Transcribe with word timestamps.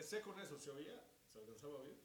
Empecé 0.00 0.22
con 0.22 0.40
eso, 0.40 0.58
¿se 0.58 0.70
oía? 0.70 0.98
¿Se 1.28 1.40
alcanzaba 1.40 1.74
a 1.74 1.80
oír? 1.80 2.00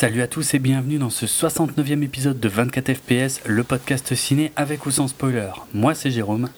Salut 0.00 0.22
à 0.22 0.28
tous 0.28 0.54
et 0.54 0.60
bienvenue 0.60 0.98
dans 0.98 1.10
ce 1.10 1.26
69e 1.26 2.04
épisode 2.04 2.38
de 2.38 2.48
24 2.48 2.94
FPS, 2.94 3.40
le 3.46 3.64
podcast 3.64 4.14
ciné 4.14 4.52
avec 4.54 4.86
ou 4.86 4.92
sans 4.92 5.08
spoiler. 5.08 5.50
Moi 5.74 5.92
c'est 5.96 6.12
Jérôme. 6.12 6.50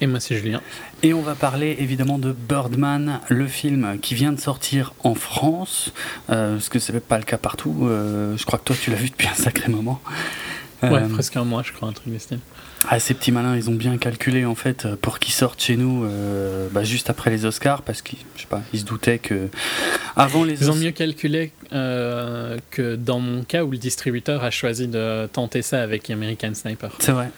Et 0.00 0.06
moi 0.06 0.20
c'est 0.20 0.36
Julien. 0.36 0.60
Et 1.02 1.12
on 1.12 1.20
va 1.20 1.34
parler 1.34 1.74
évidemment 1.80 2.20
de 2.20 2.30
Birdman, 2.30 3.18
le 3.28 3.48
film 3.48 3.98
qui 4.00 4.14
vient 4.14 4.30
de 4.30 4.38
sortir 4.38 4.94
en 5.02 5.16
France, 5.16 5.92
euh, 6.30 6.52
parce 6.52 6.68
que 6.68 6.78
c'est 6.78 7.00
pas 7.00 7.18
le 7.18 7.24
cas 7.24 7.38
partout. 7.38 7.88
Euh, 7.88 8.36
je 8.36 8.46
crois 8.46 8.60
que 8.60 8.64
toi 8.66 8.76
tu 8.80 8.92
l'as 8.92 8.98
vu 8.98 9.10
depuis 9.10 9.26
un 9.26 9.34
sacré 9.34 9.68
moment. 9.68 10.00
Ouais, 10.84 10.90
Euh, 10.92 11.08
presque 11.08 11.36
un 11.36 11.44
mois 11.44 11.64
je 11.64 11.72
crois, 11.72 11.88
un 11.88 11.92
truc 11.92 12.14
de 12.14 12.18
style. 12.18 12.38
Ah, 12.88 13.00
ces 13.00 13.14
petits 13.14 13.32
malins, 13.32 13.56
ils 13.56 13.68
ont 13.70 13.74
bien 13.74 13.96
calculé 13.98 14.44
en 14.44 14.54
fait 14.54 14.86
pour 14.96 15.18
qu'ils 15.18 15.32
sortent 15.34 15.60
chez 15.62 15.76
nous 15.76 16.04
euh, 16.04 16.68
bah, 16.70 16.84
juste 16.84 17.10
après 17.10 17.30
les 17.30 17.44
Oscars 17.44 17.82
parce 17.82 18.02
qu'ils, 18.02 18.18
je 18.36 18.42
sais 18.42 18.46
pas, 18.46 18.62
ils 18.72 18.80
se 18.80 18.84
doutaient 18.84 19.18
que 19.18 19.48
avant 20.14 20.44
les 20.44 20.60
Ils 20.60 20.70
ont 20.70 20.74
mieux 20.76 20.92
calculé 20.92 21.52
euh, 21.72 22.58
que 22.70 22.94
dans 22.94 23.18
mon 23.18 23.42
cas 23.42 23.64
où 23.64 23.70
le 23.72 23.78
distributeur 23.78 24.44
a 24.44 24.50
choisi 24.50 24.86
de 24.88 25.26
tenter 25.32 25.62
ça 25.62 25.82
avec 25.82 26.08
American 26.10 26.54
Sniper. 26.54 26.90
C'est 27.00 27.12
vrai. 27.12 27.30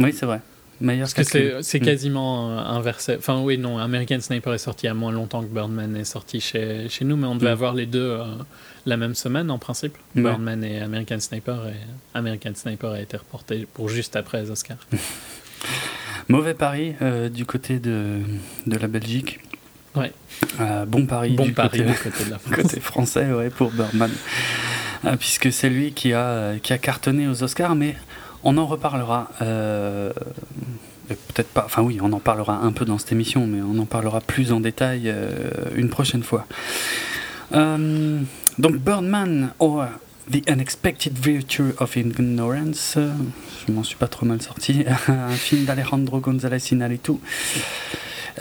Oui, 0.00 0.12
c'est 0.12 0.26
vrai. 0.26 0.40
Meilleur 0.80 1.04
Parce 1.14 1.14
que 1.14 1.22
c'est 1.22 1.62
c'est 1.62 1.80
Mm. 1.80 1.84
quasiment 1.84 2.50
euh, 2.50 2.58
inversé. 2.58 3.14
Enfin 3.16 3.40
oui, 3.40 3.56
non, 3.56 3.78
American 3.78 4.20
Sniper 4.20 4.52
est 4.54 4.58
sorti 4.58 4.86
il 4.86 4.88
y 4.88 4.90
a 4.90 4.94
moins 4.94 5.12
longtemps 5.12 5.40
que 5.42 5.46
Birdman 5.54 5.94
est 5.96 6.04
sorti 6.04 6.40
chez, 6.40 6.88
chez 6.88 7.04
nous, 7.04 7.16
mais 7.16 7.28
on 7.28 7.36
devait 7.36 7.48
Mm. 7.50 7.52
avoir 7.52 7.74
les 7.74 7.86
deux 7.86 8.00
euh, 8.00 8.24
la 8.86 8.96
même 8.96 9.14
semaine 9.14 9.50
en 9.50 9.58
principe. 9.58 9.96
Ouais. 10.14 10.22
Birdman 10.22 10.62
et 10.64 10.80
American 10.80 11.20
Sniper, 11.20 11.66
et 11.68 11.76
American 12.14 12.52
Sniper 12.54 12.90
a 12.92 13.00
été 13.00 13.16
reporté 13.16 13.66
pour 13.72 13.88
juste 13.88 14.16
après 14.16 14.42
les 14.42 14.50
Oscars. 14.50 14.78
Mauvais 16.28 16.54
pari 16.54 16.94
euh, 17.02 17.28
du 17.28 17.44
côté 17.46 17.78
de, 17.78 18.20
de 18.66 18.76
la 18.76 18.86
Belgique. 18.88 19.40
Ouais. 19.94 20.12
Euh, 20.60 20.84
bon 20.86 21.06
pari 21.06 21.34
bon 21.34 21.44
du 21.44 21.52
pari 21.52 21.78
côté, 21.78 21.90
du 21.90 21.98
côté 21.98 22.24
de 22.24 22.30
la 22.30 22.38
France. 22.40 22.54
côté 22.56 22.80
français 22.80 23.32
ouais, 23.32 23.50
pour 23.50 23.70
Birdman. 23.70 24.10
Euh, 25.04 25.16
puisque 25.16 25.52
c'est 25.52 25.68
lui 25.68 25.92
qui 25.92 26.12
a, 26.12 26.58
qui 26.58 26.72
a 26.72 26.78
cartonné 26.78 27.28
aux 27.28 27.42
Oscars, 27.42 27.74
mais 27.74 27.94
on 28.42 28.56
en 28.58 28.66
reparlera. 28.66 29.28
Peut-être 31.06 31.48
pas, 31.48 31.64
enfin 31.66 31.82
oui, 31.82 31.98
on 32.00 32.10
en 32.12 32.18
parlera 32.18 32.60
un 32.60 32.72
peu 32.72 32.86
dans 32.86 32.96
cette 32.96 33.12
émission, 33.12 33.46
mais 33.46 33.60
on 33.60 33.78
en 33.78 33.84
parlera 33.84 34.22
plus 34.22 34.52
en 34.52 34.60
détail 34.60 35.14
une 35.76 35.90
prochaine 35.90 36.22
fois. 36.22 36.46
Euh, 37.52 38.20
donc 38.58 38.76
Birdman, 38.76 39.50
or 39.58 39.86
The 40.30 40.48
Unexpected 40.48 41.18
Virtue 41.18 41.74
of 41.78 41.96
Ignorance, 41.96 42.96
je 42.96 43.72
m'en 43.72 43.82
suis 43.82 43.96
pas 43.96 44.08
trop 44.08 44.24
mal 44.26 44.40
sorti, 44.40 44.84
un 45.08 45.30
film 45.30 45.64
d'Alejandro 45.64 46.20
González 46.20 46.72
Iñárritu. 46.72 47.12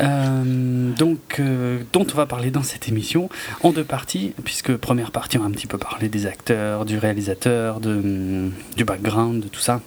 Euh, 0.02 0.92
donc, 0.92 1.40
euh, 1.40 1.84
dont 1.94 2.06
on 2.12 2.16
va 2.16 2.26
parler 2.26 2.50
dans 2.50 2.64
cette 2.64 2.88
émission 2.90 3.30
en 3.62 3.72
deux 3.72 3.84
parties, 3.84 4.34
puisque 4.44 4.76
première 4.76 5.12
partie 5.12 5.38
on 5.38 5.42
va 5.42 5.48
un 5.48 5.52
petit 5.52 5.68
peu 5.68 5.78
parler 5.78 6.10
des 6.10 6.26
acteurs, 6.26 6.86
du 6.86 6.98
réalisateur, 6.98 7.80
du 7.80 8.86
background, 8.86 9.44
de 9.44 9.48
tout 9.48 9.60
ça, 9.60 9.82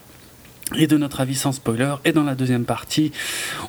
et 0.75 0.87
de 0.87 0.97
notre 0.97 1.21
avis 1.21 1.37
sans 1.37 1.53
spoiler. 1.53 1.95
Et 2.05 2.13
dans 2.13 2.25
la 2.25 2.35
deuxième 2.35 2.65
partie, 2.65 3.13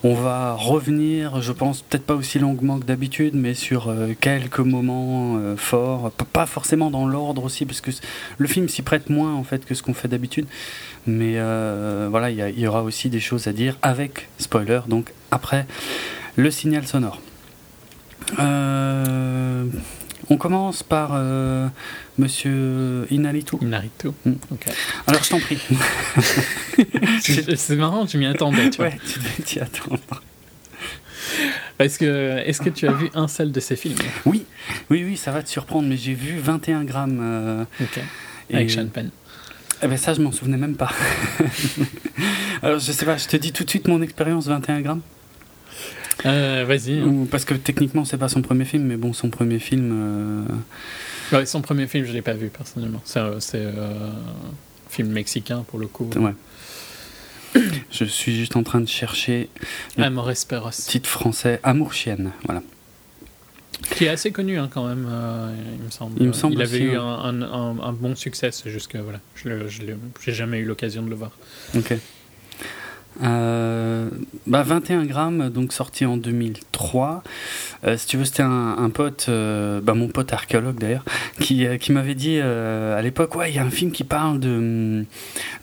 on 0.03 0.15
va 0.15 0.53
revenir, 0.53 1.41
je 1.41 1.51
pense, 1.51 1.81
peut-être 1.81 2.05
pas 2.05 2.15
aussi 2.15 2.39
longuement 2.39 2.79
que 2.79 2.85
d'habitude, 2.85 3.35
mais 3.35 3.53
sur 3.53 3.89
euh, 3.89 4.13
quelques 4.19 4.59
moments 4.59 5.37
euh, 5.37 5.55
forts, 5.55 6.11
pas 6.33 6.47
forcément 6.47 6.89
dans 6.89 7.07
l'ordre 7.07 7.43
aussi, 7.43 7.65
parce 7.65 7.81
que 7.81 7.91
le 8.37 8.47
film 8.47 8.67
s'y 8.67 8.81
prête 8.81 9.09
moins 9.09 9.33
en 9.35 9.43
fait 9.43 9.65
que 9.65 9.75
ce 9.75 9.83
qu'on 9.83 9.93
fait 9.93 10.07
d'habitude. 10.07 10.47
Mais 11.05 11.33
euh, 11.35 12.07
voilà, 12.09 12.31
il 12.31 12.59
y, 12.59 12.67
aura 12.67 12.83
aussi 12.83 13.09
des 13.09 13.19
choses 13.19 13.47
à 13.47 13.53
dire 13.53 13.77
avec 13.81 14.27
spoiler, 14.39 14.81
donc 14.87 15.13
après 15.31 15.67
le 16.35 16.51
signal 16.51 16.85
sonore. 16.87 17.21
On 20.29 20.35
commence 20.37 20.83
par 20.83 21.11
Monsieur 22.17 23.05
Inalitu. 23.11 23.57
Inarito. 23.61 24.13
Mm. 24.25 24.33
Alors 25.05 25.23
je 25.23 25.29
t'en 25.29 25.39
prie. 25.39 25.59
C'est 27.55 27.75
marrant, 27.75 28.05
je 28.07 28.17
m'y 28.17 28.25
attendais. 28.25 28.69
Tu 28.69 28.77
vois. 28.77 28.87
ouais, 28.87 28.99
tu 29.05 29.19
devais 29.19 29.43
t'y 29.43 29.59
attendre. 29.59 29.99
Parce 31.77 31.97
que, 31.97 32.37
est-ce 32.45 32.61
que 32.61 32.69
tu 32.71 32.87
as 32.87 32.93
vu 32.93 33.09
un 33.13 33.27
seul 33.27 33.51
de 33.51 33.59
ces 33.59 33.75
films? 33.75 33.97
Oui, 34.25 34.45
oui, 34.89 35.03
oui, 35.05 35.15
ça 35.17 35.31
va 35.31 35.43
te 35.43 35.49
surprendre, 35.49 35.87
mais 35.87 35.97
j'ai 35.97 36.13
vu 36.15 36.37
21 36.39 36.83
grammes. 36.85 37.19
euh, 37.21 37.63
Ok. 37.81 37.99
et- 38.49 38.55
Avec 38.55 38.71
Sean 38.71 38.87
Penn. 38.87 39.11
Eh 39.83 39.87
ben 39.87 39.97
ça, 39.97 40.15
je 40.15 40.21
m'en 40.21 40.31
souvenais 40.31 40.57
même 40.57 40.75
pas. 40.75 40.89
Alors 42.63 42.79
je 42.79 42.91
sais 42.91 43.05
pas, 43.05 43.17
je 43.17 43.27
te 43.27 43.37
dis 43.37 43.51
tout 43.51 43.63
de 43.63 43.69
suite 43.69 43.87
mon 43.87 44.01
expérience 44.01 44.47
21 44.47 44.81
grammes. 44.81 45.01
Euh, 46.25 46.65
Vas-y. 46.67 46.99
Parce 47.29 47.45
que 47.45 47.53
techniquement, 47.53 48.03
c'est 48.03 48.17
pas 48.17 48.27
son 48.29 48.41
premier 48.41 48.65
film, 48.65 48.85
mais 48.85 48.97
bon, 48.97 49.13
son 49.13 49.29
premier 49.29 49.59
film. 49.59 49.91
euh, 49.93 50.45
Ouais, 51.31 51.45
son 51.45 51.61
premier 51.61 51.87
film, 51.87 52.05
je 52.05 52.11
l'ai 52.13 52.21
pas 52.21 52.33
vu 52.33 52.47
personnellement. 52.49 53.01
C'est 53.05 53.19
euh, 53.19 53.39
euh, 53.55 54.09
un 54.09 54.89
film 54.89 55.09
mexicain 55.09 55.63
pour 55.67 55.79
le 55.79 55.87
coup. 55.87 56.09
Ouais. 56.15 56.33
Je 57.91 58.05
suis 58.05 58.35
juste 58.37 58.55
en 58.55 58.63
train 58.63 58.81
de 58.81 58.87
chercher 58.87 59.49
le 59.97 60.03
Amores 60.03 60.31
Perros. 60.47 60.69
titre 60.71 61.09
français 61.09 61.59
Amour 61.63 61.93
chienne. 61.93 62.31
Voilà. 62.45 62.61
Qui 63.91 64.05
est 64.05 64.09
assez 64.09 64.31
connu 64.31 64.57
hein, 64.57 64.69
quand 64.71 64.87
même, 64.87 65.07
euh, 65.09 65.53
il 65.79 65.83
me 65.85 65.89
semble. 65.91 66.17
Il 66.21 66.27
me 66.27 66.33
semble 66.33 66.55
Il 66.55 66.61
avait 66.61 66.77
aussi, 66.77 66.83
eu 66.85 66.89
ouais. 66.91 66.95
un, 66.97 67.01
un- 67.01 67.41
un- 67.41 67.79
un 67.79 67.93
bon 67.93 68.15
succès, 68.15 68.49
c'est 68.51 68.69
juste 68.71 68.87
que 68.87 68.97
voilà, 68.97 69.19
je 69.35 69.49
j'ai 70.21 70.33
jamais 70.33 70.59
eu 70.59 70.65
l'occasion 70.65 71.03
de 71.03 71.09
le 71.09 71.15
voir. 71.15 71.31
Ok. 71.75 71.93
Euh, 73.23 74.09
bah 74.45 74.63
21 74.63 75.05
grammes, 75.05 75.49
donc 75.49 75.73
sorti 75.73 76.05
en 76.05 76.17
2003. 76.17 77.23
Euh, 77.85 77.97
si 77.97 78.07
tu 78.07 78.17
veux, 78.17 78.25
c'était 78.25 78.43
un, 78.43 78.75
un 78.77 78.89
pote, 78.89 79.25
euh, 79.29 79.81
bah 79.81 79.93
mon 79.93 80.07
pote 80.07 80.31
archéologue 80.33 80.77
d'ailleurs, 80.79 81.03
qui, 81.39 81.65
qui 81.79 81.91
m'avait 81.91 82.15
dit 82.15 82.39
à 82.39 83.01
l'époque, 83.01 83.35
ouais, 83.35 83.51
il 83.51 83.55
y 83.55 83.59
a 83.59 83.63
un 83.63 83.69
film 83.71 83.91
qui 83.91 84.03
parle 84.03 84.39
de, 84.39 85.05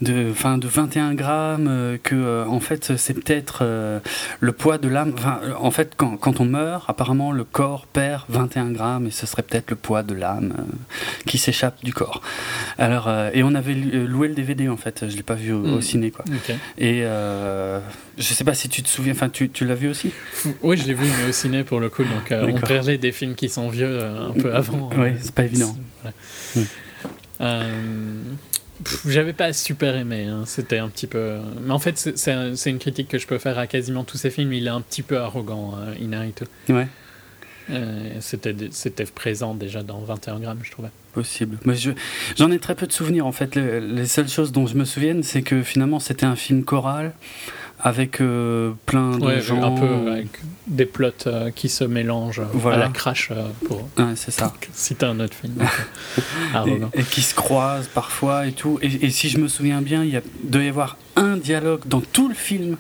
de, 0.03 0.33
fin, 0.33 0.59
de 0.59 0.67
21 0.69 1.15
grammes, 1.15 1.99
que 2.03 2.45
en 2.47 2.61
fait 2.61 2.97
c'est 2.97 3.15
peut-être 3.15 3.65
le 4.41 4.53
poids 4.53 4.79
de 4.79 4.89
l'âme. 4.89 5.13
En 5.61 5.71
fait, 5.71 5.93
quand, 5.97 6.17
quand 6.17 6.41
on 6.41 6.45
meurt, 6.45 6.85
apparemment 6.89 7.33
le 7.33 7.45
corps 7.45 7.87
perd 7.87 8.23
21 8.29 8.71
grammes 8.73 9.07
et 9.07 9.11
ce 9.11 9.27
serait 9.27 9.43
peut-être 9.43 9.71
le 9.71 9.77
poids 9.77 10.03
de 10.03 10.15
l'âme 10.15 10.55
qui 11.27 11.39
s'échappe 11.39 11.83
du 11.85 11.93
corps. 11.93 12.21
Alors, 12.79 13.09
et 13.33 13.43
on 13.43 13.55
avait 13.55 13.75
loué 13.75 14.29
le 14.29 14.35
DVD 14.35 14.69
en 14.69 14.77
fait, 14.77 15.09
je 15.09 15.17
l'ai 15.17 15.23
pas 15.23 15.35
vu 15.35 15.53
au, 15.53 15.63
au 15.65 15.79
Mm. 15.79 15.83
ciné 15.83 16.11
quoi. 16.11 16.25
Et 16.79 17.03
euh, 17.45 17.81
je 18.19 18.23
sais 18.35 18.45
pas 18.45 18.55
si 18.55 18.69
tu 18.69 18.83
te 18.83 18.89
souviens, 18.89 19.13
enfin 19.13 19.29
tu, 19.29 19.49
tu 19.51 19.65
l'as 19.65 19.75
vu 19.75 19.89
aussi? 19.89 20.11
Oui, 20.63 20.77
je 20.77 20.87
l'ai 20.87 20.95
vu, 20.95 21.05
mais 21.07 21.29
au 21.29 21.33
ciné 21.33 21.63
pour 21.65 21.79
le 21.81 21.89
coup. 21.91 22.03
Donc, 22.05 22.33
euh, 22.33 22.47
on 22.53 22.59
parlait 22.59 22.99
des 22.99 23.13
films 23.13 23.35
qui 23.35 23.49
sont 23.49 23.69
vieux 23.69 23.87
euh, 24.01 24.29
un 24.29 24.33
peu 24.33 24.55
avant. 24.55 24.91
Oui, 24.97 25.09
euh, 25.09 25.13
c'est 25.21 25.35
pas 25.35 25.45
évident. 25.45 25.77
Voilà. 26.03 26.15
Mm. 27.41 28.37
J'avais 29.07 29.33
pas 29.33 29.53
super 29.53 29.95
aimé. 29.97 30.25
hein. 30.25 30.43
C'était 30.47 30.79
un 30.79 30.89
petit 30.89 31.07
peu. 31.07 31.39
Mais 31.63 31.71
en 31.73 31.79
fait, 31.79 31.97
c'est- 31.97 32.19
c'est 32.19 32.33
un- 32.33 32.57
c'est 32.57 32.71
une 32.71 32.79
critique 32.79 33.09
que 33.09 33.19
je 33.19 33.27
peux 33.27 33.39
faire 33.39 33.59
à 33.59 33.67
quasiment 33.67 34.05
tous 34.05 34.17
ses 34.19 34.31
films. 34.31 34.53
Il 34.53 34.67
est 34.67 34.71
un 34.71 34.81
petit 34.81 35.03
peu 35.03 35.19
arrogant, 35.19 35.75
Inarritu. 36.01 36.45
Ouais, 36.69 36.89
c'était 38.21 39.05
présent 39.15 39.55
déjà 39.55 39.83
dans 39.83 40.01
21 40.01 40.39
grammes, 40.41 40.59
je 40.63 40.71
trouvais. 40.73 40.91
Possible. 41.15 41.57
Mais 41.65 41.77
je- 41.77 41.93
j'en 42.37 42.51
ai 42.51 42.59
très 42.59 42.75
peu 42.75 42.87
de 42.87 42.93
souvenirs 42.93 43.27
en 43.27 43.33
fait. 43.33 43.55
Le- 43.57 43.79
les 43.79 44.07
seules 44.07 44.29
choses 44.29 44.53
dont 44.53 44.67
je 44.67 44.75
me 44.75 44.85
souvienne, 44.85 45.23
c'est 45.23 45.43
que 45.43 45.63
finalement 45.63 46.01
c'était 46.01 46.27
un 46.27 46.37
film 46.37 46.65
choral 46.65 47.13
avec 47.81 48.21
euh, 48.21 48.73
plein 48.87 49.19
de 49.19 49.25
Ouais, 49.27 49.41
gens. 49.41 49.63
un 49.63 49.79
peu 49.79 50.11
avec 50.13 50.29
des 50.67 50.87
plots 50.87 51.11
euh, 51.27 51.51
qui 51.51 51.69
se 51.69 51.85
mélangent 51.85 52.41
euh, 52.41 52.45
Voilà. 52.55 52.77
à 52.77 52.81
la 52.87 52.89
crash 52.89 53.31
pour 53.67 53.83
Ouais, 53.99 54.15
c'est 54.17 54.31
ça. 54.31 54.53
citer 54.73 55.07
un 55.07 55.21
autre 55.21 55.35
film. 55.37 55.55
Et, 56.67 57.01
et 57.01 57.03
qui 57.03 57.21
se 57.23 57.35
croisent 57.35 57.89
parfois 57.93 58.47
et 58.47 58.53
tout. 58.53 58.79
Et, 58.81 59.07
et 59.07 59.11
si 59.11 59.29
je 59.29 59.39
me 59.39 59.49
souviens 59.49 59.83
bien, 59.83 60.03
il 60.05 60.11
y 60.11 60.17
a, 60.17 60.23
doit 60.45 60.63
y 60.63 60.69
avoir 60.69 60.97
un 61.17 61.37
dialogue 61.37 61.81
dans 61.87 62.01
tout 62.01 62.29
le 62.29 62.35
film 62.35 62.77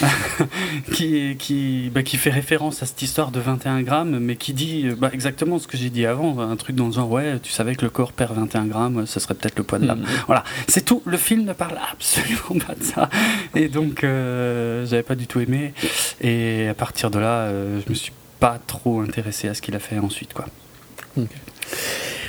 qui, 0.92 1.36
qui, 1.38 1.90
bah, 1.92 2.02
qui 2.02 2.16
fait 2.16 2.30
référence 2.30 2.82
à 2.82 2.86
cette 2.86 3.02
histoire 3.02 3.30
de 3.30 3.40
21 3.40 3.82
grammes, 3.82 4.18
mais 4.18 4.36
qui 4.36 4.52
dit 4.52 4.86
euh, 4.86 4.96
bah, 4.96 5.10
exactement 5.12 5.58
ce 5.58 5.66
que 5.66 5.76
j'ai 5.76 5.90
dit 5.90 6.06
avant, 6.06 6.38
un 6.38 6.56
truc 6.56 6.76
dans 6.76 6.86
le 6.86 6.92
genre 6.92 7.10
ouais, 7.10 7.38
tu 7.42 7.52
savais 7.52 7.74
que 7.74 7.84
le 7.84 7.90
corps 7.90 8.12
perd 8.12 8.34
21 8.36 8.66
grammes, 8.66 9.06
ce 9.06 9.20
serait 9.20 9.34
peut-être 9.34 9.56
le 9.56 9.64
poids 9.64 9.78
de 9.78 9.86
l'âme. 9.86 10.00
Mm. 10.00 10.06
Voilà, 10.26 10.44
c'est 10.68 10.84
tout. 10.84 11.02
Le 11.04 11.16
film 11.16 11.44
ne 11.44 11.52
parle 11.52 11.78
absolument 11.92 12.64
pas 12.66 12.74
de 12.74 12.82
ça. 12.82 13.08
Et 13.54 13.68
donc, 13.68 14.04
euh, 14.04 14.86
j'avais 14.86 15.02
pas 15.02 15.14
du 15.14 15.26
tout 15.26 15.40
aimé. 15.40 15.72
Et 16.20 16.68
à 16.68 16.74
partir 16.74 17.10
de 17.10 17.18
là, 17.18 17.40
euh, 17.40 17.80
je 17.84 17.90
me 17.90 17.94
suis 17.94 18.12
pas 18.40 18.58
trop 18.66 19.00
intéressé 19.00 19.48
à 19.48 19.54
ce 19.54 19.62
qu'il 19.62 19.74
a 19.74 19.78
fait 19.78 19.98
ensuite, 19.98 20.34
quoi. 20.34 20.46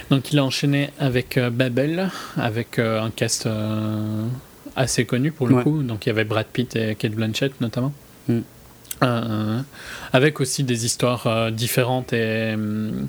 Donc 0.09 0.31
il 0.31 0.39
a 0.39 0.45
enchaîné 0.45 0.89
avec 0.99 1.37
euh, 1.37 1.49
Babel, 1.49 2.09
avec 2.37 2.79
euh, 2.79 3.01
un 3.01 3.09
cast 3.09 3.45
euh, 3.45 4.25
assez 4.77 5.05
connu 5.05 5.31
pour 5.31 5.47
le 5.47 5.55
Ouais. 5.55 5.63
coup. 5.63 5.83
Donc 5.83 6.05
il 6.05 6.09
y 6.09 6.11
avait 6.11 6.23
Brad 6.23 6.45
Pitt 6.45 6.75
et 6.75 6.95
Kate 6.95 7.11
Blanchett 7.11 7.59
notamment. 7.59 7.91
Mm. 8.29 8.39
Euh, 9.03 9.61
avec 10.13 10.39
aussi 10.39 10.63
des 10.63 10.85
histoires 10.85 11.27
euh, 11.27 11.51
différentes 11.51 12.13
et 12.13 12.53
hum, 12.53 13.07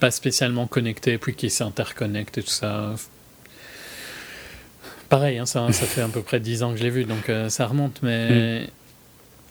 pas 0.00 0.10
spécialement 0.10 0.66
connectées, 0.66 1.18
puis 1.18 1.34
qui 1.34 1.50
s'interconnectent 1.50 2.38
et 2.38 2.42
tout 2.42 2.48
ça. 2.50 2.94
Pareil, 5.08 5.38
hein, 5.38 5.46
ça, 5.46 5.70
ça 5.70 5.86
fait 5.86 6.00
à 6.00 6.08
peu 6.08 6.22
près 6.22 6.40
10 6.40 6.62
ans 6.64 6.72
que 6.72 6.78
je 6.78 6.82
l'ai 6.82 6.90
vu, 6.90 7.04
donc 7.04 7.28
euh, 7.28 7.48
ça 7.48 7.66
remonte, 7.66 8.00
mais 8.02 8.68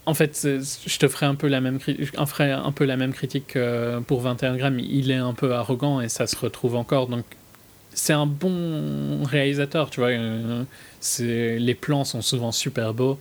en 0.05 0.13
fait, 0.13 0.41
je 0.43 0.97
te 0.97 1.07
ferai 1.07 1.25
un 1.25 1.35
peu 1.35 1.47
la 1.47 1.61
même, 1.61 1.79
ferai 1.79 2.51
un 2.51 2.71
peu 2.73 2.83
la 2.83 2.97
même 2.97 3.13
critique 3.13 3.47
que 3.47 3.99
pour 3.99 4.19
21 4.19 4.57
grammes. 4.57 4.79
Il 4.79 5.11
est 5.11 5.15
un 5.15 5.33
peu 5.33 5.53
arrogant 5.53 6.01
et 6.01 6.09
ça 6.09 6.27
se 6.27 6.35
retrouve 6.35 6.75
encore. 6.75 7.07
Donc, 7.07 7.23
c'est 7.93 8.13
un 8.13 8.25
bon 8.25 9.23
réalisateur, 9.23 9.89
tu 9.89 9.99
vois. 9.99 10.09
euh, 10.09 10.63
c'est- 10.99 11.57
les 11.59 11.75
plans 11.75 12.03
sont 12.05 12.21
souvent 12.21 12.51
super 12.51 12.93
beaux. 12.93 13.19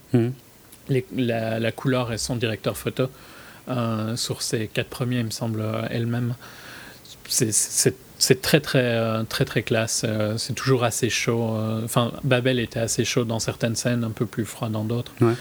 Les- 0.88 1.06
la, 1.16 1.58
la 1.60 1.72
couleur 1.72 2.12
est 2.12 2.18
son 2.18 2.36
directeur 2.36 2.76
photo. 2.76 3.08
euh, 3.68 4.16
sur 4.16 4.42
ses 4.42 4.66
quatre 4.66 4.88
premiers, 4.88 5.20
il 5.20 5.26
me 5.26 5.30
semble, 5.30 5.60
euh, 5.60 5.82
elle-même. 5.90 6.34
C'est- 7.28 7.52
C'est 7.52 7.94
c'est 8.18 8.40
très, 8.42 8.60
très, 8.60 9.24
très, 9.26 9.44
très 9.44 9.62
classe. 9.62 10.04
c'est 10.36 10.54
toujours 10.54 10.82
assez 10.84 11.10
chaud. 11.10 11.56
Enfin, 11.84 12.12
Babel 12.24 12.58
était 12.60 12.78
assez 12.80 13.04
chaud 13.04 13.24
dans 13.24 13.38
certaines 13.40 13.74
scènes, 13.76 14.04
un 14.04 14.10
peu 14.10 14.26
plus 14.26 14.44
froid 14.44 14.68
dans 14.68 14.84
d'autres. 14.84 15.10
Ouais. 15.20 15.34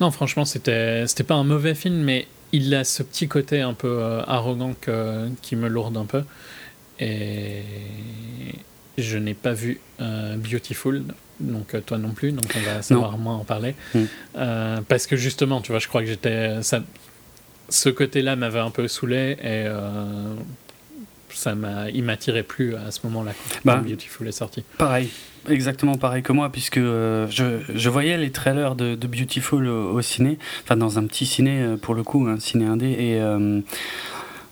Non, 0.00 0.10
franchement, 0.10 0.44
c'était 0.44 1.06
c'était 1.06 1.24
pas 1.24 1.34
un 1.34 1.44
mauvais 1.44 1.74
film, 1.74 1.96
mais 1.96 2.26
il 2.52 2.74
a 2.74 2.84
ce 2.84 3.02
petit 3.02 3.26
côté 3.28 3.60
un 3.60 3.74
peu 3.74 4.20
arrogant 4.26 4.74
que- 4.80 5.28
qui 5.42 5.56
me 5.56 5.68
lourde 5.68 5.96
un 5.96 6.04
peu. 6.06 6.22
Et 7.00 7.62
je 8.96 9.18
n'ai 9.18 9.34
pas 9.34 9.52
vu 9.52 9.80
euh, 10.00 10.36
Beautiful, 10.36 11.02
donc 11.40 11.74
euh, 11.74 11.80
toi 11.80 11.98
non 11.98 12.10
plus, 12.10 12.32
donc 12.32 12.46
on 12.56 12.60
va 12.60 12.82
savoir 12.82 13.16
moins 13.18 13.36
en 13.36 13.44
parler. 13.44 13.74
Mm. 13.94 13.98
Euh, 14.36 14.80
parce 14.88 15.06
que 15.06 15.16
justement, 15.16 15.60
tu 15.60 15.70
vois, 15.72 15.78
je 15.78 15.88
crois 15.88 16.00
que 16.02 16.08
j'étais. 16.08 16.62
ça- 16.62 16.82
Ce 17.68 17.88
côté-là 17.90 18.34
m'avait 18.34 18.58
un 18.60 18.70
peu 18.70 18.88
saoulé 18.88 19.32
et 19.40 19.64
euh, 19.66 20.34
ça 21.30 21.54
m'a, 21.54 21.90
il 21.90 22.02
m'attirait 22.02 22.42
plus 22.42 22.74
à 22.74 22.90
ce 22.90 23.00
moment-là 23.04 23.32
quand 23.32 23.60
Bah. 23.64 23.76
Beautiful 23.76 24.26
est 24.26 24.32
sorti. 24.32 24.64
Pareil, 24.78 25.10
exactement 25.48 25.94
pareil 25.96 26.22
que 26.22 26.32
moi, 26.32 26.50
puisque 26.50 26.78
euh, 26.78 27.26
je, 27.30 27.60
je 27.74 27.88
voyais 27.90 28.16
les 28.16 28.30
trailers 28.32 28.74
de, 28.74 28.94
de 28.96 29.06
Beautiful 29.06 29.68
au, 29.68 29.92
au 29.92 30.02
ciné, 30.02 30.38
enfin 30.64 30.76
dans 30.76 30.98
un 30.98 31.06
petit 31.06 31.26
ciné 31.26 31.76
pour 31.80 31.94
le 31.94 32.02
coup, 32.02 32.26
un 32.26 32.40
ciné 32.40 32.64
indé, 32.64 32.86
et 32.98 33.20
euh, 33.20 33.60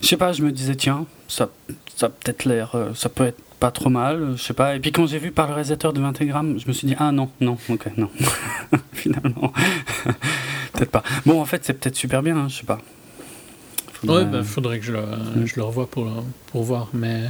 je 0.01 0.07
sais 0.07 0.17
pas, 0.17 0.33
je 0.33 0.43
me 0.43 0.53
disais 0.53 0.75
tiens, 0.77 1.07
ça, 1.29 1.49
ça 1.97 2.09
peut-être 2.09 2.45
l'air, 2.45 2.75
euh, 2.75 2.91
ça 2.95 3.09
peut 3.09 3.25
être 3.27 3.39
pas 3.59 3.71
trop 3.71 3.89
mal, 3.89 4.35
je 4.37 4.43
sais 4.43 4.53
pas. 4.55 4.77
Et 4.77 4.81
puis 4.81 4.93
quand 4.93 5.07
j'ai 5.07 5.19
vu 5.19 5.31
par 5.33 5.47
le 5.49 5.55
réalisateur 5.55 5.93
de 5.93 6.01
21 6.01 6.27
grammes, 6.27 6.59
je 6.59 6.69
me 6.69 6.73
suis 6.73 6.87
dit 6.87 6.95
ah 6.99 7.11
non, 7.13 7.31
non, 7.41 7.57
ok, 7.69 7.87
non, 7.97 8.11
finalement, 8.93 9.53
peut-être 10.75 10.91
pas. 10.91 11.03
Bon, 11.25 11.41
en 11.41 11.45
fait, 11.47 11.65
c'est 11.65 11.73
peut-être 11.75 11.97
super 11.97 12.23
bien, 12.23 12.37
hein, 12.37 12.49
je 12.49 12.57
sais 12.59 12.65
pas. 12.65 12.81
Faudrait- 13.95 14.25
Ouais, 14.25 14.31
bah, 14.31 14.43
faudrait 14.43 14.79
que 14.79 14.85
je 14.85 14.93
le, 14.93 15.01
Mm. 15.01 15.47
je 15.47 15.57
le 15.57 15.63
revoie 15.63 15.89
pour, 15.89 16.07
pour 16.53 16.63
voir, 16.65 16.89
mais 16.93 17.23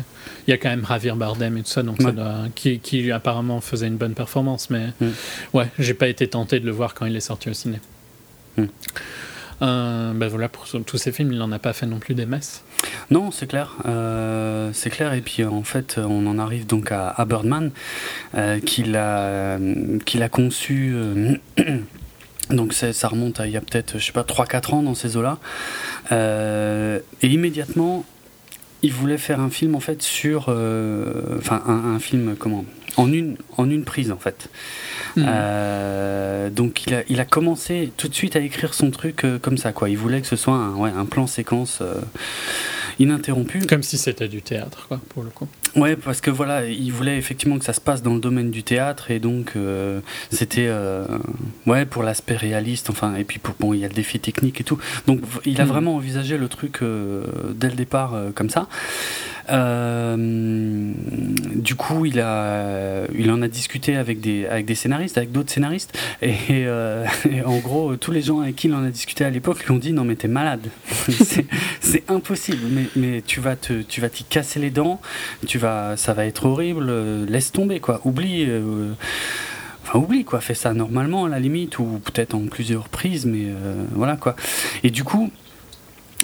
il 0.46 0.50
y 0.50 0.52
a 0.52 0.58
quand 0.58 0.68
même 0.68 0.84
Javier 0.86 1.12
Bardem 1.12 1.56
et 1.58 1.62
tout 1.62 1.68
ça, 1.70 1.84
donc 1.84 2.02
ça 2.02 2.08
Ouais. 2.08 2.12
doit- 2.12 2.46
qui, 2.56 2.80
qui 2.80 3.12
apparemment 3.12 3.60
faisait 3.60 3.86
une 3.86 3.96
bonne 3.96 4.14
performance, 4.14 4.68
mais 4.70 4.88
Mm. 5.00 5.06
ouais, 5.54 5.68
j'ai 5.78 5.94
pas 5.94 6.08
été 6.08 6.26
tenté 6.26 6.58
de 6.58 6.66
le 6.66 6.72
voir 6.72 6.94
quand 6.94 7.06
il 7.06 7.14
est 7.14 7.20
sorti 7.20 7.48
au 7.50 7.54
ciné. 7.54 7.78
Mm. 8.56 8.64
Euh, 9.62 10.12
bah 10.12 10.28
voilà, 10.28 10.48
pour 10.48 10.66
tous 10.66 10.98
ces 10.98 11.12
films, 11.12 11.32
il 11.32 11.38
n'en 11.38 11.50
a 11.52 11.58
pas 11.58 11.72
fait 11.72 11.86
non 11.86 11.98
plus 11.98 12.14
des 12.14 12.26
masses. 12.26 12.62
Non, 13.10 13.30
c'est 13.30 13.46
clair, 13.46 13.76
euh, 13.86 14.70
c'est 14.72 14.90
clair. 14.90 15.14
Et 15.14 15.20
puis 15.20 15.44
en 15.44 15.62
fait, 15.62 15.98
on 15.98 16.26
en 16.26 16.38
arrive 16.38 16.66
donc 16.66 16.92
à, 16.92 17.08
à 17.08 17.24
Birdman, 17.24 17.70
euh, 18.34 18.60
qu'il 18.60 18.96
a, 18.96 19.58
qu'il 20.04 20.22
a 20.22 20.28
conçu. 20.28 20.92
euh, 20.94 21.36
donc 22.50 22.74
ça 22.74 23.08
remonte 23.08 23.40
à 23.40 23.46
il 23.46 23.52
y 23.52 23.56
a 23.56 23.60
peut-être, 23.60 23.98
je 23.98 24.04
sais 24.04 24.12
pas, 24.12 24.22
3-4 24.22 24.74
ans 24.74 24.82
dans 24.82 24.94
ces 24.94 25.16
eaux-là. 25.16 25.38
Et 27.22 27.26
immédiatement, 27.26 28.04
il 28.86 28.92
voulait 28.92 29.18
faire 29.18 29.40
un 29.40 29.50
film 29.50 29.74
en 29.74 29.80
fait 29.80 30.00
sur, 30.00 30.46
euh, 30.48 31.36
enfin 31.38 31.60
un, 31.66 31.94
un 31.94 31.98
film 31.98 32.36
comment, 32.38 32.64
en 32.96 33.12
une, 33.12 33.36
en 33.56 33.68
une 33.68 33.84
prise 33.84 34.12
en 34.12 34.16
fait. 34.16 34.48
Mm. 35.16 35.24
Euh, 35.26 36.50
donc 36.50 36.86
il 36.86 36.94
a, 36.94 37.02
il 37.08 37.18
a 37.18 37.24
commencé 37.24 37.92
tout 37.96 38.08
de 38.08 38.14
suite 38.14 38.36
à 38.36 38.40
écrire 38.40 38.74
son 38.74 38.90
truc 38.90 39.24
euh, 39.24 39.38
comme 39.40 39.58
ça 39.58 39.72
quoi. 39.72 39.90
Il 39.90 39.98
voulait 39.98 40.20
que 40.20 40.28
ce 40.28 40.36
soit 40.36 40.54
un, 40.54 40.74
ouais, 40.76 40.90
un 40.96 41.04
plan 41.04 41.26
séquence 41.26 41.82
ininterrompu. 42.98 43.66
Comme 43.66 43.82
si 43.82 43.98
c'était 43.98 44.28
du 44.28 44.40
théâtre, 44.40 44.86
quoi, 44.88 45.00
pour 45.08 45.22
le 45.24 45.30
coup. 45.30 45.48
Ouais, 45.76 45.94
parce 45.94 46.20
que 46.22 46.30
voilà, 46.30 46.64
il 46.66 46.90
voulait 46.90 47.18
effectivement 47.18 47.58
que 47.58 47.64
ça 47.64 47.74
se 47.74 47.80
passe 47.80 48.02
dans 48.02 48.14
le 48.14 48.20
domaine 48.20 48.50
du 48.50 48.62
théâtre 48.62 49.10
et 49.10 49.18
donc 49.18 49.52
euh, 49.56 50.00
c'était 50.30 50.66
euh, 50.68 51.04
ouais 51.66 51.84
pour 51.84 52.02
l'aspect 52.02 52.36
réaliste. 52.36 52.88
Enfin 52.90 53.14
et 53.16 53.24
puis 53.24 53.38
pour 53.38 53.54
bon, 53.60 53.74
il 53.74 53.80
y 53.80 53.84
a 53.84 53.88
le 53.88 53.94
défi 53.94 54.18
technique 54.18 54.60
et 54.60 54.64
tout. 54.64 54.78
Donc 55.06 55.20
il 55.44 55.60
a 55.60 55.64
Mm. 55.64 55.68
vraiment 55.68 55.96
envisagé 55.96 56.38
le 56.38 56.48
truc 56.48 56.78
euh, 56.82 57.24
dès 57.54 57.68
le 57.68 57.74
départ 57.74 58.14
comme 58.34 58.50
ça. 58.50 58.68
Du 59.48 59.54
coup, 61.76 62.04
il 62.04 62.20
a, 62.20 63.04
il 63.14 63.30
en 63.30 63.42
a 63.42 63.48
discuté 63.48 63.96
avec 63.96 64.20
des, 64.20 64.46
avec 64.46 64.66
des 64.66 64.74
scénaristes, 64.74 65.16
avec 65.18 65.32
d'autres 65.32 65.52
scénaristes, 65.52 65.96
et, 66.22 66.34
et 67.30 67.42
en 67.44 67.58
gros, 67.58 67.96
tous 67.96 68.10
les 68.12 68.22
gens 68.22 68.40
avec 68.40 68.56
qui 68.56 68.68
il 68.68 68.74
en 68.74 68.84
a 68.84 68.90
discuté 68.90 69.24
à 69.24 69.30
l'époque 69.30 69.64
lui 69.64 69.70
ont 69.72 69.78
dit 69.78 69.92
non 69.92 70.04
mais 70.04 70.16
t'es 70.16 70.28
malade, 70.28 70.66
c'est 71.08 71.46
c'est 71.80 72.10
impossible, 72.10 72.66
mais, 72.70 72.86
mais 72.96 73.22
tu 73.24 73.40
vas 73.40 73.56
te, 73.56 73.82
tu 73.82 74.00
vas 74.00 74.08
t'y 74.08 74.24
casser 74.24 74.58
les 74.58 74.70
dents, 74.70 75.00
tu 75.46 75.58
vas, 75.58 75.65
ça 75.96 76.12
va 76.14 76.26
être 76.26 76.46
horrible, 76.46 76.86
euh, 76.88 77.26
laisse 77.26 77.52
tomber 77.52 77.80
quoi, 77.80 78.00
oublie. 78.04 78.44
euh, 78.48 78.92
Enfin, 79.88 80.00
oublie 80.00 80.24
quoi, 80.24 80.40
fais 80.40 80.54
ça 80.54 80.74
normalement 80.74 81.26
à 81.26 81.28
la 81.28 81.38
limite, 81.38 81.78
ou 81.78 82.00
peut-être 82.04 82.34
en 82.34 82.40
plusieurs 82.46 82.88
prises, 82.88 83.24
mais 83.24 83.44
euh, 83.46 83.84
voilà 83.94 84.16
quoi. 84.16 84.34
Et 84.82 84.90
du 84.90 85.04
coup, 85.04 85.30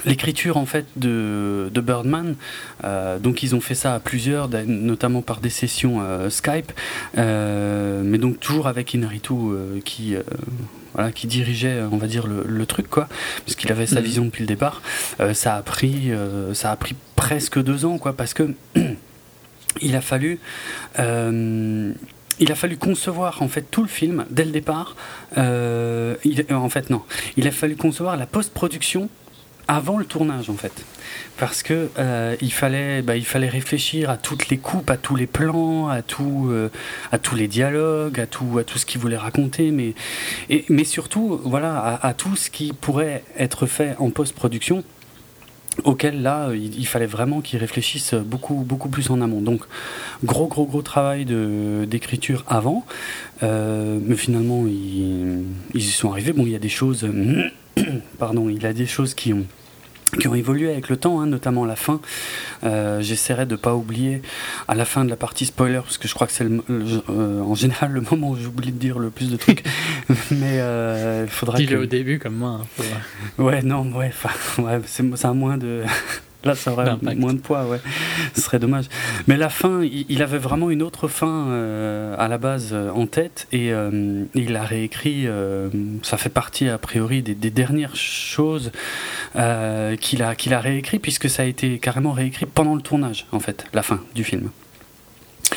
l'écriture 0.05 0.57
en 0.57 0.67
fait 0.67 0.85
de, 0.97 1.71
de 1.73 1.81
Birdman, 1.81 2.35
euh, 2.83 3.21
donc 3.21 3.45
ils 3.45 3.55
ont 3.55 3.61
fait 3.61 3.77
ça 3.77 3.95
à 3.95 4.01
plusieurs, 4.01 4.49
notamment 4.67 5.23
par 5.23 5.39
des 5.41 5.49
sessions 5.51 6.01
euh, 6.03 6.29
Skype, 6.29 6.73
euh, 7.19 8.03
mais 8.05 8.19
donc 8.19 8.41
toujours 8.41 8.67
avec 8.67 8.95
Inaritu 8.95 9.35
qui, 9.85 10.17
voilà, 10.95 11.13
qui 11.13 11.29
dirigeait, 11.29 11.83
on 11.93 11.99
va 11.99 12.09
dire, 12.09 12.27
le, 12.27 12.43
le 12.45 12.67
truc 12.67 12.89
quoi, 12.91 13.07
parce 13.47 13.55
qu'il 13.55 13.71
avait 13.71 13.87
sa 13.87 14.01
Mhm. 14.01 14.05
vision 14.07 14.25
depuis 14.25 14.43
le 14.43 14.49
départ. 14.49 14.83
Ça 15.35 15.55
a 15.55 15.63
pris, 15.63 16.11
ça 16.53 16.73
a 16.73 16.77
pris 16.77 16.97
presque 17.15 17.63
deux 17.63 17.85
ans 17.85 17.99
quoi, 17.99 18.13
parce 18.15 18.35
que 18.35 18.51
il 19.81 19.97
a 19.97 20.01
fallu. 20.01 20.39
euh, 20.99 21.93
il 22.39 22.51
a 22.51 22.55
fallu 22.55 22.77
concevoir 22.77 23.43
en 23.43 23.49
fait 23.49 23.63
tout 23.71 23.83
le 23.83 23.89
film 23.89 24.25
dès 24.31 24.45
le 24.45 24.51
départ. 24.51 24.97
Euh, 25.39 26.17
il- 26.25 26.45
en 26.53 26.69
fait 26.69 26.91
non, 26.91 27.03
il 27.37 27.47
a 27.47 27.51
fallu 27.53 27.77
concevoir 27.77 28.17
la 28.17 28.27
post-production 28.27 29.09
avant 29.69 29.97
le 29.97 30.05
tournage 30.05 30.51
en 30.51 30.55
fait 30.57 30.73
parce 31.39 31.63
que 31.63 31.89
euh, 31.99 32.35
il 32.41 32.53
fallait 32.53 33.01
bah, 33.01 33.17
il 33.17 33.25
fallait 33.25 33.49
réfléchir 33.49 34.11
à 34.11 34.17
toutes 34.17 34.49
les 34.49 34.59
coupes 34.59 34.91
à 34.91 34.97
tous 34.97 35.15
les 35.15 35.29
plans 35.29 35.89
à 35.89 36.01
euh, 36.21 36.69
à 37.13 37.19
tous 37.19 37.37
les 37.37 37.47
dialogues 37.47 38.19
à 38.19 38.27
tout 38.27 38.59
à 38.59 38.65
tout 38.65 38.77
ce 38.79 38.87
qu'il 38.87 39.01
voulait 39.01 39.17
raconter 39.17 39.71
mais 39.71 39.95
mais 40.69 40.83
surtout 40.85 41.41
voilà 41.45 42.01
à 42.03 42.13
tout 42.13 42.35
ce 42.35 42.51
qui 42.51 42.73
pourrait 42.73 43.23
être 43.39 43.67
fait 43.67 43.95
en 44.01 44.11
post-production 44.11 44.83
auquel 45.85 46.23
là 46.23 46.51
il, 46.55 46.79
il 46.79 46.87
fallait 46.87 47.07
vraiment 47.07 47.41
qu'ils 47.41 47.59
réfléchissent 47.59 48.15
beaucoup 48.15 48.55
beaucoup 48.55 48.89
plus 48.89 49.11
en 49.11 49.21
amont. 49.21 49.41
Donc 49.41 49.63
gros 50.25 50.47
gros 50.47 50.67
gros 50.67 50.83
travail 50.83 51.25
de 51.25 51.85
d'écriture 51.89 52.45
avant. 52.47 52.85
Euh, 53.43 53.99
mais 54.03 54.17
finalement 54.17 54.65
ils, 54.67 55.45
ils 55.75 55.81
y 55.81 55.83
sont 55.83 56.11
arrivés. 56.11 56.33
Bon 56.33 56.45
il 56.45 56.53
y 56.53 56.57
a 56.57 56.61
des 56.61 56.69
choses 56.69 57.07
pardon 58.19 58.49
il 58.49 58.63
y 58.63 58.67
a 58.67 58.73
des 58.73 58.87
choses 58.87 59.15
qui 59.15 59.33
ont 59.33 59.47
qui 60.21 60.29
ont 60.29 60.35
évolué 60.35 60.71
avec 60.71 60.89
le 60.89 60.97
temps, 60.97 61.21
hein, 61.21 61.27
notamment 61.27 61.65
la 61.65 61.77
fin. 61.77 62.01
Euh, 62.65 63.01
J'essaierai 63.01 63.47
de 63.47 63.57
pas 63.57 63.75
oublier 63.75 64.21
à 64.69 64.75
la 64.75 64.85
fin 64.85 65.05
de 65.05 65.11
la 65.11 65.17
partie 65.17 65.47
spoiler, 65.47 65.81
parce 65.83 65.99
que 65.99 66.07
je 66.09 66.15
crois 66.15 66.27
que 66.27 66.33
c'est 66.33 66.45
euh, 66.45 67.41
en 67.41 67.55
général 67.55 67.93
le 67.93 68.03
moment 68.03 68.31
où 68.31 68.37
j'oublie 68.37 68.73
de 68.73 68.79
dire 68.79 68.99
le 68.99 69.11
plus 69.11 69.31
de 69.31 69.37
trucs. 69.37 69.63
Mais 70.31 70.59
euh, 70.61 71.23
il 71.27 71.31
faudra 71.31 71.57
Dis-le 71.57 71.79
que... 71.79 71.83
au 71.83 71.87
début 71.87 72.19
comme 72.19 72.35
moi. 72.37 72.61
hein, 72.81 72.83
Ouais, 73.39 73.63
non, 73.63 73.91
ouais, 73.97 74.13
ouais, 74.59 74.81
c'est- 74.87 75.25
a 75.27 75.33
moins 75.33 75.57
de. 75.57 75.83
Là, 76.45 76.55
ça 76.55 76.73
aurait 76.73 76.97
moins 77.17 77.35
de 77.35 77.39
poids, 77.41 77.67
ouais. 77.67 77.81
Ce 78.35 78.41
serait 78.41 78.59
dommage. 78.59 78.87
Mais 79.29 79.37
la 79.37 79.49
fin, 79.49 79.83
il, 79.83 80.23
avait 80.23 80.39
vraiment 80.39 80.71
une 80.71 80.83
autre 80.83 81.07
fin 81.09 81.47
euh, 81.49 82.15
à 82.19 82.27
la 82.29 82.39
base 82.39 82.71
euh, 82.73 82.91
en 82.91 83.07
tête 83.07 83.47
et 83.53 83.73
euh, 83.73 84.25
il 84.35 84.57
a 84.57 84.63
réécrit. 84.65 85.27
euh, 85.27 85.69
ça 86.03 86.17
fait 86.17 86.29
partie, 86.31 86.69
a 86.69 86.79
priori, 86.79 87.23
des, 87.23 87.35
des 87.35 87.51
dernières 87.51 87.95
choses 87.97 88.73
qu'il 89.35 90.23
a, 90.23 90.35
qu'il 90.35 90.55
a 90.55 90.61
réécrit, 90.61 90.99
puisque 90.99 91.29
ça 91.31 91.43
a 91.43 91.47
été 91.47 91.79
carrément 91.79 92.13
réécrit 92.13 92.47
pendant 92.47 92.75
le 92.75 92.83
tournage, 92.83 93.27
en 93.33 93.41
fait, 93.41 93.65
la 93.73 93.83
fin 93.83 94.01
du 94.15 94.25
film. 94.25 94.51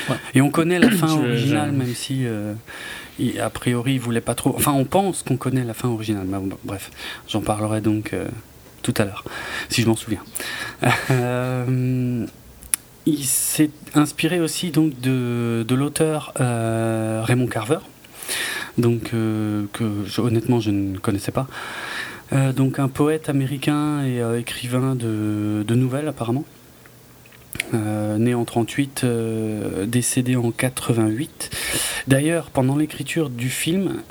Ouais. 0.10 0.16
Et 0.34 0.42
on 0.42 0.50
connaît 0.52 0.80
la 0.80 0.92
fin 0.92 1.12
originale, 1.12 1.72
même 1.72 1.94
si. 1.96 2.26
euh, 2.26 2.54
il- 3.18 3.40
a 3.40 3.50
priori, 3.50 3.94
il 3.94 4.00
voulait 4.00 4.22
pas 4.22 4.36
trop. 4.36 4.54
Enfin, 4.58 4.74
on 4.74 4.84
pense 4.86 5.24
qu'on 5.24 5.38
connaît 5.38 5.64
la 5.64 5.74
fin 5.74 5.88
originale. 5.88 6.26
Mais 6.28 6.38
bon, 6.38 6.50
bref, 6.64 6.92
j'en 7.30 7.42
parlerai 7.42 7.80
donc 7.82 8.14
euh, 8.14 8.28
tout 8.86 8.94
à 9.02 9.06
l'heure, 9.06 9.24
si 9.70 9.82
je 9.82 9.88
m'en 9.88 9.96
souviens. 9.96 10.22
Euh, 11.10 12.26
il 13.08 13.26
s'est 13.26 13.72
inspiré 13.96 14.40
aussi 14.40 14.70
donc 14.70 15.00
de, 15.00 15.66
de 15.68 15.76
l'auteur 15.76 16.34
euh, 16.40 17.24
Raymond 17.24 17.48
Carver, 17.48 17.80
donc 18.78 19.10
euh, 19.16 19.66
que 19.74 20.22
honnêtement 20.22 20.60
je 20.60 20.70
ne 20.70 20.98
connaissais 20.98 21.32
pas. 21.32 21.48
Donc 22.56 22.80
un 22.80 22.88
poète 22.88 23.30
américain 23.30 24.04
et 24.04 24.20
écrivain 24.40 24.96
de, 24.96 25.64
de 25.66 25.76
nouvelles 25.76 26.08
apparemment. 26.08 26.44
Né 27.74 28.34
en 28.34 28.46
38, 28.46 29.02
euh, 29.04 29.86
décédé 29.86 30.36
en 30.36 30.52
88. 30.52 31.50
D'ailleurs, 32.08 32.50
pendant 32.52 32.78
l'écriture 32.78 33.30
du 33.30 33.50
film, 33.50 34.02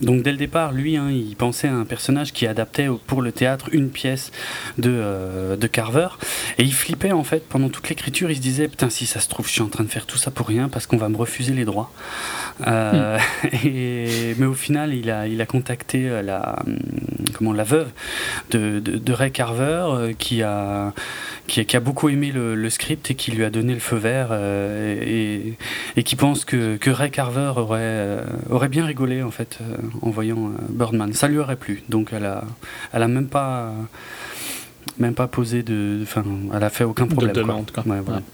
donc 0.00 0.22
dès 0.22 0.30
le 0.32 0.36
départ, 0.38 0.72
lui, 0.72 0.96
hein, 0.96 1.10
il 1.10 1.36
pensait 1.36 1.68
à 1.68 1.74
un 1.74 1.84
personnage 1.84 2.32
qui 2.32 2.46
adaptait 2.46 2.88
pour 3.06 3.22
le 3.22 3.32
théâtre 3.32 3.68
une 3.72 3.90
pièce 3.90 4.30
de, 4.78 4.90
euh, 4.92 5.56
de 5.56 5.66
Carver, 5.66 6.08
et 6.58 6.62
il 6.64 6.72
flippait 6.74 7.12
en 7.12 7.24
fait 7.24 7.46
pendant 7.48 7.68
toute 7.68 7.88
l'écriture. 7.88 8.30
Il 8.30 8.36
se 8.36 8.40
disait 8.40 8.68
putain, 8.68 8.90
si 8.90 9.06
ça 9.06 9.20
se 9.20 9.28
trouve, 9.28 9.46
je 9.46 9.52
suis 9.52 9.62
en 9.62 9.68
train 9.68 9.84
de 9.84 9.88
faire 9.90 10.06
tout 10.06 10.18
ça 10.18 10.30
pour 10.30 10.46
rien 10.48 10.68
parce 10.68 10.86
qu'on 10.86 10.96
va 10.96 11.08
me 11.08 11.16
refuser 11.16 11.52
les 11.54 11.64
droits. 11.64 11.90
Euh, 12.66 13.18
et, 13.64 14.34
mais 14.38 14.46
au 14.46 14.54
final, 14.54 14.94
il 14.94 15.10
a, 15.10 15.26
il 15.26 15.40
a 15.40 15.46
contacté 15.46 16.08
euh, 16.08 16.22
la, 16.22 16.56
hum, 16.66 16.78
comment, 17.34 17.52
la 17.52 17.64
veuve 17.64 17.88
de, 18.50 18.80
de, 18.80 18.96
de 18.98 19.12
Ray 19.12 19.30
Carver 19.30 19.84
euh, 19.88 20.12
qui 20.18 20.42
a 20.42 20.92
qui, 21.46 21.60
a- 21.60 21.64
qui 21.64 21.76
a 21.76 21.80
beaucoup 21.80 22.08
aimé 22.08 22.32
le, 22.32 22.54
le 22.54 22.70
script 22.70 23.10
et 23.10 23.14
qui 23.14 23.30
lui 23.30 23.44
a 23.44 23.50
donné 23.50 23.72
le 23.74 23.80
feu 23.80 23.96
vert 23.96 24.32
et, 24.32 25.54
et 25.96 26.02
qui 26.02 26.16
pense 26.16 26.44
que, 26.44 26.76
que 26.76 26.90
Ray 26.90 27.10
Carver 27.10 27.52
aurait, 27.56 28.18
aurait 28.50 28.68
bien 28.68 28.84
rigolé 28.84 29.22
en 29.22 29.30
fait 29.30 29.58
en 30.02 30.10
voyant 30.10 30.48
euh, 30.48 30.50
Birdman. 30.68 31.12
Ça 31.12 31.28
lui 31.28 31.38
aurait 31.38 31.56
plu. 31.56 31.82
Donc 31.88 32.10
elle 32.12 32.24
a, 32.26 32.44
elle 32.92 33.02
a 33.02 33.08
même 33.08 33.28
pas 33.28 33.72
même 34.98 35.14
pas 35.14 35.26
posé 35.26 35.62
de, 35.62 35.98
enfin, 36.02 36.24
elle 36.54 36.62
a 36.62 36.70
fait 36.70 36.84
aucun 36.84 37.06
problème. 37.06 37.32
quoi. 37.32 37.42
demande, 37.42 37.70
quoi. 37.70 37.82
Ouais, 37.86 38.00
voilà. 38.00 38.18
Ouais. 38.20 38.24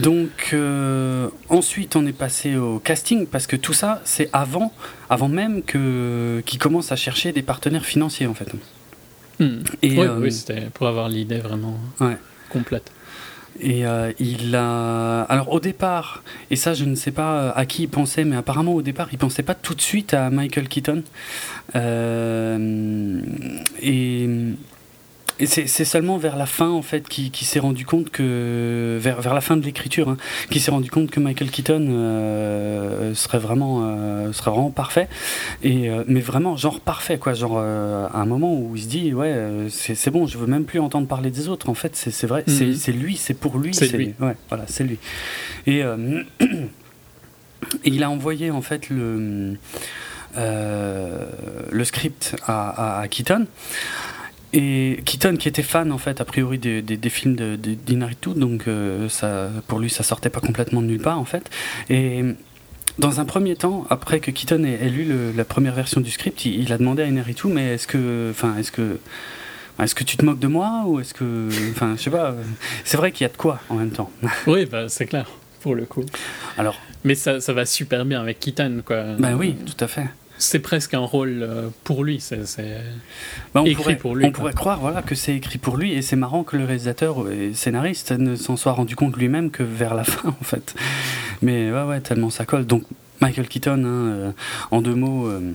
Donc 0.00 0.50
euh, 0.52 1.28
ensuite 1.48 1.96
on 1.96 2.06
est 2.06 2.12
passé 2.12 2.56
au 2.56 2.78
casting 2.78 3.26
parce 3.26 3.46
que 3.46 3.56
tout 3.56 3.72
ça 3.72 4.02
c'est 4.04 4.28
avant, 4.32 4.72
avant 5.08 5.28
même 5.28 5.62
que 5.62 6.42
qu'il 6.44 6.58
commence 6.58 6.92
à 6.92 6.96
chercher 6.96 7.32
des 7.32 7.42
partenaires 7.42 7.84
financiers 7.86 8.26
en 8.26 8.34
fait. 8.34 8.52
Hmm. 9.40 9.60
Et, 9.82 9.90
oui, 9.92 10.00
euh, 10.00 10.18
oui, 10.18 10.32
c'était 10.32 10.68
pour 10.72 10.86
avoir 10.86 11.08
l'idée 11.08 11.38
vraiment 11.38 11.78
Ouais. 12.00 12.16
complète. 12.50 12.90
Et 13.60 13.86
euh, 13.86 14.12
il 14.18 14.54
a. 14.54 15.22
Alors 15.22 15.52
au 15.52 15.60
départ, 15.60 16.22
et 16.50 16.56
ça 16.56 16.74
je 16.74 16.84
ne 16.84 16.94
sais 16.94 17.10
pas 17.10 17.38
euh, 17.38 17.52
à 17.54 17.66
qui 17.66 17.84
il 17.84 17.88
pensait, 17.88 18.24
mais 18.24 18.36
apparemment 18.36 18.74
au 18.74 18.82
départ 18.82 19.08
il 19.12 19.18
pensait 19.18 19.42
pas 19.42 19.54
tout 19.54 19.74
de 19.74 19.80
suite 19.80 20.14
à 20.14 20.30
Michael 20.30 20.68
Keaton. 20.68 21.02
Euh, 21.74 23.20
et 23.80 24.28
et 25.38 25.46
c'est 25.46 25.84
seulement 25.84 26.16
vers 26.16 26.36
la 26.36 26.46
fin 26.46 26.70
en 26.70 26.82
fait 26.82 27.06
qu'il 27.08 27.30
qu'il 27.30 27.46
s'est 27.46 27.58
rendu 27.58 27.84
compte 27.84 28.10
que 28.10 28.96
vers, 29.00 29.20
vers 29.20 29.34
la 29.34 29.40
fin 29.42 29.56
de 29.56 29.62
l'écriture, 29.64 30.08
hein, 30.08 30.16
qu'il 30.50 30.60
s'est 30.62 30.70
rendu 30.70 30.90
compte 30.90 31.10
que 31.10 31.20
Michael 31.20 31.50
Keaton 31.50 31.86
euh, 31.90 33.14
serait 33.14 33.38
vraiment 33.38 33.80
euh, 33.82 34.32
serait 34.32 34.50
vraiment 34.50 34.70
parfait. 34.70 35.08
Et 35.62 35.90
euh, 35.90 36.04
mais 36.06 36.20
vraiment 36.20 36.56
genre 36.56 36.80
parfait 36.80 37.18
quoi, 37.18 37.34
genre 37.34 37.56
euh, 37.58 38.06
à 38.12 38.18
un 38.18 38.26
moment 38.26 38.54
où 38.58 38.72
il 38.76 38.82
se 38.82 38.88
dit 38.88 39.12
ouais 39.12 39.32
euh, 39.32 39.68
c'est 39.68 40.10
bon, 40.10 40.26
je 40.26 40.38
veux 40.38 40.46
même 40.46 40.64
plus 40.64 40.80
entendre 40.80 41.06
parler 41.06 41.30
des 41.30 41.48
autres. 41.48 41.68
En 41.68 41.74
fait 41.74 41.94
c'est 41.96 42.26
vrai, 42.26 42.42
c'est 42.46 42.66
Mhm. 42.66 42.74
c'est 42.74 42.92
lui, 42.92 43.16
c'est 43.16 43.34
pour 43.34 43.58
lui, 43.58 43.74
C'est 43.74 43.88
lui. 43.92 44.14
ouais 44.20 44.36
voilà 44.48 44.64
c'est 44.68 44.84
lui. 44.84 44.98
Et 45.66 45.82
euh, 45.82 46.22
et 46.40 46.46
il 47.84 48.02
a 48.02 48.10
envoyé 48.10 48.50
en 48.50 48.62
fait 48.62 48.88
le 48.90 49.54
euh, 50.38 51.24
le 51.70 51.84
script 51.84 52.36
à, 52.46 52.98
à, 52.98 53.00
à 53.00 53.08
Keaton. 53.08 53.46
Et 54.58 55.00
Keaton, 55.04 55.36
qui 55.36 55.48
était 55.48 55.62
fan 55.62 55.92
en 55.92 55.98
fait 55.98 56.20
a 56.20 56.24
priori 56.24 56.58
des, 56.58 56.80
des, 56.80 56.96
des 56.96 57.10
films 57.10 57.36
de, 57.36 57.56
de 57.56 57.74
d'Inaritu, 57.74 58.30
donc 58.34 58.66
euh, 58.68 59.08
ça, 59.08 59.50
pour 59.68 59.78
lui 59.80 59.90
ça 59.90 60.02
sortait 60.02 60.30
pas 60.30 60.40
complètement 60.40 60.80
de 60.80 60.86
nulle 60.86 61.00
part 61.02 61.18
en 61.20 61.24
fait. 61.26 61.50
Et 61.90 62.24
dans 62.98 63.20
un 63.20 63.26
premier 63.26 63.54
temps, 63.56 63.86
après 63.90 64.20
que 64.20 64.30
Keaton 64.30 64.64
ait, 64.64 64.78
ait 64.82 64.88
lu 64.88 65.04
le- 65.04 65.32
la 65.36 65.44
première 65.44 65.74
version 65.74 66.00
du 66.00 66.10
script, 66.10 66.46
il, 66.46 66.62
il 66.62 66.72
a 66.72 66.78
demandé 66.78 67.02
à 67.02 67.06
Inaritu, 67.06 67.48
mais 67.48 67.74
est-ce 67.74 67.86
que, 67.86 68.28
enfin, 68.30 68.56
est-ce 68.58 68.72
que, 68.72 68.98
est-ce 69.82 69.94
que 69.94 70.04
tu 70.04 70.16
te 70.16 70.24
moques 70.24 70.38
de 70.38 70.46
moi 70.46 70.84
ou 70.86 71.00
est-ce 71.00 71.12
que, 71.12 71.48
enfin, 71.72 71.94
je 71.98 72.02
sais 72.04 72.10
pas. 72.10 72.30
euh, 72.30 72.42
C'est 72.84 72.96
vrai 72.96 73.12
qu'il 73.12 73.24
y 73.26 73.28
a 73.28 73.32
de 73.32 73.36
quoi 73.36 73.60
en 73.68 73.74
même 73.74 73.90
temps. 73.90 74.10
Oui, 74.46 74.64
bah, 74.64 74.88
c'est 74.88 75.04
clair, 75.04 75.26
pour 75.60 75.74
le 75.74 75.84
coup. 75.84 76.04
Alors, 76.56 76.80
Mais 77.04 77.14
ça, 77.14 77.40
ça 77.42 77.52
va 77.52 77.66
super 77.66 78.06
bien 78.06 78.22
avec 78.22 78.40
Keaton, 78.40 78.82
quoi. 78.86 79.02
ben 79.18 79.34
oui, 79.34 79.54
tout 79.66 79.84
à 79.84 79.88
fait. 79.88 80.06
C'est 80.38 80.58
presque 80.58 80.92
un 80.94 81.00
rôle 81.00 81.38
euh, 81.42 81.68
pour 81.84 82.04
lui. 82.04 82.20
C'est, 82.20 82.40
Bah, 83.54 83.62
on 83.62 83.64
Écrit 83.64 83.74
pourrait, 83.74 83.96
pour 83.96 84.14
lui, 84.14 84.26
on 84.26 84.30
quoi. 84.30 84.40
pourrait 84.40 84.52
croire 84.52 84.80
voilà, 84.80 85.02
que 85.02 85.14
c'est 85.14 85.34
écrit 85.34 85.58
pour 85.58 85.76
lui, 85.76 85.92
et 85.92 86.02
c'est 86.02 86.16
marrant 86.16 86.44
que 86.44 86.56
le 86.56 86.64
réalisateur 86.64 87.30
et 87.30 87.54
scénariste 87.54 88.12
ne 88.12 88.36
s'en 88.36 88.56
soit 88.56 88.72
rendu 88.72 88.96
compte 88.96 89.16
lui-même 89.16 89.50
que 89.50 89.62
vers 89.62 89.94
la 89.94 90.04
fin, 90.12 90.28
en 90.28 90.44
fait. 90.44 90.74
Mais 91.42 91.72
ouais, 91.72 91.82
ouais, 91.84 92.00
tellement 92.00 92.30
ça 92.30 92.44
colle. 92.44 92.66
Donc, 92.66 92.82
Michael 93.20 93.48
Keaton, 93.48 93.82
hein, 93.84 93.86
euh, 93.86 94.32
en 94.70 94.82
deux 94.82 94.94
mots, 94.94 95.26
euh, 95.26 95.52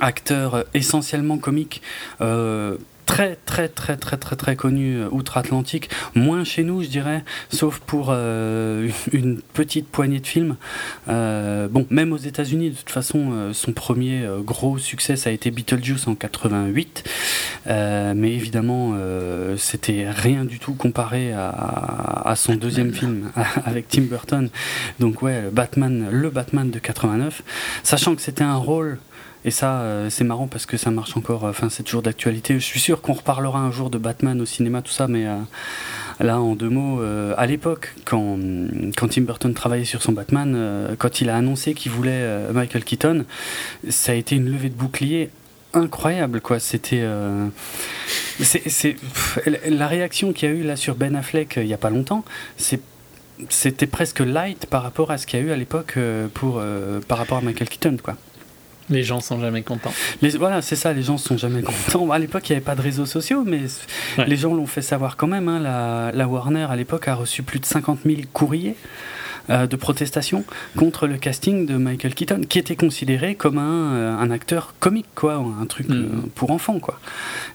acteur 0.00 0.64
essentiellement 0.74 1.38
comique. 1.38 1.82
euh, 2.20 2.76
Très 3.06 3.36
très 3.46 3.68
très 3.68 3.96
très 3.96 4.16
très 4.16 4.36
très 4.36 4.56
connu 4.56 4.96
euh, 4.96 5.08
outre-Atlantique, 5.10 5.90
moins 6.14 6.44
chez 6.44 6.62
nous 6.62 6.82
je 6.82 6.88
dirais, 6.88 7.24
sauf 7.50 7.78
pour 7.80 8.08
euh, 8.10 8.88
une 9.12 9.40
petite 9.40 9.88
poignée 9.88 10.20
de 10.20 10.26
films. 10.26 10.56
Euh, 11.08 11.68
bon, 11.68 11.86
même 11.90 12.12
aux 12.12 12.18
États-Unis, 12.18 12.70
de 12.70 12.76
toute 12.76 12.90
façon, 12.90 13.30
euh, 13.32 13.52
son 13.52 13.72
premier 13.72 14.26
gros 14.44 14.78
succès, 14.78 15.16
ça 15.16 15.30
a 15.30 15.32
été 15.32 15.50
Beetlejuice 15.50 16.06
en 16.06 16.14
88. 16.14 17.04
Euh, 17.66 18.14
mais 18.16 18.32
évidemment, 18.32 18.94
c'était 19.56 20.08
rien 20.08 20.44
du 20.44 20.58
tout 20.58 20.74
comparé 20.74 21.32
à, 21.32 21.48
à 22.24 22.36
son 22.36 22.54
deuxième 22.54 22.92
film 22.92 23.30
avec 23.64 23.88
Tim 23.88 24.02
Burton. 24.02 24.48
Donc 25.00 25.22
ouais, 25.22 25.44
Batman, 25.52 26.08
le 26.10 26.30
Batman 26.30 26.70
de 26.70 26.78
89. 26.78 27.42
Sachant 27.82 28.14
que 28.14 28.22
c'était 28.22 28.44
un 28.44 28.56
rôle. 28.56 28.98
Et 29.44 29.50
ça, 29.50 29.80
euh, 29.80 30.08
c'est 30.08 30.22
marrant 30.24 30.46
parce 30.46 30.66
que 30.66 30.76
ça 30.76 30.90
marche 30.90 31.16
encore. 31.16 31.44
Enfin, 31.44 31.68
c'est 31.68 31.82
toujours 31.82 32.02
d'actualité. 32.02 32.54
Je 32.54 32.64
suis 32.64 32.78
sûr 32.78 33.00
qu'on 33.02 33.12
reparlera 33.14 33.58
un 33.58 33.72
jour 33.72 33.90
de 33.90 33.98
Batman 33.98 34.40
au 34.40 34.46
cinéma, 34.46 34.82
tout 34.82 34.92
ça, 34.92 35.08
mais 35.08 35.26
euh, 35.26 35.36
Là, 36.20 36.40
en 36.40 36.54
deux 36.54 36.68
mots, 36.68 37.00
euh, 37.00 37.34
à 37.36 37.46
l'époque, 37.46 37.94
quand, 38.04 38.38
quand 38.96 39.08
Tim 39.08 39.22
Burton 39.22 39.52
travaillait 39.54 39.84
sur 39.86 40.02
son 40.02 40.12
Batman, 40.12 40.94
quand 40.98 41.20
il 41.20 41.28
a 41.30 41.36
annoncé 41.36 41.74
qu'il 41.74 41.90
voulait 41.90 42.52
Michael 42.52 42.84
Keaton, 42.84 43.24
ça 43.88 44.12
a 44.12 44.14
été 44.14 44.36
une 44.36 44.48
levée 44.48 44.68
de 44.68 44.74
bouclier 44.74 45.30
incroyable, 45.74 46.40
quoi. 46.40 46.60
C'était. 46.60 47.02
c'est- 48.40 48.96
la 49.66 49.88
réaction 49.88 50.32
qu'il 50.32 50.48
y 50.48 50.52
a 50.52 50.54
eu 50.54 50.62
là 50.62 50.76
sur 50.76 50.94
Ben 50.94 51.16
Affleck 51.16 51.54
il 51.56 51.66
n'y 51.66 51.74
a 51.74 51.78
pas 51.78 51.90
longtemps. 51.90 52.24
C'était 53.48 53.86
presque 53.86 54.20
light 54.20 54.66
par 54.66 54.82
rapport 54.84 55.10
à 55.10 55.18
ce 55.18 55.26
qu'il 55.26 55.40
y 55.40 55.42
a 55.42 55.46
eu 55.46 55.50
à 55.50 55.56
l'époque 55.56 55.98
pour 56.34 56.62
par 57.08 57.18
rapport 57.18 57.38
à 57.38 57.40
Michael 57.40 57.68
Keaton 57.68 57.96
quoi. 58.00 58.16
Les 58.92 59.02
gens 59.02 59.20
sont 59.20 59.40
jamais 59.40 59.62
contents. 59.62 59.92
Les, 60.20 60.30
voilà, 60.30 60.62
c'est 60.62 60.76
ça, 60.76 60.92
les 60.92 61.02
gens 61.02 61.18
sont 61.18 61.36
jamais 61.36 61.62
contents. 61.62 62.10
À 62.10 62.18
l'époque, 62.18 62.48
il 62.48 62.52
n'y 62.52 62.56
avait 62.56 62.64
pas 62.64 62.74
de 62.74 62.82
réseaux 62.82 63.06
sociaux, 63.06 63.42
mais 63.44 63.60
Ouais. 64.18 64.26
les 64.26 64.36
gens 64.36 64.54
l'ont 64.54 64.66
fait 64.66 64.82
savoir 64.82 65.16
quand 65.16 65.26
même. 65.26 65.48
hein. 65.48 65.58
La, 65.60 66.10
la 66.14 66.28
Warner, 66.28 66.66
à 66.70 66.76
l'époque, 66.76 67.08
a 67.08 67.14
reçu 67.14 67.42
plus 67.42 67.58
de 67.60 67.64
50 67.66 68.00
000 68.04 68.20
courriers 68.32 68.76
euh, 69.50 69.66
de 69.66 69.74
protestation 69.74 70.44
contre 70.76 71.08
le 71.08 71.16
casting 71.16 71.66
de 71.66 71.76
Michael 71.76 72.14
Keaton, 72.14 72.42
qui 72.48 72.60
était 72.60 72.76
considéré 72.76 73.34
comme 73.34 73.58
un, 73.58 73.92
euh, 73.94 74.16
un 74.16 74.30
acteur 74.30 74.74
comique, 74.78 75.06
quoi, 75.16 75.42
un 75.60 75.66
truc 75.66 75.88
Mm. 75.88 75.92
euh, 75.92 76.06
pour 76.36 76.50
enfants, 76.52 76.78
quoi. 76.78 77.00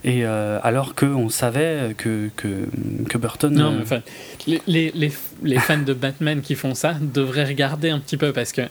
Et 0.03 0.25
alors 0.25 0.96
qu'on 0.96 1.29
savait 1.29 1.96
que, 1.98 2.29
que, 2.36 2.65
que 3.08 3.17
Burton. 3.17 3.53
Non, 3.53 3.72
mais 3.72 3.82
enfin, 3.84 4.01
les, 4.48 4.62
les, 4.67 4.91
les, 4.96 5.12
les 5.44 5.60
fans 5.60 5.77
de 5.77 5.94
Batman 5.94 6.41
qui 6.41 6.56
font 6.56 6.75
ça 6.75 6.96
devraient 7.00 7.46
regarder 7.46 7.89
un 7.89 8.00
petit 8.00 8.17
peu 8.17 8.34
parce 8.34 8.51
que 8.51 8.62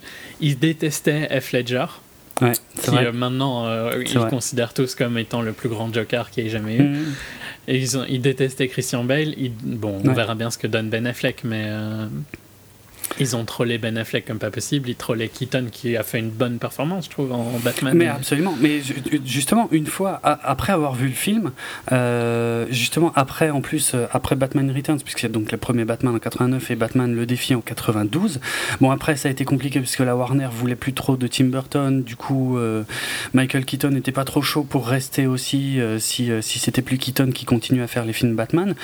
ils 0.40 0.58
détestaient 0.58 1.28
Heath 1.30 1.52
Ledger, 1.52 1.86
ouais, 2.40 2.52
qui 2.82 2.90
vrai. 2.90 3.06
euh, 3.06 3.12
maintenant 3.12 3.66
euh, 3.66 4.02
ils 4.06 4.18
vrai. 4.18 4.28
considèrent 4.30 4.74
tous 4.74 4.94
comme 4.94 5.16
étant 5.18 5.42
le 5.42 5.52
plus 5.52 5.68
grand 5.68 5.92
Joker 5.92 6.30
qu'il 6.30 6.46
ait 6.46 6.50
jamais 6.50 6.76
eu. 6.76 6.82
Mm. 6.82 7.04
Et 7.68 7.78
ils, 7.78 7.98
ont, 7.98 8.04
ils 8.08 8.20
détestaient 8.20 8.68
Christian 8.68 9.02
Bale. 9.04 9.34
Ils- 9.38 9.50
bon, 9.52 10.00
on 10.04 10.08
Ouais. 10.08 10.14
verra 10.14 10.34
bien 10.34 10.50
ce 10.50 10.58
que 10.58 10.66
donne 10.66 10.88
Ben 10.88 11.06
Affleck, 11.06 11.42
mais 11.44 11.64
euh, 11.66 12.06
ils 13.20 13.36
ont 13.36 13.44
trollé 13.44 13.78
Ben 13.78 13.96
Affleck 13.96 14.24
comme 14.26 14.38
pas 14.38 14.50
possible. 14.50 14.88
Ils 14.88 14.96
trollaient 14.96 15.28
Keaton 15.28 15.66
qui 15.70 15.96
a 15.96 16.02
fait 16.02 16.18
une 16.18 16.30
bonne 16.30 16.58
performance, 16.58 17.06
je 17.06 17.10
trouve, 17.10 17.32
en 17.32 17.58
Batman. 17.64 17.94
Mais 17.96 18.08
absolument. 18.08 18.54
Mais 18.60 18.80
ju- 18.80 18.94
justement, 19.24 19.68
une 19.72 19.86
fois 19.86 20.20
après 20.22 20.72
avoir 20.72 20.94
vu 20.94 21.06
le 21.08 21.14
film, 21.14 21.52
euh, 21.92 22.66
justement 22.70 23.12
après 23.14 23.50
en 23.50 23.60
plus 23.60 23.92
euh, 23.94 24.06
après 24.12 24.36
Batman 24.36 24.70
Returns, 24.70 25.00
puisque 25.00 25.20
c'est 25.20 25.32
donc 25.32 25.52
le 25.52 25.58
premier 25.58 25.84
Batman 25.84 26.14
en 26.14 26.18
89 26.18 26.70
et 26.70 26.76
Batman 26.76 27.14
le 27.14 27.26
défi 27.26 27.54
en 27.54 27.60
92. 27.60 28.40
Bon 28.80 28.90
après 28.90 29.16
ça 29.16 29.28
a 29.28 29.32
été 29.32 29.44
compliqué 29.44 29.78
puisque 29.80 30.00
la 30.00 30.16
Warner 30.16 30.48
voulait 30.52 30.76
plus 30.76 30.92
trop 30.92 31.16
de 31.16 31.26
Tim 31.26 31.44
Burton. 31.46 32.02
Du 32.02 32.16
coup, 32.16 32.58
euh, 32.58 32.82
Michael 33.34 33.64
Keaton 33.64 33.90
n'était 33.90 34.12
pas 34.12 34.24
trop 34.24 34.42
chaud 34.42 34.64
pour 34.64 34.86
rester 34.88 35.26
aussi 35.26 35.78
si 35.98 36.30
si 36.40 36.58
c'était 36.58 36.82
plus 36.82 36.98
Keaton 36.98 37.30
qui 37.32 37.44
continue 37.44 37.82
à 37.82 37.86
faire 37.86 38.04
les 38.04 38.12
films 38.12 38.34
Batman. 38.36 38.74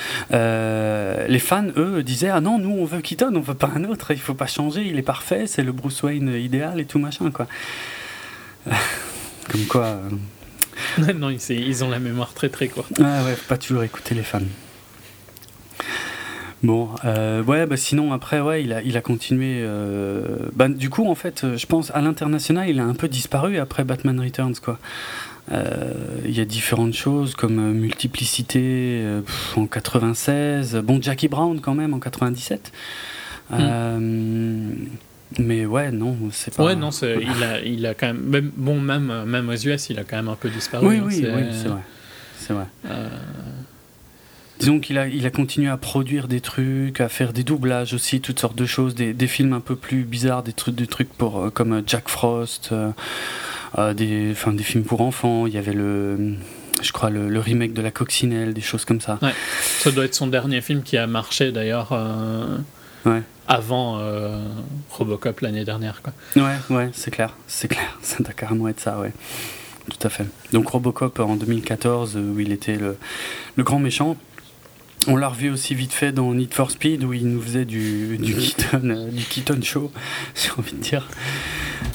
Les 1.29 1.39
fans 1.39 1.67
eux 1.77 2.03
disaient 2.03 2.31
ah 2.31 2.41
non 2.41 2.59
nous 2.59 2.71
on 2.71 2.85
veut 2.85 3.01
Keaton, 3.01 3.33
on 3.35 3.41
veut 3.41 3.55
pas 3.55 3.71
un 3.75 3.85
autre. 3.85 4.12
Il 4.15 4.21
faut 4.21 4.35
pas 4.35 4.47
changer, 4.47 4.83
il 4.87 4.99
est 4.99 5.03
parfait, 5.03 5.47
c'est 5.47 5.63
le 5.63 5.73
Bruce 5.73 6.03
Wayne 6.03 6.35
idéal 6.35 6.81
et 6.81 6.85
tout 6.85 6.99
machin 6.99 7.31
quoi. 7.31 7.47
Comme 9.51 9.65
quoi. 9.69 9.99
euh, 10.99 11.13
non, 11.15 11.31
ils, 11.31 11.85
ont 11.85 11.91
la 11.91 11.99
mémoire 11.99 12.33
très 12.33 12.49
très 12.49 12.69
courte. 12.69 12.99
Ouais, 12.99 13.05
ouais, 13.05 13.35
faut 13.35 13.49
pas 13.49 13.59
toujours 13.59 13.83
écouter 13.83 14.15
les 14.15 14.23
fans. 14.23 14.41
Bon, 16.63 16.91
euh, 17.05 17.43
ouais, 17.43 17.67
bah 17.67 17.77
sinon 17.77 18.13
après, 18.13 18.41
ouais, 18.41 18.63
il 18.63 18.73
a, 18.73 18.83
il 18.83 18.97
a 18.97 19.01
continué. 19.01 19.57
euh, 19.63 20.49
bah, 20.55 20.69
du 20.69 20.91
coup, 20.91 21.09
en 21.09 21.17
fait, 21.17 21.45
je 21.57 21.67
pense 21.67 21.91
à 21.91 22.01
l'international, 22.01 22.69
il 22.69 22.79
a 22.79 22.85
un 22.85 22.95
peu 22.95 23.09
disparu 23.09 23.59
après 23.59 23.83
Batman 23.83 24.21
Returns, 24.21 24.55
quoi. 24.63 24.79
Euh, 25.51 25.93
Il 26.25 26.37
y 26.37 26.41
a 26.41 26.45
différentes 26.45 26.95
choses 26.95 27.35
comme 27.35 27.73
Multiplicité 27.73 29.03
pff, 29.27 29.59
en 29.59 29.67
96, 29.67 30.77
bon 30.85 31.03
Jackie 31.03 31.27
Brown 31.27 31.61
quand 31.61 31.75
même 31.75 31.95
en 31.95 31.99
97. 31.99 32.71
Euh, 33.53 33.99
mais 35.39 35.65
ouais, 35.67 35.91
non, 35.91 36.17
c'est 36.31 36.55
pas. 36.55 36.65
Ouais, 36.65 36.77
non, 36.77 36.91
il, 36.91 37.43
a, 37.43 37.61
il 37.63 37.87
a 37.87 37.95
quand 37.95 38.07
même, 38.09 38.21
même- 38.23 38.53
Bon, 38.57 38.79
même, 38.81 39.25
même 39.27 39.49
aux 39.49 39.53
US, 39.57 39.89
il 39.91 39.99
a 39.99 40.05
quand 40.05 40.17
même 40.17 40.29
un 40.29 40.37
peu 40.37 40.51
disparu. 40.51 40.87
Oui, 40.87 40.97
hein, 40.99 41.03
oui, 41.07 41.15
c'est- 41.17 41.27
oui, 41.27 41.31
vrai. 41.69 41.83
C'est 42.39 42.53
vrai. 42.53 42.67
euh, 42.91 43.09
Disons 44.59 44.79
qu'il 44.79 44.97
a, 44.99 45.09
il 45.09 45.27
a 45.27 45.31
continué 45.31 45.69
à 45.69 45.77
produire 45.77 46.29
des 46.29 46.41
trucs, 46.41 47.01
à 47.01 47.09
faire 47.09 47.33
des 47.33 47.43
doublages 47.43 47.95
aussi, 47.95 48.21
toutes 48.21 48.39
sortes 48.39 48.57
de 48.57 48.67
choses, 48.67 48.95
des, 48.95 49.13
des 49.13 49.27
films 49.27 49.55
un 49.55 49.61
peu 49.61 49.75
plus 49.75 50.05
bizarres, 50.05 50.43
des 50.45 50.53
trucs, 50.53 50.75
des 50.77 50.87
trucs 50.87 51.09
pour, 51.13 51.41
euh, 51.47 51.51
comme 51.51 51.73
euh, 51.73 51.83
Jack 51.87 52.09
Frost, 52.09 52.71
euh, 52.73 53.95
des, 53.95 54.29
enfin, 54.33 54.53
des 54.53 54.63
films 54.63 54.85
pour 54.85 55.01
enfants. 55.01 55.47
Il 55.49 55.55
y 55.55 55.59
avait 55.59 55.73
le, 55.73 56.35
je 56.81 56.93
crois, 56.93 57.11
le, 57.11 57.29
le 57.29 57.41
remake 57.41 57.73
de 57.73 57.83
La 57.83 57.91
Coccinelle, 57.91 58.55
des 58.55 58.61
choses 58.61 58.85
comme 58.85 59.01
ça. 59.01 59.19
ça 59.63 59.91
doit 59.91 60.05
être 60.05 60.15
son 60.15 60.29
dernier 60.29 60.61
film 60.61 60.83
qui 60.83 60.97
a 60.97 61.07
marché 61.09 61.51
d'ailleurs 61.51 61.89
euh, 61.93 62.59
Ouais. 63.05 63.23
Avant 63.53 63.99
euh, 63.99 64.39
Robocop 64.91 65.41
l'année 65.41 65.65
dernière. 65.65 66.01
Quoi. 66.03 66.13
Ouais, 66.37 66.57
ouais, 66.71 66.91
c'est 66.95 67.11
clair, 67.11 67.35
c'est 67.47 67.69
clair. 67.69 67.99
Ça 68.03 68.23
doit 68.23 68.33
carrément 68.33 68.69
être 68.69 68.81
ça, 68.81 68.99
ouais. 68.99 69.13
Tout 69.91 70.07
à 70.07 70.11
fait. 70.11 70.25
Donc 70.53 70.69
Robocop 70.69 71.19
en 71.21 71.37
2014, 71.37 72.17
euh, 72.17 72.33
où 72.35 72.41
il 72.41 72.53
était 72.53 72.77
le, 72.77 72.97
le 73.57 73.65
grand 73.65 73.79
méchant. 73.79 74.17
On 75.09 75.17
l'a 75.17 75.29
revu 75.29 75.51
aussi 75.51 75.75
vite 75.75 75.93
fait 75.93 76.13
dans 76.13 76.33
Need 76.33 76.55
for 76.55 76.71
Speed, 76.71 77.03
où 77.03 77.13
il 77.13 77.27
nous 77.27 77.41
faisait 77.41 77.65
du, 77.65 78.19
du, 78.19 78.35
Keaton, 78.35 78.81
euh, 78.85 79.11
du 79.11 79.25
Keaton 79.25 79.61
Show, 79.61 79.91
j'ai 80.35 80.51
envie 80.57 80.73
de 80.73 80.81
dire. 80.83 81.09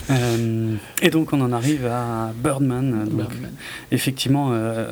Euh, 0.09 0.75
et 1.01 1.09
donc 1.09 1.33
on 1.33 1.41
en 1.41 1.51
arrive 1.51 1.85
à 1.85 2.31
Birdman. 2.35 3.05
Donc, 3.05 3.29
Birdman. 3.29 3.51
effectivement, 3.91 4.49
euh, 4.51 4.91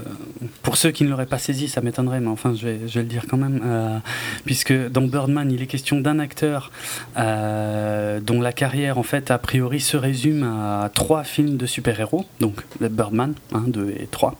pour 0.61 0.77
ceux 0.77 0.91
qui 0.91 1.03
ne 1.03 1.09
l'auraient 1.09 1.25
pas 1.25 1.37
saisi, 1.37 1.67
ça 1.67 1.81
m'étonnerait, 1.81 2.19
mais 2.19 2.27
enfin, 2.27 2.53
je 2.53 2.67
vais, 2.67 2.79
je 2.87 2.95
vais 2.95 3.01
le 3.01 3.09
dire 3.09 3.23
quand 3.29 3.37
même, 3.37 3.61
euh, 3.65 3.97
puisque 4.45 4.73
dans 4.89 5.01
Birdman, 5.01 5.51
il 5.51 5.61
est 5.61 5.67
question 5.67 5.99
d'un 5.99 6.19
acteur 6.19 6.71
euh, 7.17 8.19
dont 8.19 8.41
la 8.41 8.53
carrière, 8.53 8.97
en 8.97 9.03
fait, 9.03 9.31
a 9.31 9.37
priori, 9.37 9.79
se 9.79 9.97
résume 9.97 10.43
à 10.43 10.89
trois 10.93 11.23
films 11.23 11.57
de 11.57 11.65
super-héros, 11.65 12.25
donc 12.39 12.61
Birdman, 12.79 13.33
1, 13.53 13.61
2 13.67 13.95
et 13.99 14.07
3. 14.07 14.35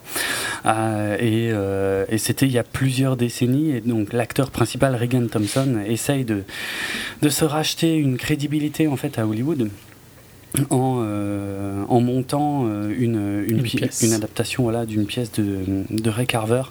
Euh, 0.66 1.16
et 1.18 1.50
euh, 1.52 2.04
et 2.08 2.18
c'était 2.18 2.46
il 2.46 2.52
y 2.52 2.58
a 2.58 2.64
plusieurs 2.64 3.16
décennies, 3.16 3.65
et 3.70 3.80
donc 3.80 4.12
l'acteur 4.12 4.50
principal, 4.50 4.94
Regan 4.96 5.26
Thompson, 5.28 5.80
essaye 5.86 6.24
de, 6.24 6.42
de 7.22 7.28
se 7.28 7.44
racheter 7.44 7.94
une 7.96 8.16
crédibilité, 8.16 8.86
en 8.88 8.96
fait, 8.96 9.18
à 9.18 9.26
Hollywood. 9.26 9.68
En, 10.70 11.00
euh, 11.02 11.82
en 11.88 12.00
montant 12.00 12.64
euh, 12.66 12.88
une, 12.96 13.44
une, 13.46 13.58
Une 13.58 13.62
pi- 13.62 13.76
pièce. 13.76 14.02
une 14.02 14.14
adaptation 14.14 14.62
voilà, 14.62 14.86
d'une 14.86 15.04
pièce 15.04 15.30
de, 15.32 15.58
de 15.90 16.08
Ray 16.10 16.26
Carver 16.26 16.62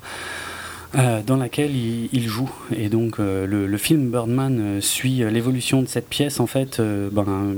euh, 0.98 1.22
dans 1.28 1.36
laquelle 1.38 1.76
il, 1.76 2.10
il 2.12 2.28
joue. 2.28 2.50
Et 2.76 2.90
donc 2.90 3.20
le, 3.20 3.46
le 3.68 3.78
film 3.78 4.10
Birdman 4.10 4.82
suit 4.82 5.18
l'évolution 5.30 5.84
de 5.84 5.88
cette 5.88 6.10
pièce, 6.10 6.40
en 6.40 6.48
fait, 6.48 6.82
ben, 7.12 7.58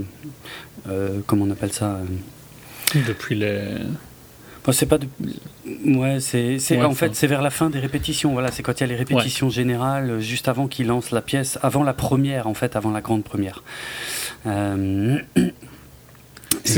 comment 1.27 1.45
on 1.45 1.51
appelle 1.51 1.71
ça 1.71 2.01
Depuis 3.07 3.35
les. 3.35 3.61
Bon, 4.67 4.73
c'est 4.73 4.85
pas 4.85 4.97
de... 4.97 5.07
Ouais, 5.85 6.19
c'est, 6.19 6.57
Ouais, 6.71 6.83
en 6.83 6.93
fait, 6.93 7.15
c'est 7.15 7.25
vers 7.27 7.41
la 7.41 7.49
fin 7.49 7.69
des 7.69 7.79
répétitions. 7.79 8.33
Voilà, 8.33 8.51
c'est 8.51 8.61
quand 8.63 8.73
il 8.79 8.81
y 8.81 8.83
a 8.83 8.87
les 8.87 8.95
répétitions 8.97 9.49
générales, 9.49 10.09
euh, 10.11 10.19
juste 10.19 10.49
avant 10.49 10.67
qu'il 10.67 10.87
lance 10.87 11.11
la 11.11 11.21
pièce, 11.21 11.57
avant 11.63 11.83
la 11.83 11.93
première, 11.93 12.47
en 12.47 12.53
fait, 12.53 12.75
avant 12.75 12.91
la 12.91 12.99
grande 13.01 13.23
première. 13.23 13.63
Euh, 14.45 15.17
et- 15.37 15.53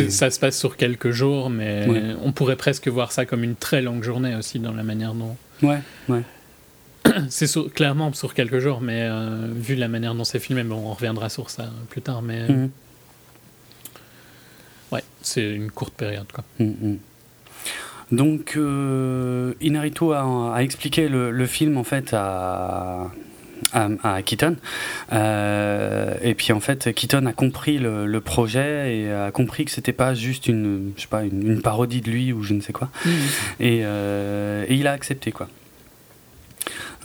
Ça 0.09 0.29
se 0.29 0.39
passe 0.39 0.57
sur 0.57 0.77
quelques 0.77 1.09
jours, 1.09 1.49
mais 1.49 1.87
Ouais. 1.87 2.03
on 2.23 2.31
pourrait 2.31 2.55
presque 2.57 2.87
voir 2.87 3.11
ça 3.11 3.25
comme 3.25 3.43
une 3.43 3.55
très 3.55 3.81
longue 3.81 4.03
journée 4.03 4.35
aussi 4.35 4.59
dans 4.59 4.71
la 4.73 4.83
manière 4.83 5.15
dont. 5.15 5.35
Ouais, 5.63 5.79
ouais. 6.09 6.21
C'est 7.29 7.51
clairement 7.73 8.13
sur 8.13 8.35
quelques 8.35 8.59
jours, 8.59 8.81
mais 8.81 9.01
euh, 9.09 9.47
vu 9.51 9.73
la 9.73 9.87
manière 9.87 10.13
dont 10.13 10.23
c'est 10.25 10.39
filmé, 10.39 10.61
bon, 10.63 10.75
on 10.75 10.93
reviendra 10.93 11.29
sur 11.29 11.49
ça 11.49 11.71
plus 11.89 12.01
tard, 12.03 12.21
mais 12.21 12.47
Mhm. 12.47 12.69
ouais, 14.91 15.03
c'est 15.23 15.49
une 15.55 15.71
courte 15.71 15.95
période. 15.95 16.27
Quoi. 16.31 16.43
Mm, 16.59 16.65
mm. 16.65 16.97
Donc, 18.11 18.53
euh, 18.57 19.53
Inarito 19.61 20.11
a, 20.13 20.55
a 20.55 20.63
expliqué 20.63 21.07
le, 21.09 21.31
le 21.31 21.45
film 21.45 21.77
en 21.77 21.83
fait 21.83 22.13
à, 22.13 23.11
à, 23.73 23.87
à 24.03 24.21
Keaton. 24.21 24.55
Euh, 25.13 26.15
et 26.21 26.33
puis 26.33 26.51
en 26.51 26.59
fait, 26.59 26.93
Keaton 26.93 27.25
a 27.25 27.33
compris 27.33 27.77
le, 27.77 28.05
le 28.07 28.21
projet 28.21 28.97
et 28.97 29.11
a 29.11 29.31
compris 29.31 29.65
que 29.65 29.71
c'était 29.71 29.93
pas 29.93 30.13
juste 30.13 30.47
une, 30.47 30.93
je 30.95 31.01
sais 31.01 31.07
pas, 31.07 31.23
une, 31.23 31.45
une 31.47 31.61
parodie 31.61 32.01
de 32.01 32.09
lui 32.09 32.33
ou 32.33 32.43
je 32.43 32.53
ne 32.53 32.61
sais 32.61 32.73
quoi. 32.73 32.89
Et, 33.59 33.81
euh, 33.83 34.65
et 34.67 34.75
il 34.75 34.87
a 34.87 34.91
accepté 34.91 35.31
quoi. 35.31 35.47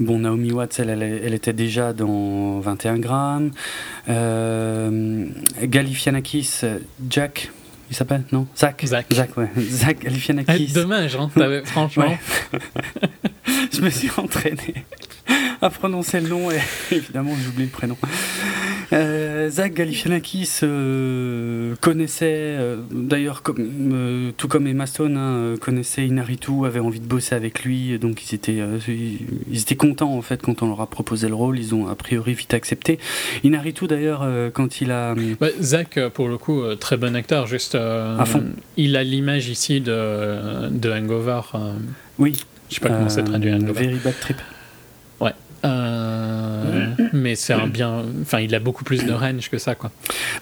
Bon, 0.00 0.18
Naomi 0.18 0.50
Watts, 0.50 0.80
elle, 0.80 0.90
elle, 0.90 1.02
elle 1.02 1.34
était 1.34 1.52
déjà 1.52 1.92
dans 1.92 2.58
21 2.58 2.98
grammes. 2.98 3.52
Euh, 4.08 5.26
Galifianakis, 5.62 6.62
Jack, 7.08 7.52
il 7.94 7.96
s'appelle 7.96 8.24
Non? 8.32 8.48
Zach 8.56 8.82
Zach. 8.84 9.06
Zach, 9.12 9.36
ouais. 9.36 9.48
Zach 9.70 10.00
Galifianakis. 10.00 10.72
dommage, 10.72 11.14
hein, 11.14 11.30
franchement. 11.64 12.18
Je 13.72 13.80
me 13.80 13.88
suis 13.88 14.10
entraîné 14.16 14.84
à 15.64 15.70
prononcer 15.70 16.20
le 16.20 16.28
nom 16.28 16.50
et 16.50 16.60
évidemment 16.94 17.32
j'oublie 17.42 17.64
le 17.64 17.70
prénom. 17.70 17.96
Euh, 18.92 19.48
Zach 19.48 19.72
Galifianakis 19.72 20.60
euh, 20.62 21.74
connaissait, 21.80 22.54
euh, 22.58 22.76
d'ailleurs 22.90 23.42
comme, 23.42 24.32
tout 24.36 24.46
comme 24.46 24.66
Emma 24.66 24.86
Stone, 24.86 25.16
hein, 25.16 25.54
connaissait 25.58 26.06
Inaritu, 26.06 26.66
avait 26.66 26.80
envie 26.80 27.00
de 27.00 27.06
bosser 27.06 27.34
avec 27.34 27.64
lui, 27.64 27.98
donc 27.98 28.30
ils 28.30 28.34
étaient, 28.34 28.60
ils, 28.88 29.60
étaient 29.60 29.74
contents 29.74 30.12
en 30.12 30.20
fait 30.20 30.42
quand 30.42 30.62
on 30.62 30.68
leur 30.68 30.82
a 30.82 30.86
proposé 30.86 31.28
le 31.28 31.34
rôle, 31.34 31.58
ils 31.58 31.74
ont 31.74 31.88
a 31.88 31.94
priori 31.94 32.34
vite 32.34 32.52
accepté. 32.52 32.98
Inaritu 33.42 33.86
d'ailleurs 33.86 34.28
quand 34.52 34.82
il 34.82 34.90
a... 34.90 35.14
Ouais, 35.40 35.54
Zach, 35.62 35.98
pour 36.12 36.28
le 36.28 36.36
coup, 36.36 36.62
très 36.78 36.98
bon 36.98 37.16
acteur. 37.16 37.46
Juste, 37.46 37.74
À 37.74 38.24
fond. 38.26 38.44
il 38.76 38.96
a 38.96 39.02
l'image 39.02 39.48
ici 39.48 39.80
de, 39.80 40.68
de 40.68 40.90
Hangover. 40.90 41.40
Oui. 42.18 42.38
je 42.68 42.74
sais 42.74 42.80
pas 42.82 42.90
comment 42.90 43.08
c'est 43.08 43.24
traduit 43.24 43.52
Hangover. 43.52 43.86
Very 43.86 43.98
Bad 44.04 44.20
Trip. 44.20 44.36
Euh, 45.64 46.94
mais 47.12 47.34
c'est 47.36 47.52
un 47.52 47.66
bien. 47.66 48.04
Enfin, 48.22 48.40
il 48.40 48.54
a 48.54 48.58
beaucoup 48.58 48.84
plus 48.84 49.04
de 49.04 49.12
range 49.12 49.50
que 49.50 49.58
ça, 49.58 49.74
quoi. 49.74 49.90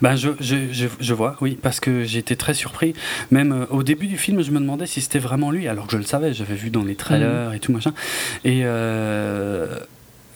Ben 0.01 0.17
je, 0.17 0.31
je, 0.41 0.73
je, 0.73 0.87
je 0.99 1.15
vois, 1.15 1.37
oui, 1.41 1.59
parce 1.61 1.81
que 1.81 2.05
j'étais 2.05 2.37
très 2.37 2.55
surpris. 2.55 2.95
Même 3.31 3.53
euh, 3.53 3.67
au 3.71 3.83
début 3.83 4.07
du 4.07 4.19
film, 4.19 4.43
je 4.43 4.51
me 4.51 4.59
demandais 4.59 4.87
si 4.87 5.01
c'était 5.01 5.19
vraiment 5.19 5.51
lui, 5.51 5.69
alors 5.69 5.87
que 5.87 5.93
je 5.93 5.99
le 5.99 6.05
savais, 6.05 6.33
j'avais 6.35 6.55
vu 6.55 6.71
dans 6.71 6.85
les 6.85 6.95
trailers 6.95 7.53
et 7.53 7.61
tout 7.61 7.73
machin. 7.73 7.93
Et, 8.45 8.63
euh, 8.65 9.79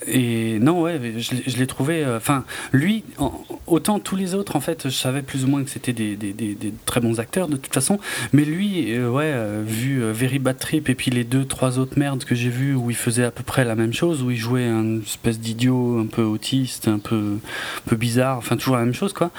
et 0.07 0.59
non, 0.61 0.83
ouais, 0.83 1.01
je, 1.19 1.35
l'ai- 1.35 1.43
je 1.47 1.57
l'ai 1.59 1.67
trouvé. 1.67 2.05
euh, 2.05 2.17
Enfin, 2.17 2.45
lui, 2.73 3.05
en- 3.19 3.33
autant 3.67 3.99
tous 3.99 4.17
les 4.17 4.35
autres, 4.35 4.57
en 4.57 4.61
fait, 4.61 4.85
je 4.85 4.95
savais 4.95 5.23
plus 5.23 5.45
ou 5.45 5.49
moins 5.49 5.65
que 5.65 5.71
c'était 5.71 5.93
des, 5.93 6.17
des- 6.17 6.33
des- 6.33 6.55
des 6.55 6.73
très 6.87 7.01
bons 7.01 7.19
acteurs 7.21 7.49
de 7.49 7.57
toute 7.57 7.73
façon. 7.75 7.99
Mais 8.33 8.45
lui, 8.45 8.93
euh, 8.93 9.09
ouais, 9.11 9.25
euh, 9.27 9.63
vu 9.67 10.03
Very 10.13 10.39
Bad 10.39 10.59
Trip 10.59 10.89
et 10.89 10.95
puis 10.95 11.11
les 11.11 11.25
deux, 11.25 11.45
trois 11.45 11.79
autres 11.79 11.99
merdes 11.99 12.25
que 12.25 12.35
j'ai 12.35 12.49
vues 12.51 12.75
où 12.75 12.91
il 12.91 12.97
faisait 12.97 13.25
à 13.25 13.31
peu 13.31 13.43
près 13.43 13.65
la 13.65 13.75
même 13.75 13.93
chose, 13.93 14.23
où 14.23 14.31
il 14.31 14.37
jouait 14.37 14.67
un 14.67 15.01
espèce 15.01 15.39
d'idiot 15.41 15.99
un 15.99 16.07
peu 16.07 16.23
autiste, 16.23 16.89
un 16.89 16.99
peu, 16.99 17.39
un 17.39 17.89
peu 17.89 17.97
bizarre, 17.97 18.39
enfin, 18.39 18.57
toujours 18.57 18.77
la 18.77 18.85
même 18.85 18.95
chose, 18.95 19.13
quoi. 19.13 19.31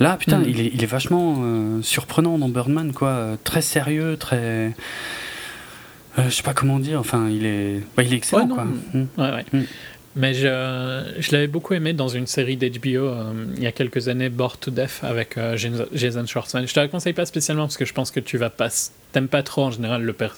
Là, 0.00 0.16
putain, 0.16 0.38
Mhm. 0.38 0.46
il, 0.48 0.60
est, 0.60 0.70
il 0.74 0.82
est 0.82 0.86
vachement 0.86 1.80
surprenant 1.82 2.38
dans 2.38 2.48
Birdman, 2.48 2.92
quoi. 2.92 3.36
Très 3.44 3.62
sérieux, 3.62 4.16
très. 4.18 4.72
je 6.18 6.28
sais 6.30 6.42
pas 6.42 6.52
comment 6.54 6.78
dire, 6.78 7.00
enfin, 7.00 7.28
il 7.30 7.46
est, 7.46 7.80
bah, 7.96 8.02
il 8.02 8.12
est 8.12 8.16
excellent, 8.18 8.46
Ouais, 8.46 8.54
quoi. 8.54 8.64
Mm. 8.64 9.06
Ouais, 9.18 9.30
ouais. 9.30 9.44
Mm. 9.52 9.64
Mais 10.14 10.34
je, 10.34 11.02
je 11.18 11.32
l'avais 11.32 11.46
beaucoup 11.46 11.72
aimé 11.72 11.94
dans 11.94 12.08
une 12.08 12.26
série 12.26 12.56
d'HBO 12.58 13.06
euh, 13.06 13.32
il 13.56 13.62
y 13.62 13.66
a 13.66 13.72
quelques 13.72 14.08
années, 14.08 14.28
Bored 14.28 14.60
to 14.60 14.70
Death, 14.70 15.00
avec 15.02 15.38
euh, 15.38 15.56
Jason- 15.56 16.26
Schwartzman. 16.26 16.66
Je 16.68 16.74
te 16.74 16.80
la 16.80 16.88
conseille 16.88 17.14
pas 17.14 17.24
spécialement 17.24 17.62
parce 17.64 17.78
que 17.78 17.86
je 17.86 17.94
pense 17.94 18.10
que 18.10 18.20
tu 18.20 18.36
vas 18.36 18.50
pas. 18.50 18.68
T'aimes 19.12 19.28
pas 19.28 19.42
trop 19.42 19.64
en 19.64 19.70
général 19.70 20.02
le 20.02 20.12
per. 20.12 20.28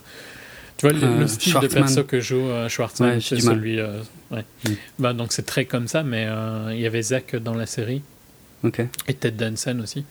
Tu 0.77 0.87
vois, 0.89 0.93
le, 0.97 1.05
Euh, 1.05 1.19
le 1.21 1.27
style 1.27 1.55
de 1.61 1.67
perso 1.67 2.05
que 2.05 2.21
joue 2.21 2.47
Schwartzman, 2.69 3.15
Ouais, 3.15 3.21
c'est 3.21 3.41
celui. 3.41 3.81
ouais. 3.81 4.45
Mm. 4.65 4.71
Bah, 5.01 5.13
donc 5.13 5.33
c'est 5.33 5.47
très 5.47 5.65
comme 5.65 5.89
ça, 5.89 6.03
mais 6.05 6.29
il 6.73 6.81
y 6.81 6.87
avait 6.87 7.03
Zach 7.03 7.35
dans 7.37 7.55
la 7.55 7.67
série 7.67 8.03
et 9.09 9.15
Ted 9.15 9.37
Danson 9.45 9.79
aussi. 9.83 10.05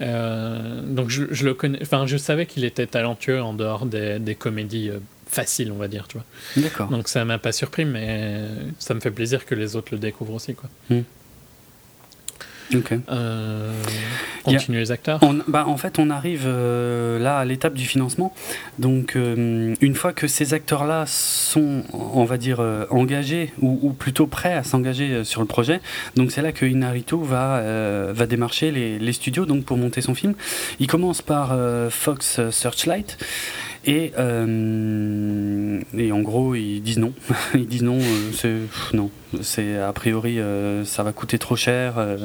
Donc 0.00 1.08
je, 1.08 1.24
je 1.30 1.44
le 1.46 1.54
connais. 1.54 1.78
Enfin, 1.80 2.06
je 2.06 2.18
savais 2.18 2.44
qu'il 2.46 2.64
était 2.64 2.86
talentueux 2.86 3.40
en 3.42 3.54
dehors 3.54 3.86
des, 3.86 4.18
des 4.18 4.34
comédies 4.34 4.90
faciles, 5.36 5.70
on 5.72 5.76
va 5.84 5.88
dire, 5.88 6.06
tu 6.08 6.16
vois. 6.18 6.26
D'accord. 6.64 6.88
Donc 6.88 7.08
ça 7.08 7.24
m'a 7.24 7.38
pas 7.38 7.52
surpris, 7.52 7.84
mais 7.84 8.44
ça 8.78 8.94
me 8.94 9.00
fait 9.00 9.10
plaisir 9.10 9.44
que 9.46 9.54
les 9.54 9.76
autres 9.76 9.88
le 9.92 9.98
découvrent 9.98 10.34
aussi. 10.34 10.54
Quoi. 10.54 10.68
Ok. 12.74 12.92
Euh, 13.08 13.70
a- 13.80 14.42
continue 14.50 14.78
les 14.78 14.90
acteurs. 14.90 15.20
On, 15.22 15.38
bah, 15.46 15.66
en 15.68 15.76
fait, 15.76 16.00
on 16.00 16.10
arrive 16.10 16.42
euh, 16.46 17.16
là 17.20 17.38
à 17.38 17.44
l'étape 17.44 17.74
du 17.74 17.84
financement. 17.86 18.34
Donc, 18.80 19.14
euh, 19.14 19.76
une 19.80 19.94
fois 19.94 20.12
que 20.12 20.26
ces 20.26 20.52
acteurs-là 20.52 21.04
sont, 21.06 21.84
on 21.92 22.24
va 22.24 22.38
dire, 22.38 22.58
engagés 22.90 23.52
ou, 23.60 23.78
ou 23.82 23.92
plutôt 23.92 24.26
prêts 24.26 24.52
à 24.54 24.64
s'engager 24.64 25.22
sur 25.22 25.42
le 25.42 25.46
projet, 25.46 25.80
donc 26.16 26.32
c'est 26.32 26.42
là 26.42 26.50
que 26.50 26.66
Inarito 26.66 27.20
va, 27.20 27.62
va 28.12 28.26
démarcher 28.26 28.72
les, 28.72 28.98
les 28.98 29.12
studios 29.12 29.46
donc 29.46 29.64
pour 29.64 29.76
monter 29.76 30.00
son 30.00 30.16
film. 30.16 30.34
Il 30.80 30.88
commence 30.88 31.22
par 31.22 31.56
Fox 31.90 32.40
Searchlight. 32.50 33.16
Et, 33.88 34.12
euh, 34.18 35.80
et 35.96 36.10
en 36.10 36.20
gros, 36.20 36.54
ils 36.56 36.80
disent 36.80 36.98
non. 36.98 37.12
Ils 37.54 37.66
disent 37.66 37.82
non, 37.84 37.98
euh, 38.00 38.32
c'est 38.32 38.56
non. 38.96 39.10
C'est 39.42 39.78
a 39.78 39.92
priori, 39.92 40.40
euh, 40.40 40.84
ça 40.84 41.02
va 41.04 41.12
coûter 41.12 41.38
trop 41.38 41.54
cher, 41.56 41.94
euh, 41.98 42.16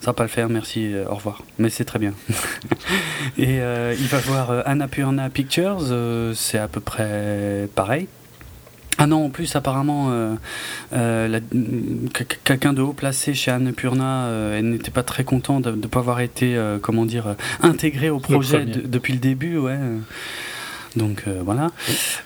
ça 0.00 0.06
va 0.06 0.12
pas 0.12 0.24
le 0.24 0.28
faire. 0.28 0.48
Merci, 0.48 0.92
au 1.08 1.14
revoir. 1.14 1.42
Mais 1.58 1.70
c'est 1.70 1.84
très 1.84 1.98
bien. 2.00 2.14
et 3.38 3.60
euh, 3.60 3.94
il 3.98 4.06
va 4.06 4.18
voir 4.18 4.66
Annapurna 4.66 5.30
Pictures, 5.30 5.78
euh, 5.90 6.32
c'est 6.34 6.58
à 6.58 6.66
peu 6.68 6.80
près 6.80 7.68
pareil. 7.76 8.08
Ah 8.98 9.06
non, 9.08 9.26
en 9.26 9.30
plus, 9.30 9.54
apparemment, 9.56 10.10
euh, 10.12 10.34
euh, 10.94 11.40
quelqu'un 12.44 12.72
de 12.72 12.80
haut 12.80 12.92
placé 12.92 13.34
chez 13.34 13.50
Annapurna 13.50 14.26
euh, 14.26 14.58
elle 14.58 14.68
n'était 14.70 14.92
pas 14.92 15.02
très 15.02 15.24
content 15.24 15.58
de 15.60 15.72
ne 15.72 15.86
pas 15.88 15.98
avoir 15.98 16.20
été, 16.20 16.56
euh, 16.56 16.78
comment 16.80 17.04
dire, 17.04 17.34
intégré 17.60 18.08
au 18.10 18.20
projet 18.20 18.64
de- 18.64 18.86
depuis 18.86 19.12
le 19.12 19.18
début, 19.18 19.58
ouais. 19.58 19.76
Donc 20.96 21.24
euh, 21.26 21.42
voilà. 21.44 21.70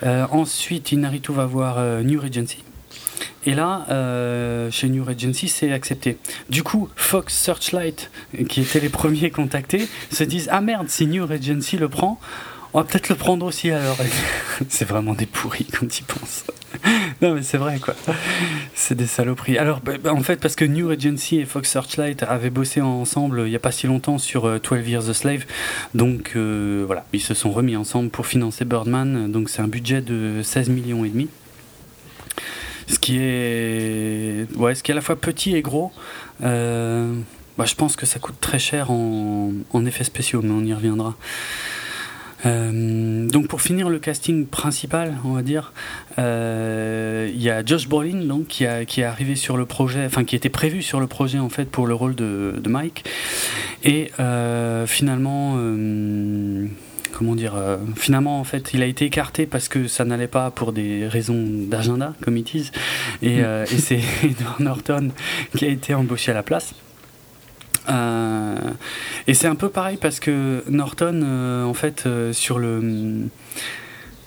Euh, 0.02 0.26
ensuite, 0.31 0.92
Inaritu 0.92 1.33
va 1.33 1.46
voir 1.46 1.76
euh, 1.78 2.02
New 2.02 2.20
Regency. 2.20 2.59
Et 3.46 3.54
là, 3.54 3.87
chez 4.70 4.88
New 4.88 5.04
Regency, 5.04 5.48
c'est 5.48 5.72
accepté. 5.72 6.18
Du 6.50 6.62
coup, 6.62 6.88
Fox 6.96 7.35
Searchlight, 7.35 8.11
qui 8.48 8.61
étaient 8.61 8.81
les 8.81 8.88
premiers 8.90 9.31
contactés, 9.31 9.88
se 10.11 10.22
disent 10.22 10.48
Ah 10.52 10.61
merde, 10.61 10.88
si 10.88 11.07
New 11.07 11.26
Regency 11.26 11.78
le 11.78 11.88
prend, 11.88 12.20
on 12.74 12.81
va 12.81 12.85
peut-être 12.85 13.09
le 13.09 13.14
prendre 13.14 13.46
aussi 13.46 13.70
alors. 13.70 13.96
c'est 14.68 14.85
vraiment 14.85 15.14
des 15.14 15.26
pourris 15.26 15.66
quand 15.66 15.98
ils 15.98 16.04
pensent. 16.04 16.44
non, 17.22 17.35
mais 17.35 17.42
c'est 17.42 17.57
vrai 17.57 17.78
quoi. 17.78 17.94
C'est 18.74 18.94
des 18.94 19.07
saloperies. 19.07 19.59
Alors, 19.59 19.81
bah, 19.81 19.92
bah, 20.02 20.12
en 20.12 20.22
fait, 20.22 20.40
parce 20.40 20.54
que 20.54 20.64
New 20.64 20.88
Regency 20.88 21.38
et 21.38 21.46
Fox 21.46 21.70
Searchlight 21.70 22.22
avaient 22.22 22.50
bossé 22.50 22.81
ensemble 22.81 23.42
il 23.46 23.50
n'y 23.50 23.57
a 23.57 23.61
pas 23.61 23.72
si 23.72 23.87
longtemps 23.87 24.18
sur 24.18 24.46
euh, 24.46 24.59
12 24.59 24.88
Years 24.88 25.09
a 25.09 25.14
Slave. 25.14 25.44
Donc 25.94 26.33
euh, 26.37 26.85
voilà, 26.87 27.07
ils 27.12 27.20
se 27.20 27.35
sont 27.35 27.50
remis 27.50 27.76
ensemble 27.76 28.11
pour 28.11 28.26
financer 28.26 28.64
Birdman. 28.64 29.31
Donc 29.31 29.48
c'est 29.48 29.62
un 29.62 29.68
budget 29.68 30.00
de 30.00 30.42
16 30.42 30.68
millions 30.68 31.04
et 31.04 31.09
demi. 31.09 31.28
Ce 32.87 32.98
qui 32.98 33.18
est, 33.20 34.46
ouais, 34.57 34.74
ce 34.74 34.83
qui 34.83 34.90
est 34.90 34.94
à 34.94 34.96
la 34.96 35.02
fois 35.02 35.16
petit 35.16 35.54
et 35.54 35.62
gros. 35.62 35.92
Euh, 36.42 37.14
bah, 37.59 37.64
je 37.66 37.74
pense 37.74 37.96
que 37.96 38.07
ça 38.07 38.18
coûte 38.18 38.40
très 38.40 38.59
cher 38.59 38.90
en 38.90 39.87
effets 39.87 40.04
spéciaux, 40.04 40.40
mais 40.42 40.52
on 40.52 40.64
y 40.64 40.72
reviendra. 40.72 41.16
Euh, 42.46 43.27
donc 43.29 43.48
pour 43.48 43.62
finir 43.62 43.88
le 43.88 43.98
casting 43.98 44.46
principal, 44.46 45.16
on 45.24 45.33
va 45.33 45.42
dire, 45.42 45.72
euh, 46.18 47.31
il 47.33 47.42
y 47.42 47.51
a 47.51 47.64
Josh 47.64 47.88
Brolin 47.88 48.24
donc 48.24 48.46
qui, 48.46 48.66
a, 48.66 48.85
qui 48.85 49.01
est 49.01 49.05
arrivé 49.05 49.35
sur 49.35 49.57
le 49.57 49.66
projet, 49.66 50.05
enfin 50.07 50.24
qui 50.24 50.37
était 50.37 50.48
prévu 50.48 50.83
sur 50.83 51.01
le 51.01 51.07
projet 51.07 51.38
en 51.38 51.48
fait 51.48 51.64
pour 51.66 51.87
le 51.87 51.94
rôle 51.94 52.14
de, 52.14 52.61
Mike, 52.68 53.05
et 53.83 54.12
euh, 54.20 54.87
finalement, 54.87 55.57
comment 57.12 57.35
dire, 57.35 57.55
finalement 57.96 58.40
en 58.40 58.44
fait 58.44 58.72
il 58.74 58.83
a 58.83 58.87
été 58.87 59.07
écarté 59.07 59.46
parce 59.46 59.68
que 59.68 59.88
ça 59.88 60.05
n'allait 60.05 60.29
pas 60.29 60.51
pour 60.51 60.72
des 60.72 61.09
raisons 61.09 61.42
d'agenda 61.42 62.14
comme 62.22 62.37
ils 62.37 62.44
disent, 62.44 62.72
et, 63.22 63.38
et 63.38 63.79
c'est 63.79 64.01
Edward 64.22 64.61
Norton 64.61 65.11
qui 65.57 65.64
a 65.64 65.68
été 65.68 65.94
embauché 65.94 66.31
à 66.31 66.35
la 66.35 66.42
place. 66.42 66.74
Euh, 67.88 68.57
et 69.27 69.35
c'est 69.35 69.46
un 69.46 69.55
peu 69.55 69.68
pareil 69.68 69.96
parce 69.96 70.20
que 70.20 70.64
Norton, 70.68 71.22
euh, 71.24 71.64
en 71.64 71.74
fait, 71.74 72.05
euh, 72.07 72.33
sur 72.33 72.59
le. 72.59 73.29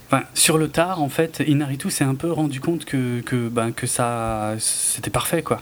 Enfin, 0.07 0.23
sur 0.33 0.57
le 0.57 0.67
tard, 0.67 1.01
en 1.01 1.09
fait, 1.09 1.41
Inaritu 1.47 1.89
s'est 1.89 2.03
un 2.03 2.15
peu 2.15 2.31
rendu 2.31 2.59
compte 2.59 2.85
que, 2.85 3.21
que, 3.21 3.47
ben, 3.47 3.71
que 3.71 3.87
ça. 3.87 4.55
C'était 4.59 5.09
parfait, 5.09 5.41
quoi. 5.41 5.61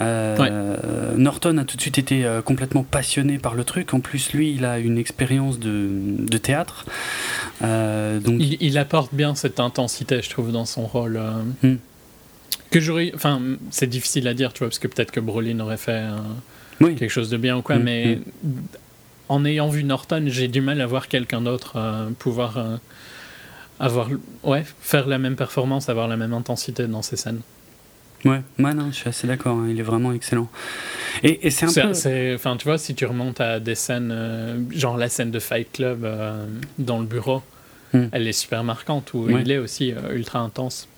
Norton 0.00 1.58
a 1.58 1.64
tout 1.64 1.76
de 1.76 1.80
suite 1.80 1.98
été 1.98 2.24
complètement 2.44 2.84
passionné 2.84 3.38
par 3.38 3.54
le 3.54 3.64
truc. 3.64 3.94
En 3.94 4.00
plus, 4.00 4.32
lui, 4.32 4.52
il 4.54 4.64
a 4.64 4.78
une 4.78 4.96
expérience 4.96 5.58
de, 5.58 5.88
de 5.90 6.38
théâtre. 6.38 6.86
Donc, 7.60 8.36
Il, 8.38 8.56
il 8.60 8.78
apporte 8.78 9.12
bien 9.12 9.34
cette 9.34 9.58
intensité, 9.58 10.22
je 10.22 10.30
trouve, 10.30 10.52
dans 10.52 10.66
son 10.66 10.86
rôle. 10.86 11.20
Hmm. 11.64 11.74
Que 12.70 12.80
j'aurais. 12.80 13.10
Enfin, 13.14 13.42
c'est 13.70 13.88
difficile 13.88 14.28
à 14.28 14.34
dire, 14.34 14.52
tu 14.52 14.60
vois, 14.60 14.68
parce 14.68 14.78
que 14.78 14.86
peut-être 14.86 15.10
que 15.10 15.20
Brolin 15.20 15.58
aurait 15.58 15.76
fait 15.76 16.04
oui. 16.80 16.94
quelque 16.96 17.10
chose 17.10 17.30
de 17.30 17.36
bien 17.36 17.56
ou 17.56 17.62
quoi, 17.62 17.76
Hmm, 17.78 17.82
mais 17.82 18.18
en 19.28 19.44
ayant 19.44 19.68
vu 19.68 19.84
Norton, 19.84 20.24
j'ai 20.26 20.48
du 20.48 20.60
mal 20.60 20.80
à 20.80 20.86
voir 20.86 21.08
quelqu'un 21.08 21.40
d'autre 21.40 21.74
euh, 21.76 22.10
pouvoir 22.18 22.56
euh, 22.58 22.76
avoir. 23.80 24.08
Ouais, 24.42 24.64
faire 24.80 25.06
la 25.06 25.18
même 25.18 25.36
performance, 25.36 25.88
avoir 25.88 26.08
la 26.08 26.16
même 26.16 26.32
intensité 26.32 26.86
dans 26.86 27.02
ses 27.02 27.16
scènes. 27.16 27.40
Ouais, 28.24 28.42
ouais, 28.58 28.74
non, 28.74 28.86
je 28.90 28.96
suis 28.96 29.08
assez 29.08 29.28
d'accord. 29.28 29.56
hein, 29.58 29.66
il 29.70 29.78
est 29.78 29.82
vraiment 29.84 30.12
excellent. 30.12 30.48
Et, 31.22 31.46
et 31.46 31.50
c'est 31.50 31.66
un 31.66 31.92
peu. 31.92 32.34
Enfin, 32.34 32.56
tu 32.56 32.64
vois, 32.64 32.76
si 32.78 32.94
tu 32.96 33.06
remontes 33.06 33.40
à 33.40 33.60
des 33.60 33.76
scènes, 33.76 34.10
euh, 34.12 34.58
genre 34.72 34.96
la 34.96 35.08
scène 35.08 35.30
de 35.30 35.38
Fight 35.38 35.70
Club 35.72 36.06
dans 36.78 36.98
le 36.98 37.06
bureau, 37.06 37.42
Hmm. 37.94 38.08
elle 38.12 38.28
est 38.28 38.32
super 38.34 38.64
marquante, 38.64 39.14
où 39.14 39.20
Ouais. 39.24 39.40
il 39.40 39.50
est 39.50 39.56
aussi 39.56 39.94
ultra 40.12 40.40
intense. 40.40 40.88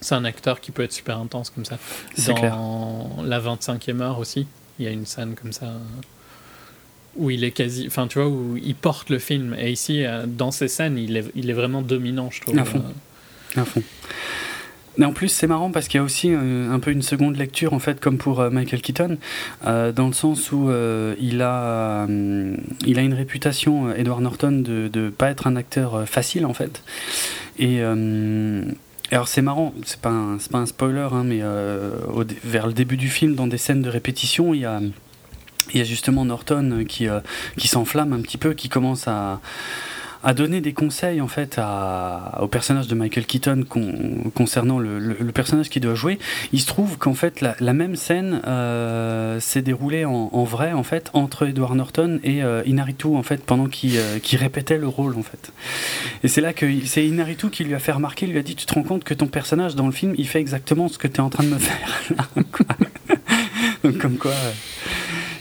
C'est 0.00 0.14
un 0.14 0.24
acteur 0.24 0.60
qui 0.62 0.70
peut 0.70 0.82
être 0.82 0.94
super 0.94 1.18
intense 1.18 1.50
comme 1.50 1.66
ça. 1.66 1.76
C'est 2.16 2.32
clair. 2.32 2.56
Dans 2.56 3.16
La 3.22 3.38
25e 3.38 4.00
heure 4.00 4.18
aussi, 4.18 4.46
il 4.80 4.84
y 4.84 4.88
a 4.88 4.90
une 4.90 5.06
scène 5.06 5.34
comme 5.40 5.52
ça 5.52 5.74
où 7.16 7.30
il 7.30 7.44
est 7.44 7.50
quasi. 7.50 7.86
Enfin, 7.86 8.06
tu 8.06 8.18
vois, 8.18 8.28
où 8.28 8.56
il 8.56 8.74
porte 8.74 9.10
le 9.10 9.18
film. 9.18 9.54
Et 9.58 9.70
ici, 9.70 10.04
euh, 10.04 10.24
dans 10.26 10.50
ces 10.50 10.68
scènes, 10.68 10.98
il 10.98 11.16
est, 11.16 11.52
vraiment 11.52 11.82
dominant, 11.82 12.30
je 12.30 12.40
trouve. 12.40 12.58
À 12.58 12.64
fond. 12.64 12.82
À 13.56 13.64
fond. 13.64 13.82
Mais 14.96 15.06
en 15.06 15.12
plus, 15.12 15.28
c'est 15.28 15.46
marrant 15.46 15.70
parce 15.70 15.88
qu'il 15.88 15.98
y 15.98 16.00
a 16.00 16.04
aussi 16.04 16.30
euh, 16.32 16.70
un 16.70 16.78
peu 16.78 16.90
une 16.90 17.02
seconde 17.02 17.36
lecture, 17.36 17.72
en 17.72 17.78
fait, 17.78 18.00
comme 18.00 18.18
pour 18.18 18.40
euh, 18.40 18.50
Michael 18.50 18.82
Keaton, 18.82 19.18
dans 19.64 20.06
le 20.06 20.12
sens 20.12 20.50
où 20.52 20.70
il, 21.20 21.42
a, 21.42 22.06
il 22.86 22.98
a 22.98 23.02
une 23.02 23.14
réputation, 23.14 23.92
Edward 23.94 24.22
Norton, 24.22 24.52
de 24.52 24.90
ne 24.92 25.10
pas 25.10 25.30
être 25.30 25.46
un 25.46 25.56
acteur 25.56 26.08
facile, 26.08 26.46
en 26.46 26.54
fait. 26.54 26.82
Et. 27.58 27.80
Alors 29.10 29.28
c'est 29.28 29.42
marrant, 29.42 29.74
c'est 29.84 30.00
pas 30.00 30.10
un, 30.10 30.38
pas 30.50 30.58
un 30.58 30.66
spoiler, 30.66 31.08
hein, 31.12 31.24
mais 31.24 31.40
euh, 31.42 31.90
vers 32.44 32.66
le 32.66 32.72
début 32.72 32.96
du 32.96 33.08
film, 33.08 33.34
dans 33.34 33.46
des 33.46 33.58
scènes 33.58 33.82
de 33.82 33.90
répétition, 33.90 34.54
il 34.54 34.60
y 34.60 34.64
a, 34.64 34.80
y 35.74 35.80
a 35.80 35.84
justement 35.84 36.24
Norton 36.24 36.84
qui, 36.88 37.08
euh, 37.08 37.20
qui 37.56 37.68
s'enflamme 37.68 38.12
un 38.12 38.20
petit 38.20 38.38
peu, 38.38 38.54
qui 38.54 38.68
commence 38.68 39.08
à, 39.08 39.40
a 40.22 40.34
donné 40.34 40.60
des 40.60 40.72
conseils 40.72 41.20
en 41.20 41.28
fait 41.28 41.56
à, 41.58 42.38
au 42.42 42.46
personnage 42.48 42.88
de 42.88 42.94
Michael 42.94 43.24
Keaton 43.26 43.64
con- 43.68 44.30
concernant 44.34 44.78
le, 44.78 44.98
le- 44.98 45.16
le 45.18 45.32
personnage 45.32 45.68
qu'il 45.70 45.82
doit 45.82 45.94
jouer. 45.94 46.18
Il 46.52 46.60
se 46.60 46.66
trouve 46.66 46.98
qu'en 46.98 47.14
fait 47.14 47.40
la, 47.40 47.56
la 47.60 47.72
même 47.72 47.96
scène 47.96 48.42
euh, 48.46 49.40
s'est 49.40 49.62
déroulée 49.62 50.04
en, 50.04 50.28
en 50.32 50.44
vrai 50.44 50.72
en 50.72 50.82
fait 50.82 51.10
entre 51.14 51.46
Edward 51.48 51.74
Norton 51.74 52.20
et 52.22 52.42
euh, 52.42 52.62
Inaritu 52.66 53.06
en 53.08 53.22
fait 53.22 53.42
pendant 53.44 53.66
qu'il 53.66 53.96
euh, 53.96 54.18
qu'il 54.18 54.38
répétait 54.38 54.78
le 54.78 54.88
rôle 54.88 55.16
en 55.16 55.22
fait. 55.22 55.52
Et 56.22 56.28
c'est 56.28 56.40
là 56.42 56.52
que 56.52 56.66
c'est 56.84 57.06
Inaritu 57.06 57.48
qui 57.50 57.64
lui 57.64 57.74
a 57.74 57.78
fait 57.78 57.92
remarquer, 57.92 58.26
lui 58.26 58.38
a 58.38 58.42
dit 58.42 58.54
tu 58.56 58.66
te 58.66 58.74
rends 58.74 58.82
compte 58.82 59.04
que 59.04 59.14
ton 59.14 59.26
personnage 59.26 59.74
dans 59.74 59.86
le 59.86 59.92
film 59.92 60.14
il 60.18 60.28
fait 60.28 60.40
exactement 60.40 60.88
ce 60.88 60.98
que 60.98 61.08
tu 61.08 61.16
es 61.16 61.20
en 61.20 61.30
train 61.30 61.44
de 61.44 61.48
me 61.48 61.58
faire. 61.58 61.88
là, 62.16 62.24
quoi. 62.52 62.66
Donc 63.84 63.98
comme 63.98 64.16
quoi 64.18 64.32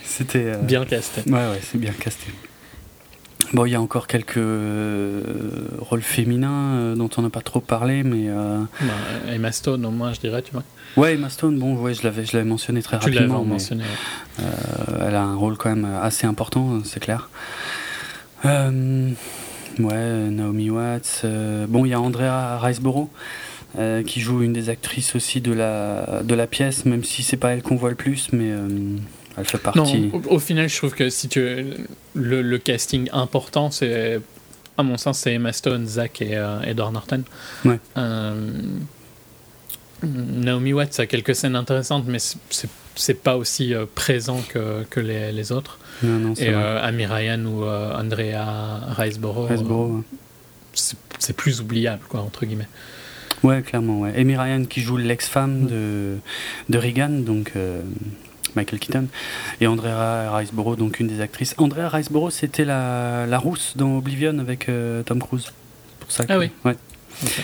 c'était 0.04 0.46
euh, 0.46 0.58
Bien 0.62 0.86
casté. 0.86 1.22
Ouais, 1.28 1.34
ouais, 1.34 1.60
c'est 1.62 1.78
bien 1.80 1.92
casté. 1.92 2.28
Bon, 3.54 3.66
il 3.66 3.72
y 3.72 3.76
a 3.76 3.82
encore 3.82 4.06
quelques 4.06 4.38
euh, 4.38 5.22
rôles 5.80 6.04
féminins 6.04 6.76
euh, 6.76 6.96
dont 6.96 7.10
on 7.18 7.24
n'a 7.24 7.32
pas 7.32 7.42
trop 7.42 7.60
parlé, 7.62 8.04
mais 8.04 8.26
euh, 8.30 8.60
Bah, 8.82 8.94
Emma 9.34 9.52
Stone, 9.52 9.84
au 9.88 9.92
moins, 9.92 10.14
je 10.14 10.20
dirais, 10.20 10.44
tu 10.44 10.52
vois. 10.52 10.64
ouais, 10.98 11.16
Emma 11.16 11.30
Stone, 11.30 11.58
bon, 11.58 11.76
ouais, 11.76 11.96
je 11.96 12.04
l'avais, 12.04 12.26
je 12.26 12.34
l'avais 12.38 12.48
mentionné 12.48 12.84
très 12.84 13.00
Tu 13.00 13.06
rapidement, 13.10 13.42
mais, 13.44 13.54
mentionné. 13.54 13.84
ouais. 13.84 14.46
elle 15.08 15.16
a 15.16 15.24
un 15.24 15.36
rôle 15.36 15.58
quand 15.58 15.70
même 15.70 15.88
assez 16.02 16.28
important, 16.28 16.80
c'est 16.84 17.00
clair. 17.00 17.30
Ouais, 18.44 20.30
Naomi 20.30 20.70
Watts. 20.70 21.26
bon, 21.68 21.86
il 21.86 21.90
y 21.90 21.94
a 21.94 22.00
Andrea 22.00 22.60
Riseborough. 22.60 23.10
euh, 23.78 24.02
qui 24.04 24.20
joue 24.20 24.42
une 24.42 24.52
des 24.54 24.70
actrices 24.70 25.16
aussi 25.16 25.42
de 25.42 25.52
la, 25.54 26.22
de 26.24 26.34
la 26.36 26.48
pièce, 26.48 26.86
même 26.86 27.04
si 27.04 27.22
c'est 27.24 27.38
pas 27.38 27.50
elle 27.52 27.62
qu'on 27.62 27.76
voit 27.76 27.90
le 27.92 27.96
plus, 27.96 28.30
mais 28.34 28.52
elle 29.38 29.46
fait 29.46 29.58
partie. 29.58 29.80
Non, 29.80 30.22
au, 30.30 30.36
au 30.36 30.40
final, 30.40 30.68
je 30.70 30.78
trouve 30.78 30.94
que 30.94 31.10
si 31.10 31.28
tu 31.30 31.40
le, 32.16 32.42
le 32.42 32.58
casting 32.58 33.10
important, 33.14 33.72
c'est 33.72 34.20
à 34.78 34.84
mon 34.84 34.98
sens, 34.98 35.20
c'est 35.20 35.34
Emma 35.34 35.52
Stone, 35.54 35.86
Zach 35.88 36.22
et 36.22 36.36
euh, 36.38 36.62
Edward 36.62 36.94
Norton. 36.94 37.24
Ouais. 37.66 37.80
Euh, 37.98 38.52
Naomi 40.04 40.72
Watts 40.74 41.00
a 41.00 41.06
quelques 41.06 41.36
scènes 41.36 41.56
intéressantes, 41.56 42.06
mais 42.08 42.20
c'est- 42.20 42.70
pas 43.24 43.38
aussi 43.38 43.74
euh, 43.74 43.86
présent 43.96 44.42
que, 44.50 44.84
que 44.90 45.00
les, 45.00 45.32
les 45.32 45.52
autres. 45.52 45.80
Non, 46.04 46.20
non, 46.20 46.34
Et 46.36 46.50
euh, 46.50 46.82
Amy 46.84 47.06
Ryan 47.06 47.44
ou 47.46 47.64
euh, 47.64 47.94
Andrea 47.98 48.86
ouais. 48.98 50.02
c'est 51.18 51.36
plus 51.36 51.60
oubliable, 51.62 52.04
quoi, 52.10 52.22
entre 52.22 52.46
guillemets. 52.46 52.68
Ouais, 53.44 53.62
clairement, 53.62 54.00
ouais. 54.02 54.14
Amy 54.18 54.36
Ryan 54.38 54.64
qui 54.66 54.82
joue 54.82 54.98
l'ex-femme 54.98 55.66
de, 55.68 56.18
de 56.70 56.78
Reagan, 56.78 57.10
donc 57.10 57.54
Michael 58.56 58.80
Keaton, 58.80 59.08
et 59.62 59.68
Andrea 59.68 60.36
Riseborough, 60.36 60.78
donc 60.78 61.00
une 61.00 61.08
des 61.08 61.22
actrices. 61.22 61.56
Andrea 61.58 61.90
Riseborough, 61.90 62.32
c'était 62.32 62.66
la, 62.66 63.26
la 63.26 63.38
rousse 63.38 63.74
dans 63.76 63.98
Oblivion 63.98 64.38
avec 64.40 64.70
euh, 64.70 65.04
Tom 65.04 65.20
Cruise. 65.22 65.46
Pour 66.00 66.12
ça 66.12 66.26
que, 66.26 66.34
Ah 66.34 66.40
oui. 66.40 66.50
Ouais. 66.66 66.76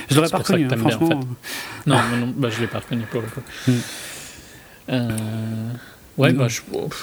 Je 0.10 0.16
l'aurais 0.16 0.30
pas 0.30 0.38
reconnu, 0.38 0.66
hein, 0.66 0.68
bien, 0.70 0.78
en 0.78 0.90
franchement. 0.90 1.20
Non, 1.86 1.98
bah, 2.38 2.50
je 2.50 2.62
l'ai 2.62 2.68
pas 2.68 2.80
reconnu 2.80 3.04
pour 3.12 3.22
le 3.22 3.28
coup. 3.28 3.42
Hmm. 3.68 3.74
Euh, 4.90 5.10
Ouais, 6.18 6.32
Non. 6.32 6.44
bah, 6.44 6.48
je- 6.48 6.62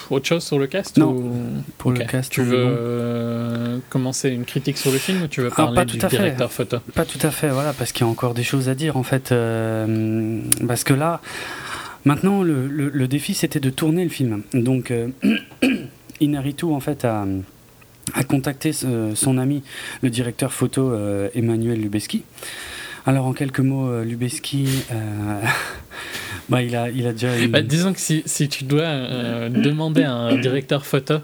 autre 0.08 0.26
chose 0.26 0.42
sur 0.42 0.58
le 0.58 0.66
cast 0.66 0.96
Non, 0.96 1.10
ou- 1.10 1.62
pour 1.76 1.92
le 1.92 1.98
cast, 2.02 2.32
Tu 2.32 2.40
veux 2.40 2.56
euh, 2.56 3.78
commencer 3.90 4.30
une 4.30 4.46
critique 4.46 4.78
sur 4.78 4.90
le 4.90 4.96
film 4.96 5.20
ou 5.24 5.26
tu 5.26 5.42
veux 5.42 5.50
Ah, 5.52 5.56
parler 5.56 5.74
pas 5.74 5.84
du 5.84 5.98
tout 5.98 6.06
à 6.06 6.08
fait. 6.08 6.16
directeur 6.16 6.50
photo? 6.50 6.78
Pas 6.94 7.04
tout 7.04 7.18
à 7.22 7.30
fait, 7.30 7.50
voilà, 7.50 7.74
parce 7.74 7.92
qu'il 7.92 8.06
y 8.06 8.08
a 8.08 8.10
encore 8.10 8.32
des 8.32 8.42
choses 8.42 8.70
à 8.70 8.74
dire 8.74 8.96
en 8.96 9.02
fait. 9.02 9.24
parce 10.66 10.84
que 10.84 10.94
là, 10.94 11.20
maintenant, 12.04 12.42
le, 12.42 13.06
défi 13.08 13.34
c'était 13.34 13.60
de 13.60 13.70
tourner 13.70 14.04
le 14.04 14.10
film. 14.10 14.42
Donc, 14.54 14.90
euh, 14.90 15.08
Inaritu 16.20 16.66
en 16.66 16.80
fait 16.80 17.04
a, 17.04 17.24
contacté 18.28 18.72
ce- 18.72 19.12
son 19.14 19.38
ami, 19.38 19.62
le 20.02 20.10
directeur 20.10 20.52
photo 20.52 20.90
euh, 20.92 21.28
Emmanuel 21.34 21.80
Lubeski. 21.80 22.22
Alors, 23.06 23.26
en 23.26 23.32
quelques 23.32 23.60
mots, 23.60 23.88
euh, 23.88 24.04
Lubeski, 24.04 24.68
euh, 24.92 25.40
bah, 26.48 26.62
il, 26.62 26.76
a, 26.76 26.88
il 26.90 27.06
a 27.06 27.12
déjà. 27.12 27.28
Bah, 27.48 27.62
Disons 27.62 27.92
que 27.92 27.98
si, 28.00 28.22
tu 28.48 28.64
dois 28.64 28.82
euh, 28.82 29.48
demander 29.48 30.04
à 30.04 30.12
un 30.14 30.36
directeur 30.38 30.86
photo 30.86 31.14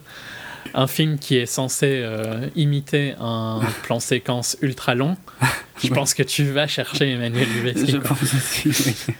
un 0.75 0.87
film 0.87 1.19
qui 1.19 1.37
est 1.37 1.47
censé 1.47 2.01
euh, 2.03 2.49
imiter 2.57 3.15
un 3.21 3.61
plan 3.85 4.01
séquence 4.01 4.57
ultra 4.63 4.95
long, 4.95 5.17
je 5.83 5.89
pense 5.89 6.15
que 6.15 6.23
tu 6.23 6.45
vas 6.45 6.67
chercher 6.67 7.11
Emmanuel 7.11 7.47
Lubezki. 7.57 7.93
Je 7.93 7.97
quoi. 7.99 8.09
pense 8.11 8.23
aussi, 8.23 8.69
oui. 8.69 9.15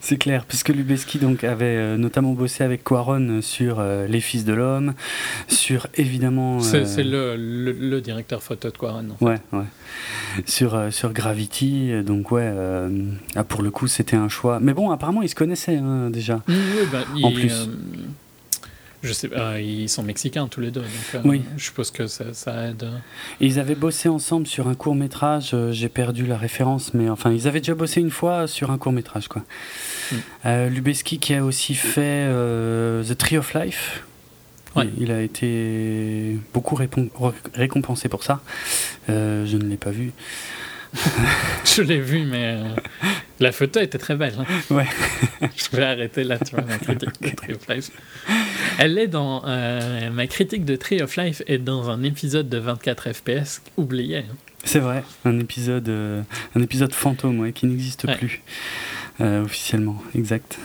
C'est 0.00 0.16
clair, 0.16 0.46
puisque 0.46 0.70
Lubeski 0.70 1.18
donc 1.18 1.44
avait 1.44 1.66
euh, 1.66 1.98
notamment 1.98 2.32
bossé 2.32 2.64
avec 2.64 2.82
Quaron 2.82 3.40
sur 3.42 3.80
euh, 3.80 4.06
Les 4.06 4.20
Fils 4.20 4.46
de 4.46 4.54
l'Homme, 4.54 4.94
sur 5.46 5.88
évidemment. 5.94 6.60
C'est 6.60 6.78
euh, 6.78 6.86
c'est 6.86 7.04
le, 7.04 7.36
le, 7.36 7.72
le 7.72 8.00
directeur 8.00 8.42
photo 8.42 8.70
de 8.70 8.76
Quaron. 8.78 9.02
non 9.02 9.16
Ouais, 9.20 9.38
ouais. 9.52 9.66
Sur, 10.46 10.90
sur 10.90 11.12
Gravity, 11.12 12.02
donc 12.02 12.30
ouais, 12.32 12.50
ah, 13.36 13.44
pour 13.44 13.62
le 13.62 13.70
coup 13.70 13.88
c'était 13.88 14.16
un 14.16 14.30
choix. 14.30 14.58
Mais 14.60 14.72
bon, 14.72 14.90
apparemment 14.90 15.20
ils 15.20 15.28
se 15.28 15.34
connaissaient 15.34 15.76
hein, 15.76 16.08
déjà. 16.08 16.42
Oui, 16.48 16.54
bah, 16.90 17.04
En 17.22 17.28
il, 17.28 17.34
plus. 17.34 17.68
Euh, 19.04 19.08
je 19.08 19.12
sais, 19.12 19.30
euh, 19.32 19.60
ils 19.60 19.88
sont 19.88 20.02
mexicains 20.02 20.48
tous 20.48 20.60
les 20.60 20.70
deux, 20.70 20.80
donc 20.80 21.14
euh, 21.14 21.20
Oui. 21.24 21.42
je 21.56 21.64
suppose 21.64 21.90
que 21.90 22.06
ça, 22.06 22.32
ça 22.34 22.68
aide. 22.68 22.84
Et 23.40 23.46
ils 23.46 23.58
avaient 23.58 23.74
bossé 23.74 24.08
ensemble 24.08 24.46
sur 24.46 24.68
un 24.68 24.74
court 24.74 24.94
métrage, 24.94 25.54
j'ai 25.70 25.88
perdu 25.88 26.26
la 26.26 26.36
référence, 26.36 26.94
mais 26.94 27.08
enfin 27.08 27.32
ils 27.32 27.46
avaient 27.48 27.60
déjà 27.60 27.74
bossé 27.74 28.00
une 28.00 28.10
fois 28.10 28.46
sur 28.46 28.70
un 28.70 28.78
court 28.78 28.92
métrage 28.92 29.28
quoi. 29.28 29.42
Mm. 30.10 30.16
Euh, 30.46 30.68
Lubeski 30.68 31.18
qui 31.18 31.34
a 31.34 31.44
aussi 31.44 31.74
fait 31.74 32.00
euh, 32.28 33.04
The 33.04 33.16
Tree 33.16 33.38
of 33.38 33.54
Life. 33.54 34.02
Ouais. 34.76 34.88
Il, 34.96 35.04
il 35.04 35.10
a 35.12 35.22
été 35.22 36.38
beaucoup 36.52 36.78
récompensé 37.54 38.08
pour 38.08 38.22
ça. 38.22 38.40
Euh, 39.08 39.46
je 39.46 39.56
ne 39.56 39.64
l'ai 39.64 39.76
pas 39.78 39.90
vu. 39.90 40.12
Je 41.64 41.82
l'ai 41.82 42.00
vu, 42.00 42.24
mais 42.24 42.56
euh, 42.56 42.64
la 43.40 43.52
photo 43.52 43.80
était 43.80 43.98
très 43.98 44.16
belle. 44.16 44.34
hein. 44.38 44.44
Ouais. 44.74 44.86
je 45.56 45.76
vais 45.76 45.84
arrêter 45.84 46.24
là, 46.24 46.38
tu 46.38 46.54
vois, 46.54 46.64
ma 46.64 46.78
critique 46.78 47.20
de 47.20 47.30
Tree 47.30 47.52
of 47.54 47.68
Life. 47.68 47.90
Elle 48.78 48.98
est 48.98 49.06
dans. 49.08 49.42
euh, 49.46 50.10
ma 50.10 50.26
critique 50.26 50.64
de 50.64 50.76
Tree 50.76 51.02
of 51.02 51.16
Life 51.16 51.42
est 51.46 51.58
dans 51.58 51.90
un 51.90 52.02
épisode 52.02 52.48
de 52.48 52.58
24 52.58 53.12
FPS 53.12 53.62
oublié. 53.76 54.18
hein. 54.18 54.36
C'est 54.64 54.80
vrai, 54.80 55.04
un 55.24 55.38
épisode, 55.38 55.88
euh, 55.88 56.22
un 56.56 56.62
épisode 56.62 56.92
fantôme 56.92 57.38
ouais, 57.40 57.52
qui 57.52 57.66
n'existe 57.66 58.04
Ouais. 58.04 58.16
plus 58.16 58.42
officiellement. 59.20 60.02
Exact, 60.14 60.58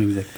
exact. 0.00 0.28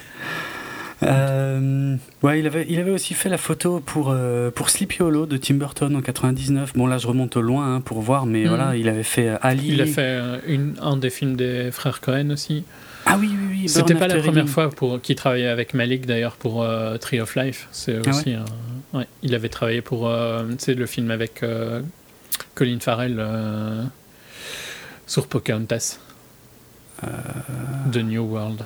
Euh, 1.03 1.97
ouais, 2.23 2.41
il 2.41 2.47
avait, 2.47 2.65
il 2.69 2.79
avait 2.81 2.91
aussi 2.91 3.13
fait 3.15 3.29
la 3.29 3.37
photo 3.39 3.81
pour, 3.81 4.11
euh, 4.11 4.51
pour 4.51 4.71
Sleepy 4.71 5.03
Hollow 5.03 5.27
de 5.27 5.37
Tim 5.37 5.55
Burton 5.55 5.95
en 5.95 6.01
99. 6.01 6.73
Bon, 6.75 6.87
là, 6.87 6.97
je 6.99 7.07
remonte 7.07 7.37
loin 7.37 7.75
hein, 7.77 7.81
pour 7.83 8.01
voir, 8.01 8.25
mais 8.27 8.43
Mhm. 8.45 8.49
voilà, 8.49 8.77
il 8.77 8.89
avait 8.89 9.03
fait 9.03 9.29
euh, 9.29 9.37
Ali. 9.43 9.69
Il 9.69 9.83
a 9.83 9.87
fait 9.87 10.01
euh, 10.01 10.39
une, 10.47 10.75
un 10.81 10.97
des 10.97 11.11
films 11.11 11.37
des 11.37 11.71
frères 11.71 12.01
Cohen 12.01 12.31
aussi. 12.31 12.65
Ah 13.05 13.17
oui, 13.21 13.29
oui, 13.31 13.47
oui. 13.63 13.69
C'était 13.69 13.95
pas 13.95 14.09
la 14.09 14.21
première 14.21 14.49
fois 14.49 14.71
pour 14.71 15.01
qu'il 15.01 15.17
travaillait 15.17 15.47
avec 15.49 15.75
Malik 15.75 16.07
d'ailleurs 16.07 16.37
pour 16.37 16.67
Tree 17.01 17.21
of 17.21 17.37
Life. 17.37 17.69
C'est 17.71 17.99
Ah 18.05 18.11
aussi 18.11 18.33
un- 18.33 18.45
ouais, 18.99 19.07
il 19.23 19.35
avait 19.35 19.49
travaillé 19.49 19.81
pour 19.81 20.11
sais, 20.59 20.75
le 20.75 20.87
film 20.87 21.13
avec 21.13 21.45
Colin 22.57 22.79
Farrell 22.81 23.25
sur 25.07 25.29
Pocahontas 25.29 25.99
The 27.93 27.99
New 27.99 28.25
World 28.25 28.63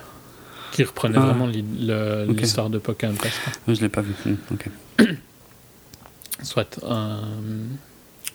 qui 0.73 0.85
reprenait. 0.85 1.17
Ah. 1.19 1.21
vraiment 1.27 1.47
l'histoire 1.47 2.71
de 2.71 2.79
Pocahontas. 2.79 3.29
Je 3.69 3.81
l'ai 3.81 3.89
pas 3.89 4.03
vu. 4.03 4.13
Soit 6.43 6.81
euh, 6.83 7.17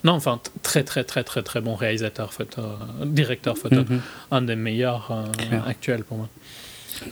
non 0.04 0.14
enfin 0.14 0.40
très 0.62 0.84
très 0.84 1.04
très 1.04 1.24
très 1.24 1.42
très 1.42 1.62
bon 1.62 1.74
réalisateur 1.76 2.34
photo, 2.34 2.62
directeur 3.06 3.58
photo, 3.58 3.78
Mhm. 3.78 4.02
un 4.32 4.42
des 4.44 4.56
meilleurs 4.56 5.10
euh, 5.12 5.60
actuels 5.66 6.04
pour 6.04 6.18
moi. 6.18 6.30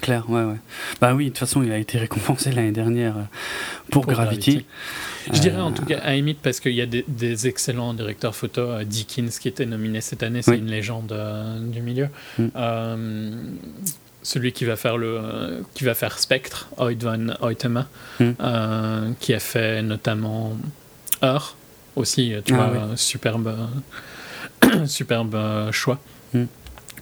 Clair, 0.02 0.30
ouais, 0.30 0.44
ouais. 0.44 0.56
Bah 1.02 1.14
oui, 1.14 1.26
de 1.26 1.30
toute 1.32 1.40
façon, 1.40 1.62
il 1.62 1.70
a 1.72 1.78
été 1.78 1.98
récompensé 1.98 2.54
l'année 2.54 2.72
dernière 2.72 3.18
euh, 3.18 3.22
pour, 3.92 4.04
Pour 4.04 4.14
Gravity. 4.14 4.52
Gravity. 4.52 4.66
Je 5.34 5.42
dirais 5.42 5.60
en 5.60 5.74
tout 5.74 5.84
cas 5.84 6.00
à 6.00 6.14
limite 6.14 6.40
parce 6.42 6.62
qu'il 6.62 6.72
y 6.74 6.80
a 6.82 6.86
des, 6.86 7.04
des 7.08 7.48
excellents 7.48 7.94
directeurs 7.94 8.34
photo. 8.36 8.82
Dickens 8.86 9.40
qui 9.40 9.50
était 9.50 9.66
nominé 9.66 10.00
cette 10.00 10.24
année, 10.24 10.42
c'est 10.42 10.52
Oui. 10.52 10.60
une 10.60 10.70
légende 10.72 11.12
euh, 11.12 11.60
du 11.60 11.82
milieu. 11.82 12.08
Mm. 12.38 12.46
Euh, 12.56 13.32
celui 14.24 14.52
qui 14.54 14.66
va 14.66 14.76
faire 14.76 14.98
le, 14.98 15.18
euh, 15.22 15.62
qui 15.74 15.84
va 15.84 15.94
faire 15.94 16.18
Spectre, 16.20 16.68
Hoyt 16.78 16.98
van 17.02 17.28
Hoytema, 17.42 17.88
Mm. 18.20 18.32
euh, 18.40 19.10
qui 19.20 19.34
a 19.34 19.40
fait 19.40 19.82
notamment 19.82 20.58
Heure 21.24 21.56
aussi. 21.96 22.34
Tu 22.46 22.54
Ah 22.54 22.58
vois, 22.58 22.72
oui. 22.90 22.98
superbe, 22.98 23.56
superbe 24.86 25.36
euh, 25.36 25.72
choix. 25.72 26.00
Mm. 26.34 26.44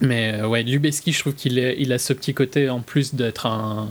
Mais 0.01 0.33
euh, 0.41 0.47
ouais, 0.47 0.63
Lubeski, 0.63 1.11
je 1.13 1.19
trouve 1.19 1.35
qu'il 1.35 1.59
est, 1.59 1.75
il 1.79 1.93
a 1.93 1.99
ce 1.99 2.13
petit 2.13 2.33
côté 2.33 2.69
en 2.69 2.79
plus 2.81 3.13
d'être 3.15 3.45
un 3.45 3.87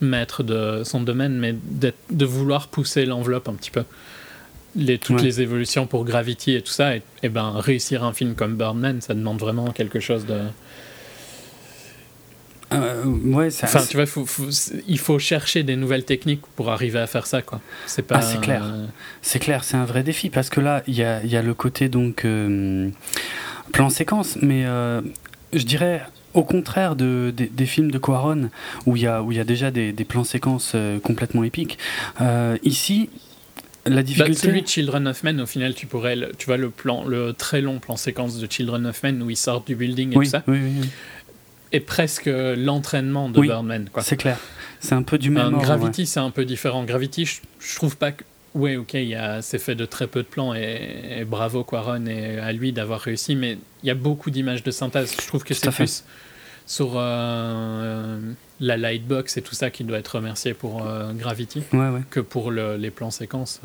maître 0.00 0.42
de 0.42 0.82
son 0.84 1.00
domaine, 1.00 1.36
mais 1.38 1.54
de 2.10 2.24
vouloir 2.24 2.68
pousser 2.68 3.04
l'enveloppe 3.04 3.48
un 3.48 3.54
petit 3.54 3.70
peu. 3.70 3.84
Les, 4.76 4.98
toutes 4.98 5.16
Ouais. 5.16 5.22
les 5.22 5.40
évolutions 5.40 5.86
pour 5.86 6.04
Gravity 6.04 6.52
et 6.54 6.62
tout 6.62 6.70
ça, 6.70 6.94
et, 6.94 7.02
et 7.22 7.28
ben 7.28 7.50
réussir 7.56 8.04
un 8.04 8.12
film 8.12 8.34
comme 8.34 8.54
Birdman, 8.56 9.00
ça 9.00 9.14
demande 9.14 9.38
vraiment 9.40 9.70
quelque 9.72 9.98
chose 9.98 10.24
de. 10.26 10.38
Euh, 12.72 13.04
ouais, 13.04 13.50
ça- 13.50 13.66
Enfin, 13.66 13.84
tu 13.88 13.96
vois, 13.96 14.04
faut- 14.06 14.26
faut- 14.26 14.48
il 14.86 14.98
faut 14.98 15.18
chercher 15.18 15.62
des 15.62 15.74
nouvelles 15.76 16.04
techniques 16.04 16.42
pour 16.56 16.70
arriver 16.70 16.98
à 16.98 17.06
faire 17.06 17.26
ça, 17.26 17.40
quoi. 17.42 17.60
C'est 17.86 18.02
pas. 18.02 18.16
Ah, 18.16 18.22
c'est 18.22 18.40
clair. 18.40 18.62
C'est 19.22 19.38
clair, 19.38 19.64
c'est 19.64 19.76
un 19.76 19.84
vrai 19.86 20.02
défi 20.02 20.28
parce 20.30 20.50
que 20.50 20.60
là, 20.60 20.82
il 20.86 20.94
y 20.94 21.02
a, 21.02 21.22
il 21.24 21.30
y 21.30 21.36
a 21.36 21.42
le 21.42 21.54
côté 21.54 21.88
donc 21.88 22.24
euh, 22.24 22.90
plan 23.72 23.88
séquence, 23.88 24.36
mais 24.42 24.64
euh, 24.66 25.00
je 25.54 25.62
dirais 25.64 26.02
au 26.34 26.44
contraire 26.44 26.94
de, 26.94 27.32
des, 27.34 27.46
des 27.46 27.66
films 27.66 27.90
de 27.90 27.98
Quaron 27.98 28.50
où 28.86 28.96
il 28.96 29.02
y 29.02 29.06
a, 29.06 29.22
où 29.22 29.32
il 29.32 29.38
y 29.38 29.40
a 29.40 29.44
déjà 29.44 29.70
des, 29.70 29.92
des 29.92 30.04
plans 30.04 30.24
séquences 30.24 30.72
euh, 30.74 30.98
complètement 31.00 31.42
épiques. 31.44 31.78
ici, 32.62 33.08
la 33.86 33.96
Bah, 33.96 34.02
difficulté. 34.02 34.34
celui 34.34 34.62
de 34.62 34.68
Children 34.68 35.08
of 35.08 35.22
Men, 35.24 35.40
au 35.40 35.46
final, 35.46 35.74
tu 35.74 35.86
pourrais, 35.86 36.16
le- 36.16 36.32
tu 36.36 36.44
vois 36.46 36.58
le 36.58 36.68
plan, 36.68 37.04
le 37.06 37.32
très 37.32 37.62
long 37.62 37.78
plan 37.78 37.96
séquence 37.96 38.38
de 38.38 38.46
Children 38.50 38.86
of 38.86 39.02
Men 39.02 39.22
où 39.22 39.30
ils 39.30 39.36
sortent 39.36 39.66
du 39.66 39.74
building 39.74 40.12
et 40.12 40.16
oui, 40.18 40.26
tout 40.26 40.30
ça, 40.32 40.42
oui, 40.46 40.58
oui, 40.62 40.72
oui. 40.82 40.88
Est 41.72 41.80
presque 41.80 42.28
l'entraînement 42.32 43.28
de 43.28 43.38
Oui. 43.40 43.48
Birdman, 43.48 43.88
c'est 44.00 44.16
clair. 44.16 44.38
C'est 44.80 44.94
un 44.94 45.02
peu 45.02 45.18
du 45.18 45.30
même 45.30 45.54
ordre, 45.54 45.60
Gravity, 45.62 46.06
c'est 46.06 46.20
un 46.20 46.30
peu 46.30 46.44
différent. 46.44 46.84
Gravity, 46.84 47.24
je, 47.24 47.40
je 47.60 47.74
trouve 47.76 47.96
pas 47.96 48.12
que. 48.12 48.22
Ouais, 48.54 48.76
ok, 48.76 48.96
c'est 49.42 49.58
fait 49.58 49.74
de 49.74 49.84
très 49.84 50.06
peu 50.06 50.22
de 50.22 50.28
plans 50.28 50.54
et, 50.54 51.18
et 51.20 51.24
bravo 51.24 51.64
Quaron 51.64 52.06
et 52.06 52.38
à 52.38 52.52
lui 52.52 52.72
d'avoir 52.72 53.00
réussi, 53.00 53.36
mais 53.36 53.58
il 53.82 53.86
y 53.86 53.90
a 53.90 53.94
beaucoup 53.94 54.30
d'images 54.30 54.62
de 54.62 54.70
synthèse. 54.70 55.14
Je 55.20 55.26
trouve 55.26 55.44
que 55.44 55.52
c'est 55.54 55.70
plus 55.70 56.04
sur 56.66 56.92
euh, 56.96 58.18
la 58.60 58.76
lightbox 58.76 59.36
et 59.36 59.42
tout 59.42 59.54
ça 59.54 59.70
qui 59.70 59.84
doit 59.84 59.98
être 59.98 60.16
remercié 60.16 60.54
pour 60.54 60.86
euh, 60.86 61.12
Gravity 61.12 61.62
ouais. 61.72 61.78
Ouais, 61.78 61.88
ouais. 61.90 62.00
que 62.10 62.20
pour 62.20 62.50
le- 62.50 62.76
les 62.76 62.90
plans 62.90 63.10
séquences. 63.10 63.60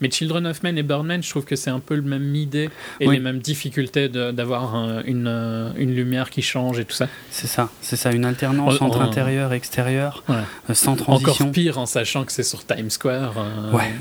Mais 0.00 0.10
Children 0.10 0.46
of 0.46 0.62
Men 0.62 0.78
et 0.78 0.82
Birdman, 0.82 1.22
je 1.22 1.30
trouve 1.30 1.44
que 1.44 1.56
c'est 1.56 1.70
un 1.70 1.80
peu 1.80 1.94
le 1.94 2.02
même 2.02 2.34
idée 2.34 2.70
et 3.00 3.06
Oui. 3.08 3.16
les 3.16 3.20
mêmes 3.20 3.38
difficultés 3.38 4.08
d'avoir 4.08 4.74
un- 4.74 5.02
une, 5.04 5.72
une 5.76 5.94
lumière 5.94 6.30
qui 6.30 6.42
change 6.42 6.78
et 6.78 6.84
tout 6.84 6.94
ça. 6.94 7.08
C'est 7.30 7.46
ça, 7.46 7.70
c'est 7.80 7.96
ça, 7.96 8.12
une 8.12 8.24
alternance 8.24 8.76
Oh, 8.80 8.84
entre 8.84 8.98
oh. 8.98 9.02
intérieur 9.02 9.52
et 9.52 9.56
extérieur, 9.56 10.22
Ouais. 10.28 10.36
euh, 10.70 10.74
sans 10.74 10.96
transition. 10.96 11.32
Encore 11.46 11.52
pire 11.52 11.78
en 11.78 11.86
sachant 11.86 12.24
que 12.24 12.32
c'est 12.32 12.42
sur 12.42 12.64
Times 12.66 12.90
Square. 12.90 13.34
euh, 13.38 13.72
Ouais. 13.72 13.92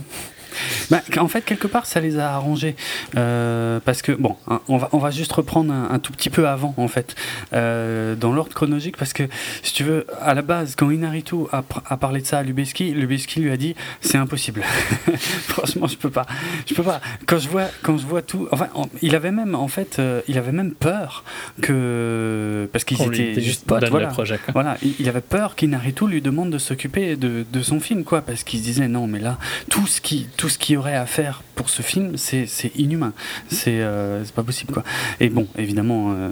Bah, 0.91 1.01
en 1.17 1.27
fait, 1.27 1.41
quelque 1.41 1.67
part, 1.67 1.85
ça 1.85 1.99
les 1.99 2.19
a 2.19 2.33
arrangés. 2.33 2.75
Euh, 3.17 3.79
parce 3.83 4.01
que, 4.01 4.11
bon, 4.11 4.35
hein, 4.47 4.61
on 4.67 4.77
va, 4.77 4.89
on 4.91 4.97
va 4.97 5.09
juste 5.11 5.31
reprendre 5.31 5.73
un, 5.73 5.89
un 5.91 5.99
tout 5.99 6.11
petit 6.11 6.29
peu 6.29 6.47
avant, 6.47 6.73
en 6.77 6.87
fait, 6.87 7.15
euh, 7.53 8.15
dans 8.15 8.31
l'ordre 8.33 8.53
chronologique, 8.53 8.97
parce 8.97 9.13
que, 9.13 9.23
si 9.63 9.73
tu 9.73 9.83
veux, 9.83 10.05
à 10.21 10.33
la 10.33 10.41
base, 10.41 10.75
quand 10.75 10.91
Inaritu 10.91 11.35
a, 11.51 11.63
parlé 11.97 12.21
de 12.21 12.25
ça 12.27 12.39
à 12.39 12.43
Lubeski, 12.43 12.91
Lubeski 12.91 13.39
lui 13.39 13.51
a 13.51 13.57
dit 13.57 13.75
c'est 14.01 14.17
impossible. 14.17 14.61
Franchement, 15.47 15.87
je 15.87 15.97
peux 15.97 16.09
pas. 16.11 16.25
Je 16.67 16.73
peux 16.73 16.83
pas. 16.83 17.01
Quand 17.25 17.39
je 17.39 17.49
vois, 17.49 17.65
quand 17.81 17.97
je 17.97 18.05
vois 18.05 18.21
tout. 18.21 18.47
Enfin, 18.51 18.67
en- 18.75 18.87
il 19.01 19.15
avait 19.15 19.31
même, 19.31 19.55
en 19.55 19.67
fait, 19.67 19.97
euh, 19.99 20.21
il 20.27 20.37
avait 20.37 20.51
même 20.51 20.73
peur 20.73 21.23
que. 21.61 22.69
Parce 22.71 22.83
qu'ils 22.83 23.01
étaient 23.01 23.41
juste 23.41 23.65
potes, 23.65 23.89
voilà. 23.89 24.07
le 24.07 24.13
projet. 24.13 24.39
Voilà, 24.53 24.77
il 24.83 25.05
il 25.05 25.09
avait 25.09 25.21
peur 25.21 25.55
qu'Inaritu 25.55 26.07
lui 26.07 26.21
demande 26.21 26.49
de 26.49 26.57
s'occuper 26.57 27.15
de, 27.15 27.45
de 27.51 27.61
son 27.61 27.79
film, 27.79 28.03
quoi, 28.03 28.21
parce 28.21 28.43
qu'il 28.43 28.59
se 28.59 28.63
disait 28.63 28.87
non, 28.87 29.05
mais 29.07 29.19
là, 29.19 29.37
tout 29.69 29.85
ce 29.87 30.01
qui, 30.01 30.27
tout 30.37 30.44
ce 30.49 30.58
qu'il 30.58 30.75
y 30.75 30.77
aurait 30.77 30.95
à 30.95 31.05
faire 31.05 31.43
pour 31.55 31.69
ce 31.69 31.81
film, 31.81 32.17
c'est 32.17 32.47
inhumain, 32.75 33.13
c'est 33.49 33.81
euh, 33.81 34.23
c'est 34.23 34.34
pas 34.34 34.43
possible, 34.43 34.73
quoi. 34.73 34.84
Et 35.19 35.29
bon, 35.29 35.47
évidemment, 35.58 36.13
euh, 36.15 36.29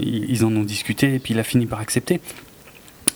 ils, 0.00 0.44
en 0.44 0.54
ont 0.54 0.64
discuté, 0.64 1.14
et 1.14 1.18
puis 1.18 1.34
il 1.34 1.40
a 1.40 1.44
fini 1.44 1.66
par 1.66 1.80
accepter. 1.80 2.20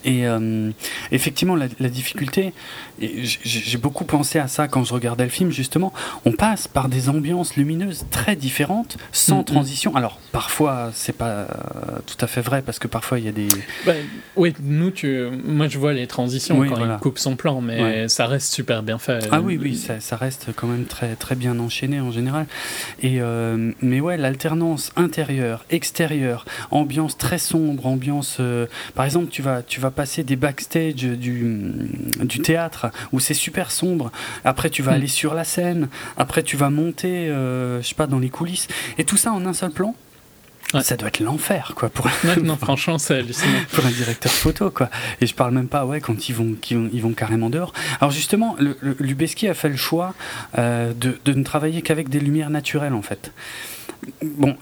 Et 0.05 0.27
euh, 0.27 0.71
effectivement, 1.11 1.57
la, 1.57 1.89
difficulté, 1.89 2.53
j'ai 3.01 3.79
beaucoup 3.79 4.05
pensé 4.05 4.39
à 4.39 4.49
ça 4.49 4.69
quand 4.69 4.85
je 4.85 4.93
regardais 4.95 5.25
le 5.25 5.31
film, 5.31 5.51
justement, 5.51 5.93
on 6.25 6.33
passe 6.33 6.69
par 6.69 6.89
des 6.89 7.09
ambiances 7.09 7.57
lumineuses 7.57 8.05
très 8.11 8.37
différentes, 8.37 8.97
sans 9.13 9.39
Mhm. 9.39 9.45
transition. 9.45 9.97
Alors, 9.97 10.19
parfois, 10.33 10.91
c'est 10.95 11.17
pas 11.17 11.27
euh, 11.29 11.47
tout 12.07 12.17
à 12.25 12.27
fait 12.27 12.41
vrai, 12.41 12.63
parce 12.63 12.79
que 12.79 12.89
parfois, 12.89 13.19
il 13.19 13.25
y 13.25 13.29
a 13.29 13.33
des... 13.33 13.49
Bah, 13.85 13.93
oui, 14.37 14.55
nous, 14.63 14.91
tu... 14.91 15.27
moi 15.45 15.69
je 15.69 15.79
vois 15.79 15.93
les 15.93 16.07
transitions 16.07 16.59
Oui, 16.59 16.69
quand 16.69 16.77
voilà. 16.77 16.95
il 16.95 17.01
coupe 17.01 17.19
son 17.19 17.37
plan, 17.37 17.61
mais 17.61 17.83
Ouais. 17.83 18.09
ça 18.09 18.27
reste 18.27 18.53
super 18.53 18.83
bien 18.83 18.99
fait. 18.99 19.29
Ah 19.31 19.41
oui, 19.41 19.59
oui, 19.61 19.77
ça, 19.77 20.01
ça 20.01 20.17
reste 20.17 20.49
quand 20.57 20.67
même 20.67 20.85
très, 20.87 21.15
très 21.17 21.35
bien 21.35 21.59
enchaîné 21.59 22.01
en 22.01 22.11
général. 22.11 22.47
Et, 23.03 23.21
euh, 23.21 23.73
mais 23.83 24.01
ouais, 24.01 24.17
l'alternance 24.17 24.93
intérieure, 24.97 25.65
extérieure, 25.71 26.45
ambiance 26.71 27.17
très 27.19 27.39
sombre, 27.39 27.87
ambiance... 27.87 28.39
euh, 28.41 28.67
par 28.95 29.05
exemple, 29.05 29.29
tu 29.29 29.43
vas, 29.43 29.63
tu 29.63 29.81
vas 29.81 29.91
passer 29.91 30.25
des 30.25 30.37
backstage 30.37 30.95
du, 30.95 31.45
du 32.23 32.39
théâtre 32.41 32.86
où 33.13 33.21
c'est 33.21 33.35
super 33.35 33.71
sombre. 33.71 34.11
Après, 34.45 34.71
tu 34.71 34.83
vas 34.83 34.93
Mm. 34.93 34.95
aller 34.95 35.07
sur 35.09 35.35
la 35.35 35.45
scène. 35.45 35.89
Après, 36.17 36.43
tu 36.43 36.57
vas 36.57 36.71
monter, 36.71 37.29
euh, 37.29 37.83
je 37.83 37.89
sais 37.89 37.95
pas, 37.95 38.07
dans 38.07 38.19
les 38.19 38.31
coulisses. 38.31 38.69
Et 38.99 39.05
tout 39.05 39.17
ça 39.17 39.33
en 39.33 39.45
un 39.47 39.53
seul 39.53 39.71
plan. 39.71 39.95
Ouais. 40.75 40.83
Ça 40.83 40.97
doit 40.97 41.07
être 41.09 41.21
l'enfer, 41.21 41.75
quoi, 41.77 41.89
pour, 41.89 42.07
Ouais, 42.25 42.37
non, 42.43 42.57
franchement, 42.57 42.99
c'est 42.99 43.15
hallucinant. 43.19 43.53
pour 43.73 43.87
un 43.87 43.91
directeur 43.91 44.33
photo 44.33 44.69
quoi 44.71 44.91
et 45.21 45.27
je 45.29 45.33
parle 45.35 45.55
même 45.55 45.69
pas 45.69 45.87
ouais 45.87 46.01
quand 46.01 46.29
ils 46.29 46.35
vont 46.35 46.57
ils 46.71 47.01
vont 47.03 47.13
carrément 47.13 47.51
dehors 47.51 47.73
alors 48.01 48.11
justement 48.11 48.57
Lubeski 48.99 49.47
a 49.49 49.55
fait 49.55 49.69
le 49.69 49.77
choix 49.77 50.15
euh, 50.59 50.93
de, 50.93 51.19
de 51.25 51.33
ne 51.35 51.45
travailler 51.45 51.83
qu'avec 51.83 52.09
des 52.09 52.19
lumières 52.19 52.51
naturelles 52.51 52.95
en 52.95 53.03
fait 53.03 53.31
bon 54.23 54.57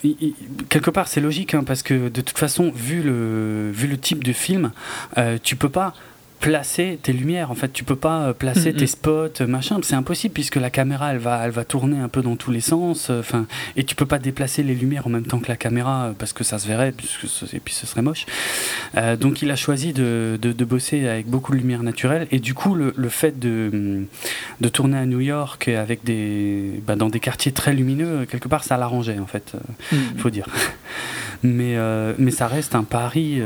quelque 0.68 0.90
part 0.90 1.08
c'est 1.08 1.20
logique 1.22 1.54
hein, 1.54 1.64
parce 1.64 1.82
que 1.82 2.08
de 2.10 2.20
toute 2.20 2.38
façon 2.38 2.70
vu 2.74 3.02
le 3.02 3.70
vu 3.72 3.86
le 3.88 3.96
type 3.98 4.22
de 4.24 4.32
film 4.34 4.72
euh, 5.16 5.38
tu 5.42 5.56
peux 5.56 5.70
pas 5.70 5.94
placer 6.44 6.98
tes 7.02 7.12
lumières 7.14 7.50
en 7.50 7.54
fait. 7.54 7.72
Tu 7.72 7.84
peux 7.84 7.96
pas 7.96 8.18
euh, 8.28 8.32
placer 8.34 8.72
Mhm. 8.72 8.78
tes 8.78 8.86
spots 8.86 9.40
euh, 9.40 9.46
machin. 9.46 9.78
C'est 9.82 9.94
impossible 9.94 10.34
puisque 10.34 10.56
la 10.56 10.68
caméra 10.68 11.10
elle 11.12 11.18
va 11.18 11.40
elle 11.44 11.50
va 11.52 11.64
tourner 11.64 11.98
un 11.98 12.08
peu 12.08 12.20
dans 12.20 12.36
tous 12.36 12.50
les 12.50 12.60
sens 12.60 13.08
euh, 13.08 13.20
enfin 13.20 13.46
et 13.76 13.84
tu 13.84 13.94
peux 13.94 14.04
pas 14.04 14.18
déplacer 14.18 14.62
les 14.62 14.74
lumières 14.74 15.06
en 15.06 15.10
même 15.10 15.24
temps 15.24 15.38
que 15.38 15.48
la 15.48 15.56
caméra 15.56 16.12
parce 16.18 16.34
que 16.34 16.44
ça 16.44 16.58
se 16.58 16.68
verrait 16.68 16.92
puisque 16.92 17.26
ce- 17.28 17.56
et 17.56 17.60
puis 17.60 17.72
ce 17.72 17.86
serait 17.86 18.02
moche. 18.02 18.26
Euh, 18.96 19.16
donc 19.16 19.40
il 19.40 19.50
a 19.50 19.56
choisi 19.56 19.94
de, 19.94 20.38
de, 20.40 20.52
de 20.52 20.64
bosser 20.66 21.08
avec 21.08 21.26
beaucoup 21.28 21.52
de 21.52 21.56
lumière 21.56 21.82
naturelle 21.82 22.28
et 22.30 22.40
du 22.40 22.52
coup 22.52 22.74
le, 22.74 22.92
le 22.94 23.08
fait 23.08 23.38
de, 23.38 24.04
de 24.60 24.68
tourner 24.68 24.98
à 24.98 25.06
New 25.06 25.20
York 25.20 25.68
avec 25.68 26.04
des 26.04 26.82
bah, 26.86 26.94
dans 26.94 27.08
des 27.08 27.20
quartiers 27.20 27.52
très 27.52 27.72
lumineux 27.72 28.26
quelque 28.26 28.48
part 28.48 28.64
ça 28.64 28.76
l'arrangeait 28.76 29.18
en 29.18 29.26
fait 29.26 29.52
Mm. 29.92 29.96
faut 30.18 30.30
dire. 30.30 30.46
Mais 31.42 31.76
euh, 31.76 32.14
mais 32.18 32.30
ça 32.30 32.46
reste 32.46 32.74
un 32.74 32.84
pari 32.84 33.38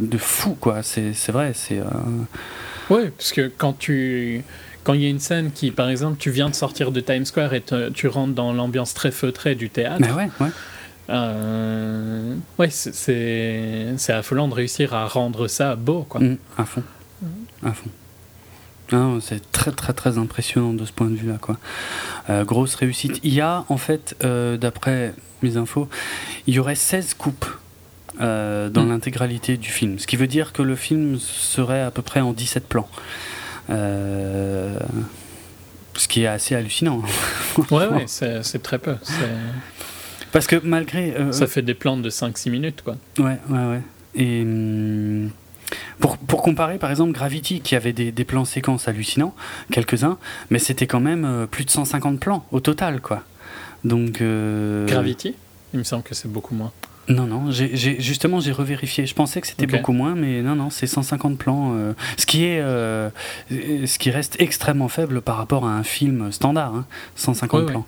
de 0.00 0.18
fou 0.18 0.54
quoi. 0.60 0.82
C'est 0.84 1.12
c'est 1.14 1.32
vrai 1.32 1.50
c'est 1.52 1.80
Oui, 2.90 3.10
parce 3.16 3.32
que 3.32 3.50
quand 3.56 3.72
tu. 3.78 4.42
Quand 4.84 4.94
il 4.94 5.02
y 5.02 5.06
a 5.06 5.10
une 5.10 5.18
scène 5.20 5.50
qui, 5.52 5.70
par 5.70 5.90
exemple, 5.90 6.16
tu 6.18 6.30
viens 6.30 6.48
de 6.48 6.54
sortir 6.54 6.92
de 6.92 7.00
Times 7.00 7.26
Square 7.26 7.52
et 7.52 7.60
te- 7.60 7.90
tu 7.90 8.06
rentres 8.08 8.32
dans 8.34 8.52
l'ambiance 8.54 8.94
très 8.94 9.10
feutrée 9.10 9.54
du 9.54 9.68
théâtre, 9.68 9.98
mais 10.00 10.12
ouais 10.12 10.30
ouais. 10.40 10.48
euh, 11.10 12.34
ouais, 12.58 12.70
c'est- 12.70 13.94
affolant 14.12 14.48
de 14.48 14.54
réussir 14.54 14.94
à 14.94 15.06
rendre 15.06 15.46
ça 15.48 15.76
beau, 15.76 16.06
quoi. 16.08 16.20
Mm, 16.20 16.38
à 16.56 16.64
fond. 16.64 16.82
À 17.64 17.72
fond. 17.72 17.90
C'est 19.20 19.52
très 19.52 19.70
très 19.72 19.92
très 19.92 20.16
impressionnant 20.16 20.72
de 20.72 20.86
ce 20.86 20.92
point 20.92 21.08
de 21.08 21.16
vue 21.16 21.28
là 21.28 21.36
quoi. 21.38 21.58
Euh, 22.30 22.44
grosse 22.44 22.74
réussite. 22.74 23.20
Il 23.22 23.34
y 23.34 23.42
a 23.42 23.66
en 23.68 23.76
fait 23.76 24.16
euh, 24.24 24.56
d'après 24.56 25.12
mes 25.42 25.58
infos 25.58 25.88
il 26.46 26.54
y 26.54 26.58
aurait 26.58 26.74
16 26.74 27.12
coupes 27.12 27.44
euh, 28.20 28.68
dans 28.68 28.84
Mm. 28.84 28.88
l'intégralité 28.90 29.56
du 29.56 29.68
film 29.70 29.98
ce 29.98 30.06
qui 30.06 30.16
veut 30.16 30.26
dire 30.26 30.52
que 30.52 30.62
le 30.62 30.74
film 30.76 31.18
serait 31.18 31.82
à 31.82 31.90
peu 31.90 32.02
près 32.02 32.20
en 32.20 32.32
17 32.32 32.66
plans 32.68 32.88
Euh, 33.70 34.78
ce 35.94 36.08
qui 36.08 36.22
est 36.22 36.26
assez 36.26 36.54
hallucinant 36.54 37.02
Ouais, 37.70 37.86
ouais, 37.86 38.04
c'est 38.06 38.62
très 38.62 38.78
peu. 38.78 38.94
Parce 40.32 40.46
que 40.46 40.56
malgré 40.62 41.14
euh, 41.16 41.32
Ça 41.32 41.46
fait 41.46 41.62
des 41.62 41.74
plans 41.74 41.96
de 41.96 42.08
5-6 42.10 42.50
minutes, 42.50 42.82
quoi. 42.84 42.96
Ouais, 43.18 43.38
ouais, 43.48 43.64
ouais. 43.66 43.80
Et 44.14 44.42
hum, 44.42 45.30
pour, 46.00 46.16
pour 46.18 46.42
comparer, 46.42 46.78
par 46.78 46.90
exemple, 46.90 47.12
Gravity, 47.12 47.60
qui 47.60 47.74
avait 47.76 47.92
des, 47.92 48.12
des 48.12 48.24
plans 48.24 48.44
séquences 48.44 48.88
hallucinants, 48.88 49.34
quelques-uns, 49.72 50.18
mais 50.50 50.58
c'était 50.58 50.86
quand 50.86 51.00
même 51.00 51.24
euh, 51.24 51.46
plus 51.46 51.64
de 51.64 51.70
150 51.70 52.20
plans 52.20 52.46
au 52.52 52.60
total, 52.60 53.00
quoi. 53.00 53.22
Donc. 53.84 54.20
euh, 54.20 54.86
Gravity? 54.86 55.34
Il 55.74 55.78
me 55.80 55.84
semble 55.84 56.02
que 56.04 56.14
c'est 56.14 56.30
beaucoup 56.30 56.54
moins. 56.54 56.72
Non, 57.08 57.26
non, 57.26 57.50
j'ai, 57.50 57.74
j'ai- 57.74 58.00
justement, 58.00 58.38
j'ai 58.40 58.52
revérifié. 58.52 59.06
Je 59.06 59.14
pensais 59.14 59.40
que 59.40 59.46
c'était 59.46 59.66
beaucoup 59.66 59.92
moins, 59.92 60.14
mais 60.14 60.42
non, 60.42 60.54
non, 60.54 60.68
c'est 60.70 60.86
150 60.86 61.38
plans. 61.38 61.72
euh, 61.74 61.94
ce, 62.18 62.26
qui 62.26 62.44
est, 62.44 62.60
euh, 62.60 63.08
ce 63.50 63.98
qui 63.98 64.10
reste 64.10 64.36
extrêmement 64.40 64.88
faible 64.88 65.22
par 65.22 65.36
rapport 65.38 65.66
à 65.66 65.70
un 65.72 65.82
film 65.82 66.30
standard, 66.32 66.74
hein, 66.74 66.84
150 67.16 67.60
Ouais, 67.60 67.66
ouais. 67.66 67.72
plans. 67.72 67.86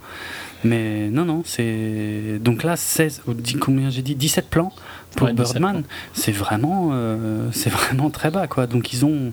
Mais 0.65 1.09
non, 1.11 1.25
non, 1.27 1.43
c'est. 1.45 2.39
Donc 2.41 2.63
là, 2.63 2.77
16, 2.77 3.23
ou 3.27 3.35
dix- 3.35 3.57
combien 3.59 3.91
j'ai 3.91 4.03
dit 4.03 4.15
17 4.15 4.49
plans 4.49 4.73
pour 5.17 5.27
Ouais, 5.27 5.35
17 5.35 5.53
Birdman. 5.61 5.83
C'est 6.15 6.33
vraiment, 6.33 6.91
euh, 6.93 7.49
c'est 7.53 7.71
vraiment 7.71 8.09
très 8.11 8.31
bas, 8.31 8.47
quoi. 8.47 8.67
Donc 8.67 8.93
ils 8.93 9.05
ont, 9.05 9.33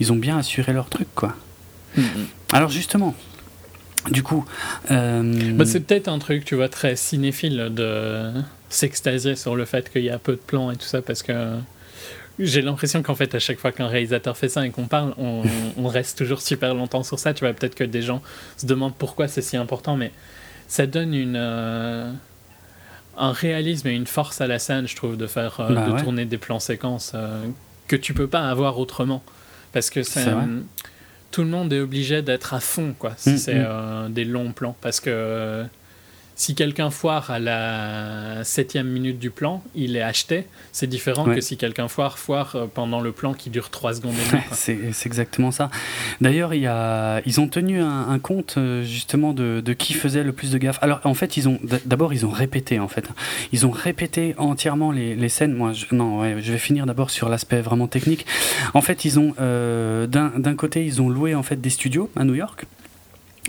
ils 0.00 0.12
ont 0.12 0.16
bien 0.16 0.36
assuré 0.38 0.72
leur 0.74 0.88
truc, 0.90 1.08
quoi. 1.14 1.34
Mm, 1.96 2.02
Alors 2.52 2.68
justement, 2.70 3.14
du 4.10 4.22
coup. 4.22 4.44
Bah, 4.90 5.64
c'est 5.64 5.80
peut-être 5.80 6.08
un 6.08 6.18
truc, 6.18 6.44
tu 6.44 6.54
vois, 6.54 6.68
très 6.68 6.96
cinéphile 6.96 7.70
de 7.74 8.32
s'extasier 8.68 9.36
sur 9.36 9.56
le 9.56 9.64
fait 9.64 9.90
qu'il 9.92 10.02
y 10.04 10.10
a 10.10 10.18
peu 10.18 10.32
de 10.32 10.40
plans 10.40 10.70
et 10.70 10.76
tout 10.76 10.86
ça, 10.86 11.02
parce 11.02 11.22
que 11.22 11.56
j'ai 12.38 12.60
l'impression 12.62 13.02
qu'en 13.02 13.14
fait, 13.14 13.34
à 13.34 13.38
chaque 13.38 13.58
fois 13.58 13.72
qu'un 13.72 13.86
réalisateur 13.86 14.36
fait 14.36 14.48
ça 14.48 14.66
et 14.66 14.70
qu'on 14.70 14.86
parle, 14.86 15.14
on, 15.18 15.42
on 15.78 15.86
reste 15.88 16.18
toujours 16.18 16.40
super 16.42 16.74
longtemps 16.74 17.02
sur 17.02 17.18
ça. 17.18 17.32
Tu 17.32 17.44
vois, 17.44 17.52
peut-être 17.54 17.74
que 17.74 17.84
des 17.84 18.02
gens 18.02 18.22
se 18.56 18.66
demandent 18.66 18.94
pourquoi 18.96 19.28
c'est 19.28 19.42
si 19.42 19.56
important, 19.56 19.96
mais 19.96 20.10
ça 20.68 20.86
donne 20.86 21.14
une. 21.14 21.36
euh, 21.36 22.10
un 23.18 23.32
réalisme 23.32 23.88
et 23.88 23.92
une 23.94 24.06
force 24.06 24.42
à 24.42 24.46
la 24.46 24.58
scène, 24.58 24.86
je 24.86 24.94
trouve, 24.94 25.16
de 25.16 25.26
faire 25.26 25.58
euh, 25.60 25.72
Bah 25.74 25.86
de 25.86 25.92
ouais. 25.92 26.02
tourner 26.02 26.26
des 26.26 26.36
plans 26.36 26.60
séquences 26.60 27.12
euh, 27.14 27.42
que 27.88 27.96
tu 27.96 28.12
peux 28.12 28.26
pas 28.26 28.50
avoir 28.50 28.78
autrement, 28.78 29.22
parce 29.72 29.88
que 29.88 30.02
c'est 30.02 30.28
euh, 30.28 30.60
tout 31.30 31.40
le 31.42 31.48
monde 31.48 31.72
est 31.72 31.80
obligé 31.80 32.20
d'être 32.20 32.52
à 32.52 32.60
fond, 32.60 32.94
quoi. 32.98 33.14
Si 33.16 33.30
Mm, 33.30 33.38
c'est 33.38 33.54
euh, 33.56 34.08
des 34.10 34.24
longs 34.26 34.52
plans, 34.52 34.76
parce 34.82 35.00
que 35.00 35.08
euh, 35.10 35.64
si 36.38 36.54
quelqu'un 36.54 36.90
foire 36.90 37.30
à 37.30 37.38
la 37.38 38.44
septième 38.44 38.86
minute 38.88 39.18
du 39.18 39.30
plan, 39.30 39.62
il 39.74 39.96
est 39.96 40.02
acheté. 40.02 40.46
C'est 40.70 40.86
différent 40.86 41.26
Ouais. 41.26 41.36
que 41.36 41.40
si 41.40 41.56
quelqu'un 41.56 41.88
foire 41.88 42.18
foire 42.18 42.54
euh, 42.54 42.66
pendant 42.72 43.00
le 43.00 43.10
plan 43.10 43.32
qui 43.32 43.48
dure 43.50 43.70
3 43.70 43.94
secondes 43.94 44.14
et 44.14 44.30
demie. 44.30 44.42
C'est 44.52 44.78
exactement 45.06 45.50
ça. 45.50 45.70
D'ailleurs, 46.20 46.52
il 46.54 46.70
ils 47.26 47.40
ont 47.40 47.48
tenu 47.48 47.80
un, 47.80 48.08
un 48.10 48.18
compte 48.18 48.56
euh, 48.58 48.82
justement 48.84 49.32
de, 49.32 49.62
de 49.64 49.72
qui 49.72 49.94
faisait 49.94 50.22
le 50.22 50.32
plus 50.32 50.50
de 50.50 50.58
gaffe. 50.58 50.78
Alors, 50.82 51.00
en 51.04 51.14
fait, 51.14 51.36
ils 51.38 51.48
ont 51.48 51.58
d'abord 51.86 52.12
ils 52.12 52.26
ont 52.26 52.30
répété 52.30 52.78
en 52.78 52.88
fait. 52.88 53.08
Ils 53.52 53.64
ont 53.66 53.70
répété 53.70 54.34
entièrement 54.36 54.92
les, 54.92 55.14
les 55.14 55.28
scènes. 55.30 55.54
Moi, 55.54 55.72
je, 55.72 55.86
non, 55.94 56.20
ouais, 56.20 56.36
je 56.40 56.52
vais 56.52 56.58
finir 56.58 56.84
d'abord 56.84 57.08
sur 57.10 57.28
l'aspect 57.30 57.62
vraiment 57.62 57.86
technique. 57.88 58.26
En 58.74 58.82
fait, 58.82 59.06
ils 59.06 59.18
ont 59.18 59.34
euh, 59.40 60.06
d'un 60.06 60.32
d'un 60.36 60.54
côté, 60.54 60.84
ils 60.84 61.00
ont 61.00 61.08
loué 61.08 61.34
en 61.34 61.42
fait 61.42 61.58
des 61.60 61.70
studios 61.70 62.10
à 62.14 62.24
New 62.24 62.34
York. 62.34 62.66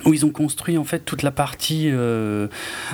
Où 0.05 0.13
ils 0.13 0.25
ont 0.25 0.29
construit 0.29 0.77
en 0.77 0.83
fait 0.83 0.99
toute 0.99 1.23
la 1.23 1.31
partie 1.31 1.89
euh, 1.91 2.47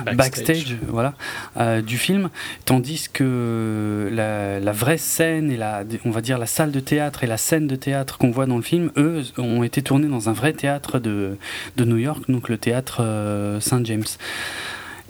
Backstage. 0.04 0.16
backstage, 0.16 0.76
voilà, 0.88 1.14
euh, 1.58 1.82
du 1.82 1.98
film, 1.98 2.30
tandis 2.64 3.08
que 3.12 4.08
la, 4.12 4.58
la 4.58 4.72
vraie 4.72 4.98
scène 4.98 5.50
et 5.50 5.56
la, 5.56 5.84
on 6.04 6.10
va 6.10 6.20
dire 6.20 6.38
la 6.38 6.46
salle 6.46 6.72
de 6.72 6.80
théâtre 6.80 7.24
et 7.24 7.26
la 7.26 7.36
scène 7.36 7.66
de 7.66 7.76
théâtre 7.76 8.18
qu'on 8.18 8.30
voit 8.30 8.46
dans 8.46 8.56
le 8.56 8.62
film, 8.62 8.90
eux, 8.96 9.22
ont 9.38 9.62
été 9.62 9.82
tournés 9.82 10.08
dans 10.08 10.28
un 10.28 10.32
vrai 10.32 10.52
théâtre 10.52 10.98
de, 10.98 11.36
de 11.76 11.84
New 11.84 11.98
York, 11.98 12.24
donc 12.28 12.48
le 12.48 12.58
théâtre 12.58 12.98
euh, 13.00 13.60
Saint 13.60 13.84
James. 13.84 14.04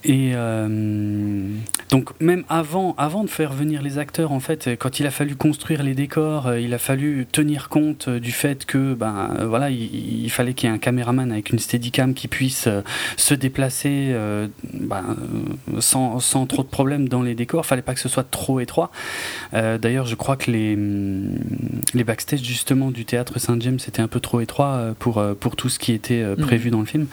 Et 0.07 0.33
euh, 0.35 1.49
donc 1.91 2.11
même 2.21 2.45
avant, 2.51 2.95
avant 2.99 3.25
de 3.25 3.31
faire 3.31 3.53
venir 3.55 3.81
les 3.81 3.97
acteurs, 3.99 4.33
en 4.33 4.41
fait, 4.41 4.69
quand 4.79 5.01
il 5.01 5.07
a 5.07 5.11
fallu 5.11 5.35
construire 5.35 5.83
les 5.83 5.95
décors, 5.95 6.47
euh, 6.49 6.61
il 6.61 6.75
a 6.75 6.79
fallu 6.79 7.27
tenir 7.33 7.71
compte 7.71 8.09
euh, 8.09 8.21
du 8.21 8.31
fait 8.31 8.67
que, 8.67 8.93
ben 8.93 9.35
euh, 9.39 9.47
voilà, 9.47 9.71
il, 9.71 10.25
il 10.25 10.31
fallait 10.31 10.53
qu'il 10.53 10.69
y 10.69 10.73
ait 10.73 10.75
un 10.75 10.79
caméraman 10.79 11.33
avec 11.33 11.51
une 11.51 11.59
steadicam 11.59 12.13
qui 12.13 12.29
puisse 12.29 12.69
se 13.17 13.35
déplacer 13.35 14.11
euh, 14.13 14.49
ben, 14.75 15.17
sans, 15.81 16.21
sans 16.21 16.45
trop 16.47 16.63
de 16.63 16.69
problèmes 16.69 17.09
dans 17.09 17.23
les 17.23 17.35
décors. 17.35 17.65
Fallait 17.65 17.81
pas 17.83 17.95
que 17.95 18.01
ce 18.01 18.09
soit 18.11 18.29
trop 18.31 18.61
étroit. 18.61 18.91
Euh, 19.55 19.79
D'ailleurs, 19.79 20.07
je 20.07 20.17
crois 20.17 20.37
que 20.37 20.51
les 20.51 20.75
hum, 20.75 21.31
les 21.95 22.05
backstage 22.05 22.43
justement 22.43 22.91
du 22.91 23.05
théâtre 23.07 23.39
Saint 23.39 23.59
James 23.61 23.79
c'était 23.79 24.03
un 24.03 24.09
peu 24.09 24.21
trop 24.21 24.41
étroit 24.41 24.95
pour 24.99 25.23
pour 25.41 25.57
tout 25.57 25.69
ce 25.71 25.79
qui 25.79 25.93
était 25.93 26.23
Mhm. 26.25 26.37
prévu 26.37 26.71
dans 26.71 26.81
le 26.81 26.87
film. 26.87 27.07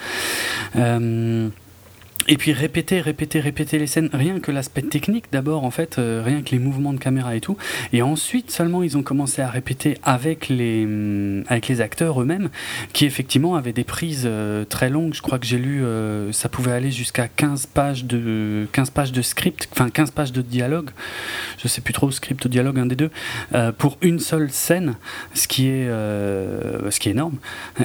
Et 2.28 2.38
puis 2.38 2.53
répéter, 2.53 3.01
répéter, 3.01 3.39
répéter 3.39 3.80
les 3.80 3.88
scènes, 3.88 4.09
rien 4.13 4.39
que 4.39 4.51
l'aspect 4.51 4.82
technique 4.82 5.26
d'abord 5.32 5.63
en 5.63 5.72
fait, 5.72 5.97
euh, 5.97 6.22
rien 6.24 6.41
que 6.41 6.51
les 6.51 6.59
mouvements 6.59 6.93
de 6.93 6.99
caméra 6.99 7.36
et 7.36 7.41
tout. 7.41 7.57
Et 7.93 8.01
ensuite 8.01 8.51
seulement 8.51 8.84
ils 8.84 8.97
ont 8.97 9.03
commencé 9.03 9.41
à 9.41 9.49
répéter 9.49 9.97
avec 10.03 10.49
les, 10.49 10.86
hum, 10.86 11.43
avec 11.47 11.67
les 11.67 11.82
acteurs 11.82 12.22
eux-mêmes, 12.22 12.49
qui 12.93 13.05
effectivement 13.05 13.55
avaient 13.55 13.74
des 13.74 13.84
prises 13.84 14.24
euh, 14.26 14.65
très 14.65 14.89
longues. 14.89 15.13
Je 15.13 15.22
crois 15.22 15.39
que 15.39 15.45
j'ai 15.45 15.57
lu, 15.57 15.84
euh, 15.84 16.32
ça 16.32 16.49
pouvait 16.49 16.72
aller 16.72 16.91
jusqu'à 16.91 17.28
15 17.28 17.65
pages 17.67 18.05
de 18.05 18.67
15 18.72 18.89
pages 18.91 19.11
de 19.11 19.22
script, 19.22 19.67
enfin 19.72 19.89
15 19.89 20.11
pages 20.11 20.32
de 20.32 20.41
dialogue. 20.41 20.91
Je 21.57 21.67
sais 21.67 21.82
plus 21.82 21.93
trop 21.93 22.11
script 22.11 22.43
ou 22.45 22.49
dialogue, 22.49 22.80
un 22.80 22.86
des 22.86 22.95
deux, 22.95 23.09
pour 23.78 23.97
une 24.01 24.19
seule 24.19 24.49
scène, 24.51 24.95
ce 25.34 25.47
qui 25.47 25.67
est, 25.67 25.88
ce 25.88 26.99
qui 26.99 27.09
est 27.09 27.11
énorme. 27.11 27.38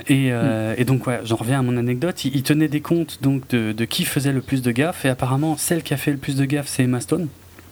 Et, 0.09 0.29
euh, 0.33 0.75
et 0.77 0.85
donc 0.85 1.07
ouais, 1.07 1.21
j'en 1.25 1.37
reviens 1.37 1.61
à 1.61 1.63
mon 1.63 1.77
anecdote. 1.77 2.25
Il, 2.25 2.37
il 2.37 2.43
tenait 2.43 2.69
des 2.69 2.81
comptes 2.81 3.19
donc 3.23 3.49
de, 3.49 3.73
de 3.73 3.85
qui 3.85 4.05
faisait 4.05 4.26
le 4.33 4.41
plus 4.41 4.63
de 4.63 4.71
gaffe 4.71 5.05
et 5.05 5.09
apparemment 5.09 5.57
celle 5.57 5.83
qui 5.83 5.95
a 5.95 5.97
fait 5.97 6.11
le 6.11 6.17
plus 6.17 6.37
de 6.37 6.45
gaffe 6.45 6.69
c'est 6.69 6.85
Emma 6.85 7.01
Stone. 7.01 7.29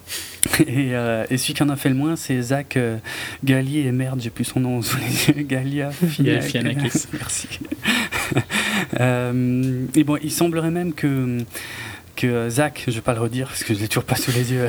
Et, 0.67 0.95
euh, 0.95 1.25
et 1.31 1.39
celui 1.39 1.55
qui 1.55 1.63
en 1.63 1.71
a 1.71 1.77
fait 1.77 1.89
le 1.89 1.95
moins 1.95 2.17
c'est 2.17 2.41
Zach 2.43 2.77
euh, 2.77 2.99
Gallier 3.43 3.87
et 3.87 3.93
merde 3.93 4.21
j'ai 4.23 4.29
plus 4.29 4.45
son 4.45 4.61
nom 4.61 4.83
sous 4.83 4.99
les 4.99 5.29
yeux 5.29 5.43
Gallia 5.49 5.91
Fianac. 6.09 6.43
Fianakis. 6.45 7.05
merci 7.15 7.49
Euh, 9.01 9.87
et 9.95 10.05
bon 10.05 10.19
il 10.23 10.31
semblerait 10.31 10.71
même 10.71 10.93
que 10.93 11.39
que 12.17 12.49
Zach, 12.49 12.85
je 12.87 12.93
vais 12.93 13.01
pas 13.01 13.15
le 13.15 13.21
redire 13.21 13.49
parce 13.49 13.65
que 13.65 13.75
je 13.75 13.81
l'ai 13.81 13.89
toujours 13.89 14.05
pas 14.05 14.15
sous 14.15 14.31
les 14.31 14.53
yeux, 14.53 14.69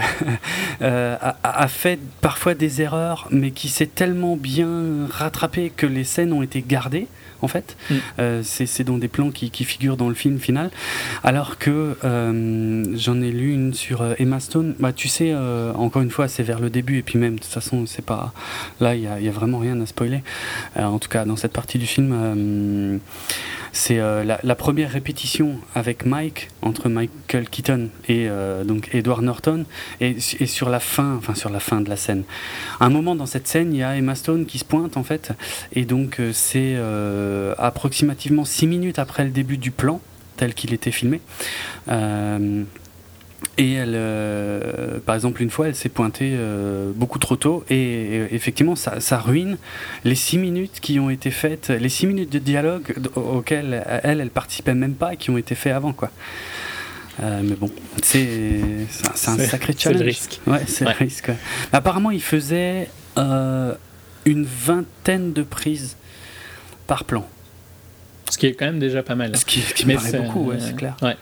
euh, 0.82 1.16
a, 1.22 1.36
a 1.44 1.68
fait 1.68 2.00
parfois 2.22 2.56
des 2.56 2.82
erreurs, 2.82 3.28
mais 3.32 3.52
qui 3.52 3.70
s'est 3.70 3.86
tellement 3.88 4.36
bien 4.36 5.08
rattrapé 5.10 5.72
que 5.76 5.86
les 5.86 6.04
scènes 6.04 6.34
ont 6.34 6.42
été 6.42 6.64
gardées. 6.68 7.08
En 7.46 7.48
fait, 7.48 7.76
Mm. 7.90 7.96
Euh, 8.20 8.42
c'est 8.44 8.84
dans 8.84 8.98
des 8.98 9.08
plans 9.08 9.32
qui, 9.32 9.50
qui 9.52 9.64
figurent 9.64 9.98
dans 9.98 10.10
le 10.10 10.16
film 10.16 10.40
final. 10.40 10.72
Alors 11.24 11.58
que 11.58 11.98
euh, 12.04 12.86
j'en 12.98 13.22
ai 13.22 13.32
lu 13.32 13.54
une 13.54 13.74
sur 13.74 14.02
euh, 14.02 14.14
Emma 14.18 14.40
Stone. 14.40 14.76
Bah, 14.80 14.94
tu 14.94 15.08
sais, 15.08 15.32
euh, 15.34 15.74
encore 15.74 16.02
une 16.02 16.12
fois, 16.12 16.28
c'est 16.28 16.44
vers 16.44 16.60
le 16.60 16.70
début 16.70 17.00
et 17.00 17.02
puis 17.02 17.20
même 17.20 17.36
de 17.36 17.40
toute 17.40 17.52
façon, 17.52 17.86
c'est 17.86 18.06
pas 18.06 18.34
là, 18.80 18.96
il 18.96 19.04
y 19.04 19.08
a, 19.08 19.32
vraiment 19.32 19.60
rien 19.60 19.80
à 19.82 19.86
spoiler. 19.86 20.24
En 20.78 21.00
tout 21.00 21.10
cas, 21.10 21.26
dans 21.26 21.36
cette 21.36 21.52
partie 21.52 21.78
du 21.78 21.86
film. 21.86 23.02
C'est 23.76 24.00
euh, 24.00 24.24
la, 24.42 24.56
première 24.56 24.90
répétition 24.90 25.60
avec 25.76 26.06
Mike 26.06 26.48
entre 26.62 26.88
Michael 26.88 27.50
Keaton 27.50 27.90
et 28.08 28.28
euh, 28.30 28.64
Edward 28.94 29.22
Norton 29.22 29.66
et, 30.00 30.18
sur 30.22 30.70
la 30.70 30.80
fin 30.80 31.16
enfin 31.18 31.36
sur 31.36 31.50
la 31.50 31.60
fin 31.60 31.82
de 31.82 31.90
la 31.90 31.98
scène. 31.98 32.24
À 32.80 32.86
un 32.86 32.90
moment 32.90 33.16
dans 33.16 33.26
cette 33.26 33.50
scène 33.50 33.74
il 33.74 33.80
y 33.80 33.84
a 33.84 33.98
Emma 33.98 34.16
Stone 34.16 34.46
qui 34.46 34.60
se 34.60 34.66
pointe 34.66 34.96
en 34.96 35.04
fait 35.04 35.34
et 35.74 35.84
donc 35.84 36.22
euh, 36.22 36.32
c'est 36.34 36.78
approximativement 37.58 38.46
6 38.46 38.66
minutes 38.68 38.98
après 38.98 39.26
le 39.26 39.32
début 39.32 39.58
du 39.58 39.72
plan 39.72 40.00
tel 40.38 40.54
qu'il 40.54 40.74
était 40.74 40.92
filmé 40.92 41.20
et 43.58 43.74
elle, 43.74 43.94
euh, 43.96 45.00
par 45.06 45.16
exemple, 45.16 45.42
une 45.42 45.50
fois, 45.50 45.68
elle 45.68 45.76
s'est 45.76 45.90
pointée 45.90 46.32
euh, 46.34 46.92
beaucoup 46.94 47.20
trop 47.20 47.36
tôt 47.38 47.64
et, 47.70 47.76
et 47.76 48.36
effectivement, 48.36 48.76
ça, 48.76 49.00
ça 49.00 49.18
ruine 49.18 49.58
les 50.04 50.16
six 50.16 50.38
minutes 50.38 50.80
qui 50.82 51.00
ont 51.00 51.10
été 51.10 51.32
faites, 51.32 51.70
les 51.70 51.88
six 51.90 52.06
minutes 52.08 52.32
de 52.32 52.40
dialogue 52.40 52.94
auxquelles 53.16 53.86
elle, 54.04 54.20
elle 54.20 54.30
participait 54.30 54.74
même 54.74 54.94
pas 54.96 55.14
et 55.14 55.18
qui 55.18 55.30
ont 55.30 55.38
été 55.38 55.56
faits 55.56 55.74
avant, 55.74 55.94
quoi. 55.94 56.12
Euh, 57.24 57.40
mais 57.46 57.56
bon, 57.56 57.72
c'est 58.04 58.20
un- 59.08 59.12
c'est 59.16 59.30
un 59.30 59.38
C'est- 59.38 59.48
sacré 59.48 59.72
le 59.74 59.80
challenge. 59.80 60.02
risque. 60.02 60.42
Ouais, 60.48 60.60
c'est 60.68 60.84
Ouais. 60.86 60.92
le 60.92 61.06
risque. 61.06 61.30
ouais. 61.30 61.38
Apparemment, 61.72 62.12
il 62.12 62.22
faisait 62.22 62.90
euh, 63.18 63.74
une 64.26 64.44
vingtaine 64.44 65.32
de 65.32 65.44
prises 65.44 65.96
par 66.88 67.06
plan, 67.06 67.26
Ce 68.30 68.38
qui 68.38 68.48
est 68.48 68.54
quand 68.54 68.66
même 68.66 68.80
déjà 68.80 69.02
pas 69.02 69.16
mal. 69.16 69.38
ce 69.38 69.46
qui, 69.46 69.62
ce 69.62 69.74
qui 69.74 69.84
me 69.86 69.94
Mais 69.94 69.96
paraît 69.96 70.12
beaucoup, 70.20 70.44
ouais, 70.50 70.58
c'est 70.60 70.76
clair. 70.76 70.98
Ouais. 71.02 71.16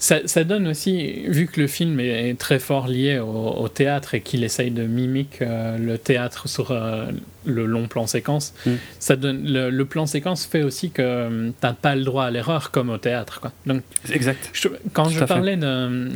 Ça, 0.00 0.20
ça 0.26 0.44
donne 0.44 0.68
aussi, 0.68 1.24
vu 1.26 1.48
que 1.48 1.60
le 1.60 1.66
film 1.66 1.98
est, 1.98 2.38
très 2.38 2.60
fort 2.60 2.86
lié 2.86 3.18
au, 3.18 3.26
au 3.26 3.68
théâtre 3.68 4.14
et 4.14 4.20
qu'il 4.20 4.44
essaye 4.44 4.70
de 4.70 4.84
mimiquer 4.84 5.38
euh, 5.48 5.76
le 5.76 5.98
théâtre 5.98 6.48
sur 6.48 6.70
euh, 6.70 7.06
le 7.44 7.66
long 7.66 7.88
plan 7.88 8.06
séquence, 8.06 8.54
Mm. 8.64 8.70
ça 9.00 9.16
donne, 9.16 9.44
le, 9.44 9.70
le 9.70 9.84
plan 9.84 10.06
séquence 10.06 10.46
fait 10.46 10.62
aussi 10.62 10.90
que 10.90 11.48
tu 11.48 11.52
t'as 11.60 11.72
pas 11.72 11.96
le 11.96 12.04
droit 12.04 12.24
à 12.26 12.30
l'erreur 12.30 12.70
comme 12.70 12.90
au 12.90 12.98
théâtre. 12.98 13.40
Quoi. 13.40 13.50
Donc, 13.66 13.82
Exact. 14.12 14.50
je- 14.52 14.68
quand 14.92 15.04
Tout 15.04 15.10
je 15.10 15.18
fait. 15.18 15.26
parlais 15.26 15.56
de. 15.56 16.10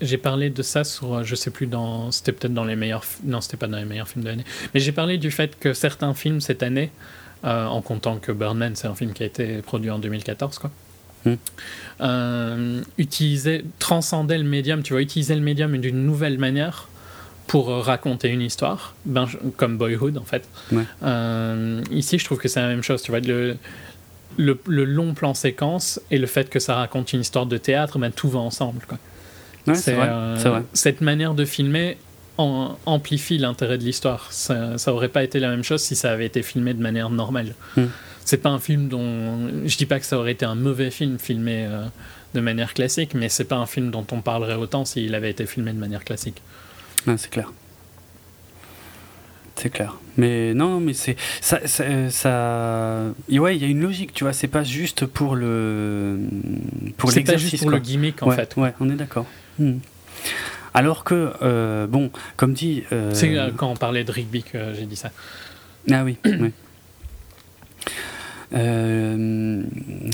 J'ai 0.00 0.16
parlé 0.18 0.48
de 0.48 0.62
ça 0.62 0.82
sur. 0.84 1.22
Je 1.22 1.34
sais 1.34 1.50
plus, 1.50 1.66
dans. 1.66 2.10
C'était 2.12 2.32
peut-être 2.32 2.54
dans 2.54 2.64
les 2.64 2.76
meilleurs. 2.76 3.04
Non, 3.24 3.42
c'était 3.42 3.58
pas 3.58 3.66
dans 3.66 3.76
les 3.78 3.84
meilleurs 3.84 4.08
films 4.08 4.24
de 4.24 4.30
l'année. 4.30 4.44
Mais 4.72 4.80
j'ai 4.80 4.92
parlé 4.92 5.18
du 5.18 5.30
fait 5.30 5.58
que 5.60 5.74
certains 5.74 6.14
films 6.14 6.40
cette 6.40 6.62
année, 6.62 6.90
euh, 7.44 7.66
en 7.66 7.82
comptant 7.82 8.16
que 8.16 8.32
Birdman, 8.32 8.74
c'est 8.76 8.88
un 8.88 8.94
film 8.94 9.12
qui 9.12 9.22
a 9.24 9.26
été 9.26 9.58
produit 9.58 9.90
en 9.90 9.98
2014, 9.98 10.58
quoi. 10.58 10.70
Euh, 12.00 12.82
utilisaient, 12.98 13.64
transcendaient 13.78 14.38
le 14.38 14.44
médium, 14.44 14.82
tu 14.82 14.92
vois, 14.92 15.02
utiliser 15.02 15.34
le 15.34 15.40
médium 15.40 15.76
d'une 15.78 16.04
nouvelle 16.04 16.38
manière 16.38 16.88
pour 17.46 17.70
euh, 17.70 17.80
raconter 17.80 18.28
une 18.28 18.42
histoire, 18.42 18.94
ben, 19.04 19.26
comme 19.56 19.78
Boyhood 19.78 20.18
en 20.18 20.24
fait. 20.24 20.46
Ouais. 20.72 20.82
Euh, 21.04 21.82
ici, 21.90 22.18
je 22.18 22.24
trouve 22.24 22.38
que 22.38 22.48
c'est 22.48 22.60
la 22.60 22.68
même 22.68 22.82
chose, 22.82 23.02
tu 23.02 23.10
vois, 23.12 23.20
le, 23.20 23.56
le, 24.36 24.58
le 24.66 24.84
long 24.84 25.14
plan 25.14 25.32
séquence 25.32 26.00
et 26.10 26.18
le 26.18 26.26
fait 26.26 26.50
que 26.50 26.58
ça 26.58 26.74
raconte 26.74 27.12
une 27.12 27.20
histoire 27.20 27.46
de 27.46 27.56
théâtre, 27.56 27.98
ben, 27.98 28.10
tout 28.10 28.28
va 28.28 28.40
ensemble. 28.40 28.80
Ouais, 29.66 29.74
c'est 29.74 29.94
vrai. 29.94 30.08
euh. 30.10 30.60
Cette 30.74 31.00
manière 31.00 31.34
de 31.34 31.44
filmer 31.44 31.96
en- 32.38 32.76
amplifie 32.84 33.38
l'intérêt 33.38 33.78
de 33.78 33.84
l'histoire. 33.84 34.28
Ça, 34.30 34.76
ça 34.76 34.92
aurait 34.92 35.08
pas 35.08 35.24
été 35.24 35.40
la 35.40 35.48
même 35.48 35.64
chose 35.64 35.80
si 35.82 35.96
ça 35.96 36.10
avait 36.12 36.26
été 36.26 36.42
filmé 36.42 36.74
de 36.74 36.82
manière 36.82 37.08
normale. 37.10 37.54
Hmm. 37.76 37.86
C'est 38.26 38.38
pas 38.38 38.50
un 38.50 38.58
film 38.58 38.88
dont. 38.88 39.48
Je 39.64 39.76
dis 39.78 39.86
pas 39.86 40.00
que 40.00 40.04
ça 40.04 40.18
aurait 40.18 40.32
été 40.32 40.44
un 40.44 40.56
mauvais 40.56 40.90
film 40.90 41.16
filmé 41.18 41.64
euh, 41.64 41.84
de 42.34 42.40
manière 42.40 42.74
classique, 42.74 43.14
mais 43.14 43.28
c'est 43.28 43.44
pas 43.44 43.54
un 43.56 43.66
film 43.66 43.90
dont 43.92 44.04
on 44.10 44.20
parlerait 44.20 44.56
autant 44.56 44.84
s'il 44.84 45.14
avait 45.14 45.30
été 45.30 45.46
filmé 45.46 45.72
de 45.72 45.78
manière 45.78 46.02
classique. 46.04 46.42
C'est 47.16 47.30
clair. 47.30 47.52
C'est 49.54 49.70
clair. 49.70 49.94
Mais 50.16 50.52
non, 50.54 50.80
mais 50.80 50.92
c'est 50.92 51.16
ça, 51.40 51.60
ça, 51.66 51.84
ça- 52.10 53.04
et 53.28 53.38
ouais, 53.38 53.56
il 53.56 53.62
y 53.62 53.64
a 53.64 53.68
une 53.68 53.80
logique, 53.80 54.12
tu 54.12 54.24
vois. 54.24 54.32
C'est 54.32 54.48
pas 54.48 54.64
juste 54.64 55.06
pour 55.06 55.36
le 55.36 56.18
pour 56.96 57.12
C'est 57.12 57.22
pas 57.22 57.36
juste 57.36 57.60
pour 57.60 57.70
le 57.70 57.78
gimmick 57.78 58.22
en 58.22 58.28
ouais, 58.28 58.34
fait. 58.36 58.54
Ouais, 58.56 58.74
on 58.80 58.90
est 58.90 58.96
d'accord. 58.96 59.26
Hmm. 59.58 59.78
Alors 60.74 61.04
que 61.04 61.32
euh, 61.42 61.86
bon, 61.86 62.10
comme 62.36 62.52
dit. 62.54 62.82
euh, 62.92 63.14
C'est 63.14 63.34
quand 63.56 63.70
on 63.70 63.76
parlait 63.76 64.04
de 64.04 64.10
Rigby 64.12 64.42
que 64.42 64.74
j'ai 64.74 64.84
dit 64.84 64.96
ça. 64.96 65.10
Ah 65.90 66.02
oui. 66.04 66.18
oui. 66.24 66.52
Euh, 68.54 69.62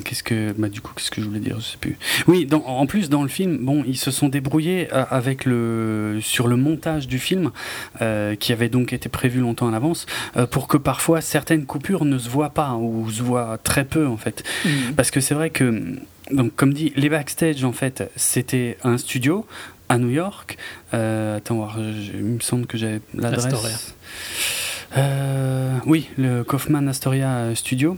qu'est-ce 0.05 0.23
que, 0.23 0.53
bah, 0.57 0.69
du 0.69 0.81
coup, 0.81 0.93
qu'est-ce 0.97 1.11
que 1.11 1.21
je 1.21 1.27
voulais 1.27 1.41
dire 1.41 1.57
Je 1.61 1.65
sais 1.67 1.77
plus. 1.79 1.97
Oui, 2.27 2.47
dans, 2.47 2.65
en 2.65 2.87
plus 2.87 3.09
dans 3.11 3.23
le 3.23 3.29
film, 3.29 3.59
bon, 3.59 3.85
ils 3.87 3.97
se 3.99 4.11
sont 4.11 4.29
débrouillés 4.29 4.89
euh, 4.93 5.05
avec 5.11 5.45
le 5.45 6.19
sur 6.23 6.49
le 6.49 6.57
montage 6.57 7.09
du 7.09 7.19
film, 7.19 7.51
euh, 8.01 8.35
qui 8.35 8.53
avait 8.53 8.69
donc 8.69 8.93
été 8.93 9.09
prévu 9.09 9.41
longtemps 9.41 9.67
en 9.67 9.73
avance, 9.75 10.07
euh, 10.37 10.47
pour 10.47 10.69
que 10.69 10.77
parfois 10.77 11.21
certaines 11.21 11.67
coupures 11.67 12.05
ne 12.05 12.19
se 12.19 12.29
voient 12.29 12.51
pas 12.51 12.75
ou 12.75 13.11
se 13.11 13.23
voient 13.23 13.59
très 13.63 13.85
peu 13.85 14.07
en 14.07 14.17
fait. 14.17 14.43
Mm. 14.65 14.69
Parce 14.97 15.11
que 15.11 15.21
c'est 15.21 15.35
vrai 15.35 15.51
que, 15.51 15.97
donc, 16.31 16.55
comme 16.57 16.73
dit, 16.73 16.93
les 16.97 17.09
backstage, 17.09 17.65
en 17.65 17.73
fait, 17.73 18.11
c'était 18.17 18.79
un 18.85 18.97
studio 18.99 19.47
à 19.89 19.99
New 19.99 20.11
York. 20.11 20.57
Attends, 20.93 21.57
voir, 21.57 21.77
je- 21.79 22.17
il 22.17 22.25
me 22.25 22.41
semble 22.41 22.67
que 22.67 22.79
j'avais 22.79 23.01
l'adresse. 23.15 23.47
Astoria. 23.47 23.77
Euh, 24.97 25.77
oui, 25.87 26.09
le 26.19 26.45
Kaufman 26.45 26.87
Astoria 26.87 27.55
Studio. 27.55 27.97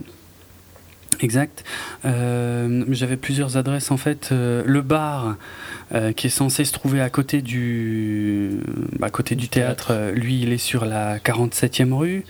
Exact. 1.21 1.63
Euh, 2.05 2.83
J'avais 2.89 3.17
plusieurs 3.17 3.57
adresses 3.57 3.91
en 3.91 3.97
fait. 3.97 4.29
Euh, 4.31 4.63
le 4.65 4.81
bar 4.81 5.35
euh, 5.93 6.11
qui 6.13 6.27
est 6.27 6.31
censé 6.31 6.65
se 6.65 6.73
trouver 6.73 7.01
à 7.01 7.09
côté 7.09 7.41
du, 7.41 8.51
à 9.01 9.09
côté 9.09 9.35
du, 9.35 9.43
Du 9.43 9.49
théâtre, 9.49 9.87
théâtre. 9.87 9.91
euh, 9.91 10.11
lui 10.11 10.41
il 10.41 10.51
est 10.51 10.57
sur 10.57 10.85
la 10.85 11.17
47e 11.19 11.93
rue. 11.93 12.25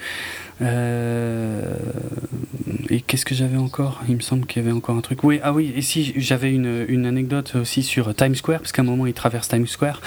Euh, 0.61 1.75
et 2.89 3.01
qu'est-ce 3.01 3.25
que 3.25 3.35
j'avais 3.35 3.57
encore? 3.57 4.01
Il 4.07 4.15
me 4.15 4.21
semble 4.21 4.45
qu'il 4.45 4.61
y 4.61 4.65
avait 4.65 4.73
encore 4.75 4.95
un 4.95 5.01
truc. 5.01 5.23
Oui, 5.23 5.39
ah 5.43 5.51
oui, 5.51 5.73
et 5.75 5.81
si 5.81 6.13
j'avais 6.15 6.53
une, 6.53 6.85
une 6.87 7.05
anecdote 7.05 7.55
aussi 7.55 7.83
sur 7.83 8.13
Times 8.15 8.35
Square, 8.35 8.59
parce 8.59 8.71
qu'à 8.71 8.81
un 8.83 8.85
moment 8.85 9.05
il 9.05 9.13
traverse 9.13 9.49
Times 9.49 9.67
Square. 9.67 10.01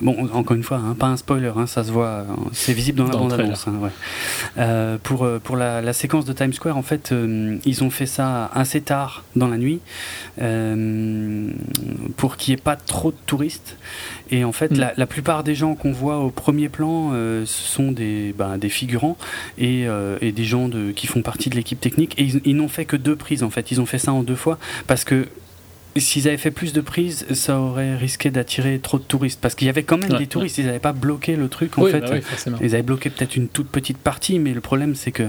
Bon, 0.00 0.28
encore 0.32 0.56
une 0.56 0.62
fois, 0.62 0.78
hein, 0.78 0.94
pas 0.98 1.08
un 1.08 1.16
spoiler, 1.16 1.52
hein, 1.56 1.66
ça 1.66 1.84
se 1.84 1.90
voit, 1.90 2.06
euh, 2.06 2.24
c'est 2.52 2.72
visible 2.72 2.98
dans 2.98 3.06
la 3.08 3.16
bande-annonce. 3.16 3.68
hein, 3.68 3.74
ouais. 3.80 3.90
Euh, 4.58 4.96
pour 5.02 5.24
euh, 5.24 5.38
pour 5.38 5.56
la, 5.56 5.82
la 5.82 5.92
séquence 5.92 6.24
de 6.24 6.32
Times 6.32 6.52
Square, 6.52 6.76
en 6.76 6.82
fait, 6.82 7.12
euh, 7.12 7.58
ils 7.66 7.84
ont 7.84 7.90
fait 7.90 8.06
ça 8.06 8.46
assez 8.54 8.80
tard 8.80 9.24
dans 9.36 9.48
la 9.48 9.58
nuit 9.58 9.80
euh, 10.40 11.48
pour 12.16 12.36
qu'il 12.36 12.54
n'y 12.54 12.58
ait 12.58 12.62
pas 12.62 12.76
trop 12.76 13.10
de 13.10 13.16
touristes. 13.26 13.76
Et 14.30 14.44
en 14.44 14.52
fait, 14.52 14.70
Mm. 14.70 14.78
la, 14.78 14.92
la 14.96 15.06
plupart 15.06 15.42
des 15.44 15.54
gens 15.54 15.74
qu'on 15.74 15.92
voit 15.92 16.18
au 16.18 16.30
premier 16.30 16.68
plan, 16.68 17.10
euh, 17.12 17.44
ce 17.46 17.62
sont 17.68 17.90
des, 17.92 18.34
ben, 18.36 18.58
des 18.58 18.68
figurants 18.68 19.16
et, 19.58 19.86
euh, 19.88 20.18
et 20.20 20.32
des 20.32 20.44
gens 20.44 20.68
de, 20.68 20.92
qui 20.92 21.06
font 21.06 21.22
partie 21.22 21.50
de 21.50 21.56
l'équipe 21.56 21.80
technique. 21.80 22.14
Et 22.18 22.24
ils, 22.24 22.40
ils 22.44 22.56
n'ont 22.56 22.68
fait 22.68 22.84
que 22.84 22.96
deux 22.96 23.16
prises, 23.16 23.42
en 23.42 23.50
fait. 23.50 23.70
Ils 23.70 23.80
ont 23.80 23.86
fait 23.86 23.98
ça 23.98 24.12
en 24.12 24.22
deux 24.22 24.36
fois 24.36 24.58
parce 24.86 25.04
que 25.04 25.26
s'ils 25.96 26.28
avaient 26.28 26.36
fait 26.36 26.52
plus 26.52 26.72
de 26.72 26.80
prises, 26.80 27.26
ça 27.34 27.58
aurait 27.58 27.96
risqué 27.96 28.30
d'attirer 28.30 28.78
trop 28.78 28.98
de 28.98 29.02
touristes. 29.02 29.40
Parce 29.42 29.56
qu'il 29.56 29.66
y 29.66 29.68
avait 29.68 29.82
quand 29.82 29.98
même 29.98 30.12
Ouais, 30.12 30.18
des 30.18 30.28
touristes, 30.28 30.56
ils 30.58 30.66
n'avaient 30.66 30.78
pas 30.78 30.92
bloqué 30.92 31.34
le 31.34 31.48
truc, 31.48 31.76
en 31.78 31.82
oui, 31.82 31.90
fait. 31.90 31.98
bah 32.00 32.10
oui. 32.12 32.52
Ils 32.62 32.74
avaient 32.74 32.84
bloqué 32.84 33.10
peut-être 33.10 33.34
une 33.34 33.48
toute 33.48 33.66
petite 33.68 33.98
partie, 33.98 34.38
mais 34.38 34.54
le 34.54 34.60
problème 34.60 34.94
c'est 34.94 35.10
que 35.10 35.24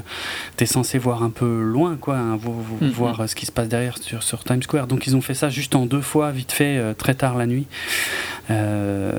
tu 0.57 0.63
es 0.63 0.67
censé 0.67 0.99
voir 0.99 1.23
un 1.23 1.31
peu 1.31 1.63
loin, 1.63 1.97
quoi, 1.99 2.17
hein, 2.19 2.37
Mhm. 2.79 2.89
voir 2.91 3.21
euh, 3.21 3.25
ce 3.27 3.33
qui 3.33 3.47
se 3.47 3.51
passe 3.51 3.69
derrière 3.69 3.97
sur, 3.97 4.21
sur 4.21 4.43
Times 4.43 4.61
Square. 4.61 4.85
Donc 4.85 5.07
ils 5.07 5.15
ont 5.15 5.21
fait 5.21 5.33
ça 5.33 5.49
juste 5.49 5.73
en 5.73 5.87
deux 5.87 6.01
fois, 6.01 6.29
vite 6.31 6.51
fait, 6.51 6.77
euh, 6.77 6.93
très 6.93 7.15
tard 7.15 7.37
la 7.39 7.47
nuit. 7.47 7.65
Euh... 8.51 9.11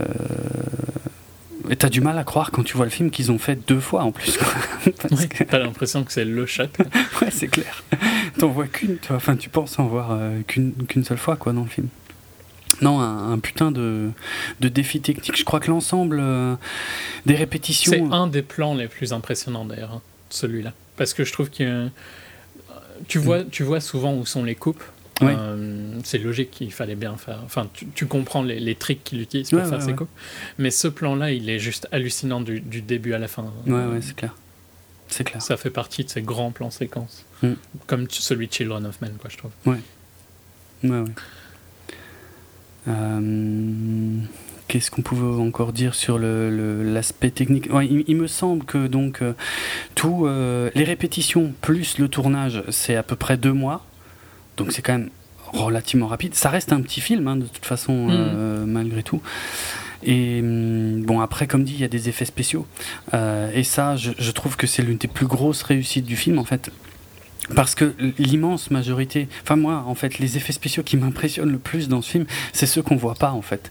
Et 1.71 1.77
t'as 1.77 1.89
du 1.89 2.01
mal 2.01 2.19
à 2.19 2.25
croire 2.25 2.51
quand 2.51 2.63
tu 2.65 2.77
vois 2.77 2.85
le 2.85 2.91
film 2.91 3.11
qu'ils 3.11 3.31
ont 3.33 3.39
fait 3.39 3.57
deux 3.67 3.81
fois 3.81 4.03
en 4.03 4.13
plus. 4.13 4.37
quoi. 4.37 4.47
Parce 5.09 5.23
Ouais, 5.23 5.29
que- 5.29 5.45
T'as 5.45 5.59
l'impression 5.59 6.05
que 6.05 6.13
c'est 6.13 6.25
le 6.25 6.45
quoi. 6.45 6.87
ouais, 7.23 7.31
c'est 7.31 7.49
clair. 7.49 7.83
T'en 8.39 8.49
vois 8.49 8.67
qu'une, 8.67 8.97
toi. 8.97 9.17
Enfin, 9.17 9.37
tu 9.37 9.49
penses 9.49 9.79
en 9.79 9.87
voir 9.87 10.09
euh, 10.11 10.41
qu'une 10.47 11.05
seule 11.05 11.19
fois, 11.19 11.37
quoi, 11.37 11.53
dans 11.53 11.63
le 11.63 11.69
film. 11.69 11.89
Non, 12.83 13.01
un, 13.01 13.33
un 13.33 13.39
putain 13.39 13.71
de, 13.71 14.11
de 14.61 14.69
défi 14.69 15.01
technique. 15.01 15.37
Je 15.39 15.45
crois 15.45 15.61
que 15.61 15.71
l'ensemble 15.71 16.19
euh, 16.21 16.57
des 17.27 17.37
répétitions. 17.37 17.93
C'est 17.93 18.15
un 18.15 18.27
des 18.27 18.43
plans 18.43 18.75
les 18.75 18.89
plus 18.89 19.13
impressionnants 19.13 19.65
d'ailleurs, 19.65 19.93
hein, 19.93 20.03
celui-là. 20.31 20.73
Parce 20.97 21.15
que 21.15 21.25
je 21.25 21.33
trouve 21.33 21.49
que 21.51 21.63
euh, 21.63 21.89
tu 23.09 23.19
vois, 23.19 23.45
tu 23.45 23.63
vois 23.63 23.81
souvent 23.81 24.15
où 24.15 24.27
sont 24.27 24.43
les 24.45 24.57
coupes. 24.57 24.83
Ouais. 25.21 25.35
Euh, 25.39 25.99
c'est 26.05 26.19
logique 26.19 26.51
qu'il 26.51 26.73
fallait 26.73 26.95
bien 26.97 27.17
faire. 27.17 27.41
Enfin, 27.45 27.69
tu, 27.73 27.87
tu 27.95 28.07
comprends 28.07 28.43
les, 28.43 28.59
les 28.59 28.75
tricks 28.75 29.05
qu'il 29.05 29.21
utilise 29.21 29.51
pour 29.51 29.59
Ouais, 29.61 29.65
faire 29.67 29.79
ouais, 29.79 29.85
ses 29.85 29.93
ouais. 29.93 30.07
Mais 30.59 30.71
ce 30.71 30.89
plan-là, 30.89 31.31
il 31.33 31.49
est 31.51 31.59
juste 31.59 31.87
hallucinant 31.93 32.41
du, 32.41 32.61
du 32.61 32.81
début 32.83 33.13
à 33.13 33.19
la 33.19 33.29
fin. 33.29 33.53
Ouais, 33.67 33.73
ouais, 33.87 34.01
c'est 34.01 34.17
clair. 34.17 34.35
C'est 35.09 35.25
clair. 35.25 35.43
Ça 35.43 35.57
fait 35.57 35.71
partie 35.71 36.05
de 36.05 36.09
ces 36.11 36.23
grands 36.23 36.51
plans 36.51 36.71
séquences. 36.71 37.25
Mm. 37.43 37.53
Comme 37.87 38.07
celui 38.11 38.49
de 38.49 38.53
Children 38.53 38.87
of 38.87 39.01
Men, 39.03 39.13
quoi, 39.21 39.29
je 39.31 39.37
trouve. 39.37 39.51
Ouais, 39.67 39.79
ouais. 40.85 41.05
Euh, 42.89 44.19
Qu'est-ce 44.69 44.91
qu'on 44.91 45.03
pouvait 45.03 45.41
encore 45.43 45.73
dire 45.75 45.95
sur 45.95 46.19
le- 46.19 46.49
le- 46.49 46.83
l'aspect 46.95 47.31
technique? 47.31 47.69
Ouais, 47.73 47.87
il, 47.87 48.05
il 48.07 48.17
me 48.17 48.27
semble 48.27 48.65
que 48.65 48.87
donc 48.87 49.21
euh, 49.21 49.35
tout 49.95 50.25
euh, 50.27 50.71
les 50.75 50.85
répétitions 50.85 51.53
plus 51.61 51.99
le 51.99 52.09
tournage, 52.09 52.63
c'est 52.71 52.97
à 52.97 53.03
peu 53.03 53.15
près 53.15 53.37
deux 53.37 53.53
mois. 53.53 53.85
Donc 54.57 54.73
c'est 54.73 54.83
quand 54.83 54.93
même 54.93 55.11
relativement 55.53 56.07
rapide. 56.07 56.35
Ça 56.35 56.51
reste 56.51 56.73
un 56.73 56.81
petit 56.81 57.01
film 57.01 57.29
hein, 57.29 57.37
de 57.37 57.47
toute 57.47 57.67
façon, 57.67 58.09
euh, 58.11 58.65
malgré 58.67 59.03
tout. 59.03 59.21
Et 60.03 60.41
hum, 60.41 61.03
bon, 61.03 61.21
après, 61.21 61.47
comme 61.47 61.65
dit, 61.65 61.75
il 61.75 61.81
y 61.81 61.85
a 61.85 61.89
des 61.89 62.09
effets 62.09 62.25
spéciaux. 62.25 62.67
Euh, 63.15 63.51
et 63.55 63.63
ça, 63.63 63.97
je, 63.97 64.11
je 64.19 64.31
trouve 64.31 64.57
que 64.57 64.67
c'est 64.67 64.83
l'une 64.83 64.99
des 64.99 65.09
plus 65.09 65.27
grosses 65.27 65.63
réussites 65.63 66.05
du 66.05 66.17
film, 66.17 66.39
en 66.39 66.45
fait. 66.45 66.71
Parce 67.55 67.75
que 67.75 67.95
l'immense 68.19 68.71
majorité, 68.71 69.29
enfin 69.43 69.57
moi, 69.57 69.85
en 69.87 69.95
fait, 69.95 70.19
les 70.19 70.37
effets 70.37 70.53
spéciaux 70.53 70.83
qui 70.83 70.97
m'impressionnent 70.97 71.51
le 71.51 71.59
plus 71.59 71.89
dans 71.89 72.01
ce 72.01 72.11
film, 72.11 72.25
c'est 72.53 72.67
ceux 72.67 72.83
qu'on 72.83 72.97
voit 72.97 73.15
pas, 73.17 73.33
en 73.33 73.43
fait. 73.43 73.71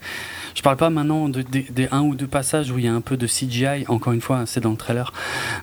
Je 0.55 0.61
parle 0.61 0.77
pas 0.77 0.89
maintenant 0.89 1.29
de- 1.29 1.41
des 1.43 1.87
un 1.91 2.01
ou 2.01 2.15
deux 2.15 2.27
passages 2.27 2.71
où 2.71 2.77
il 2.77 2.85
y 2.85 2.87
a 2.87 2.93
un 2.93 3.01
peu 3.01 3.17
de 3.17 3.27
CGI, 3.27 3.85
encore 3.87 4.13
une 4.13 4.21
fois, 4.21 4.43
c'est 4.45 4.59
dans 4.61 4.71
le 4.71 4.77
trailer. 4.77 5.13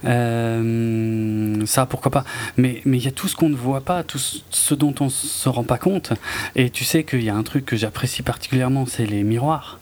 Euh, 0.05 1.67
ça, 1.67 1.87
pourquoi 1.87 2.11
pas. 2.11 2.25
Mais 2.57 2.83
il 2.85 2.97
y 3.05 3.09
a 3.09 3.13
tout 3.13 3.29
ce 3.29 3.37
qu'on 3.37 3.49
ne 3.49 3.57
voit 3.57 3.81
pas, 3.81 4.03
tout 4.03 4.19
ce 4.19 4.75
dont 4.75 4.95
on 5.01 5.09
se 5.09 5.49
rend 5.49 5.65
pas 5.65 5.79
compte. 5.79 6.13
Et 6.57 6.71
tu 6.71 6.85
sais 6.85 7.05
qu'il 7.05 7.23
y 7.23 7.31
a 7.31 7.35
un 7.35 7.43
truc 7.43 7.65
que 7.65 7.77
j'apprécie 7.77 8.23
particulièrement, 8.23 8.87
c'est 8.87 9.07
les 9.07 9.23
miroirs. 9.23 9.79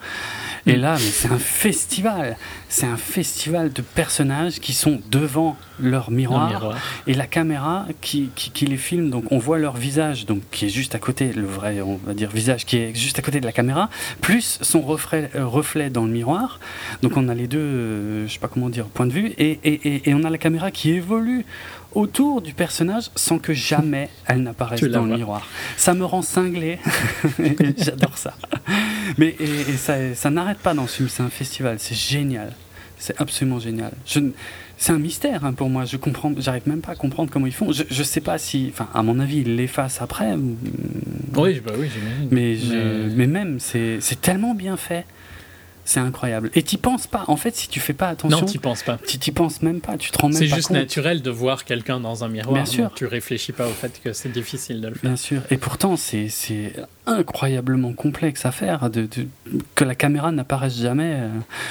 Et 0.66 0.76
là, 0.76 0.96
c'est 0.96 1.30
un 1.30 1.38
festival. 1.38 2.36
C'est 2.68 2.86
un 2.86 2.96
festival 2.96 3.72
de 3.72 3.82
personnages 3.82 4.58
qui 4.58 4.72
sont 4.72 5.00
devant 5.10 5.56
leur 5.78 6.10
miroir, 6.10 6.50
miroir. 6.50 6.76
et 7.06 7.14
la 7.14 7.26
caméra 7.26 7.86
qui, 8.00 8.30
qui, 8.34 8.50
qui 8.50 8.66
les 8.66 8.76
filme. 8.76 9.10
Donc 9.10 9.30
on 9.30 9.38
voit 9.38 9.58
leur 9.58 9.76
visage, 9.76 10.26
donc 10.26 10.42
qui 10.50 10.66
est 10.66 10.70
juste 10.70 10.94
à 10.94 10.98
côté, 10.98 11.32
le 11.32 11.46
vrai, 11.46 11.80
on 11.80 11.98
va 12.04 12.14
dire 12.14 12.30
visage 12.30 12.64
qui 12.64 12.78
est 12.78 12.94
juste 12.94 13.18
à 13.18 13.22
côté 13.22 13.40
de 13.40 13.46
la 13.46 13.52
caméra, 13.52 13.88
plus 14.20 14.58
son 14.62 14.80
reflet, 14.80 15.30
euh, 15.36 15.46
reflet 15.46 15.90
dans 15.90 16.04
le 16.04 16.10
miroir. 16.10 16.58
Donc 17.02 17.16
on 17.16 17.28
a 17.28 17.34
les 17.34 17.46
deux, 17.46 17.58
euh, 17.58 18.26
je 18.26 18.32
sais 18.32 18.38
pas 18.38 18.48
comment 18.48 18.68
dire, 18.68 18.86
point 18.86 19.06
de 19.06 19.12
vue, 19.12 19.32
et, 19.38 19.60
et, 19.62 19.88
et, 19.88 20.10
et 20.10 20.14
on 20.14 20.24
a 20.24 20.30
la 20.30 20.38
caméra 20.38 20.70
qui 20.70 20.90
évolue 20.90 21.44
autour 21.97 22.42
du 22.42 22.53
personnage 22.55 23.11
sans 23.16 23.38
que 23.38 23.53
jamais 23.55 24.09
elle 24.26 24.42
n'apparaisse 24.42 24.80
dans 24.88 25.05
le 25.05 25.16
miroir. 25.16 25.47
Ça 25.76 25.94
me 25.94 26.05
rend 26.05 26.22
cinglé. 26.22 26.78
J'adore 27.78 28.16
ça. 28.18 28.34
Mais 29.18 29.34
et, 29.40 29.44
et 29.44 29.76
ça, 29.76 30.14
ça 30.14 30.30
n'arrête 30.30 30.59
pas 30.59 30.74
dans 30.74 30.86
ce 30.86 30.97
film. 30.99 31.09
C'est 31.09 31.22
un 31.22 31.30
festival. 31.30 31.76
C'est 31.78 31.94
génial. 31.97 32.53
C'est 32.99 33.20
absolument 33.20 33.59
génial. 33.59 33.92
Je 34.07 34.20
c'est 34.78 34.92
un 34.92 34.99
mystère 34.99 35.44
hein, 35.44 35.55
pour 35.55 35.70
moi. 35.70 35.86
Je 35.86 35.97
comprends. 35.97 36.32
J'arrive 36.38 36.68
même 36.68 36.82
pas 36.82 36.92
à 36.92 36.97
comprendre 36.97 37.30
comment 37.32 37.47
ils 37.47 37.53
font. 37.55 37.72
Je, 37.72 37.84
je 37.90 38.03
sais 38.03 38.20
pas 38.20 38.36
si. 38.36 38.70
Enfin, 38.72 38.88
à 38.92 39.03
mon 39.03 39.18
avis, 39.20 39.38
ils 39.38 39.57
l'effacent 39.57 40.03
après. 40.03 40.34
ou- 40.34 40.57
Oui, 41.36 41.61
bah 41.64 41.72
oui, 41.78 41.88
j'imagine. 41.92 42.28
Mais, 42.30 42.57
je- 42.57 43.14
mais 43.16 43.26
même, 43.26 43.59
c'est 43.59 43.99
c'est 44.01 44.20
tellement 44.20 44.55
bien 44.55 44.76
fait. 44.76 45.07
C'est 45.89 46.01
incroyable. 46.01 46.51
Et 46.57 46.62
t'y 46.64 46.76
penses 46.78 47.07
pas. 47.07 47.22
En 47.28 47.37
fait, 47.37 47.55
si 47.55 47.68
tu 47.68 47.78
fais 47.80 47.93
pas 47.93 48.09
attention, 48.09 48.41
Non, 48.41 48.45
t'y 48.45 48.59
penses 48.59 48.82
pas. 48.82 48.99
tu 49.07 49.18
t'y 49.18 49.30
penses 49.30 49.62
même 49.62 49.80
pas. 49.80 49.97
Tu 49.97 50.11
te 50.11 50.18
rends 50.18 50.28
même 50.28 50.37
C'est 50.37 50.47
juste 50.49 50.66
compte. 50.68 50.76
naturel 50.78 51.22
de 51.22 51.30
voir 51.30 51.64
quelqu'un 51.64 52.01
dans 52.01 52.24
un 52.24 52.28
miroir. 52.28 52.55
Bien 52.55 52.66
sûr. 52.66 52.91
Tu 52.95 53.07
réfléchis 53.07 53.53
pas 53.53 53.66
au 53.68 53.70
fait 53.72 54.01
que 54.03 54.12
c'est 54.12 54.32
difficile 54.32 54.80
de 54.80 54.89
le 54.89 54.95
faire. 54.95 55.09
Bien 55.11 55.16
sûr. 55.16 55.43
Et 55.51 55.57
pourtant, 55.57 55.97
c'est 55.97 56.28
c'est 56.28 56.72
incroyablement 57.07 57.93
complexe 57.93 58.45
à 58.47 58.51
faire, 58.51 58.91
de, 58.91 59.03
de- 59.03 59.28
que 59.76 59.84
la 59.84 59.95
caméra 59.95 60.32
n'apparaisse 60.32 60.76
jamais. 60.76 61.12
euh. 61.20 61.28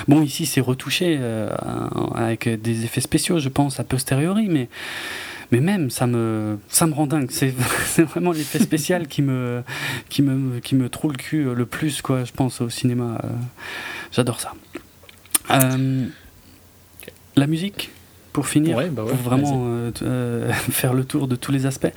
Bon, 0.08 0.22
ici, 0.22 0.46
c'est 0.46 0.62
retouché 0.62 1.18
euh, 1.20 1.50
avec 2.16 2.48
des 2.62 2.86
effets 2.86 3.02
spéciaux, 3.02 3.40
je 3.40 3.50
pense, 3.50 3.80
a 3.82 3.84
posteriori, 3.84 4.48
mais, 4.48 4.70
mais 5.52 5.60
même, 5.60 5.90
ça 5.90 6.08
me, 6.08 6.58
ça 6.70 6.88
me 6.88 6.94
rend 6.94 7.08
dingue. 7.08 7.30
C'est 7.32 8.04
vraiment 8.04 8.32
l'effet 8.32 8.60
spécial 8.60 9.08
qui 9.08 9.22
me, 9.22 9.62
qui, 10.10 10.22
me, 10.22 10.60
qui 10.60 10.76
me 10.76 10.90
trouve 10.90 11.12
le 11.12 11.18
cul 11.18 11.44
le 11.56 11.66
plus, 11.66 12.02
quoi, 12.02 12.24
je 12.24 12.32
pense, 12.32 12.62
au 12.62 12.70
cinéma. 12.70 13.20
euh. 13.24 13.28
J'adore 14.12 14.40
ça. 14.40 14.54
Euh, 15.52 16.06
La 17.36 17.48
musique 17.48 17.92
pour 18.34 18.48
finir, 18.48 18.76
Ouais, 18.76 18.90
bah 18.90 19.04
ouais, 19.04 19.12
pour 19.12 19.20
vraiment 19.20 19.64
euh, 19.70 19.92
euh, 20.02 20.52
faire 20.72 20.94
le 20.94 21.06
tour 21.06 21.28
de 21.28 21.36
tous 21.38 21.52
les 21.54 21.66
aspects. 21.66 21.94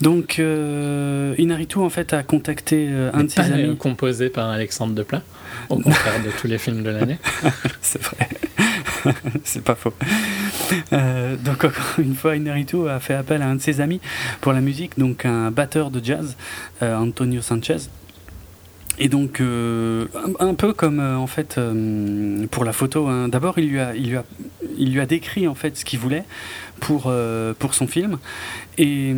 Donc, 0.00 0.38
euh, 0.38 1.34
Inaritu 1.36 1.76
en 1.78 1.90
fait 1.90 2.14
a 2.14 2.22
contacté 2.22 2.88
euh, 2.90 3.10
un 3.12 3.24
de 3.24 3.28
ses 3.28 3.40
amis. 3.40 3.76
composé 3.76 4.30
par 4.30 4.48
Alexandre 4.48 4.94
Desplat, 4.94 5.22
au 5.68 5.76
contraire 5.76 6.22
de 6.24 6.30
tous 6.40 6.46
les 6.46 6.56
films 6.56 6.82
de 6.82 6.88
l'année. 6.88 7.18
C'est 7.82 8.00
vrai. 8.02 8.28
c'est 9.44 9.62
pas 9.62 9.74
faux. 9.74 9.92
Euh, 10.92 11.36
donc 11.36 11.64
encore 11.64 11.98
une 11.98 12.14
fois, 12.14 12.36
Inaritu 12.36 12.88
a 12.88 13.00
fait 13.00 13.14
appel 13.14 13.42
à 13.42 13.46
un 13.46 13.56
de 13.56 13.60
ses 13.60 13.80
amis 13.80 14.00
pour 14.40 14.52
la 14.52 14.60
musique, 14.60 14.98
donc 14.98 15.24
un 15.24 15.50
batteur 15.50 15.90
de 15.90 16.04
jazz, 16.04 16.36
euh, 16.82 16.96
Antonio 16.96 17.40
Sanchez. 17.40 17.78
Et 18.98 19.08
donc 19.08 19.40
euh, 19.40 20.06
un, 20.40 20.54
peu 20.54 20.74
comme 20.74 21.00
en 21.00 21.26
fait 21.26 21.58
pour 22.50 22.64
la 22.64 22.72
photo. 22.72 23.06
hein. 23.08 23.28
D'abord, 23.28 23.58
il 23.58 23.70
lui 23.70 23.80
a, 23.80 23.94
il 23.94 24.22
il 24.78 24.92
lui 24.92 25.00
a 25.00 25.06
décrit 25.06 25.48
en 25.48 25.54
fait 25.54 25.76
ce 25.76 25.84
qu'il 25.84 25.98
voulait 25.98 26.24
pour, 26.80 27.12
pour 27.58 27.74
son 27.74 27.86
film. 27.86 28.18
Et. 28.78 29.14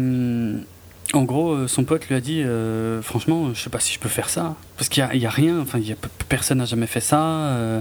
En 1.14 1.22
gros, 1.24 1.52
euh, 1.52 1.68
son 1.68 1.84
pote 1.84 2.06
lui 2.08 2.14
a 2.14 2.20
dit 2.20 2.42
euh, 2.42 3.02
Franchement, 3.02 3.52
je 3.54 3.60
sais 3.60 3.70
pas 3.70 3.80
si 3.80 3.92
je 3.94 3.98
peux 3.98 4.08
faire 4.08 4.28
ça. 4.28 4.54
Parce 4.76 4.88
qu'il 4.88 5.06
n'y 5.14 5.26
a, 5.26 5.30
rien, 5.30 5.60
enfin, 5.60 5.78
personne 6.28 6.58
n'a 6.58 6.64
jamais 6.64 6.86
fait 6.88 7.00
ça. 7.00 7.20
euh, 7.22 7.80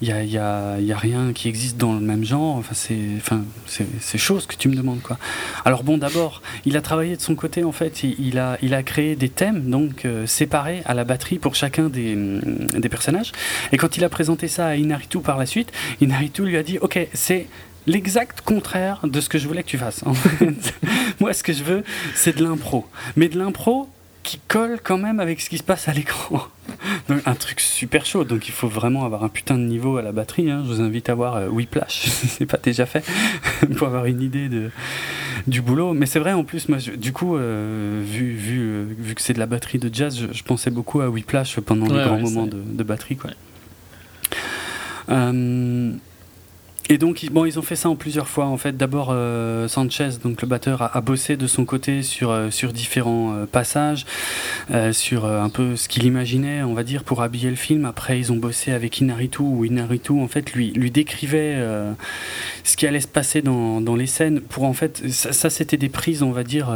Il 0.00 0.12
n'y 0.12 0.36
a, 0.38 0.72
a- 0.74 0.98
rien 0.98 1.32
qui 1.32 1.48
existe 1.48 1.76
dans 1.76 1.92
le 1.94 2.00
même 2.00 2.24
genre. 2.24 2.56
Enfin, 2.56 2.72
c'est 2.74 2.98
enfin, 3.18 3.42
c'est- 3.66 4.18
chose 4.18 4.46
que 4.46 4.56
tu 4.56 4.68
me 4.68 4.74
demandes. 4.74 5.00
quoi. 5.02 5.16
Alors, 5.64 5.84
bon, 5.84 5.96
d'abord, 5.96 6.42
il 6.64 6.76
a 6.76 6.80
travaillé 6.80 7.16
de 7.16 7.20
son 7.22 7.34
côté, 7.36 7.62
en 7.62 7.72
fait. 7.72 8.02
Il, 8.02 8.38
a, 8.38 8.58
il 8.62 8.74
a 8.74 8.82
créé 8.82 9.14
des 9.14 9.28
thèmes, 9.28 9.70
donc 9.70 10.06
séparés 10.26 10.82
à 10.86 10.94
la 10.94 11.04
batterie 11.04 11.38
pour 11.38 11.54
chacun 11.54 11.88
des, 11.88 12.16
des 12.16 12.88
personnages. 12.88 13.30
Et 13.72 13.76
quand 13.76 13.96
il 13.96 14.02
a 14.04 14.08
présenté 14.08 14.48
ça 14.48 14.66
à 14.66 14.74
Inaritu 14.76 15.20
par 15.20 15.38
la 15.38 15.46
suite, 15.46 15.70
Inaritu 16.00 16.44
lui 16.44 16.56
a 16.56 16.62
dit 16.62 16.78
Ok, 16.80 16.98
c'est 17.14 17.46
l'exact 17.86 18.40
contraire 18.42 19.00
de 19.04 19.20
ce 19.20 19.28
que 19.28 19.38
je 19.38 19.46
voulais 19.48 19.62
que 19.62 19.68
tu 19.68 19.78
fasses. 19.78 20.02
En 20.06 20.14
fait. 20.14 20.74
Moi, 21.20 21.32
ce 21.32 21.42
que 21.42 21.52
je 21.52 21.64
veux, 21.64 21.84
c'est 22.14 22.36
de 22.36 22.42
l'impro. 22.44 22.86
Mais 23.16 23.28
de 23.28 23.38
l'impro 23.38 23.88
qui 24.22 24.38
colle 24.48 24.78
quand 24.84 24.98
même 24.98 25.18
avec 25.18 25.40
ce 25.40 25.48
qui 25.48 25.56
se 25.56 25.62
passe 25.62 25.88
à 25.88 25.92
l'écran. 25.92 26.42
Donc, 27.08 27.22
un 27.26 27.34
truc 27.34 27.58
super 27.60 28.04
chaud. 28.04 28.24
Donc, 28.24 28.48
il 28.48 28.52
faut 28.52 28.68
vraiment 28.68 29.04
avoir 29.06 29.24
un 29.24 29.28
putain 29.30 29.56
de 29.56 29.62
niveau 29.64 29.96
à 29.96 30.02
la 30.02 30.12
batterie. 30.12 30.50
hein. 30.50 30.62
Je 30.66 30.68
vous 30.74 30.80
invite 30.82 31.08
à 31.08 31.14
voir 31.14 31.36
euh, 31.36 31.48
Whiplash, 31.48 32.02
si 32.10 32.28
c'est 32.28 32.46
pas 32.46 32.58
déjà 32.62 32.84
fait, 32.86 33.02
pour 33.76 33.86
avoir 33.86 34.04
une 34.04 34.20
idée 34.20 34.48
de, 34.50 34.70
du 35.46 35.62
boulot. 35.62 35.94
Mais 35.94 36.04
c'est 36.04 36.18
vrai, 36.18 36.34
en 36.34 36.44
plus, 36.44 36.68
moi, 36.68 36.76
je- 36.78 36.92
du 36.92 37.12
coup, 37.14 37.36
euh, 37.36 38.02
vu, 38.04 38.34
vu, 38.34 38.60
euh, 38.60 38.84
vu 38.98 39.14
que 39.14 39.22
c'est 39.22 39.32
de 39.32 39.38
la 39.38 39.46
batterie 39.46 39.78
de 39.78 39.92
jazz, 39.92 40.18
je, 40.20 40.26
je 40.36 40.42
pensais 40.42 40.70
beaucoup 40.70 41.00
à 41.00 41.08
Whiplash 41.08 41.58
pendant 41.60 41.86
les 41.86 42.04
grands 42.04 42.16
ouais, 42.16 42.22
moments 42.22 42.46
de, 42.46 42.60
de 42.62 42.82
batterie. 42.84 43.16
Quoi. 43.16 43.30
Ouais. 45.08 45.94
Et 46.92 46.98
donc, 46.98 47.24
bon, 47.30 47.44
ils 47.44 47.56
ont 47.56 47.62
fait 47.62 47.76
ça 47.76 47.88
en 47.88 47.94
plusieurs 47.94 48.26
fois. 48.26 48.46
En 48.46 48.56
fait, 48.56 48.76
d'abord, 48.76 49.10
euh, 49.12 49.68
Sanchez, 49.68 50.08
donc 50.24 50.42
le 50.42 50.48
batteur, 50.48 50.90
a, 50.96 51.00
bossé 51.00 51.36
de 51.36 51.46
son 51.46 51.64
côté 51.64 52.02
sur, 52.02 52.32
euh, 52.32 52.50
sur 52.50 52.72
différents 52.72 53.32
euh, 53.32 53.46
passages, 53.46 54.04
sur 54.90 55.24
un 55.24 55.48
peu 55.50 55.76
ce 55.76 55.88
qu'il 55.88 56.04
imaginait, 56.04 56.64
on 56.64 56.74
va 56.74 56.82
dire, 56.82 57.04
pour 57.04 57.22
habiller 57.22 57.48
le 57.48 57.54
film. 57.54 57.84
Après, 57.84 58.18
ils 58.18 58.32
ont 58.32 58.36
bossé 58.36 58.72
avec 58.72 59.00
Inaritu, 59.00 59.40
où 59.40 59.64
Inaritu, 59.64 60.12
en 60.12 60.26
fait, 60.26 60.52
lui, 60.52 60.72
lui 60.72 60.90
décrivait 60.90 61.64
ce 62.64 62.76
qui 62.76 62.88
allait 62.88 63.00
se 63.00 63.08
passer 63.08 63.40
dans, 63.40 63.80
dans 63.80 63.94
les 63.94 64.06
scènes. 64.06 64.40
Pour 64.40 64.64
en 64.64 64.72
fait, 64.72 65.00
ça, 65.10 65.32
ça, 65.32 65.48
c'était 65.48 65.76
des 65.76 65.88
prises, 65.88 66.24
on 66.24 66.32
va 66.32 66.42
dire, 66.42 66.74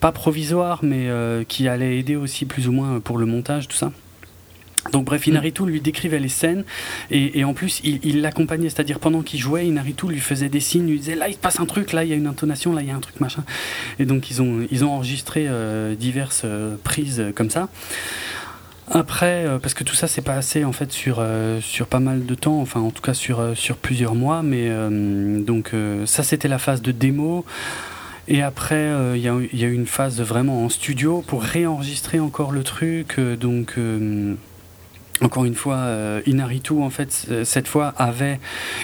pas 0.00 0.12
provisoires, 0.12 0.80
mais 0.82 1.08
qui 1.48 1.68
allaient 1.68 1.98
aider 1.98 2.16
aussi 2.16 2.46
plus 2.46 2.66
ou 2.68 2.72
moins 2.72 3.00
pour 3.00 3.18
le 3.18 3.26
montage, 3.26 3.68
tout 3.68 3.76
ça. 3.76 3.92
Donc 4.92 5.04
bref, 5.06 5.26
Inaritu 5.26 5.64
lui 5.66 5.80
décrivait 5.80 6.18
les 6.20 6.28
scènes 6.28 6.64
et, 7.10 7.38
et 7.38 7.44
en 7.44 7.54
plus 7.54 7.80
il 7.84 8.20
l'accompagnait, 8.20 8.68
c'est-à-dire 8.68 8.98
pendant 8.98 9.22
qu'il 9.22 9.40
jouait, 9.40 9.66
Inaritu 9.66 10.06
lui 10.08 10.20
faisait 10.20 10.48
des 10.50 10.60
signes, 10.60 10.86
lui 10.88 10.98
disait 10.98 11.14
là 11.14 11.28
il 11.28 11.32
se 11.34 11.38
passe 11.38 11.58
un 11.58 11.66
truc, 11.66 11.92
là 11.92 12.04
il 12.04 12.10
y 12.10 12.12
a 12.12 12.16
une 12.16 12.26
intonation, 12.26 12.72
là 12.74 12.82
il 12.82 12.88
y 12.88 12.90
a 12.90 12.94
un 12.94 13.00
truc 13.00 13.18
machin. 13.20 13.44
Et 13.98 14.04
donc 14.04 14.30
ils 14.30 14.42
ont, 14.42 14.66
ils 14.70 14.84
ont 14.84 14.90
enregistré 14.92 15.46
euh, 15.48 15.94
diverses 15.94 16.42
euh, 16.44 16.76
prises 16.84 17.18
euh, 17.20 17.32
comme 17.32 17.50
ça. 17.50 17.68
Après, 18.90 19.46
euh, 19.46 19.58
parce 19.58 19.72
que 19.72 19.82
tout 19.82 19.94
ça 19.94 20.06
s'est 20.06 20.20
passé 20.20 20.64
en 20.64 20.72
fait 20.72 20.92
sur, 20.92 21.16
euh, 21.18 21.58
sur 21.62 21.86
pas 21.86 22.00
mal 22.00 22.26
de 22.26 22.34
temps, 22.34 22.60
enfin 22.60 22.80
en 22.80 22.90
tout 22.90 23.00
cas 23.00 23.14
sur, 23.14 23.40
euh, 23.40 23.54
sur 23.54 23.76
plusieurs 23.78 24.14
mois, 24.14 24.42
mais 24.42 24.68
donc 25.40 25.72
ça 26.04 26.22
c'était 26.22 26.48
la 26.48 26.58
phase 26.58 26.82
de 26.82 26.92
démo. 26.92 27.44
Et 28.28 28.40
après, 28.42 28.90
il 29.14 29.20
y, 29.20 29.28
a 29.28 29.34
eu- 29.34 29.50
il 29.52 29.58
y 29.58 29.64
a 29.64 29.68
eu 29.68 29.74
une 29.74 29.86
phase 29.86 30.20
vraiment 30.22 30.64
en 30.64 30.68
studio 30.70 31.22
pour 31.26 31.42
réenregistrer 31.42 32.20
encore 32.20 32.52
le 32.52 32.62
truc. 32.62 33.18
donc, 33.40 33.74
encore 35.22 35.44
une 35.44 35.54
fois, 35.54 35.76
euh, 35.76 36.20
Inaritu, 36.26 36.72
en 36.74 36.90
fait, 36.90 37.12
c- 37.12 37.44
cette 37.44 37.68
fois, 37.68 37.94
avait 37.96 38.40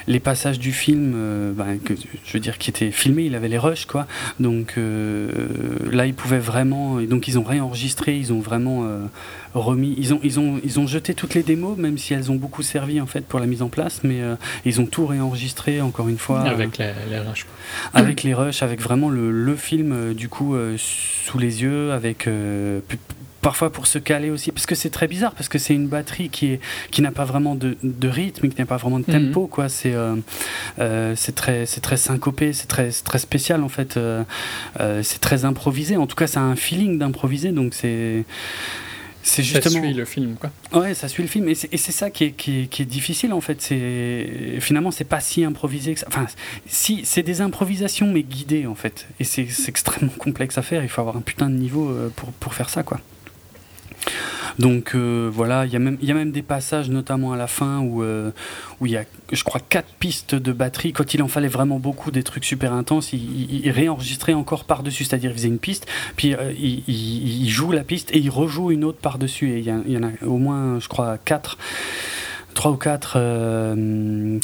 les 0.07 0.21
passages 0.21 0.59
du 0.59 0.73
film, 0.73 1.13
euh, 1.17 1.53
ben, 1.53 1.79
que, 1.85 1.95
je 2.25 2.33
veux 2.33 2.39
dire, 2.41 2.57
qui 2.59 2.71
étaient 2.71 2.91
filmés, 2.93 3.25
il 3.25 3.35
avait 3.35 3.49
les 3.49 3.59
rushs, 3.59 3.85
quoi. 3.87 4.07
Donc 4.39 4.75
euh, 4.79 5.29
là, 5.91 6.07
ils 6.07 6.15
pouvaient 6.15 6.39
vraiment. 6.39 7.01
et 7.01 7.07
Donc, 7.07 7.27
ils 7.29 7.39
ont 7.39 7.43
réenregistré, 7.43 8.17
ils 8.17 8.33
ont 8.33 8.41
vraiment 8.41 8.85
euh, 8.85 9.01
remis. 9.55 9.95
Ils 9.99 10.15
ont, 10.15 10.21
ils, 10.23 10.39
ont, 10.39 10.61
ils 10.65 10.79
ont 10.79 10.87
jeté 10.87 11.15
toutes 11.15 11.35
les 11.35 11.43
démos, 11.43 11.77
même 11.77 11.99
si 11.99 12.15
elles 12.15 12.31
ont 12.31 12.37
beaucoup 12.37 12.63
servi, 12.63 13.01
en 13.01 13.07
fait, 13.07 13.27
pour 13.27 13.41
la 13.41 13.47
mise 13.47 13.63
en 13.63 13.69
place, 13.69 14.01
mais 14.05 14.21
euh, 14.23 14.37
ils 14.65 14.81
ont 14.81 14.87
tout 14.87 15.07
réenregistré, 15.07 15.81
encore 15.81 16.09
une 16.09 16.19
fois. 16.19 16.41
Avec 16.43 16.79
les, 16.79 16.93
les 17.11 17.19
rushs. 17.19 17.45
quoi. 17.45 18.01
avec 18.01 18.23
les 18.23 18.35
rushs, 18.35 18.63
avec 18.63 18.81
vraiment 18.81 19.09
le, 19.09 19.31
le 19.33 19.57
film 19.57 19.93
euh, 19.93 20.15
du 20.15 20.29
coup 20.29 20.55
euh, 20.55 20.77
sous 20.79 21.39
les 21.39 21.63
yeux, 21.63 21.93
avec 21.93 22.27
euh, 22.29 22.81
parfois 23.43 23.71
pour 23.73 23.87
se 23.87 23.99
caler 23.99 24.31
aussi, 24.31 24.53
parce 24.53 24.67
que 24.67 24.75
c'est 24.75 24.91
très 24.91 25.09
bizarre, 25.09 25.35
parce 25.35 25.49
que 25.49 25.59
c'est 25.59 25.75
une 25.75 25.89
batterie 25.89 26.29
qui 26.29 26.47
est 26.53 26.61
qui 26.91 27.01
n'a 27.03 27.11
pas 27.11 27.25
vraiment 27.25 27.55
de, 27.55 27.77
de 27.83 28.09
rythme, 28.09 28.49
qui 28.49 28.59
n'a 28.59 28.67
pas 28.67 28.77
vraiment 28.77 28.99
de 29.01 29.05
Mhm. 29.09 29.29
tempo, 29.29 29.47
quoi. 29.47 29.69
C'est 29.69 29.95
euh, 29.95 30.17
euh, 30.79 31.15
c'est 31.17 31.35
très 31.35 31.67
c'est 31.67 31.81
très 31.81 31.97
syncopé, 31.97 32.53
c'est 32.53 32.67
très 32.67 32.91
c'est 32.91 33.05
très 33.05 33.19
spécial 33.19 33.63
en 33.63 33.69
fait. 33.69 33.97
euh, 33.97 34.23
c'est 35.03 35.21
très 35.21 35.45
improvisé. 35.45 35.97
En 35.97 36.07
tout 36.07 36.17
cas, 36.17 36.27
ça 36.27 36.41
a 36.41 36.45
un 36.45 36.57
feeling 36.57 36.99
d'improviser, 36.99 37.51
donc 37.53 37.75
c'est 37.75 38.25
c'est 39.23 39.43
Ça 39.43 39.61
justement 39.61 39.85
suit 39.85 39.93
le 39.93 40.05
film, 40.07 40.37
quoi. 40.41 40.51
Ouais, 40.81 40.95
ça 40.95 41.07
suit 41.07 41.23
le 41.23 41.29
film. 41.29 41.47
Et 41.51 41.55
c'est 41.55 41.69
et 41.73 41.77
c'est 41.77 41.93
ça 41.93 42.09
qui 42.09 42.25
est, 42.25 42.31
qui, 42.33 42.63
est, 42.63 42.67
qui 42.69 42.81
est 42.83 42.87
difficile, 42.87 43.35
en 43.35 43.43
fait. 43.43 43.61
C'est 43.61 44.57
Finalement, 44.61 44.91
c'est 44.91 45.05
pas 45.05 45.21
si 45.21 45.45
improvisé 45.45 45.93
que 45.93 46.01
ça. 46.01 46.07
Enfin, 46.09 46.27
si, 46.67 47.03
c'est 47.05 47.23
des 47.23 47.43
improvisations, 47.43 48.11
mais 48.11 48.23
guidées, 48.23 48.67
en 48.67 48.75
fait. 48.75 49.07
Et 49.21 49.25
c'est 49.25 49.47
c'est 49.51 49.69
extrêmement 49.69 50.13
complexe 50.17 50.57
à 50.57 50.63
faire. 50.63 50.83
Il 50.83 50.89
faut 50.89 51.03
avoir 51.03 51.19
un 51.19 51.21
putain 51.21 51.51
de 51.51 51.55
niveau 51.55 51.95
pour, 52.17 52.33
pour 52.33 52.55
faire 52.55 52.71
ça, 52.71 52.83
quoi. 52.83 52.99
Donc 54.59 54.95
euh, 54.95 55.31
voilà, 55.33 55.65
il 55.65 55.73
y, 55.73 55.77
a 55.77 55.79
même- 55.79 56.33
des 56.33 56.43
passages, 56.43 56.91
notamment 56.91 57.33
à 57.33 57.37
la 57.37 57.47
fin, 57.47 57.81
où 57.81 58.03
euh, 58.03 58.31
où 58.81 58.87
il 58.87 58.93
y 58.93 58.97
a, 58.97 59.05
je 59.33 59.43
crois, 59.45 59.61
quatre 59.61 59.89
pistes 59.99 60.35
de 60.35 60.53
batterie. 60.53 60.93
Quand 60.93 61.15
il 61.15 61.23
en 61.23 61.29
fallait 61.29 61.49
vraiment 61.49 61.79
beaucoup, 61.79 62.11
des 62.11 62.23
trucs 62.23 62.45
super 62.45 62.73
intenses, 62.73 63.13
il, 63.13 63.71
réenregistrait 63.71 64.35
encore 64.35 64.65
par-dessus. 64.65 65.05
C'est-à-dire, 65.05 65.31
il 65.31 65.37
faisait 65.37 65.49
une 65.49 65.59
piste, 65.59 65.87
puis 66.17 66.35
euh, 66.35 66.53
il, 66.59 67.49
joue 67.49 67.73
la 67.73 67.85
piste 67.85 68.11
et 68.15 68.19
il 68.19 68.31
rejoue 68.31 68.71
une 68.71 68.85
autre 68.85 68.99
par-dessus. 68.99 69.51
Et 69.51 69.59
il 69.61 69.93
y, 69.93 69.97
en 69.97 70.03
a 70.03 70.11
au 70.27 70.39
moins, 70.39 70.79
je 70.79 70.89
crois, 70.89 71.19
quatre. 71.19 71.59
Trois 72.53 72.73
ou 72.73 72.77
quatre 72.77 73.13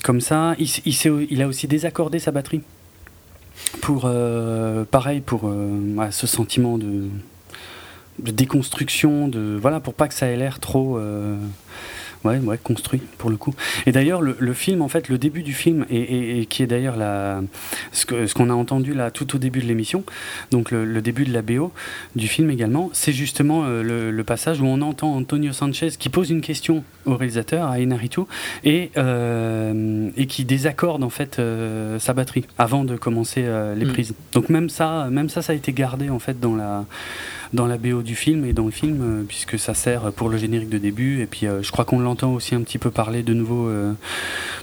comme 0.02 0.20
ça. 0.20 0.54
Il, 0.59 1.42
a 1.42 1.46
aussi 1.46 1.66
désaccordé 1.66 2.20
sa 2.20 2.30
batterie. 2.30 2.62
Pour, 3.80 4.09
pareil, 4.90 5.20
pour 5.20 5.52
ce 6.11 6.26
sentiment 6.26 6.78
de, 6.78 7.09
de 8.18 8.30
déconstruction, 8.30 9.28
de, 9.28 9.58
voilà, 9.60 9.80
pour 9.80 9.94
pas 9.94 10.08
que 10.08 10.14
ça 10.14 10.26
ait 10.26 10.36
l'air 10.36 10.58
trop. 10.60 10.98
euh, 10.98 11.36
Ouais, 12.24 12.38
ouais, 12.38 12.58
construit 12.58 13.00
pour 13.18 13.30
le 13.30 13.36
coup. 13.36 13.54
Et 13.84 13.92
d'ailleurs, 13.92 14.20
le, 14.20 14.34
le 14.40 14.52
film, 14.52 14.82
en 14.82 14.88
fait, 14.88 15.08
le 15.08 15.16
début 15.16 15.44
du 15.44 15.52
film, 15.52 15.86
et, 15.90 16.00
et- 16.00 16.40
et 16.40 16.46
qui 16.46 16.64
est 16.64 16.66
d'ailleurs 16.66 16.96
la, 16.96 17.40
ce 17.92 18.04
que- 18.04 18.26
ce 18.26 18.34
qu'on 18.34 18.50
a 18.50 18.54
entendu 18.54 18.94
là 18.94 19.12
tout 19.12 19.36
au 19.36 19.38
début 19.38 19.60
de 19.60 19.66
l'émission, 19.66 20.02
donc 20.50 20.72
le, 20.72 20.84
le 20.84 21.02
début 21.02 21.24
de 21.24 21.32
la 21.32 21.42
BO 21.42 21.70
du 22.16 22.26
film 22.26 22.50
également, 22.50 22.90
c'est 22.94 23.12
justement 23.12 23.62
euh, 23.64 23.84
le, 23.84 24.10
le 24.10 24.24
passage 24.24 24.60
où 24.60 24.64
on 24.66 24.80
entend 24.80 25.14
Antonio 25.14 25.52
Sanchez 25.52 25.90
qui 25.96 26.08
pose 26.08 26.30
une 26.30 26.40
question 26.40 26.82
au 27.04 27.14
réalisateur, 27.16 27.68
à 27.68 27.78
Inaritu, 27.78 28.22
et, 28.64 28.90
euh, 28.96 30.10
et 30.16 30.26
qui 30.26 30.44
désaccorde 30.44 31.04
en 31.04 31.10
fait 31.10 31.40
sa 32.00 32.12
batterie 32.12 32.44
avant 32.58 32.82
de 32.82 32.96
commencer 32.96 33.44
les 33.76 33.84
Mm. 33.84 33.92
prises. 33.92 34.14
Donc 34.32 34.48
même 34.48 34.68
ça, 34.68 35.06
même 35.12 35.28
ça, 35.28 35.42
ça 35.42 35.52
a 35.52 35.56
été 35.56 35.72
gardé 35.72 36.10
en 36.10 36.18
fait 36.18 36.40
dans 36.40 36.56
la 36.56 36.86
dans 37.53 37.66
la 37.66 37.78
BO 37.78 38.03
du 38.03 38.14
film 38.14 38.44
et 38.44 38.53
dans 38.53 38.64
le 38.64 38.70
film, 38.70 39.01
euh, 39.03 39.24
puisque 39.26 39.59
ça 39.59 39.74
sert 39.74 40.12
pour 40.12 40.28
le 40.28 40.38
générique 40.38 40.68
de 40.68 40.78
début. 40.78 41.20
Et 41.22 41.26
puis, 41.26 41.47
euh, 41.47 41.62
je 41.62 41.72
crois 41.72 41.84
qu'on 41.84 42.01
l'entend 42.01 42.32
aussi 42.34 42.55
un 42.55 42.62
petit 42.62 42.78
peu 42.78 42.90
parler 42.90 43.22
de 43.22 43.34
nouveau 43.34 43.68
euh, 43.68 43.92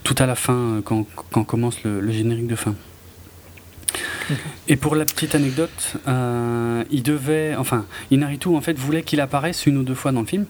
tout 0.03 0.15
à 0.19 0.25
la 0.25 0.35
fin, 0.35 0.81
quand, 0.83 1.05
commence 1.45 1.83
le 1.83 2.11
générique 2.11 2.47
de 2.47 2.55
fin. 2.55 2.75
Et 4.69 4.77
pour 4.77 4.95
la 4.95 5.03
petite 5.03 5.35
anecdote, 5.35 5.97
euh, 6.07 6.83
il 6.89 7.03
devait, 7.03 7.55
enfin, 7.57 7.85
Inaritu 8.11 8.47
en 8.47 8.61
fait 8.61 8.77
voulait 8.77 9.03
qu'il 9.03 9.19
apparaisse 9.19 9.65
une 9.65 9.77
ou 9.77 9.83
deux 9.83 9.93
fois 9.93 10.11
dans 10.11 10.21
le 10.21 10.25
film. 10.25 10.45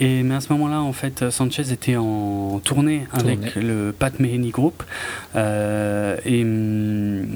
Et 0.00 0.22
mais 0.24 0.34
à 0.34 0.40
ce 0.40 0.52
moment-là, 0.52 0.80
en 0.80 0.92
fait, 0.92 1.30
Sanchez 1.30 1.70
était 1.72 1.96
en 1.96 2.60
tournée 2.64 3.06
avec 3.12 3.52
Tournée. 3.52 3.66
le 3.68 3.94
Pat 3.96 4.18
Metheny 4.18 4.50
Group, 4.50 4.82
euh, 5.36 6.16
et, 6.24 6.42
hum, 6.42 7.26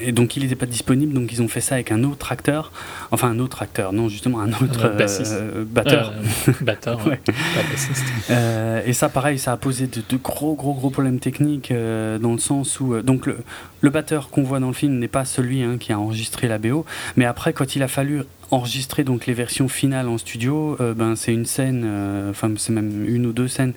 et 0.00 0.12
donc 0.12 0.36
il 0.36 0.44
n'était 0.44 0.54
pas 0.54 0.66
disponible. 0.66 1.12
Donc 1.12 1.32
ils 1.32 1.42
ont 1.42 1.48
fait 1.48 1.60
ça 1.60 1.74
avec 1.74 1.90
un 1.90 2.04
autre 2.04 2.30
acteur, 2.30 2.70
enfin 3.10 3.28
un 3.28 3.40
autre 3.40 3.62
acteur, 3.62 3.92
non 3.92 4.08
justement 4.08 4.40
un 4.40 4.52
autre 4.52 4.84
euh, 4.84 5.64
batteur. 5.64 6.12
Batteur, 6.60 7.06
ouais. 7.06 7.20
Pas 7.26 8.82
et 8.86 8.92
ça, 8.92 9.08
pareil, 9.08 9.38
ça 9.38 9.52
a 9.52 9.56
posé 9.56 9.86
de, 9.86 10.00
de 10.08 10.16
gros, 10.16 10.54
gros, 10.54 10.74
gros 10.74 10.90
problèmes 10.90 11.18
techniques 11.18 11.72
dans 11.72 12.32
le 12.32 12.38
sens 12.38 12.78
où, 12.80 13.00
donc, 13.02 13.26
le, 13.26 13.38
le 13.80 13.90
batteur 13.90 14.30
qu'on 14.30 14.42
voit 14.42 14.60
dans 14.60 14.68
le 14.68 14.74
film 14.74 14.85
n'est 14.88 15.08
pas 15.08 15.24
celui 15.24 15.62
hein, 15.62 15.76
qui 15.78 15.92
a 15.92 15.98
enregistré 15.98 16.48
la 16.48 16.58
BO, 16.58 16.84
mais 17.16 17.24
après, 17.24 17.52
quand 17.52 17.76
il 17.76 17.82
a 17.82 17.88
fallu 17.88 18.22
enregistrer 18.50 19.04
donc 19.04 19.26
les 19.26 19.34
versions 19.34 19.68
finales 19.68 20.08
en 20.08 20.18
studio, 20.18 20.76
euh, 20.80 20.94
ben 20.94 21.16
c'est 21.16 21.32
une 21.32 21.46
scène, 21.46 21.82
euh, 21.84 22.30
enfin 22.30 22.52
c'est 22.56 22.72
même 22.72 23.04
une 23.08 23.26
ou 23.26 23.32
deux 23.32 23.48
scènes 23.48 23.72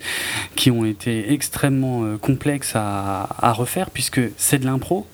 qui 0.54 0.70
ont 0.70 0.84
été 0.84 1.32
extrêmement 1.32 2.04
euh, 2.04 2.16
complexes 2.16 2.72
à, 2.74 3.28
à 3.38 3.52
refaire 3.52 3.90
puisque 3.90 4.20
c'est 4.36 4.58
de 4.58 4.66
l'impro. 4.66 5.06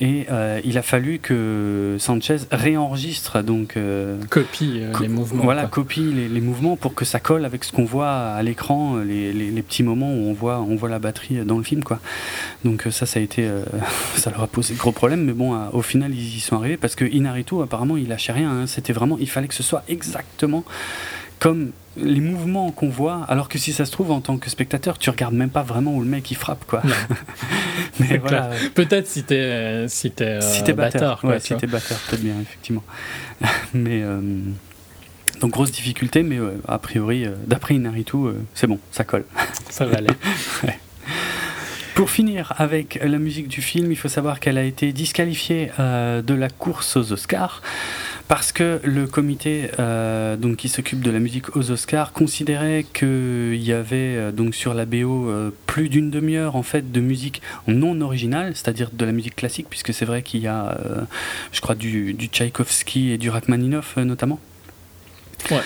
Et 0.00 0.26
euh, 0.30 0.60
il 0.64 0.76
a 0.76 0.82
fallu 0.82 1.20
que 1.20 1.96
Sanchez 2.00 2.38
réenregistre 2.50 3.42
donc 3.44 3.76
euh, 3.76 4.16
Copie 4.28 4.80
euh, 4.82 4.90
co- 4.92 5.02
les 5.04 5.08
mouvements. 5.08 5.44
voilà 5.44 5.62
quoi. 5.62 5.70
copie 5.84 6.12
les, 6.12 6.28
les 6.28 6.40
mouvements 6.40 6.76
pour 6.76 6.94
que 6.94 7.04
ça 7.04 7.20
colle 7.20 7.44
avec 7.44 7.62
ce 7.62 7.70
qu'on 7.72 7.84
voit 7.84 8.10
à 8.10 8.42
l'écran 8.42 8.96
les, 8.96 9.32
les- 9.32 9.50
les 9.52 9.62
petits 9.62 9.84
moments 9.84 10.12
où 10.12 10.28
on 10.28 10.32
voit 10.32 10.60
on 10.60 10.74
voit 10.74 10.88
la 10.88 10.98
batterie 10.98 11.36
dans 11.44 11.58
le 11.58 11.62
film 11.62 11.84
quoi 11.84 12.00
donc 12.64 12.88
ça 12.90 13.06
ça 13.06 13.20
a 13.20 13.22
été 13.22 13.48
ça 14.16 14.30
leur 14.30 14.42
a 14.42 14.46
posé 14.48 14.74
de 14.74 14.78
gros 14.80 14.90
problèmes 14.92 15.24
mais 15.24 15.32
bon 15.32 15.56
au 15.72 15.82
final 15.82 16.12
ils 16.12 16.36
y 16.36 16.40
sont 16.40 16.56
arrivés 16.56 16.76
parce 16.76 16.96
que 16.96 17.04
Inaritu 17.04 17.62
apparemment 17.62 17.96
il 17.96 18.08
lâchait 18.08 18.32
rien 18.32 18.50
hein. 18.50 18.66
c'était 18.66 18.92
vraiment 18.92 19.16
il 19.20 19.28
fallait 19.30 19.48
que 19.48 19.54
ce 19.54 19.62
soit 19.62 19.84
exactement 19.88 20.64
comme 21.44 21.72
les 21.98 22.20
mouvements 22.20 22.70
qu'on 22.70 22.88
voit, 22.88 23.26
alors 23.28 23.50
que 23.50 23.58
si 23.58 23.74
ça 23.74 23.84
se 23.84 23.92
trouve 23.92 24.10
en 24.12 24.22
tant 24.22 24.38
que 24.38 24.48
spectateur, 24.48 24.96
tu 24.96 25.10
regardes 25.10 25.34
même 25.34 25.50
pas 25.50 25.62
vraiment 25.62 25.94
où 25.94 26.00
le 26.00 26.08
mec 26.08 26.30
il 26.30 26.36
frappe 26.38 26.64
quoi. 26.66 26.80
Mais 28.00 28.16
voilà, 28.16 28.48
Peut-être 28.74 29.06
si 29.06 29.24
t'es 29.24 29.34
euh, 29.34 29.86
si 29.86 30.10
t'es 30.10 30.24
euh, 30.24 30.40
si 30.40 30.64
t'es 30.64 30.72
batteur, 30.72 31.22
ouais, 31.22 31.40
si 31.40 31.54
t'es 31.54 31.66
batteur, 31.66 31.98
peut-être 32.08 32.22
bien 32.22 32.40
effectivement. 32.40 32.82
mais 33.74 34.00
euh, 34.02 34.22
donc 35.42 35.50
grosse 35.50 35.70
difficulté, 35.70 36.22
mais 36.22 36.38
a 36.66 36.78
priori, 36.78 37.26
euh, 37.26 37.32
d'après 37.46 37.74
Inaritu, 37.74 38.16
c'est 38.54 38.66
bon, 38.66 38.78
ça 38.90 39.04
colle. 39.04 39.26
ça 39.68 39.84
va 39.84 39.98
aller. 39.98 40.14
Pour 41.94 42.10
finir 42.10 42.52
avec 42.56 42.98
la 43.04 43.18
musique 43.18 43.46
du 43.46 43.62
film, 43.62 43.92
il 43.92 43.96
faut 43.96 44.08
savoir 44.08 44.40
qu'elle 44.40 44.58
a 44.58 44.64
été 44.64 44.92
disqualifiée 44.92 45.70
euh, 45.78 46.22
de 46.22 46.34
la 46.34 46.48
course 46.48 46.96
aux 46.96 47.12
Oscars 47.12 47.62
parce 48.28 48.52
que 48.52 48.80
le 48.84 49.06
comité 49.06 49.70
euh, 49.78 50.36
donc, 50.36 50.56
qui 50.56 50.68
s'occupe 50.68 51.00
de 51.00 51.10
la 51.10 51.18
musique 51.18 51.56
aux 51.56 51.70
Oscars 51.70 52.12
considérait 52.12 52.84
qu'il 52.94 53.62
y 53.62 53.72
avait 53.72 54.16
euh, 54.16 54.32
donc 54.32 54.54
sur 54.54 54.74
la 54.74 54.86
BO 54.86 55.28
euh, 55.28 55.50
plus 55.66 55.88
d'une 55.88 56.10
demi-heure 56.10 56.56
en 56.56 56.62
fait 56.62 56.90
de 56.90 57.00
musique 57.00 57.42
non 57.66 58.00
originale, 58.00 58.52
c'est-à-dire 58.54 58.90
de 58.92 59.04
la 59.04 59.12
musique 59.12 59.36
classique, 59.36 59.66
puisque 59.68 59.92
c'est 59.92 60.04
vrai 60.04 60.22
qu'il 60.22 60.40
y 60.40 60.46
a, 60.46 60.78
je 61.52 61.60
crois, 61.60 61.74
du, 61.74 62.14
du 62.14 62.26
Tchaïkovski 62.26 63.10
et 63.10 63.18
du 63.18 63.30
Rachmaninoff 63.30 63.96
notamment. 63.96 64.38
Ouais. 65.50 65.60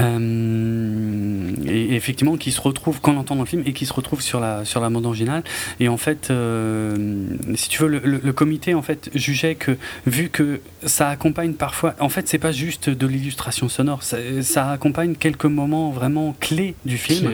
Euh, 0.00 1.50
et, 1.66 1.94
effectivement, 1.94 2.36
qui 2.36 2.52
se 2.52 2.60
retrouve 2.60 3.00
qu'on 3.00 3.16
entend 3.16 3.34
dans 3.36 3.42
le 3.42 3.48
film 3.48 3.62
et 3.66 3.72
qui 3.72 3.86
se 3.86 3.92
retrouve 3.92 4.20
sur 4.20 4.40
la 4.40 4.64
sur 4.64 4.80
la 4.80 4.90
bande 4.90 5.06
originale. 5.06 5.42
Et 5.80 5.88
en 5.88 5.96
fait, 5.96 6.30
euh, 6.30 7.26
si 7.54 7.68
tu 7.68 7.82
veux, 7.82 7.88
le, 7.88 8.00
le- 8.04 8.20
le 8.22 8.32
comité 8.32 8.74
en 8.74 8.82
fait 8.82 9.10
jugeait 9.14 9.54
que 9.54 9.76
vu 10.06 10.28
que 10.28 10.60
ça 10.84 11.08
accompagne 11.08 11.52
parfois, 11.54 11.94
en 12.00 12.08
fait, 12.08 12.28
c'est 12.28 12.38
pas 12.38 12.52
juste 12.52 12.90
de 12.90 13.06
l'illustration 13.06 13.68
sonore, 13.68 14.02
ça, 14.02 14.18
ça 14.42 14.70
accompagne 14.70 15.14
quelques 15.14 15.44
moments 15.46 15.90
vraiment 15.90 16.36
clés 16.40 16.74
du 16.84 16.98
film. 16.98 17.32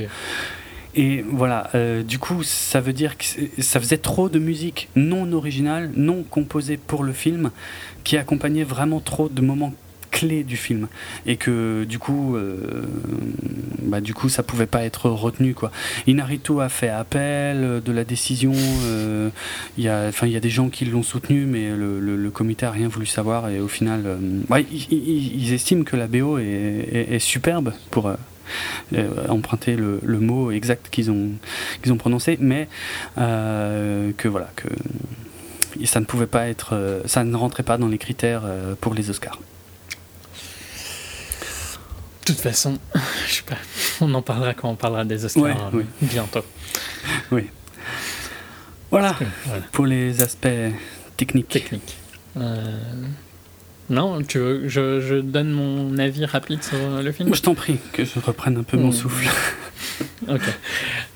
Et 0.96 1.24
voilà, 1.28 1.70
euh, 1.74 2.04
du 2.04 2.20
coup, 2.20 2.44
ça 2.44 2.80
veut 2.80 2.92
dire 2.92 3.18
que 3.18 3.24
ça 3.58 3.80
faisait 3.80 3.98
trop 3.98 4.28
de 4.28 4.38
musique 4.38 4.88
non 4.94 5.32
originale, 5.32 5.90
non 5.96 6.22
composée 6.22 6.76
pour 6.76 7.02
le 7.02 7.12
film, 7.12 7.50
qui 8.04 8.16
accompagnait 8.16 8.62
vraiment 8.62 9.00
trop 9.00 9.28
de 9.28 9.40
moments 9.42 9.74
clés 10.14 10.44
du 10.44 10.56
film. 10.56 10.86
Et 11.26 11.36
que 11.36 11.84
du 11.84 11.98
coup 11.98 12.36
euh, 12.36 12.86
bah, 13.82 14.00
du 14.00 14.14
coup 14.14 14.28
ça 14.28 14.44
pouvait 14.44 14.66
pas 14.66 14.84
être 14.84 15.10
retenu 15.10 15.54
quoi. 15.54 15.72
Inarito 16.06 16.60
a 16.60 16.68
fait 16.68 16.88
appel 16.88 17.56
euh, 17.64 17.80
de 17.80 17.90
la 17.90 18.04
décision 18.04 18.52
euh, 18.54 19.30
il 19.76 19.84
y 19.84 19.88
a 19.88 20.06
enfin 20.08 20.28
il 20.28 20.32
y 20.32 20.36
a 20.36 20.40
des 20.40 20.50
gens 20.50 20.68
qui 20.68 20.84
l'ont 20.84 21.02
soutenu 21.02 21.46
mais 21.46 21.70
le, 21.74 22.30
comité 22.30 22.64
a 22.66 22.70
rien 22.70 22.88
voulu 22.88 23.06
savoir. 23.06 23.48
Et 23.48 23.60
au 23.60 23.68
final 23.68 24.18
ouais, 24.50 24.64
ils, 24.90 25.52
estiment 25.52 25.84
que 25.84 25.96
la 25.96 26.06
BO 26.06 26.38
est, 26.38 27.18
superbe 27.18 27.72
pour 27.90 28.10
emprunter 29.28 29.76
le, 29.76 30.20
mot 30.20 30.50
exact 30.50 30.88
qu'ils 30.90 31.10
ont, 31.10 31.30
qu'ils 31.82 31.92
ont 31.92 31.96
prononcé, 31.96 32.38
mais 32.40 32.68
que 33.16 34.28
voilà, 34.28 34.50
que 34.56 34.68
ça 35.84 36.00
ne 36.00 36.04
pouvait 36.04 36.26
pas 36.26 36.48
être, 36.48 37.02
ça 37.06 37.22
ne 37.24 37.36
rentrait 37.36 37.62
pas 37.62 37.78
dans 37.78 37.88
les 37.88 37.98
critères 37.98 38.42
pour 38.80 38.94
les 38.94 39.10
Oscars. 39.10 39.38
De 42.26 42.32
toute 42.32 42.40
façon, 42.40 42.78
je 43.28 43.32
sais 43.34 43.42
pas, 43.42 43.56
on 44.00 44.12
en 44.14 44.22
parlera 44.22 44.54
quand 44.54 44.70
on 44.70 44.76
parlera 44.76 45.04
des 45.04 45.24
Oscars 45.26 45.42
Ouais, 45.42 45.50
euh, 45.52 45.70
oui. 45.74 45.84
bientôt. 46.00 46.44
Voilà 48.90 49.16
Voilà, 49.46 49.62
pour 49.72 49.86
les 49.86 50.22
aspects 50.22 50.46
techniques. 51.16 51.48
technique. 51.48 51.96
Euh, 52.36 52.78
Non, 53.90 54.22
tu 54.22 54.38
veux, 54.38 54.68
je, 54.68 55.00
je 55.00 55.16
donne 55.16 55.50
mon 55.50 55.98
avis 55.98 56.24
rapide 56.24 56.62
sur 56.62 56.78
le 57.02 57.12
film? 57.12 57.34
Je 57.34 57.42
t'en 57.42 57.54
prie 57.54 57.76
que 57.92 58.04
je 58.04 58.18
reprenne 58.20 58.56
un 58.56 58.62
peu 58.62 58.76
mon 58.78 58.88
Mm. 58.88 58.92
souffle. 58.92 59.28
Ok. 60.28 60.40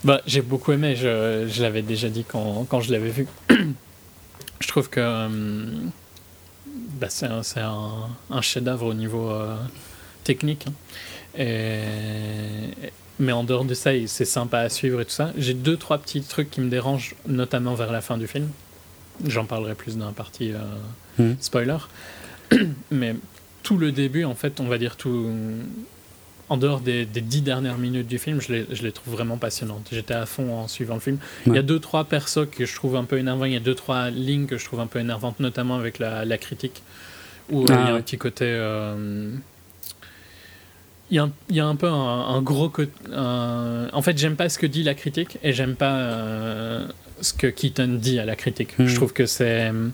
Bah, 0.05 0.21
j'ai 0.27 0.43
beaucoup 0.43 0.73
aimé, 0.73 0.95
je, 0.95 1.49
je 1.51 1.63
l'avais 1.63 1.81
déjà 1.83 2.11
dit 2.11 2.25
quand, 2.29 2.67
quand 2.69 2.81
je 2.81 2.93
l'avais 2.93 3.09
vu. 3.09 3.27
je 4.61 4.69
trouve 4.69 4.91
que 4.91 5.01
euh, 5.01 5.29
bah, 7.01 7.07
c'est 7.09 7.27
un, 7.27 7.41
un, 7.57 8.09
un 8.31 8.41
chef-d'œuvre 8.43 8.87
au 8.87 8.95
niveau 8.95 9.31
euh, 9.31 9.57
technique. 10.29 10.67
hein. 10.69 10.73
Et, 11.39 12.91
mais 13.19 13.33
en 13.33 13.43
dehors 13.45 13.65
de 13.65 13.75
ça, 13.75 13.91
c'est 14.07 14.25
sympa 14.25 14.59
à 14.61 14.69
suivre 14.69 15.01
et 15.01 15.05
tout 15.05 15.11
ça. 15.11 15.33
J'ai 15.37 15.55
deux, 15.55 15.77
trois 15.77 15.99
petits 15.99 16.23
trucs 16.23 16.51
qui 16.51 16.61
me 16.61 16.71
dérangent, 16.71 17.15
notamment 17.27 17.75
vers 17.75 17.91
la 17.91 18.01
fin 18.01 18.17
du 18.19 18.27
film. 18.29 18.49
J'en 19.27 19.45
parlerai 19.45 19.75
plus 19.75 19.97
dans 19.97 20.07
la 20.07 20.13
partie 20.13 20.53
euh, 20.53 20.59
Mhm. 21.19 21.37
spoiler. 21.41 21.79
mais 22.93 23.17
tout 23.65 23.77
le 23.77 23.91
début, 23.91 24.25
en 24.25 24.35
fait, 24.37 24.61
on 24.61 24.67
va 24.69 24.79
dire 24.79 24.97
tout. 24.97 25.31
En 26.51 26.57
dehors 26.57 26.81
des, 26.81 27.05
des 27.05 27.21
dix 27.21 27.43
dernières 27.43 27.77
minutes 27.77 28.07
du 28.07 28.19
film, 28.19 28.41
je 28.41 28.53
les, 28.53 28.67
je 28.71 28.83
les 28.83 28.93
trouve 28.93 29.13
vraiment 29.15 29.37
passionnantes. 29.37 29.87
J'étais 29.93 30.15
à 30.15 30.25
fond 30.25 30.51
en 30.61 30.67
suivant 30.69 30.95
le 30.95 31.01
film. 31.01 31.19
Il 31.47 31.55
y 31.55 31.59
a 31.59 31.63
deux, 31.63 31.79
trois 31.81 32.05
persos 32.05 32.47
que 32.51 32.65
je 32.65 32.75
trouve 32.75 32.97
un 32.97 33.05
peu 33.05 33.19
énervants. 33.19 33.45
Il 33.45 33.53
y 33.53 33.57
a 33.57 33.61
deux, 33.61 33.75
trois 33.75 34.09
lignes 34.11 34.47
que 34.47 34.57
je 34.57 34.65
trouve 34.65 34.81
un 34.81 34.87
peu 34.87 34.99
énervantes, 35.01 35.41
notamment 35.41 35.75
avec 35.77 35.99
la, 35.99 36.25
la 36.25 36.39
critique. 36.39 36.83
Où 37.51 37.65
euh, 37.65 37.67
Ah, 37.69 37.75
il 37.75 37.85
y 37.87 37.89
a 37.89 37.93
ouais. 37.93 37.99
un 37.99 38.03
petit 38.03 38.17
côté. 38.17 38.47
euh, 38.47 39.31
y, 41.11 41.21
y 41.51 41.61
a 41.61 41.67
un 41.67 41.77
peu 41.77 41.89
un, 41.89 41.93
un 42.29 42.43
gros 42.43 42.69
côté. 42.69 42.93
un- 43.13 43.89
En 43.93 44.03
fait, 44.03 44.17
j'aime 44.19 44.37
pas 44.37 44.49
ce 44.49 44.59
que 44.59 44.67
dit 44.67 44.83
la 44.83 44.95
critique 44.95 45.39
et 45.43 45.53
j'aime 45.53 45.75
pas 45.77 45.97
euh, 45.97 46.87
ce 47.21 47.33
que 47.33 47.47
Keaton 47.47 47.99
dit 48.01 48.19
à 48.19 48.25
la 48.25 48.37
critique. 48.37 48.79
Mhm. 48.79 48.87
Je 48.87 48.95
trouve 48.95 49.13
que 49.13 49.27
c'est 49.27 49.71
euh, 49.71 49.89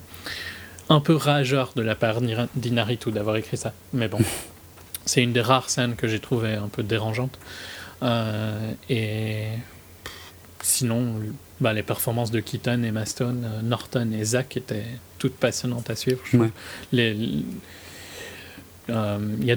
un 0.88 1.00
peu 1.00 1.14
rageur 1.14 1.72
de 1.76 1.82
la 1.82 1.94
part 1.94 2.20
d'Inaritu 2.54 3.10
d'avoir 3.12 3.36
écrit 3.36 3.56
ça. 3.56 3.72
Mais 3.92 4.08
bon, 4.08 4.18
c'est 5.06 5.22
une 5.22 5.32
des 5.32 5.40
rares 5.40 5.70
scènes 5.70 5.94
que 5.96 6.08
j'ai 6.08 6.20
trouvé 6.20 6.54
un 6.54 6.68
peu 6.68 6.82
dérangeante. 6.82 7.38
Euh, 8.02 8.72
et 8.90 9.46
sinon, 10.62 11.14
bah, 11.60 11.72
les 11.72 11.82
performances 11.82 12.30
de 12.30 12.40
Keaton, 12.40 12.82
Emma 12.82 13.06
Stone, 13.06 13.44
euh, 13.44 13.62
Norton 13.62 14.10
et 14.12 14.24
Zach 14.24 14.56
étaient 14.56 14.84
toutes 15.18 15.36
passionnantes 15.36 15.88
à 15.90 15.96
suivre. 15.96 16.20
je. 16.24 16.36
Ouais. 16.36 16.50
Les, 16.92 17.16
euh, 18.90 19.18
y 19.40 19.52
a, 19.52 19.56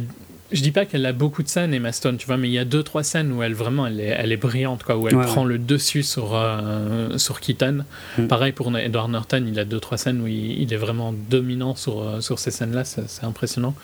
je 0.51 0.61
dis 0.61 0.71
pas 0.71 0.85
qu'elle 0.85 1.05
a 1.05 1.11
beaucoup 1.13 1.43
de 1.43 1.47
scènes, 1.49 1.73
Emma 1.73 1.91
Stone, 1.91 2.17
tu 2.17 2.25
vois, 2.25 2.37
mais 2.37 2.47
il 2.47 2.53
y 2.53 2.57
a 2.59 2.65
deux, 2.65 2.83
trois 2.83 3.03
scènes 3.03 3.31
où 3.33 3.43
elle 3.43 3.53
vraiment, 3.53 3.85
elle 3.87 3.99
est, 3.99 4.15
elle 4.17 4.31
est 4.31 4.37
brillante, 4.37 4.83
quoi, 4.83 4.95
où 4.97 5.07
elle 5.07 5.15
Ouais, 5.15 5.25
prend 5.25 5.43
le 5.43 5.57
dessus 5.57 6.03
sur, 6.03 6.35
euh, 6.35 7.17
sur 7.17 7.39
Keaton. 7.41 7.83
Mm. 8.17 8.27
Pareil 8.27 8.51
pour 8.53 8.75
Edward 8.77 9.09
Norton, 9.09 9.43
il 9.47 9.59
a 9.59 9.65
deux, 9.65 9.79
trois 9.79 9.97
scènes 9.97 10.21
où 10.21 10.27
il, 10.27 10.61
il 10.61 10.73
est 10.73 10.77
vraiment 10.77 11.13
dominant 11.29 11.75
sur, 11.75 12.01
euh, 12.01 12.21
sur 12.21 12.39
ces 12.39 12.51
scènes-là, 12.51 12.83
c'est 12.85 13.09
c'est 13.09 13.25
impressionnant. 13.25 13.75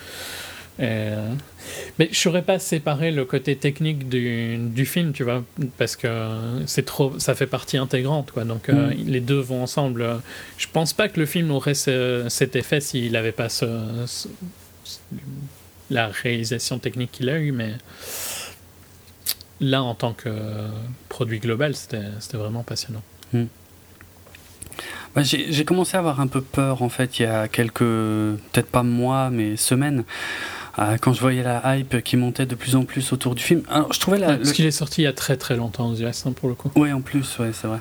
Et, 0.80 0.86
euh, 0.86 1.30
mais 1.99 2.09
je 2.11 2.18
saurais 2.18 2.41
pas 2.41 2.57
séparer 2.59 3.11
le 3.11 3.26
côté 3.26 3.55
technique 3.55 4.09
du, 4.09 4.57
du 4.57 4.86
film, 4.88 5.11
tu 5.14 5.24
vois, 5.24 5.43
parce 5.78 5.95
que 5.95 6.07
c'est 6.66 6.84
trop, 6.86 7.14
ça 7.20 7.36
fait 7.36 7.45
partie 7.45 7.78
intégrante, 7.78 8.32
quoi. 8.32 8.43
Donc 8.43 8.70
euh, 8.70 8.88
Mm. 8.89 8.93
les 9.05 9.20
deux 9.20 9.39
vont 9.39 9.61
ensemble. 9.64 10.05
Je 10.57 10.68
pense 10.72 10.93
pas 10.93 11.09
que 11.09 11.20
le 11.20 11.26
film 11.28 11.51
aurait 11.51 11.76
ce- 11.76 12.26
cet 12.30 12.55
effet 12.55 12.80
s'il 12.82 13.11
n'avait 13.11 13.32
pas 13.34 13.49
ce, 13.49 13.66
ce- 14.07 14.28
la 15.89 16.07
réalisation 16.07 16.79
technique 16.79 17.11
qu'il 17.11 17.29
a 17.29 17.38
eu, 17.39 17.51
mais 17.51 17.73
là, 19.59 19.84
en 19.84 19.95
tant 19.95 20.13
que 20.13 20.29
produit 21.09 21.39
global, 21.39 21.75
c'était 21.75 22.01
vraiment 22.38 22.63
passionnant. 22.63 23.01
Bah, 25.15 25.21
j'ai 25.23 25.63
commencé 25.65 25.95
à 25.95 25.99
avoir 25.99 26.19
un 26.21 26.27
peu 26.27 26.41
peur 26.41 26.81
en 26.81 26.89
fait 26.89 27.19
il 27.19 27.23
y 27.23 27.25
a 27.25 27.47
quelques, 27.47 27.79
peut-être 27.79 28.65
pas 28.71 28.81
mois, 28.81 29.29
mais 29.29 29.57
semaines, 29.57 30.05
euh, 30.79 30.97
quand 30.99 31.13
je 31.13 31.19
voyais 31.21 31.43
la 31.43 31.75
hype 31.77 32.01
qui 32.03 32.17
montait 32.17 32.47
de 32.47 32.55
plus 32.55 32.75
en 32.75 32.84
plus 32.84 33.13
autour 33.13 33.36
du 33.36 33.43
film. 33.43 33.61
Alors 33.69 33.93
je 33.93 33.99
trouvais 33.99 34.17
la, 34.17 34.27
Ouais, 34.29 34.34
le- 34.34 34.39
Parce 34.39 34.53
qu'il 34.53 34.65
est 34.65 34.71
sorti 34.71 35.01
il 35.01 35.03
y 35.03 35.07
a 35.07 35.13
très 35.13 35.38
très 35.38 35.55
longtemps 35.55 35.89
aux 35.91 35.95
US, 35.95 36.25
hein, 36.25 36.31
pour 36.31 36.49
le 36.49 36.55
coup. 36.55 36.71
Ouais, 36.75 36.91
en 36.91 37.01
plus, 37.01 37.38
ouais, 37.38 37.51
c'est 37.53 37.67
vrai. 37.67 37.77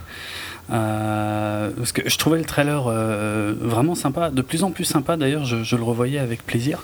Euh, 0.70 1.70
parce 1.76 1.92
que 1.92 2.08
je 2.08 2.16
trouvais 2.16 2.38
le 2.38 2.44
trailer 2.44 2.84
euh, 2.86 3.52
vraiment 3.58 3.94
sympa, 3.94 4.30
de 4.30 4.42
plus 4.42 4.64
en 4.64 4.70
plus 4.70 4.84
sympa 4.84 5.16
d'ailleurs, 5.16 5.44
je, 5.44 5.76
le 5.76 5.82
revoyais 5.82 6.18
avec 6.18 6.46
plaisir 6.46 6.82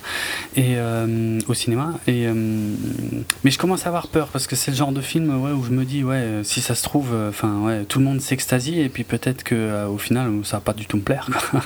et, 0.56 0.74
euh, 0.76 1.38
au 1.48 1.54
cinéma. 1.54 1.94
Mais 2.06 3.50
je 3.50 3.58
commence 3.58 3.86
à 3.86 3.88
avoir 3.88 4.08
peur 4.08 4.28
parce 4.28 4.46
que 4.46 4.56
c'est 4.56 4.70
le 4.70 4.76
genre 4.76 4.92
de 4.92 5.00
film 5.00 5.30
où 5.30 5.64
je 5.64 5.70
me 5.70 5.84
dis, 5.84 6.04
ouais, 6.04 6.40
si 6.42 6.60
ça 6.60 6.74
se 6.74 6.82
trouve, 6.82 7.14
enfin, 7.28 7.60
ouais, 7.60 7.84
tout 7.84 7.98
le 7.98 8.04
monde 8.04 8.20
s'extasie 8.20 8.80
et 8.80 8.88
puis 8.88 9.04
peut-être 9.04 9.42
que 9.42 9.86
au 9.86 9.98
final, 9.98 10.30
ça 10.44 10.58
va 10.58 10.60
pas 10.60 10.72
du 10.72 10.86
tout 10.86 10.96
me 10.96 11.02
plaire. 11.02 11.28
quoi. 11.50 11.62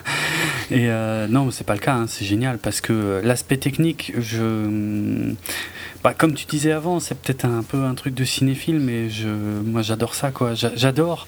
et 0.70 0.88
non, 1.28 1.50
c'est 1.50 1.64
pas 1.64 1.74
le 1.74 1.80
cas, 1.80 1.94
hein, 1.94 2.06
c'est 2.08 2.24
génial 2.24 2.58
parce 2.58 2.80
que 2.80 3.20
l'aspect 3.24 3.56
technique. 3.56 4.12
Bah, 6.04 6.14
comme 6.14 6.34
tu 6.34 6.46
disais 6.46 6.72
avant, 6.72 6.98
c'est 6.98 7.14
peut-être 7.14 7.44
un 7.44 7.62
peu 7.62 7.84
un 7.84 7.94
truc 7.94 8.14
de 8.14 8.24
cinéphile, 8.24 8.80
mais 8.80 9.08
moi 9.64 9.82
j'adore 9.82 10.14
ça, 10.14 10.32
J'adore 10.74 11.26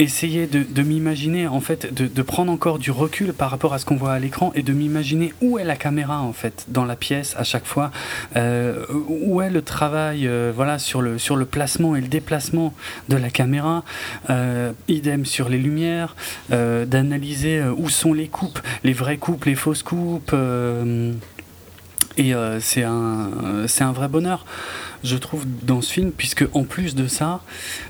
essayer 0.00 0.46
de, 0.46 0.62
de 0.62 0.82
m'imaginer, 0.82 1.46
en 1.46 1.60
fait, 1.60 1.92
de, 1.92 2.06
de 2.06 2.22
prendre 2.22 2.50
encore 2.50 2.78
du 2.78 2.90
recul 2.90 3.32
par 3.32 3.50
rapport 3.50 3.74
à 3.74 3.78
ce 3.78 3.84
qu'on 3.84 3.96
voit 3.96 4.12
à 4.12 4.18
l'écran 4.18 4.50
et 4.54 4.62
de 4.62 4.72
m'imaginer 4.72 5.34
où 5.42 5.58
est 5.58 5.64
la 5.64 5.76
caméra, 5.76 6.20
en 6.20 6.32
fait, 6.32 6.64
dans 6.68 6.84
la 6.84 6.96
pièce 6.96 7.34
à 7.36 7.44
chaque 7.44 7.66
fois, 7.66 7.90
euh, 8.36 8.86
où 9.08 9.42
est 9.42 9.50
le 9.50 9.62
travail, 9.62 10.26
euh, 10.26 10.52
voilà, 10.54 10.78
sur 10.78 11.02
le, 11.02 11.18
sur 11.18 11.36
le 11.36 11.44
placement 11.44 11.96
et 11.96 12.00
le 12.00 12.08
déplacement 12.08 12.72
de 13.08 13.16
la 13.16 13.30
caméra, 13.30 13.84
euh, 14.30 14.72
idem 14.88 15.24
sur 15.24 15.48
les 15.48 15.58
lumières, 15.58 16.16
d'analyser 16.50 17.62
où 17.76 17.88
sont 17.88 18.12
les 18.12 18.28
coupes, 18.28 18.60
les 18.84 18.92
vraies 18.92 19.18
coupes, 19.18 19.44
les 19.44 19.54
fausses 19.54 19.82
coupes. 19.82 20.34
Et 22.20 22.34
euh, 22.34 22.60
c'est 22.60 22.82
un, 22.84 23.30
c'est 23.66 23.82
un 23.82 23.92
vrai 23.92 24.08
bonheur, 24.08 24.44
je 25.02 25.16
trouve, 25.16 25.44
dans 25.62 25.80
ce 25.80 25.90
film, 25.92 26.12
puisque 26.12 26.44
en 26.52 26.64
plus 26.64 26.94
de 26.94 27.06
ça, 27.06 27.40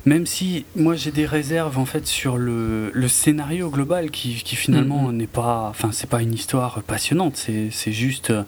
même 0.06 0.24
si 0.26 0.64
moi 0.76 0.94
j'ai 0.94 1.10
des 1.10 1.26
réserves 1.26 1.78
en 1.78 1.84
fait 1.84 2.06
sur 2.06 2.36
le, 2.38 2.90
le 2.94 3.08
scénario 3.08 3.68
global, 3.70 4.10
qui, 4.10 4.34
qui 4.44 4.54
finalement 4.56 5.08
Mhm. 5.08 5.16
n'est 5.16 5.26
pas, 5.26 5.66
enfin 5.70 5.90
c'est 5.92 6.08
pas 6.08 6.22
une 6.22 6.32
histoire 6.32 6.82
passionnante, 6.82 7.36
c'est, 7.36 7.68
c'est 7.72 7.92
juste, 7.92 8.30
euh, 8.30 8.44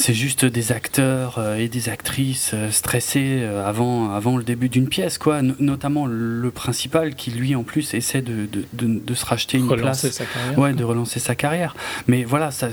c'est 0.00 0.14
juste 0.14 0.44
des 0.44 0.70
acteurs 0.70 1.38
euh, 1.38 1.56
et 1.58 1.68
des 1.68 1.88
actrices 1.88 2.52
euh, 2.54 2.70
stressés 2.70 3.40
euh, 3.42 3.68
avant, 3.68 4.12
avant 4.12 4.36
le 4.36 4.44
début 4.44 4.68
d'une 4.68 4.88
pièce, 4.88 5.18
quoi. 5.18 5.42
No- 5.42 5.54
notamment 5.58 6.06
le 6.06 6.50
principal 6.52 7.16
qui 7.16 7.32
lui 7.32 7.54
en 7.56 7.64
plus 7.64 7.94
essaie 7.94 8.22
de, 8.22 8.46
de, 8.46 8.64
de, 8.74 9.00
de 9.04 9.14
se 9.14 9.26
racheter 9.26 9.58
une 9.58 9.68
Relancer 9.68 10.08
place. 10.08 10.16
sa 10.18 10.24
carrière. 10.24 10.58
Ouais, 10.58 10.72
de 10.72 10.84
relancer 10.84 11.18
sa 11.18 11.34
carrière. 11.34 11.74
Mais 12.06 12.22
voilà, 12.22 12.52
ça, 12.52 12.68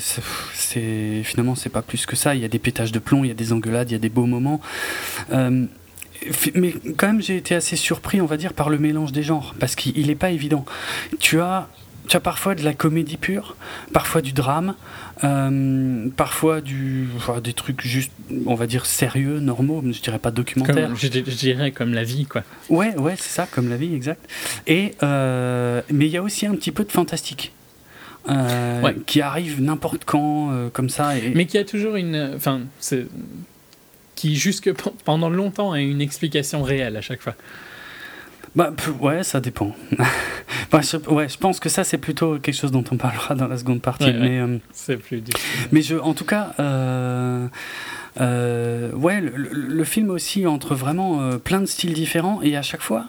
c'est 0.53 1.23
finalement 1.23 1.55
c'est 1.55 1.69
pas 1.71 1.81
plus 1.81 2.05
que 2.05 2.15
ça. 2.15 2.35
Il 2.35 2.41
y 2.41 2.45
a 2.45 2.47
des 2.47 2.59
pétages 2.59 2.91
de 2.91 2.99
plomb, 2.99 3.23
il 3.23 3.27
y 3.29 3.31
a 3.31 3.35
des 3.35 3.51
engueulades, 3.53 3.89
il 3.89 3.93
y 3.93 3.97
a 3.97 3.99
des 3.99 4.09
beaux 4.09 4.27
moments. 4.27 4.61
Euh, 5.33 5.65
mais 6.55 6.73
quand 6.97 7.07
même, 7.07 7.21
j'ai 7.21 7.37
été 7.37 7.55
assez 7.55 7.75
surpris, 7.75 8.21
on 8.21 8.25
va 8.25 8.37
dire, 8.37 8.53
par 8.53 8.69
le 8.69 8.77
mélange 8.79 9.11
des 9.11 9.23
genres, 9.23 9.53
parce 9.59 9.75
qu'il 9.75 10.07
n'est 10.07 10.15
pas 10.15 10.29
évident. 10.31 10.63
Tu 11.19 11.39
as, 11.41 11.67
tu 12.07 12.17
as 12.17 12.19
parfois 12.19 12.55
de 12.55 12.63
la 12.63 12.73
comédie 12.73 13.17
pure, 13.17 13.55
parfois 13.93 14.21
du 14.21 14.31
drame, 14.33 14.75
euh, 15.23 16.07
parfois 16.15 16.61
du, 16.61 17.07
enfin, 17.17 17.39
des 17.41 17.53
trucs 17.53 17.81
juste, 17.81 18.11
on 18.45 18.55
va 18.55 18.67
dire, 18.67 18.85
sérieux, 18.85 19.39
normaux, 19.39 19.81
je 19.91 20.01
dirais 20.01 20.19
pas 20.19 20.31
documentaires. 20.31 20.87
Comme, 20.87 20.97
je, 20.97 21.07
je 21.07 21.35
dirais 21.35 21.71
comme 21.71 21.93
la 21.93 22.03
vie, 22.03 22.25
quoi. 22.25 22.43
Ouais, 22.69 22.95
ouais, 22.97 23.15
c'est 23.17 23.29
ça, 23.29 23.47
comme 23.49 23.69
la 23.69 23.77
vie, 23.77 23.93
exact. 23.95 24.27
Et 24.67 24.93
euh, 25.03 25.81
mais 25.91 26.05
il 26.07 26.11
y 26.11 26.17
a 26.17 26.23
aussi 26.23 26.45
un 26.45 26.55
petit 26.55 26.71
peu 26.71 26.83
de 26.83 26.91
fantastique. 26.91 27.51
euh, 28.29 28.81
Ouais. 28.81 28.95
qui 29.05 29.21
arrive 29.21 29.61
n'importe 29.61 30.03
quand 30.05 30.51
comme 30.73 30.89
ça 30.89 31.15
et 31.17 31.31
Mais 31.35 31.45
qui 31.45 31.57
a 31.57 31.63
toujours 31.65 31.95
une. 31.95 32.33
Enfin, 32.35 32.61
c'est. 32.79 33.05
Qui, 34.15 34.35
jusque 34.35 34.71
pe- 34.73 34.89
pendant 35.03 35.29
longtemps, 35.29 35.73
a 35.73 35.79
une 35.81 36.01
explication 36.01 36.63
réelle 36.63 36.95
à 36.97 37.01
chaque 37.01 37.21
fois. 37.21 37.35
Bah 38.55 38.71
ouais 39.01 39.23
ça 39.23 39.39
dépend 39.41 39.75
Bah, 40.71 40.81
je, 40.81 40.97
ouais 41.09 41.27
je 41.29 41.37
pense 41.37 41.59
que 41.59 41.69
ça 41.69 41.83
c'est 41.83 41.97
plutôt 41.97 42.39
quelque 42.39 42.55
chose 42.55 42.71
dont 42.71 42.83
on 42.91 42.97
parlera 42.97 43.35
dans 43.35 43.47
la 43.47 43.57
seconde 43.57 43.81
partie 43.81 44.05
Ouais, 44.05 44.13
mais 44.13 44.39
euh, 44.39 44.57
C'est 44.71 44.97
plus 44.97 45.21
difficile. 45.21 45.67
mais 45.71 45.81
je 45.81 45.95
en 45.97 46.13
tout 46.13 46.25
cas 46.25 46.53
euh, 46.59 47.47
euh, 48.21 48.91
ouais 48.93 49.21
le, 49.21 49.31
le- 49.35 49.49
le 49.51 49.83
film 49.83 50.09
aussi 50.09 50.47
entre 50.47 50.73
vraiment 50.75 51.21
euh, 51.21 51.37
plein 51.37 51.59
de 51.59 51.65
styles 51.65 51.93
différents 51.93 52.41
et 52.41 52.55
à 52.55 52.61
chaque 52.61 52.81
fois 52.81 53.05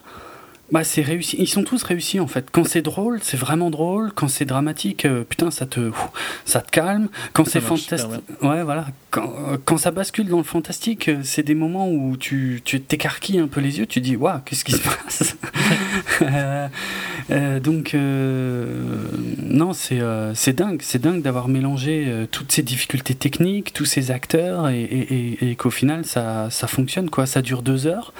bah 0.72 0.82
c'est 0.82 1.02
réussi. 1.02 1.36
Ils 1.38 1.46
sont 1.48 1.62
tous 1.62 1.82
réussis 1.84 2.18
en 2.18 2.26
fait. 2.26 2.46
Quand 2.50 2.64
c'est 2.66 2.82
drôle 2.82 3.20
c'est 3.22 3.36
vraiment 3.36 3.70
drôle. 3.70 4.12
Quand 4.12 4.26
c'est 4.28 4.44
dramatique 4.44 5.04
euh, 5.04 5.22
putain 5.22 5.50
ça 5.52 5.64
te 5.66 5.78
ouf, 5.78 6.08
ça 6.44 6.60
te 6.60 6.70
calme. 6.70 7.08
Quand 7.32 7.46
c'est 7.46 7.60
fantastique 7.60 8.10
ouais. 8.42 8.62
Voilà. 8.64 8.86
Quand, 9.10 9.32
euh, 9.48 9.56
quand 9.64 9.78
ça 9.78 9.92
bascule 9.92 10.26
dans 10.28 10.38
le 10.38 10.42
fantastique 10.42 11.08
euh, 11.08 11.20
c'est 11.22 11.44
des 11.44 11.54
moments 11.54 11.88
où 11.88 12.16
tu 12.16 12.62
tu 12.64 12.80
t'écarquilles 12.80 13.38
un 13.38 13.46
peu 13.46 13.60
les 13.60 13.78
yeux. 13.78 13.86
Tu 13.86 14.00
dis 14.00 14.16
waouh 14.16 14.40
qu'est-ce 14.44 14.64
qui 14.64 14.72
se 14.72 14.80
passe? 14.82 15.36
Donc 17.62 17.94
non 17.94 19.72
c'est 19.72 20.00
c'est 20.34 20.52
dingue. 20.52 20.80
C'est 20.82 21.00
dingue 21.00 21.22
d'avoir 21.22 21.48
mélangé 21.48 22.26
toutes 22.30 22.50
ces 22.52 22.62
difficultés 22.62 23.14
techniques 23.14 23.72
tous 23.72 23.84
ces 23.84 24.10
acteurs 24.10 24.68
et, 24.68 24.80
et- 24.82 25.14
et- 25.44 25.50
et 25.50 25.56
qu'au 25.56 25.70
final 25.70 26.04
ça 26.04 26.48
ça 26.50 26.66
fonctionne 26.66 27.10
quoi. 27.10 27.26
Ça 27.26 27.42
dure 27.42 27.62
deux 27.62 27.86
heures. 27.86 28.12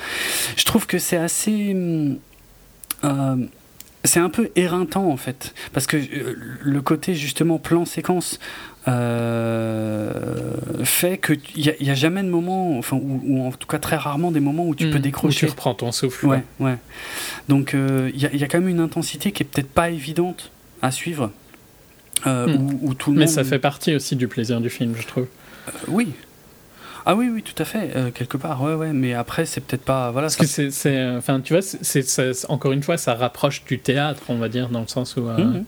Je 0.57 0.64
trouve 0.64 0.86
que 0.86 0.99
c'est 0.99 1.16
assez 1.16 1.72
hum, 1.74 2.18
euh, 3.07 3.36
c'est 4.04 4.20
un 4.20 4.28
peu 4.30 4.50
éreintant 4.57 5.09
en 5.11 5.16
fait, 5.16 5.52
parce 5.72 5.86
que 5.86 5.96
euh, 5.96 6.34
le 6.62 6.80
côté 6.82 7.14
justement 7.14 7.59
plan 7.59 7.84
séquence 7.84 8.38
euh, 8.88 10.12
fait 10.84 11.18
qu'il 11.18 11.40
n'y 11.80 11.88
a, 11.88 11.92
a 11.92 11.94
jamais 11.94 12.22
de 12.22 12.28
moment, 12.28 12.78
enfin, 12.78 12.96
ou, 12.96 13.20
ou 13.26 13.46
en 13.46 13.50
tout 13.50 13.66
cas 13.66 13.78
très 13.78 13.96
rarement 13.96 14.30
des 14.30 14.40
moments 14.40 14.66
où 14.66 14.74
tu 14.74 14.86
Mm, 14.86 14.90
peux 14.90 14.98
où 14.98 15.00
décrocher. 15.00 15.46
Tu 15.46 15.50
reprends 15.50 15.74
ton 15.74 15.90
souffle. 15.92 16.26
Ouais, 16.26 16.42
ouais. 16.61 16.76
Donc 17.48 17.74
euh, 17.74 18.11
il 18.14 18.20
y, 18.20 18.26
a- 18.26 18.32
il 18.32 18.38
y 18.40 18.44
a 18.44 18.48
quand 18.48 18.59
même 18.61 18.68
une 18.68 18.80
intensité 18.80 19.32
qui 19.32 19.42
est 19.42 19.46
peut-être 19.46 19.70
pas 19.70 19.90
évidente 19.90 20.50
à 20.82 20.90
suivre. 20.90 21.30
euh, 22.26 22.46
Mm. 22.46 22.61
où, 22.61 22.78
où 22.90 22.94
tout 22.94 23.11
le 23.12 23.18
Mais 23.18 23.24
monde. 23.26 23.34
ça 23.34 23.44
fait 23.44 23.59
partie 23.59 23.94
aussi 23.94 24.16
du 24.16 24.26
plaisir 24.28 24.61
du 24.61 24.70
film, 24.70 24.94
je 24.98 25.07
trouve. 25.07 25.26
Oui. 25.88 26.09
Ah 27.09 27.14
oui, 27.14 27.28
oui, 27.32 27.42
tout 27.42 27.54
à 27.62 27.64
fait, 27.64 27.92
euh, 27.94 28.11
quelque 28.11 28.36
part, 28.36 28.61
ouais, 28.62 28.74
ouais. 28.74 28.92
Mais 28.92 29.14
après, 29.14 29.46
c'est 29.46 29.61
peut-être 29.61 29.84
pas. 29.84 30.11
Voilà, 30.11 30.26
Parce 30.26 30.34
ça- 30.34 30.40
que 30.40 30.46
c'est, 30.46 30.70
c'est, 30.72 30.96
euh, 30.96 31.18
enfin, 31.18 31.40
tu 31.40 31.52
vois, 31.52 31.62
c'est, 31.62 32.44
encore 32.50 32.72
une 32.72 32.82
fois, 32.82 32.96
ça 32.98 33.14
rapproche 33.14 33.64
du 33.64 33.78
théâtre, 33.78 34.22
on 34.28 34.38
va 34.38 34.48
dire, 34.48 34.68
dans 34.70 34.80
le 34.80 34.88
sens 34.88 35.16
où 35.16 35.20
Mhm. 35.22 35.64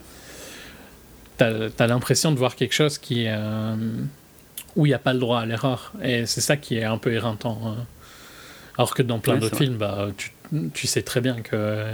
t'as, 1.37 1.71
t'as 1.71 1.87
l'impression 1.87 2.33
de 2.33 2.39
voir 2.39 2.57
quelque 2.57 2.75
chose 2.75 2.99
qui, 2.99 3.27
où 4.77 4.87
il 4.87 4.89
n'y 4.89 4.95
a 4.95 4.99
pas 4.99 5.13
le 5.13 5.21
droit 5.21 5.41
à 5.41 5.47
l'erreur, 5.47 5.93
et 6.03 6.27
c'est 6.27 6.41
ça 6.41 6.57
qui 6.57 6.77
est 6.77 6.85
un 6.85 6.99
peu 6.99 7.13
éreintant. 7.13 7.59
euh. 7.67 7.83
Alors 8.77 8.95
que 8.95 9.03
dans 9.03 9.19
plein 9.19 9.35
Ouais, 9.35 9.41
d'autres 9.41 9.57
films, 9.59 9.77
bah, 9.77 10.09
tu, 10.17 10.33
tu 10.75 10.87
sais 10.87 11.03
très 11.03 11.21
bien 11.21 11.41
que 11.41 11.85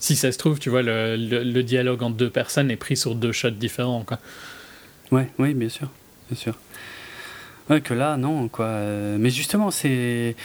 si 0.00 0.14
ça 0.16 0.30
se 0.32 0.38
trouve, 0.38 0.58
tu 0.60 0.70
vois, 0.70 0.82
le, 0.82 1.16
le- 1.16 1.42
le 1.44 1.62
dialogue 1.62 2.02
entre 2.04 2.16
deux 2.16 2.30
personnes 2.30 2.70
est 2.70 2.76
pris 2.76 2.96
sur 2.96 3.14
deux 3.16 3.32
shots 3.32 3.50
différents, 3.50 4.02
quoi. 4.04 4.18
Ouais, 5.12 5.28
oui, 5.38 5.54
bien 5.54 5.68
sûr, 5.68 5.88
bien 6.30 6.38
sûr. 6.38 6.54
Ouais, 7.70 7.80
que 7.80 7.94
là, 7.94 8.16
non, 8.16 8.48
quoi. 8.48 8.66
euh, 8.66 9.16
Mais 9.18 9.30
justement, 9.30 9.70
c'est. 9.70 10.36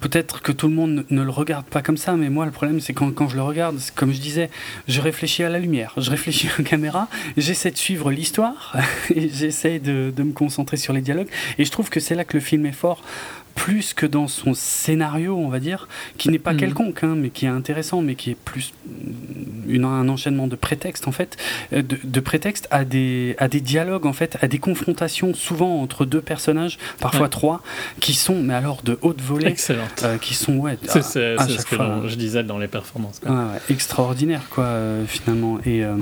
Peut-être 0.00 0.42
que 0.42 0.50
tout 0.50 0.66
le 0.66 0.74
monde 0.74 1.04
ne 1.10 1.22
le 1.22 1.30
regarde 1.30 1.64
pas 1.64 1.80
comme 1.80 1.96
ça, 1.96 2.16
mais 2.16 2.28
moi, 2.28 2.44
le 2.44 2.50
problème, 2.50 2.80
c'est 2.80 2.92
quand, 2.92 3.12
quand 3.14 3.28
je 3.28 3.36
le 3.36 3.42
regarde, 3.42 3.78
comme 3.94 4.12
je 4.12 4.18
disais, 4.18 4.50
je 4.88 5.00
réfléchis 5.00 5.44
à 5.44 5.48
la 5.48 5.60
lumière, 5.60 5.92
je 5.96 6.10
réfléchis 6.10 6.48
à 6.48 6.58
la 6.58 6.64
caméra, 6.64 7.06
j'essaie 7.36 7.70
de 7.70 7.76
suivre 7.76 8.10
l'histoire, 8.10 8.76
j'essaie 9.14 9.78
de, 9.78 10.12
de 10.14 10.22
me 10.24 10.32
concentrer 10.32 10.76
sur 10.76 10.92
les 10.92 11.02
dialogues, 11.02 11.28
et 11.56 11.64
je 11.64 11.70
trouve 11.70 11.88
que 11.88 12.00
c'est 12.00 12.16
là 12.16 12.24
que 12.24 12.36
le 12.36 12.40
film 12.42 12.66
est 12.66 12.72
fort, 12.72 13.00
plus 13.54 13.94
que 13.94 14.06
dans 14.06 14.28
son 14.28 14.54
scénario, 14.54 15.36
on 15.36 15.48
va 15.48 15.60
dire, 15.60 15.88
qui 16.18 16.28
n'est 16.30 16.38
pas 16.38 16.52
Mhm. 16.52 16.58
quelconque, 16.58 17.04
hein, 17.04 17.14
mais 17.16 17.30
qui 17.30 17.44
est 17.46 17.48
intéressant, 17.48 18.02
mais 18.02 18.14
qui 18.14 18.30
est 18.30 18.34
plus 18.36 18.72
une, 19.68 19.84
un 19.84 20.08
enchaînement 20.08 20.46
de 20.48 20.56
prétextes, 20.56 21.06
en 21.08 21.12
fait, 21.12 21.36
euh, 21.72 21.82
de, 21.82 21.98
de 22.02 22.20
prétextes 22.20 22.66
à 22.70 22.84
des, 22.84 23.34
à 23.38 23.48
des 23.48 23.60
dialogues, 23.60 24.06
en 24.06 24.12
fait, 24.12 24.36
à 24.42 24.48
des 24.48 24.58
confrontations, 24.58 25.34
souvent 25.34 25.80
entre 25.80 26.04
deux 26.04 26.20
personnages, 26.20 26.78
parfois 26.98 27.22
Ouais. 27.22 27.28
trois, 27.28 27.62
qui 28.00 28.14
sont, 28.14 28.42
mais 28.42 28.54
alors 28.54 28.82
de 28.82 28.98
haute 29.02 29.20
volée, 29.20 29.46
Excellent. 29.48 29.86
euh, 30.02 30.18
qui 30.18 30.34
sont, 30.34 30.56
ouais, 30.56 30.78
C'est, 30.88 31.02
ce 31.02 31.64
que 31.66 31.76
fois, 31.76 32.02
je 32.06 32.14
disais 32.16 32.42
dans 32.44 32.58
les 32.58 32.68
performances. 32.68 33.20
quoi. 33.20 33.30
Ouais, 33.30 33.36
ouais, 33.52 33.60
extraordinaire 33.70 34.42
quoi 34.50 34.64
euh, 34.64 35.04
finalement 35.06 35.58
et 35.64 35.84
euh, 35.84 35.94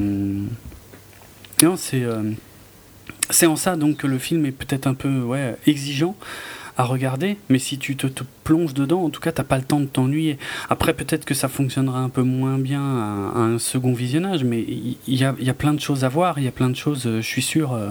non 1.62 1.76
c'est 1.76 2.03
c'est 3.30 3.46
en 3.46 3.57
ça 3.57 3.76
donc 3.76 3.98
que 3.98 4.07
le 4.07 4.18
film 4.18 4.46
est 4.46 4.51
peut-être 4.53 4.86
un 4.86 4.94
peu 4.94 5.20
ouais 5.20 5.57
exigeant 5.66 6.16
à 6.76 6.84
regarder 6.84 7.36
mais 7.48 7.58
si 7.58 7.78
tu 7.78 7.96
te, 7.96 8.06
plonges 8.44 8.74
dedans 8.74 9.02
en 9.04 9.10
tout 9.10 9.20
cas 9.20 9.32
t'as 9.32 9.44
pas 9.44 9.58
le 9.58 9.64
temps 9.64 9.80
de 9.80 9.86
t'ennuyer. 9.86 10.38
Après 10.68 10.94
peut-être 10.94 11.24
que 11.24 11.34
ça 11.34 11.48
fonctionnera 11.48 12.00
un 12.00 12.08
peu 12.08 12.22
moins 12.22 12.58
bien 12.58 12.82
à, 12.82 13.38
un 13.38 13.58
second 13.58 13.92
visionnage 13.92 14.44
mais 14.44 14.60
il 14.60 14.96
il 15.06 15.18
y, 15.18 15.24
a, 15.24 15.34
il 15.38 15.46
y 15.46 15.50
a 15.50 15.54
plein 15.54 15.74
de 15.74 15.80
choses 15.80 16.04
à 16.04 16.08
voir 16.08 16.38
il 16.38 16.44
y 16.44 16.48
a 16.48 16.52
plein 16.52 16.70
de 16.70 16.76
choses 16.76 17.06
euh, 17.06 17.20
je 17.20 17.26
suis 17.26 17.42
sûr 17.42 17.72
euh, 17.72 17.88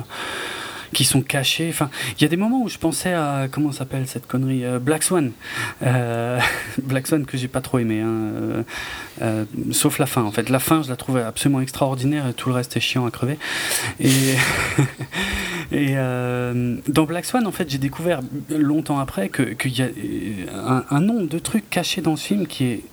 qui 0.93 1.03
sont 1.03 1.21
cachées. 1.21 1.69
Enfin, 1.69 1.89
il 2.17 2.21
y 2.21 2.25
a 2.25 2.27
des 2.27 2.37
moments 2.37 2.61
où 2.63 2.69
je 2.69 2.77
pensais 2.77 3.13
à 3.13 3.47
comment 3.51 3.71
s'appelle 3.71 4.07
cette 4.07 4.27
connerie, 4.27 4.65
Euh, 4.65 4.79
Black 4.79 5.03
Swan, 5.03 5.31
Euh, 5.83 6.39
Black 6.83 7.07
Swan 7.07 7.25
que 7.25 7.37
j'ai 7.37 7.47
pas 7.47 7.61
trop 7.61 7.79
aimé, 7.79 8.01
hein, 8.01 8.63
euh, 9.21 9.45
sauf 9.71 9.99
la 9.99 10.05
fin. 10.05 10.23
En 10.23 10.31
fait, 10.31 10.49
la 10.49 10.59
fin, 10.59 10.81
je 10.83 10.89
la 10.89 10.95
trouvais 10.95 11.21
absolument 11.21 11.61
extraordinaire 11.61 12.27
et 12.27 12.33
tout 12.33 12.49
le 12.49 12.55
reste 12.55 12.75
est 12.77 12.81
chiant 12.81 13.05
à 13.05 13.11
crever. 13.11 13.37
Et, 13.99 14.35
dans 16.87 17.03
Black 17.05 17.25
Swan, 17.25 17.45
en 17.45 17.51
fait, 17.51 17.69
j'ai 17.69 17.77
découvert 17.77 18.21
longtemps 18.49 18.99
après 18.99 19.29
qu'il 19.29 19.77
y 19.77 19.81
a 19.81 20.85
un, 20.89 21.01
nombre 21.01 21.27
de 21.27 21.39
trucs 21.39 21.69
cachés 21.69 22.01
dans 22.01 22.15
ce 22.15 22.25
film 22.27 22.47
qui 22.47 22.65
est 22.65 22.83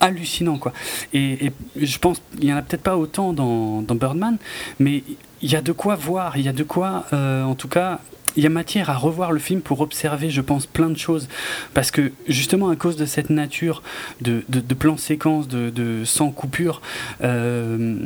hallucinant 0.00 0.58
quoi 0.58 0.72
et, 1.12 1.46
et 1.46 1.52
je 1.76 1.98
pense 1.98 2.20
il 2.40 2.46
y 2.46 2.52
en 2.52 2.56
a 2.56 2.62
peut-être 2.62 2.82
pas 2.82 2.96
autant 2.96 3.32
dans, 3.32 3.82
dans 3.82 3.94
Birdman 3.94 4.36
mais 4.80 5.04
il 5.42 5.50
y 5.50 5.56
a 5.56 5.60
de 5.60 5.72
quoi 5.72 5.96
voir 5.96 6.36
il 6.36 6.44
y 6.44 6.48
a 6.48 6.52
de 6.52 6.62
quoi 6.62 7.04
euh, 7.12 7.42
en 7.42 7.54
tout 7.54 7.68
cas 7.68 7.98
il 8.36 8.42
y 8.42 8.46
a 8.46 8.50
matière 8.50 8.90
à 8.90 8.94
revoir 8.96 9.32
le 9.32 9.38
film 9.38 9.60
pour 9.60 9.80
observer, 9.80 10.30
je 10.30 10.40
pense, 10.40 10.66
plein 10.66 10.90
de 10.90 10.98
choses. 10.98 11.28
Parce 11.74 11.90
que 11.90 12.12
justement, 12.28 12.68
à 12.70 12.76
cause 12.76 12.96
de 12.96 13.06
cette 13.06 13.30
nature 13.30 13.82
de, 14.20 14.42
de, 14.48 14.60
de 14.60 14.74
plan 14.74 14.96
séquence, 14.96 15.48
de, 15.48 15.70
de 15.70 16.04
sans 16.04 16.30
coupure, 16.30 16.80
euh, 17.22 17.96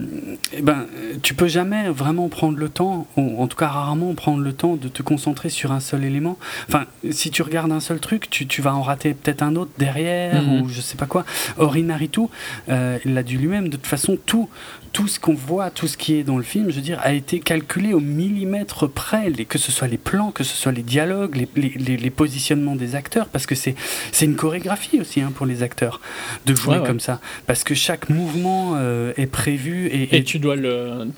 eh 0.53 0.63
ben, 0.63 0.87
tu 1.23 1.35
peux 1.35 1.49
jamais 1.49 1.89
vraiment 1.89 2.29
prendre 2.29 2.59
le 2.59 2.69
temps, 2.69 3.07
ou 3.17 3.43
en 3.43 3.47
tout 3.47 3.57
cas 3.57 3.69
rarement 3.69 4.15
prendre 4.15 4.43
le 4.43 4.53
temps 4.53 4.77
de 4.77 4.89
te 4.89 5.03
concentrer 5.03 5.49
sur 5.49 5.73
un 5.73 5.81
seul 5.81 6.05
élément. 6.05 6.39
Enfin, 6.69 6.85
si 7.11 7.31
tu 7.31 7.43
regardes 7.43 7.73
un 7.73 7.81
seul 7.81 8.01
truc, 8.01 8.29
tu, 8.31 8.47
tu 8.47 8.63
vas 8.63 8.75
en 8.75 8.83
rater 8.83 9.15
peut-être 9.15 9.43
un 9.43 9.57
autre 9.57 9.71
derrière, 9.79 10.43
Mhm. 10.43 10.63
ou 10.63 10.69
je 10.69 10.81
sais 10.81 10.97
pas 10.97 11.07
quoi. 11.07 11.25
Or, 11.59 11.77
Inaritu, 11.77 12.23
euh, 12.69 12.99
il 13.05 13.15
l'a 13.15 13.23
dit 13.23 13.37
lui-même, 13.37 13.69
de 13.69 13.77
toute 13.77 13.87
façon, 13.87 14.17
tout, 14.27 14.49
tout 14.93 15.09
ce 15.09 15.21
qu'on 15.21 15.35
voit, 15.35 15.71
tout 15.71 15.87
ce 15.87 15.97
qui 15.97 16.15
est 16.15 16.23
dans 16.25 16.37
le 16.39 16.43
film, 16.43 16.71
je 16.71 16.77
veux 16.77 16.83
dire, 16.83 16.99
a 17.03 17.13
été 17.13 17.39
calculé 17.41 17.93
au 17.93 18.01
millimètre 18.01 18.89
près, 18.89 19.31
que 19.49 19.59
ce 19.59 19.71
soit 19.73 19.89
les 19.89 19.99
plans, 19.99 20.16
que 20.35 20.45
ce 20.45 20.57
soit 20.57 20.73
les 20.73 20.83
dialogues, 20.83 21.37
les, 21.37 21.49
les- 21.57 21.75
les- 21.79 21.97
les 21.97 22.11
positionnements 22.11 22.77
des 22.77 22.95
acteurs, 22.95 23.27
parce 23.29 23.47
que 23.47 23.55
c'est 23.55 23.75
c'est 24.13 24.25
une 24.27 24.37
chorégraphie 24.37 25.01
aussi 25.01 25.21
hein, 25.21 25.33
pour 25.35 25.47
les 25.47 25.63
acteurs 25.63 26.01
de 26.47 26.55
jouer 26.55 26.75
Ouais, 26.77 26.81
ouais. 26.81 26.87
comme 26.87 27.01
ça, 27.01 27.21
parce 27.47 27.65
que 27.65 27.75
chaque 27.75 28.09
mouvement 28.11 28.73
euh, 28.77 29.13
est 29.17 29.27
prévu 29.27 29.87
et, 29.89 30.03
Et 30.03 30.17
et- 30.19 30.25
tu 30.25 30.39
dois 30.39 30.57
le. 30.57 31.09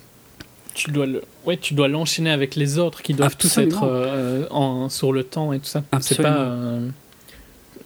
Tu 0.75 0.91
dois 0.93 1.07
le. 1.07 1.23
Ouais, 1.45 1.57
tu 1.57 1.75
dois 1.75 1.89
l'enchaîner 1.89 2.31
avec 2.31 2.55
les 2.55 2.79
autres 2.79 3.03
qui 3.03 3.13
doivent 3.15 3.37
tous 3.37 3.59
être 3.59 3.83
euh, 3.85 4.47
en, 4.51 4.89
sur 4.89 5.13
le 5.13 5.25
temps 5.25 5.53
et 5.53 5.59
tout 5.59 5.65
ça. 5.67 5.83
C'est 6.01 6.23
pas. 6.23 6.37
euh, 6.39 6.89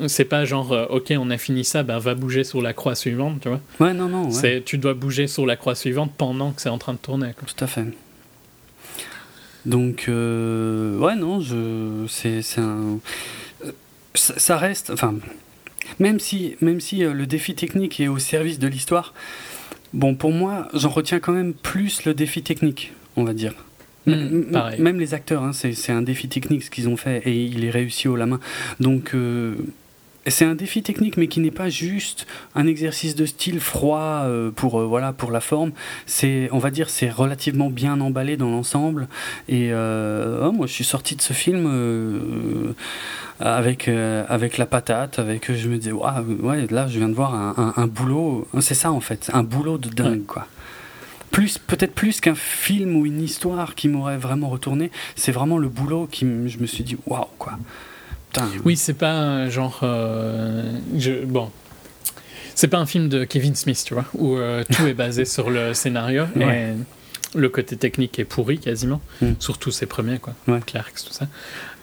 c'est 0.09 0.25
pas 0.25 0.45
genre, 0.45 0.73
euh, 0.73 0.87
ok, 0.91 1.13
on 1.19 1.31
a 1.31 1.39
fini 1.39 1.65
ça, 1.65 1.83
ben 1.83 1.99
va 1.99 2.15
bouger 2.15 2.45
sur 2.45 2.61
la 2.61 2.73
croix 2.73 2.95
suivante, 2.95 3.41
tu 3.43 3.49
vois. 3.49 3.61
ouais, 3.79 3.95
non, 3.95 4.09
non, 4.09 4.25
ouais, 4.25 4.31
C'est, 4.33 4.63
tu 4.65 4.77
dois 4.79 4.95
bouger 4.95 5.27
sur 5.27 5.47
la 5.47 5.55
croix 5.57 5.75
suivante 5.75 6.13
pendant 6.17 6.51
que 6.53 6.61
c'est 6.63 6.71
en 6.71 6.79
train 6.79 6.95
de 6.95 6.99
tourner. 6.99 7.29
Quoi. 7.39 7.47
tout 7.55 7.63
à 7.65 7.69
fait. 7.69 7.85
Donc, 9.67 10.07
euh, 10.09 10.99
ouais, 10.99 11.15
non, 11.15 11.41
je, 11.41 12.05
c'est, 12.09 12.43
c'est 12.43 12.61
un, 12.61 12.99
ça, 14.15 14.35
ça 14.39 14.57
reste, 14.57 14.91
enfin, 14.91 15.15
même 15.99 16.19
si, 16.19 16.57
même 16.61 16.81
si 16.81 17.05
euh, 17.05 17.13
le 17.13 17.27
défi 17.27 17.55
technique 17.55 18.01
est 18.01 18.09
au 18.09 18.19
service 18.19 18.59
de 18.59 18.67
l'histoire, 18.67 19.15
bon, 19.93 20.15
pour 20.15 20.33
moi, 20.33 20.69
j'en 20.75 20.89
retiens 20.89 21.21
quand 21.21 21.33
même 21.33 21.53
plus 21.55 22.05
le 22.05 22.15
défi 22.15 22.43
technique, 22.43 22.93
on 23.17 23.25
va 23.25 23.35
dire. 23.35 23.55
Mm, 24.07 24.13
M- 24.13 24.45
pareil. 24.53 24.81
Même 24.81 24.99
les 24.99 25.15
acteurs, 25.15 25.45
hein, 25.45 25.53
c'est, 25.53 25.75
c'est 25.75 25.93
un 25.93 26.03
défi 26.03 26.29
technique 26.29 26.65
ce 26.65 26.71
qu'ils 26.71 26.89
ont 26.89 26.97
fait 26.97 27.23
et 27.25 27.45
il 27.45 27.65
est 27.65 27.71
réussi 27.71 28.09
haut 28.09 28.17
la 28.17 28.27
main. 28.27 28.41
Donc, 28.81 29.13
euh, 29.15 29.55
c'est 30.27 30.45
un 30.45 30.55
défi 30.55 30.83
technique, 30.83 31.17
mais 31.17 31.27
qui 31.27 31.41
n'est 31.41 31.51
pas 31.51 31.69
juste 31.69 32.27
un 32.55 32.67
exercice 32.67 33.15
de 33.17 33.27
style 33.27 33.59
froid 33.61 34.23
euh, 34.25 34.51
pour 34.51 34.81
euh, 34.81 34.87
voilà 34.87 35.13
pour 35.13 35.31
la 35.33 35.41
forme. 35.41 35.73
C'est, 36.07 36.49
on 36.53 36.59
va 36.59 36.71
dire, 36.71 36.91
c'est 36.91 37.11
relativement 37.11 37.71
bien 37.71 38.01
emballé 38.01 38.37
dans 38.37 38.51
l'ensemble. 38.51 39.09
Et 39.49 39.71
euh, 39.73 40.47
oh, 40.47 40.53
moi, 40.53 40.67
je 40.67 40.73
suis 40.73 40.85
sorti 40.85 41.17
de 41.17 41.23
ce 41.23 41.33
film 41.33 41.67
euh, 41.67 42.73
avec 43.41 43.89
euh, 43.89 44.25
avec 44.29 44.59
la 44.59 44.67
patate, 44.67 45.19
avec 45.19 45.53
je 45.53 45.69
me 45.69 45.77
disais, 45.77 45.93
Waouh, 45.93 46.25
ouais, 46.43 46.67
là, 46.71 46.87
je 46.89 46.99
viens 46.99 47.09
de 47.09 47.15
voir 47.15 47.35
un, 47.35 47.55
un- 47.57 47.83
un 47.83 47.87
boulot. 47.87 48.47
C'est 48.61 48.75
ça 48.75 48.93
en 48.93 49.01
fait, 49.01 49.31
un 49.33 49.43
boulot 49.43 49.79
de 49.79 49.89
dingue, 49.89 50.25
quoi. 50.27 50.47
Plus, 51.31 51.57
peut-être 51.57 51.95
plus 51.95 52.21
qu'un 52.21 52.35
film 52.35 52.95
ou 52.95 53.07
une 53.07 53.23
histoire 53.23 53.75
qui 53.75 53.89
m'aurait 53.89 54.19
vraiment 54.19 54.51
retourné, 54.51 54.91
c'est 55.17 55.33
vraiment 55.33 55.57
le 55.57 55.69
boulot 55.69 56.07
qui, 56.07 56.27
je 56.47 56.59
me 56.59 56.67
suis 56.67 56.85
dit, 56.85 56.99
waouh, 57.07 57.25
quoi. 57.39 57.55
Putain. 58.33 58.49
Oui, 58.65 58.77
c'est 58.77 58.95
pas 58.95 59.13
un 59.13 59.49
genre. 59.51 59.81
euh, 59.83 60.73
je, 60.97 61.25
bon. 61.25 61.51
C'est 62.55 62.69
pas 62.69 62.79
un 62.79 62.87
film 62.87 63.09
de 63.09 63.25
Kevin 63.25 63.55
Smith, 63.55 63.83
tu 63.85 63.95
vois, 63.95 64.05
où 64.15 64.37
euh, 64.37 64.63
tout 64.71 64.87
est 64.87 64.95
basé 64.95 65.25
sur 65.25 65.51
le 65.51 65.73
scénario 65.75 66.25
Ouais. 66.37 66.75
et 67.35 67.39
le 67.39 67.49
côté 67.49 67.77
technique 67.79 68.19
est 68.19 68.25
pourri 68.27 68.59
quasiment, 68.59 69.01
Mm. 69.23 69.33
surtout 69.39 69.71
ses 69.71 69.87
premiers, 69.87 70.19
quoi. 70.19 70.35
Ouais. 70.47 70.61
Clerks, 70.65 71.05
tout 71.07 71.13
ça. 71.15 71.27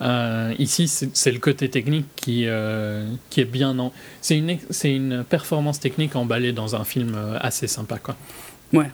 Euh, 0.00 0.54
ici, 0.60 0.86
c'est 0.88 1.32
le 1.32 1.38
côté 1.40 1.68
technique 1.68 2.06
qui, 2.14 2.46
qui 3.30 3.40
est 3.40 3.44
bien. 3.44 3.76
en- 3.80 3.92
C'est 4.20 4.38
une, 4.38 4.58
une 4.84 5.24
performance 5.24 5.80
technique 5.80 6.14
emballée 6.14 6.52
dans 6.52 6.76
un 6.76 6.84
film 6.84 7.16
assez 7.40 7.66
sympa, 7.66 7.98
quoi. 7.98 8.16
Ouais, 8.72 8.90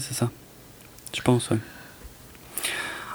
c'est 0.00 0.14
ça. 0.14 0.30
Je 1.14 1.20
pense, 1.20 1.50
ouais. 1.50 1.58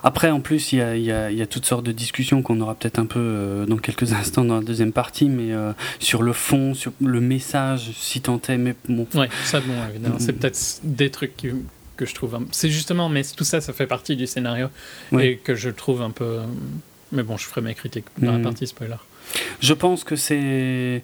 Après, 0.04 0.30
en 0.30 0.42
plus, 0.42 0.74
il 0.74 0.80
y 0.80 0.82
a, 0.82 0.96
il 0.98 1.04
y 1.04 1.12
a- 1.12 1.32
il 1.32 1.38
y 1.38 1.42
a 1.42 1.48
toutes 1.48 1.66
sortes 1.66 1.86
de 1.86 1.92
discussions 1.94 2.42
qu'on 2.42 2.60
aura 2.62 2.76
peut-être 2.76 3.00
un 3.00 3.06
peu 3.06 3.20
euh, 3.20 3.66
dans 3.66 3.78
quelques 3.78 4.12
instants 4.14 4.44
dans 4.44 4.58
la 4.58 4.64
deuxième 4.64 4.92
partie, 4.92 5.30
mais 5.30 5.54
euh, 5.54 5.72
sur 6.00 6.24
le 6.24 6.34
fond, 6.34 6.74
sur 6.74 6.92
le 7.02 7.22
message, 7.22 7.92
si 7.96 8.20
tant 8.22 8.42
est, 8.50 8.58
mais 8.58 8.76
bon. 8.90 9.08
Ouais, 9.16 9.30
ça, 9.46 9.62
bon, 9.62 9.74
évidemment. 9.90 10.16
Mm. 10.16 10.20
C'est 10.20 10.34
peut-être 10.34 10.80
des 10.84 11.10
trucs 11.10 11.38
qui- 11.38 11.52
que 11.96 12.06
je 12.06 12.14
trouve. 12.16 12.36
un- 12.36 12.46
C'est 12.52 12.70
justement, 12.70 13.08
mais 13.08 13.24
tout 13.24 13.44
ça, 13.44 13.62
ça 13.62 13.72
fait 13.72 13.88
partie 13.88 14.16
du 14.16 14.28
scénario 14.28 14.68
Ouais. 15.12 15.28
et 15.28 15.38
que 15.38 15.56
je 15.56 15.70
trouve 15.70 16.02
un 16.02 16.12
peu. 16.12 16.40
Mais 17.12 17.24
bon, 17.24 17.38
je 17.38 17.46
ferai 17.46 17.62
mes 17.62 17.74
critiques 17.76 18.06
dans 18.18 18.32
la 18.34 18.40
Mm. 18.40 18.44
partie 18.44 18.68
spoiler. 18.68 18.96
Je 19.62 19.74
pense 19.74 20.04
que 20.04 20.16
c'est. 20.16 21.02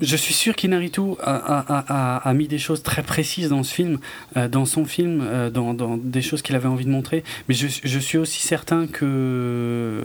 Je 0.00 0.16
suis 0.16 0.34
sûr 0.34 0.56
qu'Inaritu 0.56 1.00
a, 1.22 2.32
mis 2.34 2.48
des 2.48 2.58
choses 2.58 2.82
très 2.82 3.02
précises 3.02 3.48
dans 3.48 3.62
ce 3.62 3.72
film, 3.72 3.98
euh, 4.36 4.48
dans 4.48 4.64
son 4.64 4.84
film, 4.84 5.20
euh, 5.22 5.50
dans, 5.50 5.96
des 5.96 6.22
choses 6.22 6.42
qu'il 6.42 6.56
avait 6.56 6.68
envie 6.68 6.84
de 6.84 6.90
montrer. 6.90 7.22
Mais 7.48 7.54
je, 7.54 7.98
suis 7.98 8.18
aussi 8.18 8.40
certain 8.40 8.86
que 8.86 9.04
euh, 9.04 10.02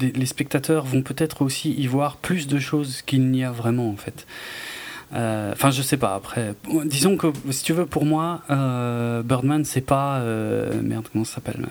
les 0.00 0.26
spectateurs 0.26 0.84
vont 0.84 1.02
peut-être 1.02 1.42
aussi 1.42 1.72
y 1.72 1.86
voir 1.86 2.16
plus 2.16 2.46
de 2.46 2.58
choses 2.58 3.02
qu'il 3.02 3.30
n'y 3.30 3.44
a 3.44 3.50
vraiment 3.50 3.88
en 3.88 3.96
fait. 3.96 4.26
Euh, 5.14 5.52
Enfin, 5.52 5.70
je 5.70 5.82
sais 5.82 5.96
pas. 5.96 6.14
Après, 6.14 6.54
disons 6.86 7.16
que 7.16 7.28
si 7.50 7.62
tu 7.64 7.72
veux, 7.72 7.86
pour 7.86 8.04
moi, 8.04 8.42
euh, 8.50 9.22
Birdman, 9.22 9.64
c'est 9.64 9.80
pas 9.80 10.18
euh, 10.18 10.72
merde, 10.82 11.06
comment 11.12 11.24
ça 11.24 11.36
s'appelle 11.36 11.64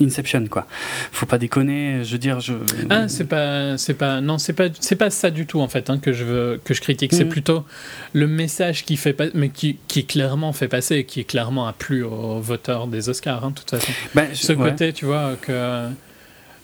Inception, 0.00 0.46
quoi. 0.46 0.66
Faut 1.12 1.26
pas 1.26 1.38
déconner. 1.38 2.04
Je 2.04 2.12
veux 2.12 2.18
dire, 2.18 2.40
je. 2.40 2.54
Ah, 2.90 3.08
c'est 3.08 3.24
pas, 3.24 3.76
c'est 3.78 3.94
pas, 3.94 4.20
non, 4.20 4.38
c'est 4.38 4.52
pas, 4.52 4.64
c'est 4.80 4.96
pas 4.96 5.10
ça 5.10 5.30
du 5.30 5.46
tout 5.46 5.60
en 5.60 5.68
fait 5.68 5.90
hein, 5.90 5.98
que 5.98 6.12
je 6.12 6.24
veux, 6.24 6.60
que 6.64 6.74
je 6.74 6.80
critique. 6.80 7.12
C'est 7.14 7.24
Mhm. 7.24 7.30
plutôt 7.30 7.64
le 8.12 8.26
message 8.26 8.84
qui 8.84 8.96
fait 8.96 9.12
pas, 9.12 9.24
mais 9.34 9.48
qui, 9.48 9.78
qui 9.88 10.04
clairement 10.06 10.52
fait 10.52 10.68
passer, 10.68 10.96
et 10.96 11.04
qui 11.04 11.24
clairement 11.24 11.66
a 11.66 11.72
plu 11.72 12.02
aux 12.02 12.40
voteurs 12.40 12.86
des 12.86 13.08
Oscars, 13.08 13.44
hein, 13.44 13.50
de 13.50 13.54
toute 13.56 13.70
façon. 13.70 13.92
Ben, 14.14 14.28
je- 14.32 14.38
Ce 14.46 14.52
ouais. 14.52 14.70
côté, 14.70 14.92
tu 14.92 15.04
vois, 15.06 15.32
que 15.40 15.88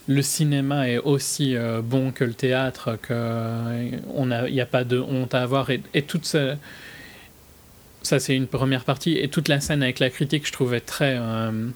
le 0.07 0.21
cinéma 0.21 0.89
est 0.89 0.97
aussi 0.97 1.55
euh, 1.55 1.81
bon 1.81 2.11
que 2.11 2.23
le 2.23 2.33
théâtre, 2.33 2.97
que 3.01 3.89
on 4.13 4.31
a, 4.31 4.47
il 4.49 4.53
n'y 4.53 4.61
a 4.61 4.65
pas 4.65 4.83
de 4.83 4.99
honte 4.99 5.33
à 5.33 5.41
avoir, 5.43 5.69
et, 5.69 5.81
et 5.93 6.01
toute 6.01 6.25
ce- 6.25 6.55
ça 8.01 8.19
c'est 8.19 8.35
une 8.35 8.47
première 8.47 8.83
partie, 8.83 9.17
et 9.17 9.29
toute 9.29 9.47
la 9.47 9.59
scène 9.61 9.81
avec 9.83 9.99
la 9.99 10.09
critique, 10.09 10.45
je 10.45 10.51
trouvais 10.51 10.81
très 10.81 11.15
euh, 11.17 11.69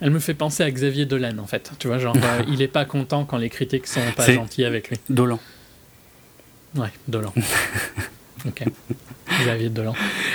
elle 0.00 0.10
me 0.10 0.18
fait 0.18 0.34
penser 0.34 0.64
à 0.64 0.70
Xavier 0.70 1.06
Dolan 1.06 1.38
en 1.38 1.46
fait. 1.46 1.70
Tu 1.78 1.86
vois, 1.86 1.98
genre, 1.98 2.16
euh, 2.16 2.42
il 2.48 2.60
est 2.62 2.66
pas 2.68 2.84
content 2.84 3.24
quand 3.24 3.38
les 3.38 3.50
critiques 3.50 3.86
sont 3.86 4.00
pas 4.16 4.24
gentils 4.34 4.64
avec 4.64 4.90
lui. 4.90 4.98
Dolan. 5.08 5.38
Ouais, 6.74 6.88
Dolan. 7.06 7.32
ok. 8.46 8.64
Xavier 9.38 9.68
Dolan. 9.68 9.94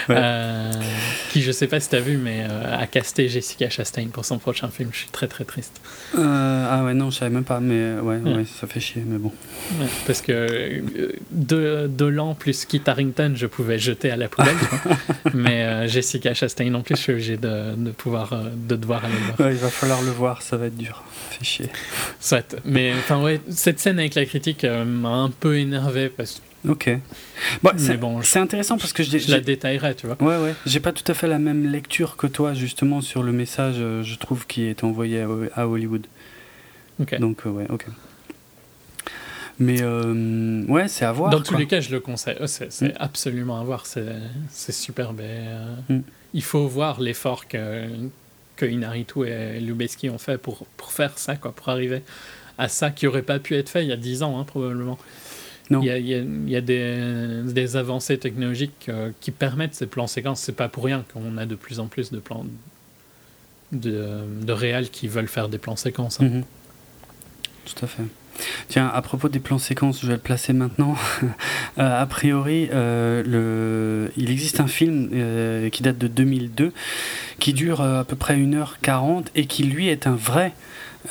Ouais. 0.10 0.16
Euh, 0.18 0.72
qui, 1.32 1.42
je 1.42 1.52
sais 1.52 1.68
pas 1.68 1.80
si 1.80 1.90
t'as 1.90 2.00
vu, 2.00 2.18
mais 2.18 2.46
euh, 2.50 2.78
a 2.78 2.88
casté 2.88 3.28
Jessica 3.28 3.70
Chastain 3.70 4.08
pour 4.08 4.26
son 4.26 4.38
prochain 4.38 4.70
film. 4.70 4.90
Je 4.92 5.00
suis 5.00 5.10
très 5.10 5.28
très 5.28 5.44
triste. 5.44 5.82
Euh, 6.18 6.68
ah 6.70 6.84
ouais, 6.84 6.94
non, 6.94 7.12
je 7.12 7.18
savais 7.18 7.32
même 7.32 7.44
pas, 7.44 7.60
mais 7.60 8.00
ouais, 8.00 8.18
Ouais. 8.18 8.34
ouais, 8.38 8.46
ça 8.46 8.68
fait 8.68 8.80
chier, 8.80 9.04
mais 9.06 9.18
bon. 9.18 9.32
Ouais, 9.80 9.88
parce 10.08 10.22
que 10.22 10.82
de, 11.32 11.88
Dolan 11.88 12.36
plus 12.36 12.66
Kit 12.66 12.82
Harington, 12.86 13.34
je 13.36 13.48
pouvais 13.48 13.78
jeter 13.78 14.12
à 14.12 14.16
la 14.16 14.30
poubelle. 14.30 14.56
tu 15.26 15.32
mais 15.38 15.88
Jessica 15.88 16.34
Chastain 16.34 16.70
non 16.70 16.82
plus, 16.82 16.96
je 16.96 17.02
suis 17.02 17.12
obligé 17.12 17.38
de, 17.38 17.76
de 17.76 17.92
pouvoir 17.92 18.34
de 18.56 18.76
devoir 18.76 19.04
aller 19.04 19.14
le 19.14 19.36
voir. 19.36 19.52
Il 19.52 19.58
va 19.58 19.70
falloir 19.70 20.02
le 20.02 20.12
voir, 20.12 20.42
ça 20.42 20.58
va 20.58 20.68
être 20.68 20.78
dur. 20.78 21.04
Fait 21.32 21.44
chier. 21.44 21.70
Soit. 22.20 22.56
Mais 22.64 22.94
enfin 22.94 23.22
ouais, 23.22 23.42
cette 23.50 23.80
scène 23.80 24.00
avec 24.00 24.16
la 24.16 24.26
critique 24.26 24.64
m'a 24.64 25.10
un 25.10 25.30
peu 25.30 25.58
énervé 25.58 26.10
parce 26.10 26.36
que 26.36 26.55
Ok. 26.68 26.90
Bon, 27.64 27.72
c'est 27.78 27.98
bon, 27.98 28.22
intéressant 28.36 28.78
parce 28.78 28.94
que 28.94 29.04
je 29.04 29.32
la 29.32 29.40
détaillerai, 29.40 29.96
tu 29.96 30.08
vois. 30.08 30.22
Ouais, 30.22 30.42
ouais. 30.44 30.56
J'ai 30.66 30.80
pas 30.80 30.92
tout 30.92 31.10
à 31.12 31.14
fait 31.14 31.28
la 31.28 31.40
même 31.40 31.72
lecture 31.72 32.18
que 32.18 32.28
toi, 32.28 32.54
justement, 32.54 33.02
sur 33.02 33.24
le 33.24 33.32
message, 33.32 33.76
euh, 33.78 34.04
je 34.04 34.16
trouve, 34.16 34.48
qui 34.48 34.64
est 34.64 34.84
envoyé 34.84 35.22
à, 35.22 35.28
à 35.56 35.68
Hollywood. 35.68 36.06
Ok. 37.02 37.20
Donc, 37.20 37.40
euh, 37.46 37.50
ouais, 37.50 37.66
ok. 37.70 37.86
Mais, 39.60 39.82
euh, 39.82 40.64
ouais, 40.68 40.88
c'est 40.90 41.06
à 41.06 41.12
voir. 41.14 41.30
Dans 41.30 41.42
tous 41.42 41.56
les 41.58 41.66
cas, 41.66 41.80
je 41.80 41.90
le 41.92 42.00
conseille. 42.02 42.36
Oh, 42.42 42.48
c'est 42.48 42.70
Mm. 42.82 42.92
absolument 42.98 43.60
à 43.60 43.64
voir. 43.64 43.86
C'est 43.86 44.06
c'est 44.50 44.74
superbe. 44.74 45.22
et, 45.22 45.24
euh, 45.28 45.76
Mm. 45.90 46.02
Il 46.34 46.44
faut 46.44 46.68
voir 46.68 47.00
l'effort 47.00 47.48
que, 47.48 47.86
que 48.58 48.66
Inaritu 48.66 49.26
et 49.26 49.62
Lubeski 49.62 50.10
ont 50.10 50.18
fait 50.18 50.38
pour, 50.38 50.66
pour 50.76 50.92
faire 50.92 51.18
ça, 51.18 51.38
quoi, 51.38 51.54
pour 51.54 51.70
arriver 51.70 52.02
à 52.58 52.68
ça 52.68 52.90
qui 52.92 53.08
aurait 53.08 53.22
pas 53.22 53.40
pu 53.40 53.56
être 53.56 53.70
fait 53.70 53.84
il 53.84 53.90
y 53.90 53.94
a 53.94 53.98
10 53.98 54.24
ans, 54.24 54.38
hein, 54.40 54.44
probablement. 54.44 54.98
Non. 55.70 55.82
Il 55.82 55.86
y 55.88 55.90
a, 55.92 55.98
il 55.98 56.08
y 56.08 56.14
a- 56.14 56.20
il 56.20 56.50
y 56.50 56.56
a 56.56 56.62
des, 56.62 57.42
des 57.52 57.76
avancées 57.76 58.18
technologiques 58.20 58.88
euh, 58.90 59.12
qui 59.20 59.32
permettent 59.32 59.74
ces 59.76 59.88
plans 59.88 60.08
séquences. 60.08 60.42
C'est 60.42 60.56
pas 60.56 60.68
pour 60.70 60.84
rien 60.86 61.04
qu'on 61.14 61.38
a 61.38 61.46
de 61.46 61.56
plus 61.56 61.80
en 61.80 61.88
plus 61.88 62.12
de 62.12 62.20
plans 62.20 62.46
de, 63.72 64.08
de 64.44 64.52
réals 64.54 64.90
qui 64.90 65.08
veulent 65.08 65.28
faire 65.28 65.50
des 65.50 65.58
plans 65.58 65.76
séquences. 65.76 66.22
hein. 66.22 66.26
Mhm. 66.26 66.44
Tout 67.66 67.84
à 67.86 67.88
fait. 67.88 68.04
Tiens, 68.68 68.92
à 68.94 69.02
propos 69.02 69.28
des 69.30 69.40
plans 69.40 69.58
séquences, 69.58 70.02
je 70.02 70.08
vais 70.08 70.14
le 70.14 70.20
placer 70.20 70.54
maintenant. 70.54 70.96
Euh, 71.78 72.02
a 72.02 72.06
priori, 72.06 72.70
euh, 72.72 73.22
le... 73.26 74.10
il 74.16 74.32
existe 74.32 74.62
un 74.62 74.68
film 74.68 75.10
euh, 75.12 75.70
qui 75.70 75.84
date 75.84 75.98
de 75.98 76.08
2002 76.08 76.72
qui 77.38 77.52
dure 77.52 77.82
à 77.82 78.06
peu 78.06 78.16
près 78.16 78.38
1h40 78.38 79.26
et 79.36 79.46
qui 79.46 79.64
lui 79.64 79.90
est 79.90 80.08
un 80.08 80.16
vrai 80.16 80.54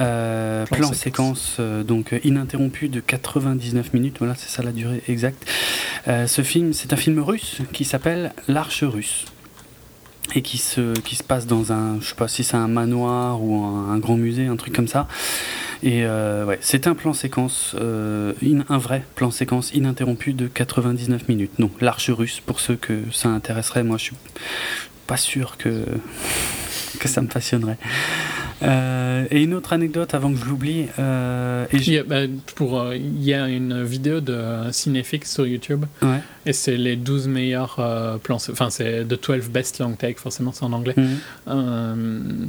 euh, 0.01 0.65
Plan 0.67 0.77
plan, 0.79 0.93
séquence. 0.93 0.99
séquence, 1.03 1.57
euh, 1.61 1.83
donc 1.83 2.13
euh, 2.13 2.19
ininterrompu 2.25 2.89
de 2.89 3.01
99 3.01 3.93
minutes, 3.95 4.17
voilà 4.19 4.35
c'est 4.35 4.49
ça 4.49 4.63
la 4.63 4.73
durée 4.73 5.03
exacte. 5.09 5.47
Euh, 6.09 6.27
ce 6.27 6.43
film, 6.43 6.73
c'est 6.73 6.93
un 6.93 6.97
film 6.97 7.19
russe 7.21 7.59
qui 7.73 7.85
s'appelle 7.85 8.33
L'Arche 8.49 8.83
russe 8.85 9.25
et 10.35 10.43
qui 10.43 10.59
se, 10.59 10.95
qui 11.01 11.17
se 11.17 11.23
passe 11.23 11.47
dans 11.47 11.73
un, 11.73 12.01
je 12.01 12.07
sais 12.09 12.15
pas 12.15 12.29
si 12.29 12.45
c'est 12.45 12.57
un 12.57 12.67
manoir 12.69 13.43
ou 13.43 13.63
un, 13.63 13.91
un 13.93 13.99
grand 13.99 14.17
musée, 14.17 14.47
un 14.47 14.57
truc 14.57 14.75
comme 14.75 14.89
ça. 14.89 15.07
Et 15.83 16.05
euh, 16.07 16.47
ouais, 16.47 16.59
c'est 16.63 16.87
un 16.87 16.95
plan 16.95 17.13
séquence, 17.13 17.77
euh, 17.79 18.33
in- 18.43 18.65
un 18.71 18.79
vrai 18.79 19.05
plan 19.17 19.31
séquence 19.31 19.71
ininterrompu 19.75 20.33
de 20.33 20.47
99 20.49 21.29
minutes. 21.29 21.59
Non, 21.59 21.71
l'arche 21.81 22.09
russe, 22.11 22.41
pour 22.45 22.59
ceux 22.61 22.77
que 22.77 23.03
ça 23.13 23.29
intéresserait, 23.29 23.85
moi 23.85 23.99
je 23.99 24.05
suis 24.05 24.17
pas 25.07 25.19
sûr 25.19 25.59
que, 25.59 25.85
que 26.99 27.07
ça 27.09 27.21
me 27.21 27.27
passionnerait. 27.29 27.77
Euh, 28.63 29.27
et 29.31 29.43
une 29.43 29.53
autre 29.55 29.73
anecdote 29.73 30.15
avant 30.15 30.33
que 30.33 30.39
je 30.39 30.45
l'oublie, 30.45 30.87
euh, 30.99 31.67
et 31.73 31.77
Il 31.77 31.83
j'ai- 31.83 31.93
y, 31.95 31.99
a, 31.99 32.03
bah, 32.05 32.21
pour, 32.55 32.81
euh, 32.81 32.97
il 32.97 33.23
y 33.23 33.35
a 33.35 33.49
une 33.49 33.83
vidéo 33.83 34.21
de 34.21 34.33
euh, 34.33 34.73
Cinéfix 34.73 35.33
sur 35.33 35.47
YouTube 35.47 35.85
ouais. 36.03 36.21
et 36.47 36.53
c'est 36.53 36.77
les 36.77 36.97
12 36.97 37.27
meilleurs 37.29 37.77
plans. 38.23 38.37
Enfin, 38.51 38.71
c'est 38.71 39.05
The 39.07 39.21
12 39.23 39.49
Best 39.51 39.81
Long 39.81 39.93
Take, 39.93 40.19
forcément, 40.21 40.53
c'est 40.53 40.65
en 40.65 40.73
anglais. 40.73 40.95
Mhm. 40.97 41.17
euh, 41.49 42.47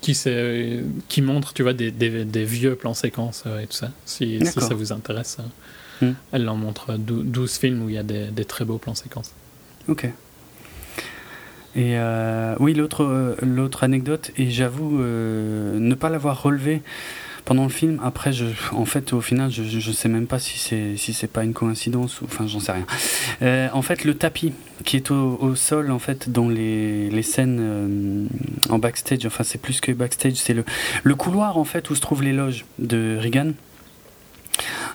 qui, 0.00 1.22
montre, 1.22 1.52
tu 1.52 1.62
vois, 1.62 1.72
des, 1.74 1.90
des, 1.90 2.24
des 2.24 2.44
vieux 2.44 2.74
plans 2.74 2.94
séquences 2.94 3.44
et 3.62 3.66
tout 3.66 3.74
ça. 3.76 3.90
Si, 4.06 4.38
si 4.46 4.60
ça 4.60 4.74
vous 4.74 4.92
intéresse, 4.92 5.38
Hmm. 6.02 6.12
elle 6.32 6.48
en 6.48 6.56
montre 6.56 6.96
dou- 6.96 7.22
12 7.22 7.58
films 7.58 7.82
où 7.82 7.90
il 7.90 7.94
y 7.94 7.98
a 7.98 8.02
des, 8.02 8.28
des 8.28 8.46
très 8.46 8.64
beaux 8.64 8.78
plans 8.78 8.94
séquences. 8.94 9.32
Ok. 9.86 10.08
Et 11.76 11.96
euh, 11.96 12.56
oui, 12.58 12.74
l'autre 12.74 13.04
euh, 13.04 13.36
l'autre 13.42 13.84
anecdote, 13.84 14.32
et 14.36 14.50
j'avoue 14.50 15.00
euh, 15.00 15.78
ne 15.78 15.94
pas 15.94 16.08
l'avoir 16.08 16.42
relevé 16.42 16.82
pendant 17.44 17.62
le 17.62 17.70
film. 17.70 18.00
Après, 18.02 18.32
en 18.72 18.84
fait, 18.84 19.12
au 19.12 19.20
final, 19.20 19.50
je, 19.50 19.62
je 19.62 19.92
sais 19.92 20.08
même 20.08 20.26
pas 20.26 20.40
si 20.40 20.58
c'est 20.58 20.96
si 20.96 21.12
c'est 21.12 21.28
pas 21.28 21.44
une 21.44 21.52
coïncidence 21.52 22.20
enfin, 22.24 22.46
j'en 22.48 22.60
sais 22.60 22.72
rien. 22.72 23.70
En 23.72 23.82
fait, 23.82 24.04
le 24.04 24.14
tapis 24.14 24.52
qui 24.84 24.96
est 24.96 25.10
au, 25.10 25.54
sol, 25.54 25.90
en 25.90 25.98
fait, 25.98 26.30
dans 26.30 26.48
les, 26.48 27.10
les 27.10 27.22
scènes 27.22 28.28
en 28.68 28.78
backstage. 28.78 29.24
Enfin, 29.26 29.44
c'est 29.44 29.60
plus 29.60 29.80
que 29.80 29.92
backstage, 29.92 30.34
c'est 30.34 30.54
le 30.54 30.64
le 31.04 31.14
couloir 31.14 31.56
en 31.56 31.64
fait 31.64 31.88
où 31.90 31.94
se 31.94 32.00
trouvent 32.00 32.22
les 32.22 32.32
loges 32.32 32.64
de 32.78 33.16
Reagan. 33.20 33.52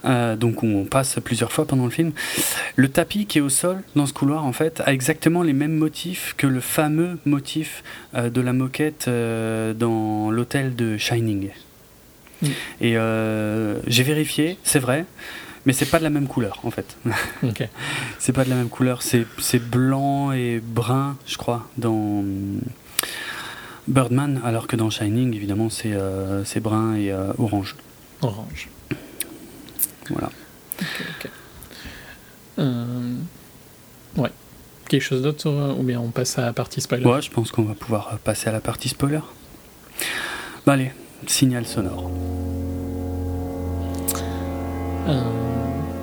Euh, 0.05 0.35
donc 0.35 0.63
on 0.63 0.85
passe 0.85 1.19
plusieurs 1.23 1.51
fois 1.51 1.65
pendant 1.65 1.85
le 1.85 1.91
film. 1.91 2.11
Le 2.75 2.89
tapis 2.89 3.25
qui 3.25 3.39
est 3.39 3.41
au 3.41 3.49
sol 3.49 3.81
dans 3.95 4.05
ce 4.05 4.13
couloir 4.13 4.45
en 4.45 4.53
fait 4.53 4.81
a 4.85 4.93
exactement 4.93 5.43
les 5.43 5.53
mêmes 5.53 5.75
motifs 5.75 6.35
que 6.37 6.47
le 6.47 6.59
fameux 6.59 7.17
motif 7.25 7.83
euh, 8.13 8.29
de 8.29 8.41
la 8.41 8.53
moquette 8.53 9.07
euh, 9.07 9.73
dans 9.73 10.31
l'hôtel 10.31 10.75
de 10.75 10.97
Shining. 10.97 11.49
Et 12.79 12.95
j'ai 13.87 14.03
vérifié, 14.03 14.57
c'est 14.63 14.77
vrai, 14.77 15.05
mais 15.65 15.73
c'est 15.73 15.89
pas 15.89 15.97
de 15.97 16.03
la 16.03 16.11
même 16.11 16.27
couleur 16.27 16.59
en 16.63 16.69
fait. 16.69 16.95
C'est 18.19 18.33
pas 18.33 18.43
de 18.43 18.49
la 18.49 18.55
même 18.55 18.69
couleur, 18.69 19.01
c'est 19.01 19.59
blanc 19.59 20.31
et 20.31 20.61
brun, 20.63 21.17
je 21.25 21.37
crois, 21.37 21.67
dans 21.77 22.23
Birdman, 23.87 24.41
alors 24.43 24.67
que 24.67 24.75
dans 24.75 24.91
Shining 24.91 25.33
évidemment 25.33 25.69
c'est 25.71 26.59
brun 26.59 26.95
et 26.95 27.11
orange. 27.39 27.75
Orange. 28.21 28.69
Voilà. 30.09 30.29
Ok, 30.79 31.03
ok. 31.09 31.29
Euh, 32.59 33.15
ouais. 34.17 34.31
Quelque 34.87 35.01
chose 35.01 35.21
d'autre 35.21 35.49
euh, 35.49 35.73
ou 35.73 35.83
bien 35.83 35.99
on 35.99 36.09
passe 36.09 36.37
à 36.37 36.43
la 36.43 36.53
partie 36.53 36.79
spoiler? 36.81 37.05
Ouais, 37.05 37.21
je 37.21 37.31
pense 37.31 37.51
qu'on 37.51 37.63
va 37.63 37.73
pouvoir 37.73 38.11
euh, 38.13 38.17
passer 38.23 38.49
à 38.49 38.51
la 38.51 38.61
partie 38.61 38.89
spoiler. 38.89 39.19
Bah 40.65 40.73
allez, 40.73 40.91
signal 41.27 41.65
sonore. 41.65 42.11
Euh, 45.07 45.21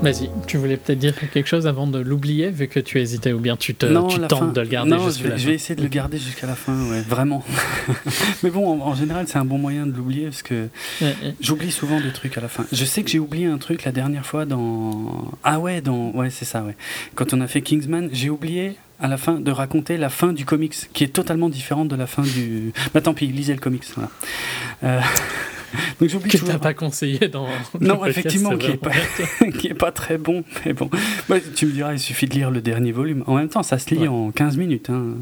Vas-y, 0.03 0.29
tu 0.49 0.57
voulais 0.57 0.77
peut-être 0.77 0.99
dire 0.99 1.15
quelque 1.33 1.47
chose 1.49 1.67
avant 1.69 1.87
de 1.87 1.99
l'oublier, 2.01 2.51
vu 2.51 2.67
que 2.67 2.81
tu 2.81 3.01
hésitais, 3.01 3.33
ou 3.33 3.39
bien 3.39 3.57
tu, 3.57 3.75
te, 3.75 3.87
non, 3.87 4.09
tu 4.09 4.19
la 4.21 4.27
tentes 4.27 4.41
fin- 4.41 4.47
de 4.49 4.61
le 4.61 4.67
garder 4.67 4.91
non, 4.91 5.09
je 5.09 5.23
vais, 5.23 5.29
la 5.31 5.37
je 5.37 5.47
vais 5.47 5.55
essayer 5.55 5.77
de 5.77 5.83
le 5.83 5.89
garder 5.89 6.19
jusqu'à 6.19 6.47
la 6.49 6.57
fin, 6.57 6.75
ouais, 6.91 7.01
vraiment. 7.03 7.45
Mais 8.43 8.51
bon, 8.51 8.69
en, 8.83 8.85
en 8.87 8.95
général, 8.97 9.27
c'est 9.29 9.39
un 9.39 9.45
bon 9.45 9.59
moyen 9.59 9.87
de 9.87 9.93
l'oublier 9.93 10.25
parce 10.25 10.43
que 10.43 10.69
Ouais, 11.01 11.15
ouais. 11.23 11.35
j'oublie 11.41 11.71
souvent 11.71 12.01
des 12.01 12.11
trucs 12.13 12.37
à 12.37 12.41
la 12.41 12.49
fin. 12.49 12.65
Je 12.73 12.85
sais 12.85 13.03
que 13.05 13.11
j'ai 13.11 13.21
oublié 13.21 13.47
un 13.47 13.59
truc 13.59 13.85
la 13.85 13.93
dernière 13.93 14.27
fois 14.27 14.45
dans. 14.45 15.31
Ah 15.45 15.61
ouais, 15.61 15.81
dans. 15.81 16.11
Ouais, 16.11 16.31
c'est 16.31 16.45
ça, 16.45 16.63
ouais. 16.65 16.77
Quand 17.15 17.33
on 17.33 17.41
a 17.41 17.47
fait 17.47 17.63
Kingsman, 17.63 18.09
j'ai 18.13 18.29
oublié 18.29 18.77
à 19.01 19.07
la 19.09 19.17
fin 19.17 19.35
de 19.41 19.51
raconter 19.53 19.97
la 19.99 20.09
fin 20.11 20.33
du 20.33 20.45
comics, 20.45 20.75
qui 20.93 21.05
est 21.05 21.09
totalement 21.13 21.49
différente 21.49 21.87
de 21.89 21.97
la 21.97 22.07
fin 22.09 22.23
du. 22.23 22.73
Bah 22.93 23.01
tant 23.01 23.15
pis, 23.15 23.27
lisez 23.29 23.55
le 23.55 23.61
comics, 23.61 23.85
voilà. 23.95 24.11
Euh, 24.85 25.01
Donc 26.01 26.09
j'oublie 26.09 26.31
Que 26.31 26.39
t'as 26.39 26.59
pas 26.59 26.75
conseillé 26.75 27.29
dans. 27.29 27.47
Non, 27.81 27.97
podcast, 27.99 28.19
effectivement, 28.19 28.57
qui 28.57 28.67
est, 28.73 28.77
pas, 28.77 28.91
qui 29.59 29.67
est 29.69 29.75
pas 29.75 29.93
très 29.93 30.19
bon. 30.19 30.45
Mais 30.67 30.73
bon, 30.73 30.91
tu 31.55 31.67
me 31.67 31.73
diras, 31.73 31.93
il 31.93 31.99
suffit 32.01 32.27
de 32.27 32.35
lire 32.35 32.51
le 32.51 32.61
dernier 32.61 32.93
volume. 32.93 33.25
En 33.27 33.37
même 33.37 33.49
temps, 33.49 33.63
ça 33.63 33.79
se 33.79 33.91
lit 33.95 34.03
Ouais. 34.03 34.09
en 34.09 34.31
15 34.31 34.57
minutes. 34.57 34.91
hein. 34.91 35.15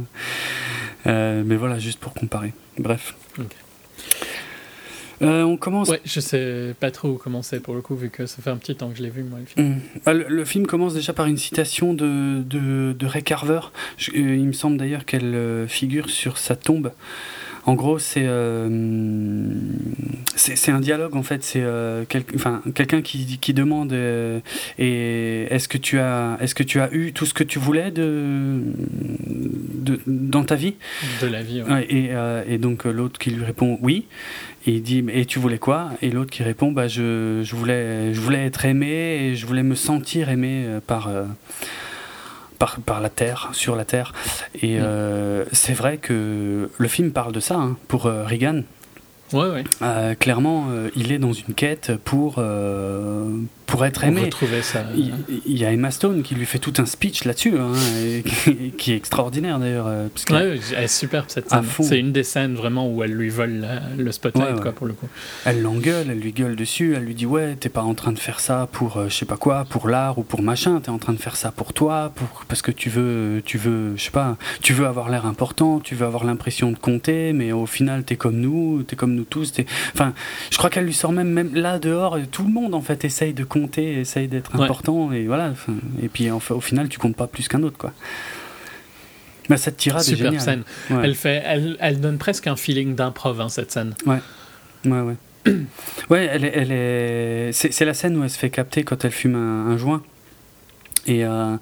Euh, 1.06 1.42
mais 1.46 1.56
voilà, 1.56 1.78
juste 1.78 1.98
pour 2.00 2.12
comparer. 2.14 2.52
Bref. 2.78 3.14
Ok. 3.38 3.46
Euh, 5.22 5.42
on 5.42 5.58
commence. 5.58 5.90
Ouais, 5.90 6.00
je 6.06 6.18
sais 6.18 6.74
pas 6.80 6.90
trop 6.90 7.08
où 7.10 7.14
commencer 7.16 7.60
pour 7.60 7.74
le 7.74 7.82
coup, 7.82 7.94
vu 7.94 8.08
que 8.08 8.24
ça 8.24 8.40
fait 8.40 8.48
un 8.48 8.56
petit 8.56 8.74
temps 8.74 8.88
que 8.88 8.96
je 8.96 9.02
l'ai 9.02 9.10
vu, 9.10 9.22
moi, 9.22 9.38
le 9.38 9.44
film. 9.44 9.72
Hum. 9.74 9.80
Ah, 10.06 10.14
le, 10.14 10.24
le 10.28 10.44
film 10.46 10.66
commence 10.66 10.94
déjà 10.94 11.12
par 11.12 11.26
une 11.26 11.36
citation 11.36 11.92
de, 11.92 12.42
de, 12.42 12.94
de 12.98 13.06
Ray 13.06 13.22
Carver. 13.22 13.60
Je- 13.98 14.12
euh, 14.12 14.36
il 14.36 14.46
me 14.46 14.52
semble 14.54 14.78
d'ailleurs 14.78 15.04
qu'elle 15.04 15.34
euh, 15.34 15.66
figure 15.68 16.08
sur 16.08 16.38
sa 16.38 16.56
tombe. 16.56 16.90
En 17.66 17.74
gros, 17.74 17.98
c'est 17.98 18.24
euh, 18.24 18.68
c'est 20.34 20.56
c'est 20.56 20.70
un 20.72 20.80
dialogue 20.80 21.14
en 21.14 21.22
fait. 21.22 21.44
C'est 21.44 21.60
euh, 21.62 22.04
quel- 22.08 22.24
enfin, 22.34 22.62
quelqu'un 22.74 23.02
qui, 23.02 23.38
qui 23.38 23.52
demande 23.52 23.92
euh, 23.92 24.40
et 24.78 25.42
est-ce 25.50 25.68
que 25.68 25.76
tu 25.78 25.98
as 25.98 26.38
est-ce 26.40 26.54
que 26.54 26.62
tu 26.62 26.80
as 26.80 26.92
eu 26.92 27.12
tout 27.12 27.26
ce 27.26 27.34
que 27.34 27.44
tu 27.44 27.58
voulais 27.58 27.90
de, 27.90 28.60
de 29.28 30.00
dans 30.06 30.44
ta 30.44 30.54
vie? 30.54 30.74
De 31.20 31.26
la 31.26 31.42
vie, 31.42 31.62
ouais. 31.62 31.86
Et, 31.90 32.10
et 32.52 32.58
donc 32.58 32.84
l'autre 32.84 33.18
qui 33.18 33.30
lui 33.30 33.44
répond 33.44 33.78
oui. 33.82 34.06
Et 34.66 34.72
il 34.72 34.82
dit 34.82 35.04
et 35.12 35.24
tu 35.26 35.38
voulais 35.38 35.58
quoi? 35.58 35.90
Et 36.02 36.10
l'autre 36.10 36.30
qui 36.30 36.42
répond 36.42 36.72
bah 36.72 36.88
je, 36.88 37.40
je 37.42 37.56
voulais 37.56 38.12
je 38.14 38.20
voulais 38.20 38.44
être 38.46 38.64
aimé 38.64 39.18
et 39.22 39.36
je 39.36 39.46
voulais 39.46 39.62
me 39.62 39.74
sentir 39.74 40.28
aimé 40.30 40.64
par 40.86 41.10
par, 42.60 42.76
par 42.80 43.00
la 43.00 43.08
terre 43.08 43.48
sur 43.52 43.74
la 43.74 43.84
terre. 43.84 44.12
Et 44.54 44.78
euh, 44.78 45.44
c'est 45.50 45.72
vrai 45.72 45.96
que 45.96 46.70
le 46.76 46.88
film 46.88 47.10
parle 47.10 47.32
de 47.32 47.40
ça 47.40 47.56
hein, 47.56 47.76
pour 47.88 48.06
euh, 48.06 48.24
Reagan 48.24 48.62
Ouais, 49.32 49.48
ouais. 49.48 49.64
Euh, 49.82 50.14
clairement 50.14 50.66
euh, 50.70 50.88
il 50.96 51.12
est 51.12 51.18
dans 51.18 51.32
une 51.32 51.54
quête 51.54 51.92
pour 52.04 52.36
euh, 52.38 53.28
pour 53.66 53.84
être 53.84 54.02
aimé 54.02 54.22
retrouver 54.22 54.62
ça. 54.62 54.82
il, 54.96 55.12
il 55.46 55.56
y 55.56 55.64
a 55.64 55.70
Emma 55.72 55.92
Stone 55.92 56.24
qui 56.24 56.34
lui 56.34 56.44
fait 56.46 56.58
tout 56.58 56.72
un 56.78 56.86
speech 56.86 57.24
là-dessus 57.24 57.54
hein, 57.56 57.70
qui, 58.24 58.72
qui 58.76 58.92
est 58.92 58.96
extraordinaire 58.96 59.60
d'ailleurs 59.60 59.86
euh, 59.86 60.08
Ouais, 60.30 60.58
elle 60.76 60.82
est 60.84 60.88
superbe 60.88 61.26
cette 61.28 61.48
scène. 61.50 61.62
C'est 61.80 62.00
une 62.00 62.10
des 62.10 62.24
scènes 62.24 62.54
vraiment 62.56 62.88
où 62.92 63.04
elle 63.04 63.12
lui 63.12 63.28
vole 63.28 63.60
la- 63.60 63.80
le 63.96 64.10
spotlight, 64.10 64.56
Ouais, 64.56 64.60
quoi, 64.60 64.72
pour 64.72 64.88
le 64.88 64.94
coup. 64.94 65.06
Elle 65.44 65.62
l'engueule, 65.62 66.06
elle 66.10 66.18
lui 66.18 66.32
gueule 66.32 66.56
dessus, 66.56 66.94
elle 66.96 67.04
lui 67.04 67.14
dit 67.14 67.26
ouais 67.26 67.54
t'es 67.60 67.68
pas 67.68 67.82
en 67.82 67.94
train 67.94 68.10
de 68.10 68.18
faire 68.18 68.40
ça 68.40 68.68
pour 68.72 69.00
je 69.08 69.14
sais 69.14 69.26
pas 69.26 69.36
quoi, 69.36 69.64
pour 69.64 69.88
l'art 69.88 70.18
ou 70.18 70.24
pour 70.24 70.42
machin, 70.42 70.80
t'es 70.80 70.90
en 70.90 70.98
train 70.98 71.12
de 71.12 71.20
faire 71.20 71.36
ça 71.36 71.52
pour 71.52 71.72
toi, 71.72 72.10
pour 72.16 72.44
parce 72.48 72.62
que 72.62 72.72
tu 72.72 72.90
veux, 72.90 73.40
tu 73.44 73.56
veux, 73.56 73.96
je 73.96 74.02
sais 74.02 74.10
pas, 74.10 74.36
tu 74.62 74.72
veux 74.72 74.86
avoir 74.86 75.08
l'air 75.10 75.26
important, 75.26 75.78
tu 75.78 75.94
veux 75.94 76.06
avoir 76.06 76.24
l'impression 76.24 76.72
de 76.72 76.76
compter, 76.78 77.32
mais 77.32 77.52
au 77.52 77.66
final 77.66 78.02
t'es 78.02 78.16
comme 78.16 78.36
nous, 78.40 78.82
t'es 78.82 78.96
comme 78.96 79.14
nous 79.14 79.19
tous, 79.24 79.52
enfin, 79.94 80.12
je 80.50 80.58
crois 80.58 80.70
qu'elle 80.70 80.84
lui 80.84 80.94
sort 80.94 81.12
même 81.12 81.28
même 81.30 81.54
là 81.54 81.78
dehors, 81.78 82.18
tout 82.30 82.44
le 82.44 82.50
monde 82.50 82.74
en 82.74 82.80
fait 82.80 83.04
essaye 83.04 83.32
de 83.34 83.44
compter, 83.44 84.00
essaye 84.00 84.28
d'être 84.28 84.54
Ouais. 84.56 84.64
important 84.64 85.12
et 85.12 85.26
voilà, 85.26 85.48
enfin, 85.50 85.74
et 86.02 86.08
puis 86.08 86.30
enfin, 86.30 86.54
au 86.54 86.60
final 86.60 86.88
tu 86.88 86.98
comptes 86.98 87.16
pas 87.16 87.26
plus 87.26 87.48
qu'un 87.48 87.62
autre 87.62 87.78
quoi. 87.78 87.92
Mais 89.48 89.56
cette 89.56 89.76
tirade 89.78 90.02
est 90.02 90.04
Super 90.04 90.26
géniale. 90.26 90.40
scène. 90.40 90.62
Ouais. 90.90 91.00
Elle, 91.04 91.14
fait, 91.16 91.42
elle, 91.44 91.76
elle 91.80 92.00
donne 92.00 92.18
presque 92.18 92.46
un 92.46 92.54
feeling 92.56 92.94
d'improv, 92.94 93.40
hein, 93.40 93.48
cette 93.48 93.72
scène. 93.72 93.94
Ouais, 94.06 94.20
ouais. 94.84 95.16
Ouais, 96.08 96.24
elle 96.30 96.44
est, 96.44 96.52
elle 96.54 96.70
est... 96.70 97.50
C'est, 97.52 97.72
c'est 97.72 97.84
la 97.84 97.94
scène 97.94 98.16
où 98.16 98.22
elle 98.22 98.30
se 98.30 98.38
fait 98.38 98.50
capter 98.50 98.84
quand 98.84 99.04
elle 99.04 99.10
fume 99.10 99.34
un, 99.34 99.66
un 99.72 99.76
joint. 99.76 100.02
Et 101.06 101.24
euh, 101.24 101.56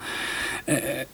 euh, 0.68 1.04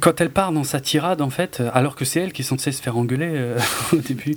quand 0.00 0.20
elle 0.20 0.30
part 0.30 0.52
dans 0.52 0.64
sa 0.64 0.80
tirade, 0.80 1.22
en 1.22 1.30
fait, 1.30 1.60
euh, 1.60 1.70
alors 1.72 1.96
que 1.96 2.04
c'est 2.04 2.20
elle 2.20 2.32
qui 2.32 2.42
est 2.42 2.44
censée 2.44 2.72
se 2.72 2.82
faire 2.82 2.96
engueuler 2.96 3.30
euh, 3.30 3.58
au 3.92 3.96
début, 3.96 4.36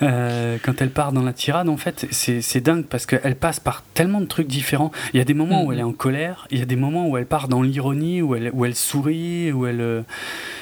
quand 0.00 0.80
elle 0.80 0.90
part 0.90 1.12
dans 1.12 1.22
la 1.22 1.32
tirade, 1.32 1.68
en 1.68 1.76
fait, 1.76 2.06
c'est, 2.10 2.60
dingue 2.60 2.84
parce 2.84 3.06
qu'elle 3.06 3.36
passe 3.36 3.60
par 3.60 3.82
tellement 3.94 4.20
de 4.20 4.26
trucs 4.26 4.48
différents. 4.48 4.90
Il 5.12 5.18
y 5.18 5.20
a 5.20 5.24
des 5.24 5.34
moments 5.34 5.64
où 5.64 5.72
elle 5.72 5.78
est 5.78 5.84
en 5.84 5.92
colère, 5.92 6.46
il 6.50 6.58
y 6.58 6.62
a 6.62 6.66
des 6.66 6.76
moments 6.76 7.08
où 7.08 7.16
elle 7.16 7.26
part 7.26 7.48
dans 7.48 7.62
l'ironie, 7.62 8.22
où 8.22 8.34
elle, 8.34 8.50
où 8.52 8.64
elle 8.64 8.74
sourit, 8.74 9.52
où 9.52 9.66
elle. 9.66 10.04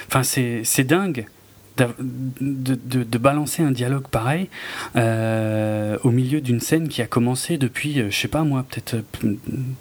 Enfin, 0.09 0.23
c'est 0.23 0.85
dingue. 0.85 1.27
De, 1.77 2.75
de- 2.75 3.03
de 3.05 3.19
balancer 3.19 3.63
un 3.63 3.71
dialogue 3.71 4.09
pareil 4.09 4.49
euh, 4.97 5.99
au 6.05 6.11
milieu 6.11 6.41
d'une 6.41 6.61
scène 6.61 6.89
qui 6.89 7.03
a 7.03 7.07
commencé 7.07 7.59
depuis, 7.59 8.01
euh, 8.01 8.11
je 8.11 8.17
sais 8.17 8.29
pas 8.29 8.45
moi, 8.45 8.65
peut-être 8.69 8.97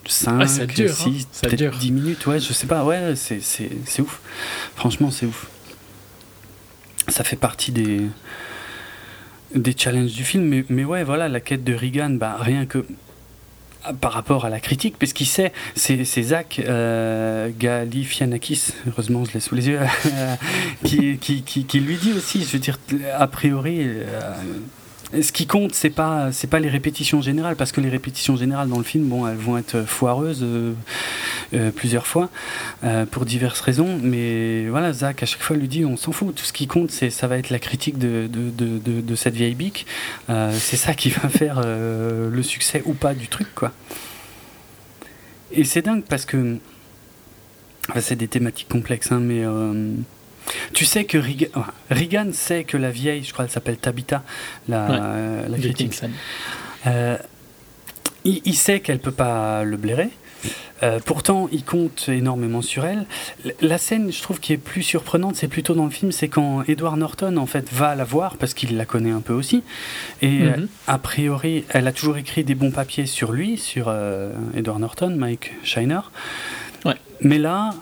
5, 0.05 0.41
Ah, 0.41 0.47
ça 0.47 0.65
dure, 0.65 0.89
hein. 0.91 0.93
6, 0.93 1.27
Ça 1.31 1.47
peut-être 1.47 1.59
dure. 1.59 1.77
10 1.77 1.91
minutes, 1.93 2.25
ouais, 2.27 2.39
je 2.41 2.51
sais 2.51 2.67
pas, 2.67 2.83
ouais, 2.83 3.13
c'est, 3.15 3.39
c'est, 3.41 3.69
c'est 3.85 4.01
ouf. 4.01 4.19
Franchement, 4.75 5.09
c'est 5.09 5.25
ouf. 5.25 5.47
ça 7.07 7.23
fait 7.23 7.37
partie 7.37 7.71
des 7.71 8.01
des 9.53 9.73
challenges 9.77 10.11
du 10.11 10.25
film. 10.25 10.43
Mais, 10.43 10.65
mais 10.69 10.83
ouais, 10.83 11.03
voilà, 11.05 11.29
la 11.29 11.39
quête 11.39 11.63
de 11.63 11.73
Regan, 11.73 12.17
bah, 12.17 12.35
rien 12.39 12.65
que 12.65 12.85
par 14.01 14.13
rapport 14.13 14.45
à 14.45 14.49
la 14.49 14.59
critique, 14.59 14.95
parce 14.99 15.13
qu'il 15.13 15.27
sait, 15.27 15.51
c'est 15.75 16.03
Zach 16.23 16.61
euh, 16.63 17.49
Galifianakis, 17.57 18.73
heureusement 18.87 19.25
je 19.25 19.33
l'ai 19.33 19.39
sous 19.39 19.55
les 19.55 19.67
yeux, 19.67 19.79
qui, 20.83 21.17
qui, 21.17 21.43
qui, 21.43 21.79
lui 21.79 21.97
dit 21.97 22.13
aussi, 22.13 22.43
je 22.43 22.51
veux 22.53 22.59
dire, 22.59 22.79
a 23.17 23.27
priori, 23.27 23.79
euh, 23.81 24.33
ce 25.21 25.31
qui 25.31 25.47
compte, 25.47 25.73
c'est 25.73 25.89
pas 25.89 26.29
pas 26.49 26.59
les 26.59 26.69
répétitions 26.69 27.21
générales, 27.21 27.55
parce 27.55 27.71
que 27.71 27.81
les 27.81 27.89
répétitions 27.89 28.35
générales 28.35 28.69
dans 28.69 28.77
le 28.77 28.83
film, 28.83 29.11
elles 29.27 29.37
vont 29.37 29.57
être 29.57 29.83
foireuses 29.83 30.43
euh, 30.43 30.73
euh, 31.53 31.71
plusieurs 31.71 32.07
fois 32.07 32.29
euh, 32.83 33.05
pour 33.05 33.25
diverses 33.25 33.61
raisons. 33.61 33.99
Mais 34.01 34.67
voilà, 34.67 34.93
Zach 34.93 35.23
à 35.23 35.25
chaque 35.25 35.41
fois 35.41 35.55
lui 35.57 35.67
dit, 35.67 35.85
on 35.85 35.97
s'en 35.97 36.11
fout. 36.11 36.35
Tout 36.35 36.45
ce 36.45 36.53
qui 36.53 36.67
compte, 36.67 36.91
c'est 36.91 37.09
ça 37.09 37.27
va 37.27 37.37
être 37.37 37.49
la 37.49 37.59
critique 37.59 37.97
de, 37.97 39.15
cette 39.15 39.35
vieille 39.35 39.55
bique. 39.55 39.85
c'est 40.27 40.77
ça 40.77 40.93
qui 40.93 41.09
va 41.09 41.29
faire 41.29 41.61
le 41.61 42.43
succès 42.43 42.81
ou 42.85 42.93
pas 42.93 43.13
du 43.13 43.27
truc, 43.27 43.47
quoi. 43.55 43.71
Et 45.51 45.63
c'est 45.63 45.83
dingue 45.83 46.03
parce 46.07 46.25
que 46.25 46.57
c'est 47.99 48.15
des 48.15 48.27
thématiques 48.27 48.67
complexes, 48.67 49.11
hein, 49.11 49.19
mais 49.21 49.43
tu 50.73 50.85
sais 50.85 51.05
que 51.05 51.17
Regan, 51.89 52.33
sait 52.33 52.63
que 52.63 52.77
la 52.77 52.91
vieille, 52.91 53.23
je 53.23 53.33
crois 53.33 53.45
qu'elle 53.45 53.53
s'appelle 53.53 53.77
Tabitha, 53.77 54.23
la, 54.67 55.47
critique, 55.59 56.01
euh, 56.87 57.17
il, 58.23 58.55
sait 58.55 58.79
qu'elle 58.79 58.99
peut 58.99 59.11
pas 59.11 59.63
le 59.63 59.77
blairer. 59.77 60.09
Euh, 60.83 60.99
pourtant, 61.03 61.47
il 61.51 61.63
compte 61.63 62.09
énormément 62.09 62.61
sur 62.61 62.85
elle. 62.85 63.05
La 63.61 63.77
scène, 63.77 64.11
je 64.11 64.21
trouve, 64.21 64.39
qui 64.39 64.53
est 64.53 64.57
plus 64.57 64.83
surprenante, 64.83 65.35
c'est 65.35 65.47
plutôt 65.47 65.73
dans 65.73 65.85
le 65.85 65.89
film, 65.89 66.11
c'est 66.11 66.27
quand 66.27 66.63
Edward 66.67 66.97
Norton, 66.97 67.37
en 67.37 67.45
fait, 67.45 67.71
va 67.71 67.95
la 67.95 68.03
voir, 68.03 68.37
parce 68.37 68.53
qu'il 68.53 68.75
la 68.75 68.85
connaît 68.85 69.11
un 69.11 69.21
peu 69.21 69.33
aussi. 69.33 69.63
Et 70.21 70.41
euh, 70.41 70.57
mhm. 70.57 70.67
a 70.87 70.97
priori, 70.97 71.63
elle 71.69 71.87
a 71.87 71.93
toujours 71.93 72.17
écrit 72.17 72.43
des 72.43 72.55
bons 72.55 72.71
papiers 72.71 73.05
sur 73.05 73.31
lui, 73.31 73.57
sur 73.57 73.93
Edward 74.55 74.79
Norton, 74.79 75.15
Mike 75.15 75.53
Shiner. 75.63 76.01
Mais 77.21 77.37
là, 77.37 77.73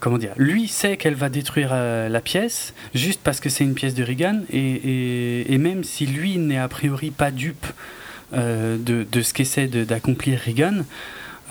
comment 0.00 0.18
dire, 0.18 0.32
lui 0.36 0.68
sait 0.68 0.96
qu'elle 0.96 1.14
va 1.14 1.28
détruire 1.28 1.70
euh, 1.72 2.08
la 2.08 2.20
pièce 2.20 2.74
juste 2.94 3.20
parce 3.22 3.40
que 3.40 3.48
c'est 3.48 3.64
une 3.64 3.74
pièce 3.74 3.94
de 3.94 4.02
Reagan 4.02 4.40
et, 4.50 5.56
même 5.58 5.84
si 5.84 6.06
lui 6.06 6.38
n'est 6.38 6.58
a 6.58 6.68
priori 6.68 7.10
pas 7.10 7.30
dupe 7.30 7.66
euh, 8.34 8.76
de, 8.78 9.22
ce 9.22 9.32
qu'essaie 9.32 9.68
d'accomplir 9.68 10.40
Reagan, 10.40 10.84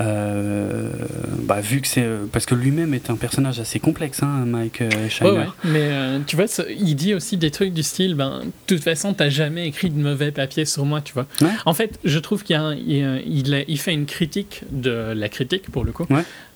bah, 0.02 1.62
vu 1.62 1.82
que 1.82 1.88
c'est 1.88 2.08
parce 2.32 2.46
que 2.46 2.56
lui-même 2.56 2.94
est 2.94 3.10
un 3.10 3.16
personnage 3.16 3.60
assez 3.60 3.80
complexe, 3.80 4.24
hein, 4.24 4.46
Mike 4.46 4.84
Shiner. 5.10 5.48
Mais 5.64 5.90
tu 6.28 6.36
vois, 6.36 6.46
il 6.70 6.96
dit 6.96 7.14
aussi 7.14 7.38
des 7.38 7.52
trucs 7.52 7.74
du 7.74 7.84
style, 7.84 8.16
ben, 8.16 8.42
de 8.46 8.52
toute 8.68 8.84
façon, 8.84 9.14
t'as 9.14 9.30
jamais 9.30 9.68
écrit 9.68 9.90
de 9.90 10.00
mauvais 10.00 10.32
papier 10.32 10.66
sur 10.66 10.86
moi, 10.86 11.02
tu 11.02 11.14
vois. 11.14 11.28
En 11.66 11.74
fait, 11.74 12.00
je 12.04 12.20
trouve 12.20 12.44
qu'il 12.44 12.58
il, 12.88 13.66
il, 13.68 13.80
fait 13.80 13.94
une 13.94 14.06
critique 14.06 14.64
de 14.72 15.14
la 15.16 15.30
critique 15.30 15.72
pour 15.72 15.84
le 15.84 15.92
coup, 15.92 16.08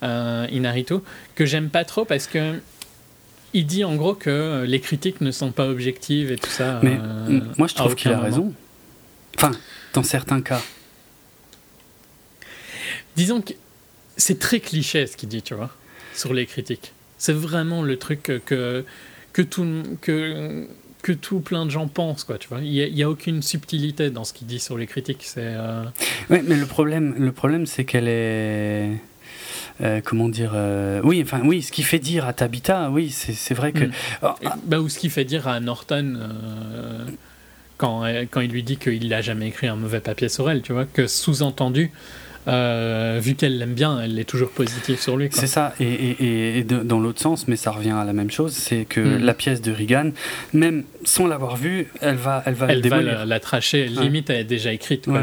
Inarito, 0.01 1.03
que 1.35 1.45
j'aime 1.45 1.69
pas 1.69 1.83
trop 1.83 2.05
parce 2.05 2.27
que 2.27 2.53
il 3.53 3.65
dit 3.65 3.85
en 3.85 3.95
gros 3.95 4.15
que 4.15 4.65
les 4.67 4.81
critiques 4.81 5.21
ne 5.21 5.31
sont 5.31 5.51
pas 5.51 5.67
objectives 5.67 6.31
et 6.31 6.35
tout 6.35 6.49
ça. 6.49 6.79
Mais 6.83 6.99
moi, 7.57 7.67
je 7.67 7.75
trouve 7.75 7.95
qu'il 7.95 8.11
a 8.11 8.19
raison. 8.19 8.53
Enfin, 9.37 9.51
dans 9.93 10.03
certains 10.03 10.41
cas. 10.41 10.61
Disons 13.15 13.41
que 13.41 13.53
c'est 14.17 14.39
très 14.39 14.59
cliché 14.59 15.07
ce 15.07 15.17
qu'il 15.17 15.29
dit, 15.29 15.41
tu 15.41 15.53
vois, 15.53 15.71
sur 16.13 16.33
les 16.33 16.45
critiques. 16.45 16.93
C'est 17.17 17.33
vraiment 17.33 17.81
le 17.81 17.97
truc 17.97 18.23
que, 18.45 18.85
que, 19.33 19.41
tout, 19.41 19.83
que, 20.01 20.67
que 21.01 21.11
tout 21.11 21.39
plein 21.39 21.65
de 21.65 21.71
gens 21.71 21.87
pensent, 21.87 22.23
quoi, 22.23 22.37
tu 22.37 22.47
vois. 22.49 22.59
Il 22.61 22.93
n'y 22.93 23.03
a, 23.03 23.09
aucune 23.09 23.41
subtilité 23.41 24.09
dans 24.09 24.23
ce 24.23 24.33
qu'il 24.33 24.47
dit 24.47 24.59
sur 24.59 24.77
les 24.77 24.87
critiques. 24.87 25.23
C'est. 25.23 25.41
Euh, 25.41 25.83
Oui, 26.29 26.39
mais 26.45 26.55
le 26.55 26.65
problème, 26.65 27.15
le 27.17 27.31
problème 27.31 27.65
c'est 27.65 27.85
qu'elle 27.85 28.07
est. 28.07 28.91
Euh, 29.81 29.99
comment 30.03 30.29
dire 30.29 30.53
euh, 30.55 31.01
oui 31.03 31.21
enfin 31.21 31.41
oui 31.43 31.61
ce 31.61 31.69
qui 31.69 31.83
fait 31.83 31.99
dire 31.99 32.25
à 32.25 32.31
Tabitha 32.31 32.89
oui 32.91 33.09
c'est 33.09 33.53
vrai 33.53 33.73
que 33.73 33.83
hmm. 33.83 33.91
oh, 34.23 34.29
bah, 34.63 34.79
ou 34.79 34.87
ce 34.87 34.97
qui 34.97 35.09
fait 35.09 35.25
dire 35.25 35.49
à 35.49 35.59
Norton 35.59 36.17
quand, 37.75 38.05
quand 38.31 38.39
il 38.39 38.51
lui 38.51 38.63
dit 38.63 38.77
qu'il 38.77 39.09
n'a 39.09 39.21
jamais 39.21 39.47
écrit 39.47 39.67
un 39.67 39.75
mauvais 39.75 39.99
papier 39.99 40.29
sur 40.29 40.49
elle 40.49 40.61
tu 40.61 40.71
vois 40.71 40.85
que 40.85 41.07
sous-entendu 41.07 41.91
euh, 42.47 43.19
vu 43.21 43.35
qu'elle 43.35 43.57
l'aime 43.57 43.73
bien, 43.73 43.99
elle 44.01 44.17
est 44.19 44.25
toujours 44.25 44.49
positive 44.49 44.99
sur 44.99 45.17
lui. 45.17 45.29
C'est 45.31 45.47
ça, 45.47 45.73
et, 45.79 46.59
et, 46.59 46.63
dans 46.63 46.99
l'autre 46.99 47.21
sens, 47.21 47.47
mais 47.47 47.55
ça 47.55 47.71
revient 47.71 47.91
à 47.91 48.03
la 48.03 48.13
même 48.13 48.31
chose, 48.31 48.53
c'est 48.53 48.85
que 48.85 48.99
hmm. 48.99 49.23
la 49.23 49.33
pièce 49.33 49.61
de 49.61 49.71
Regan, 49.71 50.11
même 50.53 50.83
sans 51.03 51.27
l'avoir 51.27 51.57
vue, 51.57 51.87
elle 52.01 52.15
va, 52.15 52.43
elle 52.45 52.53
va, 52.53 52.67
elle 52.69 52.87
va 52.87 53.01
la, 53.01 53.25
la, 53.25 53.39
tracher, 53.39 53.87
limite 53.87 54.29
elle 54.29 54.41
est 54.41 54.43
déjà 54.43 54.73
écrite. 54.73 55.05
Quoi, 55.05 55.21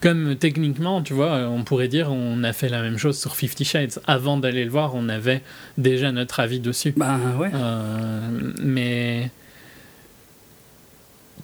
Comme 0.00 0.36
techniquement, 0.36 1.02
tu 1.02 1.14
vois, 1.14 1.48
on 1.48 1.62
pourrait 1.64 1.88
dire, 1.88 2.10
on 2.10 2.42
a 2.44 2.52
fait 2.52 2.68
la 2.68 2.82
même 2.82 2.98
chose 2.98 3.18
sur 3.18 3.36
Fifty 3.36 3.64
Shades. 3.64 4.00
Avant 4.06 4.36
d'aller 4.36 4.64
le 4.64 4.70
voir, 4.70 4.94
on 4.94 5.08
avait 5.08 5.42
déjà 5.78 6.12
notre 6.12 6.40
avis 6.40 6.60
dessus. 6.60 6.92
Bah 6.96 7.18
ouais. 7.38 7.50
Euh, 7.54 8.20
mais 8.62 9.30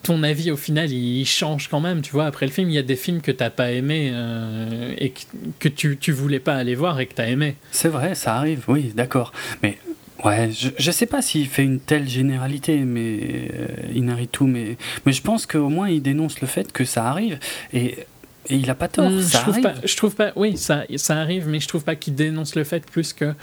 ton 0.02 0.22
avis 0.22 0.50
au 0.50 0.56
final 0.56 0.90
il 0.90 1.24
change 1.26 1.68
quand 1.68 1.80
même 1.80 2.02
tu 2.02 2.12
vois 2.12 2.26
après 2.26 2.46
le 2.46 2.52
film 2.52 2.68
il 2.68 2.74
y 2.74 2.78
a 2.78 2.82
des 2.82 2.96
films 2.96 3.20
que 3.20 3.32
t'as 3.32 3.50
pas 3.50 3.70
aimé 3.72 4.10
euh, 4.12 4.94
et 4.98 5.12
que, 5.58 5.68
tu, 5.68 5.96
tu 5.98 6.12
voulais 6.12 6.40
pas 6.40 6.54
aller 6.54 6.74
voir 6.74 7.00
et 7.00 7.06
que 7.06 7.14
t'as 7.14 7.26
aimé 7.26 7.56
c'est 7.70 7.88
vrai 7.88 8.14
ça 8.14 8.36
arrive 8.36 8.64
oui 8.68 8.92
d'accord 8.94 9.32
mais 9.62 9.78
ouais 10.24 10.50
je, 10.52 10.68
je 10.76 10.90
sais 10.90 11.06
pas 11.06 11.22
s'il 11.22 11.48
fait 11.48 11.64
une 11.64 11.80
telle 11.80 12.08
généralité 12.08 12.78
mais 12.78 13.50
euh, 13.54 13.92
Inaritu 13.94 14.44
mais 14.44 14.76
mais 15.06 15.12
je 15.12 15.22
pense 15.22 15.46
qu'au 15.46 15.68
moins 15.68 15.88
il 15.88 16.02
dénonce 16.02 16.40
le 16.40 16.46
fait 16.46 16.72
que 16.72 16.84
ça 16.84 17.06
arrive 17.06 17.38
et 17.72 18.06
et 18.48 18.56
il 18.56 18.68
a 18.70 18.74
pas 18.74 18.88
tort, 18.88 19.10
hmm, 19.10 19.20
ça 19.20 19.38
je 19.38 19.42
trouve 19.42 19.54
arrive. 19.54 19.80
Pas, 19.80 19.86
je 19.86 19.96
trouve 19.96 20.14
pas, 20.16 20.32
oui, 20.34 20.56
ça, 20.56 20.84
ça 20.96 21.16
arrive, 21.18 21.46
mais 21.46 21.60
je 21.60 21.68
trouve 21.68 21.84
pas 21.84 21.94
qu'il 21.94 22.14
dénonce 22.14 22.56
le 22.56 22.64
fait 22.64 22.84
plus 22.84 23.12
que 23.12 23.34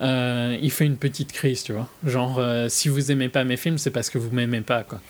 euh, 0.00 0.56
il 0.62 0.70
fait 0.70 0.84
une 0.84 0.98
petite 0.98 1.32
crise, 1.32 1.64
tu 1.64 1.72
vois. 1.72 1.88
Genre, 2.06 2.40
si 2.68 2.88
vous 2.88 3.10
aimez 3.10 3.30
pas 3.30 3.42
mes 3.42 3.56
films, 3.56 3.78
c'est 3.78 3.90
parce 3.90 4.10
que 4.10 4.18
vous 4.18 4.30
m'aimez 4.30 4.60
pas, 4.60 4.84
quoi. 4.84 5.00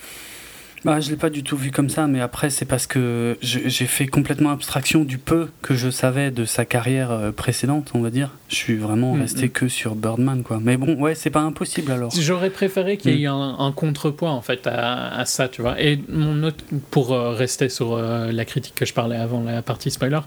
Bah, 0.85 1.01
je 1.01 1.11
l'ai 1.11 1.17
pas 1.17 1.31
du 1.31 1.43
tout 1.43 1.57
vu 1.57 1.71
comme 1.71 1.89
ça, 1.89 2.07
mais 2.07 2.21
après 2.21 2.51
c'est 2.51 2.65
parce 2.65 2.87
que 2.87 3.37
j'ai 3.41 3.87
fait 3.87 4.07
complètement 4.07 4.51
abstraction 4.51 5.05
du 5.05 5.19
peu 5.19 5.49
que 5.63 5.75
je 5.75 5.91
savais 5.91 6.31
de 6.31 6.45
sa 6.45 6.65
carrière 6.65 7.11
euh, 7.11 7.33
précédente, 7.33 7.91
on 7.95 8.01
va 8.01 8.11
dire. 8.11 8.31
Je 8.49 8.55
suis 8.57 8.77
vraiment 8.77 9.15
mm, 9.15 9.21
resté 9.21 9.47
mm. 9.47 9.51
que 9.51 9.69
sur 9.69 9.95
Birdman, 9.95 10.43
quoi. 10.43 10.59
Mais 10.63 10.77
bon, 10.77 10.95
ouais, 10.95 11.15
c'est 11.15 11.31
pas 11.31 11.41
impossible 11.41 11.93
alors. 11.93 12.13
J'aurais 12.19 12.51
préféré 12.51 12.97
qu'il 12.97 13.19
y 13.19 13.25
ait 13.25 13.29
mm. 13.29 13.33
un, 13.33 13.57
un, 13.59 13.73
contrepoids 13.73 14.31
en 14.31 14.41
fait 14.41 14.67
à, 14.67 15.25
ça, 15.25 15.49
tu 15.49 15.63
vois. 15.63 15.81
Et 15.81 16.01
mon 16.09 16.43
autre, 16.45 16.65
pour 16.91 17.13
euh, 17.13 17.31
rester 17.31 17.69
sur 17.69 17.95
euh, 17.95 18.33
la 18.33 18.45
critique 18.45 18.75
que 18.75 18.87
je 18.87 18.95
parlais 18.95 19.17
avant 19.17 19.43
la 19.43 19.63
partie 19.63 19.91
spoiler, 19.91 20.21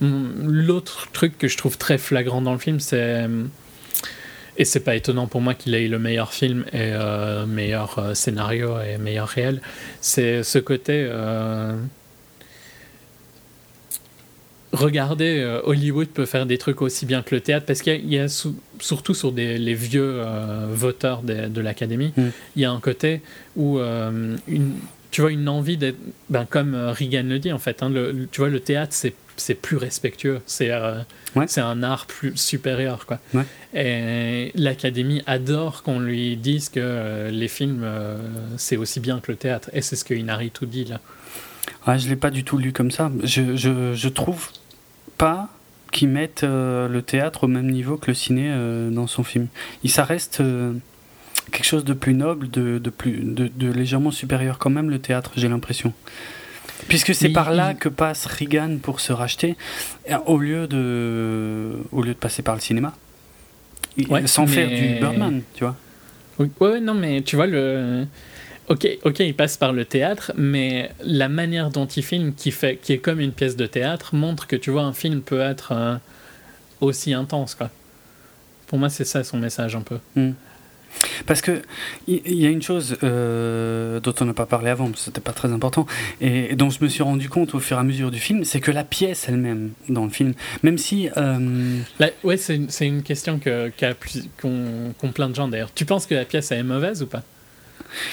l'autre 0.00 1.08
truc 1.12 1.38
que 1.38 1.48
je 1.48 1.56
trouve 1.56 1.78
très 1.78 1.98
flagrant 1.98 2.42
dans 2.42 2.52
le 2.52 2.58
film, 2.58 2.80
c'est 2.80 3.26
et 4.56 4.64
c'est 4.64 4.80
pas 4.80 4.94
étonnant 4.94 5.26
pour 5.26 5.40
moi 5.40 5.54
qu'il 5.54 5.74
ait 5.74 5.88
le 5.88 5.98
meilleur 5.98 6.32
film 6.32 6.64
et 6.72 6.92
euh, 6.92 7.46
meilleur 7.46 7.98
euh, 7.98 8.14
scénario 8.14 8.76
et 8.80 8.98
meilleur 8.98 9.28
réel. 9.28 9.60
C'est 10.00 10.42
ce 10.42 10.58
côté. 10.58 11.06
Euh, 11.08 11.74
regardez, 14.72 15.60
Hollywood 15.64 16.08
peut 16.08 16.26
faire 16.26 16.46
des 16.46 16.58
trucs 16.58 16.82
aussi 16.82 17.06
bien 17.06 17.22
que 17.22 17.34
le 17.34 17.40
théâtre, 17.40 17.66
parce 17.66 17.82
qu'il 17.82 18.12
y 18.12 18.18
a, 18.18 18.26
surtout 18.78 19.14
sur 19.14 19.32
des, 19.32 19.58
les 19.58 19.74
vieux 19.74 20.22
voteurs 20.70 21.22
de, 21.22 21.48
de 21.48 21.60
l'Académie, 21.60 22.12
mm. 22.16 22.22
il 22.56 22.62
y 22.62 22.64
a 22.64 22.70
un 22.70 22.80
côté 22.80 23.20
où 23.56 23.78
une, 23.78 24.74
tu 25.10 25.20
vois 25.20 25.30
une 25.30 25.48
envie 25.48 25.76
d'être, 25.76 25.98
ben, 26.30 26.46
comme 26.48 26.74
Reagan 26.74 27.24
le 27.24 27.38
dit 27.38 27.52
en 27.52 27.58
fait, 27.58 27.82
hein, 27.82 27.90
le, 27.90 28.26
tu 28.32 28.40
vois 28.40 28.48
le 28.48 28.60
théâtre 28.60 28.94
c'est 28.94 29.14
c'est 29.36 29.54
plus 29.54 29.76
respectueux. 29.76 30.40
C'est 30.46 30.70
euh, 30.70 31.00
c'est 31.46 31.60
un 31.60 31.82
art 31.82 32.06
plus 32.06 32.36
supérieur. 32.36 33.06
Quoi. 33.06 33.18
Et 33.74 34.52
l'Académie 34.54 35.22
adore 35.26 35.82
qu'on 35.82 36.00
lui 36.00 36.36
dise 36.36 36.68
que 36.68 36.80
euh, 36.80 37.30
les 37.30 37.48
films, 37.48 37.82
euh, 37.84 38.18
c'est 38.56 38.76
aussi 38.76 39.00
bien 39.00 39.20
que 39.20 39.32
le 39.32 39.36
théâtre. 39.36 39.70
Et 39.72 39.82
c'est 39.82 39.96
ce 39.96 40.04
que 40.04 40.14
Inari 40.14 40.50
tout 40.50 40.66
dit 40.66 40.84
là. 40.84 41.00
Ouais, 41.86 41.98
je 41.98 42.04
ne 42.04 42.10
l'ai 42.10 42.16
pas 42.16 42.30
du 42.30 42.44
tout 42.44 42.58
lu 42.58 42.72
comme 42.72 42.90
ça. 42.90 43.10
Je, 43.22 43.56
je, 43.56 43.94
je 43.94 44.08
trouve 44.08 44.50
pas 45.18 45.48
qu'ils 45.90 46.08
mettent 46.08 46.42
le 46.44 47.00
théâtre 47.00 47.44
au 47.44 47.48
même 47.48 47.70
niveau 47.70 47.96
que 47.96 48.10
le 48.10 48.14
ciné 48.14 48.54
dans 48.90 49.06
son 49.06 49.22
film. 49.22 49.48
Il, 49.82 49.90
ça 49.90 50.04
reste 50.04 50.42
quelque 51.50 51.66
chose 51.66 51.84
de 51.84 51.92
plus 51.92 52.14
noble, 52.14 52.50
de, 52.50 52.78
de 52.78 52.90
plus, 52.90 53.20
de, 53.22 53.48
de 53.48 53.70
légèrement 53.70 54.10
supérieur 54.10 54.58
quand 54.58 54.70
même, 54.70 54.90
le 54.90 54.98
théâtre, 54.98 55.32
j'ai 55.36 55.48
l'impression. 55.48 55.92
Puisque 56.88 57.14
c'est 57.14 57.30
par 57.30 57.52
là 57.52 57.74
que 57.74 57.88
passe 57.88 58.26
Reagan 58.26 58.78
pour 58.82 59.00
se 59.00 59.12
racheter, 59.12 59.56
au 60.26 60.38
lieu 60.38 60.66
de, 60.66 61.72
au 61.92 62.02
lieu 62.02 62.12
de 62.12 62.18
passer 62.18 62.42
par 62.42 62.54
le 62.54 62.60
cinéma. 62.60 62.94
sans 64.26 64.46
faire 64.46 64.68
du 64.68 64.98
Birdman, 65.00 65.42
tu 65.54 65.64
vois. 65.64 65.76
Oui, 66.38 66.50
ouais, 66.60 66.80
non, 66.80 66.94
mais 66.94 67.22
tu 67.22 67.36
vois, 67.36 67.46
le. 67.46 68.06
Ok, 68.68 68.86
ok, 69.04 69.20
il 69.20 69.34
passe 69.34 69.56
par 69.56 69.72
le 69.72 69.84
théâtre, 69.84 70.32
mais 70.36 70.90
la 71.02 71.28
manière 71.28 71.70
dont 71.70 71.86
il 71.86 72.02
filme, 72.02 72.32
qui, 72.32 72.52
fait, 72.52 72.76
qui 72.76 72.92
est 72.92 72.98
comme 72.98 73.20
une 73.20 73.32
pièce 73.32 73.56
de 73.56 73.66
théâtre, 73.66 74.14
montre 74.14 74.46
que 74.46 74.56
tu 74.56 74.70
vois, 74.70 74.82
un 74.82 74.92
film 74.92 75.20
peut 75.20 75.40
être 75.40 75.72
euh, 75.72 75.96
aussi 76.80 77.12
intense, 77.12 77.54
quoi. 77.54 77.70
Pour 78.68 78.78
moi, 78.78 78.88
c'est 78.88 79.04
ça 79.04 79.24
son 79.24 79.38
message 79.38 79.76
un 79.76 79.82
peu. 79.82 79.98
Hmm. 80.16 80.32
Parce 81.26 81.40
que 81.40 81.62
il 82.06 82.34
y, 82.34 82.46
a 82.46 82.50
une 82.50 82.62
chose 82.62 82.96
euh, 83.02 84.00
dont 84.00 84.14
on 84.20 84.24
n'a 84.24 84.34
pas 84.34 84.46
parlé 84.46 84.70
avant, 84.70 84.90
c'était 84.94 85.20
pas 85.20 85.32
très 85.32 85.52
important, 85.52 85.86
et 86.20 86.54
dont 86.54 86.70
je 86.70 86.82
me 86.82 86.88
suis 86.88 87.02
rendu 87.02 87.28
compte 87.28 87.54
au 87.54 87.60
fur 87.60 87.76
et 87.76 87.80
à 87.80 87.82
mesure 87.82 88.10
du 88.10 88.18
film, 88.18 88.44
c'est 88.44 88.60
que 88.60 88.70
la 88.70 88.84
pièce 88.84 89.26
elle-même 89.28 89.70
dans 89.88 90.04
le 90.04 90.10
film, 90.10 90.34
même 90.62 90.78
si 90.78 91.08
euh, 91.16 91.78
ouais, 92.24 92.36
c'est 92.36 92.86
une, 92.86 93.02
question 93.02 93.40
qu'ont, 93.40 94.94
qu'ont 94.98 95.12
plein 95.12 95.28
de 95.28 95.34
gens 95.34 95.48
d'ailleurs. 95.48 95.72
Tu 95.74 95.84
penses 95.84 96.06
que 96.06 96.14
la 96.14 96.24
pièce 96.24 96.52
elle 96.52 96.58
est 96.58 96.64
mauvaise 96.64 97.02
ou 97.02 97.06
pas? 97.06 97.22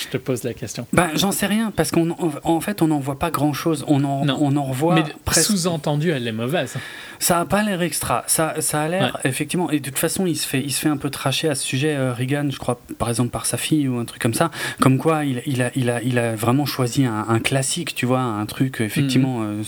Je 0.01 0.07
te 0.07 0.17
pose 0.17 0.43
la 0.43 0.53
question. 0.53 0.85
ben, 0.93 1.09
j'en 1.15 1.31
sais 1.31 1.45
rien, 1.47 1.71
parce 1.75 1.91
qu'en 1.91 2.07
en 2.43 2.59
fait 2.61 2.81
on 2.81 2.87
n'en 2.87 2.99
voit 2.99 3.19
pas 3.19 3.31
grand-chose, 3.31 3.83
on 3.87 4.03
en, 4.03 4.25
Non. 4.25 4.37
on 4.41 4.55
en 4.55 4.63
revoit 4.63 4.95
Mais 4.95 5.03
presque. 5.25 5.47
sous-entendu, 5.51 6.11
elle 6.11 6.27
est 6.27 6.31
mauvaise. 6.31 6.75
Ça 7.19 7.39
a 7.39 7.45
pas 7.45 7.63
l'air 7.63 7.81
extra. 7.81 8.23
Ça, 8.27 8.55
ça 8.59 8.81
a 8.81 8.87
l'air 8.87 9.19
effectivement. 9.25 9.69
Et 9.71 9.79
de 9.79 9.85
toute 9.89 9.99
façon, 9.99 10.25
il 10.25 10.35
se 10.35 10.47
fait, 10.47 10.61
il 10.61 10.71
se 10.71 10.79
fait 10.79 10.89
un 10.89 10.97
peu 10.97 11.09
tracher 11.09 11.49
à 11.49 11.55
ce 11.55 11.63
sujet. 11.65 11.95
euh, 11.95 12.13
Reagan, 12.13 12.49
je 12.49 12.57
crois, 12.57 12.79
par 12.97 13.09
exemple 13.09 13.29
par 13.31 13.45
sa 13.45 13.57
fille 13.57 13.87
ou 13.87 13.97
un 13.99 14.05
truc 14.05 14.21
comme 14.21 14.33
ça. 14.33 14.51
Comme 14.79 14.97
quoi, 14.97 15.25
il, 15.25 15.41
il 15.45 15.61
a, 15.61 15.71
il 15.75 15.89
a, 15.89 16.01
il 16.01 16.17
a 16.17 16.35
vraiment 16.35 16.65
choisi 16.65 17.05
un, 17.05 17.25
un 17.27 17.39
classique, 17.39 17.93
tu 17.95 18.05
vois, 18.05 18.21
un 18.21 18.45
truc 18.45 18.79
effectivement 18.81 19.41
euh, 19.43 19.61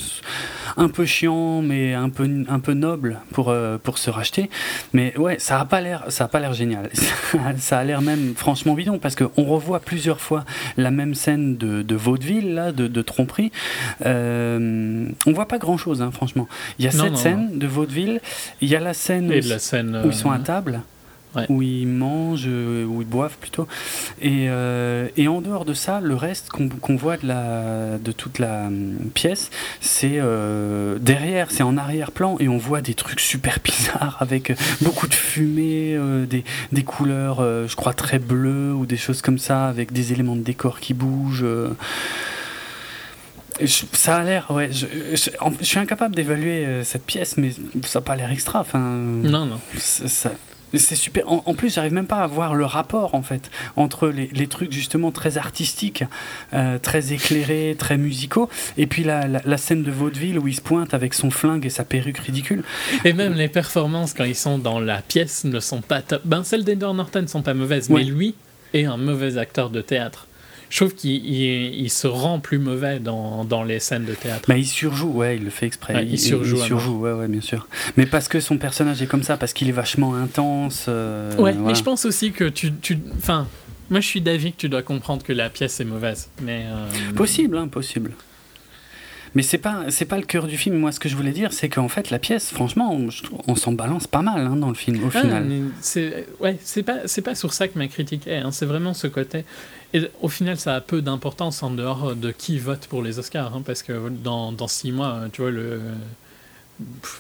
un 0.78 0.88
peu 0.88 1.06
chiant, 1.06 1.62
mais 1.62 1.94
un 1.94 2.10
peu, 2.10 2.30
un 2.48 2.60
peu 2.60 2.74
noble 2.74 3.20
pour 3.34 3.50
euh, 3.50 3.78
pour 3.78 3.98
se 3.98 4.10
racheter. 4.10 4.50
Mais 4.94 5.18
ouais, 5.18 5.38
ça 5.40 5.60
a 5.60 5.66
pas 5.66 5.82
l'air, 5.82 6.06
ça 6.10 6.26
a 6.26 6.28
pas 6.28 6.40
l'air 6.40 6.54
génial. 6.54 6.90
Ça, 7.58 7.80
a 7.80 7.84
l'air 7.84 8.02
même 8.02 8.34
franchement 8.36 8.74
bidon 8.74 9.00
parce 9.00 9.16
que 9.16 9.24
on 9.38 9.46
revoit 9.46 9.80
plusieurs 9.92 10.22
fois 10.22 10.46
la 10.78 10.90
même 10.90 11.16
scène 11.16 11.58
de, 11.58 11.82
de 11.82 11.96
vaudeville 11.96 12.54
là, 12.54 12.72
de, 12.72 12.88
de 12.88 13.02
tromperie. 13.02 13.52
Euh, 14.06 15.06
on 15.26 15.34
voit 15.34 15.50
pas 15.50 15.58
grand 15.58 15.76
chose, 15.78 16.02
hein, 16.02 16.12
franchement. 16.14 16.48
Il 16.80 16.86
y 16.86 16.88
a 16.88 16.92
Non, 16.94 17.04
cette 17.04 17.12
non, 17.12 17.18
scène 17.18 17.60
de 17.60 17.68
vaudeville, 17.68 18.22
il 18.62 18.70
y 18.70 18.76
a 18.78 18.80
la 18.80 18.94
scène 18.94 19.30
Et 19.34 19.40
où, 19.40 19.44
de 19.44 19.50
la 19.50 19.60
scène. 19.60 20.02
où 20.06 20.08
ils 20.08 20.14
sont 20.14 20.32
à 20.32 20.38
euh, 20.38 20.40
table, 20.40 20.80
ouais. 21.36 21.46
où 21.50 21.62
ils 21.62 21.88
mangent, 21.88 22.46
euh, 22.48 22.86
où 22.86 23.02
ils 23.02 23.08
boivent 23.08 23.38
plutôt. 23.40 23.68
Et, 24.22 24.48
euh, 24.50 25.08
et 25.18 25.28
en 25.28 25.42
dehors 25.42 25.66
de 25.66 25.74
ça, 25.74 26.00
le 26.02 26.16
reste 26.16 26.50
qu'on 26.50 26.96
voit 26.96 27.18
de, 27.18 27.28
la, 27.28 27.98
de 27.98 28.12
toute 28.12 28.40
la 28.40 28.68
hum, 28.68 28.98
pièce, 29.14 29.50
c'est 29.80 30.16
euh, 30.20 30.98
derrière, 31.00 31.52
c'est 31.52 31.64
en 31.64 31.78
arrière-plan, 31.78 32.38
et 32.40 32.48
on 32.48 32.58
voit 32.58 32.82
des 32.82 32.94
trucs 32.94 33.20
super 33.20 33.58
bizarres 33.64 34.18
avec 34.20 34.54
beaucoup 34.82 35.08
de 35.08 35.14
fumée, 35.14 35.96
euh, 35.96 36.26
des, 36.26 36.44
des 36.72 36.84
couleurs, 36.84 37.38
je 37.68 37.76
crois, 37.76 37.94
très 37.94 38.20
bleues, 38.20 38.74
ou 38.74 38.86
des 38.86 38.98
choses 38.98 39.22
comme 39.22 39.38
ça, 39.38 39.68
avec 39.68 39.92
des 39.92 40.14
éléments 40.14 40.36
de 40.36 40.42
décor 40.44 40.80
qui 40.80 40.94
bougent. 40.94 41.46
Je- 43.60 43.84
ça 43.94 44.18
a 44.18 44.24
l'air, 44.24 44.50
ouais. 44.50 44.70
Je, 44.72 44.88
je- 45.14 45.30
en- 45.40 45.52
je 45.60 45.66
suis 45.66 45.78
incapable 45.80 46.16
d'évaluer 46.16 46.84
cette 46.84 47.06
pièce, 47.06 47.38
mais 47.38 47.52
ça 47.84 48.00
n'a 48.00 48.04
pas 48.04 48.16
l'air 48.16 48.32
extra. 48.32 48.62
Enfin, 48.62 48.80
Non, 48.80 49.46
non. 49.46 49.60
ça- 49.78 50.32
c'est 50.80 50.96
super. 50.96 51.32
En, 51.32 51.44
en 51.46 51.54
plus, 51.54 51.74
j'arrive 51.74 51.94
même 51.94 52.08
pas 52.08 52.20
à 52.24 52.28
voir 52.28 52.56
le 52.56 52.66
rapport 52.66 53.16
en 53.16 53.22
fait 53.22 53.50
entre 53.76 54.08
les, 54.08 54.28
les 54.34 54.48
trucs 54.48 54.72
justement 54.72 55.12
très 55.12 55.38
artistiques, 55.38 56.04
euh, 56.54 56.78
très 56.80 57.14
éclairés, 57.14 57.76
très 57.78 57.98
musicaux, 57.98 58.50
et 58.78 58.88
puis 58.88 59.04
la, 59.04 59.28
la, 59.28 59.42
la 59.44 59.58
scène 59.58 59.84
de 59.84 59.92
vaudeville 59.92 60.40
où 60.40 60.48
il 60.48 60.56
se 60.56 60.62
pointe 60.62 60.94
avec 60.94 61.14
son 61.14 61.32
flingue 61.32 61.66
et 61.66 61.70
sa 61.70 61.84
perruque 61.84 62.18
ridicule. 62.20 62.64
Et 63.06 63.14
même 63.14 63.34
les 63.34 63.48
performances 63.50 64.14
quand 64.14 64.24
ils 64.26 64.36
sont 64.36 64.58
dans 64.58 64.80
la 64.80 65.02
pièce 65.02 65.44
ne 65.44 65.60
sont 65.60 65.82
pas 65.82 66.02
top. 66.02 66.22
Ben, 66.26 66.44
celles 66.44 66.64
d'Edward 66.64 66.96
Norton 66.96 67.26
sont 67.28 67.42
pas 67.42 67.54
mauvaises, 67.54 67.90
Ouais. 67.90 68.04
mais 68.04 68.10
lui 68.10 68.36
est 68.74 68.86
un 68.86 68.98
mauvais 68.98 69.38
acteur 69.38 69.70
de 69.70 69.82
théâtre. 69.82 70.28
Je 70.72 70.78
trouve 70.78 70.96
qu'il 70.96 71.12
il- 71.26 71.76
il 71.82 71.90
se 71.92 72.08
rend 72.08 72.40
plus 72.40 72.58
mauvais 72.58 73.00
dans, 73.00 73.44
dans 73.46 73.64
les 73.64 73.80
scènes 73.80 74.06
de 74.06 74.14
théâtre. 74.16 74.46
Bah, 74.48 74.58
il 74.58 74.66
surjoue, 74.66 75.10
ouais, 75.12 75.36
il 75.36 75.44
le 75.44 75.50
fait 75.52 75.68
exprès. 75.68 75.94
Ouais, 75.94 76.08
il 76.10 76.18
surjoue 76.20 76.62
à 76.62 76.66
surjoue, 76.66 77.00
ouais, 77.02 77.12
ouais, 77.12 77.28
bien 77.28 77.42
sûr. 77.42 77.68
Mais 77.98 78.06
parce 78.08 78.28
que 78.28 78.40
son 78.40 78.58
personnage 78.58 79.02
est 79.02 79.08
comme 79.08 79.22
ça, 79.24 79.38
parce 79.38 79.54
qu'il 79.54 79.68
est 79.70 79.74
vachement 79.74 80.16
intense. 80.16 80.86
euh, 80.88 81.32
ouais, 81.36 81.52
voilà. 81.54 81.58
mais 81.60 81.76
je 81.76 81.84
pense 81.84 82.06
aussi 82.06 82.32
que 82.32 82.46
tu. 82.46 82.72
tu 82.82 82.98
enfin, 83.18 83.48
moi 83.92 84.00
je 84.00 84.08
suis 84.08 84.22
d'avis 84.22 84.54
que 84.54 84.58
tu 84.58 84.70
dois 84.70 84.82
comprendre 84.82 85.22
que 85.24 85.34
la 85.34 85.50
pièce 85.50 85.80
est 85.82 85.86
mauvaise. 85.86 86.30
Mais. 86.42 86.64
euh, 86.68 86.88
Possible, 87.16 87.58
hein, 87.58 87.68
possible. 87.68 88.14
Mais 89.36 89.44
c'est 89.44 89.58
pas, 89.60 89.86
c'est 89.90 90.04
pas 90.06 90.18
le 90.18 90.24
cœur 90.24 90.46
du 90.46 90.58
film. 90.58 90.76
Moi, 90.78 90.92
ce 90.92 91.00
que 91.00 91.08
je 91.08 91.16
voulais 91.16 91.32
dire, 91.32 91.54
c'est 91.54 91.70
qu'en 91.70 91.88
fait, 91.88 92.10
la 92.10 92.20
pièce, 92.20 92.50
franchement, 92.52 92.98
on, 93.48 93.56
s'en 93.56 93.72
balance 93.72 94.06
pas 94.06 94.22
mal 94.22 94.46
hein, 94.46 94.58
dans 94.58 94.68
le 94.68 94.76
film, 94.76 95.02
au 95.06 95.08
Ah, 95.14 95.22
final. 95.22 95.46
mais 95.46 95.62
c'est 95.80 96.28
ouais, 96.42 96.58
c'est 96.62 96.84
pas 96.84 97.00
c'est 97.06 97.22
pas 97.22 97.34
sur 97.36 97.54
ça 97.54 97.70
que 97.70 97.78
ma 97.80 97.88
critique 97.88 98.28
est. 98.28 98.38
hein, 98.40 98.52
c'est 98.52 98.66
vraiment 98.66 98.94
ce 98.94 99.08
côté. 99.08 99.46
Et 99.94 100.10
au 100.22 100.30
final, 100.30 100.58
ça 100.58 100.76
a 100.76 100.82
peu 100.82 101.02
d'importance 101.02 101.64
en 101.64 101.72
dehors 101.72 102.16
de 102.16 102.32
qui 102.32 102.60
vote 102.60 102.88
pour 102.88 103.02
les 103.04 103.20
Oscars, 103.20 103.54
hein, 103.56 103.62
parce 103.66 103.84
que 103.84 104.10
dans, 104.10 104.52
dans 104.54 104.68
six 104.70 104.92
mois, 104.92 105.22
tu 105.34 105.42
vois 105.42 105.52
le. 105.52 105.82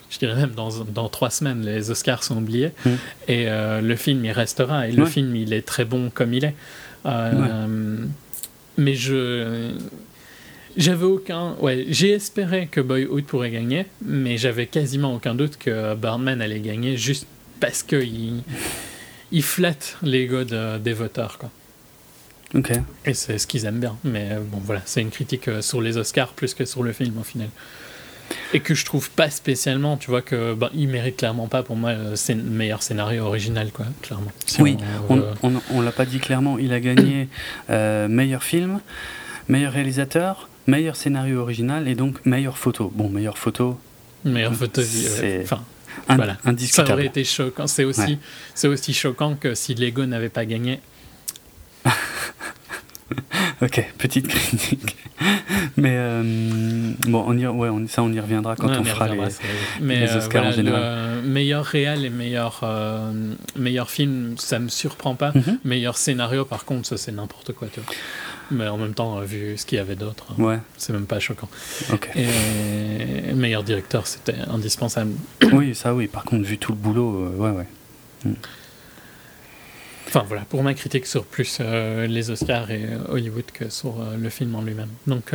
Je 0.10 0.18
dirais 0.18 0.36
même 0.36 0.52
dans, 0.52 0.70
dans 0.86 1.08
trois 1.10 1.30
semaines, 1.30 1.62
les 1.64 1.92
Oscars 1.92 2.24
sont 2.24 2.38
oubliés 2.38 2.72
Mm. 2.86 2.90
et 3.28 3.48
euh, 3.50 3.82
le 3.82 3.96
film 3.96 4.26
il 4.26 4.32
restera 4.32 4.88
et 4.88 4.92
le 4.92 5.04
Ouais. 5.04 5.10
film 5.10 5.36
il 5.36 5.54
est 5.54 5.62
très 5.62 5.86
bon 5.86 6.10
comme 6.10 6.34
il 6.34 6.46
est. 6.46 6.56
Euh, 7.06 7.98
Mais 8.78 8.96
je 8.96 9.72
j'avais 10.78 11.04
aucun 11.06 11.56
ouais 11.60 11.86
j'ai 11.90 12.12
espéré 12.12 12.68
que 12.72 12.80
Boyhood 12.82 13.26
pourrait 13.26 13.52
gagner, 13.52 13.86
mais 14.04 14.38
j'avais 14.38 14.66
quasiment 14.66 15.14
aucun 15.14 15.36
doute 15.36 15.58
que 15.58 15.94
Birdman 15.96 16.42
allait 16.42 16.60
gagner 16.62 16.96
juste 16.98 17.28
parce 17.60 17.84
que 17.84 17.98
il, 18.02 18.42
il 19.32 19.44
flatte 19.44 19.98
l'ego 20.02 20.44
de- 20.44 20.78
des 20.80 20.94
voteurs 20.94 21.38
quoi. 21.38 21.52
Et 23.06 23.14
c'est 23.14 23.38
ce 23.38 23.48
qu'ils 23.48 23.66
aiment 23.66 23.80
bien. 23.80 23.98
Mais 24.04 24.30
euh, 24.32 24.40
bon, 24.44 24.60
voilà, 24.64 24.82
c'est 24.86 25.02
une 25.02 25.10
critique 25.10 25.48
euh, 25.48 25.62
sur 25.62 25.82
les 25.82 25.98
Oscars 25.98 26.30
plus 26.34 26.54
que 26.54 26.66
sur 26.66 26.84
le 26.84 26.92
film 26.94 27.18
au 27.20 27.24
final. 27.24 27.48
Et 28.54 28.60
que 28.62 28.74
je 28.76 28.86
trouve 28.86 29.10
pas 29.12 29.30
spécialement, 29.30 29.98
tu 29.98 30.10
vois, 30.10 30.22
que 30.22 30.56
il 30.74 30.88
mérite 30.88 31.18
clairement 31.18 31.48
pas 31.48 31.64
pour 31.64 31.76
moi 31.76 31.94
le 31.94 32.16
scén- 32.16 32.42
meilleur 32.44 32.82
scénario 32.84 33.24
original, 33.26 33.72
quoi, 33.72 33.86
clairement. 34.02 34.32
Si 34.46 34.62
Oui, 34.62 34.78
on 35.10 35.14
On, 35.14 35.18
veut- 35.18 35.28
on, 35.44 35.52
on 35.72 35.82
l'a 35.82 35.92
pas 35.92 36.06
dit 36.06 36.20
clairement. 36.20 36.58
Il 36.58 36.72
a 36.74 36.80
gagné 36.80 37.28
euh, 37.70 38.08
meilleur 38.08 38.44
film, 38.44 38.80
meilleur 39.50 39.74
réalisateur, 39.74 40.48
meilleur 40.68 40.96
scénario 40.96 41.40
original 41.42 41.88
et 41.88 41.96
donc 41.96 42.26
meilleure 42.26 42.58
photo. 42.58 42.92
Bon, 42.96 43.10
meilleure 43.10 43.38
photo, 43.38 43.78
meilleure 44.24 44.56
photo. 44.56 44.80
euh, 44.82 44.86
c'est 44.86 45.42
Enfin, 45.44 45.64
ind- 46.08 46.16
Voilà. 46.18 46.38
ça 46.68 46.84
aurait 46.94 47.06
été 47.08 47.24
choquant. 47.26 47.68
C'est 47.68 47.84
aussi, 47.84 48.02
Ouais. 48.02 48.18
c'est 48.56 48.68
aussi 48.68 48.94
choquant 48.94 49.36
que 49.36 49.56
si 49.56 49.76
Lego 49.76 50.06
n'avait 50.06 50.30
pas 50.30 50.46
gagné. 50.46 50.80
Ok, 53.62 53.86
petite 54.00 54.28
critique. 54.28 54.96
Mais 55.78 55.94
euh, 55.96 56.24
bon, 57.08 57.24
on 57.28 57.38
y, 57.38 57.46
ouais, 57.46 57.70
on- 57.70 57.88
ça 57.88 58.02
on 58.02 58.12
y 58.12 58.20
reviendra 58.20 58.56
quand 58.56 58.68
Ouais, 58.70 58.78
on 58.80 58.84
y 58.84 58.88
fera 58.88 59.08
les. 59.08 59.20
Mais 59.80 60.00
les 60.00 60.10
euh, 60.14 60.18
Oscars 60.18 60.46
en 60.48 60.52
général. 60.52 60.82
le 61.22 61.28
meilleur 61.30 61.64
réel 61.64 62.04
et 62.06 62.10
meilleur, 62.10 62.62
euh, 62.64 63.12
meilleur 63.56 63.92
film, 63.92 64.36
ça 64.40 64.58
me 64.58 64.68
surprend 64.70 65.14
pas. 65.14 65.32
Mhm. 65.36 65.60
Meilleur 65.64 65.96
scénario, 65.98 66.44
par 66.46 66.66
contre, 66.66 66.88
ça 66.88 66.98
c'est 66.98 67.12
n'importe 67.12 67.54
quoi, 67.54 67.68
tu 67.72 67.82
vois. 67.82 67.94
Mais 68.50 68.68
en 68.68 68.78
même 68.78 68.96
temps, 68.96 69.20
vu 69.20 69.56
ce 69.58 69.66
qu'il 69.68 69.78
y 69.78 69.82
avait 69.82 69.96
d'autre, 69.96 70.26
Ouais, 70.40 70.58
c'est 70.78 70.92
même 70.94 71.06
pas 71.06 71.20
choquant. 71.20 71.50
Et 72.16 73.34
meilleur 73.36 73.64
directeur, 73.64 74.08
c'était 74.08 74.36
indispensable. 74.50 75.12
oui, 75.54 75.76
ça 75.76 75.94
oui. 75.94 76.08
Par 76.08 76.24
contre, 76.24 76.46
vu 76.46 76.58
tout 76.58 76.72
le 76.72 76.78
boulot, 76.80 77.28
ouais, 77.38 77.52
ouais. 77.52 78.32
Enfin 80.14 80.26
voilà, 80.28 80.44
pour 80.44 80.62
ma 80.62 80.74
critique 80.74 81.06
sur 81.06 81.24
plus 81.24 81.60
euh, 81.62 82.06
les 82.06 82.32
Oscars 82.32 82.70
et 82.70 82.84
euh, 82.84 82.98
Hollywood 83.08 83.46
que 83.54 83.70
sur 83.70 84.02
euh, 84.02 84.18
le 84.20 84.30
film 84.30 84.54
en 84.56 84.62
lui-même. 84.62 84.90
Donc, 85.08 85.34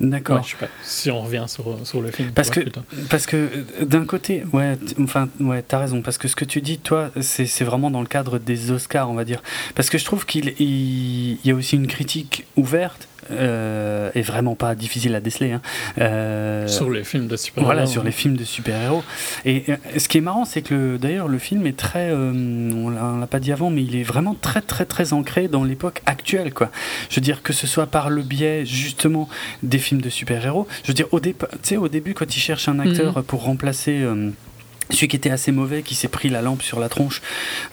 D'accord. 0.00 0.36
ouais, 0.36 0.42
je 0.44 0.50
sais 0.50 0.56
pas 0.56 0.68
si 0.82 1.10
on 1.10 1.22
revient 1.22 1.46
sur, 1.46 1.78
sur 1.86 2.02
le 2.02 2.10
film. 2.10 2.32
Parce 2.32 2.50
que, 2.50 2.60
parce 3.08 3.24
que 3.24 3.48
d'un 3.80 4.04
côté, 4.04 4.44
ouais, 4.52 4.76
enfin, 5.00 5.30
ouais, 5.40 5.62
t'as 5.62 5.78
raison. 5.78 6.02
Parce 6.02 6.18
que 6.18 6.28
ce 6.28 6.36
que 6.36 6.44
tu 6.44 6.60
dis, 6.60 6.78
toi, 6.78 7.10
c'est 7.22 7.64
vraiment 7.64 7.90
dans 7.90 8.02
le 8.02 8.06
cadre 8.06 8.38
des 8.38 8.70
Oscars, 8.70 9.08
on 9.08 9.14
va 9.14 9.24
dire. 9.24 9.42
Parce 9.74 9.88
que 9.88 9.96
je 9.96 10.04
trouve 10.04 10.26
qu'il 10.26 10.52
il, 10.58 11.38
il 11.42 11.46
y 11.46 11.50
a 11.50 11.54
aussi 11.54 11.76
une 11.76 11.86
critique 11.86 12.44
ouverte 12.56 13.08
euh, 13.30 14.10
et 14.14 14.22
vraiment 14.22 14.54
pas 14.54 14.74
difficile 14.74 15.14
à 15.14 15.20
déceler. 15.20 15.52
Hein. 15.52 15.60
Euh, 15.98 16.66
sur 16.68 16.90
les 16.90 17.04
films 17.04 17.26
de 17.26 17.36
super 17.36 17.64
voilà, 17.64 17.86
sur 17.86 18.02
les 18.04 18.12
films 18.12 18.36
de 18.36 18.44
super-héros. 18.44 19.02
Et 19.44 19.64
euh, 19.68 19.76
ce 19.98 20.08
qui 20.08 20.18
est 20.18 20.20
marrant, 20.22 20.44
c'est 20.44 20.62
que 20.62 20.74
le- 20.74 20.98
d'ailleurs, 20.98 21.28
le 21.28 21.38
film 21.38 21.66
est 21.66 21.76
très. 21.76 22.10
euh, 22.10 22.32
on 22.74 22.90
l'a 22.90 23.26
pas 23.26 23.40
dit 23.40 23.52
avant, 23.52 23.70
mais 23.70 23.82
il 23.82 23.96
est 23.96 24.02
vraiment 24.02 24.34
très, 24.40 24.60
très, 24.60 24.84
très 24.84 25.12
ancré 25.12 25.48
dans 25.48 25.64
l'époque 25.64 26.02
actuelle, 26.06 26.52
quoi. 26.52 26.70
Je 27.10 27.16
veux 27.16 27.22
dire, 27.22 27.42
que 27.42 27.52
ce 27.52 27.66
soit 27.66 27.86
par 27.86 28.10
le 28.10 28.22
biais, 28.22 28.64
justement, 28.66 29.28
des 29.62 29.78
films 29.78 30.00
de 30.00 30.10
super-héros. 30.10 30.66
Je 30.82 30.88
veux 30.88 30.94
dire, 30.94 31.06
au, 31.12 31.20
sais, 31.62 31.76
au 31.76 31.88
début, 31.88 32.14
quand 32.14 32.36
ils 32.36 32.40
cherchent 32.40 32.68
un 32.68 32.78
acteur 32.78 33.22
pour 33.24 33.42
remplacer. 33.44 34.04
Celui 34.90 35.08
qui 35.08 35.16
était 35.16 35.30
assez 35.30 35.52
mauvais, 35.52 35.82
qui 35.82 35.94
s'est 35.94 36.08
pris 36.08 36.28
la 36.28 36.42
lampe 36.42 36.62
sur 36.62 36.80
la 36.80 36.88
tronche, 36.88 37.22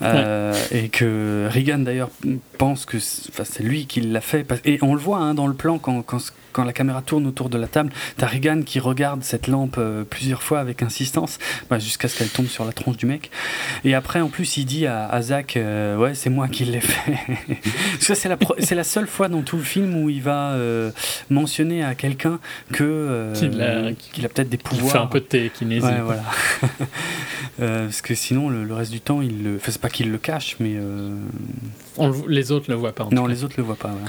euh, 0.01 0.53
et 0.71 0.89
que 0.89 1.47
Reagan 1.49 1.79
d'ailleurs 1.79 2.09
pense 2.57 2.85
que 2.85 2.99
c'est 2.99 3.63
lui 3.63 3.85
qui 3.85 4.01
l'a 4.01 4.21
fait. 4.21 4.45
Et 4.65 4.79
on 4.81 4.93
le 4.93 4.99
voit 4.99 5.17
hein, 5.17 5.33
dans 5.33 5.47
le 5.47 5.53
plan 5.53 5.77
quand, 5.77 6.01
quand, 6.01 6.19
quand 6.51 6.63
la 6.63 6.73
caméra 6.73 7.01
tourne 7.01 7.25
autour 7.27 7.49
de 7.49 7.57
la 7.57 7.67
table, 7.67 7.91
t'as 8.17 8.27
Regan 8.27 8.63
qui 8.63 8.79
regarde 8.79 9.23
cette 9.23 9.47
lampe 9.47 9.75
euh, 9.77 10.03
plusieurs 10.03 10.43
fois 10.43 10.59
avec 10.59 10.83
insistance, 10.83 11.39
bah, 11.69 11.79
jusqu'à 11.79 12.07
ce 12.07 12.17
qu'elle 12.17 12.29
tombe 12.29 12.47
sur 12.47 12.65
la 12.65 12.71
tronche 12.73 12.97
du 12.97 13.05
mec. 13.05 13.31
Et 13.83 13.93
après, 13.95 14.21
en 14.21 14.27
plus, 14.29 14.57
il 14.57 14.65
dit 14.65 14.85
à, 14.87 15.05
à 15.07 15.21
Zach, 15.21 15.57
euh, 15.57 15.97
ouais, 15.97 16.13
c'est 16.13 16.29
moi 16.29 16.47
qui 16.47 16.65
l'ai 16.65 16.81
fait. 16.81 17.13
Parce 17.93 18.07
que 18.07 18.15
c'est 18.15 18.29
la, 18.29 18.37
pro- 18.37 18.55
c'est 18.59 18.75
la 18.75 18.83
seule 18.83 19.07
fois 19.07 19.27
dans 19.29 19.41
tout 19.41 19.57
le 19.57 19.63
film 19.63 19.95
où 20.03 20.09
il 20.09 20.21
va 20.21 20.51
euh, 20.53 20.91
mentionner 21.29 21.83
à 21.83 21.95
quelqu'un 21.95 22.39
que 22.73 23.31
Qu'il 23.33 23.61
a- 23.61 24.29
peut-être 24.29 24.49
des 24.49 24.57
Il 24.57 24.63
pouvoirs. 24.63 24.91
fait 24.91 24.97
un 24.99 25.07
peu 25.07 25.19
de 25.19 25.25
télékinésie. 25.25 25.85
Ouais, 25.85 26.01
voilà. 26.03 26.23
Parce 27.59 28.01
que 28.01 28.15
sinon, 28.15 28.49
le, 28.49 28.63
le 28.63 28.73
reste 28.73 28.91
du 28.91 29.01
temps, 29.01 29.21
il 29.21 29.43
le. 29.43 29.55
Enfin, 29.57 29.71
c'est 29.71 29.81
pas 29.81 29.89
qu'il 29.89 30.11
le 30.11 30.17
cache, 30.17 30.55
mais. 30.59 30.75
On 31.97 32.09
le- 32.09 32.27
les 32.27 32.51
autres 32.51 32.65
le 32.69 32.75
voient 32.75 32.93
pas. 32.93 33.03
En 33.05 33.09
non, 33.11 33.23
tout 33.23 33.27
cas. 33.27 33.33
les 33.33 33.43
autres 33.43 33.55
le 33.57 33.63
voient 33.63 33.75
pas. 33.75 33.89
voilà. 33.89 34.07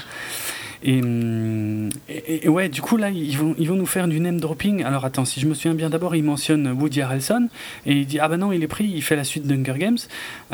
Et, 0.84 1.00
hum, 1.00 1.88
et, 2.08 2.46
et 2.46 2.48
ouais, 2.48 2.68
du 2.68 2.82
coup, 2.82 2.96
là, 2.96 3.10
ils 3.10 3.36
vont, 3.38 3.54
ils 3.58 3.68
vont 3.68 3.76
nous 3.76 3.86
faire 3.86 4.08
du 4.08 4.18
name 4.20 4.40
dropping. 4.40 4.82
Alors, 4.84 5.04
attends, 5.04 5.24
si 5.24 5.40
je 5.40 5.46
me 5.46 5.54
souviens 5.54 5.74
bien, 5.74 5.90
d'abord, 5.90 6.16
il 6.16 6.24
mentionne 6.24 6.68
Woody 6.72 7.00
Harrelson. 7.02 7.48
Et 7.86 7.92
il 7.98 8.06
dit 8.06 8.18
Ah 8.18 8.28
ben 8.28 8.36
non, 8.38 8.52
il 8.52 8.62
est 8.62 8.68
pris, 8.68 8.84
il 8.86 9.02
fait 9.02 9.16
la 9.16 9.24
suite 9.24 9.46
d'Hunger 9.46 9.78
Games. 9.78 9.98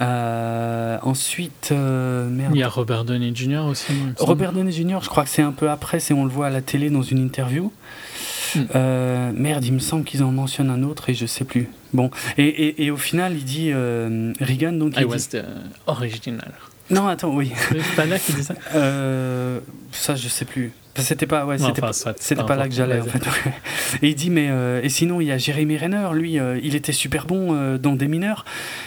Euh, 0.01 0.99
ensuite, 1.03 1.71
euh, 1.73 2.29
merde. 2.29 2.53
Il 2.55 2.61
y 2.61 2.63
a 2.63 2.69
Robert 2.69 3.05
Downey 3.05 3.33
Jr. 3.35 3.65
aussi. 3.69 3.93
il. 3.93 4.13
Robert 4.19 4.53
Downey 4.53 4.73
Jr., 4.73 4.99
je 5.03 5.09
crois 5.09 5.25
que 5.25 5.31
c'est 5.31 5.43
un 5.43 5.53
peu 5.53 5.71
après, 5.71 6.01
c'est 6.01 6.15
on 6.15 6.25
le 6.25 6.31
voit 6.31 6.47
à 6.47 6.51
la 6.51 6.61
télé 6.63 6.91
dans 6.91 7.03
une 7.03 7.19
interview. 7.19 7.73
Hmm. 8.55 8.61
Euh, 8.75 9.31
merde, 9.35 9.65
il 9.65 9.75
me 9.75 9.79
semble 9.79 10.05
qu'ils 10.05 10.23
en 10.23 10.31
mentionnent 10.33 10.71
un 10.71 10.83
autre 10.83 11.11
et 11.11 11.15
je 11.15 11.27
sais 11.27 11.45
plus. 11.45 11.69
Bon, 11.93 12.11
et, 12.39 12.45
et, 12.47 12.85
et 12.85 12.91
au 12.91 12.97
final, 12.97 13.35
il 13.35 13.45
dit 13.45 13.71
euh, 13.73 14.33
Regan, 14.41 14.73
donc 14.79 14.95
il 14.97 15.03
I 15.03 15.05
dit- 15.05 15.11
was 15.11 15.29
the 15.31 15.45
original. 15.87 16.53
Non, 16.91 17.07
attends, 17.09 17.35
oui. 17.35 17.53
C'est 17.71 17.97
pas 17.97 18.07
là 18.07 18.19
qui 18.19 18.33
dit 18.33 18.43
ça 18.43 18.55
Euh, 18.75 19.61
ça, 19.93 20.15
je 20.17 20.29
sais 20.29 20.45
plus. 20.45 20.73
C'était 20.97 21.27
pas, 21.27 21.47
ouais, 21.47 21.59
Non, 21.59 21.67
c'était 21.69 21.85
enfin, 21.85 22.45
pas, 22.45 22.57
là 22.57 22.67
que 22.69 22.75
j'allais 22.75 23.01
en 23.01 23.05
fait. 23.05 23.23
Et 24.03 24.09
il 24.09 24.15
dit 24.17 24.31
mais 24.31 24.49
euh, 24.51 24.81
et 24.83 24.89
sinon 24.89 25.21
il 25.21 25.29
y 25.29 25.31
a 25.33 25.39
Jérémy 25.39 25.77
Renner, 25.79 26.09
lui, 26.13 26.41
euh, 26.41 26.59
il 26.61 26.75
était 26.75 26.91
super 26.93 27.25
bon 27.25 27.55
euh, 27.55 27.79
dans 27.79 27.93
des 27.95 28.09
mineurs. 28.09 28.45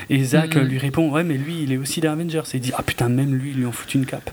Et 0.10 0.22
Zach 0.22 0.56
Mhm. 0.58 0.64
lui 0.64 0.78
répond 0.78 1.10
ouais 1.10 1.24
mais 1.24 1.36
lui 1.36 1.64
il 1.64 1.72
est 1.72 1.78
aussi 1.78 2.02
des 2.02 2.10
Avengers. 2.10 2.42
Et 2.54 2.58
il 2.58 2.60
dit 2.60 2.74
ah 2.78 2.84
putain 2.84 3.08
même 3.08 3.34
lui 3.36 3.52
il 3.52 3.58
lui 3.60 3.66
en 3.66 3.72
fout 3.72 3.94
une 3.94 4.06
cape. 4.06 4.30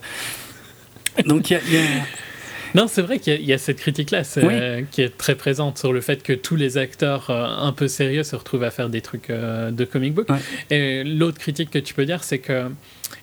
Donc 1.27 1.51
il 1.51 1.53
y 1.53 1.57
a- 1.57 1.61
il 1.69 1.75
y 1.75 1.77
a 1.79 1.83
Non, 2.75 2.87
c'est 2.89 3.01
vrai 3.03 3.19
qu'il 3.21 3.33
y, 3.33 3.37
a- 3.37 3.39
il 3.39 3.47
y 3.47 3.53
a 3.53 3.59
cette 3.59 3.79
critique-là 3.79 4.25
c'est- 4.25 4.45
Oui. 4.45 4.85
qui 4.91 5.01
est 5.03 5.17
très 5.17 5.37
présente 5.37 5.79
sur 5.79 5.93
le 5.93 6.01
fait 6.01 6.23
que 6.25 6.33
tous 6.33 6.57
les 6.57 6.79
acteurs 6.79 7.31
un 7.31 7.73
peu 7.73 7.87
sérieux 7.87 8.25
se 8.25 8.35
retrouvent 8.35 8.65
à 8.65 8.71
faire 8.73 8.89
des 8.89 9.01
trucs 9.03 9.29
de 9.31 9.85
comic 9.85 10.15
book. 10.15 10.29
Ouais. 10.29 10.39
Et 10.71 11.05
l'autre 11.05 11.39
critique 11.39 11.71
que 11.71 11.79
tu 11.79 11.95
peux 11.95 12.05
dire, 12.07 12.25
c'est 12.25 12.39
que 12.41 12.65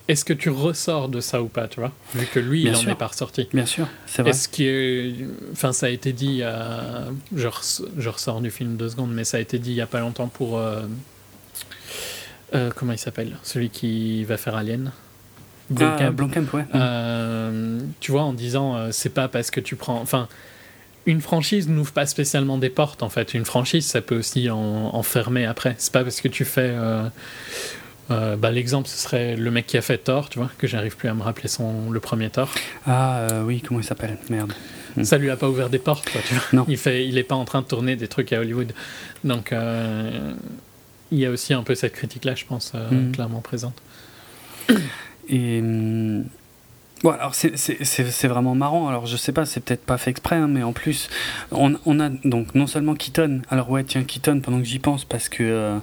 est-ce 0.07 0.23
que 0.25 0.33
tu 0.33 0.49
ressors 0.49 1.09
de 1.09 1.19
ça 1.19 1.41
ou 1.41 1.47
pas, 1.47 1.67
tu 1.67 1.79
vois 1.79 1.91
Vu 2.13 2.25
que 2.27 2.39
lui, 2.39 2.61
Bien 2.63 2.71
il 2.73 2.75
en 2.75 2.79
sûr. 2.79 2.91
est 2.91 2.95
pas 2.95 3.07
ressorti? 3.07 3.47
Bien 3.53 3.65
sûr, 3.65 3.87
c'est 4.05 4.21
vrai. 4.21 4.31
Est-ce 4.31 4.47
que. 4.49 5.11
Enfin, 5.51 5.73
ça 5.73 5.87
a 5.87 5.89
été 5.89 6.13
dit. 6.13 6.39
euh, 6.43 7.09
je, 7.35 7.47
res- 7.47 7.83
je 7.97 8.09
ressors 8.09 8.41
du 8.41 8.51
film 8.51 8.75
deux 8.77 8.89
secondes, 8.89 9.11
mais 9.13 9.23
ça 9.23 9.37
a 9.37 9.39
été 9.39 9.57
dit 9.59 9.71
il 9.71 9.75
y 9.77 9.81
a 9.81 9.87
pas 9.87 9.99
longtemps 10.01 10.27
pour. 10.27 10.57
euh, 10.59 10.81
euh, 12.53 12.71
comment 12.75 12.91
il 12.91 12.97
s'appelle? 12.99 13.35
Celui 13.43 13.69
qui 13.69 14.23
va 14.23 14.37
faire 14.37 14.55
Alien 14.55 14.91
Ah, 14.91 15.73
Blomkamp. 15.73 16.11
Blomkamp, 16.13 16.45
ouais. 16.53 16.65
Tu 17.99 18.11
vois, 18.11 18.21
en 18.23 18.33
disant, 18.33 18.91
c'est 18.91 19.09
pas 19.13 19.27
parce 19.27 19.49
que 19.51 19.59
tu 19.59 19.75
prends. 19.75 19.99
Enfin, 19.99 20.27
une 21.07 21.21
franchise 21.21 21.67
n'ouvre 21.67 21.91
pas 21.91 22.05
spécialement 22.05 22.57
des 22.57 22.69
portes, 22.69 23.03
en 23.03 23.09
fait. 23.09 23.33
Une 23.33 23.45
franchise, 23.45 23.85
ça 23.85 24.01
peut 24.01 24.17
aussi 24.17 24.49
en, 24.49 24.57
en 24.57 25.03
fermer 25.03 25.45
après. 25.45 25.75
C'est 25.77 25.91
pas 25.91 26.03
parce 26.03 26.21
que 26.21 26.27
tu 26.27 26.45
fais. 26.45 26.73
Euh, 28.11 28.35
bah, 28.35 28.51
L'exemple, 28.51 28.87
ce 28.87 28.97
serait 28.97 29.35
le 29.35 29.51
mec 29.51 29.65
qui 29.67 29.77
a 29.77 29.81
fait 29.81 29.97
Thor, 29.97 30.29
tu 30.29 30.39
vois, 30.39 30.49
que 30.57 30.67
j'arrive 30.67 30.95
plus 30.95 31.09
à 31.09 31.13
me 31.13 31.23
rappeler 31.23 31.47
son, 31.47 31.89
le 31.91 31.99
premier 31.99 32.29
Thor. 32.29 32.49
Ah 32.85 33.17
euh, 33.19 33.43
oui, 33.43 33.61
comment 33.65 33.79
il 33.79 33.83
s'appelle? 33.83 34.17
Merde. 34.29 34.53
Ça 35.03 35.17
lui 35.17 35.29
a 35.29 35.35
pas 35.35 35.49
ouvert 35.49 35.69
des 35.69 35.79
portes, 35.79 36.09
quoi, 36.09 36.21
tu 36.25 36.33
vois. 36.35 36.43
Non. 36.53 36.65
Il, 36.69 36.77
fait, 36.77 37.05
il 37.07 37.17
est 37.17 37.23
pas 37.23 37.35
en 37.35 37.43
train 37.45 37.61
de 37.61 37.65
tourner 37.67 37.95
des 37.97 38.07
trucs 38.07 38.31
à 38.31 38.39
Hollywood. 38.39 38.71
Donc, 39.25 39.51
euh, 39.51 40.31
il 41.11 41.19
y 41.19 41.25
a 41.25 41.31
aussi 41.31 41.53
un 41.53 41.63
peu 41.63 41.75
cette 41.75 41.93
critique-là, 41.93 42.33
je 42.35 42.45
pense, 42.45 42.73
Mhm. 42.91 43.11
clairement 43.11 43.41
présente. 43.41 43.75
Et 45.27 45.59
hum, 45.59 46.23
bon, 47.03 47.09
alors 47.11 47.33
c'est 47.35 48.27
vraiment 48.27 48.55
marrant. 48.55 48.87
Alors 48.87 49.05
je 49.05 49.17
sais 49.17 49.31
pas, 49.31 49.45
c'est 49.45 49.59
peut-être 49.59 49.83
pas 49.85 49.97
fait 49.97 50.11
exprès, 50.11 50.35
hein, 50.37 50.47
mais 50.47 50.63
en 50.63 50.73
plus, 50.73 51.09
on, 51.51 51.75
on 51.85 51.99
a 51.99 52.09
donc 52.09 52.55
non 52.55 52.67
seulement 52.67 52.95
Keaton. 52.95 53.41
Alors 53.49 53.69
ouais, 53.69 53.83
tiens 53.83 54.03
Keaton, 54.03 54.39
pendant 54.39 54.59
que 54.59 54.65
j'y 54.65 54.79
pense, 54.79 55.03
parce 55.05 55.27
que 55.29 55.77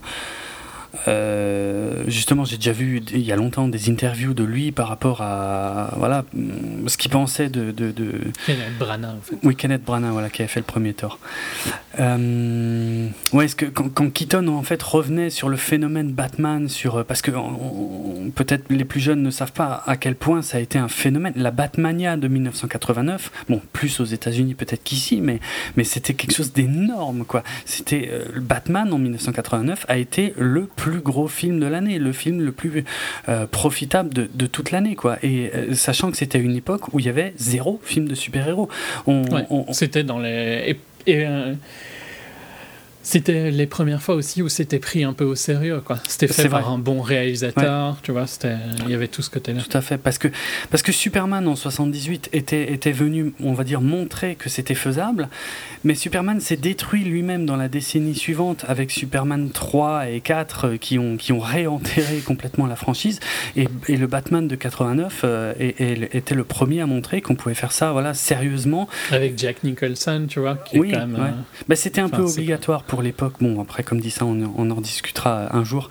euh, 1.08 2.04
justement, 2.06 2.44
j'ai 2.44 2.56
déjà 2.56 2.72
vu 2.72 3.02
il 3.12 3.20
y 3.20 3.32
a 3.32 3.36
longtemps 3.36 3.68
des 3.68 3.90
interviews 3.90 4.34
de 4.34 4.44
lui 4.44 4.72
par 4.72 4.88
rapport 4.88 5.22
à 5.22 5.94
voilà 5.96 6.24
hum, 6.34 6.86
ce 6.86 6.96
qu'il 6.96 7.10
pensait 7.10 7.48
de, 7.48 7.70
de, 7.70 7.90
de, 7.90 8.12
Kenneth 8.46 8.78
Branagh, 8.78 9.16
en 9.16 9.20
fait. 9.22 9.36
oui, 9.42 9.56
Kenneth 9.56 9.84
Branagh, 9.84 10.12
voilà, 10.12 10.28
qui 10.30 10.42
a 10.42 10.48
fait 10.48 10.60
le 10.60 10.66
premier 10.66 10.92
Thor. 10.92 11.18
Euh, 11.98 13.08
ouais, 13.32 13.46
est-ce 13.46 13.56
que 13.56 13.66
quand, 13.66 13.88
quand 13.88 14.10
Keaton 14.10 14.48
en 14.48 14.62
fait 14.62 14.82
revenait 14.82 15.30
sur 15.30 15.48
le 15.48 15.56
phénomène 15.56 16.12
Batman, 16.12 16.68
sur 16.68 16.96
euh, 16.96 17.04
parce 17.04 17.22
que 17.22 17.30
peut-être 18.34 18.64
les 18.70 18.84
plus 18.84 19.00
jeunes 19.00 19.22
ne 19.22 19.30
savent 19.30 19.52
pas 19.52 19.82
à 19.86 19.96
quel 19.96 20.14
point 20.14 20.42
ça 20.42 20.58
a 20.58 20.60
été 20.60 20.78
un 20.78 20.88
phénomène. 20.88 21.32
La 21.36 21.50
Batmania 21.50 22.16
de 22.16 22.28
1989, 22.28 23.30
bon, 23.48 23.62
plus 23.72 24.00
aux 24.00 24.04
États-Unis 24.04 24.54
peut-être 24.54 24.82
qu'ici, 24.82 25.20
mais 25.20 25.40
mais 25.76 25.84
c'était 25.84 26.14
quelque 26.14 26.34
chose 26.34 26.52
d'énorme, 26.52 27.24
quoi. 27.24 27.42
C'était 27.64 28.10
euh, 28.12 28.24
Batman 28.40 28.92
en 28.92 28.98
1989 28.98 29.86
a 29.88 29.96
été 29.96 30.34
le 30.36 30.66
plus 30.66 30.81
gros 30.90 31.28
film 31.28 31.60
de 31.60 31.66
l'année, 31.66 31.98
le 31.98 32.12
film 32.12 32.40
le 32.40 32.52
plus 32.52 32.84
euh, 33.28 33.46
profitable 33.46 34.12
de, 34.12 34.28
de 34.32 34.46
toute 34.46 34.70
l'année, 34.72 34.94
quoi. 34.94 35.18
Et 35.22 35.50
euh, 35.54 35.74
sachant 35.74 36.10
que 36.10 36.16
c'était 36.16 36.40
une 36.40 36.56
époque 36.56 36.92
où 36.92 36.98
il 36.98 37.06
y 37.06 37.08
avait 37.08 37.32
zéro 37.36 37.80
film 37.84 38.08
de 38.08 38.14
super-héros. 38.14 38.68
On, 39.06 39.22
Ouais, 39.24 39.46
on- 39.50 39.72
C'était 39.72 40.02
dans 40.04 40.18
les. 40.18 40.76
Et, 41.06 41.12
et, 41.12 41.26
euh, 41.26 41.54
c'était 43.02 43.50
les 43.50 43.66
premières 43.66 44.02
fois 44.02 44.14
aussi 44.14 44.42
où 44.42 44.48
c'était 44.48 44.78
pris 44.78 45.04
un 45.04 45.12
peu 45.12 45.24
au 45.24 45.34
sérieux, 45.34 45.80
quoi. 45.84 45.98
C'était 46.08 46.28
fait 46.28 46.48
par 46.48 46.70
un 46.70 46.78
bon 46.78 47.00
réalisateur, 47.00 47.96
tu 48.02 48.12
vois. 48.12 48.26
Il 48.84 48.90
y 48.90 48.94
avait 48.94 49.08
tout 49.08 49.22
ce 49.22 49.30
côté-là. 49.30 49.60
Tout 49.62 49.76
à 49.76 49.80
fait, 49.80 49.98
parce 49.98 50.18
que, 50.18 50.28
parce 50.70 50.82
que 50.82 50.92
Superman 50.92 51.46
en 51.48 51.56
78 51.56 52.30
était, 52.32 52.72
était 52.72 52.92
venu, 52.92 53.32
on 53.42 53.52
va 53.52 53.64
dire, 53.64 53.80
montrer 53.80 54.34
que 54.36 54.48
c'était 54.48 54.74
faisable, 54.74 55.28
mais 55.84 55.94
Superman 55.94 56.40
s'est 56.40 56.56
détruit 56.56 57.04
lui-même 57.04 57.46
dans 57.46 57.56
la 57.56 57.68
décennie 57.68 58.14
suivante 58.14 58.64
avec 58.68 58.90
Superman 58.90 59.50
3 59.50 60.08
et 60.10 60.20
4 60.20 60.64
euh, 60.66 60.76
qui 60.76 60.98
ont, 60.98 61.16
qui 61.16 61.32
ont 61.32 61.38
réenterré 61.40 62.18
complètement 62.18 62.66
la 62.66 62.76
franchise, 62.76 63.18
et, 63.56 63.68
et 63.88 63.96
le 63.96 64.06
Batman 64.06 64.46
de 64.48 64.54
89 64.54 65.20
euh, 65.24 65.52
était 65.58 66.34
le 66.34 66.44
premier 66.44 66.80
à 66.80 66.86
montrer 66.86 67.20
qu'on 67.20 67.34
pouvait 67.34 67.54
faire 67.54 67.72
ça 67.72 67.92
voilà, 67.92 68.14
sérieusement. 68.14 68.88
Avec 69.10 69.38
Jack 69.38 69.64
Nicholson, 69.64 70.26
tu 70.28 70.40
vois, 70.40 70.56
qui 70.56 70.78
Oui, 70.78 70.90
est 70.90 70.92
quand 70.92 71.06
même. 71.06 71.14
ouais. 71.14 71.20
euh, 71.28 71.64
Bah, 71.68 71.76
c'était 71.76 72.00
un 72.00 72.06
Enfin, 72.06 72.18
peu 72.18 72.22
obligatoire 72.24 72.82
pour 72.92 73.00
l'époque. 73.00 73.36
Bon, 73.40 73.58
après, 73.58 73.82
comme 73.82 74.02
dit 74.02 74.10
ça, 74.10 74.26
on, 74.26 74.52
on 74.54 74.70
en 74.70 74.82
discutera 74.82 75.56
un 75.56 75.64
jour. 75.64 75.88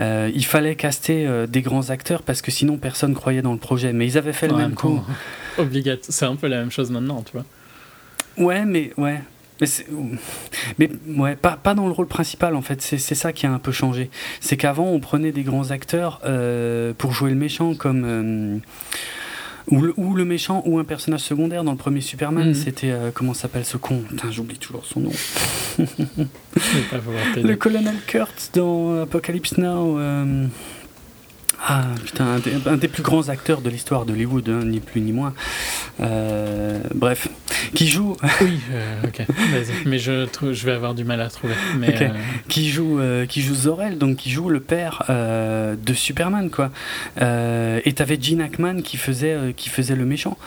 Euh, 0.00 0.32
il 0.34 0.44
fallait 0.44 0.74
caster 0.74 1.24
euh, 1.24 1.46
des 1.46 1.62
grands 1.62 1.90
acteurs 1.90 2.24
parce 2.24 2.42
que 2.42 2.50
sinon 2.50 2.76
personne 2.76 3.14
croyait 3.14 3.40
dans 3.40 3.52
le 3.52 3.58
projet. 3.60 3.92
Mais 3.92 4.04
ils 4.04 4.18
avaient 4.18 4.32
fait 4.32 4.48
le 4.48 4.56
même 4.56 4.70
même 4.70 4.74
coup. 4.74 5.00
obligate. 5.58 6.00
C'est 6.08 6.24
un 6.24 6.34
peu 6.34 6.48
la 6.48 6.58
même 6.58 6.72
chose 6.72 6.90
maintenant, 6.90 7.22
tu 7.22 7.30
vois. 7.34 7.44
Ouais, 8.36 8.64
mais 8.64 8.92
ouais. 8.96 9.20
Mais, 10.78 10.90
ouais, 11.06 11.36
pas, 11.36 11.56
pas 11.56 11.74
dans 11.74 11.86
le 11.86 11.92
rôle 11.92 12.08
principal 12.08 12.56
en 12.56 12.62
fait, 12.62 12.82
c'est 12.82 12.98
c'est 12.98 13.14
ça 13.14 13.32
qui 13.32 13.46
a 13.46 13.52
un 13.52 13.58
peu 13.60 13.70
changé. 13.70 14.10
C'est 14.40 14.56
qu'avant 14.56 14.86
on 14.86 14.98
prenait 14.98 15.32
des 15.32 15.42
grands 15.42 15.70
acteurs 15.70 16.20
euh, 16.24 16.92
pour 16.98 17.12
jouer 17.12 17.30
le 17.30 17.36
méchant 17.36 17.74
comme. 17.74 18.60
Ou, 19.70 19.80
le, 19.82 19.94
ou 19.96 20.14
le 20.14 20.24
méchant 20.24 20.62
ou 20.66 20.78
un 20.78 20.84
personnage 20.84 21.20
secondaire 21.20 21.64
dans 21.64 21.72
le 21.72 21.76
premier 21.78 22.00
Superman, 22.00 22.48
Mhm. 22.48 22.54
c'était. 22.54 22.90
euh, 22.90 23.10
comment 23.12 23.34
s'appelle 23.34 23.64
ce 23.64 23.76
con? 23.76 24.02
J'oublie 24.30 24.58
toujours 24.58 24.84
son 24.84 25.00
nom. 25.00 25.12
Le 27.36 27.54
colonel 27.54 27.94
Kurt 28.06 28.50
dans 28.54 29.02
Apocalypse 29.02 29.56
Now. 29.58 29.98
euh, 29.98 30.46
Ah 31.62 31.84
putain, 32.04 32.24
un 32.26 32.38
des, 32.38 32.52
un 32.66 32.76
des 32.76 32.88
plus 32.88 33.02
grands 33.02 33.28
acteurs 33.28 33.60
de 33.60 33.68
l'histoire 33.68 34.06
d'Hollywood, 34.06 34.48
hein, 34.48 34.64
ni 34.64 34.80
plus 34.80 35.00
ni 35.02 35.12
moins. 35.12 35.34
Euh, 36.00 36.80
bref, 36.94 37.28
qui 37.74 37.86
joue, 37.86 38.16
Oui, 38.40 38.58
euh, 38.72 39.02
ok, 39.04 39.26
vas-y. 39.28 39.86
Mais 39.86 39.98
je, 39.98 40.26
je 40.52 40.66
vais 40.66 40.72
avoir 40.72 40.94
du 40.94 41.04
mal 41.04 41.20
à 41.20 41.28
trouver. 41.28 41.52
Mais, 41.78 42.02
euh, 42.02 42.08
qui 42.48 42.70
joue, 42.70 42.98
qui 43.28 43.42
joue 43.42 43.54
Zor-El, 43.54 43.98
donc 43.98 44.16
qui 44.16 44.30
joue 44.30 44.48
le 44.48 44.60
père 44.60 45.04
de 45.08 45.94
Superman, 45.94 46.48
quoi. 46.50 46.70
Et 47.20 47.92
t'avais 47.94 48.18
Gene 48.20 48.40
Hackman 48.40 48.80
qui 48.82 48.96
faisait, 48.96 49.52
qui 49.56 49.68
faisait 49.68 49.96
le 49.96 50.06
méchant. 50.06 50.38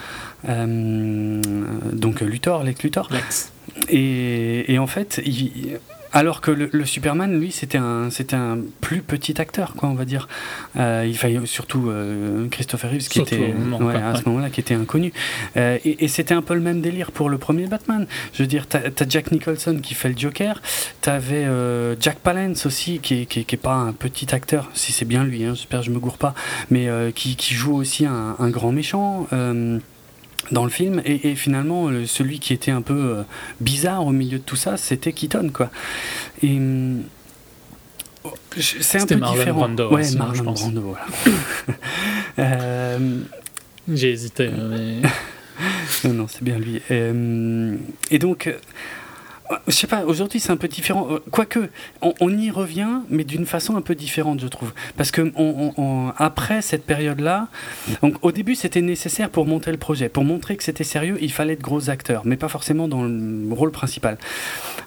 Donc 0.47 2.21
Luthor, 2.21 2.63
Lex 2.63 2.83
Luthor. 2.83 3.09
Lex. 3.11 3.51
Et, 3.89 4.73
et 4.73 4.79
en 4.79 4.87
fait, 4.87 5.21
il- 5.25 5.77
alors 6.13 6.41
que 6.41 6.51
le, 6.51 6.69
le 6.71 6.85
Superman, 6.85 7.39
lui, 7.39 7.51
c'était 7.51 7.77
un, 7.77 8.09
c'était 8.09 8.35
un 8.35 8.59
plus 8.81 9.01
petit 9.01 9.41
acteur, 9.41 9.73
quoi, 9.75 9.89
on 9.89 9.95
va 9.95 10.05
dire. 10.05 10.27
Euh, 10.77 11.05
il 11.07 11.17
fallait 11.17 11.45
surtout 11.45 11.89
euh, 11.89 12.47
Christopher 12.49 12.91
Reeves, 12.91 13.07
qui 13.07 13.19
Surtout 13.19 13.35
était 13.35 13.53
moment, 13.53 13.79
ouais, 13.79 13.95
à 13.95 14.15
ce 14.15 14.23
moment-là, 14.29 14.49
qui 14.49 14.59
était 14.59 14.75
inconnu. 14.75 15.11
Euh, 15.57 15.77
et 15.83 16.05
et 16.05 16.07
c'était 16.07 16.33
un 16.33 16.41
peu 16.41 16.53
le 16.53 16.61
même 16.61 16.81
délire 16.81 17.11
pour 17.11 17.29
le 17.29 17.37
premier 17.37 17.67
Batman. 17.67 18.05
Je 18.33 18.43
veux 18.43 18.47
dire, 18.47 18.67
t'as 18.67 18.79
as 18.79 19.09
Jack 19.09 19.31
Nicholson 19.31 19.79
qui 19.81 19.93
fait 19.95 20.09
le 20.09 20.17
Joker, 20.17 20.61
t'avais 21.01 21.45
euh, 21.45 21.95
Jack 21.99 22.19
Palance 22.19 22.65
aussi, 22.65 22.99
qui 22.99 23.21
est, 23.21 23.25
qui, 23.25 23.39
est, 23.41 23.43
qui 23.43 23.55
est 23.55 23.57
pas 23.57 23.75
un 23.75 23.93
petit 23.93 24.33
acteur, 24.35 24.69
si 24.73 24.91
c'est 24.91 25.05
bien 25.05 25.23
lui, 25.23 25.43
hein, 25.43 25.53
j'espère 25.55 25.79
que 25.79 25.85
je 25.85 25.91
me 25.91 25.99
gourre 25.99 26.17
pas, 26.17 26.33
mais 26.69 26.87
euh, 26.89 27.11
qui, 27.11 27.35
qui 27.35 27.53
joue 27.53 27.75
aussi 27.75 28.05
un, 28.05 28.35
un 28.37 28.49
grand 28.49 28.71
méchant. 28.71 29.27
Euh, 30.45 30.47
dans 30.51 30.63
le 30.63 30.69
film. 30.69 31.01
Et, 31.05 31.29
et 31.31 31.35
finalement 31.35 31.89
le- 31.89 32.05
celui 32.05 32.39
qui 32.39 32.53
était 32.53 32.71
un 32.71 32.81
peu 32.81 32.93
euh, 33.17 33.23
bizarre 33.61 34.05
au 34.05 34.11
milieu 34.11 34.37
de 34.39 34.43
tout 34.43 34.55
ça 34.55 34.77
c'était 34.77 35.13
Keaton 35.13 35.49
quoi. 35.53 35.69
Et 36.41 36.57
hum, 36.57 37.03
c'est 38.57 39.01
un 39.01 39.05
peu 39.05 39.15
Marlon 39.15 39.35
différent. 39.37 39.59
Brando 39.59 39.89
ouais 39.93 40.01
aussi, 40.01 40.17
Marlon. 40.17 40.51
Brando 40.51 40.81
voilà. 40.81 41.05
Euh, 42.39 43.19
J'ai 43.87 44.09
hésité, 44.11 44.49
mais 44.49 45.01
non 46.07 46.13
non 46.13 46.27
c'est 46.27 46.41
bien 46.43 46.57
lui. 46.57 46.81
Euh, 46.89 47.75
et 48.09 48.17
donc 48.17 48.47
euh, 48.47 48.57
je 49.67 49.73
sais 49.73 49.87
pas, 49.87 50.03
aujourd'hui 50.05 50.39
c'est 50.39 50.51
un 50.51 50.57
peu 50.57 50.67
différent. 50.67 51.07
Euh, 51.11 51.19
Quoique, 51.31 51.69
on, 52.01 52.13
on 52.21 52.37
y 52.37 52.49
revient, 52.49 53.01
mais 53.09 53.23
d'une 53.23 53.45
façon 53.45 53.75
un 53.75 53.81
peu 53.81 53.93
différente, 53.95 54.39
je 54.39 54.47
trouve. 54.47 54.71
Parce 54.97 55.11
que 55.11 55.21
on- 55.35 55.73
on- 55.77 55.81
on- 55.81 56.13
après 56.17 56.61
cette 56.61 56.85
période-là, 56.85 57.47
donc 58.01 58.15
au 58.21 58.31
début 58.31 58.55
c'était 58.55 58.81
nécessaire 58.81 59.29
pour 59.29 59.45
monter 59.45 59.71
le 59.71 59.77
projet. 59.77 60.09
Pour 60.09 60.23
montrer 60.23 60.55
que 60.55 60.63
c'était 60.63 60.83
sérieux, 60.83 61.17
il 61.21 61.31
fallait 61.31 61.55
de 61.55 61.61
gros 61.61 61.89
acteurs, 61.89 62.21
mais 62.25 62.37
pas 62.37 62.47
forcément 62.47 62.87
dans 62.87 63.03
le 63.03 63.53
rôle 63.53 63.71
principal. 63.71 64.17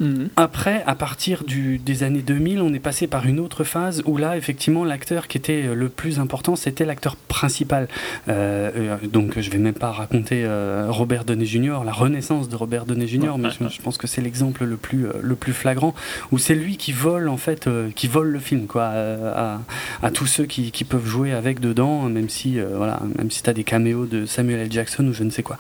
Mhm. 0.01 0.29
Après, 0.37 0.83
à 0.87 0.95
partir 0.95 1.45
du, 1.45 1.79
des 1.79 2.03
années 2.03 2.23
2000, 2.23 2.61
on 2.63 2.73
est 2.73 2.79
passé 2.81 3.07
par 3.07 3.27
une 3.27 3.41
autre 3.41 3.65
phase 3.65 4.03
où 4.07 4.17
là, 4.17 4.37
effectivement, 4.37 4.85
l'acteur 4.85 5.29
qui 5.29 5.37
était 5.39 5.75
le 5.75 5.89
plus 5.89 6.19
important, 6.19 6.57
c'était 6.57 6.85
l'acteur 6.85 7.17
principal. 7.17 7.89
Euh, 8.29 8.71
euh, 8.77 8.97
donc, 9.07 9.39
je 9.41 9.51
vais 9.51 9.59
même 9.59 9.75
pas 9.75 9.91
raconter 9.93 10.43
euh, 10.45 10.87
Robert 10.89 11.25
Downey 11.25 11.47
Jr., 11.47 11.79
la 11.85 11.93
renaissance 11.93 12.49
de 12.49 12.57
Robert 12.57 12.87
Downey 12.87 13.07
Jr., 13.07 13.33
mais 13.39 13.49
je 13.51 13.83
pense 13.83 13.99
que 13.99 14.07
c'est 14.07 14.21
l'exemple 14.23 14.46
le 14.61 14.77
plus, 14.77 15.07
euh, 15.07 15.13
le 15.21 15.37
plus 15.37 15.53
flagrant, 15.53 15.95
où 16.33 16.39
c'est 16.39 16.55
lui 16.55 16.77
qui 16.77 16.93
vole, 16.93 17.29
en 17.29 17.37
fait, 17.37 17.67
euh, 17.67 17.91
qui 17.95 18.09
vole 18.09 18.29
le 18.29 18.39
film, 18.39 18.67
quoi, 18.67 18.85
euh, 18.95 19.57
à, 20.03 20.11
tous 20.11 20.27
ceux 20.27 20.47
qui, 20.47 20.71
qui 20.71 20.85
peuvent 20.85 21.07
jouer 21.07 21.33
avec 21.33 21.61
dedans, 21.61 22.03
même 22.03 22.29
si, 22.29 22.59
voilà, 22.61 23.01
même 23.19 23.31
si 23.31 23.43
tu 23.43 23.51
as 23.51 23.53
des 23.53 23.65
caméos 23.65 24.07
de 24.07 24.27
Samuel 24.27 24.61
L. 24.61 24.73
Jackson 24.73 25.07
ou 25.07 25.13
je 25.13 25.25
ne 25.25 25.31
sais 25.31 25.43
quoi. 25.43 25.59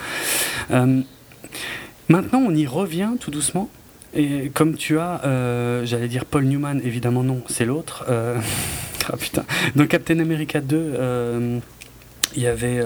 Maintenant, 0.70 2.38
on 2.38 2.54
y 2.54 2.66
revient 2.66 3.10
tout 3.18 3.30
doucement. 3.30 3.68
Et 4.14 4.50
comme 4.54 4.76
tu 4.76 4.98
as, 4.98 5.20
j'allais 5.84 6.08
dire 6.08 6.24
Paul 6.24 6.44
Newman, 6.44 6.80
évidemment 6.82 7.22
non, 7.22 7.42
c'est 7.48 7.64
l'autre. 7.64 8.06
Ah 9.08 9.16
putain. 9.16 9.44
Dans 9.76 9.86
Captain 9.86 10.18
America 10.18 10.60
2, 10.60 10.76
euh, 10.76 11.58
il 12.34 12.42
y 12.42 12.46
avait. 12.46 12.80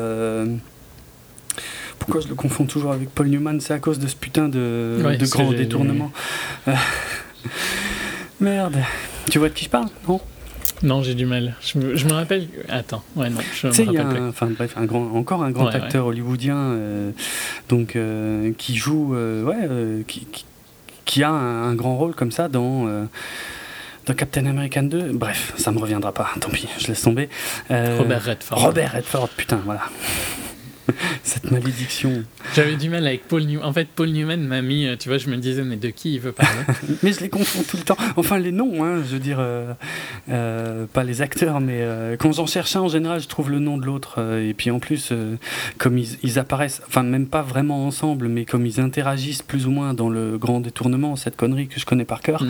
Pourquoi 2.01 2.21
je 2.21 2.27
le 2.29 2.35
confonds 2.35 2.65
toujours 2.65 2.91
avec 2.93 3.11
Paul 3.11 3.29
Newman 3.29 3.61
C'est 3.61 3.75
à 3.75 3.79
cause 3.79 4.01
de 4.01 4.09
ce 4.09 4.17
putain 4.17 4.49
de, 4.49 5.01
Ouais, 5.05 5.17
de 5.17 5.25
ce 5.25 5.31
grand 5.31 5.53
détournement. 5.53 6.11
Euh, 6.67 6.75
Merde. 8.41 8.77
Tu 9.31 9.39
vois 9.39 9.49
de 9.49 9.55
qui 9.55 9.65
je 9.67 9.71
parle 9.71 9.87
Non? 10.09 10.21
Non, 10.83 11.03
j'ai 11.03 11.15
du 11.15 11.27
mal. 11.27 11.55
Je 11.61 11.79
me, 11.79 11.95
je 11.95 12.07
me 12.07 12.13
rappelle. 12.13 12.49
Attends, 12.71 13.03
ouais, 13.15 13.29
non, 13.29 13.41
je 13.55 13.67
me 13.67 13.73
il 13.75 13.93
y 13.93 13.99
a 13.99 14.03
rappelle 14.03 14.17
plus. 14.17 14.25
un, 14.25 14.29
enfin, 14.31 14.47
bref, 14.49 14.75
un 14.79 14.87
grand, 14.87 15.11
encore 15.15 15.43
un 15.43 15.51
grand 15.51 15.67
Ouais, 15.67 15.75
acteur 15.77 16.07
hollywoodien 16.07 16.57
euh, 16.57 17.11
donc, 17.69 17.97
euh, 17.97 18.53
qui 18.57 18.77
joue, 18.77 19.15
euh, 19.15 19.45
ouais, 19.45 20.03
qui, 20.07 20.25
qui, 20.33 20.47
qui 21.05 21.23
a 21.23 21.29
un, 21.31 21.65
un 21.69 21.75
grand 21.75 21.97
rôle 21.99 22.15
comme 22.15 22.33
ça 22.33 22.49
dans, 22.49 22.87
dans 24.07 24.15
Captain 24.15 24.47
American 24.47 24.85
2. 24.85 25.13
Bref, 25.13 25.53
ça 25.59 25.71
me 25.71 25.79
reviendra 25.79 26.13
pas, 26.13 26.31
tant 26.41 26.49
pis, 26.49 26.67
je 26.79 26.87
laisse 26.87 27.03
tomber. 27.03 27.29
Robert 27.69 28.25
Redford. 28.25 28.59
Robert 28.59 28.93
Redford, 28.95 29.29
putain, 29.37 29.61
voilà. 29.67 29.83
Cette 31.23 31.51
malédiction. 31.51 32.25
J'avais 32.55 32.77
du 32.77 32.89
mal 32.89 33.07
avec 33.07 33.27
Paul 33.29 33.45
Newman. 33.45 33.65
En 33.65 33.73
fait, 33.73 33.89
Paul 33.95 34.11
Newman 34.11 34.39
m'a 34.39 34.63
mis, 34.63 34.87
euh, 34.87 34.97
tu 34.97 35.09
vois, 35.09 35.19
je 35.19 35.29
me 35.29 35.37
disais, 35.37 35.63
mais 35.63 35.77
de 35.77 35.89
qui 35.89 36.15
il 36.15 36.21
veut 36.21 36.33
parler 36.33 36.61
Mais 37.03 37.13
je 37.13 37.21
les 37.21 37.29
confonds 37.29 37.63
tout 37.63 37.77
le 37.77 37.83
temps. 37.83 37.97
Enfin, 38.17 38.39
les 38.39 38.53
noms, 38.53 38.85
hein, 38.85 39.03
je 39.07 39.15
veux 39.15 39.19
dire, 39.19 39.39
euh, 39.41 39.73
euh, 40.31 40.87
pas 40.93 41.05
les 41.05 41.23
acteurs, 41.23 41.61
mais 41.61 41.81
euh, 41.81 42.17
quand 42.17 42.33
j'en 42.33 42.47
cherche 42.47 42.77
un, 42.77 42.81
en 42.81 42.89
général, 42.89 43.21
je 43.21 43.29
trouve 43.29 43.51
le 43.51 43.59
nom 43.59 43.79
de 43.79 43.85
l'autre. 43.85 44.21
et 44.41 44.55
puis 44.55 44.71
en 44.71 44.79
plus, 44.79 45.13
comme 45.79 45.99
ils, 45.99 46.19
ils 46.23 46.39
apparaissent, 46.39 46.83
enfin, 46.89 47.03
même 47.03 47.27
pas 47.27 47.43
vraiment 47.43 47.87
ensemble, 47.87 48.29
mais 48.29 48.45
comme 48.45 48.67
ils 48.67 48.81
interagissent 48.81 49.43
plus 49.43 49.67
ou 49.67 49.71
moins 49.71 49.95
dans 49.95 50.09
le 50.09 50.39
grand 50.39 50.61
détournement, 50.61 51.17
cette 51.17 51.37
connerie 51.37 51.69
que 51.69 51.79
je 51.79 51.87
connais 51.87 52.05
par 52.05 52.21
cœur, 52.21 52.45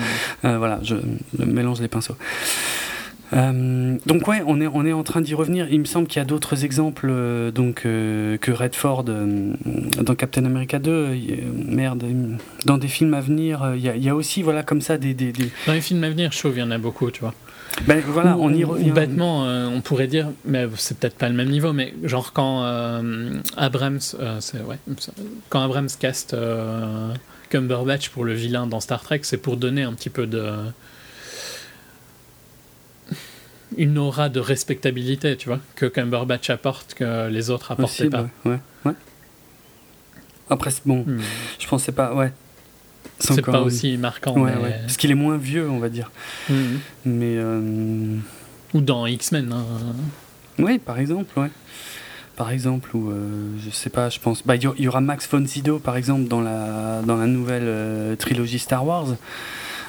euh, 0.44 0.58
voilà, 0.58 0.80
je, 0.82 0.96
je 1.38 1.44
mélange 1.44 1.80
les 1.80 1.88
pinceaux. 1.88 2.16
Euh, 3.32 3.96
donc 4.06 4.26
ouais, 4.26 4.42
on 4.46 4.60
est, 4.60 4.66
on 4.66 4.84
est 4.84 4.92
en 4.92 5.02
train 5.04 5.20
d'y 5.20 5.34
revenir. 5.34 5.68
Il 5.70 5.80
me 5.80 5.84
semble 5.84 6.08
qu'il 6.08 6.18
y 6.18 6.22
a 6.22 6.24
d'autres 6.24 6.64
exemples 6.64 7.08
euh, 7.10 7.50
donc, 7.52 7.82
euh, 7.86 8.36
que 8.38 8.50
Redford 8.50 9.04
dans 9.04 10.14
Captain 10.16 10.44
America 10.44 10.78
2. 10.78 10.90
euh, 10.90 11.16
y- 11.16 11.32
euh, 11.32 11.36
merde, 11.54 12.02
dans 12.66 12.76
des 12.78 12.88
films 12.88 13.14
à 13.14 13.20
venir, 13.20 13.72
il 13.76 13.82
y, 13.82 13.88
a- 13.88 13.94
il 13.96 14.02
y 14.02 14.08
a 14.08 14.14
aussi 14.16 14.42
voilà, 14.42 14.62
comme 14.62 14.80
ça 14.80 14.98
des... 14.98 15.14
des, 15.14 15.30
des- 15.32 15.50
Dans 15.66 15.72
les 15.74 15.80
films 15.80 16.02
à 16.04 16.10
venir, 16.10 16.32
je 16.32 16.38
trouve, 16.38 16.56
il 16.56 16.60
y 16.60 16.62
en 16.62 16.70
a 16.72 16.78
beaucoup, 16.78 17.10
tu 17.10 17.20
vois. 17.20 17.34
Ben, 17.86 18.02
voilà, 18.04 18.36
Ou- 18.36 18.42
on 18.42 18.52
y 18.52 18.64
revient. 18.64 18.90
Ou 18.90 18.94
bêtement, 18.94 19.42
on 19.44 19.80
pourrait 19.80 20.08
dire, 20.08 20.26
mais 20.44 20.66
c'est 20.76 20.98
peut-être 20.98 21.16
pas 21.16 21.28
le 21.28 21.34
même 21.36 21.50
niveau, 21.50 21.72
mais 21.72 21.94
genre 22.02 22.32
quand 22.32 22.64
Abrams, 23.56 24.00
ouais, 24.68 24.76
quand 25.50 25.62
Abrams 25.62 25.88
cast 26.00 26.34
euh, 26.34 27.12
Cumberbatch 27.48 28.08
pour 28.10 28.24
le 28.24 28.32
vilain 28.32 28.66
dans 28.66 28.80
Star 28.80 29.00
Trek, 29.02 29.20
c'est 29.22 29.36
pour 29.36 29.56
donner 29.56 29.82
un 29.84 29.92
petit 29.92 30.10
peu 30.10 30.26
de 30.26 30.42
une 33.76 33.98
aura 33.98 34.28
de 34.28 34.40
respectabilité, 34.40 35.36
tu 35.36 35.48
vois, 35.48 35.60
que 35.76 35.86
Cumberbatch 35.86 36.50
apporte 36.50 36.94
que 36.94 37.28
les 37.28 37.50
autres 37.50 37.72
apportaient 37.72 38.08
Possible, 38.08 38.28
pas. 38.44 38.50
ouais, 38.50 38.58
ouais. 38.86 38.92
Après, 40.48 40.70
bon, 40.84 41.04
Hmm. 41.06 41.20
je 41.58 41.66
pensais 41.68 41.92
pas, 41.92 42.14
ouais. 42.14 42.32
C'est 43.20 43.42
pas 43.42 43.60
aussi 43.60 43.96
marquant. 43.98 44.34
Ouais, 44.38 44.52
mais- 44.56 44.62
ouais. 44.62 44.78
Parce 44.80 44.96
qu'il 44.96 45.10
est 45.10 45.14
moins 45.14 45.36
vieux, 45.36 45.68
on 45.68 45.78
va 45.78 45.88
dire. 45.88 46.10
Hmm. 46.48 46.54
Mais. 47.04 47.34
euh, 47.36 48.16
Ou 48.74 48.80
dans 48.80 49.06
X-Men. 49.06 49.52
hein. 49.52 49.64
Oui, 50.58 50.78
par 50.78 50.98
exemple, 50.98 51.38
ouais. 51.38 51.50
Par 52.36 52.50
exemple, 52.50 52.96
ou 52.96 53.10
euh, 53.10 53.28
je 53.64 53.70
sais 53.70 53.90
pas, 53.90 54.08
je 54.08 54.18
pense. 54.18 54.42
Bah, 54.46 54.56
il 54.56 54.64
y, 54.64 54.68
il 54.78 54.84
y 54.84 54.88
aura 54.88 55.00
Max 55.02 55.28
von 55.30 55.46
Sydow, 55.46 55.78
par 55.78 55.96
exemple, 55.96 56.26
dans 56.28 56.40
la, 56.40 57.02
dans 57.04 57.16
la 57.16 57.26
nouvelle 57.26 57.64
euh, 57.66 58.16
trilogie 58.16 58.58
Star 58.58 58.84
Wars. 58.86 59.08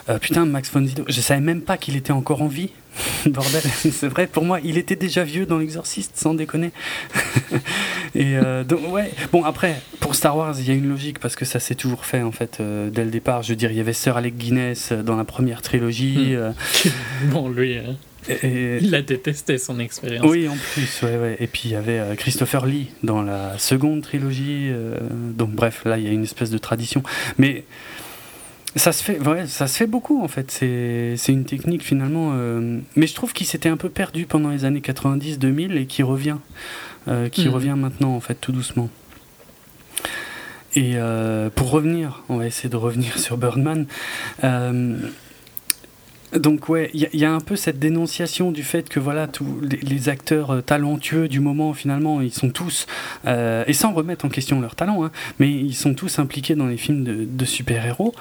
Euh, 0.09 0.17
putain, 0.19 0.45
Max 0.45 0.71
von 0.71 0.85
Sydow, 0.85 1.03
je 1.07 1.21
savais 1.21 1.41
même 1.41 1.61
pas 1.61 1.77
qu'il 1.77 1.95
était 1.95 2.11
encore 2.11 2.41
en 2.41 2.47
vie. 2.47 2.69
Bordel, 3.25 3.61
c'est 3.91 4.07
vrai, 4.07 4.27
pour 4.27 4.43
moi, 4.43 4.59
il 4.63 4.77
était 4.77 4.95
déjà 4.95 5.23
vieux 5.23 5.45
dans 5.45 5.57
l'Exorciste, 5.59 6.13
sans 6.15 6.33
déconner. 6.33 6.71
Et 8.15 8.35
euh, 8.37 8.63
donc, 8.63 8.91
ouais. 8.91 9.11
Bon, 9.31 9.43
après, 9.45 9.81
pour 9.99 10.15
Star 10.15 10.35
Wars, 10.35 10.55
il 10.59 10.67
y 10.67 10.71
a 10.71 10.73
une 10.73 10.89
logique, 10.89 11.19
parce 11.19 11.35
que 11.35 11.45
ça 11.45 11.59
s'est 11.59 11.75
toujours 11.75 12.05
fait, 12.05 12.21
en 12.21 12.31
fait, 12.31 12.57
euh, 12.59 12.89
dès 12.89 13.05
le 13.05 13.11
départ. 13.11 13.43
Je 13.43 13.49
veux 13.49 13.55
dire, 13.55 13.71
il 13.71 13.77
y 13.77 13.79
avait 13.79 13.93
Sir 13.93 14.17
Alec 14.17 14.37
Guinness 14.37 14.91
dans 14.91 15.15
la 15.15 15.23
première 15.23 15.61
trilogie. 15.61 16.35
Hmm. 16.35 17.29
bon, 17.29 17.49
lui, 17.49 17.77
hein, 17.77 17.95
et- 18.43 18.77
il 18.81 18.93
a 18.93 19.01
détesté 19.01 19.57
son 19.57 19.79
expérience. 19.79 20.25
oui, 20.27 20.47
en 20.47 20.55
plus, 20.55 21.01
ouais, 21.03 21.17
ouais. 21.17 21.37
Et 21.39 21.47
puis 21.47 21.63
il 21.65 21.71
y 21.71 21.75
avait 21.75 21.99
euh, 21.99 22.15
Christopher 22.15 22.65
Lee 22.65 22.91
dans 23.03 23.21
la 23.23 23.57
seconde 23.57 24.01
trilogie. 24.01 24.67
euh, 24.69 24.95
donc 25.35 25.51
bref, 25.51 25.81
là 25.85 25.97
il 25.97 26.03
y 26.03 26.07
a 26.07 26.11
une 26.11 26.23
espèce 26.23 26.51
de 26.51 26.57
tradition. 26.59 27.01
Mais 27.39 27.63
ça 28.75 28.91
se 28.91 29.03
fait, 29.03 29.19
ouais, 29.19 29.47
ça 29.47 29.67
se 29.67 29.77
fait 29.77 29.87
beaucoup 29.87 30.23
en 30.23 30.27
fait. 30.27 30.49
C'est 30.51 31.17
une 31.33 31.45
technique 31.45 31.83
finalement. 31.83 32.31
euh, 32.35 32.79
mais 32.95 33.07
je 33.07 33.13
trouve 33.15 33.33
qu'il 33.33 33.45
s'était 33.47 33.69
un 33.69 33.77
peu 33.77 33.89
perdu 33.89 34.25
pendant 34.25 34.49
les 34.49 34.63
années 34.65 34.79
90-2000 34.81 35.77
et 35.77 35.85
qui 35.85 36.03
revient, 36.03 36.37
euh, 37.07 37.29
qui 37.29 37.47
Mhm. 37.47 37.53
revient 37.53 37.75
maintenant 37.77 38.15
en 38.15 38.19
fait 38.21 38.35
tout 38.35 38.51
doucement. 38.51 38.89
Et 40.75 40.93
euh, 40.95 41.49
pour 41.49 41.69
revenir, 41.71 42.23
on 42.29 42.37
va 42.37 42.47
essayer 42.47 42.69
de 42.69 42.77
revenir 42.77 43.17
sur 43.19 43.37
Birdman. 43.37 43.87
Donc 46.37 46.69
ouais, 46.69 46.89
il 46.93 47.09
y, 47.13 47.25
a- 47.25 47.31
un 47.31 47.39
peu 47.39 47.55
cette 47.55 47.79
dénonciation 47.79 48.51
du 48.51 48.63
fait 48.63 48.89
que 48.89 48.99
voilà 48.99 49.27
tous 49.27 49.61
les, 49.61 50.09
acteurs 50.09 50.51
euh, 50.51 50.61
talentueux 50.61 51.27
du 51.27 51.39
moment 51.39 51.73
finalement 51.73 52.21
ils 52.21 52.33
sont 52.33 52.49
tous 52.49 52.87
euh, 53.25 53.63
et 53.67 53.73
sans 53.73 53.93
remettre 53.93 54.25
en 54.25 54.29
question 54.29 54.59
leur 54.59 54.75
talent, 54.75 55.03
hein, 55.03 55.11
mais 55.39 55.49
ils 55.49 55.73
sont 55.73 55.93
tous 55.93 56.19
impliqués 56.19 56.55
dans 56.55 56.67
les 56.67 56.77
films 56.77 57.03
de, 57.03 57.45
super-héros 57.45 58.13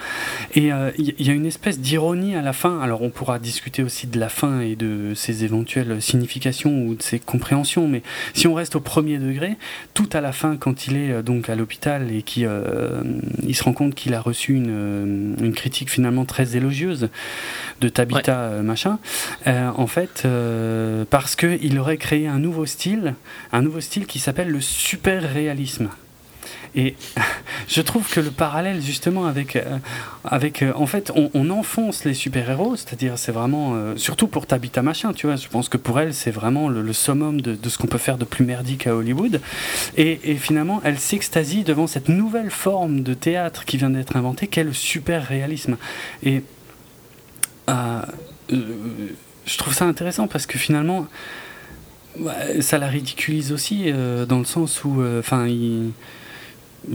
et 0.54 0.72
euh, 0.72 0.90
il 0.98 1.14
y, 1.18 1.30
a 1.30 1.32
une 1.32 1.46
espèce 1.46 1.78
d'ironie 1.78 2.34
à 2.34 2.42
la 2.42 2.52
fin. 2.52 2.80
Alors 2.80 3.02
on 3.02 3.10
pourra 3.10 3.38
discuter 3.38 3.82
aussi 3.82 4.06
de 4.06 4.18
la 4.18 4.28
fin 4.28 4.60
et 4.60 4.76
de 4.76 5.12
ses 5.14 5.44
éventuelles 5.44 6.00
significations 6.00 6.86
ou 6.86 6.94
de 6.94 7.02
ses 7.02 7.18
compréhensions, 7.18 7.86
mais 7.86 8.02
si 8.34 8.48
on 8.48 8.54
reste 8.54 8.76
au 8.76 8.80
premier 8.80 9.18
degré, 9.18 9.56
tout 9.94 10.08
à 10.12 10.20
la 10.20 10.32
fin 10.32 10.56
quand 10.56 10.86
il 10.86 10.96
est 10.96 11.22
donc 11.22 11.48
à 11.48 11.54
l'hôpital 11.54 12.10
et 12.12 12.22
qu'il 12.22 12.48
il 13.46 13.54
se 13.54 13.62
rend 13.62 13.72
compte 13.72 13.94
qu'il 13.94 14.14
a 14.14 14.20
reçu 14.20 14.54
une, 14.54 15.52
critique 15.54 15.90
finalement 15.90 16.24
très 16.24 16.56
élogieuse 16.56 17.08
de 17.80 17.88
Tabitha 18.01 18.39
euh, 18.39 18.62
machin, 18.62 18.98
euh, 19.47 19.70
en 19.77 19.86
fait, 19.86 20.22
euh, 20.24 21.05
parce 21.10 21.36
qu'il 21.36 21.78
aurait 21.78 21.98
créé 21.98 22.27
un 22.27 22.39
nouveau 22.39 22.64
style, 22.64 23.14
un 23.52 23.60
nouveau 23.60 23.81
style 23.81 24.06
qui 24.06 24.18
s'appelle 24.18 24.48
le 24.48 24.60
super 24.62 25.22
réalisme. 25.22 25.90
Et 26.74 26.94
je 27.68 27.81
trouve 27.82 28.09
que 28.09 28.20
le 28.20 28.31
parallèle 28.31 28.81
justement 28.81 29.27
avec, 29.27 29.56
euh, 29.56 29.78
avec 30.24 30.62
euh, 30.62 30.72
en 30.77 30.86
fait, 30.86 31.12
on, 31.14 31.31
on 31.35 31.51
enfonce 31.51 32.05
les 32.05 32.14
super-héros, 32.14 32.77
c'est-à-dire 32.77 33.18
c'est 33.18 33.32
vraiment, 33.32 33.74
euh, 33.74 33.97
surtout 33.97 34.28
pour 34.28 34.47
Tabitha 34.47 34.81
Machin, 34.81 35.12
tu 35.12 35.27
vois, 35.27 35.36
je 35.36 35.48
pense 35.48 35.68
que 35.68 35.77
pour 35.77 36.01
elle 36.01 36.14
c'est 36.14 36.31
vraiment 36.31 36.68
le, 36.68 36.82
le 36.82 36.93
summum 36.93 37.40
de, 37.40 37.55
de 37.55 37.68
ce 37.68 37.77
qu'on 37.77 37.86
peut 37.86 37.98
faire 37.98 38.18
de 38.18 38.24
plus 38.24 38.44
merdique 38.44 38.86
à 38.86 38.94
Hollywood. 38.94 39.40
Et, 39.97 40.20
et 40.24 40.36
finalement, 40.36 40.81
elle 40.85 40.98
s'extasie 40.98 41.64
devant 41.64 41.86
cette 41.86 42.09
nouvelle 42.09 42.51
forme 42.51 43.02
de 43.02 43.14
théâtre 43.14 43.64
qui 43.64 43.77
vient 43.77 43.90
d'être 43.90 44.16
inventée, 44.16 44.47
qu'est 44.47 44.64
le 44.64 44.72
super 44.72 45.27
réalisme. 45.27 45.77
Et 46.22 46.43
euh, 47.70 48.02
euh, 48.52 48.56
je 49.47 49.59
trouve 49.59 49.72
ça 49.74 49.86
intéressant 49.86 50.26
parce 50.26 50.47
que 50.47 50.59
finalement, 50.59 51.06
ouais, 52.18 52.60
ça 52.60 52.78
la 52.78 52.88
ridiculise 52.88 53.52
aussi 53.52 53.84
euh, 53.86 54.26
dans 54.26 54.38
le 54.38 54.44
sens 54.44 54.84
où, 54.84 55.02
enfin, 55.18 55.47
il 55.47 55.92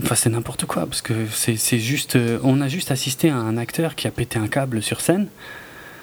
Enfin, 0.02 0.16
c'est 0.16 0.32
n'importe 0.32 0.66
quoi, 0.66 0.88
parce 0.88 1.04
que 1.04 1.14
c'est 1.32 1.78
juste. 1.78 2.16
euh, 2.16 2.40
on 2.44 2.60
a 2.60 2.68
juste 2.68 2.90
assisté 2.90 3.30
à 3.30 3.36
un 3.36 3.56
acteur 3.56 3.94
qui 3.94 4.08
a 4.08 4.12
pété 4.12 4.40
un 4.40 4.48
câble 4.48 4.82
sur 4.82 5.00
scène, 5.00 5.28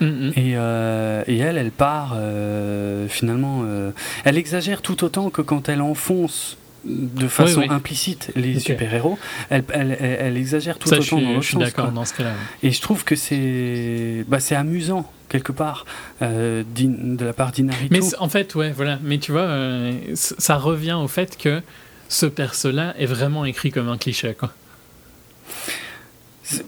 Mm, 0.00 0.06
mm. 0.06 0.32
et, 0.36 0.52
euh, 0.56 1.22
et 1.26 1.38
elle, 1.38 1.58
elle 1.58 1.70
part, 1.72 2.14
euh, 2.16 3.08
finalement. 3.08 3.62
euh, 3.64 3.90
elle 4.24 4.38
exagère 4.38 4.82
tout 4.82 5.02
autant 5.04 5.30
que 5.30 5.42
quand 5.42 5.68
elle 5.68 5.80
enfonce 5.82 6.56
de 6.84 7.28
façon 7.28 7.60
oui. 7.60 7.66
implicite 7.70 8.30
les 8.34 8.58
super-héros, 8.58 9.18
elle, 9.50 9.64
elle, 9.72 9.96
elle- 10.00 10.16
elle 10.20 10.36
exagère 10.36 10.78
tout 10.78 10.88
Ça, 10.88 10.96
je 10.96 11.00
autant 11.02 11.16
suis, 11.18 11.24
dans 11.24 11.28
je 11.30 11.34
l'autre 11.34 11.44
suis 11.46 11.56
sens. 11.56 11.72
quoi. 11.72 11.86
dans 11.94 12.04
ce 12.04 12.14
cas-là. 12.14 12.32
Et 12.62 12.70
je 12.72 12.80
trouve 12.82 13.04
que 13.04 13.14
c'est 13.14 14.24
bah, 14.26 14.40
c'est 14.40 14.56
amusant, 14.56 15.10
quelque 15.28 15.52
part, 15.52 15.84
euh, 16.22 16.64
de 16.74 17.24
la 17.24 17.32
part 17.32 17.52
d'Inarito. 17.52 17.88
Mais 17.94 18.00
en 18.18 18.28
fait, 18.28 18.54
ouais, 18.56 18.72
voilà. 18.72 18.98
Mais 19.02 19.18
tu 19.18 19.30
vois, 19.32 19.42
euh, 19.42 19.92
ça 20.14 20.56
revient 20.56 20.98
au 21.00 21.08
fait 21.08 21.38
que 21.38 21.62
ce 22.08 22.26
perso-là 22.26 22.94
est 22.98 23.06
vraiment 23.06 23.44
écrit 23.44 23.70
comme 23.70 23.88
un 23.88 23.96
cliché, 23.98 24.34
quoi. 24.38 24.52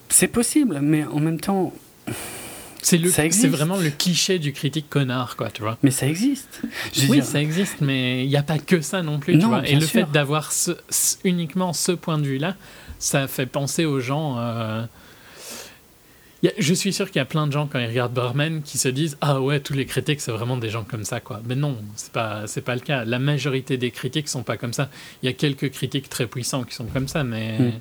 C'est 0.08 0.28
possible, 0.28 0.78
mais 0.80 1.04
en 1.04 1.18
même 1.20 1.40
temps, 1.40 1.72
C'est 2.84 2.98
le, 2.98 3.10
c'est 3.10 3.46
vraiment 3.48 3.76
le 3.78 3.88
cliché 3.90 4.38
du 4.38 4.52
critique 4.52 4.90
connard, 4.90 5.36
quoi, 5.36 5.50
tu 5.50 5.62
vois. 5.62 5.78
mais 5.82 5.90
ça 5.90 6.06
existe. 6.06 6.60
Je 6.92 7.06
Oui, 7.06 7.16
dire, 7.16 7.24
ça 7.24 7.40
existe, 7.40 7.80
mais 7.80 8.24
il 8.24 8.28
n'y 8.28 8.36
a 8.36 8.42
pas 8.42 8.58
que 8.58 8.82
ça 8.82 9.02
non 9.02 9.18
plus, 9.18 9.38
tu 9.38 9.46
vois. 9.46 9.66
Et 9.66 9.74
le 9.74 9.80
sûr. 9.80 9.90
fait 10.06 10.12
d'avoir 10.12 10.52
ce, 10.52 10.72
ce- 10.90 11.16
uniquement 11.24 11.72
ce 11.72 11.92
point 11.92 12.18
de 12.18 12.24
vue-là, 12.26 12.56
ça 12.98 13.26
fait 13.26 13.46
penser 13.46 13.86
aux 13.86 14.00
gens. 14.00 14.36
euh, 14.38 14.84
a- 16.44 16.48
je 16.58 16.74
suis 16.74 16.92
sûr 16.92 17.06
qu'il 17.06 17.16
y 17.16 17.22
a 17.22 17.24
plein 17.24 17.46
de 17.46 17.52
gens 17.52 17.66
quand 17.66 17.78
ils 17.78 17.86
regardent 17.86 18.12
Barman 18.12 18.60
qui 18.62 18.76
se 18.76 18.88
disent 18.88 19.16
ah 19.22 19.40
ouais 19.40 19.60
tous 19.60 19.72
les 19.72 19.86
critiques 19.86 20.20
c'est 20.20 20.30
vraiment 20.30 20.58
des 20.58 20.68
gens 20.68 20.84
comme 20.84 21.04
ça 21.04 21.20
quoi. 21.20 21.40
Mais 21.46 21.54
non 21.54 21.78
c'est 21.96 22.12
pas 22.12 22.46
c'est 22.46 22.60
pas 22.60 22.74
le 22.74 22.82
cas. 22.82 23.06
La 23.06 23.18
majorité 23.18 23.78
des 23.78 23.90
critiques 23.90 24.28
sont 24.28 24.42
pas 24.42 24.58
comme 24.58 24.74
ça. 24.74 24.90
Il 25.22 25.26
y 25.26 25.28
a 25.30 25.32
quelques 25.32 25.70
critiques 25.70 26.10
très 26.10 26.26
puissants 26.26 26.64
qui 26.64 26.74
sont 26.74 26.84
comme 26.84 27.08
ça, 27.08 27.24
mais 27.24 27.58
Mm. 27.58 27.72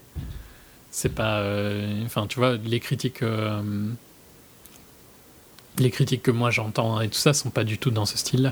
c'est 0.91 1.13
pas. 1.13 1.39
euh, 1.39 2.03
Enfin 2.05 2.25
tu 2.27 2.39
vois 2.39 2.55
les 2.55 2.79
critiques. 2.79 3.21
euh, 3.21 3.61
les 5.79 5.89
critiques 5.91 6.23
que 6.23 6.31
moi 6.31 6.51
j'entends 6.51 7.01
et 7.01 7.07
tout 7.09 7.17
ça 7.17 7.33
sont 7.33 7.49
pas 7.49 7.63
du 7.63 7.77
tout 7.77 7.91
dans 7.91 8.05
ce 8.05 8.17
style-là. 8.17 8.51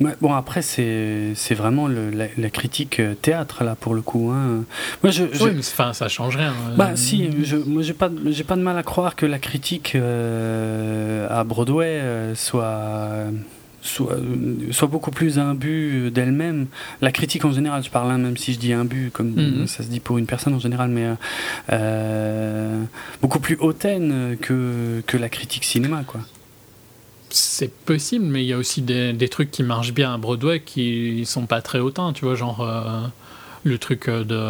Ouais, 0.00 0.14
bon, 0.20 0.32
après, 0.32 0.62
c'est 0.62 1.32
c'est 1.34 1.56
vraiment 1.56 1.88
le- 1.88 2.10
la, 2.10 2.26
la 2.38 2.50
critique 2.50 3.00
euh, 3.00 3.14
théâtre, 3.14 3.64
là, 3.64 3.74
pour 3.74 3.94
le 3.94 4.00
coup. 4.00 4.30
hein. 4.30 4.62
Moi, 5.02 5.10
je. 5.10 5.24
je- 5.32 5.42
Oui, 5.42 5.50
mais 5.54 5.58
enfin, 5.58 5.92
ça 5.92 6.06
change 6.06 6.36
rien. 6.36 6.52
euh. 6.70 6.76
Bah 6.76 6.94
si, 6.94 7.28
je, 7.42 7.56
moi 7.56 7.82
j'ai 7.82 7.94
pas, 7.94 8.08
j'ai 8.26 8.44
pas 8.44 8.54
de 8.54 8.62
mal 8.62 8.78
à 8.78 8.84
croire 8.84 9.16
que 9.16 9.26
la 9.26 9.40
critique 9.40 9.96
euh, 9.96 11.26
à 11.28 11.42
Broadway 11.42 11.86
euh, 12.00 12.36
soit, 12.36 13.24
soit, 13.88 14.86
beaucoup 14.88 15.10
plus 15.10 15.38
imbu 15.38 16.10
d'elle-même. 16.10 16.66
La 17.00 17.10
critique 17.12 17.44
en 17.44 17.52
général, 17.52 17.82
je 17.82 17.90
parle, 17.90 18.10
hein, 18.10 18.18
même 18.18 18.36
si 18.36 18.52
je 18.52 18.58
dis 18.58 18.72
imbu, 18.72 19.10
comme 19.12 19.30
Mhm. 19.30 19.66
ça 19.66 19.82
se 19.82 19.88
dit 19.88 20.00
pour 20.00 20.18
une 20.18 20.26
personne 20.26 20.54
en 20.54 20.58
général, 20.58 20.90
mais 20.90 21.04
euh, 21.06 21.14
euh, 21.72 22.82
beaucoup 23.22 23.40
plus 23.40 23.56
hautaine 23.60 24.36
que, 24.40 25.02
que 25.06 25.16
la 25.16 25.28
critique 25.28 25.64
cinéma, 25.64 26.02
quoi. 26.06 26.20
C'est 27.30 27.72
possible, 27.84 28.24
mais 28.24 28.42
il 28.42 28.46
y 28.48 28.52
a 28.54 28.58
aussi 28.58 28.80
des, 28.80 29.12
des 29.12 29.28
trucs 29.28 29.50
qui 29.50 29.62
marchent 29.62 29.92
bien 29.92 30.14
à 30.14 30.18
Broadway 30.18 30.60
qui 30.60 31.24
sont 31.26 31.44
pas 31.46 31.60
très 31.60 31.78
hautains, 31.78 32.12
tu 32.14 32.24
vois, 32.24 32.34
genre 32.34 32.60
euh, 32.62 33.06
le 33.64 33.76
truc 33.78 34.08
de. 34.08 34.40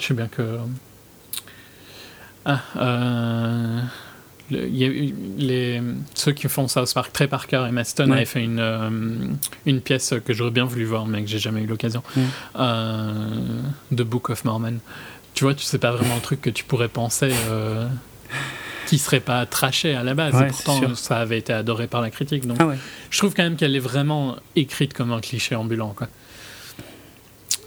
Je 0.00 0.06
sais 0.06 0.14
bien 0.14 0.26
que. 0.26 0.42
Ah, 2.44 2.60
euh, 2.76 3.80
le- 4.50 4.68
y 4.68 5.14
les, 5.38 5.80
ceux 6.14 6.32
qui 6.32 6.48
font 6.48 6.68
South 6.68 6.92
Park, 6.94 7.12
Trey 7.12 7.28
Parker 7.28 7.64
et 7.68 7.72
Matt 7.72 7.86
Stone 7.86 8.10
Ouais. 8.10 8.16
avaient 8.18 8.24
fait 8.26 8.42
une, 8.44 8.58
euh, 8.60 8.90
une 9.66 9.80
pièce 9.80 10.14
que 10.24 10.32
j'aurais 10.32 10.50
bien 10.50 10.64
voulu 10.64 10.84
voir, 10.84 11.06
mais 11.06 11.22
que 11.22 11.28
j'ai 11.28 11.38
jamais 11.38 11.62
eu 11.62 11.66
l'occasion. 11.66 12.02
Mm. 12.16 12.20
Euh, 12.56 13.14
The 13.92 14.02
Book 14.02 14.30
of 14.30 14.44
Mormon. 14.44 14.74
Tu 15.34 15.44
vois, 15.44 15.54
tu 15.54 15.64
sais 15.64 15.78
pas 15.78 15.92
vraiment 15.92 16.16
le 16.16 16.20
truc 16.20 16.40
que 16.40 16.50
tu 16.50 16.64
pourrais 16.64 16.88
penser. 16.88 17.32
euh, 17.50 17.86
qui 18.86 18.98
serait 18.98 19.20
pas 19.20 19.46
traché 19.46 19.94
à 19.94 20.02
la 20.02 20.14
base, 20.14 20.34
Ouais, 20.34 20.44
et 20.48 20.50
pourtant 20.50 20.94
ça 20.96 21.18
avait 21.18 21.38
été 21.38 21.52
adoré 21.52 21.86
par 21.86 22.00
la 22.00 22.10
critique. 22.10 22.44
Donc 22.44 22.56
Ah 22.60 22.66
ouais. 22.66 22.76
je 23.10 23.18
trouve 23.18 23.34
quand 23.34 23.44
même 23.44 23.54
qu'elle 23.54 23.76
est 23.76 23.78
vraiment 23.80 24.34
écrite 24.56 24.94
comme 24.94 25.12
un 25.12 25.20
cliché 25.20 25.54
ambulant, 25.54 25.90
quoi. 25.96 26.08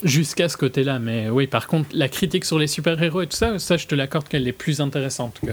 Jusqu'à 0.04 0.50
ce 0.50 0.58
côté-là, 0.58 1.00
mais 1.00 1.30
oui, 1.30 1.48
par 1.48 1.68
contre, 1.68 1.88
la 1.94 2.10
critique 2.10 2.44
sur 2.44 2.60
les 2.60 2.68
super-héros 2.68 3.22
et 3.22 3.28
tout 3.28 3.38
ça, 3.38 3.58
ça, 3.58 3.78
je 3.78 3.88
te 3.88 3.96
l'accorde 3.96 4.28
qu'elle 4.28 4.46
est 4.50 4.52
plus 4.52 4.82
intéressante 4.82 5.40
que. 5.46 5.52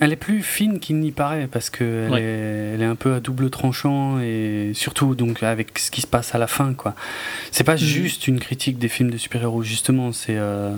Elle 0.00 0.12
est 0.12 0.16
plus 0.16 0.42
fine 0.42 0.80
qu'il 0.80 0.98
n'y 0.98 1.12
paraît 1.12 1.46
parce 1.46 1.68
que 1.70 2.06
elle, 2.06 2.12
Ouais. 2.12 2.20
est, 2.22 2.74
elle 2.74 2.82
est 2.82 2.86
un 2.86 2.94
peu 2.96 3.14
à 3.14 3.20
double 3.20 3.50
tranchant 3.50 4.18
et 4.18 4.72
surtout 4.74 5.14
donc 5.14 5.42
avec 5.42 5.78
ce 5.78 5.90
qui 5.90 6.00
se 6.00 6.06
passe 6.06 6.34
à 6.34 6.38
la 6.38 6.46
fin 6.46 6.72
quoi. 6.74 6.94
C'est 7.52 7.64
pas 7.64 7.74
Mhm. 7.74 7.78
juste 7.78 8.26
une 8.26 8.40
critique 8.40 8.78
des 8.78 8.88
films 8.88 9.10
de 9.10 9.18
super-héros 9.18 9.62
justement, 9.62 10.12
c'est 10.12 10.36
euh, 10.38 10.74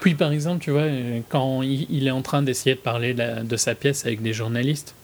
Puis, 0.00 0.14
par 0.14 0.30
exemple, 0.32 0.62
tu 0.64 0.70
vois, 0.70 0.86
quand 1.28 1.62
il, 1.62 2.06
est 2.06 2.10
en 2.10 2.22
train 2.22 2.42
d'essayer 2.42 2.74
de 2.74 2.80
parler 2.80 3.12
de, 3.12 3.18
la- 3.18 3.42
de 3.42 3.56
sa 3.56 3.74
pièce 3.74 4.06
avec 4.06 4.22
des 4.22 4.32
journalistes, 4.32 4.94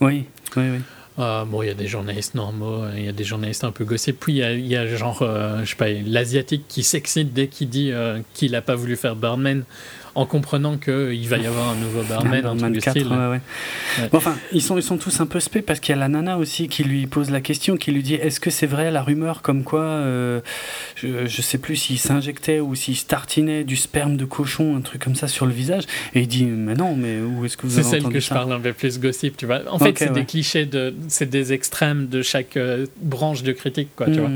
oui, 0.00 0.24
oui, 0.56 0.62
oui. 0.72 0.78
euh, 1.18 1.44
bon, 1.44 1.62
il 1.62 1.66
y 1.66 1.70
a 1.70 1.74
des 1.74 1.86
journalistes 1.86 2.34
normaux, 2.34 2.84
il 2.96 3.04
y 3.04 3.08
a 3.08 3.12
des 3.12 3.22
journalistes 3.24 3.62
un 3.64 3.70
peu 3.70 3.84
gossip, 3.84 4.18
puis 4.18 4.32
il 4.32 4.36
y 4.38 4.42
a, 4.42 4.52
il 4.52 4.66
y 4.66 4.76
a 4.76 4.86
genre, 4.96 5.20
euh, 5.22 5.60
je 5.64 5.70
sais 5.70 5.76
pas, 5.76 5.88
l'asiatique 5.90 6.64
qui 6.68 6.82
s'excite 6.82 7.32
dès 7.32 7.46
qu'il 7.48 7.68
dit 7.68 7.90
euh, 7.92 8.20
qu'il 8.34 8.54
a 8.56 8.62
pas 8.62 8.74
voulu 8.76 8.96
faire 8.96 9.14
Birdman 9.14 9.62
en 10.14 10.26
comprenant 10.26 10.76
qu'il 10.76 11.28
va 11.28 11.38
y 11.38 11.46
avoir 11.46 11.70
un 11.70 11.76
nouveau 11.76 12.02
Birdman, 12.02 12.26
un 12.26 12.30
truc 12.30 12.42
Birdman 12.42 12.72
du 12.72 12.80
4, 12.80 12.90
style. 12.90 13.08
ouais, 13.08 13.16
ouais. 13.16 13.40
Ouais. 13.98 14.08
Bon, 14.10 14.18
enfin, 14.18 14.36
ils 14.52 14.62
sont, 14.62 14.76
ils 14.76 14.82
sont 14.82 14.96
tous 14.96 15.20
un 15.20 15.26
peu 15.26 15.40
spé 15.40 15.62
parce 15.62 15.80
qu'il 15.80 15.94
y 15.94 15.98
a 15.98 16.00
la 16.00 16.08
nana 16.08 16.38
aussi 16.38 16.68
qui 16.68 16.84
lui 16.84 17.06
pose 17.06 17.30
la 17.30 17.40
question, 17.40 17.76
qui 17.76 17.92
lui 17.92 18.02
dit 18.02 18.14
est-ce 18.14 18.40
que 18.40 18.50
c'est 18.50 18.66
vrai 18.66 18.90
la 18.90 19.02
rumeur 19.02 19.42
comme 19.42 19.64
quoi, 19.64 19.82
euh, 19.82 20.40
je, 20.96 21.26
je 21.26 21.42
sais 21.42 21.58
plus 21.58 21.76
s'il 21.76 21.98
s'injectait 21.98 22.60
ou 22.60 22.74
s'il 22.74 22.96
se 22.96 23.06
tartinait 23.06 23.64
du 23.64 23.76
sperme 23.76 24.16
de 24.16 24.24
cochon, 24.24 24.76
un 24.76 24.80
truc 24.80 25.02
comme 25.02 25.14
ça 25.14 25.28
sur 25.28 25.46
le 25.46 25.52
visage 25.52 25.84
Et 26.14 26.20
il 26.20 26.28
dit 26.28 26.44
mais 26.44 26.74
non, 26.74 26.96
mais 26.96 27.20
où 27.20 27.44
est-ce 27.44 27.56
que 27.56 27.66
vous 27.66 27.74
C'est 27.74 27.82
celle 27.82 28.00
entendu 28.00 28.14
que 28.14 28.20
je 28.20 28.28
parle 28.28 28.52
un 28.52 28.60
peu 28.60 28.72
plus 28.72 28.98
gossip, 28.98 29.36
tu 29.36 29.46
vois. 29.46 29.60
En 29.70 29.78
fait, 29.78 29.98
c'est 29.98 30.12
des 30.12 30.24
clichés, 30.24 30.66
de, 30.66 30.94
c'est 31.08 31.28
des 31.28 31.52
extrêmes 31.52 32.08
de 32.08 32.22
chaque 32.22 32.56
euh, 32.56 32.86
branche 33.00 33.42
de 33.42 33.52
critique, 33.52 33.88
quoi, 33.96 34.06
tu 34.06 34.20
vois. 34.20 34.30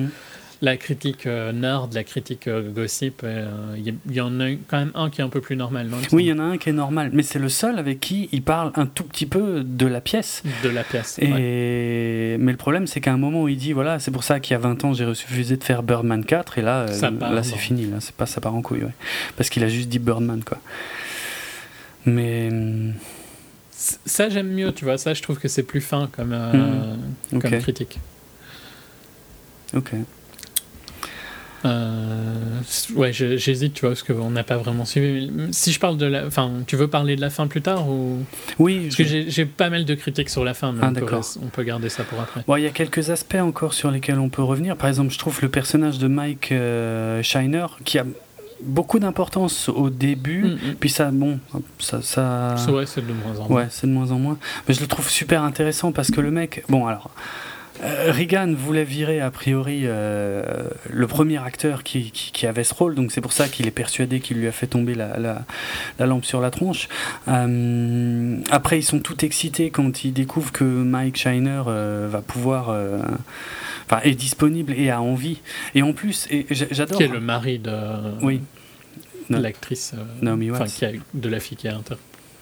La 0.62 0.76
critique 0.76 1.26
euh, 1.26 1.52
nerd, 1.52 1.92
la 1.92 2.04
critique 2.04 2.46
euh, 2.46 2.70
gossip, 2.70 3.22
euh, 3.24 3.48
il 3.76 4.14
y, 4.14 4.20
en 4.20 4.40
a 4.40 4.50
quand 4.68 4.78
même 4.78 4.92
un 4.94 5.10
qui 5.10 5.20
est 5.20 5.24
un 5.24 5.28
peu 5.28 5.40
plus 5.40 5.56
normal, 5.56 5.88
non 5.88 5.98
Oui, 6.12 6.24
il 6.24 6.28
y 6.28 6.32
en 6.32 6.38
a 6.38 6.42
un 6.42 6.58
qui 6.58 6.70
est 6.70 6.72
normal, 6.72 7.10
mais 7.12 7.22
c'est 7.22 7.38
le 7.38 7.48
seul 7.48 7.78
avec 7.78 8.00
qui 8.00 8.28
il 8.32 8.42
parle 8.42 8.72
un 8.76 8.86
tout 8.86 9.04
petit 9.04 9.26
peu 9.26 9.62
de 9.64 9.86
la 9.86 10.00
pièce. 10.00 10.42
De 10.62 10.68
la 10.68 10.84
pièce. 10.84 11.18
Et... 11.18 11.26
ouais. 11.26 12.36
Mais 12.38 12.52
le 12.52 12.56
problème, 12.56 12.86
c'est 12.86 13.00
qu'à 13.00 13.12
un 13.12 13.18
moment 13.18 13.42
où 13.42 13.48
il 13.48 13.58
dit 13.58 13.72
voilà, 13.72 13.98
c'est 13.98 14.10
pour 14.10 14.24
ça 14.24 14.40
qu'il 14.40 14.52
y 14.52 14.56
a 14.56 14.60
20 14.60 14.84
ans, 14.84 14.94
j'ai 14.94 15.04
refusé 15.04 15.56
de 15.56 15.64
faire 15.64 15.82
Birdman 15.82 16.24
4, 16.24 16.58
et 16.58 16.62
là, 16.62 16.86
là 16.86 17.42
c'est 17.42 17.56
fini, 17.56 17.86
là, 17.86 17.96
c'est 18.00 18.14
pas, 18.14 18.26
ça 18.26 18.40
part 18.40 18.54
en 18.54 18.62
couille, 18.62 18.84
ouais. 18.84 18.94
Parce 19.36 19.50
qu'il 19.50 19.64
a 19.64 19.68
juste 19.68 19.88
dit 19.88 19.98
Birdman, 19.98 20.42
quoi. 20.44 20.58
Mais. 22.06 22.50
Ça, 24.06 24.28
j'aime 24.28 24.52
mieux, 24.52 24.72
tu 24.72 24.84
vois. 24.84 24.98
Ça, 24.98 25.14
je 25.14 25.22
trouve 25.22 25.38
que 25.38 25.48
c'est 25.48 25.62
plus 25.62 25.80
fin 25.80 26.08
comme, 26.12 26.32
euh, 26.32 26.94
ok. 27.32 27.42
comme 27.42 27.58
critique. 27.58 27.98
Ok. 29.74 29.92
Euh, 31.64 32.60
ouais, 32.94 33.12
j'hésite, 33.12 33.74
tu 33.74 33.80
vois, 33.82 33.90
parce 33.90 34.02
qu'on 34.02 34.30
n'a 34.30 34.44
pas 34.44 34.56
vraiment 34.56 34.84
suivi. 34.84 35.30
Si 35.52 35.72
je 35.72 35.80
parle 35.80 35.96
de 35.96 36.06
la. 36.06 36.26
Enfin, 36.26 36.50
tu 36.66 36.76
veux 36.76 36.88
parler 36.88 37.16
de 37.16 37.20
la 37.20 37.30
fin 37.30 37.46
plus 37.46 37.62
tard 37.62 37.88
ou? 37.88 38.18
Oui, 38.58 38.82
Parce 38.84 38.96
que 38.96 39.04
j'ai 39.04 39.44
pas 39.46 39.70
mal 39.70 39.84
de 39.84 39.94
critiques 39.94 40.28
sur 40.28 40.44
la 40.44 40.54
fin, 40.54 40.72
mais 40.72 40.80
Ah, 40.82 40.90
on, 40.90 41.46
peut, 41.48 41.62
on 41.62 41.64
garder 41.64 41.88
ça 41.88 42.04
pour 42.04 42.20
après. 42.20 42.42
Bon, 42.46 42.56
il 42.56 42.62
y 42.62 42.66
a 42.66 42.70
quelques 42.70 43.10
aspects 43.10 43.36
encore 43.36 43.72
sur 43.72 43.90
lesquels 43.90 44.18
on 44.18 44.28
peut 44.28 44.42
revenir. 44.42 44.76
Par 44.76 44.88
exemple, 44.88 45.12
je 45.12 45.18
trouve 45.18 45.38
le 45.42 45.48
personnage 45.48 45.98
de 45.98 46.08
Mike 46.08 46.52
euh, 46.52 47.22
Shiner 47.22 47.66
qui 47.84 47.98
a 47.98 48.04
beaucoup 48.62 48.98
d'importance 48.98 49.68
au 49.68 49.90
début. 49.90 50.44
Mm, 50.44 50.52
mm. 50.52 50.74
Puis 50.80 50.90
ça, 50.90 51.10
bon, 51.10 51.38
ça, 51.78 52.02
Ça, 52.02 52.56
Ouais, 52.70 52.86
c'est 52.86 53.06
de 53.06 53.12
moins 53.12 53.38
en 53.40 53.48
moins. 53.48 53.56
Ouais, 53.62 53.66
c'est 53.70 53.86
de 53.86 53.92
moins 53.92 54.10
en 54.10 54.18
moins. 54.18 54.38
Mais 54.68 54.74
je 54.74 54.80
le 54.80 54.86
trouve 54.86 55.08
super 55.08 55.42
intéressant 55.42 55.92
parce 55.92 56.10
que 56.10 56.20
le 56.20 56.30
mec. 56.30 56.62
Bon, 56.68 56.86
alors. 56.86 57.10
Euh, 57.82 58.12
Reagan 58.12 58.54
voulait 58.56 58.84
virer 58.84 59.20
a 59.20 59.30
priori 59.30 59.80
euh, 59.84 60.44
le 60.90 61.06
premier 61.06 61.38
acteur 61.38 61.82
qui, 61.82 62.10
qui, 62.12 62.30
qui 62.32 62.46
avait 62.46 62.62
ce 62.64 62.72
rôle, 62.74 62.94
donc 62.94 63.10
c'est 63.12 63.20
pour 63.20 63.32
ça 63.32 63.48
qu'il 63.48 63.66
est 63.66 63.70
persuadé 63.72 64.20
qu'il 64.20 64.38
lui 64.38 64.46
a 64.46 64.52
fait 64.52 64.66
tomber 64.68 64.94
la, 64.94 65.18
la, 65.18 65.44
la 65.98 66.06
lampe 66.06 66.24
sur 66.24 66.40
la 66.40 66.50
tronche. 66.50 66.88
Euh, 67.28 68.36
après, 68.50 68.78
ils 68.78 68.82
sont 68.84 69.00
tout 69.00 69.24
excités 69.24 69.70
quand 69.70 70.04
ils 70.04 70.12
découvrent 70.12 70.52
que 70.52 70.64
Mike 70.64 71.16
Shiner 71.16 71.62
euh, 71.66 72.08
va 72.10 72.20
pouvoir. 72.22 72.70
Enfin, 73.86 74.00
est 74.04 74.14
disponible 74.14 74.72
et 74.76 74.90
a 74.90 75.00
envie. 75.02 75.40
Et 75.74 75.82
en 75.82 75.92
plus, 75.92 76.26
et 76.30 76.46
j'a- 76.50 76.66
j'adore. 76.70 76.96
Qui 76.96 77.04
est 77.04 77.08
le 77.08 77.20
mari 77.20 77.58
de 77.58 77.70
Oui. 78.22 78.40
l'actrice. 79.28 79.92
Naomi 80.22 80.50
Watts. 80.50 80.68
qui 80.68 80.84
a, 80.86 80.92
de 81.12 81.28
la 81.28 81.38
fille 81.40 81.56
qui 81.56 81.68
a 81.68 81.76
inter. 81.76 81.96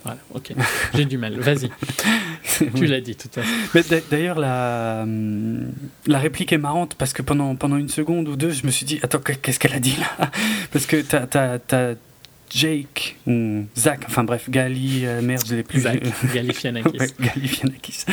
Voilà, 0.04 0.18
ok. 0.34 0.52
J'ai 0.94 1.04
du 1.04 1.16
mal. 1.16 1.38
Vas-y, 1.38 1.70
tu 2.74 2.86
l'as 2.86 3.00
dit 3.00 3.14
tout 3.14 3.28
à. 3.38 3.42
Mais 3.74 3.82
d'a- 3.82 4.00
d'ailleurs, 4.10 4.38
la, 4.38 5.06
la 6.06 6.18
réplique 6.18 6.52
est 6.52 6.58
marrante 6.58 6.96
parce 6.96 7.12
que 7.12 7.22
pendant, 7.22 7.54
pendant 7.54 7.76
une 7.76 7.88
seconde 7.88 8.28
ou 8.28 8.34
deux, 8.36 8.50
je 8.50 8.66
me 8.66 8.70
suis 8.72 8.84
dit 8.84 8.98
Attends, 9.02 9.20
qu'est- 9.20 9.40
qu'est-ce 9.40 9.60
qu'elle 9.60 9.74
a 9.74 9.80
dit 9.80 9.96
là? 10.00 10.30
Parce 10.72 10.86
que 10.86 11.00
t'as- 11.02 11.26
t'as- 11.26 11.58
Jake 12.54 13.16
ou 13.26 13.64
Zach, 13.76 14.00
enfin 14.06 14.24
bref, 14.24 14.50
Gali, 14.50 15.02
euh, 15.04 15.22
merde, 15.22 15.44
je 15.46 15.54
l'ai 15.54 15.62
plus. 15.62 15.80
Zach 15.80 16.02
Galifianakis. 16.34 16.98
Ouais, 16.98 17.08
Galifianakis. 17.20 18.04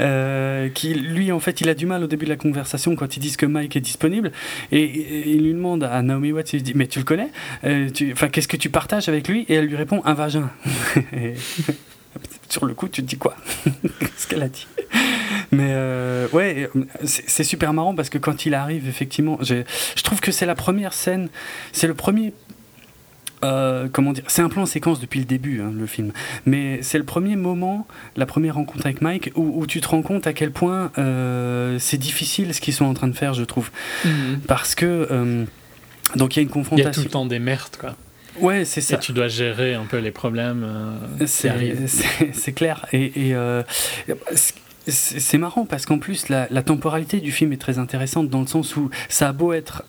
Euh, 0.00 0.68
qui, 0.68 0.94
lui, 0.94 1.32
en 1.32 1.40
fait, 1.40 1.60
il 1.60 1.68
a 1.68 1.74
du 1.74 1.86
mal 1.86 2.04
au 2.04 2.06
début 2.06 2.26
de 2.26 2.30
la 2.30 2.36
conversation 2.36 2.94
quand 2.94 3.16
ils 3.16 3.20
disent 3.20 3.36
que 3.36 3.46
Mike 3.46 3.76
est 3.76 3.80
disponible. 3.80 4.32
Et, 4.70 4.82
et 4.82 5.30
il 5.30 5.44
lui 5.44 5.52
demande 5.54 5.84
à 5.84 6.02
Naomi 6.02 6.32
Watts, 6.32 6.52
il 6.52 6.56
lui 6.56 6.62
dit 6.62 6.74
Mais 6.74 6.86
tu 6.86 6.98
le 6.98 7.04
connais? 7.04 7.30
Euh, 7.64 7.88
qu'est-ce 7.90 8.48
que 8.48 8.56
tu 8.56 8.68
partages 8.68 9.08
avec 9.08 9.28
lui? 9.28 9.46
Et 9.48 9.54
elle 9.54 9.66
lui 9.66 9.76
répond 9.76 10.02
Un 10.04 10.14
vagin. 10.14 10.50
Et 11.12 11.34
sur 12.48 12.66
le 12.66 12.74
coup, 12.74 12.88
tu 12.88 13.02
te 13.02 13.06
dis 13.06 13.16
quoi? 13.16 13.36
Ce 14.16 14.26
qu'elle 14.26 14.42
a 14.42 14.48
dit? 14.48 14.66
Mais 15.52 15.70
euh, 15.70 16.28
ouais, 16.32 16.68
c'est 17.04 17.44
super 17.44 17.72
marrant 17.72 17.94
parce 17.94 18.08
que 18.08 18.18
quand 18.18 18.46
il 18.46 18.54
arrive, 18.54 18.88
effectivement, 18.88 19.38
je 19.42 19.62
trouve 20.02 20.20
que 20.20 20.32
c'est 20.32 20.46
la 20.46 20.54
première 20.54 20.92
scène, 20.92 21.28
c'est 21.72 21.86
le 21.86 21.94
premier. 21.94 22.32
Euh, 23.44 23.88
comment 23.92 24.12
dire 24.12 24.24
C'est 24.26 24.42
un 24.42 24.48
plan 24.48 24.66
séquence 24.66 25.00
depuis 25.00 25.18
le 25.20 25.26
début, 25.26 25.60
hein, 25.60 25.72
le 25.76 25.86
film. 25.86 26.12
Mais 26.44 26.80
c'est 26.82 26.98
le 26.98 27.04
premier 27.04 27.36
moment, 27.36 27.86
la 28.16 28.26
première 28.26 28.54
rencontre 28.54 28.86
avec 28.86 29.00
Mike, 29.02 29.32
où, 29.34 29.60
où 29.60 29.66
tu 29.66 29.80
te 29.80 29.88
rends 29.88 30.02
compte 30.02 30.26
à 30.26 30.32
quel 30.32 30.50
point 30.50 30.90
euh, 30.98 31.78
c'est 31.78 31.98
difficile 31.98 32.54
ce 32.54 32.60
qu'ils 32.60 32.74
sont 32.74 32.84
en 32.84 32.94
train 32.94 33.08
de 33.08 33.16
faire, 33.16 33.34
je 33.34 33.44
trouve. 33.44 33.70
Mhm. 34.04 34.40
Parce 34.46 34.74
que. 34.74 35.08
euh, 35.10 35.44
donc 36.14 36.36
il 36.36 36.38
y 36.38 36.40
a 36.40 36.42
une 36.42 36.48
Il 36.48 36.50
y 36.50 36.52
a 36.52 36.52
tout 36.52 36.52
confrontation. 36.52 37.02
le 37.02 37.08
temps 37.08 37.26
des 37.26 37.38
merdes, 37.38 37.76
quoi. 37.78 37.96
Ouais, 38.40 38.64
c'est 38.64 38.80
ça. 38.80 38.96
Et 38.96 38.98
tu 38.98 39.12
dois 39.12 39.28
gérer 39.28 39.74
un 39.74 39.84
peu 39.84 39.98
les 39.98 40.10
problèmes 40.10 40.66
C'est 41.26 42.52
clair. 42.54 42.86
Et, 42.92 43.34
c'est 44.88 45.38
marrant 45.38 45.64
parce 45.64 45.84
qu'en 45.84 45.98
plus, 45.98 46.28
la, 46.28 46.46
la 46.50 46.62
temporalité 46.62 47.18
du 47.18 47.32
film 47.32 47.52
est 47.52 47.56
très 47.60 47.78
intéressante 47.78 48.28
dans 48.28 48.40
le 48.40 48.46
sens 48.46 48.76
où 48.76 48.88
ça 49.08 49.28
a 49.28 49.32
beau 49.32 49.52
être 49.52 49.82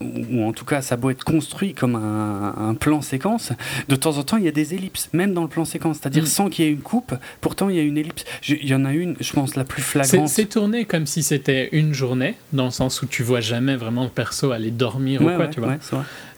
ou 0.00 0.44
en 0.44 0.52
tout 0.52 0.64
cas 0.64 0.82
ça 0.82 0.96
beau 0.96 1.10
être 1.10 1.24
construit 1.24 1.72
comme 1.72 1.94
un, 1.94 2.54
un 2.70 2.74
plan 2.74 3.00
séquence, 3.00 3.52
de 3.88 3.96
temps 3.96 4.18
en 4.18 4.22
temps 4.22 4.36
il 4.36 4.44
y 4.44 4.48
a 4.48 4.52
des 4.52 4.74
ellipses, 4.74 5.08
même 5.12 5.32
dans 5.34 5.42
le 5.42 5.48
plan 5.48 5.64
séquence, 5.64 5.98
c'est-à-dire 6.00 6.24
Mm. 6.24 6.26
sans 6.26 6.48
qu'il 6.50 6.64
y 6.64 6.68
ait 6.68 6.72
une 6.72 6.80
coupe, 6.80 7.14
pourtant 7.40 7.68
il 7.68 7.76
y 7.76 7.78
a 7.78 7.82
une 7.82 7.96
ellipse. 7.98 8.24
Il 8.48 8.66
y 8.66 8.74
en 8.74 8.84
a 8.84 8.92
une, 8.92 9.14
je 9.20 9.32
pense, 9.32 9.56
la 9.56 9.64
plus 9.64 9.82
flagrante. 9.82 10.28
c'est 10.28 10.46
tourné 10.46 10.84
comme 10.84 11.06
si 11.06 11.22
c'était 11.22 11.68
une 11.72 11.94
journée, 11.94 12.34
dans 12.52 12.64
le 12.66 12.70
sens 12.70 13.02
où 13.02 13.06
tu 13.06 13.22
vois 13.22 13.40
jamais 13.40 13.76
vraiment 13.76 14.04
le 14.04 14.10
perso 14.10 14.50
aller 14.52 14.70
dormir 14.70 15.20
Ouais, 15.22 15.32
ou 15.32 15.36
quoi, 15.36 15.44
ouais, 15.46 15.50
tu 15.50 15.60
vois. 15.60 15.68
ouais. 15.70 15.78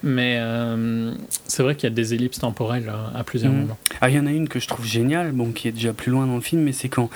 Mais 0.09 0.37
euh, 0.39 1.13
c'est 1.49 1.63
vrai 1.65 1.75
qu'il 1.75 1.85
y 1.91 1.93
a 1.93 1.95
des 1.95 2.15
ellipses 2.15 2.39
temporelles 2.39 2.89
euh, 2.89 3.19
à 3.19 3.25
plusieurs 3.25 3.53
Mhm. 3.53 3.61
moments. 3.63 3.79
Ah, 4.01 4.09
il 4.09 4.15
y 4.15 4.21
en 4.21 4.27
a 4.27 4.31
une 4.31 4.49
que 4.49 4.61
je 4.61 4.69
trouve 4.69 4.87
géniale, 4.87 5.33
bon, 5.33 5.51
qui 5.51 5.67
est 5.69 5.73
déjà 5.73 5.93
plus 5.93 6.13
loin 6.13 6.27
dans 6.27 6.37
le 6.37 6.41
film, 6.41 6.63
mais 6.63 6.73
c'est 6.73 6.89
quand 6.89 7.11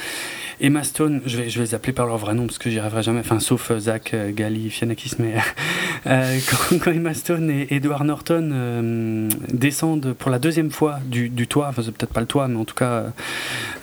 Emma 0.60 0.82
Stone, 0.82 1.20
je 1.24 1.36
vais, 1.38 1.48
je 1.48 1.58
vais 1.58 1.64
les 1.66 1.74
appeler 1.74 1.92
par 1.92 2.06
leur 2.06 2.18
vrai 2.18 2.34
nom 2.34 2.46
parce 2.46 2.58
que 2.58 2.68
j'y 2.68 2.78
arriverai 2.80 3.02
jamais, 3.04 3.20
enfin, 3.20 3.38
sauf 3.38 3.70
euh, 3.70 3.78
Zach 3.78 4.12
euh, 4.12 4.32
Galifianakis, 4.32 5.12
mais 5.20 5.34
euh, 6.06 6.38
quand, 6.50 6.78
quand 6.80 6.90
Emma 6.90 7.14
Stone 7.14 7.48
et 7.50 7.72
Edward 7.74 8.04
Norton 8.04 8.50
euh, 8.52 9.28
descendent 9.52 10.12
pour 10.12 10.30
la 10.30 10.38
deuxième 10.40 10.70
fois 10.70 10.98
du, 11.06 11.28
du 11.28 11.46
toit, 11.46 11.68
enfin, 11.68 11.82
c'est 11.84 11.92
peut-être 11.92 12.12
pas 12.12 12.20
le 12.20 12.26
toit, 12.26 12.48
mais 12.48 12.58
en 12.58 12.64
tout 12.64 12.74
cas, 12.74 13.04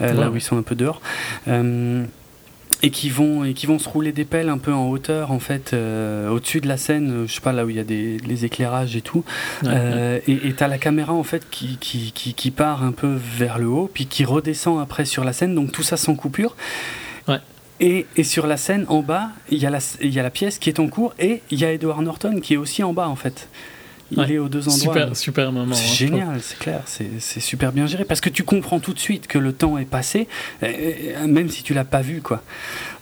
là 0.02 0.30
où 0.30 0.36
ils 0.36 0.42
sont 0.42 0.58
un 0.58 0.62
peu 0.64 0.76
dehors. 0.76 1.02
Et 2.84 2.92
qui 2.92 3.10
vont 3.10 3.44
et 3.44 3.54
qui 3.54 3.66
vont 3.66 3.80
se 3.80 3.90
rouler 3.90 4.12
des 4.12 4.24
pelles 4.26 4.50
un 4.50 4.60
peu 4.60 4.72
en 4.74 4.88
hauteur 4.90 5.32
en 5.32 5.40
fait 5.40 5.74
euh, 5.74 6.30
au-dessus 6.30 6.62
de 6.62 6.68
la 6.68 6.78
scène 6.78 7.12
euh, 7.24 7.28
je 7.28 7.34
sais 7.34 7.42
pas 7.42 7.52
là 7.52 7.66
où 7.66 7.70
il 7.70 7.76
y 7.76 7.80
a 7.80 7.84
des 7.84 8.18
les 8.20 8.46
éclairages 8.46 8.96
et 8.96 9.02
tout 9.02 9.24
Ouais, 9.64 9.70
ouais. 9.70 9.76
euh, 9.76 10.20
et 10.28 10.54
tu 10.54 10.64
as 10.64 10.68
la 10.68 10.78
caméra 10.78 11.14
en 11.14 11.24
fait 11.24 11.50
qui, 11.50 11.78
qui, 11.78 12.12
qui, 12.14 12.34
qui 12.36 12.52
part 12.52 12.84
un 12.84 12.92
peu 12.92 13.18
vers 13.38 13.58
le 13.58 13.68
haut, 13.68 13.90
puis 13.92 14.06
qui 14.06 14.26
redescend 14.26 14.80
après 14.80 15.06
sur 15.06 15.24
la 15.24 15.34
scène, 15.34 15.56
donc 15.56 15.72
tout 15.72 15.84
ça 15.84 15.98
sans 15.98 16.16
coupure. 16.16 16.56
Ouais. 17.28 17.40
Et, 17.80 18.06
et 18.16 18.24
sur 18.24 18.46
la 18.48 18.58
scène 18.58 18.86
en 18.90 19.02
bas, 19.02 19.30
il 19.50 19.58
y, 19.60 19.66
a 19.66 19.70
la, 19.70 19.80
il 20.02 20.14
y 20.14 20.20
a 20.20 20.24
la 20.24 20.30
pièce 20.32 20.58
qui 20.60 20.70
est 20.70 20.80
en 20.80 20.88
cours 20.88 21.14
et 21.20 21.42
il 21.52 21.60
y 21.60 21.66
a 21.66 21.72
Edward 21.72 22.02
Norton 22.04 22.40
qui 22.42 22.54
est 22.56 22.58
aussi 22.58 22.84
en 22.84 22.94
bas 22.94 23.08
en 23.08 23.16
fait. 23.16 23.50
Il 24.12 24.20
Ouais. 24.20 24.32
est 24.34 24.38
aux 24.38 24.48
deux 24.48 24.70
endroits. 24.70 24.94
Super, 24.94 25.16
super 25.18 25.52
moment. 25.52 25.76
C'est 25.76 25.84
hein, 25.92 25.96
génial, 25.96 26.40
c'est 26.42 26.58
clair, 26.60 26.82
c'est 26.86 27.40
super 27.42 27.74
bien 27.74 27.88
géré 27.88 28.06
parce 28.06 28.22
que 28.22 28.30
tu 28.30 28.44
comprends 28.44 28.80
tout 28.80 28.94
de 28.94 29.00
suite 29.00 29.28
que 29.28 29.38
le 29.38 29.52
temps 29.52 29.78
est 29.78 29.84
passé, 29.86 30.28
euh, 30.64 30.68
euh, 30.68 31.28
même 31.28 31.50
si 31.50 31.62
tu 31.62 31.74
l'as 31.74 31.84
pas 31.84 32.02
vu 32.02 32.22
quoi. 32.22 32.42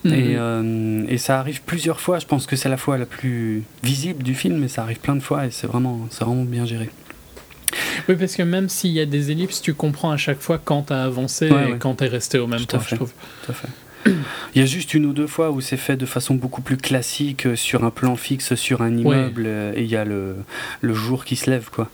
Mhm. 0.04 0.14
Et, 0.14 0.36
euh, 0.36 1.06
et 1.08 1.18
ça 1.20 1.40
arrive 1.40 1.62
plusieurs 1.62 2.00
fois. 2.00 2.18
Je 2.20 2.26
pense 2.26 2.48
que 2.48 2.56
c'est 2.56 2.70
la 2.70 2.78
fois 2.78 2.98
la 2.98 3.06
plus 3.06 3.64
visible 3.84 4.24
du 4.24 4.34
film, 4.34 4.58
mais 4.58 4.68
ça 4.68 4.82
arrive 4.82 5.00
plein 5.00 5.16
de 5.16 5.22
fois 5.22 5.46
et 5.46 5.52
c'est 5.52 5.68
vraiment, 5.68 6.08
vraiment 6.20 6.44
bien 6.44 6.66
géré. 6.66 6.90
Oui, 8.10 8.16
parce 8.16 8.36
que 8.36 8.44
même 8.44 8.70
s'il 8.70 8.92
y 8.92 9.00
a 9.00 9.06
des 9.06 9.32
ellipses, 9.32 9.62
tu 9.62 9.74
comprends 9.74 10.12
à 10.12 10.18
chaque 10.18 10.40
fois 10.40 10.60
quand 10.64 10.84
t'as 10.84 11.04
avancé 11.04 11.50
Ouais, 11.52 11.70
et 11.70 11.72
ouais. 11.74 11.78
quand 11.80 11.96
t'es 11.96 12.08
resté 12.08 12.40
au 12.40 12.48
même 12.48 12.60
Tout 12.60 12.66
temps, 12.68 12.80
fait. 12.80 12.92
je 12.92 12.96
trouve. 12.96 13.12
Tout 13.46 13.52
à 13.52 13.56
fait. 13.56 13.68
Il 14.56 14.62
y 14.62 14.64
a 14.64 14.66
juste 14.66 14.94
une 14.94 15.06
ou 15.06 15.14
deux 15.14 15.28
fois 15.28 15.52
où 15.52 15.62
c'est 15.62 15.78
fait 15.78 15.98
de 15.98 16.06
façon 16.06 16.36
beaucoup 16.36 16.62
plus 16.62 16.78
classique, 16.78 17.46
euh, 17.46 17.56
sur 17.56 17.84
un 17.84 17.90
plan 17.90 18.16
fixe, 18.16 18.56
sur 18.56 18.82
un 18.82 18.96
immeuble, 18.96 19.44
euh, 19.46 19.74
et 19.76 19.84
il 19.84 19.90
y 19.90 19.96
a 19.96 20.06
le, 20.06 20.36
le 20.82 20.94
jour 20.94 21.26
qui 21.26 21.36
se 21.36 21.50
lève, 21.50 21.70
quoi. 21.72 21.90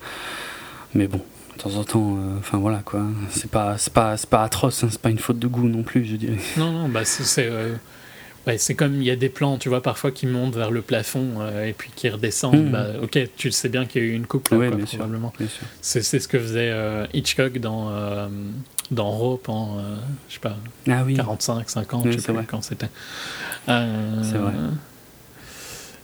Mais 0.94 1.08
bon, 1.08 1.22
de 1.58 1.62
temps 1.62 1.76
en 1.76 1.84
temps, 1.84 2.18
euh, 2.18 2.38
enfin 2.40 2.58
voilà, 2.58 2.82
quoi. 2.84 3.04
C'est 3.30 3.50
pas, 3.50 3.78
c'est 3.78 3.94
pas, 3.94 4.16
pas 4.30 4.44
atroce, 4.44 4.84
hein, 4.84 4.88
c'est 4.92 5.02
pas 5.02 5.10
une 5.10 5.20
faute 5.20 5.40
de 5.40 5.48
goût 5.48 5.68
non 5.68 5.84
plus, 5.84 6.06
je 6.06 6.16
dirais. 6.16 6.38
Non, 6.58 6.72
non, 6.72 6.90
bah 6.90 7.06
c'est. 7.06 7.24
c'est, 7.24 7.48
euh, 7.50 7.76
ouais, 8.48 8.58
c'est 8.58 8.76
comme 8.76 8.96
il 8.96 9.04
y 9.04 9.12
a 9.12 9.16
des 9.16 9.30
plans, 9.30 9.58
tu 9.58 9.70
vois, 9.70 9.82
parfois 9.82 10.12
qui 10.12 10.26
montent 10.28 10.56
vers 10.56 10.72
le 10.72 10.82
plafond 10.82 11.36
euh, 11.40 11.66
et 11.68 11.74
puis 11.74 11.90
qui 11.96 12.10
redescendent. 12.10 12.66
Mhm. 12.66 12.72
Bah, 12.72 12.88
ok, 13.02 13.20
tu 13.38 13.48
le 13.48 13.52
sais 13.52 13.70
bien 13.70 13.86
qu'il 13.86 14.02
y 14.04 14.06
a 14.06 14.08
eu 14.10 14.14
une 14.14 14.26
coupe 14.28 14.50
là, 14.50 14.58
Ouais, 14.58 14.68
quoi, 14.68 14.78
bien 14.78 14.86
sûr. 14.86 15.00
probablement. 15.00 15.34
C'est, 15.82 16.02
ce 16.04 16.28
que 16.28 16.40
faisait 16.40 16.70
euh, 16.72 17.06
Hitchcock 17.14 17.58
dans, 17.60 17.90
euh, 17.92 18.28
dans 18.92 19.10
Rope 19.12 19.50
en, 19.50 19.78
je 20.30 20.34
sais 20.36 20.40
pas, 20.40 20.58
Ah 20.90 21.04
oui. 21.06 21.16
45, 21.16 21.70
50, 21.70 22.06
Oui, 22.06 22.12
je 22.14 22.20
sais 22.20 22.32
vrai. 22.32 22.46
quand 22.48 22.62
c'était. 22.64 22.90
C'est 23.68 24.38
vrai. 24.38 24.54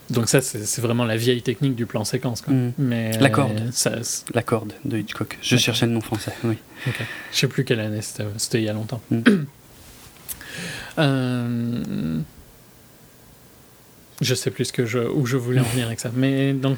Donc 0.10 0.30
ça, 0.30 0.40
c'est, 0.42 0.80
vraiment 0.82 1.04
la 1.04 1.18
vieille 1.18 1.42
technique 1.42 1.76
du 1.76 1.86
plan 1.86 2.06
séquence. 2.06 2.42
Quoi. 2.42 2.54
Mhm. 2.54 2.74
Mais 2.78 3.18
La 3.20 3.30
corde. 3.30 3.62
Ça, 3.72 3.92
La 4.34 4.42
corde 4.42 4.74
de 4.86 4.98
Hitchcock. 4.98 5.38
Je 5.42 5.58
cherchais 5.58 5.86
le 5.86 5.92
nom 5.92 6.02
français, 6.02 6.32
oui. 6.44 6.58
ok. 6.88 6.96
Je 7.34 7.38
sais 7.38 7.48
plus 7.48 7.66
quelle 7.66 7.80
année, 7.82 8.02
c'était, 8.02 8.60
il 8.60 8.64
y 8.64 8.70
a 8.70 8.74
longtemps. 8.74 9.02
Mhm. 9.12 9.46
Euh, 10.98 12.20
Je 14.22 14.36
sais 14.36 14.52
plus 14.52 14.66
ce 14.66 14.74
que 14.74 14.86
je, 14.86 15.00
où 15.00 15.26
je 15.26 15.38
voulais 15.38 15.60
en 15.60 15.64
venir 15.64 15.88
avec 15.88 16.00
ça. 16.00 16.12
Mais 16.16 16.54
donc, 16.54 16.78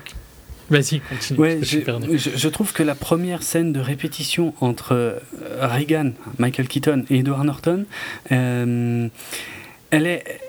vas-y, 0.70 1.00
continue. 1.00 1.40
Ouais, 1.40 1.60
je 1.64 2.48
trouve 2.50 2.74
que 2.74 2.84
la 2.84 2.96
première 2.96 3.44
scène 3.44 3.72
de 3.74 3.80
répétition 3.80 4.54
entre 4.62 4.94
euh, 4.94 5.20
Reagan, 5.62 6.12
Michael 6.38 6.68
Keaton 6.68 7.06
et 7.10 7.20
Edward 7.20 7.46
Norton, 7.46 7.86
euh, 8.32 9.08
elle 9.92 10.08
est. 10.08 10.42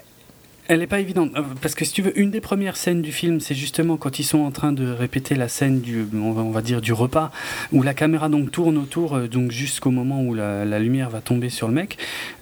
Elle 0.72 0.82
est 0.82 0.86
pas 0.86 1.00
évidente 1.00 1.32
Euh, 1.36 1.42
parce 1.60 1.74
que 1.74 1.84
si 1.84 1.92
tu 1.92 2.00
veux, 2.00 2.16
une 2.18 2.30
des 2.30 2.40
premières 2.40 2.76
scènes 2.76 3.02
du 3.02 3.10
film, 3.10 3.40
c'est 3.40 3.56
justement 3.56 3.96
quand 3.96 4.20
ils 4.20 4.24
sont 4.24 4.38
en 4.38 4.52
train 4.52 4.72
de 4.72 4.88
répéter 4.88 5.34
la 5.34 5.48
scène 5.48 5.80
du, 5.80 6.06
on 6.14 6.30
va, 6.30 6.42
on 6.42 6.50
va 6.52 6.62
dire 6.62 6.80
du 6.80 6.92
repas, 6.92 7.32
où 7.72 7.82
la 7.82 7.92
caméra 7.92 8.28
donc 8.28 8.52
tourne 8.52 8.78
autour, 8.78 9.16
euh, 9.16 9.26
donc 9.26 9.50
jusqu'au 9.50 9.90
moment 9.90 10.22
où 10.22 10.32
la, 10.32 10.64
la 10.64 10.78
lumière 10.78 11.10
va 11.10 11.20
tomber 11.20 11.50
sur 11.50 11.66
le 11.66 11.74
mec, 11.74 11.98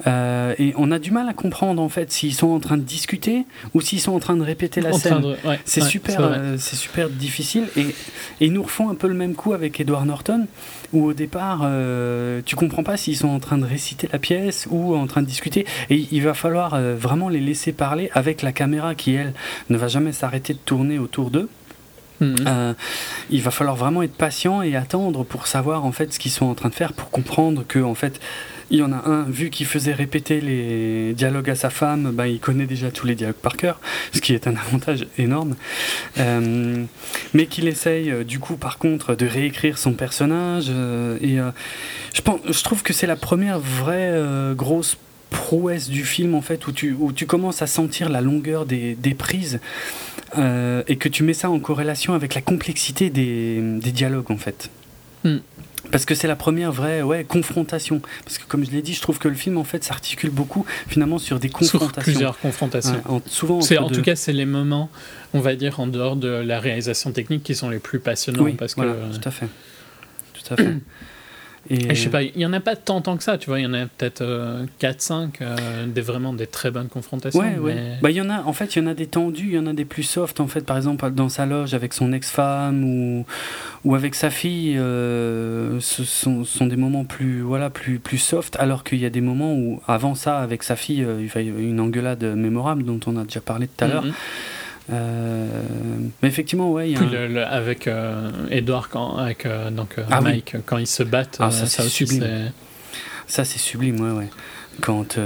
Euh, 0.07 0.55
et 0.59 0.75
on 0.77 0.91
a 0.93 0.99
du 0.99 1.11
mal 1.11 1.27
à 1.29 1.33
comprendre 1.33 1.81
en 1.83 1.89
fait 1.89 2.13
s'ils 2.13 2.35
sont 2.35 2.49
en 2.49 2.61
train 2.61 2.77
de 2.77 2.83
discuter 2.83 3.47
ou 3.75 3.81
s'ils 3.81 4.01
sont 4.01 4.13
en 4.13 4.21
train 4.21 4.37
de 4.37 4.43
répéter 4.43 4.81
la 4.83 4.91
En 4.91 4.99
scène. 4.99 5.25
ouais, 5.45 5.59
C'est 5.65 5.83
ouais, 5.83 5.89
super, 5.89 6.21
euh, 6.21 6.57
super 6.59 7.09
difficile 7.09 7.65
et, 7.77 7.81
et 7.81 8.47
ils 8.47 8.53
nous 8.53 8.63
refont 8.63 8.91
un 8.91 8.95
peu 8.95 9.09
le 9.09 9.15
même 9.15 9.35
coup 9.35 9.55
avec 9.55 9.81
Edward 9.81 10.07
Norton 10.07 10.47
où 10.93 11.05
au 11.05 11.12
départ 11.12 11.60
euh, 11.65 12.40
tu 12.44 12.56
comprends 12.56 12.82
pas 12.82 12.97
s'ils 12.97 13.16
sont 13.16 13.28
en 13.28 13.40
train 13.40 13.59
de 13.59 13.65
réciter 13.65 14.09
la 14.12 14.19
pièce 14.19 14.66
ou 14.70 14.94
en 14.94 15.06
train 15.06 15.23
de 15.23 15.27
discuter 15.27 15.66
et 15.90 16.06
il 16.10 16.23
va 16.23 16.35
falloir 16.35 16.74
euh, 16.74 16.97
vraiment 16.97 17.28
les 17.28 17.40
laisser 17.40 17.73
parler 17.73 18.10
avec 18.15 18.43
la 18.43 18.52
caméra 18.52 18.94
qui 18.94 19.15
elle 19.15 19.35
ne 19.69 19.77
va 19.77 19.89
jamais 19.89 20.12
s'arrêter 20.12 20.55
de 20.55 20.59
tourner 20.59 20.98
autour 20.98 21.31
d'eux. 21.31 21.48
Mhm. 22.20 22.36
Euh, 22.47 22.74
il 23.31 23.43
va 23.43 23.51
falloir 23.51 23.77
vraiment 23.77 24.02
être 24.02 24.16
patient 24.16 24.62
et 24.62 24.74
attendre 24.74 25.24
pour 25.24 25.47
savoir 25.47 25.85
en 25.85 25.93
fait 25.93 26.12
ce 26.12 26.19
qu'ils 26.19 26.32
sont 26.32 26.47
en 26.47 26.55
train 26.55 26.69
de 26.69 26.74
faire 26.74 26.93
pour 26.93 27.10
comprendre 27.10 27.65
que 27.66 27.78
en 27.78 27.94
fait 27.94 28.20
il 28.70 28.78
y 28.78 28.82
en 28.82 28.93
a 28.93 29.09
un 29.09 29.23
vu 29.23 29.51
qu'il 29.51 29.66
faisait 29.66 29.93
répéter 29.93 30.40
les 30.40 31.15
dialogues 31.15 31.51
à 31.51 31.55
sa 31.55 31.70
femme 31.70 32.11
ben, 32.12 32.27
il 32.27 32.40
connaît 32.40 32.66
déjà 32.66 32.90
tous 32.90 33.07
les 33.07 33.15
dialogues 33.15 33.36
par 33.36 33.57
cœur 33.57 33.81
ce 34.12 34.20
qui 34.20 34.35
est 34.35 34.47
un 34.47 34.57
avantage 34.57 35.07
énorme 35.19 35.57
Euh, 36.19 36.85
mais 37.35 37.47
qu'il 37.47 37.69
essaye 37.69 38.11
euh, 38.11 38.24
du 38.24 38.39
coup 38.39 38.57
par 38.57 38.78
contre 38.78 39.15
de 39.15 39.27
réécrire 39.27 39.78
son 39.78 39.93
personnage 39.93 40.66
euh, 40.70 41.19
et 41.20 41.39
je 42.15 42.23
pense 42.23 42.40
je 42.49 42.62
trouve 42.62 42.82
que 42.82 42.93
c'est 42.93 43.07
la 43.07 43.16
première 43.16 43.59
vraie 43.59 44.15
grosse 44.55 44.97
prouesse 45.31 45.89
du 45.89 46.05
film 46.05 46.35
en 46.35 46.40
fait 46.40 46.66
où 46.66 46.73
tu, 46.73 46.97
où 46.99 47.12
tu 47.12 47.27
commences 47.27 47.62
à 47.62 47.66
sentir 47.66 48.09
la 48.09 48.20
longueur 48.20 48.66
des, 48.66 48.95
des 48.95 49.15
prises 49.15 49.61
et 50.36 50.97
que 50.97 51.09
tu 51.09 51.23
mets 51.23 51.35
ça 51.35 51.51
en 51.51 51.59
corrélation 51.59 52.15
avec 52.15 52.35
la 52.35 52.40
complexité 52.40 53.11
des, 53.11 53.61
des 53.61 53.93
dialogues 53.93 54.31
en 54.31 54.36
fait. 54.36 54.70
Hmm. 55.24 55.39
Parce 55.90 56.05
que 56.05 56.15
c'est 56.15 56.28
la 56.28 56.36
première 56.36 56.70
vraie 56.73 57.02
ouais, 57.02 57.24
confrontation. 57.24 58.01
Parce 58.24 58.39
que 58.39 58.44
comme 58.47 58.65
je 58.65 58.70
l'ai 58.70 58.82
dit, 58.82 58.94
je 58.94 59.01
trouve 59.01 59.19
que 59.19 59.28
le 59.28 59.35
film 59.35 59.56
en 59.59 59.65
fait 59.65 59.82
s'articule 59.85 60.31
beaucoup 60.31 60.65
finalement 60.86 61.19
sur 61.19 61.39
des 61.39 61.48
Sur 61.48 61.59
confrontations. 61.59 62.02
plusieurs 62.02 62.39
confrontations. 62.39 62.93
Ouais, 62.94 63.01
en- 63.16 63.23
souvent 63.27 63.60
C'est, 63.60 63.78
en 63.78 63.89
deux. 63.89 63.97
tout 63.97 64.02
cas, 64.02 64.16
c'est 64.16 64.32
les 64.32 64.44
moments, 64.47 64.90
on 65.35 65.40
va 65.40 65.55
dire, 65.56 65.81
en 65.81 65.86
dehors 65.86 66.16
de 66.16 66.28
la 66.28 66.60
réalisation 66.60 67.12
technique 67.12 67.43
qui 67.43 67.55
sont 67.55 67.70
les 67.70 67.78
plus 67.78 68.01
passionnants. 68.01 68.43
oui, 68.44 68.52
parce 68.55 68.74
que, 68.74 68.81
voilà, 68.82 68.94
tout 69.12 69.28
à 69.28 69.31
fait. 69.31 69.47
Tout 70.35 70.55
à 70.55 70.56
fait. 70.56 70.74
Et, 71.71 71.95
je 71.95 72.03
sais 72.03 72.09
pas, 72.09 72.23
il 72.23 72.37
y 72.37 72.47
en 72.47 72.53
a 72.53 72.61
pas 72.61 72.77
tant, 72.77 73.01
tant 73.01 73.17
que 73.17 73.23
ça, 73.23 73.39
tu 73.39 73.51
vois. 73.51 73.61
Il 73.61 73.65
y 73.65 73.67
en 73.67 73.75
a 73.75 73.87
peut-être 73.87 74.25
4-5, 74.81 75.87
des 75.87 76.01
vraiment 76.01 76.33
des 76.33 76.47
très 76.47 76.71
bonnes 76.71 76.89
confrontations. 76.89 77.41
Ouais, 77.41 77.59
ouais. 77.59 77.99
Bah, 78.01 78.11
il 78.11 78.17
y 78.17 78.21
en 78.21 78.31
a, 78.31 78.43
en 78.43 78.53
fait, 78.53 78.77
il 78.77 78.83
y 78.83 78.87
en 78.87 78.87
a 78.87 78.95
des 78.95 79.07
tendus, 79.07 79.47
il 79.49 79.55
y 79.55 79.59
en 79.59 79.67
a 79.67 79.73
des 79.73 79.85
plus 79.85 80.03
soft, 80.03 80.41
en 80.41 80.47
fait. 80.47 80.63
Par 80.63 80.77
exemple, 80.77 81.11
dans 81.11 81.29
sa 81.29 81.47
loge 81.47 81.75
avec 81.75 81.93
son 81.95 82.13
ex-femme 82.13 82.85
ou, 82.85 83.27
ou 83.85 83.95
avec 83.95 84.15
sa 84.15 84.31
fille, 84.31 84.75
ce 84.77 86.05
sont, 86.05 86.45
sont, 86.45 86.67
des 86.67 86.77
moments 86.77 87.05
plus, 87.05 87.41
voilà, 87.41 87.71
plus, 87.71 87.99
plus 87.99 88.19
soft, 88.19 88.57
alors 88.59 88.85
qu'il 88.85 88.99
y 88.99 89.07
a 89.07 89.11
des 89.11 89.21
moments 89.21 89.55
où, 89.55 89.81
avant 89.87 90.15
ça, 90.15 90.39
avec 90.39 90.63
sa 90.63 90.77
fille, 90.77 91.07
il 91.21 91.27
y 91.27 91.39
a 91.39 91.41
une 91.41 91.81
engueulade 91.81 92.25
mémorable 92.25 92.85
dont 92.85 93.01
on 93.07 93.17
a 93.17 93.25
déjà 93.25 93.41
parlé 93.41 93.69
tout 93.69 93.85
à 93.85 93.89
l'heure. 93.89 94.05
Mhm. 94.05 94.15
Euh, 94.90 95.47
mais 96.23 96.28
effectivement, 96.28 96.73
ouais. 96.73 96.90
Y 96.90 96.97
a 96.97 97.01
un... 97.01 97.36
avec 97.36 97.86
euh, 97.86 98.31
Edouard, 98.51 98.89
quand, 98.89 99.16
avec 99.16 99.44
euh, 99.44 99.70
donc, 99.70 99.97
ah 100.10 100.20
Mike, 100.20 100.56
quand 100.66 100.78
ils 100.78 100.86
se 100.86 101.02
battent, 101.02 101.36
ah, 101.40 101.51
ça, 101.51 101.66
c'est 101.66 101.82
sublime. 101.82 102.52
Ça, 103.27 103.44
c'est 103.44 103.59
sublime, 103.59 104.01
ouais, 104.01 104.19
ouais. 104.19 104.31
Quand. 104.81 105.19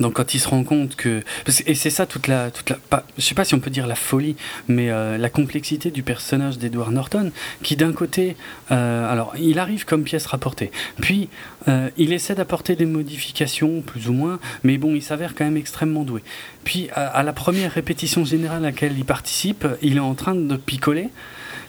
Donc 0.00 0.14
quand 0.14 0.34
il 0.34 0.40
se 0.40 0.48
rend 0.48 0.64
compte 0.64 0.96
que 0.96 1.22
et 1.66 1.74
c'est 1.74 1.90
ça 1.90 2.04
toute 2.04 2.26
la 2.26 2.50
toute 2.50 2.70
la 2.70 2.76
pas, 2.76 3.04
je 3.16 3.22
sais 3.22 3.34
pas 3.34 3.44
si 3.44 3.54
on 3.54 3.60
peut 3.60 3.70
dire 3.70 3.86
la 3.86 3.94
folie 3.94 4.34
mais 4.66 4.88
la 4.88 5.30
complexité 5.30 5.90
du 5.92 6.02
personnage 6.02 6.58
d'Edward 6.58 6.92
Norton 6.92 7.30
qui 7.62 7.76
d'un 7.76 7.92
côté 7.92 8.36
alors 8.70 9.34
il 9.38 9.60
arrive 9.60 9.84
comme 9.84 10.02
pièce 10.02 10.26
rapportée 10.26 10.72
puis 11.00 11.28
il 11.96 12.12
essaie 12.12 12.34
d'apporter 12.34 12.74
des 12.74 12.86
modifications 12.86 13.80
plus 13.80 14.08
ou 14.08 14.12
moins 14.12 14.40
mais 14.64 14.78
bon 14.78 14.96
il 14.96 15.02
s'avère 15.02 15.36
quand 15.36 15.44
même 15.44 15.56
extrêmement 15.56 16.02
doué 16.02 16.22
puis 16.68 16.90
à, 16.92 17.22
la 17.22 17.32
première 17.32 17.72
répétition 17.72 18.26
générale 18.26 18.62
à 18.62 18.66
laquelle 18.66 18.92
il 18.98 19.06
participe, 19.06 19.66
il 19.80 19.96
est 19.96 20.00
en 20.00 20.12
train 20.12 20.34
de 20.34 20.56
picoler. 20.56 21.08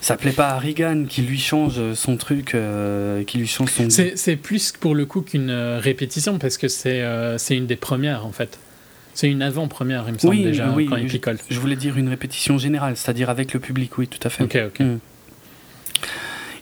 Ça 0.02 0.16
plaît 0.16 0.32
pas 0.32 0.50
à 0.50 0.60
Regan 0.60 1.06
qui 1.08 1.22
lui 1.22 1.40
change 1.40 1.94
son 1.94 2.16
truc, 2.18 2.56
euh, 2.56 3.24
qui 3.24 3.38
lui 3.38 3.48
change 3.48 3.72
son. 3.72 3.90
C'est 3.90 4.36
plus 4.36 4.72
pour 4.72 4.96
le 4.96 5.06
coup 5.06 5.22
qu'une 5.22 5.50
euh, 5.50 5.80
répétition 5.80 6.40
parce 6.40 6.58
que 6.58 6.68
c'est 6.68 7.02
euh, 7.02 7.38
une 7.50 7.68
des 7.68 7.76
premières 7.76 8.26
en 8.26 8.32
fait. 8.32 8.60
C'est 9.14 9.30
une 9.30 9.42
avant-première, 9.42 10.06
il 10.08 10.14
me 10.14 10.18
semble 10.18 10.38
déjà 10.38 10.68
quand 10.68 10.96
il 10.96 11.08
picole. 11.08 11.38
Je, 11.50 11.60
voulais 11.60 11.76
dire 11.76 11.98
une 11.98 12.08
répétition 12.08 12.58
générale, 12.58 12.96
c'est-à-dire 12.96 13.30
avec 13.30 13.54
le 13.54 13.60
public, 13.60 13.98
oui, 13.98 14.08
tout 14.08 14.26
à 14.26 14.30
fait. 14.30 14.44
Ok, 14.44 14.58
ok. 14.68 14.80
Mm 14.80 14.98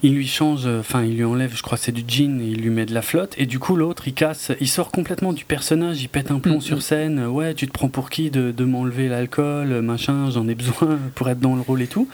il 0.03 0.13
lui 0.13 0.27
change, 0.27 0.65
euh, 0.65 0.79
enfin 0.79 1.03
il 1.03 1.15
lui 1.15 1.23
enlève, 1.23 1.55
je 1.55 1.61
crois 1.61 1.77
c'est 1.77 1.91
du 1.91 2.03
jean, 2.07 2.39
et 2.41 2.49
il 2.49 2.61
lui 2.61 2.69
met 2.69 2.85
de 2.85 2.93
la 2.93 3.01
flotte, 3.01 3.33
et 3.37 3.45
du 3.45 3.59
coup 3.59 3.75
l'autre 3.75 4.07
il 4.07 4.13
casse, 4.13 4.51
il 4.59 4.67
sort 4.67 4.91
complètement 4.91 5.33
du 5.33 5.45
personnage, 5.45 6.01
il 6.01 6.09
pète 6.09 6.31
un 6.31 6.39
plomb 6.39 6.57
mm, 6.57 6.61
sur 6.61 6.77
mm. 6.77 6.81
scène, 6.81 7.25
ouais 7.25 7.53
tu 7.53 7.67
te 7.67 7.71
prends 7.71 7.89
pour 7.89 8.09
qui 8.09 8.29
de, 8.29 8.51
de 8.51 8.65
m'enlever 8.65 9.07
l'alcool, 9.07 9.81
machin, 9.81 10.29
j'en 10.29 10.47
ai 10.47 10.55
besoin 10.55 10.99
pour 11.15 11.29
être 11.29 11.39
dans 11.39 11.55
le 11.55 11.61
rôle 11.61 11.81
et 11.81 11.87
tout. 11.87 12.07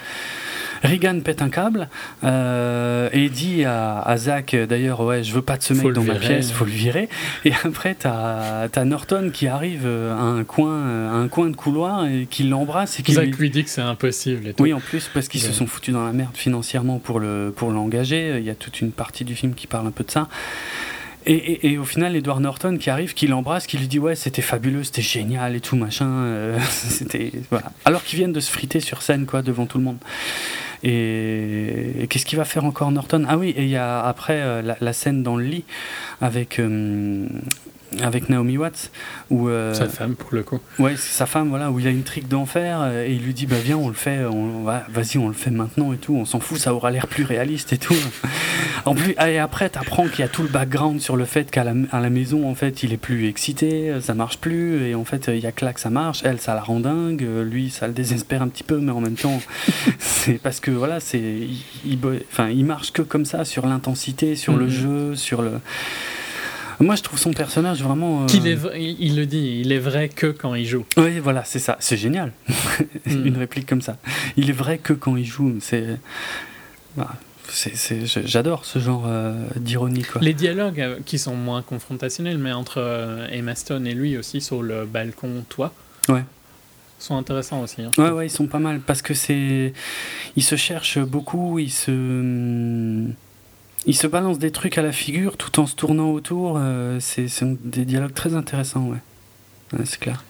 Regan 0.84 1.22
pète 1.22 1.42
un 1.42 1.50
câble 1.50 1.90
euh, 2.24 3.10
et 3.12 3.30
dit 3.30 3.64
à, 3.66 4.00
à 4.00 4.18
Zach, 4.18 4.56
d'ailleurs, 4.56 5.02
ouais, 5.02 5.24
je 5.24 5.34
veux 5.34 5.42
pas 5.42 5.58
de 5.58 5.64
ce 5.64 5.74
mec 5.74 5.94
dans 5.94 6.04
ma 6.04 6.16
pièce, 6.16 6.52
faut 6.52 6.66
le 6.66 6.72
virer. 6.72 7.10
Et 7.46 7.54
après, 7.64 7.96
t'as 7.96 8.68
as 8.74 8.86
Norton 8.86 9.32
qui 9.34 9.48
arrive 9.48 9.86
à 9.86 10.22
un 10.22 10.44
coin, 10.44 11.10
à 11.10 11.16
un 11.16 11.28
coin 11.28 11.50
de 11.50 11.56
couloir 11.56 12.06
et 12.06 12.28
qui 12.30 12.44
l'embrasse 12.44 13.00
et 13.00 13.04
qui 13.04 13.14
Zach 13.14 13.36
lui... 13.38 13.50
dit 13.50 13.64
que 13.64 13.70
c'est 13.70 13.82
impossible. 13.82 14.48
Et 14.48 14.54
tout. 14.54 14.64
Oui, 14.64 14.74
en 14.74 14.80
plus 14.80 15.10
parce 15.14 15.28
qu'ils 15.28 15.42
se 15.42 15.52
sont 15.52 15.68
foutus 15.68 15.94
dans 15.94 16.06
la 16.06 16.14
merde 16.14 16.36
financièrement 16.36 17.00
pour 17.00 17.20
le 17.20 17.54
pour 17.56 17.72
l'engager. 17.72 18.38
Il 18.38 18.46
y 18.46 18.50
a 18.50 18.56
toute 18.56 18.82
une 18.82 18.92
partie 18.92 19.24
du 19.24 19.36
film 19.36 19.54
qui 19.54 19.68
parle 19.68 19.88
un 19.88 19.92
peu 19.92 20.04
de 20.04 20.12
ça. 20.12 20.28
Et, 21.26 21.72
et, 21.72 21.78
au 21.78 21.86
final, 21.86 22.16
Edward 22.16 22.42
Norton 22.42 22.78
qui 22.78 22.90
arrive, 22.90 23.14
qui 23.14 23.28
l'embrasse, 23.28 23.68
qui 23.68 23.78
lui 23.78 23.88
dit 23.88 24.00
ouais 24.00 24.16
c'était 24.16 24.42
fabuleux, 24.42 24.84
c'était 24.84 25.02
génial 25.02 25.56
et 25.56 25.62
tout 25.62 25.76
machin. 25.76 26.08
Euh, 26.08 26.60
voilà. 27.50 27.72
Alors 27.86 28.04
qu'ils 28.04 28.20
viennent 28.20 28.34
de 28.34 28.40
se 28.40 28.52
friter 28.52 28.80
sur 28.80 29.02
scène 29.02 29.26
quoi 29.26 29.42
devant 29.42 29.66
tout 29.66 29.78
le 29.78 29.86
monde. 29.86 29.98
Et, 30.84 32.08
qu'est-ce 32.10 32.26
qu'il 32.26 32.38
va 32.38 32.46
faire 32.46 32.66
encore 32.66 32.92
Norton? 32.92 33.26
Ah 33.28 33.38
oui, 33.38 33.54
et 33.56 33.64
il 33.64 33.70
y 33.70 33.78
a 33.78 34.04
après 34.06 34.42
euh, 34.42 34.76
la, 34.80 34.94
scène 34.94 35.24
dans 35.24 35.38
le 35.38 35.46
lit 35.46 35.64
avec 36.20 36.60
euh, 36.60 37.26
avec 38.02 38.30
Naomi 38.30 38.58
Watts 38.58 38.92
où 39.30 39.48
euh, 39.48 39.74
sa 39.74 39.88
femme 39.88 40.16
pour 40.16 40.30
le 40.34 40.44
coup 40.44 40.60
ouais 40.80 40.96
c'est 40.96 41.14
sa 41.14 41.26
femme 41.26 41.50
voilà 41.50 41.72
où 41.72 41.80
il 41.80 41.88
a 41.88 41.90
une 41.90 42.04
trique 42.04 42.28
d'enfer 42.28 42.80
euh, 42.82 43.06
et 43.06 43.14
il 43.14 43.24
lui 43.24 43.34
dit 43.34 43.46
bah 43.46 43.58
viens 43.64 43.78
on 43.78 43.88
le 43.88 43.94
fait 43.94 44.26
on 44.26 44.64
vas-y 44.64 45.18
on 45.18 45.28
le 45.28 45.34
fait 45.34 45.52
maintenant 45.52 45.94
et 45.94 45.98
tout 45.98 46.16
on 46.16 46.26
s'en 46.26 46.40
fout 46.40 46.58
ça 46.58 46.74
aura 46.74 46.92
l'air 46.92 47.08
plus 47.08 47.24
réaliste 47.24 47.74
et 47.74 47.78
tout 47.78 47.96
en 48.86 48.96
plus 48.96 49.16
et 49.26 49.40
après 49.40 49.70
t'apprends 49.70 50.08
qu'il 50.08 50.20
y 50.20 50.24
a 50.24 50.28
tout 50.28 50.44
le 50.44 50.50
background 50.50 51.02
sur 51.02 51.16
le 51.16 51.26
fait 51.26 51.52
qu'à 51.52 51.64
la, 51.64 51.74
à 51.92 52.00
la 52.00 52.10
maison 52.10 52.50
en 52.50 52.56
fait 52.56 52.84
il 52.84 52.94
est 52.94 52.98
plus 52.98 53.28
excité 53.28 53.94
ça 54.02 54.14
marche 54.14 54.38
plus 54.38 54.86
et 54.86 54.96
en 54.96 55.06
fait 55.06 55.28
il 55.28 55.40
y 55.40 55.48
a 55.48 55.52
que 55.52 55.66
là 55.66 55.74
que 55.74 55.80
ça 55.80 55.90
marche 55.90 56.22
elle 56.24 56.40
ça 56.40 56.56
la 56.56 56.62
rend 56.62 56.80
dingue 56.80 57.26
lui 57.44 57.70
ça 57.70 57.88
le 57.88 57.94
désespère 57.94 58.42
un 58.42 58.48
petit 58.48 58.64
peu 58.64 58.78
mais 58.78 58.92
en 58.92 59.02
même 59.02 59.16
temps 59.16 59.42
c'est 60.00 60.42
parce 60.42 60.60
que 60.60 60.72
voilà 60.72 61.00
c'est 61.00 61.20
il, 61.86 62.00
enfin 62.32 62.50
il 62.50 62.66
marche 62.66 62.92
que 62.92 63.02
comme 63.02 63.26
ça 63.26 63.46
sur 63.46 63.66
l'intensité 63.66 64.36
sur 64.36 64.56
le 64.56 64.66
mhm. 64.66 64.72
jeu 64.72 65.16
sur 65.16 65.42
le 65.42 65.60
moi, 66.84 66.96
je 66.96 67.04
trouve 67.04 67.20
son 67.20 67.34
personnage 67.34 67.82
vraiment. 67.82 68.24
Euh, 68.24 68.28
il, 68.34 69.16
le 69.16 69.26
dit, 69.26 69.62
il 69.62 69.72
est 69.72 69.80
vrai 69.80 70.10
que 70.10 70.28
quand 70.28 70.56
il 70.56 70.66
joue. 70.66 70.86
Oui, 70.98 71.20
voilà, 71.20 71.44
c'est 71.44 71.60
ça. 71.60 71.78
C'est 71.80 71.98
génial. 71.98 72.32
Hmm. 73.06 73.28
Une 73.28 73.38
réplique 73.38 73.68
comme 73.68 73.82
ça. 73.82 73.98
Il 74.38 74.50
est 74.50 74.54
vrai 74.54 74.78
que 74.78 74.94
quand 74.94 75.18
il 75.18 75.26
joue. 75.26 75.58
C'est. 75.60 76.00
Bah, 76.96 77.16
j'adore 78.26 78.64
ce 78.64 78.80
genre 78.80 79.04
euh, 79.06 79.36
d'ironie. 79.58 80.06
Les 80.22 80.34
dialogues 80.34 80.80
euh, 80.80 81.00
qui 81.06 81.20
sont 81.20 81.36
moins 81.36 81.62
confrontationnels, 81.62 82.38
mais 82.38 82.54
entre 82.54 83.28
Emma 83.30 83.56
Stone 83.56 83.88
et 83.88 83.94
lui 83.94 84.18
aussi 84.18 84.40
sur 84.40 84.64
le 84.64 84.86
balcon, 84.86 85.44
toi. 85.50 85.74
Ouais 86.08 86.24
sont 87.04 87.18
intéressants 87.18 87.62
aussi. 87.62 87.82
Hein, 87.82 87.92
ouais, 87.98 88.10
ouais, 88.10 88.28
ils 88.28 88.32
sont 88.32 88.48
pas 88.48 88.60
mal 88.60 88.80
parce 88.80 89.02
que 89.02 89.14
c'est, 89.14 89.74
ils 90.36 90.44
se 90.44 90.56
cherchent 90.56 91.00
beaucoup, 91.00 91.60
ils 91.60 91.72
se, 91.72 91.92
il 93.86 93.96
se 93.96 94.08
balance 94.08 94.40
des 94.40 94.52
trucs 94.52 94.78
à 94.78 94.82
la 94.82 94.92
figure 94.92 95.38
tout 95.38 95.60
en 95.60 95.66
se 95.66 95.76
tournant 95.76 96.12
autour. 96.12 96.58
Euh, 96.58 96.98
c'est 97.00 97.28
des 97.66 97.86
dialogues 97.86 98.14
très 98.14 98.34
intéressants, 98.34 98.88
ouais. 98.88 99.80
c'est 99.86 100.00
clair. 100.00 100.24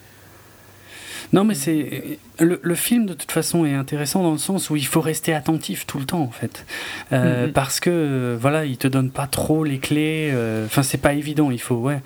Non, 1.31 1.43
mais 1.43 1.55
c'est 1.55 2.19
le, 2.39 2.75
film 2.75 3.07
de 3.07 3.13
toute 3.13 3.31
façon 3.31 3.65
est 3.65 3.73
intéressant 3.73 4.21
dans 4.21 4.33
le 4.33 4.37
sens 4.37 4.69
où 4.69 4.75
il 4.75 4.85
faut 4.85 5.01
rester 5.01 5.33
attentif 5.33 5.87
tout 5.87 5.97
le 5.97 6.05
temps 6.05 6.21
en 6.21 6.29
fait, 6.29 6.65
euh, 7.11 7.47
mm-hmm. 7.47 7.51
parce 7.53 7.79
que 7.79 7.89
euh, 7.89 8.37
voilà, 8.39 8.65
il 8.65 8.77
te 8.77 8.87
donne 8.87 9.09
pas 9.09 9.25
trop 9.25 9.63
les 9.63 9.79
clés. 9.79 10.31
Enfin, 10.65 10.83
c'est 10.83 10.99
pas 10.99 11.13
évident. 11.13 11.49
Il 11.49 11.61
faut 11.61 11.75
ouais, 11.75 12.01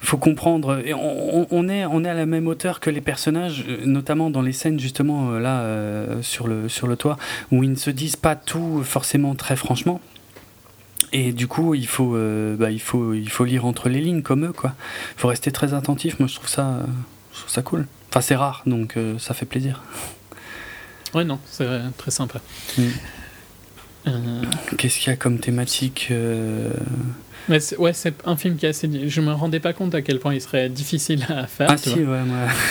faut 0.00 0.16
comprendre. 0.16 0.82
Et 0.84 0.94
on, 0.94 1.68
est 1.68 1.84
on 1.84 2.04
est 2.04 2.08
à 2.08 2.14
la 2.14 2.26
même 2.26 2.48
hauteur 2.48 2.80
que 2.80 2.90
les 2.90 3.00
personnages, 3.00 3.64
notamment 3.84 4.30
dans 4.30 4.42
les 4.42 4.52
scènes 4.52 4.80
justement 4.80 5.32
là 5.32 5.64
sur 6.22 6.48
le 6.48 6.68
sur 6.68 6.88
le 6.88 6.96
toit 6.96 7.18
où 7.52 7.62
ils 7.62 7.70
ne 7.70 7.76
se 7.76 7.90
disent 7.90 8.16
pas 8.16 8.34
tout 8.34 8.82
forcément 8.82 9.36
très 9.36 9.54
franchement. 9.54 10.00
Et 11.12 11.32
du 11.32 11.46
coup, 11.46 11.74
il 11.74 11.86
faut, 11.86 12.14
euh, 12.14 12.56
bah, 12.56 12.70
il, 12.70 12.80
faut, 12.80 13.14
il 13.14 13.28
faut 13.30 13.44
lire 13.44 13.64
entre 13.64 13.88
les 13.88 14.00
lignes 14.00 14.22
comme 14.22 14.44
eux. 14.44 14.52
quoi. 14.52 14.74
Il 15.16 15.20
faut 15.20 15.28
rester 15.28 15.50
très 15.50 15.74
attentif. 15.74 16.18
Moi, 16.18 16.28
je 16.28 16.34
trouve 16.34 16.48
ça, 16.48 16.80
je 17.32 17.38
trouve 17.40 17.50
ça 17.50 17.62
cool. 17.62 17.86
Enfin, 18.10 18.20
c'est 18.20 18.36
rare, 18.36 18.62
donc 18.66 18.96
euh, 18.96 19.18
ça 19.18 19.34
fait 19.34 19.46
plaisir. 19.46 19.82
Ouais, 21.14 21.24
non, 21.24 21.38
c'est 21.50 21.66
très 21.96 22.10
sympa. 22.10 22.40
Mm. 22.76 22.82
Euh, 24.06 24.42
Qu'est-ce 24.76 24.98
qu'il 24.98 25.10
y 25.10 25.12
a 25.12 25.16
comme 25.16 25.38
thématique 25.38 26.12
mais 27.48 27.58
ouais, 27.78 27.92
c'est 27.92 28.14
un 28.24 28.36
film 28.36 28.56
qui 28.56 28.66
est 28.66 28.70
assez. 28.70 28.88
Je 29.08 29.20
me 29.20 29.32
rendais 29.32 29.60
pas 29.60 29.72
compte 29.72 29.94
à 29.94 30.02
quel 30.02 30.18
point 30.18 30.34
il 30.34 30.40
serait 30.40 30.68
difficile 30.68 31.24
à 31.28 31.46
faire. 31.46 31.68
Ah 31.70 31.76
si, 31.76 31.90
ouais, 31.90 32.04
ouais. 32.04 32.24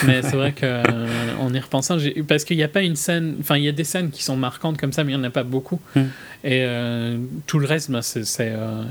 Mais 0.06 0.22
c'est 0.22 0.36
vrai 0.36 0.52
qu'en 0.60 1.52
y 1.52 1.58
repensant, 1.58 1.96
parce 2.26 2.44
qu'il 2.44 2.56
n'y 2.56 2.62
a 2.62 2.68
pas 2.68 2.82
une 2.82 2.96
scène. 2.96 3.36
Enfin, 3.40 3.56
il 3.56 3.64
y 3.64 3.68
a 3.68 3.72
des 3.72 3.84
scènes 3.84 4.10
qui 4.10 4.22
sont 4.22 4.36
marquantes 4.36 4.78
comme 4.78 4.92
ça, 4.92 5.04
mais 5.04 5.12
il 5.12 5.16
n'y 5.16 5.22
en 5.22 5.28
a 5.28 5.30
pas 5.30 5.44
beaucoup. 5.44 5.80
Mm. 5.94 6.00
Et 6.44 6.62
euh, 6.64 7.18
tout 7.46 7.58
le 7.58 7.66
reste, 7.66 7.90
bah, 7.90 8.02
c'est. 8.02 8.24
Euh, 8.40 8.82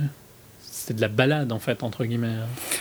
c'est 0.88 0.94
de 0.94 1.02
la 1.02 1.10
balade 1.10 1.52
en 1.52 1.60
fait 1.60 1.84
entre 1.84 2.06
guillemets. 2.06 2.36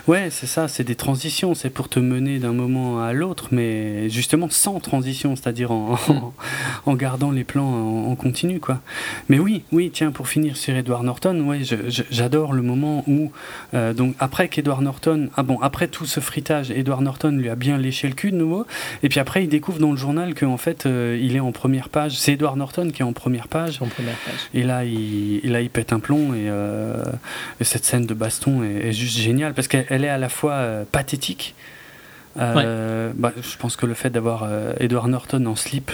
Ouais, 0.07 0.28
c'est 0.31 0.47
ça, 0.47 0.69
c'est 0.69 0.85
des 0.85 0.95
transitions, 0.95 1.57
c'est 1.57 1.70
pour 1.70 1.89
te 1.89 1.99
mener 1.99 2.39
d'un 2.39 2.53
moment 2.53 3.03
à 3.03 3.12
l'autre, 3.12 3.49
mais 3.51 4.09
justement 4.11 4.49
sans 4.49 4.78
transition, 4.78 5.35
c'est-à-dire 5.35 5.73
en, 5.73 5.99
en, 6.87 6.95
gardant 6.95 7.33
les 7.33 7.43
plans 7.43 7.66
en, 8.09 8.15
continu 8.15 8.61
quoi. 8.61 8.81
Mais 9.28 9.41
oui, 9.41 9.65
oui, 9.73 9.91
tiens, 9.93 10.12
pour 10.12 10.28
finir 10.28 10.57
sur 10.57 10.77
Edward 10.77 11.03
Norton, 11.03 11.41
ouais, 11.49 11.62
j'adore 12.11 12.53
le 12.53 12.62
moment 12.62 13.03
où 13.09 13.33
euh, 13.74 13.93
donc 13.93 14.15
après 14.20 14.49
qu'Edward 14.49 14.83
Norton, 14.83 15.28
ah 15.37 15.43
bon, 15.43 15.59
après 15.61 15.89
tout 15.89 16.07
ce 16.07 16.20
fritage, 16.20 16.70
Edward 16.70 17.03
Norton 17.03 17.33
lui 17.33 17.49
a 17.49 17.57
bien 17.57 17.77
léché 17.77 18.07
le 18.07 18.15
cul 18.15 18.31
de 18.31 18.37
nouveau, 18.37 18.66
et 19.03 19.09
puis 19.09 19.19
après 19.19 19.43
il 19.43 19.49
découvre 19.49 19.81
dans 19.81 19.91
le 19.91 19.97
journal 19.97 20.35
qu'en 20.35 20.59
fait 20.59 20.87
euh, 20.87 21.19
il 21.20 21.35
est 21.35 21.41
en 21.41 21.51
première 21.51 21.89
page, 21.89 22.16
c'est 22.16 22.35
Edward 22.35 22.57
Norton 22.57 22.89
qui 22.95 23.03
est 23.03 23.05
en 23.05 23.12
première 23.12 23.49
page, 23.49 23.83
en 23.83 23.87
première 23.87 24.16
page. 24.24 24.49
et 24.55 24.62
là 24.62 24.85
il, 24.85 25.41
là 25.51 25.61
il 25.61 25.70
pète 25.70 25.93
un 25.93 25.99
plomb 25.99 26.35
et, 26.35 26.49
euh, 26.49 27.03
et 27.61 27.65
cette 27.65 27.85
scène 27.85 27.95
de 28.01 28.14
baston 28.14 28.62
est, 28.62 28.93
juste 28.93 29.18
géniale 29.18 29.55
parce 29.55 29.68
qu'elle 29.68 30.05
est 30.05 30.09
à 30.09 30.18
la 30.18 30.28
fois 30.28 30.52
euh, 30.52 30.85
pathétique. 30.90 31.55
Euh, 32.39 33.12
bah, 33.16 33.32
je 33.40 33.56
pense 33.56 33.77
que 33.77 33.86
le 33.86 33.94
fait 33.94 34.10
d'avoir 34.10 34.43
euh, 34.43 34.74
Edward 34.78 35.09
Norton 35.09 35.47
en 35.47 35.56
slip 35.56 35.90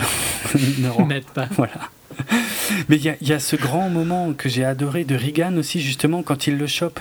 n'aide 1.06 1.24
pas. 1.24 1.46
Voilà. 1.56 1.74
Mais 2.88 2.96
il 2.96 3.16
y, 3.22 3.28
y, 3.28 3.32
a 3.32 3.38
ce 3.38 3.56
grand 3.56 3.88
moment 3.88 4.34
que 4.34 4.48
j'ai 4.48 4.64
adoré 4.64 5.04
de 5.04 5.16
Regan 5.16 5.56
aussi, 5.56 5.80
justement, 5.80 6.22
quand 6.22 6.46
il 6.46 6.58
le 6.58 6.66
chope 6.66 7.00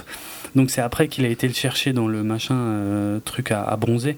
Donc 0.55 0.69
c'est 0.69 0.81
après 0.81 1.07
qu'il 1.07 1.25
a 1.25 1.27
été 1.29 1.47
le 1.47 1.53
chercher 1.53 1.93
dans 1.93 2.07
le 2.07 2.23
machin 2.23 2.55
euh, 2.55 3.19
truc 3.19 3.51
à, 3.51 3.63
à 3.63 3.75
bronzer. 3.77 4.17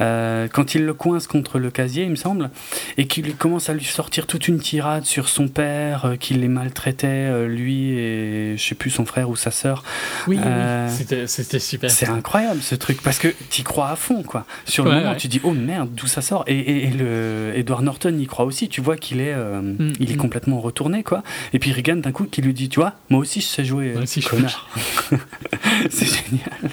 Euh, 0.00 0.48
quand 0.52 0.74
il 0.74 0.84
le 0.84 0.94
coince 0.94 1.26
contre 1.26 1.58
le 1.58 1.70
casier, 1.70 2.04
il 2.04 2.10
me 2.10 2.16
semble, 2.16 2.50
et 2.96 3.06
qu'il 3.06 3.34
commence 3.36 3.68
à 3.68 3.74
lui 3.74 3.84
sortir 3.84 4.26
toute 4.26 4.48
une 4.48 4.58
tirade 4.60 5.04
sur 5.04 5.28
son 5.28 5.48
père, 5.48 6.04
euh, 6.06 6.16
qu'il 6.16 6.40
les 6.40 6.48
maltraitait, 6.48 7.06
euh, 7.08 7.46
lui 7.46 7.90
et 7.98 8.54
je 8.56 8.62
sais 8.62 8.74
plus 8.74 8.90
son 8.90 9.04
frère 9.04 9.28
ou 9.30 9.36
sa 9.36 9.50
sœur. 9.50 9.82
Oui, 10.26 10.38
oui, 10.42 11.24
c'était 11.26 11.58
super. 11.58 11.90
C'est 11.90 12.08
incroyable 12.08 12.60
ce 12.62 12.74
truc 12.74 13.02
parce 13.02 13.18
que 13.18 13.28
t'y 13.50 13.62
crois 13.62 13.90
à 13.90 13.96
fond 13.96 14.22
quoi. 14.22 14.44
Sur 14.64 14.84
le 14.84 14.90
Ouais, 14.90 14.96
moment, 14.98 15.10
ouais. 15.12 15.16
tu 15.16 15.28
dis 15.28 15.40
oh 15.44 15.52
merde 15.52 15.90
d'où 15.94 16.06
ça 16.06 16.22
sort? 16.22 16.44
Et, 16.46 16.58
et- 16.58 16.84
et 16.84 16.90
le 16.90 17.52
Edward 17.54 17.82
Norton 17.82 18.16
y 18.18 18.26
croit 18.26 18.44
aussi. 18.44 18.68
Tu 18.68 18.80
vois 18.80 18.96
qu'il 18.96 19.20
est, 19.20 19.34
Mm, 19.34 19.92
il 20.00 20.10
est 20.10 20.14
mm. 20.14 20.18
complètement 20.18 20.60
retourné 20.60 21.02
quoi. 21.02 21.22
Et 21.52 21.58
puis 21.58 21.72
Regan 21.72 21.96
d'un 21.96 22.12
coup 22.12 22.24
qui 22.24 22.42
lui 22.42 22.52
dit 22.54 22.68
tu 22.68 22.80
vois 22.80 22.94
moi 23.10 23.20
aussi 23.20 23.40
je 23.40 23.46
sais 23.46 23.64
jouer. 23.64 23.92
Moi 23.92 24.02
aussi, 24.02 24.20
connard. 24.20 24.68
c'est 25.90 26.06
génial. 26.06 26.70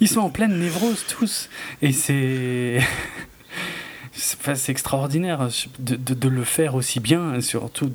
Ils 0.00 0.08
sont 0.08 0.20
en 0.20 0.30
pleine 0.30 0.58
névrose 0.58 1.04
tous 1.08 1.48
et 1.82 1.92
c'est 1.92 2.80
c'est 4.12 4.68
extraordinaire 4.70 5.48
de, 5.78 5.96
de- 5.96 6.14
de 6.14 6.28
le 6.28 6.44
faire 6.44 6.74
aussi 6.74 7.00
bien, 7.00 7.40
surtout, 7.40 7.90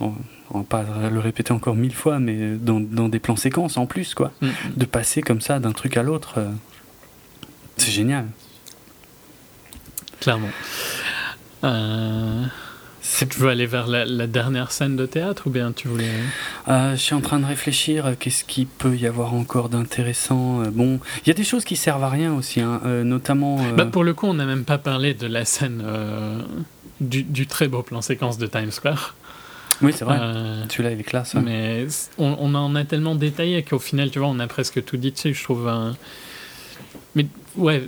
on, 0.00 0.12
on 0.50 0.58
va 0.58 0.64
pas 0.64 0.84
le 1.10 1.18
répéter 1.20 1.52
encore 1.52 1.74
mille 1.74 1.94
fois, 1.94 2.18
mais 2.18 2.56
dans, 2.56 2.80
dans 2.80 3.08
des 3.08 3.18
plans 3.18 3.36
séquences 3.36 3.76
en 3.78 3.86
plus, 3.86 4.14
quoi 4.14 4.32
Mm. 4.42 4.48
de 4.76 4.84
passer 4.84 5.22
comme 5.22 5.40
ça 5.40 5.58
d'un 5.58 5.72
truc 5.72 5.96
à 5.96 6.02
l'autre. 6.02 6.34
euh, 6.38 6.50
c'est 7.76 7.90
génial. 7.92 8.26
Clairement. 10.20 10.50
Euh, 11.64 12.44
tu 13.28 13.38
veux 13.40 13.48
aller 13.48 13.66
vers 13.66 13.86
la, 13.86 14.04
la 14.04 14.26
dernière 14.26 14.70
scène 14.72 14.96
de 14.96 15.06
théâtre 15.06 15.44
ou 15.46 15.50
bien 15.50 15.72
tu 15.72 15.88
voulais. 15.88 16.08
Euh, 16.68 16.92
je 16.92 17.00
suis 17.00 17.14
en 17.14 17.20
train 17.20 17.38
de 17.40 17.46
réfléchir, 17.46 18.06
euh, 18.06 18.12
qu'est-ce 18.18 18.44
qu'il 18.44 18.66
peut 18.66 18.96
y 18.96 19.06
avoir 19.06 19.34
encore 19.34 19.68
d'intéressant 19.68 20.62
euh, 20.62 20.70
Bon, 20.70 21.00
il 21.24 21.28
y 21.28 21.30
a 21.30 21.34
des 21.34 21.44
choses 21.44 21.64
qui 21.64 21.76
servent 21.76 22.04
à 22.04 22.08
rien 22.08 22.32
aussi, 22.34 22.60
hein, 22.60 22.80
euh, 22.84 23.02
notamment... 23.04 23.58
euh, 23.60 23.72
Bah, 23.72 23.86
pour 23.86 24.04
le 24.04 24.14
coup, 24.14 24.26
on 24.26 24.34
n'a 24.34 24.46
même 24.46 24.64
pas 24.64 24.78
parlé 24.78 25.14
de 25.14 25.26
la 25.26 25.44
scène 25.44 25.82
du, 27.00 27.22
du 27.22 27.46
très 27.46 27.68
beau 27.68 27.82
plan 27.82 28.00
séquence 28.02 28.38
de 28.38 28.46
Times 28.46 28.70
Square. 28.70 29.14
Oui, 29.82 29.92
c'est 29.96 30.04
vrai. 30.04 30.18
Celui-là, 30.68 30.90
il 30.92 31.00
est 31.00 31.04
classe. 31.04 31.34
ouais. 31.34 31.40
Mais 31.42 31.86
on, 32.18 32.36
on 32.38 32.54
en 32.54 32.74
a 32.74 32.84
tellement 32.84 33.14
détaillé 33.14 33.62
qu'au 33.62 33.78
final, 33.78 34.10
tu 34.10 34.18
vois, 34.18 34.28
on 34.28 34.38
a 34.38 34.46
presque 34.46 34.84
tout 34.84 34.98
dit 34.98 35.10
dessus, 35.10 35.32
je 35.32 35.42
trouve. 35.42 35.66
euh. 35.68 35.90
Mais 37.14 37.26
ouais, 37.56 37.82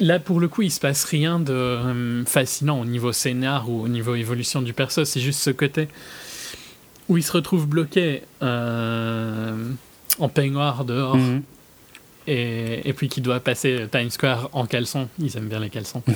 là 0.00 0.18
pour 0.18 0.40
le 0.40 0.48
coup, 0.48 0.62
il 0.62 0.70
se 0.70 0.80
passe 0.80 1.04
rien 1.04 1.38
de 1.40 1.52
euh, 1.52 2.24
fascinant 2.24 2.80
au 2.80 2.84
niveau 2.84 3.12
scénar 3.12 3.68
ou 3.70 3.82
au 3.82 3.88
niveau 3.88 4.14
évolution 4.14 4.62
du 4.62 4.72
perso. 4.72 5.04
C'est 5.04 5.20
juste 5.20 5.40
ce 5.40 5.50
côté 5.50 5.88
où 7.08 7.16
il 7.18 7.22
se 7.22 7.32
retrouve 7.32 7.66
bloqué 7.66 8.22
euh, 8.42 9.68
en 10.18 10.28
peignoir 10.28 10.84
dehors 10.84 11.16
Mhm. 11.16 11.42
et, 12.26 12.88
et 12.88 12.92
puis 12.94 13.08
qui 13.08 13.20
doit 13.20 13.40
passer 13.40 13.86
Times 13.92 14.10
Square 14.10 14.48
en 14.52 14.66
caleçon. 14.66 15.08
Ils 15.18 15.36
aiment 15.36 15.48
bien 15.48 15.60
les 15.60 15.70
caleçons. 15.70 16.02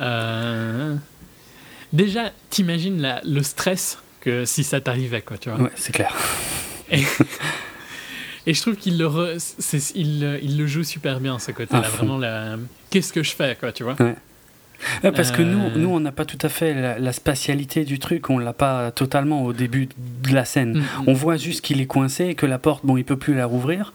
Euh, 0.00 0.96
déjà, 1.92 2.32
t'imagines 2.50 3.20
le 3.24 3.42
stress 3.44 3.98
que 4.20 4.44
si 4.44 4.64
ça 4.64 4.80
t'arrivait, 4.80 5.22
quoi, 5.22 5.38
tu 5.38 5.50
vois. 5.50 5.60
Ouais, 5.60 5.70
c'est 5.76 5.92
clair. 5.92 6.12
Et, 6.90 7.04
et 8.46 8.54
je 8.54 8.60
trouve 8.60 8.76
qu'il 8.76 8.98
le, 8.98 9.06
re- 9.06 9.34
c'est- 9.38 9.92
il, 9.94 10.20
le- 10.20 10.38
il 10.42 10.58
le 10.58 10.66
joue 10.66 10.84
super 10.84 11.20
bien, 11.20 11.38
ce 11.38 11.50
côté-là. 11.52 11.82
Fond. 11.82 11.98
Vraiment, 11.98 12.18
la... 12.18 12.56
qu'est-ce 12.90 13.12
que 13.12 13.22
je 13.22 13.34
fais, 13.34 13.56
quoi, 13.58 13.72
tu 13.72 13.82
vois. 13.84 13.96
Ouais, 15.02 15.12
parce 15.12 15.30
que 15.30 15.40
nous, 15.40 15.64
Euh. 15.66 15.70
nous 15.76 15.88
on 15.88 16.00
n'a 16.00 16.12
pas 16.12 16.26
tout 16.26 16.36
à 16.42 16.48
fait 16.50 16.74
la, 16.74 16.98
la 16.98 17.12
spatialité 17.12 17.84
du 17.84 17.98
truc, 17.98 18.28
on 18.28 18.38
l'a 18.38 18.52
pas 18.52 18.90
totalement 18.90 19.42
au 19.44 19.52
début 19.54 19.88
de 20.22 20.34
la 20.34 20.44
scène. 20.44 20.74
Mm, 20.74 20.80
mm. 20.80 21.04
On 21.06 21.12
voit 21.14 21.36
juste 21.36 21.62
qu'il 21.62 21.80
est 21.80 21.86
coincé 21.86 22.26
et 22.26 22.34
que 22.34 22.44
la 22.44 22.58
porte, 22.58 22.84
bon, 22.84 22.98
il 22.98 23.04
peut 23.04 23.16
plus 23.16 23.34
la 23.34 23.46
rouvrir 23.46 23.94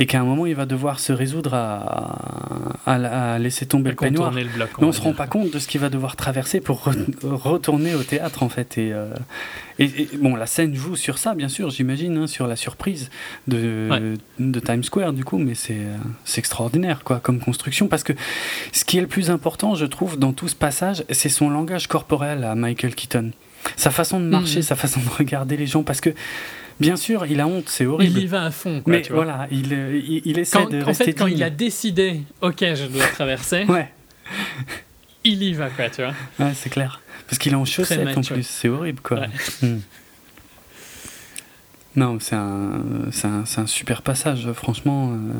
et 0.00 0.06
qu'à 0.06 0.18
un 0.20 0.24
moment, 0.24 0.46
il 0.46 0.54
va 0.56 0.66
devoir 0.66 0.98
se 0.98 1.12
résoudre 1.12 1.54
à, 1.54 2.74
à, 2.86 3.34
à 3.34 3.38
laisser 3.38 3.66
tomber 3.66 3.90
le 3.90 3.96
peignoir. 3.96 4.32
le 4.32 4.44
bloc. 4.44 4.70
Mais 4.78 4.84
on 4.84 4.90
va 4.90 4.92
se 4.96 5.00
rend 5.02 5.12
pas 5.12 5.26
compte 5.28 5.52
de 5.52 5.58
ce 5.58 5.68
qu'il 5.68 5.80
va 5.80 5.90
devoir 5.90 6.16
traverser 6.16 6.60
pour 6.60 6.88
re- 6.88 6.96
retourner 7.22 7.94
au 7.94 8.02
théâtre 8.02 8.42
en 8.42 8.48
fait. 8.48 8.78
Et, 8.78 8.92
euh, 8.92 9.12
et, 9.78 9.84
et, 10.02 10.08
bon, 10.18 10.34
la 10.36 10.46
scène 10.46 10.74
joue 10.74 10.96
sur 10.96 11.18
ça, 11.18 11.34
bien 11.34 11.48
sûr, 11.48 11.70
j'imagine, 11.70 12.16
hein, 12.16 12.26
sur 12.26 12.46
la 12.46 12.56
surprise 12.56 13.10
de, 13.46 13.88
Ouais. 13.90 14.00
de 14.38 14.60
Times 14.60 14.82
Square 14.84 15.12
du 15.12 15.24
coup, 15.24 15.38
mais 15.38 15.54
c'est 15.54 15.74
euh, 15.78 15.96
c'est 16.24 16.38
extraordinaire 16.38 17.04
quoi 17.04 17.20
comme 17.20 17.38
construction 17.38 17.86
parce 17.86 18.02
que 18.02 18.14
ce 18.72 18.84
qui 18.84 18.98
est 18.98 19.02
le 19.02 19.06
plus 19.06 19.30
important, 19.30 19.74
je 19.74 19.84
trouve, 19.86 20.18
dans 20.18 20.32
tout 20.32 20.48
ce 20.48 20.56
passage, 20.56 21.04
c'est 21.10 21.28
son 21.28 21.50
langage 21.50 21.86
corporel 21.88 22.44
à 22.44 22.54
Michael 22.54 22.94
Keaton, 22.94 23.32
sa 23.76 23.90
façon 23.90 24.18
de 24.18 24.24
marcher, 24.24 24.56
Mhm. 24.60 24.62
sa 24.62 24.76
façon 24.76 25.00
de 25.00 25.08
regarder 25.10 25.56
les 25.58 25.66
gens, 25.66 25.82
parce 25.82 26.00
que 26.00 26.10
bien 26.80 26.96
sûr, 26.96 27.26
il 27.26 27.40
a 27.40 27.46
honte, 27.46 27.68
c'est 27.68 27.86
horrible. 27.86 28.18
Il 28.18 28.22
y 28.24 28.26
va 28.26 28.44
à 28.46 28.50
fond, 28.50 28.80
quoi, 28.80 28.92
mais 28.92 29.02
tu 29.02 29.12
vois. 29.12 29.24
voilà, 29.24 29.46
il, 29.50 29.72
euh, 29.72 30.00
il, 30.02 30.22
il 30.24 30.38
essaie 30.38 30.58
Quand, 30.58 30.70
de 30.70 30.82
en 30.82 30.86
rester 30.86 31.04
fait, 31.04 31.12
quand 31.14 31.26
digne. 31.26 31.36
il 31.38 31.42
a 31.42 31.50
décidé, 31.50 32.20
ok, 32.40 32.58
je 32.60 32.86
dois 32.86 33.06
traverser, 33.14 33.64
Ouais. 33.64 33.92
il 35.24 35.42
y 35.42 35.52
va, 35.52 35.68
quoi, 35.70 35.90
tu 35.90 36.02
vois. 36.02 36.14
Ouais, 36.38 36.52
c'est 36.54 36.70
clair. 36.70 37.00
Parce 37.28 37.38
qu'il 37.38 37.52
est 37.52 37.56
en 37.56 37.64
chaussettes 37.64 38.16
en 38.16 38.22
plus, 38.22 38.42
c'est 38.46 38.68
horrible 38.68 39.00
quoi. 39.02 39.20
Ouais. 39.20 39.28
Hmm. 39.62 39.80
Non, 41.96 42.18
c'est 42.20 42.36
un, 42.36 42.82
c'est 43.10 43.26
un, 43.26 43.44
c'est 43.44 43.60
un 43.60 43.66
super 43.66 44.02
passage, 44.02 44.50
franchement. 44.52 45.12
euh. 45.12 45.32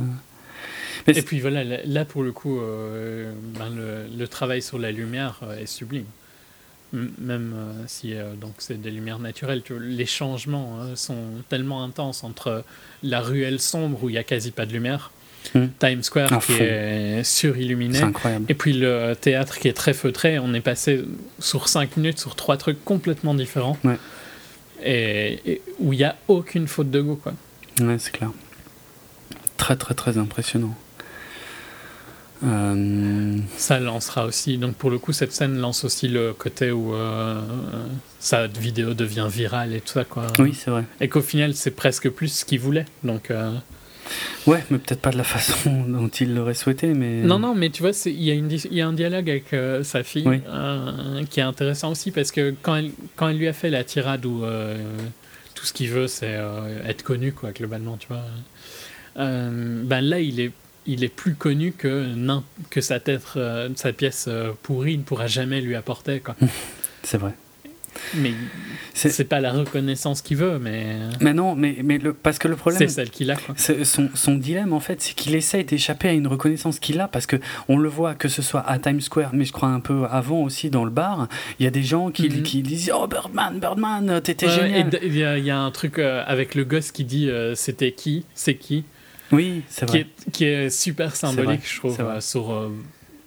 Mais 1.06 1.16
Et 1.16 1.22
puis 1.22 1.40
voilà, 1.40 1.62
là, 1.64 1.76
là, 1.84 2.04
pour 2.04 2.22
le 2.22 2.32
coup, 2.32 2.58
euh, 2.60 3.32
ben, 3.58 3.70
le, 3.74 4.06
le 4.16 4.28
travail 4.28 4.60
sur 4.60 4.78
la 4.78 4.90
lumière 4.90 5.40
est 5.60 5.66
sublime. 5.66 6.04
Même 6.92 7.54
euh, 7.56 7.72
si 7.86 8.14
euh, 8.14 8.34
donc 8.34 8.54
c'est 8.58 8.80
des 8.80 8.90
lumières 8.90 9.20
naturelles, 9.20 9.62
tu 9.62 9.74
vois, 9.74 9.82
les 9.84 10.06
changements 10.06 10.78
hein, 10.80 10.96
sont 10.96 11.16
tellement 11.48 11.84
intenses 11.84 12.24
entre 12.24 12.64
la 13.02 13.20
ruelle 13.20 13.60
sombre 13.60 14.02
où 14.02 14.08
il 14.08 14.14
y 14.16 14.18
a 14.18 14.24
quasi 14.24 14.50
pas 14.50 14.66
de 14.66 14.72
lumière, 14.72 15.10
Hmm. 15.54 15.68
Times 15.78 16.02
Square 16.02 16.38
qui 16.44 16.52
est 16.52 17.24
surilluminé, 17.24 17.98
et 18.50 18.54
puis 18.54 18.74
le 18.74 19.14
théâtre 19.18 19.58
qui 19.58 19.68
est 19.68 19.72
très 19.72 19.94
feutré. 19.94 20.38
On 20.38 20.52
est 20.52 20.60
passé 20.60 21.02
sur 21.38 21.66
5 21.68 21.96
minutes 21.96 22.18
sur 22.18 22.36
trois 22.36 22.58
trucs 22.58 22.84
complètement 22.84 23.32
différents, 23.32 23.78
Ouais. 23.82 23.96
et, 24.82 25.40
et 25.50 25.62
où 25.78 25.94
il 25.94 25.96
n'y 25.96 26.04
a 26.04 26.16
aucune 26.28 26.68
faute 26.68 26.90
de 26.90 27.00
goût. 27.00 27.16
Quoi. 27.16 27.32
Ouais, 27.80 27.96
c'est 27.98 28.10
clair. 28.12 28.32
Très, 29.56 29.76
très, 29.76 29.94
très 29.94 30.18
impressionnant. 30.18 30.76
Euh, 32.42 33.36
Ça 33.56 33.78
lancera 33.80 34.24
aussi, 34.26 34.56
donc 34.58 34.74
pour 34.76 34.90
le 34.90 34.98
coup, 34.98 35.12
cette 35.12 35.32
scène 35.32 35.58
lance 35.58 35.84
aussi 35.84 36.08
le 36.08 36.32
côté 36.32 36.70
où 36.70 36.94
euh, 36.94 37.40
sa 38.18 38.46
vidéo 38.46 38.94
devient 38.94 39.28
virale 39.30 39.74
et 39.74 39.80
tout 39.80 39.92
ça, 39.92 40.04
quoi. 40.04 40.26
Oui, 40.38 40.54
c'est 40.54 40.70
vrai. 40.70 40.84
Et 41.00 41.08
qu'au 41.08 41.20
final, 41.20 41.54
c'est 41.54 41.70
presque 41.72 42.08
plus 42.08 42.28
ce 42.28 42.44
qu'il 42.44 42.60
voulait. 42.60 42.86
Donc, 43.04 43.30
euh, 43.30 43.52
Ouais, 44.46 44.64
mais 44.70 44.78
peut-être 44.78 45.02
pas 45.02 45.10
de 45.10 45.18
la 45.18 45.24
façon 45.24 45.84
dont 45.88 46.08
il 46.08 46.34
l'aurait 46.34 46.54
souhaité, 46.54 46.94
mais. 46.94 47.22
Non, 47.22 47.38
non, 47.38 47.54
mais 47.54 47.68
tu 47.70 47.82
vois, 47.82 47.92
il 48.06 48.22
y, 48.22 48.30
a 48.30 48.34
une 48.34 48.48
dis- 48.48 48.66
il 48.70 48.76
y 48.76 48.80
a 48.80 48.88
un 48.88 48.92
dialogue 48.94 49.28
avec 49.30 49.54
sa 49.84 50.02
fille 50.02 50.26
Oui. 50.26 50.40
qui 51.28 51.40
est 51.40 51.44
intéressant 51.44 51.90
aussi 51.92 52.10
parce 52.10 52.32
que 52.32 52.54
quand 52.62 52.74
elle, 52.76 52.90
quand 53.16 53.28
elle 53.28 53.36
lui 53.38 53.46
a 53.48 53.52
fait 53.52 53.70
la 53.70 53.84
tirade 53.84 54.24
où 54.26 54.42
tout 55.54 55.64
ce 55.66 55.72
qu'il 55.72 55.90
veut, 55.90 56.08
c'est 56.08 56.38
être 56.88 57.02
connu, 57.04 57.32
quoi, 57.32 57.52
globalement, 57.52 57.98
tu 57.98 58.08
vois. 58.08 58.24
ben 59.14 60.00
là, 60.00 60.18
il 60.20 60.40
est, 60.40 60.50
il 60.86 61.04
est 61.04 61.08
plus 61.14 61.34
connu 61.34 61.72
que, 61.72 62.06
que 62.70 62.80
sa, 62.80 63.00
tête, 63.00 63.22
euh, 63.36 63.68
sa 63.76 63.92
pièce 63.92 64.26
euh, 64.28 64.52
pourrie 64.62 64.98
ne 64.98 65.02
pourra 65.02 65.26
jamais 65.26 65.60
lui 65.60 65.74
apporter. 65.76 66.22
C'est 67.02 67.18
vrai. 67.18 67.32
Mais 68.14 68.32
C'est- 68.94 69.24
pas 69.24 69.40
la 69.40 69.52
reconnaissance 69.52 70.22
qu'il 70.22 70.36
veut, 70.36 70.58
mais 70.60 70.96
Mais 71.20 71.34
non, 71.34 71.54
mais, 71.56 71.78
mais 71.84 71.98
le, 71.98 72.12
parce 72.14 72.38
que 72.38 72.46
le 72.48 72.54
problème. 72.56 72.78
c'est 72.78 72.88
celle 72.88 73.10
qu'il 73.10 73.30
a, 73.30 73.36
quoi. 73.36 73.54
Son, 73.84 74.08
son 74.14 74.34
dilemme, 74.36 74.72
en 74.72 74.80
fait, 74.80 75.02
c'est 75.02 75.14
qu'il 75.14 75.34
essaye 75.34 75.64
d'échapper 75.64 76.08
à 76.08 76.12
une 76.12 76.26
reconnaissance 76.28 76.78
qu'il 76.78 77.00
a, 77.00 77.08
parce 77.08 77.26
que 77.26 77.36
on 77.68 77.76
le 77.78 77.88
voit, 77.88 78.14
que 78.14 78.28
ce 78.28 78.42
soit 78.42 78.60
à 78.66 78.78
Times 78.78 79.00
Square, 79.00 79.30
mais 79.34 79.44
je 79.44 79.52
crois 79.52 79.68
un 79.68 79.80
peu 79.80 80.04
avant 80.08 80.42
aussi 80.42 80.70
dans 80.70 80.84
le 80.84 80.90
bar, 80.90 81.28
il 81.58 81.64
y 81.64 81.66
a 81.66 81.70
des 81.70 81.82
gens 81.82 82.10
qui, 82.10 82.28
Mhm. 82.28 82.42
qui 82.42 82.62
disent 82.62 82.90
Oh 82.94 83.06
Birdman, 83.08 83.58
Birdman, 83.58 84.20
t'étais 84.22 84.46
Ouais, 84.46 84.52
génial. 84.52 84.98
il 85.02 85.16
y, 85.16 85.24
a- 85.24 85.36
il 85.38 85.44
y 85.44 85.50
a 85.50 85.58
un 85.58 85.70
truc 85.72 85.98
euh, 85.98 86.22
avec 86.26 86.54
le 86.54 86.64
gosse 86.64 86.92
qui 86.92 87.04
dit 87.04 87.28
euh, 87.28 87.54
c'était 87.56 87.92
qui, 87.92 88.24
c'est 88.34 88.54
qui, 88.54 88.84
Oui, 89.32 89.62
c'est 89.68 89.86
qui 89.86 89.92
vrai. 89.92 90.00
est, 90.00 90.30
qui 90.32 90.44
est 90.44 90.70
super 90.70 91.14
symbolique, 91.16 91.62
je 91.64 91.78
trouve, 91.78 92.00
euh, 92.00 92.20
sur. 92.20 92.50
euh, 92.52 92.68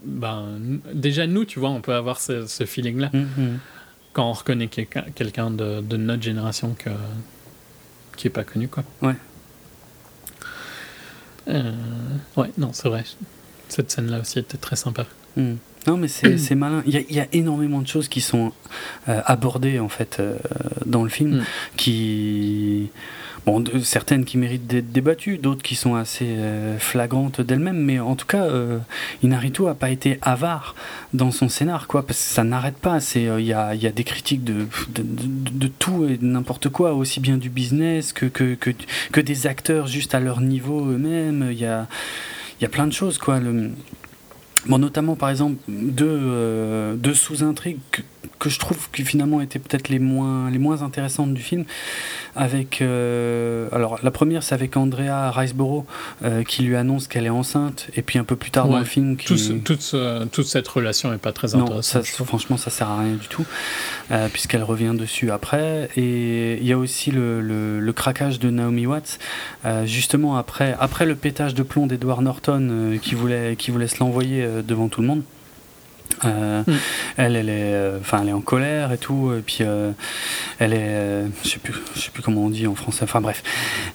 ben, 0.05 0.59
déjà, 0.93 1.27
nous, 1.27 1.45
tu 1.45 1.59
vois, 1.59 1.69
on 1.69 1.79
peut 1.81 1.93
avoir 1.93 2.19
ce, 2.19 2.45
ce 2.45 2.65
feeling-là 2.65 3.09
Mhm. 3.13 3.59
quand 4.11 4.29
on 4.29 4.33
reconnaît 4.33 4.67
quelqu'un 4.67 5.49
de, 5.51 5.79
de 5.81 5.97
notre 5.97 6.21
génération 6.23 6.75
que, 6.77 6.89
qui 8.17 8.27
est 8.27 8.31
pas 8.31 8.43
connu, 8.43 8.67
quoi. 8.67 8.83
Ouais. 9.01 9.15
Euh, 11.47 11.71
ouais, 12.37 12.51
non, 12.57 12.71
c'est 12.73 12.87
vrai. 12.87 13.03
Cette 13.69 13.91
scène-là 13.91 14.19
aussi 14.19 14.39
était 14.39 14.57
très 14.57 14.75
sympa. 14.75 15.05
Hmm. 15.35 15.55
Non, 15.87 15.97
mais 15.97 16.07
c'est 16.07 16.55
Mm. 16.55 16.57
malin. 16.57 16.83
Il 16.85 16.93
y, 16.93 16.97
a, 16.97 17.01
il 17.09 17.15
y 17.15 17.19
a 17.19 17.27
énormément 17.33 17.81
de 17.81 17.87
choses 17.87 18.07
qui 18.07 18.21
sont 18.21 18.53
euh, 19.09 19.21
abordées 19.25 19.79
en 19.79 19.89
fait 19.89 20.17
euh, 20.19 20.37
dans 20.85 21.03
le 21.03 21.09
film, 21.09 21.39
Mm. 21.39 21.43
qui 21.75 22.89
bon, 23.45 23.63
certaines 23.83 24.25
qui 24.25 24.37
méritent 24.37 24.67
d'être 24.67 24.91
débattues, 24.91 25.37
d'autres 25.37 25.61
qui 25.61 25.75
sont 25.75 25.95
assez 25.95 26.25
euh, 26.27 26.77
flagrantes 26.79 27.41
d'elles-mêmes. 27.41 27.81
Mais 27.81 27.99
en 27.99 28.15
tout 28.15 28.25
cas, 28.25 28.43
euh, 28.43 28.79
Inarito 29.21 29.67
a 29.67 29.75
pas 29.75 29.89
été 29.89 30.19
avare 30.21 30.75
dans 31.13 31.31
son 31.31 31.49
scénar, 31.49 31.87
quoi, 31.87 32.05
parce 32.05 32.19
que 32.19 32.33
ça 32.33 32.43
n'arrête 32.43 32.77
pas. 32.77 32.99
Euh, 33.15 33.39
il 33.39 33.45
y, 33.45 33.53
a, 33.53 33.75
y 33.75 33.87
a 33.87 33.91
des 33.91 34.03
critiques 34.03 34.43
de, 34.43 34.67
de, 34.89 35.67
tout 35.67 36.05
et 36.05 36.17
de 36.17 36.25
n'importe 36.25 36.69
quoi, 36.69 36.93
aussi 36.93 37.19
bien 37.19 37.37
du 37.37 37.49
business 37.49 38.13
que 38.13 38.25
que, 38.25 38.55
que 38.55 38.71
que 39.11 39.21
des 39.21 39.47
acteurs 39.47 39.87
juste 39.87 40.15
à 40.15 40.19
leur 40.19 40.41
niveau 40.41 40.85
eux-mêmes. 40.85 41.49
Il 41.51 41.59
y 41.59 41.65
a 41.65 41.87
y 42.61 42.65
a 42.65 42.69
plein 42.69 42.87
de 42.87 42.93
choses, 42.93 43.17
quoi. 43.17 43.39
Bon, 44.67 44.77
notamment 44.77 45.15
par 45.15 45.29
exemple 45.29 45.57
deux, 45.67 46.05
euh, 46.07 46.95
deux 46.95 47.13
sous-intrigues 47.13 47.79
que, 48.39 48.49
je 48.49 48.59
trouve 48.59 48.89
qui 48.91 49.03
finalement 49.03 49.41
étaient 49.41 49.59
peut-être 49.59 49.89
les 49.89 49.99
moins, 49.99 50.49
les 50.49 50.57
moins 50.59 50.81
intéressantes 50.81 51.33
du 51.33 51.41
film. 51.41 51.65
Avec, 52.35 52.81
euh, 52.81 53.67
alors 53.71 53.99
la 54.01 54.09
première 54.11 54.41
c'est 54.43 54.55
avec 54.55 54.75
Andrea 54.75 55.31
Riceborough 55.31 55.85
euh, 56.23 56.43
qui 56.43 56.63
lui 56.63 56.75
annonce 56.75 57.07
qu'elle 57.07 57.25
est 57.25 57.29
enceinte 57.29 57.87
et 57.95 58.01
puis 58.01 58.17
un 58.17 58.23
peu 58.23 58.35
plus 58.35 58.49
tard 58.51 58.67
dans 58.67 58.73
Ouais. 58.73 58.79
le 58.79 58.85
film 58.85 59.17
qui... 59.17 59.27
Tout 59.27 59.37
ce- 59.37 59.53
toute, 59.53 59.81
ce- 59.81 60.25
toute 60.25 60.47
cette 60.47 60.67
relation 60.67 61.13
est 61.13 61.17
pas 61.17 61.31
très 61.31 61.49
Non, 61.49 61.63
intéressante. 61.65 61.83
ça, 61.83 62.01
je 62.01 62.11
trouve. 62.13 62.27
franchement, 62.27 62.57
ça 62.57 62.71
sert 62.71 62.89
à 62.89 62.99
rien 63.01 63.13
du 63.13 63.27
tout, 63.27 63.45
euh, 64.11 64.27
puisqu'elle 64.33 64.63
revient 64.63 64.93
dessus 64.97 65.29
après. 65.31 65.89
Et 65.95 66.57
il 66.59 66.65
y 66.67 66.73
a 66.73 66.77
aussi 66.77 67.11
le, 67.11 67.39
le- 67.41 67.79
le 67.79 67.93
craquage 67.93 68.39
de 68.39 68.49
Naomi 68.49 68.87
Watts, 68.87 69.19
justement 69.85 70.37
après, 70.37 70.75
après 70.79 71.05
le 71.05 71.15
pétage 71.15 71.53
de 71.53 71.63
plomb 71.63 71.85
d'Edward 71.87 72.21
Norton, 72.23 72.97
qui, 73.01 73.13
voulait, 73.15 73.55
qui 73.57 73.69
voulait 73.71 73.87
se 73.87 73.99
l'envoyer 73.99 74.47
devant 74.65 74.87
tout 74.89 75.01
le 75.01 75.07
monde. 75.07 75.21
Euh, 76.25 76.63
Mm. 76.65 76.73
Elle, 77.17 77.35
elle 77.35 77.49
est, 77.49 77.73
euh, 77.73 77.97
enfin, 77.99 78.21
elle 78.21 78.29
est 78.29 78.33
en 78.33 78.39
colère 78.41 78.93
et 78.93 78.97
tout, 78.97 79.33
et 79.37 79.41
puis 79.41 79.57
euh, 79.61 79.91
elle 80.59 80.71
est, 80.73 81.23
je 81.43 81.49
sais 81.49 81.59
plus, 81.59 81.73
je 81.95 81.99
sais 81.99 82.11
plus 82.11 82.21
comment 82.23 82.45
on 82.45 82.49
dit 82.49 82.65
en 82.67 82.75
français. 82.75 83.03
Enfin 83.03 83.19
bref, 83.19 83.43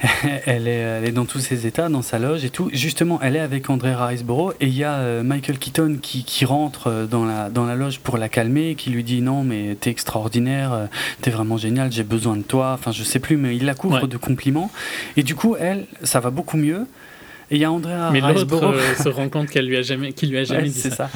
elle 0.47 0.69
est, 0.69 0.73
elle 0.73 1.05
est 1.07 1.13
dans 1.13 1.25
tous 1.25 1.39
ses 1.39 1.67
états, 1.67 1.89
dans 1.89 2.03
sa 2.03 2.19
loge 2.19 2.45
et 2.45 2.51
tout. 2.51 2.69
Justement, 2.73 3.19
elle 3.23 3.37
est 3.37 3.41
avec 3.41 3.71
André 3.71 3.95
Riceborough 3.95 4.53
et 4.61 4.67
il 4.67 4.77
y 4.77 4.85
a 4.85 5.23
Michael 5.23 5.59
Keaton 5.59 5.99
qui, 6.03 6.25
qui 6.25 6.45
rentre 6.45 7.07
dans 7.11 7.25
la, 7.25 7.49
dans 7.49 7.65
la 7.65 7.77
loge 7.77 8.01
pour 8.01 8.19
la 8.19 8.29
calmer, 8.29 8.75
qui 8.75 8.91
lui 8.91 9.05
dit 9.05 9.23
non 9.23 9.43
mais 9.45 9.77
t'es 9.81 9.91
extraordinaire, 9.91 10.89
t'es 11.23 11.31
vraiment 11.31 11.57
génial, 11.57 11.91
j'ai 11.93 12.03
besoin 12.05 12.37
de 12.37 12.43
toi. 12.43 12.73
Enfin 12.75 12.93
je 12.93 13.05
sais 13.05 13.21
plus, 13.21 13.37
mais 13.39 13.57
il 13.57 13.65
la 13.65 13.75
couvre 13.75 14.03
Ouais. 14.03 14.09
de 14.09 14.17
compliments. 14.19 14.71
Et 15.17 15.23
du 15.23 15.35
coup 15.35 15.57
elle, 15.59 15.87
ça 16.03 16.21
va 16.21 16.29
beaucoup 16.31 16.57
mieux. 16.59 16.87
Et 17.51 17.55
il 17.57 17.63
y 17.63 17.65
a 17.65 17.73
Andrea 17.73 18.11
Mais 18.13 18.21
l'autre 18.21 18.35
Riceborough. 18.41 18.75
euh, 18.75 18.95
se 19.03 19.09
rend 19.09 19.31
compte 19.31 19.49
qu'elle 19.49 19.67
lui 19.67 19.79
a 19.79 19.83
jamais, 19.83 20.13
qu'il 20.13 20.29
lui 20.31 20.37
a 20.39 20.45
jamais 20.45 20.65
Ouais, 20.65 20.69
dit 20.69 20.81
ça. 20.91 21.09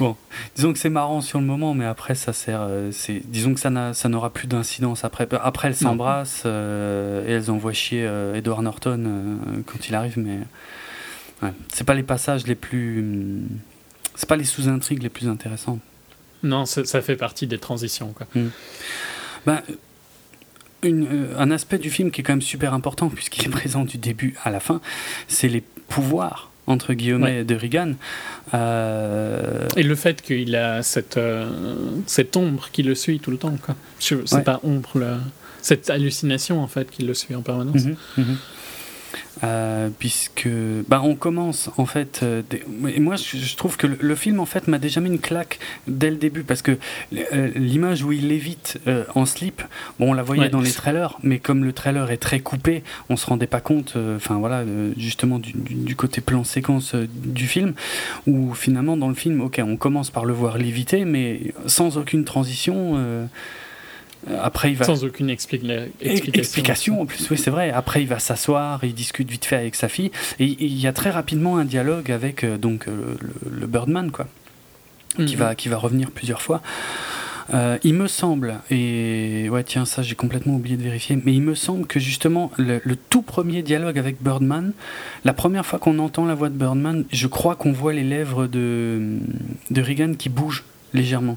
Bon, 0.00 0.16
disons 0.56 0.72
que 0.72 0.78
c'est 0.78 0.90
marrant 0.90 1.20
sur 1.20 1.38
le 1.38 1.46
moment, 1.46 1.72
mais 1.74 1.84
après 1.84 2.14
ça 2.14 2.32
sert. 2.32 2.60
euh, 2.62 2.90
c'est, 2.92 3.22
disons 3.24 3.54
que 3.54 3.60
ça, 3.60 3.70
n'a, 3.70 3.94
ça 3.94 4.08
n'aura 4.08 4.30
plus 4.30 4.48
d'incidence 4.48 5.04
après. 5.04 5.28
Après 5.40 5.68
elles 5.68 5.76
s'embrassent 5.76 6.42
euh, 6.46 7.26
et 7.28 7.32
elles 7.32 7.50
envoient 7.50 7.72
chier 7.72 8.04
euh, 8.04 8.34
Edward 8.34 8.62
Norton 8.62 9.04
euh, 9.06 9.36
quand 9.66 9.88
il 9.88 9.94
arrive, 9.94 10.18
mais 10.18 10.38
ouais, 11.42 11.52
c'est 11.72 11.84
pas 11.84 11.94
les 11.94 12.02
passages 12.02 12.46
les 12.46 12.56
plus. 12.56 12.98
hum, 13.00 13.48
C'est 14.16 14.28
pas 14.28 14.36
les 14.36 14.44
sous-intrigues 14.44 15.02
les 15.02 15.08
plus 15.10 15.28
intéressantes. 15.28 15.80
Non, 16.42 16.66
ça, 16.66 17.00
fait 17.00 17.16
partie 17.16 17.46
des 17.46 17.58
transitions. 17.58 18.12
Quoi. 18.12 18.26
Ben, 19.46 19.62
une, 20.82 21.06
euh, 21.06 21.38
un 21.38 21.50
aspect 21.50 21.78
du 21.78 21.88
film 21.90 22.10
qui 22.10 22.20
est 22.20 22.24
quand 22.24 22.32
même 22.32 22.42
super 22.42 22.74
important, 22.74 23.08
puisqu'il 23.08 23.44
est 23.46 23.48
présent 23.60 23.84
du 23.84 23.96
début 23.96 24.34
à 24.44 24.50
la 24.50 24.60
fin, 24.60 24.80
c'est 25.28 25.48
les 25.48 25.62
pouvoirs, 25.88 26.50
entre 26.66 26.94
guillemets, 26.94 27.44
de 27.44 27.54
Reagan. 27.54 27.92
Euh, 28.54 29.66
Et 29.76 29.82
le 29.82 29.94
fait 29.94 30.22
qu'il 30.22 30.54
a 30.56 30.82
cette, 30.82 31.16
euh, 31.16 31.46
cette 32.06 32.36
ombre 32.36 32.68
qui 32.72 32.82
le 32.82 32.94
suit 32.94 33.20
tout 33.20 33.30
le 33.30 33.36
temps. 33.36 33.54
Quoi. 33.64 33.74
C'est 33.98 34.32
Ouais. 34.32 34.42
pas 34.42 34.60
ombre, 34.62 34.90
le- 34.98 35.16
cette 35.62 35.88
hallucination 35.90 36.62
en 36.62 36.66
fait 36.66 36.90
qui 36.90 37.02
le 37.02 37.14
suit 37.14 37.34
en 37.34 37.42
permanence. 37.42 37.84
Mhm, 37.84 37.96
mhm. 38.18 38.36
Euh, 39.42 39.88
puisque 39.98 40.48
bah, 40.88 41.02
on 41.04 41.16
commence 41.16 41.68
en 41.76 41.86
fait 41.86 42.20
euh, 42.22 42.42
des- 42.48 42.62
et 42.94 43.00
moi 43.00 43.16
je, 43.16 43.36
je 43.36 43.56
trouve 43.56 43.76
que 43.76 43.86
le, 43.86 43.98
le 44.00 44.14
film 44.14 44.38
en 44.40 44.46
fait 44.46 44.68
m'a 44.68 44.78
déjà 44.78 45.00
mis 45.00 45.10
une 45.10 45.18
claque 45.18 45.58
dès 45.88 46.08
le 46.10 46.16
début 46.16 46.44
parce 46.44 46.62
que 46.62 46.78
euh, 47.32 47.50
l'image 47.56 48.04
où 48.04 48.12
il 48.12 48.28
lévite 48.28 48.78
euh, 48.86 49.04
en 49.14 49.26
slip 49.26 49.60
bon 49.98 50.10
on 50.10 50.12
la 50.14 50.22
voyait 50.22 50.42
Ouais. 50.44 50.48
dans 50.48 50.60
les 50.60 50.70
trailers 50.70 51.18
mais 51.22 51.40
comme 51.40 51.64
le 51.64 51.72
trailer 51.72 52.10
est 52.10 52.16
très 52.16 52.40
coupé 52.40 52.84
on 53.10 53.16
se 53.16 53.26
rendait 53.26 53.46
pas 53.48 53.60
compte 53.60 53.96
enfin 54.16 54.36
voilà 54.36 54.62
justement 54.96 55.38
du, 55.38 55.52
du- 55.52 55.74
du 55.74 55.96
côté 55.96 56.20
plan 56.20 56.44
séquence 56.44 56.94
du 56.94 57.46
film 57.46 57.74
où 58.26 58.54
finalement 58.54 58.96
dans 58.96 59.08
le 59.08 59.14
film 59.14 59.40
ok 59.40 59.60
on 59.64 59.76
commence 59.76 60.10
par 60.10 60.24
le 60.24 60.32
voir 60.32 60.58
léviter 60.58 61.04
mais 61.04 61.52
sans 61.66 61.98
aucune 61.98 62.24
transition 62.24 62.96
après 64.42 64.70
il 64.70 64.76
va 64.76 64.84
Sans 64.84 65.04
aucune 65.04 65.28
expli- 65.28 65.88
explication. 66.00 66.32
Explication. 66.40 67.00
en 67.02 67.06
plus, 67.06 67.28
oui, 67.30 67.36
c'est 67.38 67.50
vrai. 67.50 67.70
Après, 67.70 68.02
il 68.02 68.08
va 68.08 68.18
s'asseoir, 68.18 68.82
il 68.84 68.94
discute 68.94 69.30
vite 69.30 69.44
fait 69.44 69.56
avec 69.56 69.74
sa 69.74 69.88
fille, 69.88 70.10
et 70.38 70.44
il 70.44 70.78
y 70.78 70.86
a 70.86 70.92
très 70.92 71.10
rapidement 71.10 71.56
un 71.58 71.64
dialogue 71.64 72.10
avec 72.10 72.44
euh, 72.44 72.56
donc 72.56 72.88
euh, 72.88 73.16
le, 73.20 73.60
le 73.60 73.66
Birdman, 73.66 74.10
quoi, 74.10 74.26
qui 75.16 75.34
Mhm. 75.34 75.40
va 75.40 75.54
qui 75.54 75.68
va 75.68 75.76
revenir 75.76 76.10
plusieurs 76.10 76.42
fois. 76.42 76.62
Euh, 77.52 77.76
il 77.84 77.92
me 77.92 78.06
semble, 78.08 78.60
et 78.70 79.48
ouais, 79.50 79.62
tiens, 79.64 79.84
ça 79.84 80.00
j'ai 80.00 80.14
complètement 80.14 80.54
oublié 80.54 80.78
de 80.78 80.82
vérifier, 80.82 81.18
mais 81.22 81.34
il 81.34 81.42
me 81.42 81.54
semble 81.54 81.86
que 81.86 82.00
justement 82.00 82.50
le, 82.56 82.80
le 82.82 82.96
tout 82.96 83.20
premier 83.20 83.60
dialogue 83.62 83.98
avec 83.98 84.22
Birdman, 84.22 84.72
la 85.26 85.34
première 85.34 85.66
fois 85.66 85.78
qu'on 85.78 85.98
entend 85.98 86.24
la 86.24 86.34
voix 86.34 86.48
de 86.48 86.56
Birdman, 86.56 87.04
je 87.12 87.26
crois 87.26 87.54
qu'on 87.54 87.72
voit 87.72 87.92
les 87.92 88.02
lèvres 88.02 88.46
de, 88.46 89.18
de 89.70 89.82
Reagan 89.82 90.14
qui 90.14 90.30
bougent 90.30 90.64
légèrement. 90.94 91.36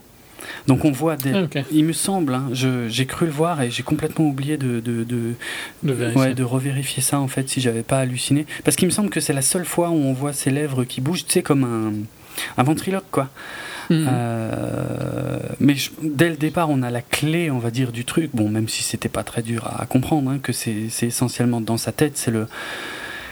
Donc 0.67 0.85
on 0.85 0.91
voit 0.91 1.15
des, 1.17 1.31
Ah, 1.33 1.59
il 1.71 1.85
me 1.85 1.93
semble, 1.93 2.33
hein, 2.33 2.49
j'ai 2.53 3.05
cru 3.05 3.25
le 3.25 3.31
voir 3.31 3.61
et 3.61 3.69
j'ai 3.71 3.83
complètement 3.83 4.25
oublié 4.27 4.57
de, 4.57 4.79
de, 4.79 5.03
de, 5.03 5.33
De 5.83 5.93
vérifier. 5.93 6.21
ouais, 6.21 6.33
de 6.33 6.43
revérifier 6.43 7.01
ça 7.01 7.19
en 7.19 7.27
fait 7.27 7.47
si 7.49 7.61
j'avais 7.61 7.83
pas 7.83 7.99
halluciné. 7.99 8.45
Parce 8.63 8.75
qu'il 8.75 8.87
me 8.87 8.93
semble 8.93 9.09
que 9.09 9.19
c'est 9.19 9.33
la 9.33 9.41
seule 9.41 9.65
fois 9.65 9.89
où 9.89 9.95
on 9.95 10.13
voit 10.13 10.33
ses 10.33 10.49
lèvres 10.51 10.83
qui 10.83 11.01
bougent, 11.01 11.25
tu 11.25 11.33
sais, 11.33 11.41
comme 11.43 11.63
un, 11.63 11.93
un 12.59 12.63
ventriloque 12.63 13.05
quoi. 13.11 13.29
Mhm. 13.89 14.05
Euh, 14.09 15.39
mais 15.59 15.75
je- 15.75 15.91
dès 16.03 16.29
le 16.29 16.35
départ, 16.35 16.69
on 16.69 16.81
a 16.83 16.89
la 16.91 17.01
clé, 17.01 17.49
on 17.51 17.59
va 17.59 17.71
dire, 17.71 17.91
du 17.91 18.03
truc. 18.05 18.31
Bon, 18.33 18.49
même 18.49 18.67
si 18.67 18.83
c'était 18.83 19.09
pas 19.09 19.23
très 19.23 19.41
dur 19.41 19.65
à, 19.65 19.83
à 19.83 19.85
comprendre, 19.85 20.29
hein, 20.31 20.39
que 20.41 20.51
c'est 20.53 20.89
c'est 20.89 21.07
essentiellement 21.07 21.61
dans 21.61 21.77
sa 21.77 21.91
tête, 21.93 22.17
c'est 22.17 22.31
le, 22.31 22.47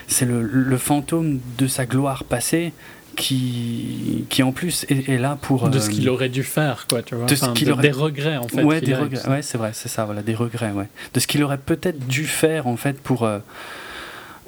c'est 0.07 0.25
le, 0.25 0.41
le 0.43 0.77
fantôme 0.77 1.39
de 1.57 1.67
sa 1.67 1.85
gloire 1.85 2.23
passée 2.23 2.71
qui, 3.15 4.25
qui 4.29 4.43
en 4.43 4.51
plus 4.51 4.85
est, 4.89 5.09
est 5.09 5.17
là 5.17 5.37
pour. 5.41 5.69
de 5.69 5.77
euh, 5.77 5.81
ce 5.81 5.89
qu'il 5.89 6.07
aurait 6.09 6.29
dû 6.29 6.43
faire, 6.43 6.85
quoi, 6.87 7.01
tu 7.01 7.15
vois. 7.15 7.25
de 7.25 7.35
ce 7.35 7.43
Enfin, 7.45 7.53
qu'il 7.53 7.67
de- 7.67 7.73
aurait- 7.73 7.81
Des 7.83 7.91
regrets, 7.91 8.37
en 8.37 8.47
fait. 8.47 8.63
ouais, 8.63 8.81
des 8.81 8.93
regrets. 8.95 9.27
Ouais, 9.27 9.41
c'est 9.41 9.57
vrai, 9.57 9.71
c'est 9.73 9.89
ça, 9.89 10.05
voilà, 10.05 10.21
des 10.21 10.35
regrets, 10.35 10.71
ouais. 10.71 10.87
De 11.13 11.19
ce 11.19 11.27
qu'il 11.27 11.43
aurait 11.43 11.57
peut-être 11.57 12.05
dû 12.07 12.25
faire, 12.25 12.67
en 12.67 12.77
fait, 12.77 12.99
pour 13.01 13.23
euh, 13.23 13.39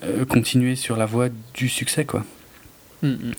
euh, 0.04 0.26
continuer 0.26 0.76
sur 0.76 0.96
la 0.98 1.06
voie 1.06 1.30
du 1.56 1.70
succès, 1.70 2.06
quoi. 2.06 2.24
Mhm. 3.04 3.34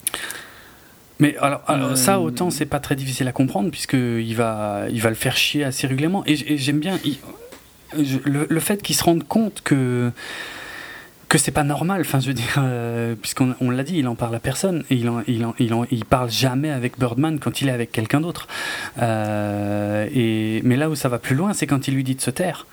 Mais 1.20 1.36
alors, 1.38 1.62
alors, 1.66 1.90
Euh, 1.90 1.96
ça, 1.96 2.20
autant 2.20 2.50
c'est 2.50 2.66
pas 2.66 2.78
très 2.78 2.94
difficile 2.94 3.26
à 3.28 3.32
comprendre, 3.32 3.70
puisqu'il 3.70 4.34
va, 4.36 4.84
il 4.90 5.00
va 5.00 5.08
le 5.08 5.16
faire 5.16 5.36
chier 5.36 5.64
assez 5.64 5.86
régulièrement. 5.88 6.22
Et, 6.26 6.36
j'aime 6.58 6.78
bien 6.78 6.98
il- 7.04 7.18
je- 7.98 8.18
le, 8.24 8.46
le 8.48 8.60
fait 8.60 8.82
qu'il 8.82 8.94
se 8.94 9.02
rende 9.02 9.26
compte 9.26 9.60
que 9.64 10.12
que 11.28 11.36
c'est 11.38 11.50
pas 11.50 11.64
normal, 11.64 12.00
enfin 12.00 12.20
je 12.20 12.28
veux 12.28 12.34
dire, 12.34 12.54
euh, 12.58 13.14
puisqu'on 13.14 13.54
on 13.60 13.70
l'a 13.70 13.82
dit, 13.84 13.98
il 13.98 14.08
en 14.08 14.14
parle 14.14 14.34
à 14.34 14.40
personne, 14.40 14.84
et 14.90 14.94
il, 14.94 15.08
en, 15.10 15.22
il, 15.26 15.44
en, 15.44 15.54
il, 15.58 15.74
en- 15.74 15.84
il 15.90 16.04
parle 16.06 16.30
jamais 16.30 16.70
avec 16.70 16.98
Birdman 16.98 17.38
quand 17.38 17.60
il 17.60 17.68
est 17.68 17.72
avec 17.72 17.92
quelqu'un 17.92 18.20
d'autre. 18.20 18.48
Euh, 19.00 20.08
et, 20.14 20.60
mais 20.64 20.76
là 20.76 20.88
où 20.88 20.94
ça 20.94 21.08
va 21.08 21.18
plus 21.18 21.36
loin, 21.36 21.52
c'est 21.52 21.66
quand 21.66 21.86
il 21.88 21.94
lui 21.94 22.04
dit 22.04 22.14
de 22.14 22.20
se 22.20 22.30
taire. 22.30 22.66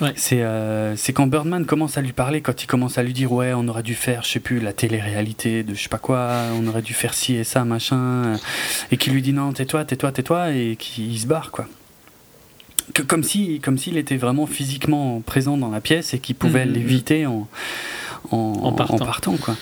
Ouais. 0.00 0.12
C'est 0.16 0.42
euh, 0.42 0.96
c'est 0.96 1.12
quand 1.12 1.28
Birdman 1.28 1.66
commence 1.66 1.98
à 1.98 2.00
lui 2.00 2.12
parler, 2.12 2.40
quand 2.40 2.62
il 2.64 2.66
commence 2.66 2.98
à 2.98 3.04
lui 3.04 3.12
dire 3.12 3.30
ouais 3.30 3.52
on 3.54 3.68
aurait 3.68 3.84
dû 3.84 3.94
faire, 3.94 4.24
je 4.24 4.28
sais 4.30 4.40
plus, 4.40 4.58
la 4.58 4.72
télé-réalité 4.72 5.62
de 5.62 5.72
je 5.72 5.80
sais 5.82 5.88
pas 5.88 5.98
quoi, 5.98 6.32
on 6.60 6.66
aurait 6.66 6.82
dû 6.82 6.94
faire 6.94 7.14
ci 7.14 7.36
et 7.36 7.44
ça, 7.44 7.64
machin, 7.64 8.32
et 8.90 8.96
qui 8.96 9.10
lui 9.10 9.22
dit 9.22 9.32
non 9.32 9.52
tais-toi, 9.52 9.84
tais-toi, 9.84 10.10
tais-toi, 10.10 10.50
et 10.50 10.74
qui 10.76 11.16
se 11.16 11.28
barre 11.28 11.52
quoi. 11.52 11.66
Que, 12.92 13.02
comme 13.02 13.22
si 13.22 13.60
comme 13.60 13.78
s'il 13.78 13.96
était 13.96 14.16
vraiment 14.18 14.46
physiquement 14.46 15.20
présent 15.24 15.56
dans 15.56 15.70
la 15.70 15.80
pièce 15.80 16.12
et 16.14 16.18
qu'il 16.18 16.34
pouvait 16.34 16.66
Mhm. 16.66 16.72
l'éviter 16.72 17.26
en, 17.26 17.48
en, 18.30 18.36
En 18.36 18.72
partant. 18.72 19.36
quoi. 19.38 19.56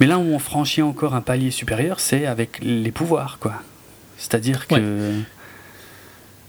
Mais 0.00 0.06
là 0.06 0.18
où 0.18 0.22
on 0.22 0.38
franchit 0.38 0.82
encore 0.82 1.14
un 1.14 1.20
palier 1.20 1.50
supérieur, 1.50 2.00
c'est 2.00 2.26
avec 2.26 2.58
les 2.62 2.90
pouvoirs 2.92 3.38
quoi. 3.40 3.54
C'est-à-dire 4.18 4.66
que 4.66 5.12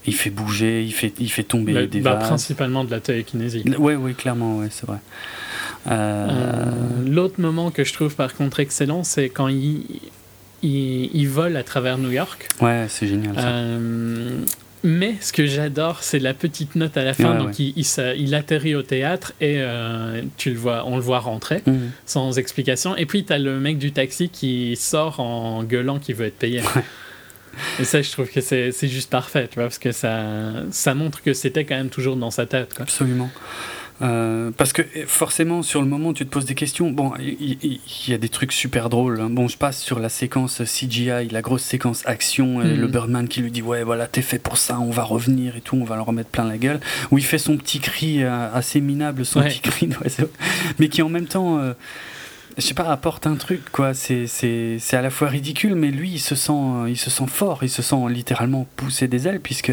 il 0.06 0.14
fait 0.14 0.30
bouger, 0.30 0.82
il 0.84 0.92
fait 0.92 1.12
il 1.18 1.30
fait 1.30 1.42
tomber 1.42 1.74
Bah, 1.74 1.86
des 1.86 2.00
bah, 2.00 2.14
vases. 2.14 2.28
principalement 2.28 2.84
de 2.84 2.90
la 2.90 3.00
télékinésie. 3.00 3.62
Ouais, 3.78 3.94
oui, 3.94 4.14
clairement, 4.14 4.58
ouais, 4.58 4.68
c'est 4.70 4.86
vrai. 4.86 4.98
Euh, 5.90 6.28
Euh, 6.30 7.04
L'autre 7.06 7.40
moment 7.40 7.70
que 7.70 7.84
je 7.84 7.92
trouve 7.92 8.14
par 8.14 8.34
contre 8.34 8.60
excellent, 8.60 9.04
c'est 9.04 9.28
quand 9.28 9.48
il, 9.48 9.84
il, 10.62 11.10
il 11.14 11.28
vole 11.28 11.56
à 11.56 11.62
travers 11.62 11.98
New 11.98 12.10
York. 12.10 12.48
Ouais, 12.60 12.86
c'est 12.88 13.06
génial. 13.06 13.34
Ça. 13.34 13.46
Euh, 13.48 14.40
Mais 14.84 15.14
ce 15.20 15.32
que 15.32 15.46
j'adore, 15.46 16.02
c'est 16.02 16.18
la 16.20 16.34
petite 16.34 16.76
note 16.76 16.96
à 16.96 17.04
la 17.04 17.12
fin. 17.14 17.32
Ouais, 17.32 17.38
donc 17.38 17.48
ouais. 17.48 17.54
il, 17.58 17.72
il, 17.76 17.84
s'a- 17.84 18.14
il 18.14 18.34
atterrit 18.34 18.74
au 18.74 18.82
théâtre 18.82 19.32
et 19.40 19.56
euh, 19.58 20.22
tu 20.36 20.50
le 20.50 20.56
vois, 20.56 20.84
on 20.86 20.96
le 20.96 21.02
voit 21.02 21.18
rentrer 21.18 21.62
Mhm. 21.66 21.90
sans 22.06 22.38
explication. 22.38 22.96
Et 22.96 23.04
puis 23.06 23.24
t'as 23.24 23.38
le 23.38 23.58
mec 23.60 23.78
du 23.78 23.92
taxi 23.92 24.28
qui 24.28 24.76
sort 24.76 25.20
en 25.20 25.64
gueulant 25.64 25.98
qu'il 25.98 26.14
veut 26.14 26.26
être 26.26 26.38
payé. 26.38 26.60
Et 27.80 27.84
ça, 27.84 28.02
je 28.02 28.10
trouve 28.12 28.28
que 28.30 28.40
c'est 28.40 28.70
c'est 28.70 28.86
juste 28.88 29.10
parfait, 29.10 29.48
tu 29.48 29.56
vois, 29.56 29.64
parce 29.64 29.78
que 29.78 29.90
ça, 29.90 30.52
ça 30.70 30.94
montre 30.94 31.22
que 31.22 31.32
c'était 31.32 31.64
quand 31.64 31.76
même 31.76 31.90
toujours 31.90 32.14
dans 32.14 32.30
sa 32.30 32.46
tête. 32.46 32.72
Quoi. 32.74 32.84
Absolument. 32.84 33.30
Euh, 34.00 34.50
parce 34.56 34.72
que 34.72 34.82
eh, 34.94 35.02
forcément, 35.06 35.62
sur 35.62 35.80
le 35.82 35.88
moment, 35.88 36.12
tu 36.12 36.24
te 36.24 36.30
poses 36.30 36.44
des 36.44 36.54
questions. 36.54 36.90
Bon, 36.90 37.12
il 37.18 37.80
y, 38.08 38.12
a 38.14 38.18
des 38.18 38.28
trucs 38.28 38.52
super 38.52 38.88
drôles. 38.88 39.20
hein. 39.20 39.28
Bon, 39.30 39.48
je 39.48 39.56
passe 39.56 39.80
sur 39.82 39.98
la 39.98 40.08
séquence 40.08 40.62
CGI, 40.64 41.28
la 41.30 41.42
grosse 41.42 41.62
séquence 41.62 42.02
action, 42.06 42.62
et 42.62 42.74
Mhm. 42.74 42.80
le 42.80 42.86
Birdman 42.86 43.28
qui 43.28 43.40
lui 43.40 43.50
dit 43.50 43.62
Ouais, 43.62 43.82
voilà, 43.82 44.06
t'es 44.06 44.22
fait 44.22 44.38
pour 44.38 44.56
ça, 44.56 44.78
on 44.78 44.90
va 44.90 45.02
revenir 45.02 45.56
et 45.56 45.60
tout, 45.60 45.76
on 45.76 45.84
va 45.84 45.96
leur 45.96 46.06
remettre 46.06 46.30
plein 46.30 46.44
la 46.44 46.58
gueule. 46.58 46.80
Où 47.10 47.18
il 47.18 47.24
fait 47.24 47.38
son 47.38 47.56
petit 47.56 47.80
cri 47.80 48.22
euh, 48.22 48.52
assez 48.52 48.80
minable, 48.80 49.24
son 49.26 49.40
Ouais. 49.40 49.48
petit 49.48 49.60
cri 49.60 49.86
d'oiseau, 49.88 50.30
mais 50.78 50.88
qui 50.88 51.02
en 51.02 51.08
même 51.08 51.26
temps. 51.26 51.58
euh, 51.58 51.72
je 52.58 52.62
sais 52.66 52.74
pas, 52.74 52.90
apporte 52.90 53.26
un 53.26 53.36
truc, 53.36 53.70
quoi. 53.70 53.94
C'est, 53.94 54.26
à 54.92 55.00
la 55.00 55.10
fois 55.10 55.28
ridicule, 55.28 55.74
mais 55.76 55.90
lui, 55.90 56.10
il 56.10 56.18
se 56.18 56.34
sent, 56.34 56.52
il 56.88 56.96
se 56.96 57.08
sent 57.08 57.26
fort, 57.28 57.60
il 57.62 57.70
se 57.70 57.82
sent 57.82 57.96
littéralement 58.10 58.66
pousser 58.76 59.06
des 59.08 59.28
ailes, 59.28 59.40
puisque, 59.40 59.72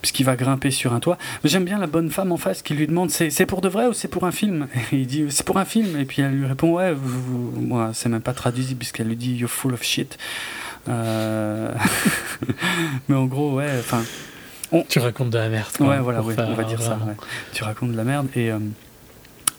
puisqu'il 0.00 0.24
va 0.24 0.36
grimper 0.36 0.70
sur 0.70 0.92
un 0.94 1.00
toit. 1.00 1.18
J'aime 1.44 1.64
bien 1.64 1.78
la 1.78 1.86
bonne 1.88 2.10
femme 2.10 2.30
en 2.32 2.36
face 2.36 2.62
qui 2.62 2.74
lui 2.74 2.86
demande 2.86 3.10
c'est, 3.10 3.46
pour 3.46 3.60
de 3.60 3.68
vrai 3.68 3.86
ou 3.88 3.92
c'est 3.92 4.08
pour 4.08 4.24
un 4.24 4.32
film? 4.32 4.68
Et 4.92 4.96
il 5.00 5.06
dit 5.06 5.24
c'est 5.28 5.44
pour 5.44 5.58
un 5.58 5.64
film, 5.64 5.98
et 5.98 6.04
puis 6.04 6.22
elle 6.22 6.32
lui 6.32 6.46
répond 6.46 6.72
ouais, 6.72 6.92
vous, 6.92 7.52
vous- 7.52 7.60
moi, 7.60 7.90
c'est 7.92 8.08
même 8.08 8.22
pas 8.22 8.32
traduisible, 8.34 8.78
puisqu'elle 8.78 9.08
lui 9.08 9.16
dit 9.16 9.34
you're 9.34 9.50
full 9.50 9.74
of 9.74 9.82
shit. 9.82 10.16
Euh, 10.88 11.72
mais 13.08 13.16
en 13.16 13.26
gros, 13.26 13.54
ouais, 13.54 13.70
enfin. 13.80 14.02
Tu 14.88 14.98
racontes 14.98 15.30
de 15.30 15.38
la 15.38 15.48
merde. 15.48 15.68
quoi, 15.76 15.86
Ouais, 15.88 15.98
voilà, 16.00 16.20
ouais, 16.22 16.34
on 16.38 16.54
va 16.54 16.64
dire 16.64 16.82
ça. 16.82 16.98
ouais. 17.06 17.14
Tu 17.52 17.62
racontes 17.64 17.92
de 17.92 17.96
la 17.96 18.04
merde 18.04 18.26
et. 18.34 18.50
euh, 18.50 18.58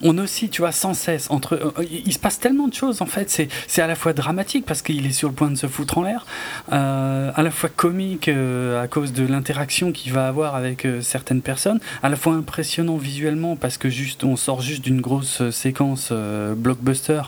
on 0.01 0.17
aussi, 0.17 0.49
tu 0.49 0.61
vois, 0.61 0.71
sans 0.71 0.93
cesse, 0.93 1.27
entre, 1.29 1.53
euh, 1.53 1.85
il 1.89 2.13
se 2.13 2.19
passe 2.19 2.39
tellement 2.39 2.67
de 2.67 2.73
choses 2.73 3.01
en 3.01 3.05
fait. 3.05 3.29
C'est, 3.29 3.81
à 3.81 3.87
la 3.87 3.95
fois 3.95 4.13
dramatique 4.13 4.65
parce 4.65 4.81
qu'il 4.81 5.05
est 5.05 5.11
sur 5.11 5.29
le 5.29 5.35
point 5.35 5.49
de 5.49 5.55
se 5.55 5.67
foutre 5.67 5.97
en 5.97 6.03
l'air, 6.03 6.25
euh, 6.71 7.31
à 7.33 7.43
la 7.43 7.51
fois 7.51 7.69
comique 7.69 8.27
euh, 8.27 8.81
à 8.81 8.87
cause 8.87 9.13
de 9.13 9.25
l'interaction 9.25 9.91
qu'il 9.91 10.13
va 10.13 10.27
avoir 10.27 10.55
avec 10.55 10.87
certaines 11.01 11.41
personnes, 11.41 11.79
à 12.03 12.09
la 12.09 12.15
fois 12.15 12.33
impressionnant 12.33 12.97
visuellement 12.97 13.55
parce 13.55 13.77
que 13.77 13.89
juste, 13.89 14.23
on 14.23 14.35
sort 14.35 14.61
juste 14.61 14.83
d'une 14.83 15.01
grosse 15.01 15.49
séquence 15.49 16.11
blockbuster 16.11 17.21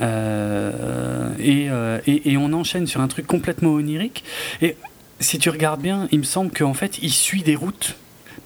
et, 0.00 1.68
et, 2.06 2.32
et 2.32 2.36
on 2.36 2.52
enchaîne 2.52 2.86
sur 2.86 3.00
un 3.00 3.08
truc 3.08 3.26
complètement 3.26 3.70
onirique. 3.70 4.24
Et 4.62 4.76
si 5.20 5.38
tu 5.38 5.50
regardes 5.50 5.80
bien, 5.80 6.08
il 6.10 6.20
me 6.20 6.24
semble 6.24 6.50
qu'en 6.50 6.74
fait, 6.74 6.98
il 7.02 7.10
suit 7.10 7.42
des 7.42 7.56
routes. 7.56 7.96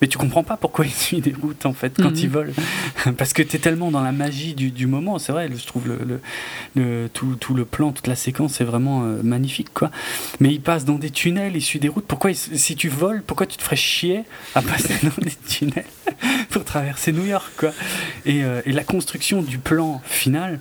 Mais 0.01 0.07
tu 0.07 0.17
comprends 0.17 0.43
pas 0.43 0.57
pourquoi 0.57 0.85
il 0.85 0.91
suit 0.91 1.21
des 1.21 1.33
routes 1.39 1.65
en 1.65 1.73
fait 1.73 1.93
quand 1.97 2.09
Mhm. 2.11 2.17
il 2.17 2.29
vole. 2.29 2.53
Parce 3.17 3.33
que 3.33 3.41
tu 3.43 3.55
es 3.55 3.59
tellement 3.59 3.91
dans 3.91 4.01
la 4.01 4.11
magie 4.11 4.53
du, 4.53 4.71
du 4.71 4.87
moment. 4.87 5.19
C'est 5.19 5.31
vrai, 5.31 5.49
je 5.55 5.65
trouve 5.65 5.87
le, 5.87 5.99
le, 6.05 6.19
le- 6.75 7.09
tout, 7.13 7.35
tout 7.35 7.53
le 7.53 7.65
plan, 7.65 7.91
toute 7.91 8.07
la 8.07 8.15
séquence 8.15 8.59
est 8.61 8.63
vraiment 8.65 9.03
euh, 9.03 9.21
magnifique. 9.23 9.73
quoi. 9.73 9.91
Mais 10.39 10.49
il 10.53 10.61
passe 10.61 10.85
dans 10.85 10.95
des 10.95 11.09
tunnels, 11.09 11.53
il 11.55 11.61
suit 11.61 11.79
des 11.79 11.89
routes. 11.89 12.05
Pourquoi, 12.05 12.31
si 12.33 12.75
tu 12.75 12.89
voles, 12.89 13.23
pourquoi 13.25 13.45
tu 13.45 13.57
te 13.57 13.63
ferais 13.63 13.75
chier 13.75 14.23
à 14.55 14.61
passer 14.61 14.93
dans 15.03 15.23
des 15.23 15.33
tunnels 15.47 15.85
pour 16.49 16.63
traverser 16.63 17.11
New 17.11 17.25
York 17.25 17.51
quoi? 17.57 17.71
Et, 18.25 18.43
euh, 18.43 18.61
et 18.65 18.71
la 18.71 18.83
construction 18.83 19.41
du 19.41 19.57
plan 19.57 20.01
final 20.05 20.59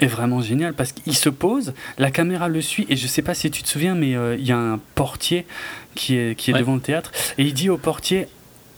est 0.00 0.06
vraiment 0.06 0.40
génial 0.40 0.72
parce 0.72 0.92
qu'il 0.92 1.14
se 1.14 1.28
pose, 1.28 1.74
la 1.98 2.10
caméra 2.10 2.48
le 2.48 2.62
suit 2.62 2.86
et 2.88 2.96
je 2.96 3.06
sais 3.06 3.20
pas 3.20 3.34
si 3.34 3.50
tu 3.50 3.62
te 3.62 3.68
souviens 3.68 3.94
mais 3.94 4.14
euh, 4.16 4.34
il 4.38 4.46
y 4.46 4.52
a 4.52 4.56
un 4.58 4.80
portier 4.94 5.44
qui 5.94 6.16
est, 6.16 6.34
qui 6.38 6.50
est 6.50 6.54
Ouais. 6.54 6.60
devant 6.60 6.74
le 6.74 6.80
théâtre 6.80 7.12
et 7.36 7.42
il 7.44 7.52
dit 7.52 7.68
au 7.68 7.76
portier 7.76 8.26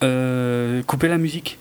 euh, 0.03 0.83
coupez 0.83 1.09
la 1.09 1.19
musique 1.19 1.59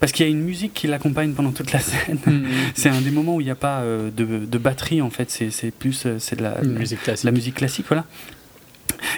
parce 0.00 0.12
qu'il 0.12 0.24
y 0.24 0.28
a 0.28 0.30
une 0.30 0.42
musique 0.42 0.74
qui 0.74 0.86
l'accompagne 0.86 1.32
pendant 1.32 1.50
toute 1.50 1.72
la 1.72 1.80
scène. 1.80 2.18
Mhm. 2.26 2.46
C'est 2.74 2.88
un 2.88 3.00
des 3.00 3.10
moments 3.10 3.36
où 3.36 3.40
il 3.40 3.44
n'y 3.44 3.50
a 3.50 3.56
pas 3.56 3.80
euh, 3.80 4.10
de, 4.10 4.44
de 4.46 4.58
batterie 4.58 5.02
en 5.02 5.10
fait, 5.10 5.30
c'est 5.30 5.70
plus 5.72 6.04
euh, 6.06 6.18
c'est 6.18 6.36
de 6.36 6.42
la, 6.42 6.60
musique 6.62 7.02
classique. 7.02 7.24
la 7.24 7.32
musique 7.32 7.54
classique, 7.56 7.86
voilà. 7.88 8.04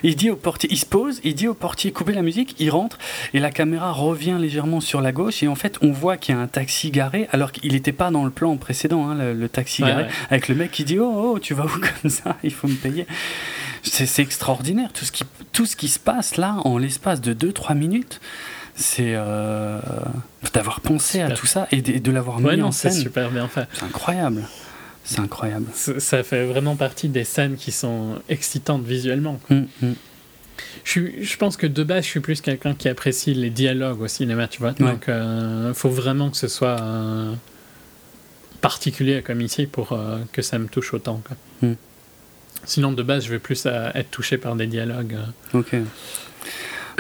Il 0.03 0.17
dit 0.17 0.31
au 0.31 0.37
portier, 0.37 0.69
il 0.73 0.77
se 0.79 0.85
pose, 0.87 1.21
il 1.25 1.35
dit 1.35 1.49
au 1.49 1.55
portier 1.55 1.91
coupez 1.93 2.13
la 2.13 2.23
musique, 2.23 2.55
il 2.59 2.71
rentre 2.71 2.99
et 3.35 3.41
la 3.41 3.51
caméra 3.51 3.93
revient 3.93 4.37
légèrement 4.39 4.81
sur 4.81 5.01
la 5.01 5.13
gauche 5.13 5.43
et 5.43 5.49
en 5.49 5.55
fait 5.55 5.79
on 5.83 5.91
voit 5.93 6.17
qu'il 6.17 6.35
y 6.35 6.39
a 6.39 6.41
un 6.41 6.47
taxi 6.49 6.91
garé 6.91 7.29
alors 7.33 7.53
qu'il 7.53 7.73
n'était 7.73 7.93
pas 7.93 8.11
dans 8.11 8.25
le 8.25 8.31
plan 8.31 8.57
précédent, 8.57 9.09
hein, 9.09 9.15
le, 9.15 9.35
le 9.35 9.49
taxi 9.49 9.83
Ouais, 9.83 9.89
garé, 9.91 10.03
ouais. 10.05 10.09
avec 10.31 10.49
le 10.49 10.55
mec 10.55 10.71
qui 10.71 10.85
dit 10.85 10.99
oh, 10.99 11.33
oh 11.35 11.39
tu 11.39 11.55
vas 11.55 11.65
où 11.65 11.69
comme 12.01 12.11
ça, 12.11 12.37
il 12.43 12.53
faut 12.53 12.69
me 12.69 12.75
payer. 12.75 13.07
C'est 13.83 14.23
extraordinaire 14.23 14.93
tout 14.93 15.05
ce 15.05 15.13
qui 15.13 15.25
tout 15.53 15.67
ce 15.67 15.75
qui 15.77 15.89
se 15.89 15.99
passe 15.99 16.37
là 16.37 16.57
en 16.65 16.79
l'espace 16.79 17.21
de 17.21 17.33
2-3 17.35 17.77
minutes. 17.77 18.21
C'est 18.77 19.15
euh, 19.15 19.79
d'avoir 20.55 20.81
pensé 20.81 21.21
à 21.21 21.31
tout 21.33 21.47
ça 21.47 21.67
et 21.71 21.83
de, 21.83 21.99
de 21.99 22.11
l'avoir 22.13 22.41
mis 22.41 22.63
en 22.63 22.73
c'est 22.73 22.91
scène. 22.91 23.03
super 23.03 23.31
bien 23.31 23.47
fait. 23.49 23.67
C'est 23.75 23.85
incroyable. 23.85 24.45
C'est 25.05 25.21
incroyable. 25.21 25.67
Ça 25.75 25.99
ça 26.01 26.23
fait 26.23 26.45
vraiment 26.47 26.77
partie 26.77 27.09
des 27.09 27.25
scènes 27.25 27.57
qui 27.57 27.73
sont 27.73 28.17
excitantes 28.29 28.85
visuellement. 28.85 29.41
Hum, 29.51 29.67
hum. 29.83 29.95
Je, 30.85 30.91
suis- 30.91 31.25
je 31.25 31.37
pense 31.37 31.57
que 31.57 31.67
de 31.67 31.83
base, 31.83 32.05
je 32.05 32.11
suis 32.11 32.21
plus 32.21 32.41
quelqu'un 32.43 32.75
qui 32.75 32.89
apprécie 32.89 33.35
les 33.35 33.51
dialogues 33.51 34.01
au 34.03 34.09
cinéma, 34.09 34.47
tu 34.47 34.61
vois. 34.61 34.73
Donc, 34.73 35.07
il 35.09 35.73
faut 35.75 35.89
vraiment 35.91 36.31
que 36.31 36.37
ce 36.37 36.49
soit 36.49 36.81
euh, 36.81 37.33
particulier 38.61 39.23
comme 39.23 39.41
ici 39.41 39.67
pour 39.67 39.93
euh, 39.93 40.19
que 40.33 40.43
ça 40.43 40.59
me 40.59 40.69
touche 40.69 40.93
autant. 40.95 41.23
quoi. 41.27 41.37
Hmm. 41.63 41.75
Sinon, 42.65 42.93
de 42.93 43.03
base, 43.03 43.25
je 43.25 43.31
vais 43.31 43.39
plus 43.39 43.67
à 43.67 43.97
être 43.97 44.11
touché 44.11 44.39
par 44.39 44.55
des 44.57 44.67
dialogues. 44.67 45.17
euh. 45.55 45.59
Ok. 45.59 45.75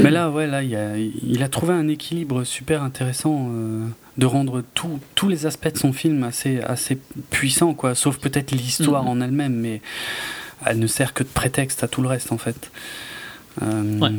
Mais 0.02 0.10
là, 0.10 0.30
ouais, 0.30 0.46
là, 0.46 0.62
il 0.62 0.74
a, 0.74 0.96
il 0.96 1.42
a 1.42 1.48
trouvé 1.48 1.74
un 1.74 1.86
équilibre 1.88 2.44
super 2.44 2.82
intéressant 2.82 3.48
euh, 3.52 3.84
de 4.16 4.26
rendre 4.26 4.62
tout- 4.74 4.98
tous 5.14 5.28
les 5.28 5.44
aspects 5.44 5.70
de 5.72 5.76
son 5.78 5.92
film 5.92 6.24
assez, 6.24 6.60
assez 6.62 6.98
puissants, 7.30 7.74
quoi. 7.74 7.94
Sauf 7.94 8.16
peut-être 8.18 8.50
l'histoire 8.52 9.02
Mhm. 9.04 9.08
en 9.10 9.20
elle-même, 9.20 9.54
mais 9.54 9.82
elle 10.64 10.78
ne 10.78 10.86
sert 10.86 11.12
que 11.12 11.22
de 11.22 11.28
prétexte 11.28 11.84
à 11.84 11.88
tout 11.88 12.00
le 12.00 12.08
reste, 12.08 12.32
en 12.32 12.38
fait. 12.38 12.70
Euh, 13.62 13.98
Ouais. 13.98 14.10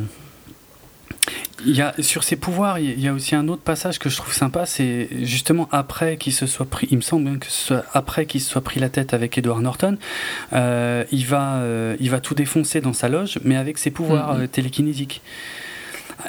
Il 1.64 1.76
y 1.76 1.80
a, 1.80 1.94
sur 2.00 2.24
ses 2.24 2.34
pouvoirs, 2.36 2.78
il 2.80 2.98
y 3.00 3.06
a 3.06 3.12
aussi 3.12 3.34
un 3.36 3.46
autre 3.46 3.62
passage 3.62 3.98
que 4.00 4.08
je 4.10 4.16
trouve 4.16 4.34
sympa, 4.34 4.66
c'est 4.66 5.08
justement 5.22 5.68
après 5.70 6.16
qu'il 6.16 6.32
se 6.32 6.46
soit 6.46 6.66
pris, 6.66 6.88
il 6.90 6.96
me 6.96 7.02
semble 7.02 7.38
que 7.38 7.46
ce 7.48 7.74
après 7.94 8.26
qu'il 8.26 8.40
se 8.40 8.50
soit 8.50 8.62
pris 8.62 8.80
la 8.80 8.88
tête 8.88 9.14
avec 9.14 9.38
Edward 9.38 9.62
Norton, 9.62 9.96
euh, 10.52 11.04
il, 11.12 11.24
va, 11.24 11.56
euh, 11.58 11.96
il 12.00 12.10
va 12.10 12.18
tout 12.20 12.34
défoncer 12.34 12.80
dans 12.80 12.92
sa 12.92 13.08
loge, 13.08 13.38
mais 13.44 13.54
avec 13.56 13.78
ses 13.78 13.90
pouvoirs 13.92 14.34
Mhm. 14.34 14.40
euh, 14.42 14.46
télékinésiques. 14.48 15.22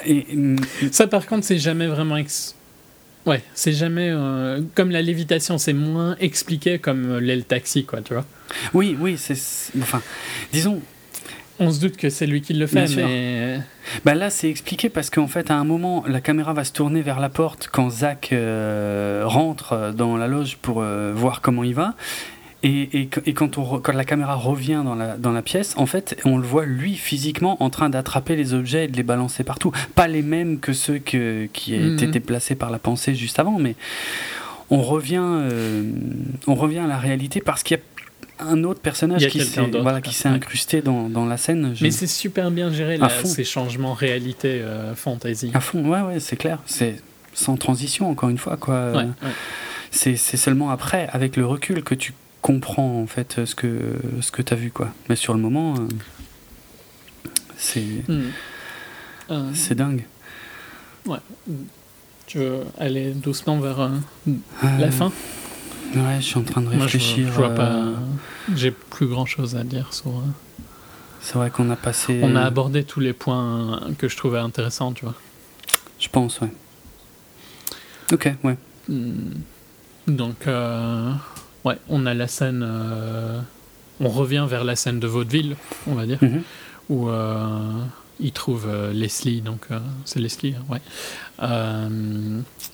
Et, 0.05 0.25
hum, 0.33 0.55
Ça, 0.91 1.07
par 1.07 1.25
contre, 1.25 1.45
c'est 1.45 1.57
jamais 1.59 1.87
vraiment. 1.87 2.17
ex- 2.17 2.55
Ouais, 3.25 3.41
c'est 3.53 3.71
jamais. 3.73 4.13
comme 4.75 4.91
la 4.91 5.01
lévitation, 5.01 5.57
c'est 5.57 5.71
moins 5.73 6.15
expliqué 6.19 6.77
comme 6.77 7.09
euh, 7.09 7.19
l'est 7.21 7.37
le 7.37 7.43
taxi, 7.43 7.85
quoi, 7.85 8.01
tu 8.01 8.13
vois. 8.13 8.25
oui, 8.73 8.97
oui, 8.99 9.17
c'est- 9.17 9.71
Enfin, 9.81 10.01
disons, 10.51 10.81
On 11.59 11.71
se 11.71 11.79
doute 11.79 11.97
que 11.97 12.09
c'est 12.09 12.25
lui 12.25 12.41
qui 12.41 12.53
le 12.53 12.65
fait, 12.67 12.85
Bien 12.85 13.05
mais. 13.07 13.59
Bah 14.05 14.15
là, 14.15 14.29
c'est 14.29 14.49
expliqué 14.49 14.89
parce 14.89 15.09
qu'en 15.09 15.27
fait, 15.27 15.51
à 15.51 15.55
un 15.55 15.63
moment, 15.63 16.03
la 16.07 16.19
caméra 16.19 16.53
va 16.53 16.63
se 16.63 16.71
tourner 16.73 17.01
vers 17.01 17.19
la 17.19 17.29
porte 17.29 17.69
quand 17.71 17.89
Zach 17.91 18.29
euh, 18.31 19.23
rentre 19.25 19.73
euh, 19.73 19.91
dans 19.91 20.17
la 20.17 20.27
loge 20.27 20.57
pour 20.61 20.81
euh, 20.81 21.13
voir 21.15 21.41
comment 21.41 21.63
il 21.63 21.75
va. 21.75 21.93
Et, 22.63 23.01
et, 23.01 23.09
et 23.25 23.33
quand, 23.33 23.57
on 23.57 23.63
re- 23.63 23.81
quand 23.81 23.91
la 23.93 24.05
caméra 24.05 24.35
revient 24.35 24.81
dans 24.85 24.95
la, 24.95 25.17
dans 25.17 25.31
la 25.33 25.41
pièce, 25.41 25.73
en 25.77 25.85
fait, 25.85 26.19
on 26.25 26.37
le 26.37 26.47
voit 26.47 26.65
lui 26.65 26.95
physiquement 26.95 27.61
en 27.61 27.69
train 27.69 27.89
d'attraper 27.89 28.35
les 28.37 28.53
objets 28.53 28.85
et 28.85 28.87
de 28.87 28.95
les 28.97 29.03
balancer 29.03 29.43
partout. 29.43 29.71
Pas 29.95 30.07
les 30.07 30.21
mêmes 30.21 30.59
que 30.59 30.71
ceux 30.73 30.97
que, 30.97 31.47
qui 31.53 31.75
étaient 31.75 32.05
Mhm. 32.07 32.11
déplacés 32.11 32.55
par 32.55 32.71
la 32.71 32.79
pensée 32.79 33.15
juste 33.15 33.37
avant, 33.37 33.59
mais 33.59 33.75
on 34.69 34.81
revient, 34.81 35.19
euh, 35.21 35.83
on 36.47 36.55
revient 36.55 36.79
à 36.79 36.87
la 36.87 36.97
réalité 36.97 37.41
parce 37.41 37.63
qu'il 37.63 37.77
y 37.77 37.79
a 37.79 37.83
un 38.49 38.63
autre 38.63 38.79
personnage 38.81 39.27
qui 39.27 39.39
s'est 39.43 39.61
voilà, 39.81 39.99
incrusté 40.25 40.81
dans, 40.81 41.09
dans 41.09 41.25
la 41.25 41.37
scène. 41.37 41.73
Je- 41.75 41.83
Mais 41.83 41.91
c'est 41.91 42.07
super 42.07 42.51
bien 42.51 42.71
géré, 42.71 42.97
là, 42.97 43.09
ces 43.23 43.43
changements 43.43 43.93
réalité 43.93 44.61
euh, 44.61 44.93
fantasy. 44.95 45.51
À 45.53 45.59
fond, 45.59 45.83
ouais, 45.89 46.01
ouais, 46.01 46.19
c'est 46.19 46.35
clair. 46.35 46.59
C'est 46.65 46.95
sans 47.33 47.57
transition, 47.57 48.09
encore 48.09 48.29
une 48.29 48.37
fois, 48.37 48.57
quoi. 48.57 48.91
Ouais, 48.91 48.97
ouais. 49.23 49.33
C'est 49.91 50.15
seulement 50.17 50.69
après, 50.69 51.07
avec 51.11 51.35
le 51.37 51.45
recul, 51.45 51.83
que 51.83 51.95
tu 51.95 52.13
comprends, 52.41 52.99
en 53.01 53.07
fait, 53.07 53.45
ce 53.45 53.55
que, 53.55 53.77
ce 54.21 54.31
que 54.31 54.41
tu 54.41 54.53
as 54.53 54.57
vu, 54.57 54.69
quoi. 54.71 54.89
Mais 55.09 55.15
sur 55.15 55.33
le 55.33 55.39
moment, 55.39 55.75
euh, 55.75 55.87
c'est 57.57 57.81
Hmm. 58.07 58.21
Euh, 59.31 59.49
c'est 59.53 59.75
dingue. 59.75 60.03
tu 62.27 62.37
veux 62.39 62.59
aller 62.79 63.11
doucement 63.11 63.57
vers 63.59 63.79
euh, 63.81 63.89
la 64.79 64.91
fin? 64.91 65.11
Ouais, 65.95 66.17
je 66.19 66.25
suis 66.25 66.37
en 66.37 66.43
train 66.43 66.61
de 66.61 66.67
Moi, 66.67 66.75
je, 66.77 66.83
réfléchir. 66.83 67.27
je 67.27 67.31
vois 67.31 67.49
euh, 67.49 67.55
pas. 67.55 67.99
J'ai 68.55 68.71
plus 68.71 69.07
grand 69.07 69.25
chose 69.25 69.55
à 69.55 69.63
dire 69.63 69.93
sur. 69.93 70.09
euh, 70.09 70.21
C'est 71.21 71.35
vrai 71.35 71.49
qu'on 71.49 71.69
a 71.69 71.75
passé. 71.75 72.19
On 72.23 72.35
a 72.35 72.41
abordé 72.41 72.83
tous 72.83 72.99
les 72.99 73.13
points 73.13 73.79
que 73.97 74.07
je 74.07 74.17
trouvais 74.17 74.39
intéressants, 74.39 74.91
tu 74.93 75.05
vois. 75.05 75.15
Je 75.99 76.09
pense, 76.09 76.41
ouais. 76.41 76.51
Ok, 78.11 78.33
ouais. 78.43 78.57
Hmm. 78.89 79.31
Donc, 80.07 80.47
euh, 80.47 81.11
ouais, 81.63 81.77
on 81.89 82.05
a 82.05 82.13
la 82.13 82.27
scène. 82.27 82.63
euh, 82.67 83.39
on 83.99 84.09
revient 84.09 84.45
vers 84.49 84.63
la 84.63 84.75
scène 84.75 84.99
de 84.99 85.07
vaudeville, 85.07 85.55
on 85.87 85.93
va 85.95 86.05
dire, 86.05 86.17
Mhm. 86.21 86.41
où 86.89 87.07
euh, 87.09 87.71
il 88.19 88.31
trouve 88.33 88.67
Leslie, 88.91 89.41
donc 89.41 89.67
c'est 90.03 90.19
Leslie, 90.19 90.55
hein, 90.57 90.63
ouais, 90.69 90.81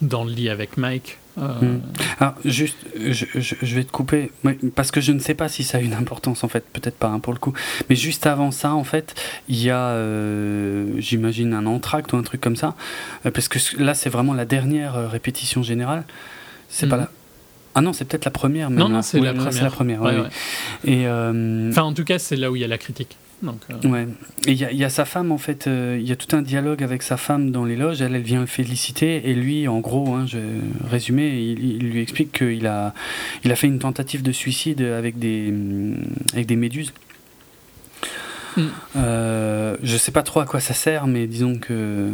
dans 0.02 0.24
le 0.24 0.32
lit 0.32 0.50
avec 0.50 0.78
Mike. 0.78 1.18
Euh. 1.41 1.78
Alors, 2.20 2.36
juste, 2.45 2.78
je, 2.99 3.26
je- 3.36 3.56
je 3.61 3.76
vais 3.76 3.84
te 3.84 3.91
couper, 3.91 4.32
parce 4.76 4.91
que 4.91 5.02
je 5.02 5.11
ne 5.11 5.20
sais 5.20 5.34
pas 5.34 5.48
si 5.49 5.64
ça 5.64 5.78
a 5.78 5.82
une 5.82 5.94
importance, 5.94 6.44
en 6.44 6.48
fait, 6.48 6.64
peut-être 6.72 6.98
pas 6.98 7.07
hein, 7.07 7.20
pour 7.20 7.34
le 7.34 7.40
coup. 7.40 7.53
Mais 7.90 7.95
juste 7.95 8.26
avant 8.28 8.52
ça, 8.52 8.74
en 8.74 8.84
fait, 8.84 9.16
il 9.48 9.61
y 9.64 9.70
a, 9.70 9.78
euh, 9.90 10.86
j'imagine, 10.98 11.53
un 11.53 11.66
entracte 11.66 12.14
ou 12.14 12.18
un 12.18 12.24
truc 12.24 12.41
comme 12.41 12.56
ça. 12.56 12.76
Euh, 13.26 13.32
parce 13.32 13.48
que 13.48 13.60
là, 13.82 13.94
c'est 13.94 14.10
vraiment 14.10 14.34
la 14.34 14.45
dernière 14.45 15.10
répétition 15.10 15.64
générale. 15.64 16.03
C'est 16.70 16.88
pas 16.88 16.95
Mhm. 16.98 17.02
la. 17.03 17.10
Ah 17.76 17.82
non, 17.82 17.94
c'est 17.94 18.06
peut-être 18.06 18.26
la 18.26 18.32
première. 18.32 18.70
Même, 18.70 18.80
Non, 18.80 18.90
non, 18.90 18.95
là. 18.98 19.02
c'est 19.03 19.20
Oui, 19.20 19.26
la 19.26 19.32
là, 19.34 19.38
première. 19.38 19.53
C'est 19.53 19.61
la 19.64 19.70
première, 19.70 20.02
Ouais, 20.02 20.11
ouais, 20.16 20.22
ouais. 20.22 20.28
oui. 20.86 20.91
Et, 20.91 21.07
euh, 21.07 21.70
Enfin, 21.70 21.84
en 21.84 21.94
tout 21.94 22.03
cas, 22.03 22.20
c'est 22.20 22.36
là 22.36 22.52
où 22.52 22.56
il 22.56 22.61
y 22.61 22.66
a 22.66 22.68
la 22.68 22.78
critique. 22.80 23.16
Donc, 23.41 23.61
euh, 23.70 23.88
Ouais. 23.88 24.07
Et 24.48 24.52
il 24.52 24.57
y, 24.57 24.66
a- 24.66 24.72
il 24.72 24.78
y 24.78 24.84
a 24.84 24.90
sa 24.90 25.06
femme, 25.06 25.32
en 25.32 25.38
fait, 25.38 25.68
euh, 25.68 25.98
il 25.99 26.07
y 26.07 26.11
a 26.11 26.16
tout 26.18 26.36
un 26.36 26.41
dialogue 26.41 26.84
avec 26.84 27.03
sa 27.03 27.16
femme 27.16 27.52
dans 27.52 27.64
les 27.64 27.76
loges. 27.78 28.02
Elle, 28.02 28.16
elle 28.16 28.22
vient 28.22 28.41
le 28.41 28.45
féliciter. 28.48 29.30
Et 29.30 29.34
lui, 29.34 29.68
en 29.68 29.80
gros, 29.80 30.14
hein, 30.14 30.26
je 30.28 30.40
résumé, 30.90 31.40
il, 31.41 31.64
il 31.64 31.90
lui 31.90 32.02
explique 32.02 32.32
qu'il 32.38 32.68
a, 32.68 32.94
il 33.45 33.52
a 33.52 33.56
fait 33.56 33.68
une 33.68 33.80
tentative 33.80 34.24
de 34.24 34.32
suicide 34.34 34.82
avec 34.82 35.18
des, 35.20 35.48
hum, 35.49 35.95
avec 36.34 36.48
des 36.48 36.56
méduses. 36.57 36.91
Mm. 38.57 38.61
Euh, 38.98 39.78
je 39.84 39.95
sais 39.95 40.11
pas 40.11 40.24
trop 40.24 40.40
à 40.41 40.45
quoi 40.45 40.60
ça 40.60 40.74
sert, 40.74 41.07
mais 41.07 41.28
disons 41.28 41.56
que. 41.57 42.10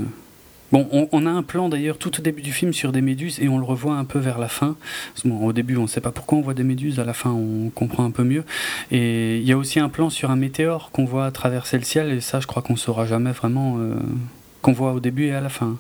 Bon, 0.72 0.88
on, 0.92 1.08
on 1.12 1.26
a 1.26 1.30
un 1.30 1.44
plan 1.44 1.70
d'ailleurs 1.70 1.98
tout 1.98 2.20
au 2.20 2.22
début 2.22 2.42
du 2.42 2.52
film 2.52 2.74
sur 2.74 2.92
des 2.92 3.02
méduses 3.02 3.40
et 3.40 3.48
on 3.48 3.58
le 3.58 3.64
revoit 3.64 3.96
un 3.96 4.06
peu 4.06 4.20
vers 4.20 4.40
la 4.40 4.48
fin. 4.48 4.76
Bon, 5.24 5.46
au 5.46 5.54
début, 5.54 5.78
on 5.78 5.84
ne 5.84 5.88
sait 5.88 6.02
pas 6.02 6.12
pourquoi 6.12 6.38
on 6.40 6.42
voit 6.42 6.54
des 6.54 6.64
méduses, 6.64 7.00
à 7.00 7.06
la 7.06 7.14
fin, 7.14 7.32
on 7.32 7.70
comprend 7.70 8.04
un 8.04 8.12
peu 8.12 8.24
mieux. 8.24 8.44
Et 8.92 9.38
il 9.38 9.46
y 9.46 9.52
a 9.52 9.58
aussi 9.58 9.80
un 9.80 9.90
plan 9.90 10.10
sur 10.10 10.32
un 10.32 10.36
météore 10.36 10.90
qu'on 10.92 11.06
voit 11.06 11.30
traverser 11.32 11.78
le 11.78 11.84
ciel, 11.84 12.12
et 12.12 12.22
ça, 12.22 12.40
je 12.40 12.48
crois 12.48 12.62
qu'on 12.62 12.76
saura 12.76 13.06
jamais 13.06 13.32
vraiment 13.32 13.78
euh, 13.78 13.96
qu'on 14.62 14.74
voit 14.74 14.94
au 14.94 15.00
début 15.00 15.26
et 15.26 15.34
à 15.34 15.42
la 15.42 15.50
fin. 15.50 15.78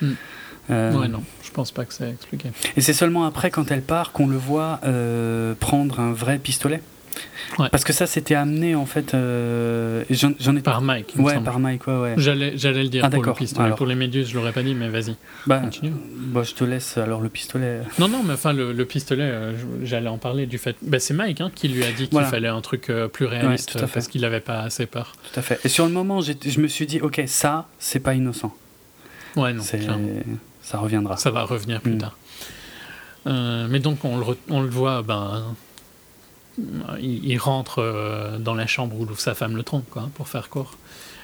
Mm. 0.00 0.12
Euh, 0.70 0.98
ouais, 0.98 1.08
non, 1.08 1.22
je 1.42 1.50
pense 1.50 1.72
pas 1.72 1.84
que 1.84 1.92
c'est 1.92 2.10
expliqué. 2.10 2.50
et 2.76 2.80
c'est 2.80 2.94
seulement 2.94 3.24
après, 3.24 3.50
quand 3.50 3.70
elle 3.70 3.82
part, 3.82 4.12
qu'on 4.12 4.26
le 4.26 4.36
voit 4.36 4.80
euh, 4.84 5.54
prendre 5.54 6.00
un 6.00 6.12
vrai 6.12 6.38
pistolet. 6.38 6.80
Ouais. 7.58 7.68
Parce 7.70 7.84
que 7.84 7.92
ça, 7.92 8.06
c'était 8.06 8.34
amené 8.34 8.74
en 8.74 8.86
fait. 8.86 9.14
euh, 9.14 10.02
j'en 10.10 10.56
ai 10.56 10.60
Par 10.60 10.80
Mike, 10.82 11.12
il 11.14 11.20
Ouais, 11.20 11.38
par 11.40 11.60
Mike, 11.60 11.86
ouais, 11.86 11.96
ouais. 12.00 12.14
J'allais, 12.16 12.54
j'allais 12.56 12.82
le 12.82 12.88
dire 12.88 13.04
Ah, 13.04 13.10
pour 13.10 13.22
le 13.22 13.32
pistolet. 13.32 13.64
Alors. 13.66 13.76
Pour 13.76 13.86
les 13.86 13.94
méduses, 13.94 14.28
je 14.30 14.34
l'aurais 14.34 14.52
pas 14.52 14.62
dit, 14.62 14.74
mais 14.74 14.88
vas-y, 14.88 15.14
Bah, 15.46 15.58
continue. 15.58 15.92
bah, 16.16 16.42
je 16.42 16.52
te 16.54 16.64
laisse 16.64 16.96
alors 16.98 17.20
le 17.20 17.28
pistolet. 17.28 17.80
Non, 17.98 18.08
non, 18.08 18.22
mais 18.24 18.32
enfin, 18.34 18.52
le, 18.52 18.72
le 18.72 18.84
pistolet, 18.84 19.22
euh, 19.22 19.52
j'allais 19.84 20.08
en 20.08 20.18
parler 20.18 20.46
du 20.46 20.58
fait. 20.58 20.76
Bah, 20.82 20.98
c'est 20.98 21.14
Mike 21.14 21.40
hein, 21.42 21.50
qui 21.54 21.68
lui 21.68 21.84
a 21.84 21.90
dit 21.92 22.04
qu'il 22.04 22.08
Voilà. 22.12 22.26
fallait 22.28 22.48
un 22.48 22.60
truc 22.60 22.90
euh, 22.90 23.06
plus 23.08 23.26
réaliste 23.26 23.78
parce 23.92 24.08
qu'il 24.08 24.24
avait 24.24 24.40
pas 24.40 24.60
assez 24.62 24.86
peur. 24.86 25.12
Tout 25.32 25.38
à 25.38 25.42
fait. 25.42 25.60
Et 25.64 25.68
sur 25.68 25.86
le 25.86 25.92
moment, 25.92 26.20
je 26.22 26.60
me 26.60 26.66
suis 26.68 26.86
dit, 26.86 27.00
ok, 27.00 27.22
ça, 27.26 27.68
c'est 27.78 28.00
pas 28.00 28.14
innocent. 28.14 28.52
Ouais, 29.36 29.52
non, 29.52 29.62
ça 30.62 30.78
reviendra. 30.78 31.16
Ça 31.18 31.30
va 31.30 31.42
revenir 31.44 31.80
plus 31.80 31.92
Mm. 31.94 31.98
tard. 31.98 32.16
Mais 33.26 33.78
donc, 33.78 34.04
on 34.04 34.18
le, 34.18 34.24
on 34.50 34.60
le 34.60 34.68
voit, 34.68 35.02
ben. 35.02 35.54
Il, 37.00 37.24
il 37.28 37.38
rentre 37.38 37.80
euh, 37.82 38.38
dans 38.38 38.54
la 38.54 38.66
chambre 38.66 38.98
où 38.98 39.06
sa 39.16 39.34
femme 39.34 39.56
le 39.56 39.62
trompe, 39.64 39.88
quoi, 39.90 40.08
pour 40.14 40.28
faire 40.28 40.48
court. 40.48 40.76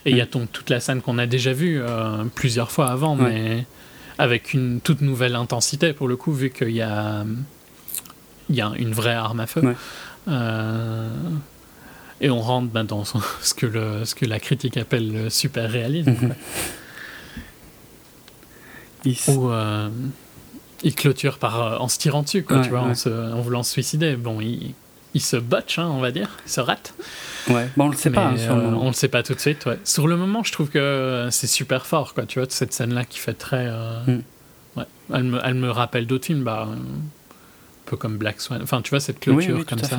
Et 0.06 0.10
il 0.10 0.16
y 0.16 0.20
a 0.20 0.26
donc 0.26 0.50
toute 0.50 0.70
la 0.70 0.80
scène 0.80 1.02
qu'on 1.02 1.18
a 1.18 1.26
déjà 1.26 1.52
vue 1.52 1.80
euh, 1.80 2.24
plusieurs 2.34 2.70
fois 2.72 2.88
avant, 2.90 3.16
Ouais. 3.16 3.30
mais 3.30 3.66
avec 4.18 4.54
une 4.54 4.80
toute 4.80 5.00
nouvelle 5.02 5.34
intensité 5.36 5.92
pour 5.92 6.08
le 6.08 6.16
coup, 6.16 6.32
vu 6.32 6.50
qu'il 6.50 6.70
y 6.70 6.82
a, 6.82 7.24
il 8.48 8.56
y 8.56 8.60
a 8.60 8.72
une 8.76 8.92
vraie 8.92 9.14
arme 9.14 9.40
à 9.40 9.46
feu. 9.46 9.60
Ouais. 9.62 9.74
Euh, 10.28 11.08
et 12.20 12.28
on 12.30 12.40
rentre 12.40 12.68
ben, 12.72 12.84
dans 12.84 13.04
ce 13.42 13.54
que, 13.54 13.66
le, 13.66 14.04
ce 14.04 14.14
que 14.14 14.24
la 14.26 14.40
critique 14.40 14.76
appelle 14.76 15.12
le 15.12 15.30
super 15.30 15.70
réalisme. 15.70 16.10
Mhm. 16.10 16.34
Il 19.04 19.16
Où 19.28 19.50
il 20.82 20.94
clôture 20.94 21.38
par, 21.38 21.80
en 21.82 21.88
se 21.88 21.98
tirant 21.98 22.22
dessus, 22.22 22.42
quoi, 22.42 22.56
Ouais, 22.58 22.62
tu 22.64 22.70
vois, 22.70 22.80
en, 22.80 22.94
se- 22.94 23.32
en 23.34 23.40
voulant 23.42 23.62
se 23.62 23.72
suicider. 23.72 24.16
Bon, 24.16 24.40
il, 24.40 24.74
il 25.14 25.20
se 25.20 25.36
botche, 25.36 25.78
hein, 25.78 25.88
on 25.92 26.00
va 26.00 26.10
dire, 26.12 26.28
il 26.46 26.50
se 26.50 26.60
rate. 26.60 26.94
Ouais, 27.48 27.68
bon, 27.76 27.86
on 27.86 27.88
le 27.88 27.96
sait 27.96 28.10
pas 28.10 28.30
Mais, 28.30 28.40
hein, 28.40 28.44
sur 28.44 28.54
le 28.56 28.60
euh, 28.62 28.64
moment. 28.70 28.82
On 28.84 28.86
le 28.88 28.92
sait 28.92 29.08
pas 29.08 29.22
tout 29.22 29.34
de 29.34 29.40
suite, 29.40 29.66
ouais. 29.66 29.78
Sur 29.84 30.06
le 30.08 30.16
moment, 30.16 30.42
je 30.44 30.52
trouve 30.52 30.68
que 30.68 30.78
euh, 30.78 31.30
c'est 31.30 31.46
super 31.46 31.86
fort, 31.86 32.14
quoi, 32.14 32.26
tu 32.26 32.38
vois, 32.38 32.46
cette 32.50 32.72
scène-là 32.72 33.04
qui 33.04 33.18
fait 33.18 33.34
très. 33.34 33.66
euh, 33.68 34.04
Mm. 34.06 34.22
ouais. 34.76 34.84
elle, 35.14 35.24
me, 35.24 35.40
elle 35.44 35.54
me 35.54 35.70
rappelle 35.70 36.06
d'autres 36.06 36.26
films, 36.26 36.44
bah, 36.44 36.68
un 36.70 36.76
peu 37.86 37.96
comme 37.96 38.16
Black 38.18 38.40
Swan. 38.40 38.60
Enfin, 38.62 38.82
tu 38.82 38.90
vois, 38.90 39.00
cette 39.00 39.20
clôture 39.20 39.58
oui, 39.58 39.64
comme 39.64 39.78
ça. 39.80 39.98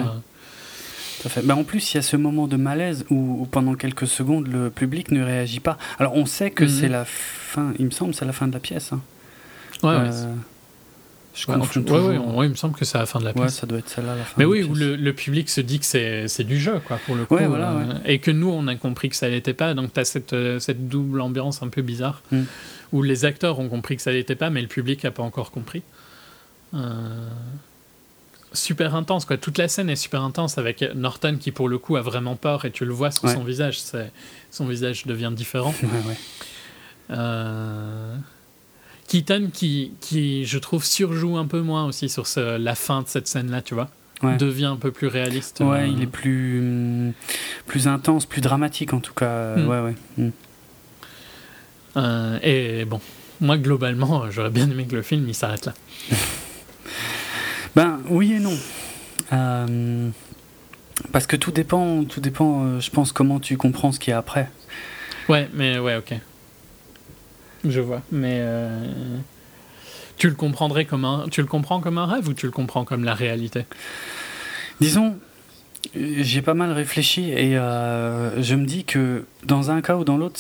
fait. 1.30 1.42
Bah, 1.44 1.56
en 1.56 1.64
plus, 1.64 1.94
il 1.94 1.98
y 1.98 2.00
a 2.00 2.02
ce 2.04 2.16
moment 2.18 2.48
de 2.48 2.56
malaise 2.58 3.06
où, 3.10 3.42
où 3.42 3.46
pendant 3.46 3.76
quelques 3.76 4.08
secondes, 4.08 4.48
le 4.48 4.70
public 4.70 5.12
ne 5.12 5.24
réagit 5.24 5.60
pas. 5.60 5.78
Alors, 6.00 6.16
on 6.16 6.26
sait 6.26 6.52
que 6.52 6.64
Mhm. 6.64 6.70
c'est 6.70 6.88
la 6.90 7.06
fin, 7.06 7.74
il 7.80 7.86
me 7.86 7.92
semble, 7.92 8.14
c'est 8.16 8.26
la 8.26 8.34
fin 8.34 8.48
de 8.48 8.54
la 8.54 8.60
pièce. 8.60 8.92
hein. 8.94 9.02
Ouais, 9.84 9.96
ouais. 9.98 10.10
Je 11.34 11.48
Ouais, 11.48 11.56
en 11.56 11.60
confonds 11.60 11.82
tout- 11.84 11.94
ouais, 11.94 12.00
ouais, 12.00 12.18
ouais, 12.18 12.46
il 12.48 12.50
me 12.50 12.56
semble 12.56 12.76
que 12.78 12.84
c'est 12.84 12.98
à 12.98 13.02
la 13.02 13.06
fin 13.06 13.20
de 13.20 13.24
la 13.26 13.32
Ouais, 13.32 13.42
pièce. 13.44 13.56
ça 13.56 13.66
doit 13.66 13.78
être 13.80 13.88
celle-là, 13.88 14.16
la 14.16 14.24
fin 14.26 14.34
Mais 14.38 14.44
de 14.44 14.50
oui, 14.50 14.64
où 14.64 14.76
le, 14.76 14.98
le 14.98 15.14
public 15.14 15.50
se 15.50 15.62
dit 15.62 15.80
que 15.80 15.86
c'est 15.86 16.44
du 16.44 16.60
jeu, 16.60 16.82
quoi, 16.86 16.98
pour 17.06 17.16
le 17.16 17.24
coup. 17.26 17.36
Ouais, 17.36 17.48
voilà, 17.48 17.72
euh, 17.72 17.88
ouais. 17.94 18.14
Et 18.14 18.20
que 18.20 18.32
nous, 18.32 18.50
on 18.50 18.68
a 18.68 18.76
compris 18.76 19.08
que 19.10 19.16
ça 19.16 19.30
l'était 19.30 19.54
pas. 19.54 19.74
Donc, 19.74 19.94
tu 19.94 20.00
as 20.02 20.04
cette, 20.06 20.34
euh, 20.34 20.60
cette 20.60 20.90
double 20.90 21.22
ambiance 21.22 21.64
un 21.64 21.70
peu 21.70 21.82
bizarre, 21.82 22.22
Mm. 22.34 22.42
où 22.92 23.02
les 23.02 23.24
acteurs 23.24 23.60
ont 23.60 23.70
compris 23.70 23.96
que 23.96 24.02
ça 24.02 24.12
l'était 24.12 24.36
pas, 24.36 24.50
mais 24.50 24.62
le 24.62 24.68
public 24.68 25.04
n'a 25.06 25.12
pas 25.12 25.24
encore 25.24 25.52
compris. 25.52 25.84
Euh, 26.74 27.28
Super 28.54 28.96
intense, 28.96 29.24
quoi. 29.24 29.38
Toute 29.38 29.58
la 29.58 29.70
scène 29.70 29.90
est 29.90 29.96
super 29.96 30.22
intense 30.24 30.58
avec 30.58 30.84
Norton 30.94 31.38
qui, 31.40 31.52
pour 31.52 31.70
le 31.70 31.78
coup, 31.78 31.96
a 31.96 32.02
vraiment 32.02 32.36
peur 32.36 32.66
et 32.66 32.72
tu 32.72 32.84
le 32.84 32.92
vois 32.92 33.10
sur 33.10 33.24
Ouais. 33.24 33.34
son 33.34 33.46
visage. 33.46 33.80
Son 34.52 34.66
visage 34.66 35.06
devient 35.06 35.32
différent. 35.34 35.74
Ouais, 35.84 35.88
ouais. 36.10 36.18
Euh, 37.12 38.16
Keaton 39.12 39.50
qui, 39.52 39.92
qui, 40.00 40.46
je 40.46 40.58
trouve, 40.58 40.86
surjoue 40.86 41.36
un 41.38 41.46
peu 41.46 41.60
moins 41.60 41.86
aussi 41.86 42.08
sur 42.08 42.28
ce- 42.28 42.58
la 42.58 42.76
fin 42.76 43.02
de 43.02 43.08
cette 43.10 43.28
scène-là, 43.28 43.62
tu 43.62 43.74
vois. 43.74 43.90
Ouais. 44.24 44.38
Devient 44.38 44.66
un 44.66 44.78
peu 44.78 44.92
plus 44.92 45.08
réaliste. 45.08 45.60
Ouais, 45.60 45.80
euh, 45.82 45.88
il 45.88 46.02
est 46.02 46.08
plus, 46.08 46.60
hum, 46.60 47.12
plus 47.66 47.88
intense, 47.90 48.26
plus 48.26 48.40
dramatique 48.40 48.94
en 48.94 49.00
tout 49.02 49.14
cas. 49.14 49.56
Mm. 49.58 49.68
Ouais, 49.68 49.80
ouais. 49.82 49.96
Mm. 50.18 50.30
euh, 51.98 52.40
et 52.42 52.86
bon, 52.86 53.02
moi, 53.42 53.58
globalement, 53.58 54.24
euh, 54.24 54.32
j'aurais 54.32 54.50
bien 54.50 54.70
aimé 54.70 54.86
que 54.86 54.96
le 54.96 55.02
film, 55.02 55.26
il 55.28 55.36
s'arrête 55.36 55.66
là. 55.66 55.74
Ben 57.76 58.00
oui 58.10 58.34
et 58.34 58.40
non. 58.40 58.58
Euh, 59.34 60.10
parce 61.12 61.26
que 61.28 61.36
tout 61.36 61.52
dépend, 61.52 62.04
tout 62.04 62.20
dépend. 62.22 62.66
euh, 62.66 62.80
je 62.80 62.90
pense 62.92 63.12
comment 63.12 63.40
tu 63.40 63.58
comprends 63.58 63.92
ce 63.92 64.00
qu'il 64.00 64.12
y 64.12 64.14
a 64.14 64.18
après. 64.18 64.50
Ouais, 65.30 65.50
mais 65.54 65.80
ouais, 65.80 65.96
ok. 65.96 66.14
Je 67.64 67.80
vois. 67.80 68.02
Mais 68.12 68.38
euh, 68.40 69.18
tu 70.18 70.30
le 70.30 70.36
comprendrais 70.36 70.86
comme 70.86 71.06
un, 71.06 71.26
tu 71.30 71.42
le 71.42 71.48
comprends 71.48 71.80
comme 71.80 71.98
un 71.98 72.06
rêve 72.06 72.28
ou 72.28 72.34
tu 72.34 72.46
le 72.46 72.52
comprends 72.52 72.86
comme 72.86 73.04
la 73.04 73.14
réalité? 73.14 73.66
Disons, 74.80 75.18
j'ai 75.96 76.42
pas 76.42 76.54
mal 76.54 76.72
réfléchi 76.72 77.32
et 77.32 77.58
euh, 77.58 78.42
je 78.42 78.56
me 78.56 78.66
dis 78.66 78.84
que 78.84 79.26
dans 79.44 79.72
un 79.72 79.82
cas 79.82 79.96
ou 79.96 80.04
dans 80.04 80.18
l'autre, 80.18 80.40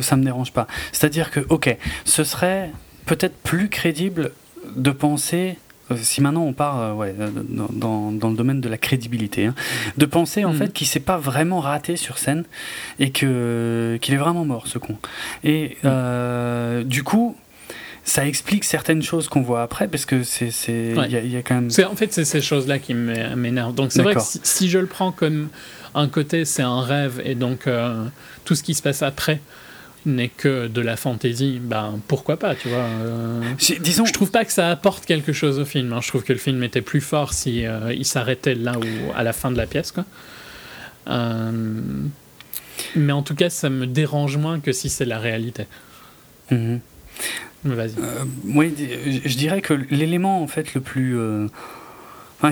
ça 0.00 0.16
me 0.16 0.24
dérange 0.24 0.52
pas. 0.52 0.66
C'est-à-dire 0.92 1.30
que, 1.30 1.40
ok, 1.48 1.76
ce 2.04 2.24
serait 2.24 2.72
peut-être 3.04 3.36
plus 3.42 3.68
crédible 3.68 4.32
de 4.74 4.90
penser. 4.90 5.58
Euh, 5.90 5.96
Si 6.00 6.20
maintenant 6.20 6.42
on 6.44 6.52
part 6.52 6.80
euh, 6.80 6.92
ouais, 6.94 7.14
euh, 7.18 7.28
dans, 7.48 8.10
dans- 8.12 8.30
le 8.30 8.36
domaine 8.36 8.60
de 8.60 8.68
la 8.68 8.78
crédibilité, 8.78 9.46
hein, 9.46 9.54
de 9.96 10.06
penser 10.06 10.44
en 10.44 10.52
Mhm. 10.52 10.58
fait 10.58 10.72
qu'il 10.72 10.86
s'est 10.86 11.00
pas 11.00 11.16
vraiment 11.18 11.60
raté 11.60 11.96
sur 11.96 12.18
scène 12.18 12.44
et 12.98 13.10
que 13.10 13.98
qu'il 14.02 14.14
est 14.14 14.18
vraiment 14.18 14.44
mort 14.44 14.66
ce 14.66 14.78
con. 14.78 14.96
Et 15.44 15.76
euh, 15.84 16.82
du 16.84 17.02
coup, 17.02 17.36
ça 18.04 18.26
explique 18.26 18.64
certaines 18.64 19.02
choses 19.02 19.28
qu'on 19.28 19.42
voit 19.42 19.62
après 19.62 19.88
parce 19.88 20.04
que 20.04 20.22
c'est 20.22 20.50
c'est 20.50 20.90
il 20.92 20.98
Ouais. 20.98 21.08
y, 21.10 21.16
a- 21.16 21.20
il 21.20 21.30
y 21.30 21.36
a 21.36 21.42
quand 21.42 21.54
même 21.56 21.70
C'est 21.70 21.84
en 21.84 21.96
fait 21.96 22.12
c'est 22.12 22.24
ces 22.24 22.40
choses-là 22.40 22.78
qui 22.78 22.94
m'é- 22.94 23.34
m'énervent. 23.36 23.74
Donc 23.74 23.92
c'est 23.92 24.02
vrai 24.02 24.14
que 24.14 24.20
si, 24.22 24.40
si 24.42 24.68
je 24.70 24.78
le 24.78 24.86
prends 24.86 25.12
comme 25.12 25.48
un 25.94 26.08
côté, 26.08 26.44
c'est 26.44 26.62
un 26.62 26.80
rêve 26.82 27.20
et 27.24 27.34
donc 27.34 27.66
euh, 27.66 28.04
tout 28.44 28.54
ce 28.54 28.62
qui 28.62 28.74
se 28.74 28.82
passe 28.82 29.02
après 29.02 29.40
n'est 30.06 30.28
que 30.28 30.68
de 30.68 30.80
la 30.80 30.96
fantaisie, 30.96 31.58
ben 31.62 31.98
pourquoi 32.08 32.38
pas, 32.38 32.54
tu 32.54 32.68
vois. 32.68 32.78
euh, 32.78 33.42
disons 33.80 34.06
Je 34.06 34.12
trouve 34.12 34.30
pas 34.30 34.44
que 34.44 34.52
ça 34.52 34.70
apporte 34.70 35.04
quelque 35.04 35.32
chose 35.32 35.58
au 35.58 35.64
film. 35.64 35.92
hein. 35.92 36.00
Je 36.02 36.08
trouve 36.08 36.22
que 36.22 36.32
le 36.32 36.38
film 36.38 36.62
était 36.62 36.80
plus 36.80 37.00
fort 37.00 37.32
si 37.34 37.66
euh, 37.66 37.92
il 37.92 38.04
s'arrêtait 38.06 38.54
là 38.54 38.78
ou 38.78 39.12
à 39.14 39.22
la 39.22 39.32
fin 39.32 39.50
de 39.50 39.56
la 39.56 39.66
pièce, 39.66 39.90
quoi. 39.92 40.04
Euh, 41.08 41.50
mais 42.94 43.12
en 43.12 43.22
tout 43.22 43.34
cas, 43.34 43.50
ça 43.50 43.68
me 43.70 43.86
dérange 43.86 44.36
moins 44.36 44.60
que 44.60 44.72
si 44.72 44.88
c'est 44.88 45.04
la 45.04 45.18
réalité. 45.18 45.66
Mhm. 46.50 46.80
Vas-y. 47.64 47.94
Euh, 47.98 48.24
oui, 48.44 48.74
je 49.24 49.36
dirais 49.36 49.60
que 49.60 49.74
l'élément 49.90 50.40
en 50.42 50.46
fait 50.46 50.74
le 50.74 50.80
plus 50.80 51.16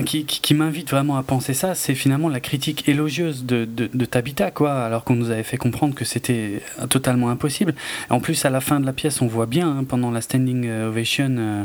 qui, 0.03 0.53
m'invite 0.53 0.89
vraiment 0.89 1.17
à 1.17 1.23
penser 1.23 1.53
ça, 1.53 1.75
c'est 1.75 1.95
finalement 1.95 2.27
la 2.29 2.39
critique 2.39 2.89
élogieuse 2.89 3.45
de, 3.45 3.65
de, 3.65 4.05
Tabitha, 4.05 4.51
quoi, 4.51 4.73
alors 4.83 5.03
qu'on 5.03 5.15
nous 5.15 5.29
avait 5.29 5.43
fait 5.43 5.57
comprendre 5.57 5.93
que 5.93 6.05
c'était 6.05 6.61
totalement 6.89 7.29
impossible. 7.29 7.75
En 8.09 8.19
plus, 8.19 8.45
à 8.45 8.49
la 8.49 8.61
fin 8.61 8.79
de 8.79 8.85
la 8.85 8.93
pièce, 8.93 9.21
on 9.21 9.27
voit 9.27 9.45
bien, 9.45 9.69
hein, 9.69 9.83
pendant 9.83 10.11
la 10.11 10.21
standing 10.21 10.69
ovation, 10.69 11.35
euh, 11.37 11.63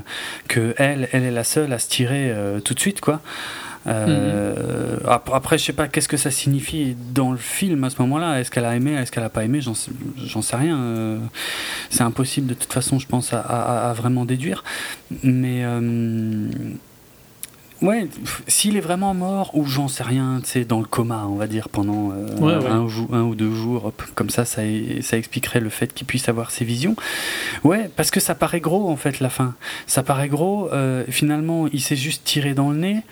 que 0.49 0.75
elle, 0.77 1.09
est 1.13 1.31
la 1.31 1.45
seule 1.45 1.73
à 1.73 1.79
se 1.79 1.89
tirer 1.89 2.31
euh, 2.31 2.61
tout 2.61 2.75
de 2.75 2.81
suite, 2.81 3.01
quoi. 3.01 3.21
Euh, 3.87 4.99
ap- 5.09 5.31
Après, 5.33 5.57
je 5.57 5.65
sais 5.65 5.73
pas 5.73 5.89
qu'est-ce 5.89 6.09
que 6.09 6.19
ça 6.19 6.31
signifie 6.31 6.97
dans 7.15 7.33
le 7.33 7.39
film 7.39 7.83
à 7.85 7.91
ce 7.91 7.97
moment-là? 8.01 8.39
Est-ce 8.39 8.51
qu'elle 8.51 8.67
a 8.67 8.77
aimé, 8.77 8.93
est-ce 8.93 9.11
qu'elle 9.11 9.25
a 9.25 9.31
pas 9.31 9.45
aimé? 9.45 9.61
J'en 9.63 9.75
sais, 9.75 10.57
rien. 10.57 10.79
euh, 10.79 11.19
C'est 11.89 12.03
impossible 12.03 12.47
de 12.49 12.55
toute 12.55 12.73
façon, 12.73 12.99
je 12.99 13.07
pense, 13.07 13.33
à, 13.33 13.95
vraiment 13.97 14.27
déduire. 14.27 14.65
Mais 15.23 15.65
euh, 15.65 16.49
ouais, 17.83 18.09
s'il 18.47 18.77
est 18.77 18.81
vraiment 18.81 19.15
mort 19.15 19.51
ou 19.55 19.65
j'en 19.67 19.89
sais 19.89 20.03
rien, 20.03 20.41
tu 20.43 20.51
sais, 20.51 20.65
dans 20.65 20.81
le 20.81 20.87
coma, 20.87 21.27
on 21.29 21.37
va 21.37 21.47
dire 21.47 21.69
pendant 21.69 22.13
euh, 22.13 22.37
Ouais, 22.39 22.57
ouais. 22.57 22.71
Un, 23.13 23.23
ou 23.23 23.35
deux 23.35 23.55
jours, 23.55 23.87
hop, 23.87 24.03
comme 24.15 24.31
ça, 24.31 24.45
ça, 24.45 24.63
ça 25.03 25.17
expliquerait 25.17 25.61
le 25.61 25.71
fait 25.71 25.93
qu'il 25.95 26.07
puisse 26.07 26.29
avoir 26.29 26.51
ces 26.51 26.65
visions. 26.65 26.97
Ouais, 27.65 27.91
parce 27.97 28.11
que 28.11 28.21
ça 28.21 28.35
paraît 28.35 28.61
gros 28.61 28.89
en 28.91 28.97
fait 28.97 29.21
la 29.21 29.31
fin. 29.31 29.55
Ça 29.87 30.03
paraît 30.03 30.29
gros. 30.29 30.69
euh, 30.73 31.05
finalement, 31.09 31.67
il 31.73 31.81
s'est 31.81 31.97
juste 31.97 32.25
tiré 32.25 32.55
dans 32.55 32.71
le 32.71 32.77
nez. 32.77 33.03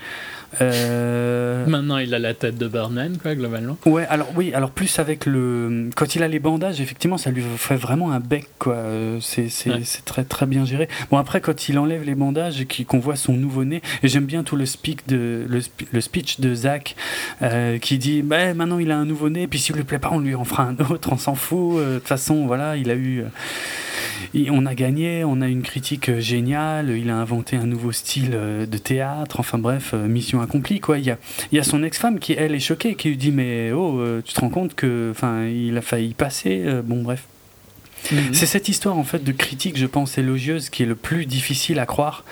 Euh, 0.61 1.67
Maintenant, 1.67 1.99
il 1.99 2.15
a 2.15 2.19
la 2.19 2.35
tête 2.35 2.57
de 2.57 2.69
Birdman, 2.69 3.19
quoi, 3.19 3.35
globalement. 3.35 3.77
Ouais, 3.87 4.07
alors 4.09 4.29
oui, 4.37 4.53
alors 4.55 4.71
plus 4.71 4.99
avec 4.99 5.27
le. 5.27 5.91
Quand 5.95 6.15
il 6.15 6.23
a 6.23 6.29
les 6.29 6.39
bandages, 6.39 6.81
effectivement, 6.81 7.19
ça 7.19 7.31
lui 7.31 7.43
fait 7.57 7.77
vraiment 7.77 8.13
un 8.13 8.21
bec, 8.21 8.47
quoi. 8.59 8.77
C'est 9.21 9.49
c'est- 9.49 9.71
Ouais. 9.71 9.81
c'est 9.85 10.05
très 10.05 10.25
très 10.25 10.47
bien 10.47 10.65
géré. 10.65 10.89
Bon, 11.11 11.19
après, 11.19 11.41
quand 11.41 11.69
il 11.69 11.79
enlève 11.79 12.03
les 12.05 12.15
bandages 12.15 12.61
et 12.61 12.67
qu'on 12.85 12.99
voit 12.99 13.17
son 13.17 13.35
nouveau-né, 13.35 13.83
et 14.03 14.09
j'aime 14.09 14.25
bien 14.25 14.43
tout 14.43 14.57
le, 14.57 14.67
speak 14.67 15.07
de, 15.09 15.45
le, 15.49 15.61
le 15.93 16.01
speech 16.01 16.41
de 16.41 16.55
Zach 16.55 16.97
euh, 17.43 17.79
qui 17.79 17.99
dit 17.99 18.23
bah, 18.23 18.55
maintenant 18.55 18.79
il 18.79 18.91
a 18.91 18.97
un 18.97 19.05
nouveau-né, 19.05 19.47
puis 19.47 19.59
s'il 19.59 19.77
lui 19.77 19.85
plaît 19.85 19.99
pas, 19.99 20.11
on 20.13 20.21
lui 20.21 20.35
en 20.35 20.45
fera 20.45 20.65
un 20.65 20.77
autre, 20.91 21.11
on 21.13 21.19
s'en 21.19 21.35
fout. 21.35 21.79
Euh, 21.79 21.95
De 21.95 21.99
toute 21.99 22.09
façon, 22.09 22.47
voilà, 22.47 22.77
il 22.77 22.91
a 22.91 22.95
eu. 22.95 23.25
on 24.51 24.67
a 24.67 24.75
gagné, 24.75 25.25
on 25.25 25.41
a 25.41 25.49
une 25.49 25.63
critique 25.63 26.19
géniale, 26.19 26.91
il 26.91 27.11
a 27.11 27.17
inventé 27.17 27.57
un 27.57 27.67
nouveau 27.67 27.93
style 27.93 28.31
de 28.31 28.79
théâtre, 28.79 29.41
enfin 29.41 29.59
bref, 29.59 29.91
euh, 29.95 30.07
mission 30.39 30.49
accomplie 30.49 30.81
quoi. 30.81 30.99
Il 30.99 31.05
y 31.05 31.11
a, 31.11 31.19
il 31.53 31.57
y 31.57 31.59
a 31.61 31.65
son 31.65 31.83
ex-femme 31.83 32.19
qui 32.19 32.33
elle 32.33 32.55
est 32.55 32.61
choquée, 32.61 32.95
qui 32.95 33.09
lui 33.09 33.17
dit 33.17 33.33
mais 33.33 33.73
oh 33.73 34.01
euh, 34.01 34.21
tu 34.25 34.33
te 34.35 34.41
rends 34.41 34.51
compte 34.51 34.75
que 34.75 35.09
enfin 35.11 35.47
il 35.47 35.77
a 35.77 35.83
failli 35.83 36.15
passer, 36.15 36.63
euh, 36.67 36.83
bon 36.83 37.03
bref. 37.03 37.25
Mhm. 38.13 38.33
C'est 38.33 38.47
cette 38.47 38.69
histoire 38.69 38.97
en 38.97 39.05
fait 39.05 39.25
de 39.25 39.33
critique, 39.33 39.77
je 39.77 39.87
pense, 39.87 40.19
élogieuse 40.19 40.71
qui 40.71 40.85
est 40.85 40.87
le 40.87 40.95
plus 40.95 41.27
difficile 41.27 41.79
à 41.81 41.87
croire. 41.87 42.25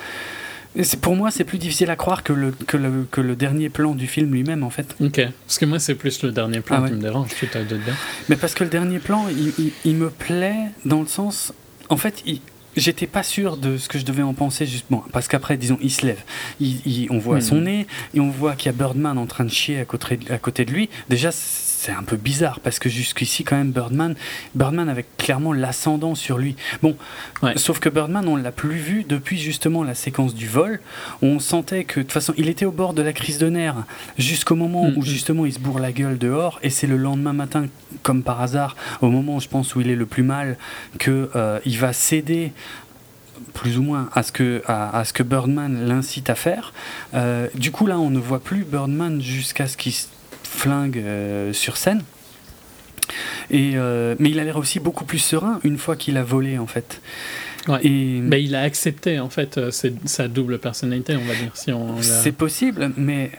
Et 0.75 0.83
c'est- 0.83 0.97
pour 1.01 1.15
moi, 1.15 1.31
c'est 1.31 1.43
plus 1.43 1.57
difficile 1.57 1.89
à 1.89 1.95
croire 1.95 2.21
que 2.23 2.33
le, 2.33 2.51
que, 2.51 2.77
le, 2.77 3.07
que 3.09 3.19
le 3.19 3.35
dernier 3.35 3.67
plan 3.69 3.95
du 3.95 4.05
film 4.07 4.31
lui-même 4.31 4.63
en 4.63 4.69
fait. 4.69 4.95
Ok, 5.01 5.19
parce 5.45 5.57
que 5.57 5.65
moi, 5.65 5.79
c'est 5.79 5.95
plus 5.95 6.21
le 6.23 6.31
dernier 6.31 6.61
plan 6.61 6.77
Ah 6.77 6.81
ouais. 6.83 6.89
qui 6.89 6.95
me 6.95 7.01
dérange, 7.01 7.29
tu 7.37 7.47
t'as 7.47 7.63
de 7.63 7.75
bien. 7.77 7.93
Mais 8.29 8.35
parce 8.35 8.53
que 8.53 8.63
le 8.63 8.69
dernier 8.69 8.99
plan, 8.99 9.25
il, 9.29 9.53
il- 9.57 9.71
il 9.85 9.95
me 9.95 10.09
plaît 10.09 10.67
dans 10.85 11.01
le 11.01 11.07
sens. 11.07 11.51
En 11.89 11.97
fait, 11.97 12.21
il- 12.27 12.41
j'étais 12.79 13.07
pas 13.07 13.23
sûr 13.23 13.57
de 13.57 13.77
ce 13.77 13.87
que 13.89 13.99
je 13.99 14.05
devais 14.05 14.23
en 14.23 14.33
penser, 14.33 14.65
justement. 14.65 15.03
Parce 15.11 15.27
qu'après, 15.27 15.57
disons, 15.57 15.77
il 15.81 15.91
se 15.91 16.05
lève. 16.05 16.21
Il- 16.59 16.81
il- 16.85 17.07
on 17.11 17.17
voit 17.19 17.35
Mhm. 17.35 17.41
son 17.41 17.55
nez 17.61 17.87
et 18.13 18.19
on 18.19 18.29
voit 18.29 18.55
qu'il 18.55 18.67
y 18.67 18.69
a 18.69 18.77
Birdman 18.77 19.17
en 19.17 19.25
train 19.25 19.45
de 19.45 19.49
chier 19.51 19.79
à 19.79 19.85
côté, 19.85 20.19
à 20.29 20.37
côté 20.37 20.65
de 20.65 20.71
lui. 20.71 20.89
Déjà, 21.09 21.31
c'est 21.87 21.93
un 21.93 22.03
peu 22.03 22.17
bizarre 22.17 22.59
parce 22.59 22.79
que 22.79 22.89
jusqu'ici, 22.89 23.45
quand 23.45 23.55
même, 23.55 23.71
Birdman, 23.71 24.13
Birdman 24.55 24.89
avait 24.89 25.05
clairement 25.17 25.53
l'ascendant 25.53 26.15
sur 26.15 26.37
lui. 26.37 26.57
Bon, 26.81 26.97
Ouais. 27.41 27.57
sauf 27.57 27.79
que 27.79 27.87
Birdman, 27.87 28.27
on 28.27 28.35
l'a 28.35 28.51
plus 28.51 28.75
vu 28.77 29.05
depuis 29.07 29.37
justement 29.37 29.83
la 29.85 29.95
séquence 29.95 30.35
du 30.35 30.47
vol. 30.49 30.81
On 31.21 31.39
sentait 31.39 31.85
que, 31.85 32.01
de 32.01 32.03
toute 32.03 32.11
façon, 32.11 32.33
il 32.37 32.49
était 32.49 32.65
au 32.65 32.71
bord 32.73 32.93
de 32.93 33.01
la 33.01 33.13
crise 33.13 33.37
de 33.37 33.47
nerfs 33.49 33.85
jusqu'au 34.17 34.55
moment 34.55 34.83
où 34.87 34.97
Mhm. 34.99 35.03
justement 35.05 35.45
il 35.45 35.53
se 35.53 35.59
bourre 35.59 35.79
la 35.79 35.93
gueule 35.93 36.17
dehors. 36.17 36.59
Et 36.61 36.69
c'est 36.69 36.87
le 36.87 36.97
lendemain 36.97 37.31
matin, 37.33 37.67
comme 38.03 38.21
par 38.21 38.41
hasard, 38.41 38.75
au 39.01 39.09
moment, 39.09 39.39
je 39.39 39.47
pense, 39.47 39.73
où 39.75 39.79
il 39.81 39.89
est 39.89 39.95
le 39.95 40.05
plus 40.05 40.23
mal, 40.23 40.57
que 40.99 41.29
euh, 41.37 41.59
il 41.65 41.77
va 41.77 41.93
céder 41.93 42.51
plus 43.53 43.77
ou 43.77 43.81
moins 43.83 44.09
à 44.13 44.23
ce 44.23 44.31
que, 44.33 44.61
à, 44.67 44.97
à 44.97 45.05
ce 45.05 45.13
que 45.13 45.23
Birdman 45.23 45.87
l'incite 45.87 46.29
à 46.29 46.35
faire. 46.35 46.73
Euh, 47.13 47.47
du 47.55 47.71
coup, 47.71 47.85
là, 47.87 47.97
on 47.97 48.09
ne 48.09 48.19
voit 48.19 48.39
plus 48.41 48.65
Birdman 48.65 49.21
jusqu'à 49.21 49.67
ce 49.67 49.77
qu'il 49.77 49.93
se 49.93 50.07
flingue 50.57 50.97
euh, 50.97 51.53
sur 51.53 51.77
scène. 51.77 52.03
Et, 53.49 53.73
euh, 53.75 54.15
mais 54.19 54.29
il 54.29 54.39
a 54.39 54.43
l'air 54.43 54.57
aussi 54.57 54.79
beaucoup 54.79 55.05
plus 55.05 55.19
serein 55.19 55.59
une 55.63 55.77
fois 55.77 55.95
qu'il 55.95 56.17
a 56.17 56.23
volé, 56.23 56.57
en 56.57 56.67
fait. 56.67 57.01
Ouais. 57.67 57.79
Et 57.85 58.21
Ben, 58.21 58.37
il 58.37 58.55
a 58.55 58.61
accepté, 58.61 59.19
en 59.19 59.29
fait, 59.29 59.57
euh, 59.57 59.71
sa 60.05 60.27
double 60.27 60.59
personnalité, 60.59 61.15
on 61.15 61.25
va 61.25 61.35
dire, 61.35 61.51
si 61.53 61.71
on 61.71 62.01
c'est 62.01 62.31
possible, 62.31 62.91
mais 62.97 63.31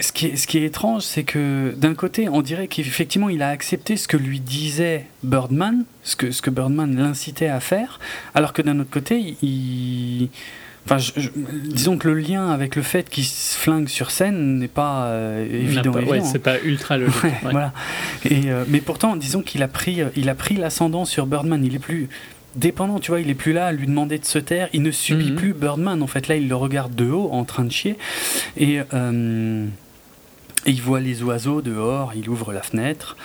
ce 0.00 0.12
qui 0.12 0.26
est, 0.26 0.36
ce 0.36 0.46
qui 0.46 0.58
est 0.58 0.64
étrange, 0.64 1.02
c'est 1.02 1.24
que 1.24 1.74
d'un 1.76 1.94
côté, 1.94 2.28
on 2.28 2.42
dirait 2.42 2.68
qu'effectivement, 2.68 3.28
il 3.28 3.42
a 3.42 3.50
accepté 3.50 3.96
ce 3.96 4.08
que 4.08 4.16
lui 4.16 4.40
disait 4.40 5.06
Birdman, 5.22 5.84
ce 6.02 6.16
que, 6.16 6.30
ce 6.30 6.42
que 6.42 6.50
Birdman 6.50 6.96
l'incitait 6.96 7.48
à 7.48 7.60
faire, 7.60 8.00
alors 8.34 8.52
que 8.52 8.62
d'un 8.62 8.78
autre 8.80 8.90
côté, 8.90 9.36
il. 9.42 10.30
Enfin, 10.88 10.98
je- 10.98 11.12
je- 11.16 11.30
disons 11.64 11.98
que 11.98 12.06
le 12.08 12.14
lien 12.14 12.48
avec 12.50 12.76
le 12.76 12.82
fait 12.82 13.10
qu'il 13.10 13.24
se 13.24 13.58
flingue 13.58 13.88
sur 13.88 14.10
scène 14.12 14.58
n'est 14.60 14.68
pas 14.68 15.06
euh, 15.06 15.44
évident. 15.44 15.90
pas- 15.92 15.98
ouais, 15.98 16.08
évident, 16.18 16.24
c'est 16.24 16.38
pas 16.38 16.60
ultra 16.62 16.96
logique. 16.96 17.22
Ouais, 17.24 17.30
ouais. 17.44 17.50
Voilà. 17.50 17.72
Et, 18.24 18.50
euh, 18.52 18.64
mais 18.68 18.80
pourtant, 18.80 19.16
disons 19.16 19.42
qu'il 19.42 19.62
a 19.64 19.68
pris, 19.68 20.00
euh, 20.00 20.08
il 20.16 20.28
a 20.28 20.34
pris 20.36 20.54
l'ascendant 20.56 21.04
sur 21.04 21.26
Birdman. 21.26 21.64
Il 21.64 21.74
est 21.74 21.80
plus 21.80 22.08
dépendant, 22.54 23.00
tu 23.00 23.10
vois. 23.10 23.20
Il 23.20 23.28
est 23.30 23.34
plus 23.34 23.52
là 23.52 23.66
à 23.66 23.72
lui 23.72 23.86
demander 23.86 24.18
de 24.18 24.24
se 24.24 24.38
taire. 24.38 24.68
Il 24.72 24.82
ne 24.82 24.90
subit 24.92 25.30
Mhm. 25.32 25.36
plus 25.36 25.52
Birdman. 25.54 26.02
En 26.02 26.06
fait, 26.06 26.28
là, 26.28 26.36
il 26.36 26.48
le 26.48 26.54
regarde 26.56 26.94
de 26.94 27.10
haut, 27.10 27.30
en 27.32 27.44
train 27.44 27.64
de 27.64 27.72
chier, 27.72 27.98
et, 28.56 28.80
euh, 28.94 29.66
et 30.66 30.70
il 30.70 30.80
voit 30.80 31.00
les 31.00 31.22
oiseaux 31.24 31.62
dehors. 31.62 32.12
Il 32.14 32.28
ouvre 32.28 32.52
la 32.52 32.62
fenêtre. 32.62 33.16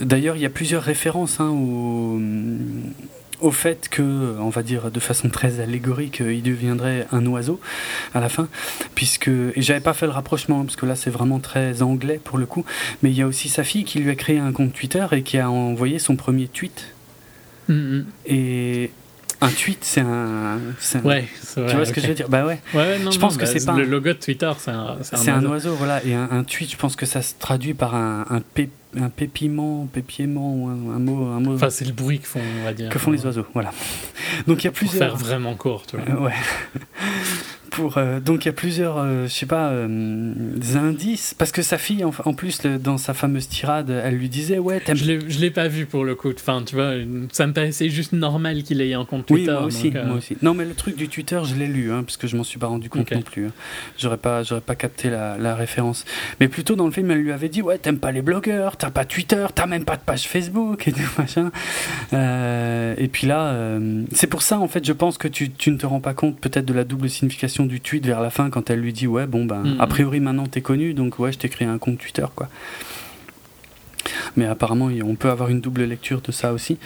D'ailleurs, 0.00 0.36
il 0.36 0.42
y 0.42 0.46
a 0.46 0.50
plusieurs 0.50 0.82
références 0.82 1.40
hein, 1.40 1.48
au, 1.48 2.20
au 3.42 3.50
fait 3.50 3.88
que, 3.90 4.02
on 4.40 4.48
va 4.48 4.62
dire 4.62 4.90
de 4.90 5.00
façon 5.00 5.28
très 5.28 5.60
allégorique, 5.60 6.20
il 6.24 6.42
deviendrait 6.42 7.06
un 7.12 7.26
oiseau 7.26 7.60
à 8.14 8.20
la 8.20 8.28
fin, 8.28 8.48
puisque 8.94 9.28
et 9.28 9.52
j'avais 9.62 9.80
pas 9.80 9.94
fait 9.94 10.06
le 10.06 10.12
rapprochement 10.12 10.64
parce 10.64 10.76
que 10.76 10.86
là 10.86 10.96
c'est 10.96 11.10
vraiment 11.10 11.38
très 11.40 11.82
anglais 11.82 12.20
pour 12.22 12.38
le 12.38 12.46
coup, 12.46 12.64
mais 13.02 13.10
il 13.10 13.16
y 13.16 13.22
a 13.22 13.26
aussi 13.26 13.48
sa 13.48 13.64
fille 13.64 13.84
qui 13.84 13.98
lui 13.98 14.10
a 14.10 14.14
créé 14.14 14.38
un 14.38 14.52
compte 14.52 14.72
Twitter 14.72 15.04
et 15.12 15.22
qui 15.22 15.38
a 15.38 15.50
envoyé 15.50 15.98
son 15.98 16.16
premier 16.16 16.48
tweet. 16.48 16.94
Mhm. 17.68 18.06
Et 18.26 18.90
un 19.40 19.48
tweet, 19.50 19.78
c'est 19.82 20.00
un, 20.00 20.58
c'est 20.78 20.98
un- 20.98 21.02
Ouais, 21.02 21.26
c'est 21.42 21.60
vrai. 21.60 21.70
tu 21.70 21.76
vois 21.76 21.84
ce 21.84 21.92
que 21.92 22.00
je 22.00 22.06
veux 22.06 22.14
dire? 22.14 22.28
Bah 22.28 22.46
ouais. 22.46 22.60
Non, 23.00 23.10
Je 23.10 23.18
pense 23.18 23.32
non, 23.34 23.38
que 23.40 23.44
bah, 23.44 23.50
c'est 23.52 23.64
pas 23.66 23.76
Le 23.76 23.84
logo 23.84 24.08
de 24.08 24.12
Twitter, 24.14 24.50
c'est 24.58 24.70
un, 24.70 24.96
C'est 25.02 25.30
un 25.30 25.44
oiseau, 25.46 25.74
voilà. 25.74 26.04
Et 26.04 26.14
un, 26.14 26.28
un 26.30 26.44
tweet, 26.44 26.70
je 26.70 26.76
pense 26.76 26.94
que 26.96 27.06
ça 27.06 27.22
se 27.22 27.34
traduit 27.38 27.74
par 27.74 27.94
un, 27.96 28.24
un, 28.30 28.40
pé- 28.40 28.70
un 28.96 29.08
pépiment, 29.08 29.86
pépiement, 29.92 30.54
ou 30.54 30.68
un, 30.68 30.72
un 30.96 30.98
mot, 30.98 31.26
un 31.26 31.40
mot 31.40 31.54
Enfin, 31.54 31.70
c'est 31.70 31.84
le 31.84 31.92
bruit 31.92 32.18
que 32.20 32.26
font, 32.26 32.40
on 32.60 32.64
va 32.64 32.72
dire. 32.72 32.88
que 32.90 32.98
font 32.98 33.10
les 33.10 33.24
oiseaux. 33.24 33.46
Voilà. 33.54 33.72
Donc 34.46 34.62
il 34.62 34.64
y 34.64 34.68
a 34.68 34.70
Pour 34.70 34.78
plusieurs. 34.78 34.98
faire 34.98 35.16
vraiment 35.16 35.54
court, 35.54 35.84
tu 35.86 35.96
vois. 35.96 36.20
Ouais. 36.26 36.32
Pour, 37.72 37.96
euh, 37.96 38.20
donc 38.20 38.44
il 38.44 38.48
y 38.48 38.50
a 38.50 38.52
plusieurs, 38.52 38.98
euh, 38.98 39.26
je 39.26 39.32
sais 39.32 39.46
pas, 39.46 39.70
euh, 39.70 40.32
indices. 40.74 41.34
Parce 41.34 41.52
que 41.52 41.62
sa 41.62 41.78
fille, 41.78 42.04
en, 42.04 42.12
en 42.24 42.34
plus, 42.34 42.62
le- 42.64 42.78
dans 42.78 42.98
sa 42.98 43.14
fameuse 43.14 43.48
tirade, 43.48 43.88
elle 43.90 44.14
lui 44.16 44.28
disait 44.28 44.58
Ouais, 44.58 44.78
t'aimes. 44.80 44.96
Je 44.96 45.38
l'ai, 45.40 45.50
pas 45.50 45.68
vu 45.68 45.86
pour 45.86 46.04
le 46.04 46.14
coup. 46.14 46.30
Enfin, 46.34 46.62
tu 46.66 46.74
vois, 46.74 46.92
ça 47.32 47.46
me 47.46 47.52
paraissait 47.54 47.88
juste 47.88 48.12
normal 48.12 48.62
qu'il 48.62 48.80
ait 48.82 48.92
un 48.94 49.04
compte 49.06 49.30
Oui, 49.30 49.40
Twitter. 49.44 49.52
moi 49.52 49.62
aussi, 49.64 49.84
donc, 49.90 49.96
euh, 49.96 50.06
moi 50.06 50.16
aussi. 50.18 50.36
Non, 50.42 50.52
mais 50.54 50.64
le 50.66 50.74
truc 50.74 50.96
du 50.96 51.08
Twitter, 51.08 51.40
je 51.44 51.54
l'ai 51.54 51.66
lu, 51.66 51.90
hein, 51.92 52.02
parce 52.04 52.16
que 52.18 52.26
je 52.26 52.36
m'en 52.36 52.44
suis 52.44 52.58
pas 52.58 52.66
rendu 52.66 52.90
compte 52.90 53.10
non 53.10 53.22
plus. 53.22 53.46
hein. 53.46 53.52
J'aurais 53.98 54.18
pas, 54.18 54.42
j'aurais 54.42 54.60
pas 54.60 54.74
capté 54.74 55.08
la, 55.08 55.38
la 55.38 55.54
référence. 55.54 56.04
Mais 56.40 56.48
plutôt 56.48 56.76
dans 56.76 56.84
le 56.86 56.92
film, 56.92 57.10
elle 57.10 57.18
lui 57.22 57.32
avait 57.32 57.48
dit 57.48 57.62
ouais, 57.62 57.78
t'aimes 57.78 57.98
pas 57.98 58.12
les 58.12 58.22
blogueurs, 58.22 58.76
t'as 58.76 58.90
pas 58.90 59.04
Twitter, 59.06 59.46
t'as 59.54 59.66
même 59.66 59.84
pas 59.86 59.96
de 59.96 60.02
page 60.02 60.28
Facebook 60.28 60.86
et 60.88 60.92
tout 60.92 61.00
machin. 61.18 61.50
Et 62.12 63.08
puis 63.08 63.26
là, 63.26 63.78
c'est 64.12 64.26
pour 64.26 64.42
ça 64.42 64.58
en 64.58 64.68
fait, 64.68 64.84
je 64.84 64.92
pense 64.92 65.16
que 65.18 65.28
tu, 65.28 65.50
tu 65.50 65.70
ne 65.70 65.78
te 65.78 65.86
rends 65.86 66.00
pas 66.00 66.14
compte 66.14 66.38
peut-être 66.38 66.66
de 66.66 66.74
la 66.74 66.84
double 66.84 67.08
signification 67.08 67.61
du 67.66 67.80
tweet 67.80 68.04
vers 68.06 68.20
la 68.20 68.30
fin 68.30 68.50
quand 68.50 68.70
elle 68.70 68.80
lui 68.80 68.92
dit 68.92 69.06
ouais, 69.06 69.26
bon 69.26 69.44
ben, 69.44 69.62
Mhm. 69.62 69.80
a 69.80 69.86
priori 69.86 70.20
maintenant 70.20 70.46
t'es 70.46 70.60
connu, 70.60 70.94
donc 70.94 71.18
ouais, 71.18 71.32
je 71.32 71.38
t'ai 71.38 71.48
créé 71.48 71.66
un 71.68 71.78
compte 71.78 71.98
Twitter 71.98 72.26
quoi. 72.34 72.48
Mais 74.36 74.46
apparemment, 74.46 74.90
on 75.04 75.14
peut 75.14 75.30
avoir 75.30 75.48
une 75.50 75.60
double 75.60 75.84
lecture 75.84 76.20
de 76.20 76.32
ça 76.32 76.52
aussi. 76.52 76.78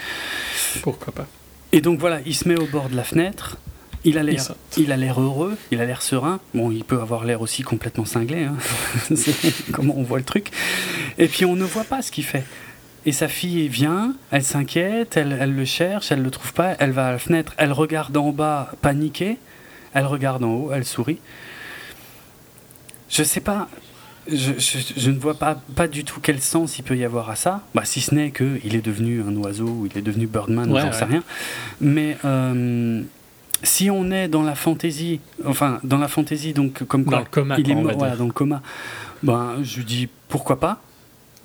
Pourquoi 0.82 1.12
pas 1.14 1.26
Et 1.72 1.80
donc 1.80 1.98
voilà, 1.98 2.20
il 2.26 2.34
se 2.34 2.48
met 2.48 2.58
au 2.58 2.66
bord 2.66 2.88
de 2.88 2.96
la 2.96 3.04
fenêtre. 3.04 3.56
Il 4.04 4.18
a 4.18 4.22
l'air, 4.22 4.40
il 4.76 4.92
a 4.92 4.96
l'air 4.96 5.20
heureux, 5.20 5.56
il 5.72 5.80
a 5.80 5.84
l'air 5.84 6.00
serein. 6.02 6.38
Bon, 6.54 6.70
il 6.70 6.84
peut 6.84 7.00
avoir 7.00 7.24
l'air 7.24 7.40
aussi 7.40 7.62
complètement 7.62 8.04
cinglé. 8.04 8.44
Hein. 8.44 8.54
C'est 9.16 9.34
comment 9.72 9.94
on 9.96 10.02
voit 10.02 10.18
le 10.18 10.24
truc. 10.24 10.50
Et 11.18 11.26
puis 11.26 11.44
on 11.44 11.56
ne 11.56 11.64
voit 11.64 11.84
pas 11.84 12.02
ce 12.02 12.12
qu'il 12.12 12.24
fait. 12.24 12.44
Et 13.04 13.12
sa 13.12 13.26
fille 13.28 13.66
vient, 13.68 14.14
elle 14.30 14.42
s'inquiète, 14.44 15.16
elle, 15.16 15.36
elle 15.40 15.54
le 15.54 15.64
cherche, 15.64 16.12
elle 16.12 16.22
le 16.22 16.30
trouve 16.30 16.52
pas. 16.52 16.74
Elle 16.78 16.90
va 16.92 17.06
à 17.08 17.12
la 17.12 17.18
fenêtre, 17.18 17.54
elle 17.56 17.72
regarde 17.72 18.16
en 18.16 18.30
bas, 18.30 18.72
paniquée. 18.82 19.38
Elle 19.96 20.04
regarde 20.06 20.44
en 20.44 20.50
haut, 20.52 20.70
elle 20.74 20.84
sourit. 20.84 21.18
Je 23.08 23.22
sais 23.22 23.40
pas. 23.40 23.66
Je, 24.30 24.52
je- 24.58 24.92
je 24.96 25.10
ne 25.10 25.18
vois 25.18 25.34
pas, 25.38 25.54
pas 25.74 25.86
du 25.88 26.02
tout 26.04 26.20
quel 26.20 26.40
sens 26.42 26.78
il 26.78 26.82
peut 26.82 26.96
y 26.96 27.04
avoir 27.04 27.30
à 27.30 27.36
ça, 27.36 27.62
bah, 27.74 27.84
si 27.84 28.00
ce 28.00 28.12
n'est 28.14 28.30
qu'il 28.32 28.74
est 28.74 28.84
devenu 28.84 29.22
un 29.22 29.34
oiseau 29.36 29.68
ou 29.68 29.86
il 29.90 29.96
est 29.96 30.02
devenu 30.02 30.26
Birdman, 30.26 30.70
Ouais, 30.70 30.80
j'en 30.80 30.88
ouais. 30.88 30.92
sais 30.92 31.04
rien. 31.04 31.22
Mais 31.80 32.18
euh, 32.24 33.02
si 33.62 33.88
on 33.88 34.10
est 34.10 34.26
dans 34.28 34.42
la 34.42 34.54
fantaisie, 34.56 35.20
enfin 35.46 35.78
dans 35.84 35.98
la 35.98 36.08
fantaisie, 36.08 36.52
donc 36.52 36.82
comme 36.84 37.04
quoi 37.04 37.18
Dans 37.18 37.22
le 37.24 37.30
coma, 37.30 37.54
il 37.58 37.70
est 37.70 37.74
mort, 37.76 37.92
voilà, 37.96 38.16
dans 38.16 38.26
le 38.26 38.32
coma, 38.32 38.60
ben 39.22 39.54
je 39.62 39.76
lui 39.78 39.84
dis 39.84 40.08
pourquoi 40.28 40.58
pas. 40.60 40.80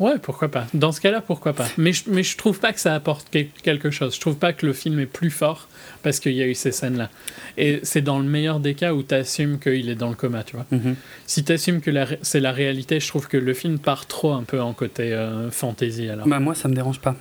Ouais, 0.01 0.17
pourquoi 0.21 0.49
pas. 0.49 0.65
Dans 0.73 0.91
ce 0.91 0.99
cas-là, 0.99 1.21
pourquoi 1.21 1.53
pas. 1.53 1.67
Mais 1.77 1.93
je, 1.93 2.03
mais 2.07 2.23
je 2.23 2.35
trouve 2.35 2.59
pas 2.59 2.73
que 2.73 2.79
ça 2.79 2.95
apporte 2.95 3.27
quel- 3.31 3.49
quelque 3.63 3.91
chose. 3.91 4.15
Je 4.15 4.19
trouve 4.19 4.35
pas 4.35 4.51
que 4.51 4.65
le 4.65 4.73
film 4.73 4.99
est 4.99 5.05
plus 5.05 5.29
fort 5.29 5.67
parce 6.01 6.19
qu'il 6.19 6.33
y 6.33 6.41
a 6.41 6.47
eu 6.47 6.55
ces 6.55 6.71
scènes-là. 6.71 7.09
Et 7.57 7.79
c'est 7.83 8.01
dans 8.01 8.17
le 8.17 8.25
meilleur 8.25 8.59
des 8.59 8.73
cas 8.73 8.93
où 8.93 9.03
tu 9.03 9.13
assumes 9.13 9.59
qu'il 9.59 9.89
est 9.89 9.95
dans 9.95 10.09
le 10.09 10.15
coma, 10.15 10.43
tu 10.43 10.55
vois. 10.55 10.65
Mhm. 10.71 10.95
Si 11.27 11.43
tu 11.43 11.51
assumes 11.51 11.81
que 11.81 11.91
c'est 12.23 12.39
la 12.39 12.51
réalité, 12.51 12.99
je 12.99 13.07
trouve 13.07 13.27
que 13.27 13.37
le 13.37 13.53
film 13.53 13.77
part 13.79 14.07
trop 14.07 14.33
un 14.33 14.43
peu 14.43 14.59
en 14.59 14.73
côté 14.73 15.13
euh, 15.13 15.51
fantasy 15.51 16.09
alors. 16.09 16.27
Bah, 16.27 16.39
moi 16.39 16.55
ça 16.55 16.67
me 16.67 16.73
dérange 16.73 16.99
pas. 16.99 17.15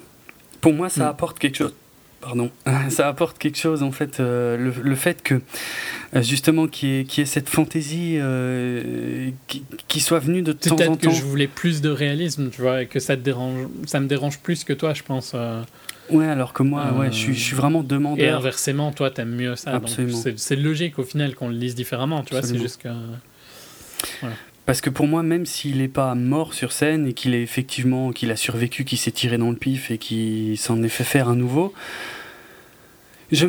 Pour 0.63 0.73
moi 0.73 0.89
ça 0.89 1.05
Mm. 1.05 1.09
apporte 1.09 1.39
quelque 1.39 1.57
chose. 1.59 1.75
Pardon, 2.21 2.51
ça 2.91 3.09
apporte 3.09 3.39
quelque 3.39 3.57
chose 3.59 3.83
en 3.83 3.93
fait, 3.93 4.21
euh, 4.21 4.57
le, 4.59 4.73
le 4.83 4.95
fait 4.95 5.23
que 5.23 5.41
euh, 6.15 6.23
justement 6.23 6.67
qu'il 6.67 6.89
y, 6.91 6.99
ait- 7.01 7.05
qu'il 7.05 7.21
y 7.21 7.23
ait 7.23 7.27
cette 7.27 7.49
fantaisie 7.49 8.17
euh, 8.19 9.31
qui, 9.47 9.65
qui 9.89 10.01
soit 10.01 10.19
venue 10.19 10.43
de 10.43 10.53
temps 10.53 10.73
en 10.75 10.77
peut-être 10.77 10.99
que 10.99 11.07
temps. 11.07 11.13
je 11.13 11.23
voulais 11.23 11.47
plus 11.47 11.81
de 11.81 11.89
réalisme, 11.89 12.51
tu 12.51 12.61
vois, 12.61 12.83
et 12.83 12.87
que 12.87 13.01
ça 13.01 13.17
te 13.17 13.23
dérange, 13.23 13.67
ça 13.87 14.01
me 14.01 14.07
dérange 14.07 14.39
plus 14.41 14.65
que 14.65 14.73
toi, 14.75 14.93
je 14.93 15.03
pense. 15.03 15.33
euh. 15.35 15.63
Ouais, 16.11 16.27
alors 16.27 16.53
que 16.53 16.63
moi, 16.65 16.93
ouais, 16.93 17.07
je 17.13 17.17
suis, 17.17 17.35
je 17.35 17.41
suis 17.41 17.57
vraiment 17.57 17.83
Et 17.83 17.87
demandeur. 17.87 18.37
inversement, 18.39 18.91
toi, 18.93 19.11
t'aimes 19.11 19.35
mieux 19.35 19.55
ça. 19.57 19.77
Absolument. 19.77 20.21
c'est- 20.37 20.57
logique 20.57 20.99
au 20.99 21.05
final 21.05 21.35
qu'on 21.37 21.49
le 21.49 21.55
lise 21.57 21.75
différemment, 21.75 22.23
tu 22.25 22.35
vois. 22.35 22.43
C'est 22.43 22.59
juste 22.59 22.83
que. 22.83 22.89
Parce 24.71 24.81
que 24.83 24.91
pour 24.91 25.09
moi, 25.09 25.25
même 25.25 25.47
s'il 25.47 25.79
n'est 25.79 25.89
pas 25.89 26.15
mort 26.15 26.55
sur 26.55 26.71
scène 26.71 27.05
et 27.09 27.13
qu'il 27.13 27.35
est 27.35 27.43
effectivement, 27.43 28.13
qu'il 28.13 28.31
a 28.31 28.37
survécu, 28.37 28.85
qu'il 28.85 28.99
s'est 28.99 29.11
tiré 29.11 29.37
dans 29.37 29.51
le 29.51 29.57
pif 29.57 29.91
et 29.91 29.99
qu'il 29.99 30.57
s'en 30.59 30.81
est 30.85 30.89
fait 30.89 31.03
faire 31.03 31.29
un 31.29 31.35
nouveau, 31.35 31.75
je, 33.33 33.49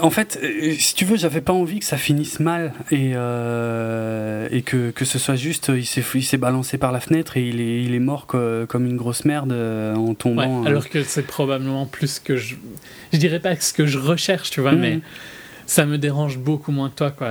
en 0.00 0.10
fait, 0.10 0.40
euh, 0.42 0.74
si 0.76 0.96
tu 0.96 1.04
veux, 1.04 1.16
j'avais 1.16 1.40
pas 1.40 1.52
envie 1.52 1.78
que 1.78 1.84
ça 1.84 1.96
finisse 1.96 2.40
mal 2.40 2.72
et, 2.90 3.12
euh, 3.14 4.48
et 4.50 4.62
que, 4.62 4.90
que 4.90 5.04
ce 5.04 5.20
soit 5.20 5.36
juste, 5.36 5.70
il 5.72 5.86
s'est, 5.86 6.36
balancé 6.36 6.78
par 6.78 6.90
la 6.90 6.98
fenêtre 6.98 7.36
et 7.36 7.46
il 7.48 7.60
est, 7.60 7.84
il 7.84 7.94
est 7.94 8.00
mort 8.00 8.26
co- 8.26 8.66
comme 8.68 8.86
une 8.86 8.96
grosse 8.96 9.24
merde 9.24 9.52
euh, 9.52 9.94
en 9.94 10.08
Ouais, 10.08 10.14
tombant. 10.16 10.64
euh. 10.64 10.66
alors 10.66 10.88
que 10.88 11.04
c'est 11.04 11.26
probablement 11.28 11.86
plus 11.86 12.18
que 12.18 12.36
je. 12.36 12.56
Je 13.12 13.18
dirais 13.18 13.38
pas 13.38 13.54
ce 13.54 13.72
que 13.72 13.86
je 13.86 13.98
recherche, 13.98 14.50
tu 14.50 14.60
vois, 14.60 14.72
Mhm. 14.72 14.80
mais 14.80 15.00
ça 15.66 15.84
me 15.84 15.98
dérange 15.98 16.38
beaucoup 16.38 16.72
moins 16.72 16.90
que 16.90 16.94
toi, 16.94 17.10
quoi. 17.10 17.28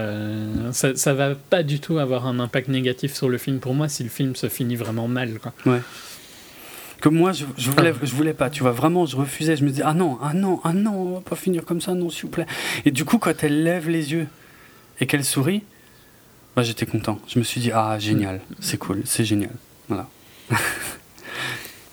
Ça, 0.71 0.95
ça 0.95 1.13
va 1.13 1.35
pas 1.35 1.63
du 1.63 1.79
tout 1.79 1.97
avoir 1.97 2.27
un 2.27 2.39
impact 2.39 2.67
négatif 2.67 3.13
sur 3.13 3.29
le 3.29 3.37
film. 3.37 3.59
Pour 3.59 3.73
moi 3.73 3.87
si 3.87 4.03
le 4.03 4.09
film 4.09 4.35
se 4.35 4.49
finit 4.49 4.75
vraiment 4.75 5.07
mal, 5.07 5.39
quoi. 5.39 5.53
que 7.01 7.09
moi 7.09 7.31
je, 7.33 7.45
je 7.57 8.15
voulais 8.15 8.33
pas 8.33 8.49
tu 8.49 8.63
vois. 8.63 8.71
Vraiment 8.71 9.05
je 9.05 9.15
refusais. 9.15 9.55
Je 9.55 9.63
me 9.63 9.69
disais 9.69 9.83
ah 9.85 9.93
non 9.93 10.17
ah 10.21 10.33
non 10.33 10.59
ah 10.63 10.73
non 10.73 10.93
on 10.93 11.13
va 11.15 11.21
pas 11.21 11.35
finir 11.35 11.63
comme 11.65 11.81
ça 11.81 11.93
non 11.93 12.09
s'il 12.09 12.23
vous 12.23 12.29
plaît. 12.29 12.47
Et 12.85 12.91
du 12.91 13.05
coup 13.05 13.17
quand 13.19 13.43
elle 13.43 13.63
lève 13.63 13.89
les 13.89 14.11
yeux 14.11 14.27
et 14.99 15.05
qu'elle 15.05 15.23
sourit 15.25 15.63
bah, 16.55 16.63
j'étais 16.63 16.85
content. 16.85 17.19
Je 17.27 17.37
me 17.37 17.43
suis 17.43 17.59
dit 17.61 17.71
ah 17.73 17.99
génial. 17.99 18.41
C'est 18.59 18.77
cool. 18.77 19.01
C'est 19.05 19.25
génial. 19.25 19.51
Voilà 19.87 20.07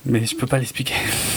mais 0.04 0.24
je 0.26 0.34
peux 0.36 0.46
pas 0.46 0.58
l'expliquer 0.58 0.94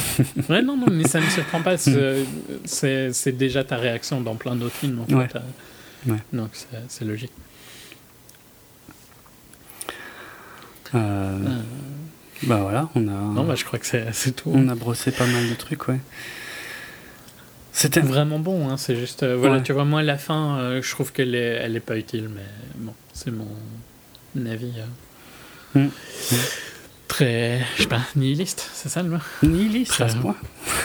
Ouais, 0.49 0.61
non, 0.61 0.77
non, 0.77 0.87
mais 0.91 1.07
ça 1.07 1.19
me 1.19 1.29
surprend 1.29 1.61
pas. 1.61 1.77
c'est- 1.77 3.31
déjà 3.31 3.63
ta 3.63 3.77
réaction 3.77 4.21
dans 4.21 4.35
plein 4.35 4.55
d'autres 4.55 4.75
films, 4.75 5.01
en 5.01 5.05
fait. 5.05 5.13
Ouais. 5.15 5.27
Euh, 5.35 5.39
Ouais. 6.07 6.19
Donc 6.33 6.49
c'est 6.87 7.03
logique. 7.05 7.31
Euh, 10.93 10.97
Euh, 10.99 11.61
bah 12.43 12.57
voilà 12.61 12.89
on 12.95 13.07
a 13.07 13.11
Non, 13.11 13.43
bah, 13.43 13.55
je 13.55 13.65
crois 13.65 13.79
que 13.79 13.85
c'est 13.87 14.35
tout. 14.35 14.51
on 14.53 14.67
a 14.69 14.75
brossé 14.75 15.11
pas 15.11 15.25
mal 15.25 15.49
de 15.49 15.55
trucs 15.55 15.87
ouais 15.87 15.99
c'était 17.73 17.99
Vraiment 17.99 18.39
bon, 18.39 18.69
hein, 18.69 18.77
c'est 18.77 18.95
juste. 18.95 19.23
euh, 19.23 19.35
voilà, 19.35 19.55
Ouais. 19.57 19.63
tu 19.63 19.73
vois, 19.73 19.83
moi, 19.83 20.01
la 20.01 20.17
fin, 20.17 20.79
je 20.81 20.89
trouve 20.91 21.11
qu'elle 21.11 21.35
est, 21.35 21.55
elle 21.61 21.75
est 21.75 21.81
pas 21.81 21.97
utile, 21.97 22.29
mais 22.33 22.45
bon, 22.77 22.93
c'est 23.11 23.31
mon 23.31 23.47
avis. 24.45 24.71
euh, 25.75 25.81
Mm. 25.85 25.89
Très, 27.15 27.61
je 27.77 27.83
sais 27.83 27.87
pas, 27.87 28.01
nihiliste, 28.15 28.69
c'est 28.73 28.89
ça 28.89 29.01
le 29.01 29.09
mot? 29.09 29.17
Nihiliste 29.43 30.01
à 30.01 30.09
ce 30.09 30.13
Très- 30.13 30.21
point 30.21 30.35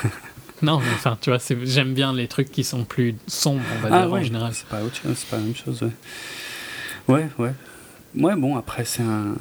Non, 0.63 0.79
mais 0.79 0.87
enfin, 0.95 1.17
tu 1.21 1.31
vois, 1.31 1.39
j'aime 1.65 1.95
bien 1.95 2.13
les 2.13 2.29
trucs 2.29 2.53
qui 2.53 2.63
sont 2.65 2.85
plus 2.85 3.17
sombres, 3.27 3.63
on 3.79 3.89
va 3.89 3.89
ah 3.97 4.03
dire, 4.03 4.13
ouais 4.13 4.21
en 4.21 4.25
général. 4.25 4.53
c'est 4.55 4.67
pas 4.69 4.83
autre 4.83 4.95
chose 4.97 5.17
c'est 5.17 5.29
pas 5.29 5.39
la 5.39 5.43
même 5.43 5.57
chose 5.57 5.83
ouais 5.83 5.91
ouais 7.09 7.29
ouais 7.39 7.53
Ouais, 8.17 8.35
bon, 8.35 8.57
après, 8.57 8.85
c'est 8.85 9.03
un. 9.05 9.37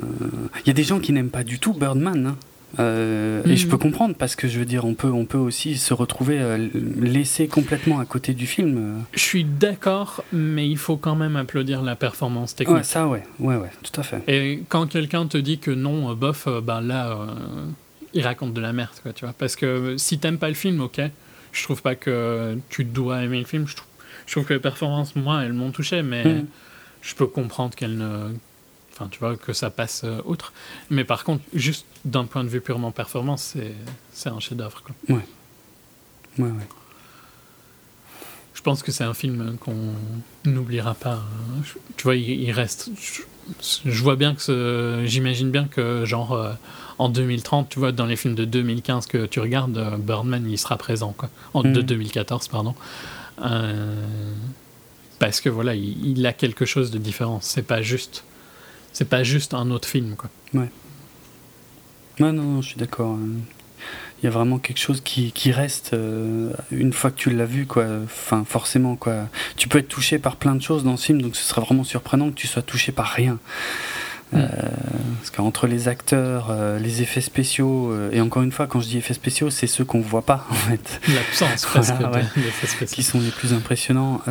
Il 0.64 0.68
y 0.68 0.70
a 0.70 0.74
des 0.74 0.84
gens 0.84 1.00
qui 1.00 1.12
n'aiment 1.12 1.32
pas 1.32 1.44
du 1.44 1.58
tout 1.58 1.74
Birdman. 1.74 2.28
hein. 2.28 2.36
Euh, 2.78 3.42
Et 3.46 3.56
je 3.56 3.64
Mhm. 3.66 3.72
peux 3.72 3.78
comprendre, 3.78 4.16
parce 4.16 4.36
que 4.36 4.48
je 4.48 4.60
veux 4.60 4.66
dire, 4.66 4.86
on 4.86 4.94
peut, 4.94 5.08
on 5.10 5.26
peut 5.26 5.38
aussi 5.40 5.78
se 5.78 5.94
retrouver 5.94 6.40
euh, 6.40 6.70
laissé 7.00 7.48
complètement 7.48 8.00
à 8.00 8.06
côté 8.06 8.34
du 8.34 8.46
film. 8.46 9.04
Je 9.14 9.20
suis 9.20 9.44
d'accord, 9.44 10.24
mais 10.32 10.70
il 10.70 10.78
faut 10.78 10.98
quand 10.98 11.16
même 11.16 11.36
applaudir 11.36 11.82
la 11.82 11.96
performance 11.96 12.56
technique. 12.56 12.78
Ouais, 12.78 12.84
ça, 12.84 13.08
ouais, 13.08 13.24
ouais, 13.40 13.56
ouais, 13.56 13.72
tout 13.82 14.00
à 14.00 14.04
fait. 14.04 14.22
Et 14.28 14.64
quand 14.70 14.86
quelqu'un 14.88 15.26
te 15.26 15.38
dit 15.38 15.58
que 15.58 15.72
non, 15.72 16.12
euh, 16.12 16.16
bof, 16.16 16.48
ben 16.64 16.82
là, 16.82 17.10
euh, 17.12 17.26
il 18.14 18.22
raconte 18.24 18.54
de 18.54 18.62
la 18.62 18.72
merde, 18.74 18.92
quoi, 19.02 19.14
tu 19.14 19.26
vois. 19.26 19.34
Parce 19.38 19.56
que 19.56 19.96
si 19.98 20.20
t'aimes 20.20 20.38
pas 20.38 20.50
le 20.50 20.54
film, 20.56 20.80
ok, 20.82 21.02
je 21.52 21.64
trouve 21.64 21.82
pas 21.82 21.96
que 21.96 22.56
tu 22.70 22.84
dois 22.84 23.24
aimer 23.24 23.40
le 23.40 23.46
film. 23.46 23.68
Je 23.68 23.76
trouve, 23.78 23.88
je 24.28 24.32
trouve 24.34 24.46
que 24.46 24.54
les 24.54 24.60
performances, 24.60 25.16
moi, 25.16 25.44
elles 25.44 25.54
m'ont 25.54 25.72
touché, 25.72 26.04
mais 26.04 26.24
Mhm. 26.24 26.46
je 27.02 27.16
peux 27.16 27.26
comprendre 27.28 27.74
qu'elles 27.76 27.98
ne. 27.98 28.34
Enfin, 29.00 29.08
tu 29.10 29.20
vois, 29.20 29.38
que 29.38 29.54
ça 29.54 29.70
passe 29.70 30.02
euh, 30.04 30.20
outre. 30.26 30.52
Mais 30.90 31.06
par 31.06 31.24
contre, 31.24 31.42
juste 31.54 31.86
d'un 32.04 32.26
point 32.26 32.44
de 32.44 32.50
vue 32.50 32.60
purement 32.60 32.92
performance, 32.92 33.52
c'est, 33.54 33.74
c'est 34.12 34.28
un 34.30 34.40
chef-d'œuvre, 34.42 34.84
quoi. 34.84 34.94
Ouais, 35.16 35.26
ouais. 36.40 36.50
Je 38.54 38.62
pense 38.62 38.84
que 38.84 38.92
c'est 38.92 39.06
un 39.06 39.14
film 39.14 39.56
qu'on 39.60 39.94
n'oubliera 40.46 40.94
pas. 40.94 41.14
hein. 41.14 41.62
Je- 41.64 41.80
Tu 41.96 42.04
vois, 42.04 42.16
il, 42.18 42.30
il 42.30 42.52
reste. 42.52 42.90
Je, 43.00 43.22
je 43.90 44.04
vois 44.04 44.18
bien 44.18 44.36
que 44.36 45.04
j'imagine 45.06 45.50
bien 45.50 45.66
que 45.66 46.04
genre 46.06 46.34
euh, 46.34 46.52
en 46.98 47.08
2030, 47.08 47.70
tu 47.70 47.80
vois, 47.80 47.94
dans 47.94 48.06
les 48.06 48.18
films 48.18 48.36
de 48.36 48.44
2015 48.46 49.08
que 49.08 49.26
tu 49.26 49.40
regardes, 49.40 49.78
euh, 49.78 49.98
Birdman 49.98 50.46
il 50.50 50.58
sera 50.58 50.76
présent 50.78 51.14
quoi. 51.18 51.30
En 51.54 51.64
de 51.64 51.70
Mhm. 51.70 51.82
2014 51.84 52.50
pardon. 52.50 52.76
Euh, 53.42 54.04
parce 55.20 55.40
que 55.40 55.48
voilà, 55.50 55.74
il, 55.74 56.18
il 56.18 56.26
a 56.28 56.34
quelque 56.34 56.66
chose 56.66 56.92
de 56.92 56.98
différent. 56.98 57.40
C'est 57.42 57.64
pas 57.66 57.82
juste. 57.82 58.24
C'est 59.00 59.08
pas 59.08 59.24
juste 59.24 59.54
un 59.54 59.72
autre 59.72 59.88
film 59.88 60.18
quoi. 60.18 60.30
Ouais, 62.20 62.34
non, 62.34 62.34
non, 62.34 62.62
je 62.62 62.68
suis 62.68 62.78
d'accord. 62.78 63.14
euh. 63.14 63.38
Il 64.22 64.26
y 64.26 64.28
a 64.28 64.30
vraiment 64.30 64.58
quelque 64.60 64.78
chose 64.82 65.00
qui, 65.00 65.32
qui 65.32 65.54
reste 65.54 65.94
euh, 65.94 66.52
une 66.70 66.92
fois 66.92 67.10
que 67.10 67.16
tu 67.16 67.30
l'as 67.30 67.46
vu, 67.46 67.66
quoi. 67.66 67.86
Enfin, 68.04 68.44
forcément, 68.46 68.98
quoi. 68.98 69.30
Tu 69.56 69.70
peux 69.70 69.78
être 69.78 69.88
touché 69.88 70.20
par 70.20 70.36
plein 70.36 70.54
de 70.54 70.62
choses 70.62 70.84
dans 70.84 70.98
ce 70.98 71.06
film, 71.06 71.22
donc 71.22 71.38
ce 71.38 71.44
serait 71.44 71.62
vraiment 71.62 71.86
surprenant 71.86 72.30
que 72.30 72.36
tu 72.36 72.46
sois 72.48 72.62
touché 72.62 72.92
par 72.92 73.08
rien. 73.08 73.40
Euh, 74.34 74.48
parce 75.20 75.30
qu'entre 75.30 75.66
les 75.66 75.88
acteurs, 75.88 76.50
euh, 76.50 76.78
les 76.78 77.02
effets 77.02 77.22
spéciaux, 77.22 77.94
euh, 77.94 78.12
et 78.12 78.20
encore 78.20 78.44
une 78.44 78.52
fois, 78.52 78.68
quand 78.68 78.82
je 78.82 78.90
dis 78.90 78.98
effets 78.98 79.14
spéciaux, 79.14 79.50
c'est 79.50 79.66
ceux 79.66 79.86
qu'on 79.86 80.02
voit 80.02 80.26
pas, 80.26 80.46
en 80.52 80.56
fait, 80.56 81.00
L'absence 81.08 81.66
Voilà, 81.74 82.12
ouais. 82.12 82.86
qui 82.86 83.02
sont 83.04 83.22
les 83.22 83.32
plus 83.32 83.54
impressionnants. 83.54 84.22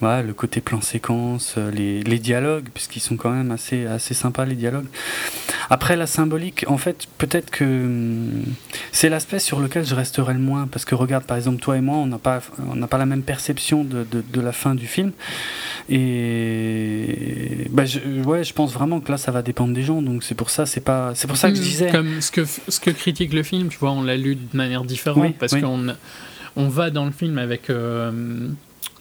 Voilà, 0.00 0.22
le 0.22 0.32
côté 0.32 0.60
plan 0.60 0.80
séquence, 0.80 1.54
euh, 1.58 1.70
les, 1.72 2.04
les 2.04 2.18
dialogues, 2.20 2.66
puisqu'ils 2.72 3.00
sont 3.00 3.16
quand 3.16 3.30
même 3.30 3.50
assez, 3.50 3.84
assez 3.86 4.14
sympas, 4.14 4.44
les 4.44 4.54
dialogues. 4.54 4.86
Après, 5.70 5.96
la 5.96 6.06
symbolique, 6.06 6.64
en 6.68 6.78
fait, 6.78 7.06
peut-être 7.18 7.50
que 7.50 7.64
hum, 7.64 8.44
c'est 8.92 9.08
l'aspect 9.08 9.40
sur 9.40 9.58
lequel 9.60 9.84
je 9.84 9.94
resterai 9.96 10.34
le 10.34 10.38
moins, 10.38 10.68
parce 10.68 10.84
que 10.84 10.94
regarde, 10.94 11.24
par 11.24 11.36
exemple, 11.36 11.60
toi 11.60 11.76
et 11.76 11.80
moi, 11.80 11.96
on 11.96 12.06
n'a 12.06 12.18
pas, 12.18 12.40
on 12.70 12.76
n'a 12.76 12.86
pas 12.86 12.98
la 12.98 13.06
même 13.06 13.22
perception 13.22 13.82
de, 13.82 14.06
de, 14.10 14.22
de 14.32 14.40
la 14.40 14.52
fin 14.52 14.74
du 14.76 14.86
film. 14.86 15.10
Et 16.32 17.66
bah, 17.70 17.84
je, 17.84 17.98
ouais, 18.24 18.44
je 18.44 18.52
pense 18.52 18.72
vraiment 18.72 19.00
que 19.00 19.10
là, 19.10 19.18
ça 19.18 19.32
va 19.32 19.42
dépendre 19.42 19.74
des 19.74 19.82
gens, 19.82 20.00
donc 20.02 20.22
c'est 20.22 20.34
pour 20.34 20.50
ça, 20.50 20.64
c'est 20.66 20.80
pas, 20.80 21.12
c'est 21.14 21.26
pour 21.26 21.36
ça 21.36 21.50
que 21.50 21.56
je 21.56 21.60
Mm, 21.60 21.64
disais. 21.64 21.90
Comme 21.90 22.20
ce 22.20 22.30
que, 22.30 22.44
ce 22.44 22.78
que 22.80 22.90
critique 22.90 23.32
le 23.32 23.42
film, 23.42 23.68
tu 23.68 23.78
vois, 23.78 23.90
on 23.90 24.02
l'a 24.02 24.16
lu 24.16 24.36
de 24.36 24.56
manière 24.56 24.84
différente 24.84 25.22
Oui, 25.22 25.34
parce 25.38 25.52
oui. 25.54 25.60
qu'on 25.60 25.86
on 26.56 26.68
va 26.68 26.90
dans 26.90 27.04
le 27.04 27.10
film 27.12 27.38
avec 27.38 27.68
euh, 27.70 28.48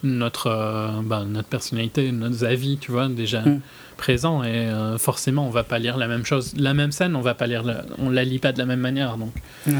notre, 0.03 0.47
euh, 0.47 0.89
bah, 1.03 1.23
notre 1.27 1.47
personnalité, 1.47 2.11
nos 2.11 2.43
avis, 2.43 2.77
tu 2.77 2.91
vois, 2.91 3.07
déjà 3.07 3.41
Mm. 3.41 3.61
présents 3.97 4.43
et 4.43 4.49
euh, 4.69 4.97
forcément 4.97 5.47
on 5.47 5.49
va 5.49 5.63
pas 5.63 5.79
lire 5.79 5.97
la 5.97 6.07
même 6.07 6.23
chose. 6.25 6.53
La 6.57 6.73
même 6.73 6.91
scène, 6.91 7.15
on 7.15 7.21
va 7.21 7.33
pas 7.33 7.47
lire, 7.47 7.63
la, 7.63 7.83
on 7.97 8.09
la 8.09 8.23
lit 8.23 8.39
pas 8.39 8.51
de 8.51 8.59
la 8.59 8.65
même 8.65 8.79
manière 8.79 9.17
donc 9.17 9.33
Ouais. 9.65 9.73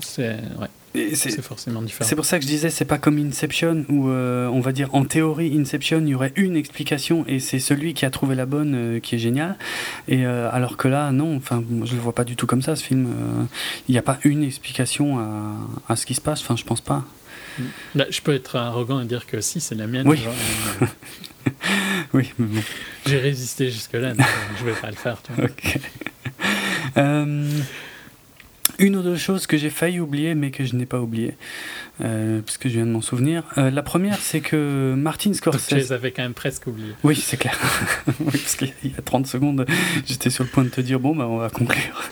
c'est 0.00 0.34
ouais, 0.58 0.68
c'est- 1.14 1.40
forcément 1.42 1.82
différent. 1.82 2.08
C'est 2.08 2.16
pour 2.16 2.24
ça 2.24 2.38
que 2.38 2.44
je 2.44 2.48
disais, 2.48 2.70
c'est 2.70 2.84
pas 2.84 2.98
comme 2.98 3.18
Inception 3.18 3.84
où 3.88 4.08
euh, 4.08 4.46
on 4.48 4.60
va 4.60 4.72
dire 4.72 4.88
en 4.94 5.04
théorie 5.04 5.56
Inception, 5.58 6.00
il 6.00 6.08
y 6.08 6.14
aurait 6.14 6.32
une 6.36 6.56
explication 6.56 7.24
et 7.28 7.38
c'est 7.40 7.58
celui 7.60 7.94
qui 7.94 8.04
a 8.04 8.10
trouvé 8.10 8.34
la 8.34 8.46
bonne 8.46 8.74
euh, 8.74 9.00
qui 9.00 9.14
est 9.14 9.18
génial. 9.18 9.56
Et 10.08 10.26
euh, 10.26 10.48
alors 10.52 10.76
que 10.76 10.88
là, 10.88 11.12
non, 11.12 11.36
enfin, 11.36 11.62
je 11.84 11.94
le 11.94 12.00
vois 12.00 12.14
pas 12.14 12.24
du 12.24 12.36
tout 12.36 12.46
comme 12.46 12.62
ça 12.62 12.74
ce 12.76 12.84
film. 12.84 13.08
Il 13.88 13.92
n'y 13.92 13.98
a 13.98 14.02
pas 14.02 14.18
une 14.24 14.42
explication 14.42 15.18
à, 15.18 15.56
à 15.88 15.96
ce 15.96 16.06
qui 16.06 16.14
se 16.14 16.20
passe. 16.20 16.40
Enfin, 16.42 16.56
je 16.56 16.64
pense 16.64 16.80
pas. 16.80 17.04
Là, 17.94 18.06
je 18.10 18.20
peux 18.22 18.32
être 18.34 18.56
arrogant 18.56 19.00
et 19.00 19.04
dire 19.04 19.26
que 19.26 19.40
si 19.40 19.60
c'est 19.60 19.74
la 19.74 19.86
mienne. 19.86 20.06
Oui. 20.08 20.18
mais, 20.80 20.86
Oui, 22.14 22.32
mais 22.38 22.46
bon. 22.46 22.60
J'ai 23.06 23.18
résisté 23.18 23.70
jusque 23.70 23.92
là, 23.94 24.10
donc 24.14 24.20
euh, 24.20 24.24
je 24.58 24.64
vais 24.64 24.72
pas 24.72 24.88
le 24.90 24.96
faire. 24.96 25.18
Tu 25.22 25.32
vois. 25.32 25.48
Une 28.80 28.96
ou 28.96 29.02
deux 29.02 29.16
choses 29.16 29.46
que 29.46 29.56
j'ai 29.58 29.68
failli 29.70 30.00
oublier, 30.00 30.34
mais 30.34 30.50
que 30.50 30.64
je 30.64 30.74
n'ai 30.74 30.86
pas 30.86 31.00
oublié, 31.00 31.34
euh, 32.00 32.40
parce 32.40 32.56
que 32.56 32.68
je 32.70 32.74
viens 32.76 32.86
de 32.86 32.90
m'en 32.90 33.02
souvenir. 33.02 33.42
Euh, 33.58 33.70
la 33.70 33.82
première, 33.82 34.16
c'est 34.18 34.40
que 34.40 34.94
Martin 34.96 35.30
Donc, 35.30 35.34
tu 35.34 35.38
Scorsese. 35.38 35.72
les 35.72 35.92
avais 35.92 36.12
quand 36.12 36.22
même 36.22 36.32
presque 36.34 36.66
oubliés. 36.66 36.94
Oui, 37.04 37.14
c'est 37.14 37.36
clair. 37.36 37.58
oui, 38.20 38.30
parce 38.32 38.56
qu'il 38.56 38.72
y 38.84 38.94
a 38.98 39.02
30 39.02 39.26
secondes, 39.26 39.66
j'étais 40.06 40.30
sur 40.30 40.44
le 40.44 40.50
point 40.50 40.64
de 40.64 40.70
te 40.70 40.80
dire 40.80 40.98
bon, 40.98 41.14
bah, 41.14 41.26
on 41.28 41.36
va 41.36 41.50
conclure. 41.50 42.02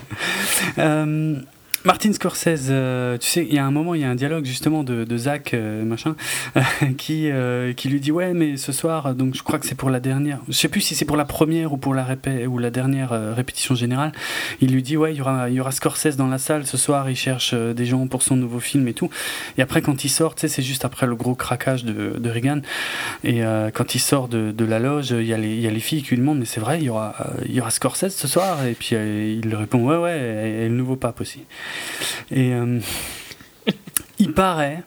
Euh, 0.78 1.40
Martin 1.84 2.12
Scorsese, 2.12 2.66
euh, 2.70 3.16
tu 3.18 3.28
sais, 3.28 3.46
il 3.48 3.54
y 3.54 3.58
a 3.58 3.64
un 3.64 3.70
moment, 3.70 3.94
il 3.94 4.00
y 4.00 4.04
a 4.04 4.10
un 4.10 4.16
dialogue 4.16 4.44
justement 4.44 4.82
de, 4.82 5.16
Zach, 5.16 5.54
euh, 5.54 5.84
machin, 5.84 6.16
qui, 6.98 7.30
euh, 7.30 7.72
qui 7.72 7.88
lui 7.88 8.00
dit 8.00 8.10
Ouais, 8.10 8.34
mais 8.34 8.56
ce 8.56 8.72
soir, 8.72 9.14
donc 9.14 9.36
je 9.36 9.44
crois 9.44 9.60
que 9.60 9.66
c'est 9.66 9.76
pour 9.76 9.88
la 9.88 10.00
dernière, 10.00 10.40
je 10.48 10.54
sais 10.54 10.68
plus 10.68 10.80
si 10.80 10.96
c'est 10.96 11.04
pour 11.04 11.16
la 11.16 11.24
première 11.24 11.72
ou 11.72 11.76
pour 11.76 11.94
la, 11.94 12.02
répé 12.02 12.48
ou 12.48 12.58
la 12.58 12.70
dernière 12.70 13.10
répétition 13.34 13.76
générale. 13.76 14.10
Il 14.60 14.72
lui 14.72 14.82
dit 14.82 14.96
Ouais, 14.96 15.14
il 15.14 15.18
y 15.18 15.60
aura, 15.60 15.70
Scorsese 15.70 16.16
dans 16.16 16.26
la 16.26 16.38
salle 16.38 16.66
ce 16.66 16.76
soir, 16.76 17.08
il 17.10 17.16
cherche 17.16 17.54
des 17.54 17.86
gens 17.86 18.08
pour 18.08 18.22
son 18.22 18.34
nouveau 18.34 18.58
film 18.58 18.88
et 18.88 18.94
tout. 18.94 19.08
Et 19.56 19.62
après, 19.62 19.80
quand 19.80 20.04
il 20.04 20.08
sort, 20.08 20.34
tu 20.34 20.42
sais, 20.42 20.48
c'est 20.48 20.62
juste 20.62 20.84
après 20.84 21.06
le 21.06 21.14
gros 21.14 21.36
craquage 21.36 21.84
de, 21.84 22.18
de 22.18 22.30
Reagan. 22.30 22.60
Et 23.22 23.42
quand 23.72 23.94
il 23.94 24.00
sort 24.00 24.26
de, 24.26 24.50
de 24.50 24.64
la 24.64 24.80
loge, 24.80 25.10
il 25.10 25.26
y, 25.26 25.32
a 25.32 25.38
les, 25.38 25.80
filles 25.80 26.02
qui 26.02 26.10
lui 26.10 26.18
demandent 26.18 26.40
Mais 26.40 26.44
c'est 26.44 26.60
vrai, 26.60 26.78
il 26.78 26.84
y 26.84 26.90
aura, 26.90 27.14
y 27.48 27.60
aura 27.60 27.70
Scorsese 27.70 28.16
ce 28.16 28.26
soir? 28.26 28.64
Et 28.66 28.74
puis 28.74 28.96
il 28.96 29.54
répond 29.54 29.78
Ouais, 29.78 29.96
ouais, 29.96 30.18
et, 30.18 30.64
et 30.64 30.68
le 30.68 30.74
nouveau 30.74 30.96
pape 30.96 31.20
aussi. 31.20 31.44
Et 32.30 32.54
euh, 32.54 32.80
il 34.18 34.32
paraît, 34.32 34.82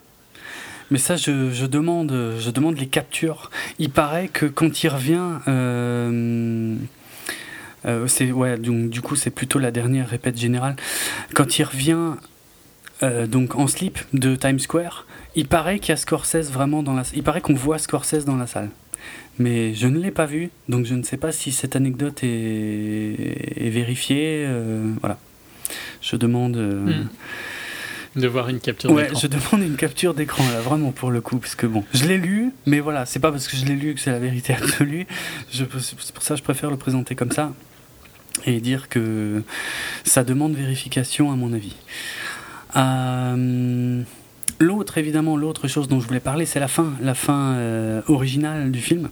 mais 0.89 0.97
ça 0.97 1.15
je, 1.15 1.65
demande, 1.65 2.35
je 2.39 2.49
demande 2.49 2.77
les 2.77 2.87
captures. 2.87 3.49
Il 3.79 3.89
paraît 3.89 4.27
que 4.27 4.45
quand 4.45 4.83
il 4.83 4.89
revient, 4.89 5.39
euh, 5.47 6.75
euh, 7.85 8.07
ouais, 8.31 8.57
donc 8.57 8.89
du 8.89 9.01
coup 9.01 9.15
c'est 9.15 9.31
plutôt 9.31 9.59
la 9.59 9.71
dernière 9.71 10.07
répète 10.07 10.37
générale. 10.37 10.75
Quand 11.33 11.57
il 11.59 11.63
revient 11.63 12.15
donc 13.27 13.55
en 13.55 13.65
slip 13.65 13.97
de 14.13 14.35
Times 14.35 14.59
Square, 14.59 15.07
il 15.35 15.47
paraît 15.47 15.79
qu'il 15.79 15.89
y 15.89 15.93
a 15.93 15.97
Scorsese 15.97 16.51
vraiment 16.51 16.83
dans 16.83 16.93
la, 16.93 17.01
il 17.15 17.23
paraît 17.23 17.41
qu'on 17.41 17.55
voit 17.55 17.79
Scorsese 17.79 18.25
dans 18.25 18.35
la 18.35 18.45
salle. 18.45 18.69
Mais 19.39 19.73
je 19.73 19.87
ne 19.87 19.97
l'ai 19.97 20.11
pas 20.11 20.27
vu, 20.27 20.51
donc 20.69 20.85
je 20.85 20.93
ne 20.93 21.01
sais 21.01 21.17
pas 21.17 21.31
si 21.31 21.51
cette 21.51 21.75
anecdote 21.75 22.19
est, 22.21 23.69
vérifiée. 23.71 24.47
voilà. 24.99 25.17
Je 26.01 26.15
demande. 26.15 26.57
euh, 26.57 27.03
Hmm. 27.03 27.07
De 28.19 28.27
voir 28.27 28.49
une 28.49 28.59
capture 28.59 28.91
Ouais, 28.91 29.03
d'écran. 29.03 29.19
je 29.21 29.27
demande 29.27 29.65
une 29.65 29.77
capture 29.77 30.13
d'écran 30.13 30.43
là, 30.51 30.59
vraiment 30.59 30.91
pour 30.91 31.11
le 31.11 31.21
coup, 31.21 31.37
parce 31.37 31.55
que 31.55 31.65
bon, 31.65 31.85
je 31.93 32.03
l'ai 32.03 32.17
lu, 32.17 32.51
mais 32.65 32.81
voilà, 32.81 33.05
c'est 33.05 33.19
pas 33.19 33.31
parce 33.31 33.47
que 33.47 33.55
je 33.55 33.63
l'ai 33.63 33.75
lu 33.77 33.93
que 33.95 34.01
c'est 34.01 34.11
la 34.11 34.19
vérité 34.19 34.53
absolue. 34.53 35.07
Je, 35.49 35.63
c'est 35.79 36.11
pour 36.13 36.21
ça 36.21 36.33
que 36.33 36.39
je 36.39 36.43
préfère 36.43 36.69
le 36.69 36.75
présenter 36.75 37.15
comme 37.15 37.31
ça 37.31 37.53
et 38.45 38.59
dire 38.59 38.89
que 38.89 39.43
ça 40.03 40.25
demande 40.25 40.53
vérification 40.55 41.31
à 41.31 41.35
mon 41.37 41.53
avis. 41.53 41.73
Euh, 42.75 44.01
l'autre, 44.59 44.97
évidemment, 44.97 45.37
l'autre 45.37 45.67
chose 45.67 45.87
dont 45.87 45.99
je 46.01 46.07
voulais 46.07 46.19
parler, 46.19 46.45
c'est 46.45 46.59
la 46.59 46.67
fin, 46.67 46.93
la 47.01 47.13
fin 47.13 47.53
euh, 47.53 48.01
originale 48.07 48.71
du 48.71 48.81
film 48.81 49.09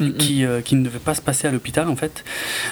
Mm, 0.00 0.04
mm. 0.06 0.12
qui, 0.14 0.44
euh, 0.44 0.60
qui 0.62 0.74
ne 0.76 0.84
devait 0.84 0.98
pas 0.98 1.14
se 1.14 1.20
passer 1.22 1.46
à 1.46 1.50
l'hôpital 1.50 1.88
en 1.88 1.96
fait. 1.96 2.24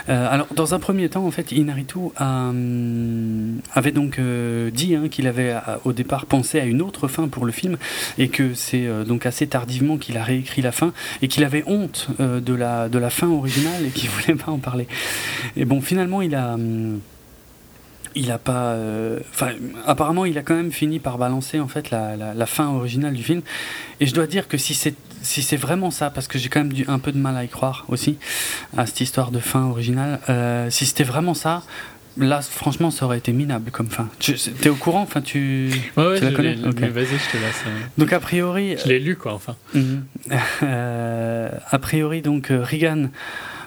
Euh, 0.08 0.26
alors 0.30 0.46
dans 0.54 0.74
un 0.74 0.78
premier 0.78 1.08
temps 1.08 1.24
en 1.26 1.30
fait 1.30 1.52
Inaritu 1.52 1.98
a, 2.16 2.48
hum, 2.48 3.60
avait 3.74 3.92
donc 3.92 4.18
euh, 4.18 4.70
dit 4.70 4.94
hein, 4.94 5.08
qu'il 5.08 5.26
avait 5.26 5.54
au 5.84 5.92
départ 5.92 6.26
pensé 6.26 6.58
à 6.60 6.64
une 6.64 6.82
autre 6.82 7.06
fin 7.08 7.28
pour 7.28 7.44
le 7.46 7.52
film 7.52 7.76
et 8.18 8.28
que 8.28 8.54
c'est 8.54 8.88
donc 9.06 9.26
assez 9.26 9.46
tardivement 9.46 9.96
qu'il 9.98 10.16
a 10.16 10.24
réécrit 10.24 10.62
la 10.62 10.72
fin 10.72 10.92
et 11.22 11.28
qu'il 11.28 11.44
avait 11.44 11.64
honte 11.66 12.08
de, 12.18 12.54
la, 12.54 12.88
de 12.88 12.98
la 12.98 13.10
fin 13.10 13.28
originale 13.28 13.84
et 13.86 13.90
qu'il 13.90 14.08
voulait 14.10 14.34
pas 14.36 14.50
en 14.50 14.58
parler. 14.58 14.86
Et 15.56 15.64
bon 15.64 15.80
finalement 15.80 16.22
il 16.22 16.34
a... 16.34 16.54
hum, 16.54 17.00
il 18.14 18.32
a 18.32 18.38
pas. 18.38 18.72
euh, 18.72 19.20
apparemment, 19.86 20.24
il 20.24 20.38
a 20.38 20.42
quand 20.42 20.54
même 20.56 20.72
fini 20.72 20.98
par 20.98 21.18
balancer 21.18 21.60
en 21.60 21.68
fait 21.68 21.90
la, 21.90 22.16
la- 22.16 22.34
la 22.34 22.46
fin 22.46 22.66
originale 22.68 23.12
du 23.14 23.22
film. 23.22 23.42
Et 24.00 24.06
je 24.06 24.14
dois 24.14 24.26
dire 24.26 24.48
que 24.48 24.56
si 24.56 24.74
c'est 24.74 24.94
si 25.22 25.42
c'est 25.42 25.56
vraiment 25.56 25.90
ça, 25.90 26.10
parce 26.10 26.28
que 26.28 26.38
j'ai 26.38 26.48
quand 26.48 26.60
même 26.60 26.72
du, 26.72 26.84
un 26.88 26.98
peu 26.98 27.12
de 27.12 27.18
mal 27.18 27.36
à 27.36 27.44
y 27.44 27.48
croire 27.48 27.84
aussi 27.88 28.18
à 28.76 28.86
cette 28.86 29.00
histoire 29.00 29.30
de 29.30 29.38
fin 29.40 29.64
originale. 29.64 30.20
euh, 30.28 30.70
si 30.70 30.86
c'était 30.86 31.04
vraiment 31.04 31.34
ça, 31.34 31.62
là, 32.16 32.40
franchement, 32.42 32.90
ça 32.90 33.04
aurait 33.04 33.18
été 33.18 33.32
minable 33.32 33.70
comme 33.70 33.88
fin. 33.88 34.08
Tu 34.18 34.34
es 34.64 34.68
au 34.68 34.74
courant 34.74 35.02
Enfin, 35.02 35.20
tu. 35.20 35.70
Ouais, 35.96 36.06
ouais, 36.08 36.18
tu 36.18 36.24
la 36.24 36.32
connais 36.32 36.54
l'ai- 36.54 36.68
Ok. 36.68 36.76
mais 36.80 36.88
vas-y, 36.88 37.04
je 37.06 37.30
te 37.30 37.36
laisse. 37.36 37.62
euh, 37.66 37.78
Donc 37.96 38.12
a 38.12 38.18
priori, 38.20 38.76
Je 38.82 38.88
l'ai 38.88 38.98
lu, 38.98 39.16
quoi, 39.16 39.34
enfin. 39.34 39.54
Mhm. 39.74 40.04
Euh, 40.62 41.48
a 41.70 41.78
priori, 41.78 42.22
donc, 42.22 42.50
euh, 42.50 42.62
Reagan 42.62 43.08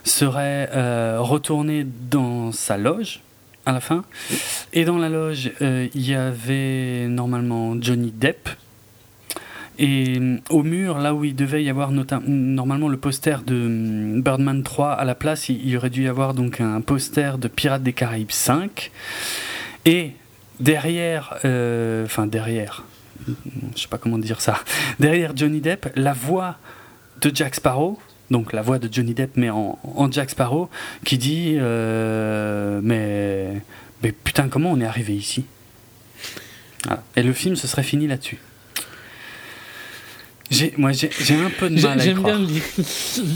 serait 0.04 0.70
euh, 0.74 1.18
retourné 1.20 1.86
dans 2.10 2.52
sa 2.52 2.78
loge 2.78 3.22
à 3.66 3.72
la 3.72 3.80
fin. 3.80 4.04
Et 4.74 4.84
dans 4.86 4.98
la 4.98 5.10
loge, 5.10 5.52
euh, 5.62 5.88
il 5.94 6.06
y 6.10 6.16
avait 6.16 7.08
normalement 7.08 7.76
Johnny 7.80 8.12
Depp. 8.12 8.50
Et 9.82 10.20
euh, 10.20 10.38
au 10.52 10.62
mur, 10.62 11.00
là 11.00 11.16
où 11.16 11.26
il 11.26 11.36
devait 11.36 11.64
y 11.64 11.70
avoir 11.70 11.92
normalement 11.92 12.88
le 12.88 12.98
poster 12.98 13.42
de 13.42 13.56
euh, 13.56 14.22
Birdman 14.22 14.62
3 14.62 14.92
à 14.92 15.04
la 15.04 15.16
place, 15.16 15.50
il, 15.50 15.68
il 15.68 15.76
aurait 15.76 15.90
dû 15.90 16.04
y 16.04 16.08
avoir 16.08 16.36
donc 16.36 16.62
un 16.62 16.80
poster 16.82 17.40
de 17.40 17.48
Pirates 17.48 17.82
des 17.82 17.92
Caraïbes 17.92 18.30
5. 18.30 18.92
Et 19.86 20.12
derrière, 20.60 21.40
euh, 21.46 22.06
enfin 22.06 22.28
derrière, 22.28 22.84
je 23.76 23.82
sais 23.82 23.88
pas 23.88 23.98
comment 23.98 24.20
dire 24.20 24.40
ça, 24.40 24.60
derrière 25.00 25.36
Johnny 25.36 25.62
Depp, 25.62 25.92
la 25.96 26.14
voix 26.14 26.58
de 27.22 27.32
Jack 27.34 27.56
Sparrow, 27.56 28.00
donc 28.30 28.54
la 28.54 28.62
voix 28.62 28.78
de 28.78 28.88
Johnny 28.90 29.16
Depp 29.16 29.32
mais 29.36 29.50
en, 29.50 29.80
Jack 30.12 30.30
Sparrow, 30.30 30.70
qui 31.04 31.18
dit 31.18 31.58
mais, 31.60 33.62
mais 34.04 34.12
putain 34.12 34.48
comment 34.48 34.72
on 34.72 34.80
est 34.80 34.86
arrivé 34.86 35.16
ici? 35.16 35.46
Et 37.16 37.24
le 37.24 37.34
film 37.34 37.56
se 37.56 37.68
serait 37.68 37.84
fini 37.84 38.08
là-dessus. 38.08 38.40
J'ai, 40.52 40.74
moi 40.78 40.92
j'ai, 40.92 41.10
j'ai 41.20 41.36
un 41.36 41.50
peu 41.50 41.70
de 41.70 41.82
mal 41.82 42.00
à 42.00 42.04
J'aime 42.04 42.22
bien 42.22 42.38
l'i- 42.38 42.62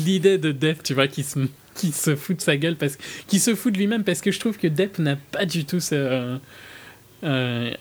l'idée 0.05 0.37
de 0.37 0.51
Depp, 0.51 0.83
tu 0.83 0.93
vois, 0.93 1.07
qui 1.07 1.23
se, 1.23 1.39
qui 1.73 1.91
se 1.91 2.15
fout 2.15 2.35
de 2.37 2.41
sa 2.41 2.57
gueule, 2.57 2.75
parce, 2.75 2.97
qui 3.27 3.39
se 3.39 3.55
fout 3.55 3.73
de 3.73 3.77
lui-même, 3.79 4.03
parce 4.03 4.21
que 4.21 4.31
je 4.31 4.39
trouve 4.39 4.57
que 4.57 4.67
Depp 4.67 4.99
n'a 4.99 5.15
pas 5.15 5.45
du 5.45 5.65
tout 5.65 5.79
ce. 5.79 5.95
euh, 5.95 6.37
euh, 7.23 7.71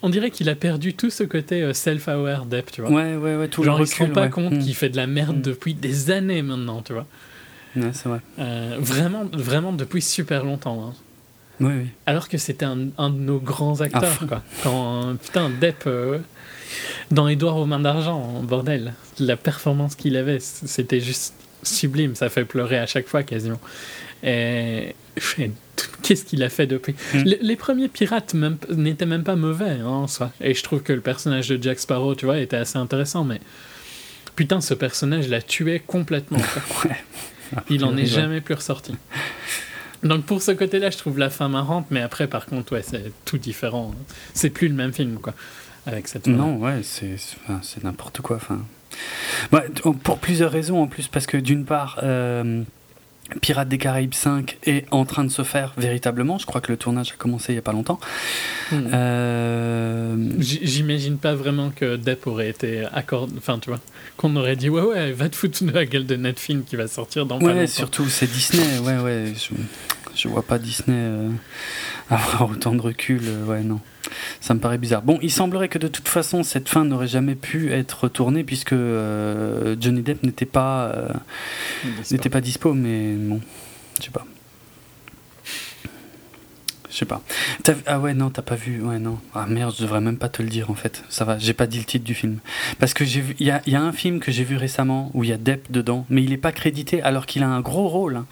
on 0.00 0.10
dirait 0.10 0.30
qu'il 0.30 0.48
a 0.48 0.54
perdu 0.54 0.94
tout 0.94 1.10
ce 1.10 1.24
côté 1.24 1.60
euh, 1.62 1.72
self-aware 1.72 2.46
Depp, 2.46 2.70
tu 2.70 2.80
vois. 2.82 2.90
Ouais, 2.90 3.16
ouais, 3.16 3.34
ouais, 3.36 3.48
tout 3.48 3.64
Genre, 3.64 3.78
le 3.78 3.84
il 3.84 3.88
se 3.88 3.96
rend 3.96 4.04
recul, 4.04 4.14
pas 4.14 4.22
ouais. 4.22 4.30
compte 4.30 4.52
Mm. 4.54 4.58
qu'il 4.60 4.74
fait 4.76 4.88
de 4.90 4.96
la 4.96 5.08
merde 5.08 5.38
Mm. 5.38 5.42
depuis 5.42 5.74
des 5.74 6.10
années 6.12 6.42
maintenant, 6.42 6.80
tu 6.82 6.92
vois. 6.92 7.06
Ouais, 7.76 7.90
c'est 7.92 8.08
vrai. 8.08 8.20
Euh, 8.38 8.76
vraiment, 8.78 9.24
vraiment 9.32 9.72
depuis 9.72 10.00
super 10.02 10.44
longtemps. 10.44 10.90
hein. 10.90 10.94
Oui, 11.60 11.72
oui. 11.76 11.86
Alors 12.06 12.28
que 12.28 12.38
c'était 12.38 12.64
un, 12.64 12.78
un 12.96 13.10
de 13.10 13.18
nos 13.18 13.40
grands 13.40 13.80
À 13.80 13.84
acteurs, 13.86 14.24
quoi. 14.28 14.42
Quand, 14.62 15.16
putain, 15.20 15.50
Depp, 15.50 15.82
dans 17.10 17.28
Édouard 17.28 17.56
aux 17.56 17.66
mains 17.66 17.80
d'argent, 17.80 18.42
bordel, 18.42 18.94
la 19.18 19.36
performance 19.36 19.94
qu'il 19.94 20.16
avait, 20.16 20.38
c'était 20.40 21.00
juste 21.00 21.34
sublime, 21.62 22.14
ça 22.14 22.28
fait 22.28 22.44
pleurer 22.44 22.78
à 22.78 22.86
chaque 22.86 23.08
fois 23.08 23.22
quasiment. 23.22 23.60
Et 24.22 24.94
et 25.38 25.50
qu'est-ce 26.02 26.24
qu'il 26.24 26.42
a 26.42 26.48
fait 26.48 26.66
depuis? 26.66 26.94
Mm. 27.14 27.18
les, 27.24 27.38
les 27.40 27.56
premiers 27.56 27.88
pirates 27.88 28.34
n'étaient 28.70 29.06
même 29.06 29.24
pas 29.24 29.36
mauvais 29.36 29.70
hein, 29.80 29.86
en 29.86 30.06
soi. 30.06 30.30
Et 30.40 30.54
je 30.54 30.62
trouve 30.62 30.82
que 30.82 30.92
le 30.92 31.00
personnage 31.00 31.48
de 31.48 31.60
Jack 31.62 31.78
Sparrow, 31.80 32.14
tu 32.14 32.24
vois, 32.26 32.38
était 32.38 32.56
assez 32.56 32.78
intéressant, 32.78 33.24
mais 33.24 33.40
putain, 34.36 34.60
ce 34.60 34.74
personnage 34.74 35.28
l'a 35.28 35.42
tué 35.42 35.80
complètement. 35.84 36.38
Ouais. 36.84 37.62
Il 37.70 37.82
en 37.86 37.96
est 37.96 38.00
Ouais. 38.02 38.06
jamais 38.06 38.40
plus 38.42 38.54
ressorti. 38.54 38.94
Donc 40.02 40.24
pour 40.26 40.42
ce 40.42 40.50
côté-là, 40.52 40.90
je 40.90 40.98
trouve 40.98 41.18
la 41.18 41.30
fin 41.30 41.48
marrante, 41.48 41.86
mais 41.90 42.02
après, 42.02 42.26
par 42.26 42.44
contre, 42.46 42.74
ouais, 42.74 42.82
c'est 42.86 43.10
tout 43.24 43.38
différent. 43.38 43.94
C'est 44.34 44.50
plus 44.50 44.68
le 44.68 44.74
même 44.74 44.92
film, 44.92 45.18
quoi. 45.18 45.32
Avec 45.88 46.06
cette. 46.08 46.26
Non, 46.28 46.56
ouais, 46.58 46.80
c'est 46.82 47.16
c'est- 47.16 47.36
enfin, 47.48 47.60
n'importe 47.82 48.20
quoi. 48.20 48.36
Enfin, 48.36 48.60
Ouais, 49.52 49.68
t- 49.68 49.82
pour 50.02 50.18
plusieurs 50.18 50.50
raisons 50.52 50.82
en 50.82 50.86
plus, 50.86 51.08
parce 51.08 51.26
que 51.26 51.36
d'une 51.36 51.64
part, 51.64 51.98
euh, 52.02 52.62
Pirates 53.42 53.68
des 53.68 53.76
Caraïbes 53.78 54.14
5 54.14 54.56
est 54.64 54.86
en 54.90 55.04
train 55.04 55.22
de 55.24 55.28
se 55.28 55.42
faire 55.44 55.74
véritablement. 55.76 56.38
Je 56.38 56.46
crois 56.46 56.60
que 56.60 56.72
le 56.72 56.78
tournage 56.78 57.12
a 57.12 57.16
commencé 57.16 57.52
il 57.52 57.56
y 57.56 57.58
a 57.58 57.62
pas 57.62 57.72
longtemps. 57.72 58.00
Hmm. 58.72 58.86
Euh, 58.92 60.16
J'imagine 60.40 61.18
pas 61.18 61.34
vraiment 61.34 61.70
que 61.70 61.96
Depp 61.96 62.26
aurait 62.26 62.48
été 62.48 62.84
accordé. 62.92 63.34
Enfin, 63.36 63.58
tu 63.58 63.70
vois, 63.70 63.80
qu'on 64.16 64.34
aurait 64.36 64.56
dit 64.56 64.68
ouais, 64.70 64.82
ouais, 64.82 65.12
va 65.12 65.28
te 65.28 65.36
foutre 65.36 65.62
de 65.64 65.70
la 65.70 65.84
gueule 65.84 66.06
de 66.06 66.16
Netfilm 66.16 66.64
qui 66.64 66.76
va 66.76 66.88
sortir 66.88 67.26
dans 67.26 67.38
pas 67.38 67.46
ouais, 67.46 67.54
longtemps. 67.54 67.66
surtout 67.66 68.08
c'est 68.08 68.26
Disney. 68.30 68.78
Ouais, 68.80 68.98
ouais. 68.98 69.32
Je, 69.36 69.54
je 70.18 70.28
vois 70.28 70.42
pas 70.42 70.58
Disney 70.58 70.96
euh, 70.96 71.30
avoir 72.10 72.50
autant 72.50 72.74
de 72.74 72.80
recul. 72.82 73.20
euh, 73.24 73.44
ouais, 73.46 73.62
non. 73.62 73.80
Ça 74.40 74.54
me 74.54 74.60
paraît 74.60 74.78
bizarre. 74.78 75.02
Bon, 75.02 75.18
il 75.22 75.30
semblerait 75.30 75.68
que 75.68 75.78
de 75.78 75.88
toute 75.88 76.08
façon, 76.08 76.42
cette 76.42 76.68
fin 76.68 76.84
n'aurait 76.84 77.08
jamais 77.08 77.34
pu 77.34 77.72
être 77.72 78.08
tournée 78.08 78.42
puisque 78.44 78.72
euh, 78.72 79.76
Johnny 79.80 80.02
Depp 80.02 80.22
n'était 80.22 80.46
pas. 80.46 80.86
euh, 80.94 81.08
n'était 82.10 82.30
pas 82.30 82.40
dispo, 82.40 82.72
mais 82.74 83.14
bon, 83.14 83.40
je 84.00 84.04
sais 84.06 84.10
pas. 84.10 84.24
Je 86.90 86.96
sais 86.96 87.04
pas. 87.04 87.20
T'as- 87.64 87.74
ah 87.86 88.00
ouais, 88.00 88.14
non, 88.14 88.30
t'as 88.30 88.40
pas 88.42 88.54
vu. 88.54 88.80
Ouais, 88.82 88.98
non. 88.98 89.18
Ah 89.34 89.44
merde, 89.46 89.74
je 89.76 89.82
devrais 89.82 90.00
même 90.00 90.16
pas 90.16 90.30
te 90.30 90.42
le 90.42 90.48
dire 90.48 90.70
en 90.70 90.74
fait. 90.74 91.04
Ça 91.10 91.24
va, 91.26 91.36
j'ai 91.38 91.52
pas 91.52 91.66
dit 91.66 91.78
le 91.78 91.84
titre 91.84 92.04
du 92.04 92.14
film. 92.14 92.38
Parce 92.78 92.94
que 92.94 93.04
j'ai 93.04 93.20
vu. 93.20 93.36
Il 93.38 93.46
y 93.46 93.50
a, 93.50 93.60
il 93.66 93.74
y 93.74 93.76
a 93.76 93.82
un 93.82 93.92
film 93.92 94.20
que 94.20 94.32
j'ai 94.32 94.44
vu 94.44 94.56
récemment 94.56 95.10
où 95.12 95.22
il 95.22 95.28
y 95.30 95.32
a 95.34 95.36
Depp 95.36 95.70
dedans, 95.70 96.06
mais 96.08 96.22
il 96.24 96.32
est 96.32 96.38
pas 96.38 96.50
crédité 96.50 97.02
alors 97.02 97.26
qu'il 97.26 97.42
a 97.42 97.48
un 97.48 97.60
gros 97.60 97.88
rôle. 97.88 98.16
hein. 98.16 98.26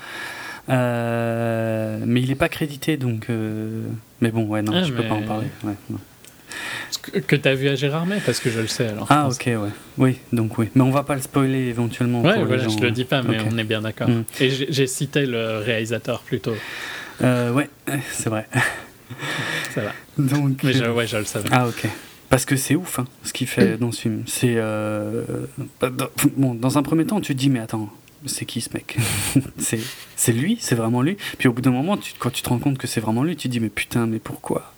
Euh, 0.69 1.99
mais 2.05 2.21
il 2.23 2.31
est 2.31 2.35
pas 2.37 2.49
crédité 2.49 2.97
donc. 2.97 3.27
euh, 3.31 3.83
Mais 4.21 4.31
bon, 4.31 4.45
ouais, 4.47 4.63
non, 4.63 4.73
Ah, 4.75 4.83
je 4.83 4.93
peux 4.93 5.03
pas 5.05 5.15
en 5.15 5.23
parler. 5.23 5.47
ouais, 5.65 5.75
non. 5.91 5.99
Que, 7.03 7.19
que 7.19 7.37
t'as 7.37 7.55
vu 7.55 7.69
à 7.69 7.75
Gérard 7.75 8.07
May, 8.07 8.19
parce 8.25 8.41
que 8.41 8.51
je 8.51 8.61
le 8.61 8.67
sais 8.67 8.89
alors. 8.89 9.07
Ah, 9.11 9.29
ok, 9.29 9.45
ouais. 9.47 9.57
Oui, 9.99 10.19
donc 10.33 10.57
oui. 10.59 10.69
Mais 10.75 10.83
on 10.83 10.91
va 10.91 11.03
pas 11.03 11.15
le 11.15 11.21
spoiler 11.21 11.67
éventuellement. 11.69 12.23
Ouais, 12.23 12.33
pour 12.35 12.43
les 12.43 12.47
voilà, 12.49 12.65
gens. 12.65 12.71
je 12.79 12.83
le 12.83 12.91
dis 12.91 13.05
pas, 13.05 13.23
mais 13.23 13.37
on 13.49 13.57
est 13.59 13.65
bien 13.65 13.83
d'accord. 13.83 14.09
Mm. 14.09 14.25
Et 14.41 14.51
j'ai 14.51 14.87
cité 14.87 15.27
le 15.27 15.59
réalisateur 15.59 16.21
plutôt. 16.21 16.55
Euh, 17.23 17.53
ouais, 17.53 17.69
c'est 18.13 18.29
vrai. 18.31 18.47
Ça 19.75 19.83
va. 19.83 19.93
Donc, 20.19 20.63
Mais 20.65 20.73
je, 20.73 20.85
ouais, 20.85 21.07
je 21.07 21.19
le 21.19 21.25
savais. 21.25 21.49
Ah 21.53 21.69
ok. 21.69 21.87
Parce 22.29 22.45
que 22.45 22.57
c'est 22.57 22.75
ouf 22.75 22.99
hein, 22.99 23.05
ce 23.23 23.33
qu'il 23.33 23.47
fait 23.47 23.77
dans 23.81 23.93
ce 23.93 24.01
film. 24.03 24.23
C'est 24.27 24.55
euh, 24.57 25.23
bah, 25.81 25.91
bon, 26.37 26.55
dans 26.55 26.77
un 26.79 26.83
premier 26.83 27.05
temps, 27.05 27.21
tu 27.21 27.35
te 27.35 27.39
dis 27.39 27.51
mais 27.51 27.61
attends, 27.61 27.89
c'est 28.29 28.45
qui 28.45 28.61
ce 28.61 28.71
mec 28.75 28.97
C'est 29.59 29.81
c'est 30.17 30.33
lui, 30.33 30.57
c'est 30.61 30.75
vraiment 30.75 31.03
lui. 31.03 31.17
Puis 31.39 31.49
au 31.49 31.53
bout 31.53 31.61
d'un 31.63 31.71
moment, 31.71 31.97
tu, 31.97 32.13
quand 32.19 32.31
tu 32.31 32.43
te 32.43 32.49
rends 32.49 32.59
compte 32.59 32.79
que 32.79 32.87
c'est 32.87 33.01
vraiment 33.01 33.23
lui, 33.23 33.37
tu 33.37 33.49
te 33.49 33.53
dis 33.53 33.61
mais 33.61 33.69
putain, 33.69 34.07
mais 34.07 34.19
pourquoi? 34.19 34.73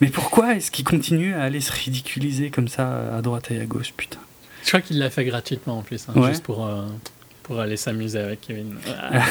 Mais 0.00 0.08
pourquoi 0.08 0.54
est-ce 0.56 0.70
qu'il 0.70 0.84
continue 0.84 1.34
à 1.34 1.42
aller 1.42 1.60
se 1.60 1.72
ridiculiser 1.72 2.50
comme 2.50 2.68
ça 2.68 3.16
à 3.16 3.22
droite 3.22 3.50
et 3.50 3.60
à 3.60 3.64
gauche, 3.64 3.92
putain? 3.96 4.18
Je 4.62 4.68
crois 4.68 4.80
qu'il 4.80 4.98
l'a 4.98 5.10
fait 5.10 5.24
gratuitement 5.24 5.78
en 5.78 5.82
plus, 5.82 6.06
hein, 6.08 6.12
Ouais. 6.20 6.28
juste 6.30 6.42
pour, 6.44 6.66
euh, 6.66 6.82
pour 7.42 7.58
aller 7.60 7.76
s'amuser 7.76 8.18
avec 8.18 8.42
Kevin. 8.42 8.74
Ah, 9.12 9.22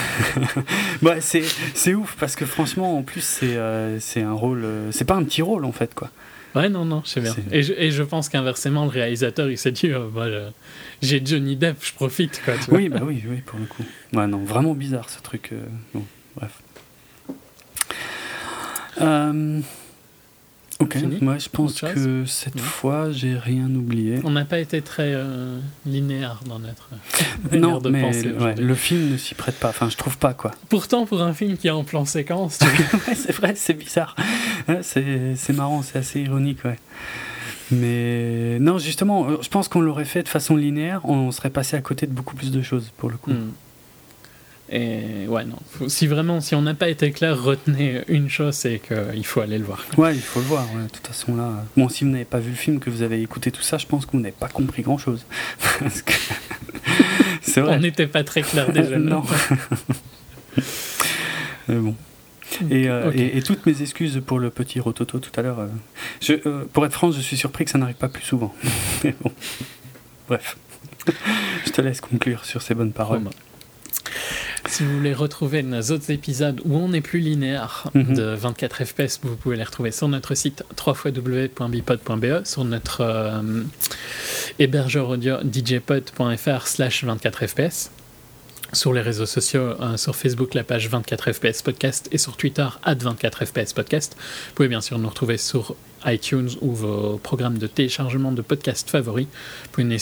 Ouais, 1.01 1.21
c'est 1.21 1.43
c'est 1.75 1.93
ouf 1.93 2.15
parce 2.19 2.35
que 2.35 2.45
franchement, 2.45 2.97
en 2.97 3.03
plus, 3.03 3.21
c'est 3.21 3.55
euh, 3.55 3.99
c'est 3.99 4.21
un 4.23 4.33
rôle, 4.33 4.63
euh, 4.65 4.91
c'est 4.91 5.05
pas 5.05 5.15
un 5.15 5.23
petit 5.23 5.41
rôle 5.41 5.63
en 5.65 5.71
fait 5.71 5.93
quoi. 5.93 6.09
Ouais, 6.55 6.69
non, 6.69 6.85
non, 6.85 7.01
je 7.05 7.09
sais 7.11 7.21
bien. 7.21 7.35
Et 7.51 7.61
je, 7.61 7.73
et 7.73 7.91
je 7.91 8.01
pense 8.03 8.29
qu'inversement, 8.29 8.85
le 8.85 8.89
réalisateur, 8.89 9.49
il 9.49 9.57
s'est 9.57 9.71
dit, 9.71 9.91
oh, 9.93 10.09
bah, 10.09 10.27
je- 10.29 10.49
j'ai 11.01 11.21
Johnny 11.23 11.55
Depp, 11.55 11.77
je 11.81 11.93
profite, 11.93 12.41
quoi. 12.43 12.55
Tu 12.55 12.69
vois. 12.71 12.79
Oui, 12.79 12.89
bah 12.89 13.01
oui, 13.03 13.23
oui, 13.27 13.37
pour 13.45 13.59
le 13.59 13.65
coup. 13.65 13.83
Ouais, 14.13 14.25
non, 14.27 14.43
vraiment 14.43 14.73
bizarre 14.73 15.09
ce 15.09 15.21
truc. 15.21 15.49
euh, 15.53 15.61
bon, 15.93 16.03
bref. 16.35 16.51
Euh, 19.01 19.59
ok, 20.79 20.97
Fini 20.97 21.17
moi 21.21 21.37
je 21.37 21.49
pense 21.49 21.83
Autre 21.83 21.93
chose 21.93 22.03
que 22.03 22.25
cette 22.25 22.59
fois 22.59 23.11
j'ai 23.11 23.37
rien 23.37 23.65
oublié. 23.73 24.19
On 24.23 24.31
n'a 24.31 24.45
pas 24.45 24.59
été 24.59 24.81
très 24.81 25.11
euh, 25.13 25.59
linéaire 25.85 26.39
dans 26.47 26.59
notre 26.59 26.89
manière 27.51 27.59
Non, 27.69 27.79
de 27.79 27.89
mais 27.89 28.01
penser. 28.01 28.31
ouais, 28.31 28.55
le 28.55 28.75
film 28.75 29.11
ne 29.11 29.17
s'y 29.17 29.33
prête 29.35 29.55
pas. 29.59 29.69
Enfin, 29.69 29.89
je 29.89 29.97
trouve 29.97 30.17
pas 30.17 30.33
quoi. 30.33 30.51
Pourtant, 30.69 31.05
pour 31.05 31.21
un 31.21 31.33
film 31.33 31.57
qui 31.57 31.67
est 31.67 31.71
en 31.71 31.83
plan 31.83 32.05
séquence, 32.05 32.59
ouais, 33.07 33.15
c'est 33.15 33.31
vrai, 33.33 33.53
c'est 33.55 33.73
bizarre. 33.73 34.15
Ouais, 34.67 34.79
c'est 34.81 35.35
c'est 35.35 35.53
marrant, 35.53 35.81
c'est 35.81 35.99
assez 35.99 36.21
ironique, 36.21 36.63
ouais. 36.65 36.77
Mais 37.71 38.59
non, 38.59 38.77
justement, 38.77 39.27
euh, 39.29 39.37
je 39.41 39.49
pense 39.49 39.67
qu'on 39.67 39.81
l'aurait 39.81 40.05
fait 40.05 40.23
de 40.23 40.29
façon 40.29 40.55
linéaire, 40.55 41.01
on 41.03 41.31
serait 41.31 41.49
passé 41.49 41.75
à 41.75 41.81
côté 41.81 42.07
de 42.07 42.13
beaucoup 42.13 42.35
plus 42.35 42.51
de 42.51 42.61
choses 42.61 42.91
pour 42.97 43.09
le 43.09 43.17
coup. 43.17 43.31
Hmm. 43.31 43.51
Et 44.69 45.27
ouais, 45.27 45.45
non. 45.45 45.55
Faut- 45.71 45.87
si 45.87 46.07
vraiment, 46.07 46.41
si 46.41 46.53
on 46.53 46.61
n'a 46.61 46.73
pas 46.73 46.89
été 46.89 47.11
clair, 47.11 47.41
retenez 47.41 48.01
une 48.09 48.29
chose, 48.29 48.53
c'est 48.53 48.79
qu'il 48.85 49.25
faut 49.25 49.39
aller 49.39 49.57
le 49.57 49.63
voir. 49.63 49.85
Ouais, 49.97 50.13
il 50.13 50.21
faut 50.21 50.41
le 50.41 50.45
voir. 50.45 50.65
ouais. 50.75 50.83
De 50.83 50.89
toute 50.89 51.07
façon, 51.07 51.35
là. 51.37 51.63
Bon, 51.77 51.87
si 51.87 52.03
vous 52.03 52.09
n'avez 52.09 52.25
pas 52.25 52.39
vu 52.39 52.49
le 52.49 52.55
film, 52.57 52.79
que 52.79 52.89
vous 52.89 53.01
avez 53.01 53.21
écouté 53.21 53.49
tout 53.51 53.61
ça, 53.61 53.77
je 53.77 53.85
pense 53.85 54.05
que 54.05 54.11
vous 54.11 54.19
n'avez 54.19 54.35
pas 54.37 54.49
compris 54.49 54.81
grand 54.81 54.97
chose. 54.97 55.25
Parce 55.79 56.01
que. 56.01 56.11
C'est 57.41 57.61
vrai. 57.61 57.75
On 57.77 57.79
n'était 57.79 58.07
pas 58.07 58.23
très 58.25 58.41
clair 58.41 58.69
déjà. 58.73 58.97
non. 58.99 59.23
Mais 61.67 61.75
bon. 61.75 61.95
Et, 62.69 62.89
euh, 62.89 63.09
Ok. 63.09 63.15
et, 63.15 63.37
et 63.37 63.41
toutes 63.41 63.65
mes 63.65 63.81
excuses 63.81 64.21
pour 64.25 64.39
le 64.39 64.49
petit 64.49 64.79
rototo 64.79 65.19
tout 65.19 65.31
à 65.37 65.41
l'heure. 65.43 65.59
euh, 65.59 65.67
je- 66.21 66.33
euh, 66.45 66.65
pour 66.71 66.85
être 66.85 66.93
franc, 66.93 67.11
je 67.11 67.19
suis 67.21 67.37
surpris 67.37 67.65
que 67.65 67.71
ça 67.71 67.77
n'arrive 67.77 67.95
pas 67.97 68.07
plus 68.09 68.23
souvent. 68.23 68.53
Mais 69.03 69.13
bon. 69.21 69.31
Bref. 70.27 70.57
Je 71.65 71.71
te 71.71 71.81
laisse 71.81 72.01
conclure 72.01 72.43
sur 72.45 72.61
ces 72.61 72.73
bonnes 72.73 72.91
paroles. 72.93 73.19
Bon, 73.19 73.29
bah. 73.29 73.35
Si 74.67 74.83
vous 74.83 74.97
voulez 74.97 75.13
retrouver 75.13 75.63
nos 75.63 75.81
autres 75.91 76.11
épisodes 76.11 76.59
où 76.65 76.75
on 76.77 76.91
est 76.93 77.01
plus 77.01 77.19
linéaire 77.19 77.89
Mhm. 77.93 78.15
de 78.15 78.23
24 78.35 78.83
FPS, 78.85 79.19
vous 79.23 79.35
pouvez 79.35 79.55
les 79.55 79.63
retrouver 79.63 79.91
sur 79.91 80.07
notre 80.09 80.35
site 80.35 80.63
www.bipod.be, 80.85 82.45
sur 82.45 82.63
notre 82.65 83.01
euh, 83.01 83.63
hébergeur 84.59 85.09
audio 85.09 85.37
djpod.fr 85.43 86.67
slash 86.67 87.03
24 87.03 87.47
FPS, 87.47 87.91
sur 88.73 88.91
les 88.93 89.01
réseaux 89.01 89.25
sociaux, 89.25 89.73
euh, 89.81 89.95
sur 89.97 90.15
Facebook 90.15 90.53
la 90.53 90.63
page 90.63 90.89
24 90.89 91.31
FPS 91.31 91.61
podcast 91.61 92.09
et 92.11 92.17
sur 92.17 92.35
Twitter 92.35 92.67
at 92.83 92.95
24 92.95 93.45
FPS 93.45 93.73
podcast. 93.73 94.15
Vous 94.49 94.53
pouvez 94.55 94.67
bien 94.67 94.81
sûr 94.81 94.99
nous 94.99 95.07
retrouver 95.09 95.37
sur 95.37 95.75
iTunes 96.05 96.49
ou 96.61 96.71
vos 96.73 97.17
programmes 97.17 97.57
de 97.57 97.67
téléchargement 97.67 98.31
de 98.31 98.41
podcasts 98.41 98.89
favoris. 98.89 99.25
Vous 99.27 99.69
pouvez 99.71 99.97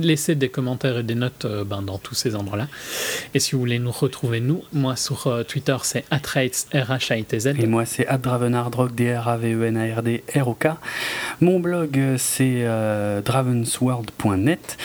laisser, 0.00 0.34
des 0.34 0.48
commentaires 0.48 0.98
et 0.98 1.02
des 1.02 1.14
notes 1.14 1.44
euh, 1.44 1.64
ben, 1.64 1.82
dans 1.82 1.98
tous 1.98 2.14
ces 2.14 2.34
endroits-là. 2.36 2.68
Et 3.34 3.40
si 3.40 3.52
vous 3.52 3.58
voulez 3.60 3.78
nous 3.78 3.90
retrouver, 3.92 4.40
nous, 4.40 4.62
moi 4.72 4.96
sur 4.96 5.26
euh, 5.26 5.42
Twitter, 5.42 5.76
c'est 5.82 6.04
atrates, 6.10 6.66
R-H-A-I-T-Z. 6.74 7.54
Et 7.58 7.66
moi, 7.66 7.84
c'est 7.84 8.06
Dravenardrock, 8.22 8.94
D-R-A-V-E-N-A-R-D-R-O-K. 8.94 10.66
Mon 11.40 11.60
blog, 11.60 11.98
euh, 11.98 12.16
c'est 12.18 12.64
dravensworld.net, 13.24 14.76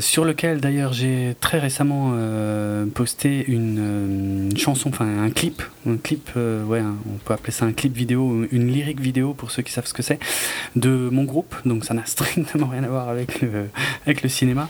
sur 0.00 0.24
lequel 0.24 0.60
d'ailleurs 0.60 0.92
j'ai 0.92 1.36
très 1.40 1.58
récemment 1.58 2.14
posté 2.94 3.44
une, 3.48 4.48
une 4.50 4.56
chanson, 4.56 4.88
enfin 4.90 5.06
un 5.24 5.30
clip, 5.30 5.62
un 5.86 5.96
clip, 5.96 6.30
ouais, 6.36 6.80
un- 6.80 6.96
on 7.08 7.18
peut 7.24 7.34
appeler 7.34 7.52
ça 7.52 7.64
un 7.64 7.72
clip 7.72 7.94
vidéo, 7.96 8.46
une 8.50 8.68
lyrique 8.68 9.00
vidéo 9.00 9.34
pour 9.40 9.50
ceux 9.50 9.62
qui 9.62 9.72
savent 9.72 9.86
ce 9.86 9.94
que 9.94 10.02
c'est, 10.02 10.18
de 10.76 11.08
mon 11.10 11.24
groupe. 11.24 11.54
Donc 11.64 11.84
ça 11.86 11.94
n'a 11.94 12.04
strictement 12.16 12.66
rien 12.68 12.84
à 12.84 12.88
voir 12.88 13.08
avec 13.08 13.40
le, 13.40 13.70
avec 14.04 14.22
le 14.22 14.28
cinéma, 14.28 14.68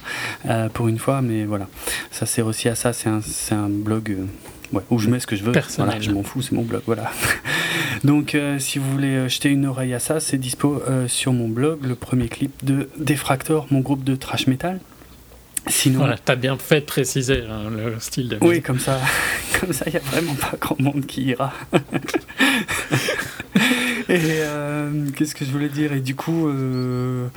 euh, 0.48 0.68
pour 0.68 0.86
une 0.88 0.98
fois, 0.98 1.20
mais 1.22 1.44
voilà. 1.44 1.66
Ça 2.12 2.24
sert 2.24 2.46
aussi 2.46 2.68
à 2.68 2.74
ça, 2.76 2.92
c'est 2.92 3.08
un, 3.08 3.20
un 3.50 3.68
blog. 3.68 4.10
euh, 4.12 4.24
Ouais, 4.72 4.82
où 4.88 5.00
je 5.00 5.10
mets 5.10 5.18
ce 5.18 5.26
que 5.26 5.34
je 5.34 5.42
veux. 5.42 5.50
Personnel. 5.50 5.88
Voilà, 5.90 6.00
je 6.00 6.12
m'en 6.12 6.22
fous, 6.22 6.42
c'est 6.42 6.52
mon 6.52 6.62
blog, 6.62 6.82
voilà. 6.86 7.10
Donc, 8.04 8.36
euh, 8.36 8.60
si 8.60 8.78
vous 8.78 8.88
voulez 8.92 9.28
jeter 9.28 9.48
une 9.48 9.66
oreille 9.66 9.92
à 9.94 9.98
ça, 9.98 10.20
c'est 10.20 10.38
dispo 10.38 10.80
euh, 10.88 11.08
sur 11.08 11.32
mon 11.32 11.48
blog, 11.48 11.80
le 11.84 11.96
premier 11.96 12.28
clip 12.28 12.52
de 12.64 12.88
Defractor, 12.96 13.66
mon 13.72 13.80
groupe 13.80 14.04
de 14.04 14.14
thrash 14.14 14.46
metal. 14.46 14.78
Sinon, 15.66 15.98
Voilà, 15.98 16.16
t'as 16.16 16.36
bien 16.36 16.56
fait 16.56 16.82
de 16.82 16.86
préciser 16.86 17.42
hein, 17.50 17.68
le 17.68 17.98
style 17.98 18.28
de 18.28 18.38
oui, 18.40 18.48
musique. 18.50 18.64
comme 18.66 18.78
ça, 18.78 19.00
comme 19.60 19.72
ça, 19.72 19.86
il 19.88 19.90
n'y 19.90 19.98
a 19.98 20.02
vraiment 20.02 20.34
pas 20.34 20.52
grand 20.60 20.80
monde 20.80 21.04
qui 21.04 21.22
ira. 21.24 21.52
Et 24.10 24.18
euh, 24.40 24.90
qu'est-ce 25.14 25.36
que 25.36 25.44
je 25.44 25.52
voulais 25.52 25.68
dire? 25.68 25.92
Et 25.92 26.00
du 26.00 26.16
coup, 26.16 26.48
euh, 26.48 27.28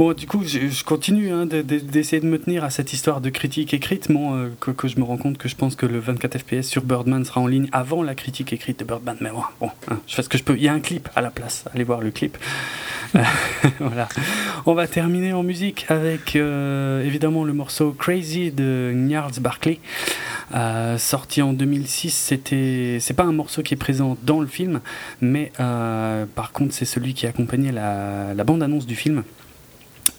bon, 0.00 0.14
du 0.14 0.26
coup, 0.26 0.42
je, 0.46 0.82
continue 0.82 1.30
hein, 1.30 1.44
de- 1.44 1.60
de- 1.60 1.78
d'essayer 1.78 2.22
de 2.22 2.26
me 2.26 2.38
tenir 2.38 2.64
à 2.64 2.70
cette 2.70 2.94
histoire 2.94 3.20
de 3.20 3.28
critique 3.28 3.74
écrite, 3.74 4.10
bon, 4.10 4.34
euh, 4.34 4.48
que, 4.58 4.88
je 4.88 4.98
me 4.98 5.04
rends 5.04 5.18
compte 5.18 5.36
que 5.36 5.46
je 5.46 5.54
pense 5.54 5.76
que 5.76 5.84
le 5.84 5.98
24 5.98 6.38
FPS 6.38 6.62
sur 6.62 6.82
Birdman 6.84 7.22
sera 7.26 7.42
en 7.42 7.46
ligne 7.46 7.68
avant 7.70 8.02
la 8.02 8.14
critique 8.14 8.54
écrite 8.54 8.80
de 8.80 8.84
Birdman. 8.86 9.18
Mais 9.20 9.28
bon, 9.28 9.68
hein, 9.90 9.98
je 10.06 10.14
fais 10.14 10.22
ce 10.22 10.30
que 10.30 10.38
je 10.38 10.42
peux. 10.42 10.56
Il 10.56 10.62
y 10.62 10.68
a 10.68 10.72
un 10.72 10.80
clip 10.80 11.10
à 11.14 11.20
la 11.20 11.30
place. 11.30 11.66
Allez 11.74 11.84
voir 11.84 12.00
le 12.00 12.10
clip. 12.10 12.38
voilà. 13.78 14.08
On 14.64 14.72
va 14.72 14.86
terminer 14.86 15.34
en 15.34 15.42
musique 15.42 15.84
avec 15.90 16.34
euh, 16.34 17.04
évidemment 17.04 17.44
le 17.44 17.52
morceau 17.52 17.92
Crazy 17.92 18.52
de 18.52 18.92
Gnarls 18.94 19.38
Barkley. 19.38 19.80
Euh, 20.54 20.96
sorti 20.96 21.42
en 21.42 21.52
2006, 21.52 22.10
c'était, 22.10 22.96
c'est 23.00 23.12
pas 23.14 23.24
un 23.24 23.32
morceau 23.32 23.62
qui 23.62 23.74
est 23.74 23.76
présent 23.76 24.16
dans 24.22 24.40
le 24.40 24.46
film, 24.46 24.80
mais 25.20 25.52
par 26.34 26.52
contre 26.52 26.72
c'est 26.72 26.86
celui 26.86 27.12
qui 27.12 27.26
accompagnait 27.26 27.72
la, 27.72 28.32
la 28.32 28.44
bande-annonce 28.44 28.86
du 28.86 28.96
film. 28.96 29.24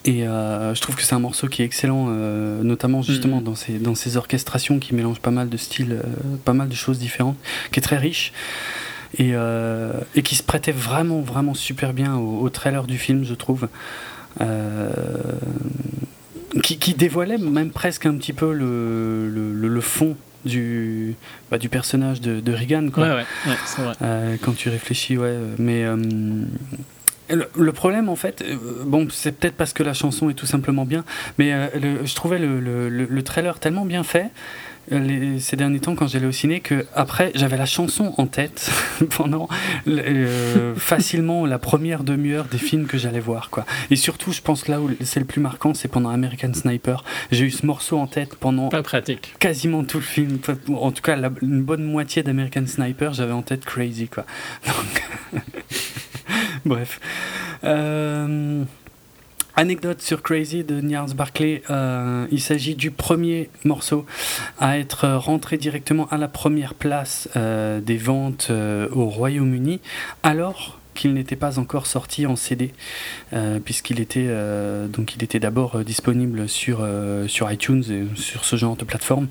Et 0.05 0.27
euh, 0.27 0.73
je 0.73 0.81
trouve 0.81 0.95
que 0.95 1.03
c'est 1.03 1.13
un 1.13 1.19
morceau 1.19 1.47
qui 1.47 1.61
est 1.61 1.65
excellent, 1.65 2.07
euh, 2.09 2.63
notamment 2.63 3.01
justement 3.03 3.37
Mhm. 3.37 3.43
dans, 3.43 3.55
ses, 3.55 3.77
dans 3.77 3.93
ses 3.95 4.17
orchestrations 4.17 4.79
qui 4.79 4.95
mélangent 4.95 5.19
pas 5.21 5.29
mal 5.31 5.47
de 5.49 5.57
styles, 5.57 5.91
euh, 6.03 6.37
pas 6.43 6.53
mal 6.53 6.69
de 6.69 6.73
choses 6.75 6.97
différentes, 6.97 7.37
qui 7.71 7.79
est 7.79 7.83
très 7.83 7.97
riche 7.97 8.33
et, 9.19 9.33
et 10.15 10.21
qui 10.23 10.35
se 10.35 10.41
prêtait 10.43 10.71
vraiment, 10.71 11.19
vraiment 11.21 11.53
super 11.53 11.93
bien 11.93 12.15
au, 12.15 12.39
au 12.41 12.49
trailer 12.49 12.87
du 12.87 12.97
film, 12.97 13.23
je 13.25 13.33
trouve. 13.35 13.67
Qui, 16.63 16.77
qui 16.77 16.93
dévoilait 16.93 17.37
même 17.37 17.71
presque 17.71 18.05
un 18.05 18.15
petit 18.15 18.33
peu 18.33 18.51
le, 18.53 19.29
le, 19.29 19.53
le- 19.53 19.67
le 19.69 19.81
fond 19.81 20.17
du, 20.43 21.15
bah, 21.49 21.57
du 21.57 21.69
personnage 21.69 22.19
de, 22.19 22.39
de 22.41 22.53
Regan. 22.53 22.89
Quoi. 22.91 23.03
Ouais, 23.03 23.09
ouais, 23.13 23.25
ouais, 23.47 23.55
c'est 23.65 23.81
vrai. 23.81 24.37
Quand 24.41 24.53
tu 24.55 24.67
réfléchis, 24.69 25.17
ouais. 25.17 25.37
Mais 25.57 25.85
le, 27.35 27.71
problème, 27.71 28.09
en 28.09 28.15
fait, 28.15 28.41
euh, 28.41 28.55
bon, 28.85 29.07
c'est 29.09 29.31
peut-être 29.37 29.55
parce 29.55 29.73
que 29.73 29.83
la 29.83 29.93
chanson 29.93 30.29
est 30.29 30.33
tout 30.33 30.45
simplement 30.45 30.85
bien, 30.85 31.03
mais 31.37 31.53
euh, 31.53 32.05
je 32.05 32.15
trouvais 32.15 32.39
le- 32.39 32.59
le- 32.59 32.89
le 33.05 33.23
trailer 33.23 33.59
tellement 33.59 33.85
bien 33.85 34.03
fait. 34.03 34.29
Euh, 34.91 34.99
les- 34.99 35.39
ces 35.39 35.55
derniers 35.55 35.79
temps 35.79 35.95
quand 35.95 36.07
j'allais 36.07 36.25
au 36.27 36.31
ciné 36.31 36.59
que 36.59 36.85
après 36.95 37.31
j'avais 37.35 37.57
la 37.57 37.65
chanson 37.65 38.13
en 38.17 38.27
tête 38.27 38.71
pendant 39.11 39.47
euh, 39.87 40.73
facilement 40.75 41.45
la 41.45 41.59
première 41.59 42.03
demi-heure 42.03 42.45
des 42.45 42.57
films 42.57 42.87
que 42.87 42.97
j'allais 42.97 43.19
voir 43.19 43.49
quoi 43.49 43.65
et 43.91 43.95
surtout 43.95 44.31
je 44.31 44.41
pense 44.41 44.67
là 44.67 44.81
où 44.81 44.89
c'est 45.01 45.19
le 45.19 45.25
plus 45.25 45.41
marquant 45.41 45.73
c'est 45.73 45.87
pendant 45.87 46.09
American 46.09 46.53
Sniper 46.53 47.03
j'ai 47.31 47.45
eu 47.45 47.51
ce 47.51 47.65
morceau 47.65 47.97
en 47.99 48.07
tête 48.07 48.35
pendant 48.35 48.69
Pas 48.69 48.83
pratique. 48.83 49.33
quasiment 49.39 49.83
tout 49.83 49.97
le 49.97 50.03
film. 50.03 50.39
En 50.75 50.91
tout 50.91 51.01
cas, 51.01 51.15
la- 51.15 51.31
une 51.41 51.61
bonne 51.61 51.83
moitié 51.83 52.23
d'American 52.23 52.65
Sniper, 52.67 53.13
j'avais 53.13 53.31
en 53.31 53.41
tête 53.41 53.63
Crazy, 53.65 54.07
quoi. 54.07 54.25
Donc, 54.65 55.41
Bref. 56.65 56.99
Euh, 57.63 58.63
Anecdote 59.61 60.01
sur 60.01 60.23
Crazy 60.23 60.63
de 60.63 60.81
Niels 60.81 61.13
Barclay. 61.15 61.61
Euh, 61.69 62.25
il 62.31 62.41
s'agit 62.41 62.73
du 62.73 62.89
premier 62.89 63.51
morceau 63.63 64.07
à 64.59 64.79
être 64.79 65.07
rentré 65.07 65.57
directement 65.57 66.07
à 66.09 66.17
la 66.17 66.27
première 66.27 66.73
place 66.73 67.29
euh, 67.35 67.79
des 67.79 67.97
ventes 67.97 68.47
euh, 68.49 68.87
au 68.91 69.05
Royaume-Uni, 69.05 69.79
alors 70.23 70.80
qu'il 70.93 71.13
n'était 71.13 71.35
pas 71.35 71.59
encore 71.59 71.87
sorti 71.87 72.25
en 72.25 72.35
CD, 72.35 72.73
euh, 73.33 73.59
puisqu'il 73.59 73.99
était 73.99 74.25
euh, 74.27 74.87
donc 74.87 75.15
il 75.15 75.23
était 75.23 75.39
d'abord 75.39 75.75
euh, 75.75 75.83
disponible 75.83 76.47
sur 76.49 76.79
euh, 76.81 77.27
sur 77.27 77.51
iTunes 77.51 77.83
et 77.89 78.05
sur 78.19 78.45
ce 78.45 78.55
genre 78.55 78.75
de 78.75 78.83
plateforme. 78.83 79.27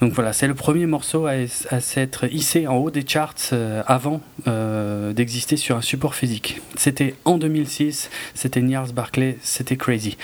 Donc 0.00 0.12
voilà, 0.12 0.32
c'est 0.32 0.46
le 0.46 0.54
premier 0.54 0.86
morceau 0.86 1.26
à, 1.26 1.32
à 1.70 1.80
s'être 1.80 2.32
hissé 2.32 2.66
en 2.66 2.76
haut 2.76 2.90
des 2.90 3.04
charts 3.06 3.34
euh, 3.52 3.82
avant 3.86 4.20
euh, 4.46 5.12
d'exister 5.12 5.56
sur 5.56 5.76
un 5.76 5.82
support 5.82 6.14
physique. 6.14 6.60
C'était 6.76 7.14
en 7.24 7.38
2006, 7.38 8.10
c'était 8.34 8.62
Niels 8.62 8.92
Barclay, 8.94 9.38
c'était 9.42 9.76
Crazy. 9.76 10.16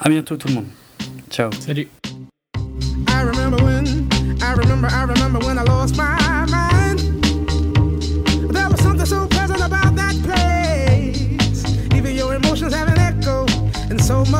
À 0.00 0.08
bientôt 0.08 0.36
tout 0.36 0.48
le 0.48 0.54
monde. 0.54 0.66
Ciao. 1.30 1.50
Salut. 1.60 1.88
I 3.08 3.22
remember 3.22 3.62
when, 3.64 4.08
I 4.40 4.52
remember, 4.54 4.88
I 4.88 5.04
remember 5.04 5.38
when 5.46 5.58
I 5.58 5.62
lost 5.64 5.96
my 5.96 6.16
so 14.08 14.24
much 14.24 14.37